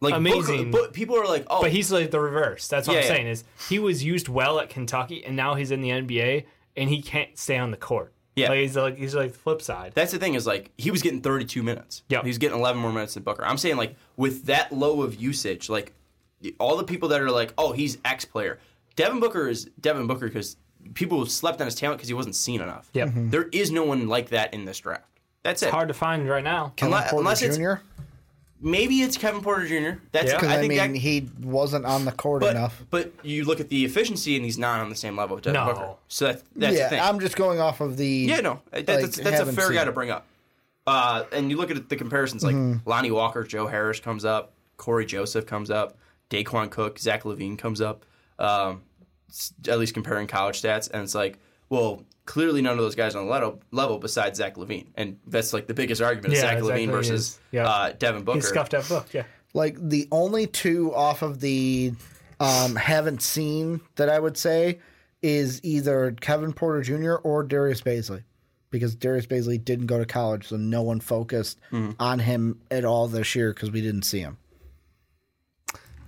Like 0.00 0.14
Amazing. 0.14 0.72
But 0.72 0.92
people 0.92 1.16
are 1.16 1.26
like, 1.26 1.46
oh, 1.48 1.62
but 1.62 1.70
he's 1.70 1.92
like 1.92 2.10
the 2.10 2.18
reverse. 2.18 2.66
That's 2.66 2.88
what 2.88 2.94
Yeah, 2.94 3.00
I'm 3.00 3.04
yeah. 3.06 3.14
saying 3.14 3.26
is 3.28 3.44
he 3.68 3.78
was 3.78 4.02
used 4.02 4.28
well 4.28 4.58
at 4.58 4.68
Kentucky, 4.70 5.24
and 5.24 5.36
now 5.36 5.54
he's 5.54 5.70
in 5.70 5.80
the 5.80 5.90
NBA, 5.90 6.46
and 6.76 6.90
he 6.90 7.00
can't 7.00 7.38
stay 7.38 7.58
on 7.58 7.70
the 7.70 7.76
court. 7.76 8.12
Yeah. 8.36 8.48
like, 8.48 8.58
he's 8.60 8.76
like 8.76 8.96
he's 8.96 9.14
like 9.14 9.32
the 9.32 9.38
flip 9.38 9.60
side. 9.62 9.92
That's 9.94 10.12
the 10.12 10.18
thing 10.18 10.34
is 10.34 10.46
like 10.46 10.70
he 10.78 10.90
was 10.90 11.02
getting 11.02 11.20
32 11.20 11.62
minutes. 11.62 12.02
Yeah. 12.08 12.22
he 12.22 12.28
was 12.28 12.38
getting 12.38 12.58
11 12.58 12.80
more 12.80 12.92
minutes 12.92 13.14
than 13.14 13.22
Booker. 13.22 13.44
I'm 13.44 13.58
saying 13.58 13.76
like 13.76 13.96
with 14.16 14.46
that 14.46 14.72
low 14.72 15.02
of 15.02 15.20
usage, 15.20 15.68
like 15.68 15.92
all 16.58 16.76
the 16.76 16.84
people 16.84 17.08
that 17.10 17.20
are 17.20 17.30
like, 17.30 17.52
oh, 17.58 17.72
he's 17.72 17.98
X 18.04 18.24
player. 18.24 18.58
Devin 18.96 19.20
Booker 19.20 19.48
is 19.48 19.66
Devin 19.80 20.06
Booker 20.06 20.26
because 20.26 20.56
people 20.94 21.24
slept 21.26 21.60
on 21.60 21.66
his 21.66 21.74
talent 21.74 21.98
because 21.98 22.08
he 22.08 22.14
wasn't 22.14 22.34
seen 22.34 22.60
enough. 22.60 22.90
Yep. 22.94 23.10
There 23.14 23.44
is 23.52 23.70
no 23.70 23.84
one 23.84 24.08
like 24.08 24.30
that 24.30 24.52
in 24.54 24.64
this 24.64 24.78
draft. 24.80 25.04
That's 25.42 25.62
it. 25.62 25.70
Hard 25.70 25.88
to 25.88 25.94
find 25.94 26.28
right 26.28 26.42
now. 26.44 26.72
Kevin 26.76 26.94
Unless- 26.94 27.12
unless 27.12 27.42
it's- 27.42 27.56
Jr. 27.58 27.82
Maybe 28.64 29.02
it's 29.02 29.16
Kevin 29.18 29.40
Porter 29.42 29.66
Jr. 29.66 29.98
That's 30.12 30.28
Yeah. 30.28 30.36
Because 30.36 30.48
I 30.48 30.54
I, 30.54 30.58
think 30.60 30.68
mean, 30.70 30.92
that, 30.92 30.98
he 30.98 31.28
wasn't 31.42 31.84
on 31.84 32.04
the 32.04 32.12
court 32.12 32.40
but 32.42 32.50
enough. 32.56 32.82
but 32.90 33.12
you 33.22 33.44
look 33.44 33.58
at 33.60 33.68
the 33.68 33.84
efficiency 33.84 34.36
and 34.36 34.44
he's 34.44 34.56
not 34.58 34.80
on 34.80 34.88
the 34.88 34.94
same 34.96 35.16
level 35.16 35.34
with 35.36 35.44
Devin 35.44 35.60
No. 35.66 35.72
Booker. 35.72 35.94
So 36.08 36.26
that's 36.26 36.44
that's 36.54 36.76
yeah, 36.76 36.84
the 36.84 36.88
thing. 36.90 37.00
I'm 37.00 37.18
just 37.20 37.36
going 37.36 37.60
off 37.60 37.80
of 37.80 37.96
the. 37.96 38.06
Yeah, 38.06 38.40
no, 38.40 38.60
that, 38.70 38.86
that's, 38.86 39.18
like, 39.18 39.24
that's 39.26 39.40
a 39.40 39.52
fair 39.52 39.70
guy 39.70 39.78
seen 39.78 39.86
to 39.86 39.92
bring 39.92 40.10
up. 40.10 40.26
Uh, 40.86 41.24
and 41.32 41.50
you 41.50 41.56
look 41.56 41.70
at 41.70 41.88
the 41.88 41.96
comparisons, 41.96 42.42
like 42.44 42.54
Mm-hmm. 42.54 42.88
Lonnie 42.88 43.10
Walker, 43.10 43.44
Joe 43.44 43.66
Harris 43.66 44.00
comes 44.00 44.24
up, 44.24 44.52
Cory 44.76 45.06
Joseph 45.06 45.46
comes 45.46 45.70
up, 45.70 45.96
Daequan 46.30 46.70
Cook, 46.70 46.98
Zach 46.98 47.24
LaVine 47.24 47.58
comes 47.58 47.80
up. 47.80 48.04
Um, 48.38 48.82
at 49.68 49.78
least 49.78 49.94
comparing 49.94 50.26
college 50.26 50.60
stats, 50.60 50.90
and 50.90 51.02
it's 51.02 51.14
like, 51.14 51.38
well, 51.70 52.02
clearly 52.26 52.62
none 52.62 52.72
of 52.72 52.78
those 52.78 52.94
guys 52.94 53.14
on 53.14 53.24
the 53.26 53.30
level, 53.30 53.60
level 53.70 53.98
besides 53.98 54.38
Zach 54.38 54.56
LaVine, 54.56 54.86
and 54.96 55.18
that's 55.26 55.52
like 55.52 55.66
the 55.66 55.74
biggest 55.74 56.00
argument: 56.02 56.34
is 56.34 56.40
Yeah, 56.42 56.48
Zach 56.50 56.58
Zach 56.58 56.64
LaVine 56.64 56.88
LaVine 56.88 56.90
versus 56.90 57.38
yeah. 57.50 57.66
uh, 57.68 57.92
Devin 57.92 58.24
Booker. 58.24 58.38
He 58.38 58.42
scuffed 58.42 58.72
that 58.72 58.88
book. 58.88 59.12
Yeah, 59.12 59.24
Like 59.54 59.76
the 59.80 60.08
only 60.12 60.46
two 60.46 60.94
off 60.94 61.22
of 61.22 61.40
the 61.40 61.92
um, 62.40 62.76
haven't 62.76 63.22
seen 63.22 63.80
that 63.96 64.08
I 64.08 64.18
would 64.18 64.36
say 64.36 64.78
is 65.22 65.60
either 65.62 66.12
Kevin 66.20 66.52
Porter 66.52 66.82
Jr. 66.82 67.14
or 67.14 67.42
Darius 67.44 67.80
Bazley, 67.82 68.24
because 68.70 68.94
Darius 68.96 69.26
Bazley 69.26 69.62
didn't 69.64 69.86
go 69.86 69.98
to 69.98 70.04
college, 70.06 70.48
so 70.48 70.56
no 70.56 70.82
one 70.82 70.98
focused 71.00 71.60
Mm-hmm. 71.70 71.92
on 72.00 72.18
him 72.18 72.60
at 72.70 72.84
all 72.84 73.06
this 73.08 73.34
year 73.36 73.52
because 73.54 73.70
we 73.70 73.80
didn't 73.80 74.02
see 74.02 74.20
him. 74.20 74.38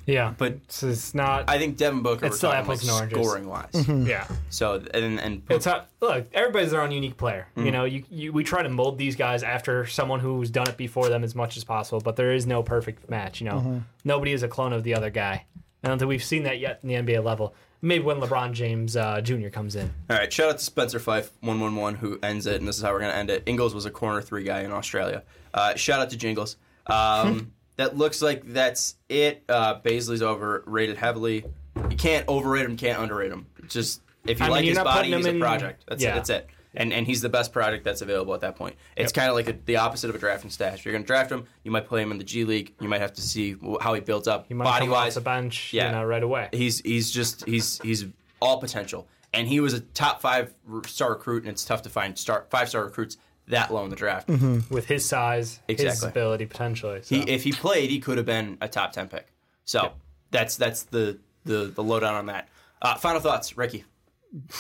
Yeah, 0.07 0.35
But 0.37 0.53
it's, 0.65 0.83
it's 0.83 1.15
not. 1.15 1.49
I 1.49 1.59
think 1.59 1.77
Devin 1.77 2.03
Booker, 2.03 2.27
It's 2.27 2.37
still 2.37 2.51
talking, 2.51 2.63
apples 2.65 2.85
like, 2.85 2.91
and 3.05 3.13
oranges. 3.13 3.19
scoring 3.27 3.49
wise. 3.49 3.71
Mm-hmm. 3.73 4.07
yeah, 4.07 4.27
So 4.51 4.83
and 4.93 5.19
and 5.21 5.43
It's 5.51 5.65
how, 5.65 5.85
look, 6.01 6.27
everybody's 6.35 6.71
their 6.71 6.83
own 6.83 6.91
unique 6.93 7.17
player. 7.17 7.47
Mm-hmm. 7.57 7.67
You 7.67 7.73
know, 7.73 7.85
you, 7.85 8.05
you 8.11 8.33
we 8.33 8.45
try 8.45 8.63
to 8.63 8.69
mold 8.69 8.99
these 8.99 9.17
guys 9.17 9.43
after 9.43 9.87
someone 9.87 10.21
who's 10.21 10.51
done 10.51 10.69
it 10.69 10.77
before 10.77 11.09
them 11.09 11.25
as 11.25 11.35
much 11.35 11.57
as 11.57 11.65
possible, 11.65 12.01
but 12.01 12.17
there 12.17 12.33
is 12.33 12.47
no 12.47 12.63
perfect 12.63 13.09
match. 13.09 13.41
You 13.41 13.49
know, 13.49 13.57
Mm-hmm. 13.57 13.79
nobody 14.05 14.33
is 14.33 14.43
a 14.43 14.49
clone 14.49 14.73
of 14.73 14.83
the 14.85 14.95
other 14.95 15.11
guy. 15.11 15.45
I 15.83 15.89
don't 15.89 15.99
think 15.99 16.09
we've 16.09 16.25
seen 16.25 16.45
that 16.45 16.59
yet 16.61 16.81
in 16.83 16.89
the 16.89 16.95
NBA 16.95 17.23
level. 17.25 17.55
Maybe 17.83 18.03
when 18.05 18.19
LeBron 18.19 18.53
James 18.53 18.97
uh, 18.97 19.21
Jr. 19.21 19.49
comes 19.49 19.77
in. 19.77 19.93
All 20.09 20.17
right, 20.17 20.33
shout 20.33 20.49
out 20.49 20.57
to 20.59 20.65
Spencer 20.65 20.99
Fife, 20.99 21.31
111, 21.43 22.01
who 22.01 22.19
ends 22.23 22.47
it, 22.47 22.57
and 22.57 22.67
this 22.67 22.77
is 22.79 22.83
how 22.83 22.91
we're 22.93 23.01
going 23.01 23.11
to 23.11 23.17
end 23.17 23.29
it. 23.29 23.43
Ingles 23.45 23.75
was 23.75 23.85
a 23.85 23.91
corner 23.91 24.23
three 24.23 24.43
guy 24.43 24.61
in 24.63 24.73
Australia. 24.73 25.23
Uh, 25.53 25.75
shout 25.75 26.01
out 26.01 26.09
to 26.09 26.17
Jingles. 26.17 26.57
Um, 26.87 27.53
that 27.77 27.97
looks 27.97 28.23
like 28.23 28.45
that's 28.53 28.97
it. 29.09 29.43
Uh, 29.49 29.81
Bazley's 29.81 30.23
overrated 30.23 30.97
heavily. 30.97 31.45
You 31.91 31.97
can't 31.97 32.27
overrate 32.29 32.65
him, 32.65 32.77
can't 32.77 33.01
underrate 33.01 33.33
him. 33.33 33.47
Just 33.69 34.01
if 34.27 34.39
you 34.41 34.47
I 34.47 34.49
like 34.49 34.65
you're 34.65 34.75
his 34.75 34.85
body, 34.85 35.13
he's 35.13 35.27
a 35.27 35.39
project. 35.39 35.85
That's 35.89 36.03
yeah. 36.03 36.13
it. 36.13 36.15
That's 36.15 36.31
it. 36.31 36.47
And 36.77 36.93
and 36.93 37.07
he's 37.07 37.21
the 37.21 37.29
best 37.29 37.53
product 37.53 37.85
that's 37.85 38.03
available 38.03 38.35
at 38.35 38.41
that 38.41 38.57
point. 38.57 38.75
It's 38.97 39.13
kind 39.13 39.29
of 39.29 39.35
like 39.37 39.49
a, 39.49 39.53
the 39.65 39.77
opposite 39.77 40.11
of 40.11 40.17
a 40.17 40.19
drafting 40.19 40.51
stash. 40.51 40.85
You're 40.85 40.93
going 40.93 41.05
to 41.05 41.07
draft 41.07 41.31
him, 41.31 41.47
you 41.63 41.71
might 41.71 41.87
play 41.87 42.03
him 42.03 42.11
in 42.11 42.19
the 42.19 42.25
G 42.25 42.45
League. 42.45 42.75
You 42.81 42.89
might 42.89 43.01
have 43.01 43.13
to 43.15 43.23
see 43.23 43.57
how 43.81 43.95
he 43.95 44.01
builds 44.01 44.27
up 44.27 44.47
He 44.49 44.55
might 44.55 44.65
body 44.65 44.89
wise. 44.89 45.15
the 45.15 45.21
bench, 45.21 45.73
Yeah. 45.73 45.87
you 45.87 45.93
know, 45.93 46.05
right 46.05 46.23
away. 46.23 46.49
He's 46.53 46.81
he's 46.81 47.11
just 47.13 47.45
he's 47.47 47.79
he's 47.79 48.07
all 48.41 48.59
potential, 48.59 49.07
and 49.33 49.47
he 49.47 49.61
was 49.61 49.73
a 49.73 49.81
top 49.81 50.21
five 50.21 50.53
star 50.87 51.11
recruit, 51.11 51.45
and 51.45 51.53
it's 51.53 51.65
tough 51.65 51.83
to 51.83 51.91
find 51.91 52.19
star 52.19 52.47
five 52.51 52.69
star 52.69 52.85
recruits 52.85 53.19
that 53.49 53.73
low 53.73 53.85
in 53.85 53.91
the 53.91 53.97
draft. 53.97 54.29
With 54.29 54.87
his 54.87 55.05
size, 55.07 55.61
his 55.69 55.81
Exactly. 55.81 56.09
ability 56.09 56.47
potentially. 56.47 57.03
So. 57.03 57.15
He, 57.17 57.23
if 57.31 57.45
he 57.45 57.53
played, 57.53 57.91
he 57.91 58.01
could 58.01 58.17
have 58.17 58.27
been 58.27 58.59
a 58.61 58.69
top 58.69 58.93
ten 58.93 59.09
pick. 59.09 59.27
So 59.65 59.93
that's 60.31 60.57
that's 60.57 60.83
the 60.85 61.19
the 61.45 61.67
the 61.75 61.83
lowdown 61.83 62.15
on 62.15 62.27
that. 62.27 62.49
Uh, 62.83 62.95
final 62.97 63.21
thoughts, 63.21 63.57
Ricky. 63.57 63.85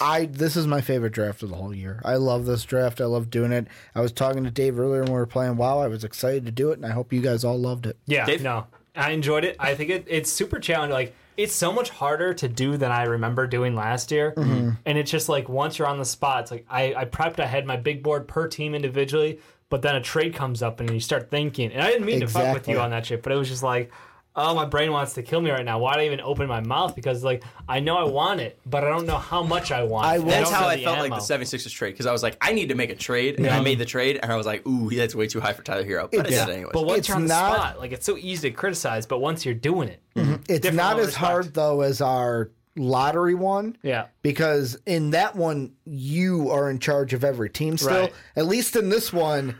I 0.00 0.26
this 0.26 0.54
is 0.56 0.66
my 0.66 0.80
favorite 0.80 1.12
draft 1.12 1.42
of 1.42 1.50
the 1.50 1.56
whole 1.56 1.74
year. 1.74 2.00
I 2.04 2.14
love 2.16 2.46
this 2.46 2.62
draft. 2.64 3.00
I 3.00 3.06
love 3.06 3.28
doing 3.30 3.50
it. 3.52 3.66
I 3.94 4.00
was 4.00 4.12
talking 4.12 4.44
to 4.44 4.50
Dave 4.50 4.78
earlier 4.78 5.02
when 5.02 5.12
we 5.12 5.18
were 5.18 5.26
playing 5.26 5.56
WoW. 5.56 5.80
I 5.80 5.88
was 5.88 6.04
excited 6.04 6.44
to 6.46 6.52
do 6.52 6.70
it, 6.70 6.74
and 6.78 6.86
I 6.86 6.90
hope 6.90 7.12
you 7.12 7.20
guys 7.20 7.42
all 7.44 7.58
loved 7.58 7.86
it. 7.86 7.98
Yeah, 8.06 8.24
Dave? 8.24 8.42
no, 8.42 8.66
I 8.94 9.10
enjoyed 9.10 9.44
it. 9.44 9.56
I 9.58 9.74
think 9.74 9.90
it, 9.90 10.04
it's 10.08 10.30
super 10.30 10.60
challenging. 10.60 10.92
Like 10.94 11.14
it's 11.36 11.54
so 11.54 11.72
much 11.72 11.90
harder 11.90 12.34
to 12.34 12.48
do 12.48 12.76
than 12.76 12.90
I 12.90 13.04
remember 13.04 13.46
doing 13.46 13.74
last 13.74 14.10
year. 14.10 14.32
Mm-hmm. 14.36 14.70
And 14.86 14.98
it's 14.98 15.10
just 15.10 15.28
like 15.28 15.48
once 15.48 15.78
you're 15.78 15.88
on 15.88 15.98
the 15.98 16.04
spot, 16.04 16.42
it's 16.42 16.50
like 16.50 16.66
I, 16.68 16.94
I 16.94 17.04
prepped. 17.04 17.40
I 17.40 17.46
had 17.46 17.66
my 17.66 17.76
big 17.76 18.02
board 18.02 18.28
per 18.28 18.48
team 18.48 18.74
individually, 18.74 19.40
but 19.68 19.82
then 19.82 19.96
a 19.96 20.00
trade 20.00 20.34
comes 20.34 20.62
up 20.62 20.80
and 20.80 20.90
you 20.90 21.00
start 21.00 21.30
thinking. 21.30 21.72
And 21.72 21.82
I 21.82 21.88
didn't 21.90 22.06
mean 22.06 22.20
to 22.20 22.28
fuck 22.28 22.54
with 22.54 22.68
you 22.68 22.78
on 22.80 22.90
that 22.90 23.06
shit, 23.06 23.22
but 23.22 23.32
it 23.32 23.36
was 23.36 23.48
just 23.48 23.62
like. 23.62 23.90
Oh, 24.36 24.52
my 24.54 24.64
brain 24.64 24.90
wants 24.90 25.12
to 25.14 25.22
kill 25.22 25.40
me 25.40 25.50
right 25.50 25.64
now. 25.64 25.78
Why 25.78 25.92
would 25.92 26.00
I 26.00 26.06
even 26.06 26.20
open 26.20 26.48
my 26.48 26.60
mouth? 26.60 26.96
Because 26.96 27.22
like 27.22 27.44
I 27.68 27.78
know 27.80 27.96
I 27.96 28.02
want 28.04 28.40
it, 28.40 28.58
but 28.66 28.82
I 28.82 28.88
don't 28.88 29.06
know 29.06 29.16
how 29.16 29.42
much 29.44 29.70
I 29.70 29.84
want. 29.84 30.06
I 30.06 30.16
it. 30.16 30.24
That's 30.24 30.50
don't 30.50 30.58
how 30.60 30.66
I 30.66 30.76
the 30.76 30.82
felt 30.82 30.98
like 30.98 31.12
ammo. 31.12 31.20
the 31.20 31.44
76ers 31.44 31.70
trade 31.72 31.92
because 31.92 32.06
I 32.06 32.12
was 32.12 32.22
like, 32.24 32.36
I 32.40 32.52
need 32.52 32.70
to 32.70 32.74
make 32.74 32.90
a 32.90 32.96
trade, 32.96 33.36
and 33.38 33.46
I 33.46 33.60
made 33.60 33.78
the 33.78 33.84
trade, 33.84 34.18
and 34.22 34.32
I 34.32 34.36
was 34.36 34.44
like, 34.46 34.66
ooh, 34.66 34.90
that's 34.90 35.14
way 35.14 35.28
too 35.28 35.38
high 35.40 35.52
for 35.52 35.62
Tyler 35.62 35.84
Herro, 35.84 36.08
but 36.10 36.26
I 36.26 36.28
It's- 36.28 36.46
did 36.46 36.50
it 36.50 36.52
anyways. 36.56 36.72
But 36.72 36.84
once 36.84 36.98
It's 36.98 37.08
you're 37.08 37.16
on 37.16 37.26
the 37.26 37.28
spot, 37.28 37.78
like 37.78 37.92
it's 37.92 38.04
so 38.06 38.16
easy 38.16 38.50
to 38.50 38.56
criticize, 38.56 39.06
but 39.06 39.20
once 39.20 39.44
you're 39.44 39.54
doing 39.54 39.88
it, 39.88 40.00
mm-hmm. 40.16 40.34
It's 40.48 40.66
not 40.72 40.96
level 40.96 41.02
of 41.04 41.08
as 41.10 41.14
hard 41.14 41.54
though 41.54 41.82
as 41.82 42.00
our 42.00 42.50
lottery 42.76 43.36
one. 43.36 43.76
yeah. 43.82 44.06
because 44.22 44.76
in 44.84 45.10
that 45.10 45.36
one 45.36 45.72
you 45.84 46.50
are 46.50 46.68
in 46.70 46.80
charge 46.80 47.12
of 47.14 47.22
every 47.22 47.48
team 47.48 47.78
still. 47.78 48.00
Right. 48.00 48.12
At 48.34 48.46
least 48.46 48.74
in 48.74 48.88
this 48.88 49.12
one, 49.12 49.54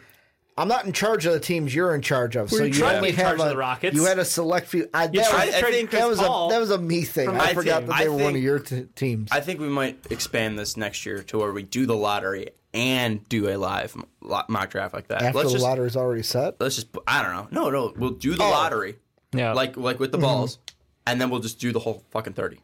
I'm 0.56 0.68
not 0.68 0.84
in 0.86 0.92
charge 0.92 1.26
of 1.26 1.32
the 1.32 1.40
teams 1.40 1.74
you're 1.74 1.94
in 1.94 2.00
charge 2.00 2.36
of. 2.36 2.48
so 2.48 2.58
you 2.58 2.66
you 2.66 2.72
tried 2.74 2.92
to 2.92 2.96
only 2.98 3.08
in 3.10 3.16
charge 3.16 3.38
have 3.38 3.40
of 3.40 3.46
a, 3.46 3.50
the 3.50 3.56
Rockets. 3.56 3.96
You 3.96 4.04
had 4.04 4.18
a 4.20 4.24
select 4.24 4.68
few. 4.68 4.88
I, 4.94 5.08
that, 5.08 5.28
tried 5.30 5.46
was, 5.46 5.54
to 5.54 5.60
trade 5.60 5.90
that 5.90 6.08
was 6.08 6.18
Paul 6.18 6.48
a 6.48 6.52
that 6.52 6.60
was 6.60 6.70
a 6.70 6.78
me 6.78 7.02
thing. 7.02 7.28
I 7.28 7.54
forgot 7.54 7.80
team. 7.80 7.88
that 7.88 7.98
they 7.98 8.04
I 8.06 8.08
were 8.08 8.22
one 8.22 8.36
of 8.36 8.42
your 8.42 8.60
t- 8.60 8.86
teams. 8.94 9.30
I 9.32 9.40
think 9.40 9.60
we 9.60 9.68
might 9.68 9.98
expand 10.10 10.58
this 10.58 10.76
next 10.76 11.04
year 11.06 11.22
to 11.24 11.38
where 11.38 11.52
we 11.52 11.64
do 11.64 11.86
the 11.86 11.96
lottery 11.96 12.50
and 12.72 13.28
do 13.28 13.48
a 13.48 13.56
live 13.56 13.96
mock 14.20 14.70
draft 14.70 14.94
like 14.94 15.08
that. 15.08 15.22
After 15.22 15.38
let's 15.38 15.48
the 15.50 15.54
just 15.54 15.64
lottery's 15.64 15.96
already 15.96 16.22
set. 16.22 16.60
let's 16.60 16.76
just 16.76 16.88
I 17.06 17.22
don't 17.22 17.32
know. 17.32 17.62
No, 17.62 17.70
no, 17.70 17.92
we'll 17.96 18.10
do 18.10 18.34
the 18.34 18.44
Oh. 18.44 18.50
lottery 18.50 18.96
Yeah. 19.32 19.52
like 19.54 19.76
like 19.76 19.98
with 19.98 20.12
the 20.12 20.18
mm-hmm. 20.18 20.26
balls, 20.26 20.58
and 21.06 21.20
then 21.20 21.30
we'll 21.30 21.40
just 21.40 21.58
do 21.58 21.72
the 21.72 21.80
whole 21.80 22.04
fucking 22.10 22.34
thirty 22.34 22.60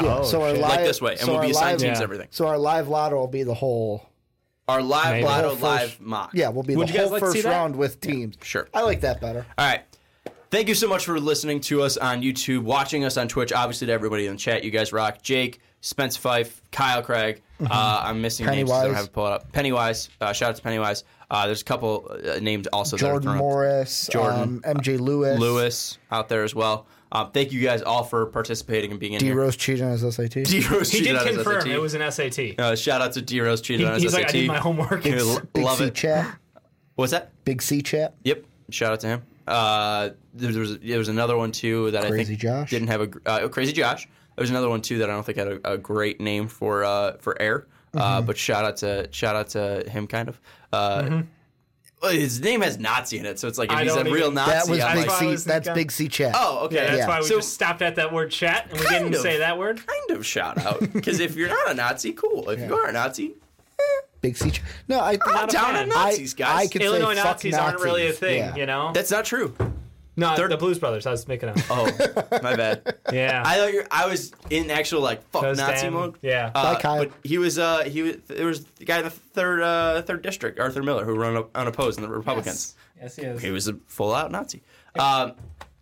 Yeah, 0.00 0.18
Oh, 0.20 0.22
so 0.24 0.42
our 0.42 0.52
live, 0.52 0.60
like 0.60 0.80
this 0.80 1.02
way, 1.02 1.12
and 1.12 1.20
so 1.20 1.26
we'll 1.28 1.36
our 1.36 1.42
be 1.44 1.50
assigned 1.50 1.72
live, 1.72 1.80
teams 1.80 1.98
Yeah. 1.98 2.04
everything. 2.04 2.28
So 2.30 2.46
our 2.46 2.56
live 2.58 2.88
lotto 2.88 3.16
will 3.16 3.28
be 3.28 3.42
the 3.42 3.54
whole. 3.54 4.08
Our 4.68 4.82
live 4.82 5.12
Maybe. 5.12 5.24
lotto 5.24 5.50
first- 5.50 5.62
live 5.62 6.00
mock. 6.00 6.30
Yeah, 6.34 6.48
we'll 6.48 6.64
be 6.64 6.74
Would 6.74 6.88
the 6.88 6.92
you 6.92 6.98
guys 6.98 7.04
whole 7.08 7.12
like 7.12 7.22
to 7.22 7.26
see 7.30 7.32
first 7.38 7.44
that? 7.44 7.50
round 7.50 7.76
with 7.76 8.00
teams. 8.00 8.34
sure. 8.42 8.68
I 8.74 8.82
like 8.82 9.00
that 9.02 9.20
better. 9.20 9.46
All 9.56 9.66
right. 9.68 9.82
Thank 10.50 10.68
you 10.68 10.74
so 10.74 10.88
much 10.88 11.04
for 11.04 11.18
listening 11.20 11.60
to 11.62 11.82
us 11.82 11.96
on 11.96 12.22
YouTube, 12.22 12.62
watching 12.62 13.04
us 13.04 13.16
on 13.16 13.28
Twitch. 13.28 13.52
Obviously, 13.52 13.86
to 13.88 13.92
everybody 13.92 14.26
in 14.26 14.32
the 14.34 14.38
chat, 14.38 14.64
you 14.64 14.70
guys 14.70 14.92
rock. 14.92 15.22
Jake, 15.22 15.60
Spence 15.80 16.16
Fife, 16.16 16.62
Kyle 16.72 17.02
Craig. 17.02 17.42
Uh, 17.60 18.02
I'm 18.04 18.20
missing 18.22 18.46
names. 18.46 18.70
'cause 18.70 18.80
I 18.80 18.84
don't 18.86 18.94
have 18.94 19.04
it 19.06 19.12
pulled 19.12 19.28
up. 19.28 19.52
Pennywise. 19.52 20.08
Uh, 20.20 20.32
shout 20.32 20.50
out 20.50 20.56
to 20.56 20.62
Pennywise. 20.62 21.04
Uh, 21.30 21.46
there's 21.46 21.62
a 21.62 21.64
couple 21.64 22.10
uh, 22.28 22.38
names 22.40 22.66
also. 22.68 22.96
that 22.96 23.04
are 23.06 23.12
Jordan. 23.20 23.36
Morris, 23.36 24.08
Jordan. 24.12 24.40
um, 24.40 24.60
MJ 24.76 24.98
Lewis, 25.00 25.38
Lewis 25.40 25.98
out 26.12 26.28
there 26.28 26.44
as 26.44 26.54
well. 26.54 26.86
Um, 27.12 27.30
thank 27.30 27.52
you 27.52 27.60
guys 27.62 27.82
all 27.82 28.02
for 28.04 28.26
participating 28.26 28.90
and 28.90 28.98
being 29.00 29.12
in 29.14 29.20
D 29.20 29.26
here. 29.26 29.36
Rose 29.36 29.56
cheating 29.56 29.84
on 29.84 29.92
his 29.92 30.14
SAT. 30.14 30.30
D 30.44 30.66
Rose 30.70 30.90
he 30.90 30.98
cheated 30.98 31.12
did 31.14 31.16
on 31.20 31.26
his 31.26 31.36
confirm 31.36 31.60
SAT. 31.62 31.70
it 31.70 31.78
was 31.80 31.94
an 31.94 32.10
SAT. 32.12 32.58
Uh, 32.60 32.74
shout 32.76 33.00
out 33.00 33.12
to 33.12 33.22
D 33.22 33.40
Rose 33.40 33.60
cheated 33.60 33.80
He- 33.82 33.86
on 33.86 33.94
his 33.94 34.02
he's 34.02 34.12
SAT. 34.12 34.20
like, 34.22 34.28
I 34.28 34.32
did 34.32 34.48
my 34.48 34.58
homework. 34.58 35.06
L- 35.06 35.40
Big 35.52 35.64
Love 35.64 35.78
C 35.78 35.84
it. 35.84 35.94
chat. 35.94 36.38
What's 36.96 37.12
that? 37.12 37.30
Big 37.44 37.62
C 37.62 37.80
chat. 37.82 38.14
Yep. 38.24 38.44
Shout 38.70 38.92
out 38.92 39.00
to 39.00 39.06
him. 39.06 39.22
Uh, 39.46 40.10
there 40.34 40.58
was 40.58 40.78
there 40.80 40.98
was 40.98 41.08
another 41.08 41.36
one 41.36 41.52
too 41.52 41.90
that 41.92 42.04
I 42.04 42.08
Crazy 42.10 42.30
think 42.36 42.40
Josh? 42.40 42.70
didn't 42.70 42.88
have 42.88 43.00
a 43.02 43.06
gr- 43.06 43.18
uh, 43.24 43.48
Crazy 43.48 43.72
Josh. 43.72 44.08
There 44.34 44.42
was 44.42 44.50
another 44.50 44.68
one 44.68 44.82
too 44.82 44.98
that 44.98 45.08
I 45.08 45.12
don't 45.12 45.24
think 45.24 45.38
had 45.38 45.48
a, 45.48 45.72
a 45.74 45.78
great 45.78 46.20
name 46.20 46.48
for 46.48 46.84
uh, 46.84 47.16
for 47.20 47.40
air. 47.40 47.66
Uh, 47.94 48.18
Mm-hmm. 48.18 48.26
but 48.26 48.36
shout 48.36 48.64
out 48.64 48.76
to 48.78 49.08
shout 49.12 49.36
out 49.36 49.48
to 49.50 49.88
him, 49.88 50.06
kind 50.06 50.28
of. 50.28 50.40
Uh, 50.72 51.06
well, 51.08 51.22
his 52.02 52.40
name 52.40 52.60
has 52.60 52.78
Nazi 52.78 53.18
in 53.18 53.26
it, 53.26 53.38
so 53.38 53.48
it's 53.48 53.58
like 53.58 53.70
if 53.70 53.76
I 53.76 53.82
he's 53.84 53.92
a 53.94 54.04
don't 54.04 54.12
real 54.12 54.30
Nazi. 54.30 54.50
That 54.52 54.68
was 54.68 54.80
I'm 54.80 54.96
big 54.96 55.06
like, 55.08 55.20
what 55.20 55.26
was 55.30 55.44
That's 55.44 55.68
big 55.70 55.90
C 55.90 56.08
chat. 56.08 56.32
oh, 56.36 56.64
okay. 56.66 56.76
Yeah, 56.76 56.84
that's 56.86 56.96
Yeah. 56.98 57.08
why 57.08 57.20
we 57.20 57.26
So- 57.26 57.36
just 57.36 57.54
stopped 57.54 57.82
at 57.82 57.96
that 57.96 58.12
word 58.12 58.30
chat 58.30 58.68
and 58.70 58.78
we 58.78 58.86
didn't 58.86 59.14
of. 59.14 59.20
say 59.20 59.38
that 59.38 59.58
word. 59.58 59.80
kind 59.86 60.10
of 60.18 60.24
shout 60.26 60.58
out 60.58 60.80
because 60.92 61.20
if 61.20 61.36
you're 61.36 61.48
not 61.48 61.70
a 61.70 61.74
Nazi, 61.74 62.12
cool. 62.12 62.50
If 62.50 62.60
you 62.60 62.74
are 62.76 62.88
a 62.88 62.92
Nazi, 62.92 63.34
eh. 63.78 63.82
big 64.20 64.36
C 64.36 64.50
chat. 64.50 64.64
No, 64.88 65.00
I. 65.00 65.12
I'm 65.12 65.18
Not 65.34 65.50
down 65.50 65.72
fan. 65.74 65.82
on 65.84 65.88
Nazis, 65.88 66.34
guys. 66.34 66.66
I 66.66 66.66
could- 66.70 66.82
say 66.82 66.86
Illinois 66.86 67.14
fuck 67.16 67.24
Nazis, 67.24 67.54
aren't 67.54 67.80
really 67.80 68.06
a 68.08 68.12
thing, 68.12 68.38
Yeah. 68.38 68.56
you 68.56 68.66
know. 68.66 68.92
That's 68.92 69.10
not 69.10 69.24
true. 69.24 69.54
No, 70.18 70.34
they're- 70.34 70.48
the 70.48 70.56
Blues 70.56 70.78
Brothers. 70.78 71.06
I 71.06 71.10
was 71.10 71.28
making 71.28 71.48
up. 71.50 71.56
Oh, 71.70 71.84
my 72.42 72.56
bad. 72.56 72.96
Yeah, 73.12 73.42
I 73.44 73.56
thought 73.56 73.72
you're, 73.72 73.86
I 73.90 74.06
was 74.06 74.32
in 74.50 74.70
actual 74.70 75.00
like 75.02 75.22
fuck 75.30 75.42
Those 75.42 75.58
Nazi 75.58 75.82
damn- 75.82 75.92
mode. 75.94 76.16
yeah. 76.22 76.50
Uh, 76.54 76.74
Bye, 76.74 76.80
Kyle. 76.80 76.98
But 77.04 77.12
he 77.22 77.38
was 77.38 77.58
uh 77.58 77.84
he 77.84 78.02
was 78.02 78.16
there 78.26 78.46
was 78.46 78.64
the 78.64 78.84
guy 78.84 78.98
in 78.98 79.04
the 79.04 79.10
third 79.10 79.62
uh 79.62 80.02
third 80.02 80.22
district 80.22 80.58
Arthur 80.58 80.82
Miller 80.82 81.04
who 81.04 81.14
ran 81.14 81.36
up 81.36 81.50
unopposed 81.54 81.98
in 81.98 82.04
the 82.04 82.10
Republicans. 82.10 82.74
yes, 83.00 83.16
he 83.16 83.22
is. 83.22 83.42
He 83.42 83.50
was 83.50 83.68
a 83.68 83.74
full 83.86 84.14
out 84.14 84.30
Nazi. 84.30 84.62
Um, 84.98 85.32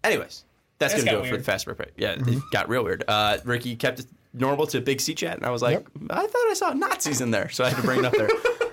anyways, 0.02 0.44
that's 0.78 0.93
That's 0.94 1.05
gonna 1.05 1.16
got 1.16 1.23
do 1.23 1.24
it 1.24 1.28
for 1.28 1.32
weird. 1.35 1.40
the 1.40 1.44
fast 1.44 1.66
break. 1.66 1.93
Yeah, 1.97 2.12
it 2.19 2.43
got 2.51 2.69
real 2.69 2.82
weird. 2.82 3.05
Uh, 3.06 3.39
Ricky 3.44 3.77
kept 3.77 4.01
it 4.01 4.06
normal 4.32 4.66
to 4.66 4.81
big 4.81 5.01
C 5.01 5.15
chat, 5.15 5.36
and 5.36 5.47
I 5.47 5.51
was 5.51 5.62
like, 5.62 5.86
I 6.11 6.27
thought 6.27 6.48
I 6.51 6.55
saw 6.55 6.73
Nazis 6.73 7.20
in 7.20 7.31
there, 7.31 7.48
so 7.51 7.62
I 7.65 7.69
had 7.69 7.77
to 7.77 7.82
bring 7.82 8.01
it 8.01 8.05
up 8.05 8.12
there. 8.15 8.28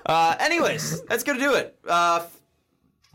uh, 0.07 0.35
anyways, 0.39 1.03
that's 1.03 1.23
gonna 1.23 1.37
do 1.39 1.53
it. 1.53 1.77
Uh, 1.87 2.25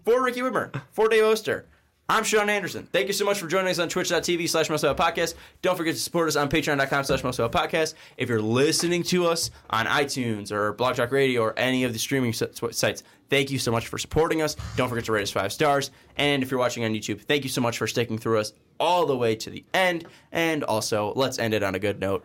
for 0.05 0.23
Ricky 0.23 0.41
Widmer, 0.43 0.81
for 0.93 1.09
Dave 1.09 1.25
Oster. 1.25 1.67
I'm 2.09 2.23
Sean 2.23 2.49
Anderson. 2.49 2.87
Thank 2.93 3.09
you 3.09 3.13
so 3.13 3.25
much 3.25 3.41
for 3.41 3.49
joining 3.49 3.69
us 3.69 3.81
on 3.81 3.89
twitch.tv 3.89 4.49
slash 4.49 4.71
Most 4.71 4.85
Podcast. 4.85 5.35
Don't 5.61 5.77
forget 5.77 5.95
to 5.95 6.01
support 6.01 6.29
us 6.29 6.37
on 6.37 6.49
patreon.com 6.49 7.03
slash 7.03 7.25
Most 7.25 7.41
Podcast. 7.41 7.95
If 8.17 8.29
you're 8.29 8.41
listening 8.41 9.03
to 9.05 9.27
us 9.27 9.51
on 9.71 9.87
iTunes 9.87 10.53
or 10.53 10.73
Blog 10.75 10.95
Talk 10.95 11.11
Radio 11.11 11.41
or 11.43 11.59
any 11.59 11.83
of 11.83 11.93
the 11.93 11.99
streaming 11.99 12.33
sites, 12.33 13.03
thank 13.29 13.51
you 13.51 13.59
so 13.59 13.73
much 13.73 13.89
for 13.89 13.99
supporting 13.99 14.41
us. 14.41 14.55
Don't 14.77 14.89
forget 14.89 15.05
to 15.07 15.13
rate 15.13 15.23
us 15.23 15.33
five 15.33 15.53
stars. 15.53 15.91
And 16.17 16.45
if 16.45 16.51
you're 16.53 16.61
watching 16.61 16.85
on 16.85 16.93
YouTube, 16.93 17.23
thank 17.23 17.43
you 17.43 17.51
so 17.51 17.61
much 17.61 17.77
for 17.79 17.89
sticking 17.89 18.19
through 18.19 18.39
us 18.39 18.53
all 18.79 19.07
the 19.07 19.17
way 19.17 19.35
to 19.35 19.51
the 19.51 19.65
end. 19.75 20.07
And 20.31 20.63
also, 20.63 21.13
let's 21.17 21.41
end 21.41 21.55
it 21.55 21.65
on 21.65 21.75
a 21.75 21.81
good 21.81 21.99
note. 21.99 22.25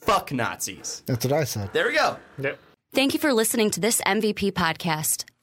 Fuck 0.00 0.32
Nazis. 0.32 1.04
That's 1.06 1.24
what 1.24 1.32
I 1.32 1.44
said. 1.44 1.72
There 1.72 1.86
we 1.86 1.94
go. 1.94 2.16
Yep. 2.38 2.58
Thank 2.92 3.14
you 3.14 3.20
for 3.20 3.32
listening 3.32 3.70
to 3.70 3.80
this 3.80 4.00
MVP 4.00 4.52
podcast. 4.52 5.24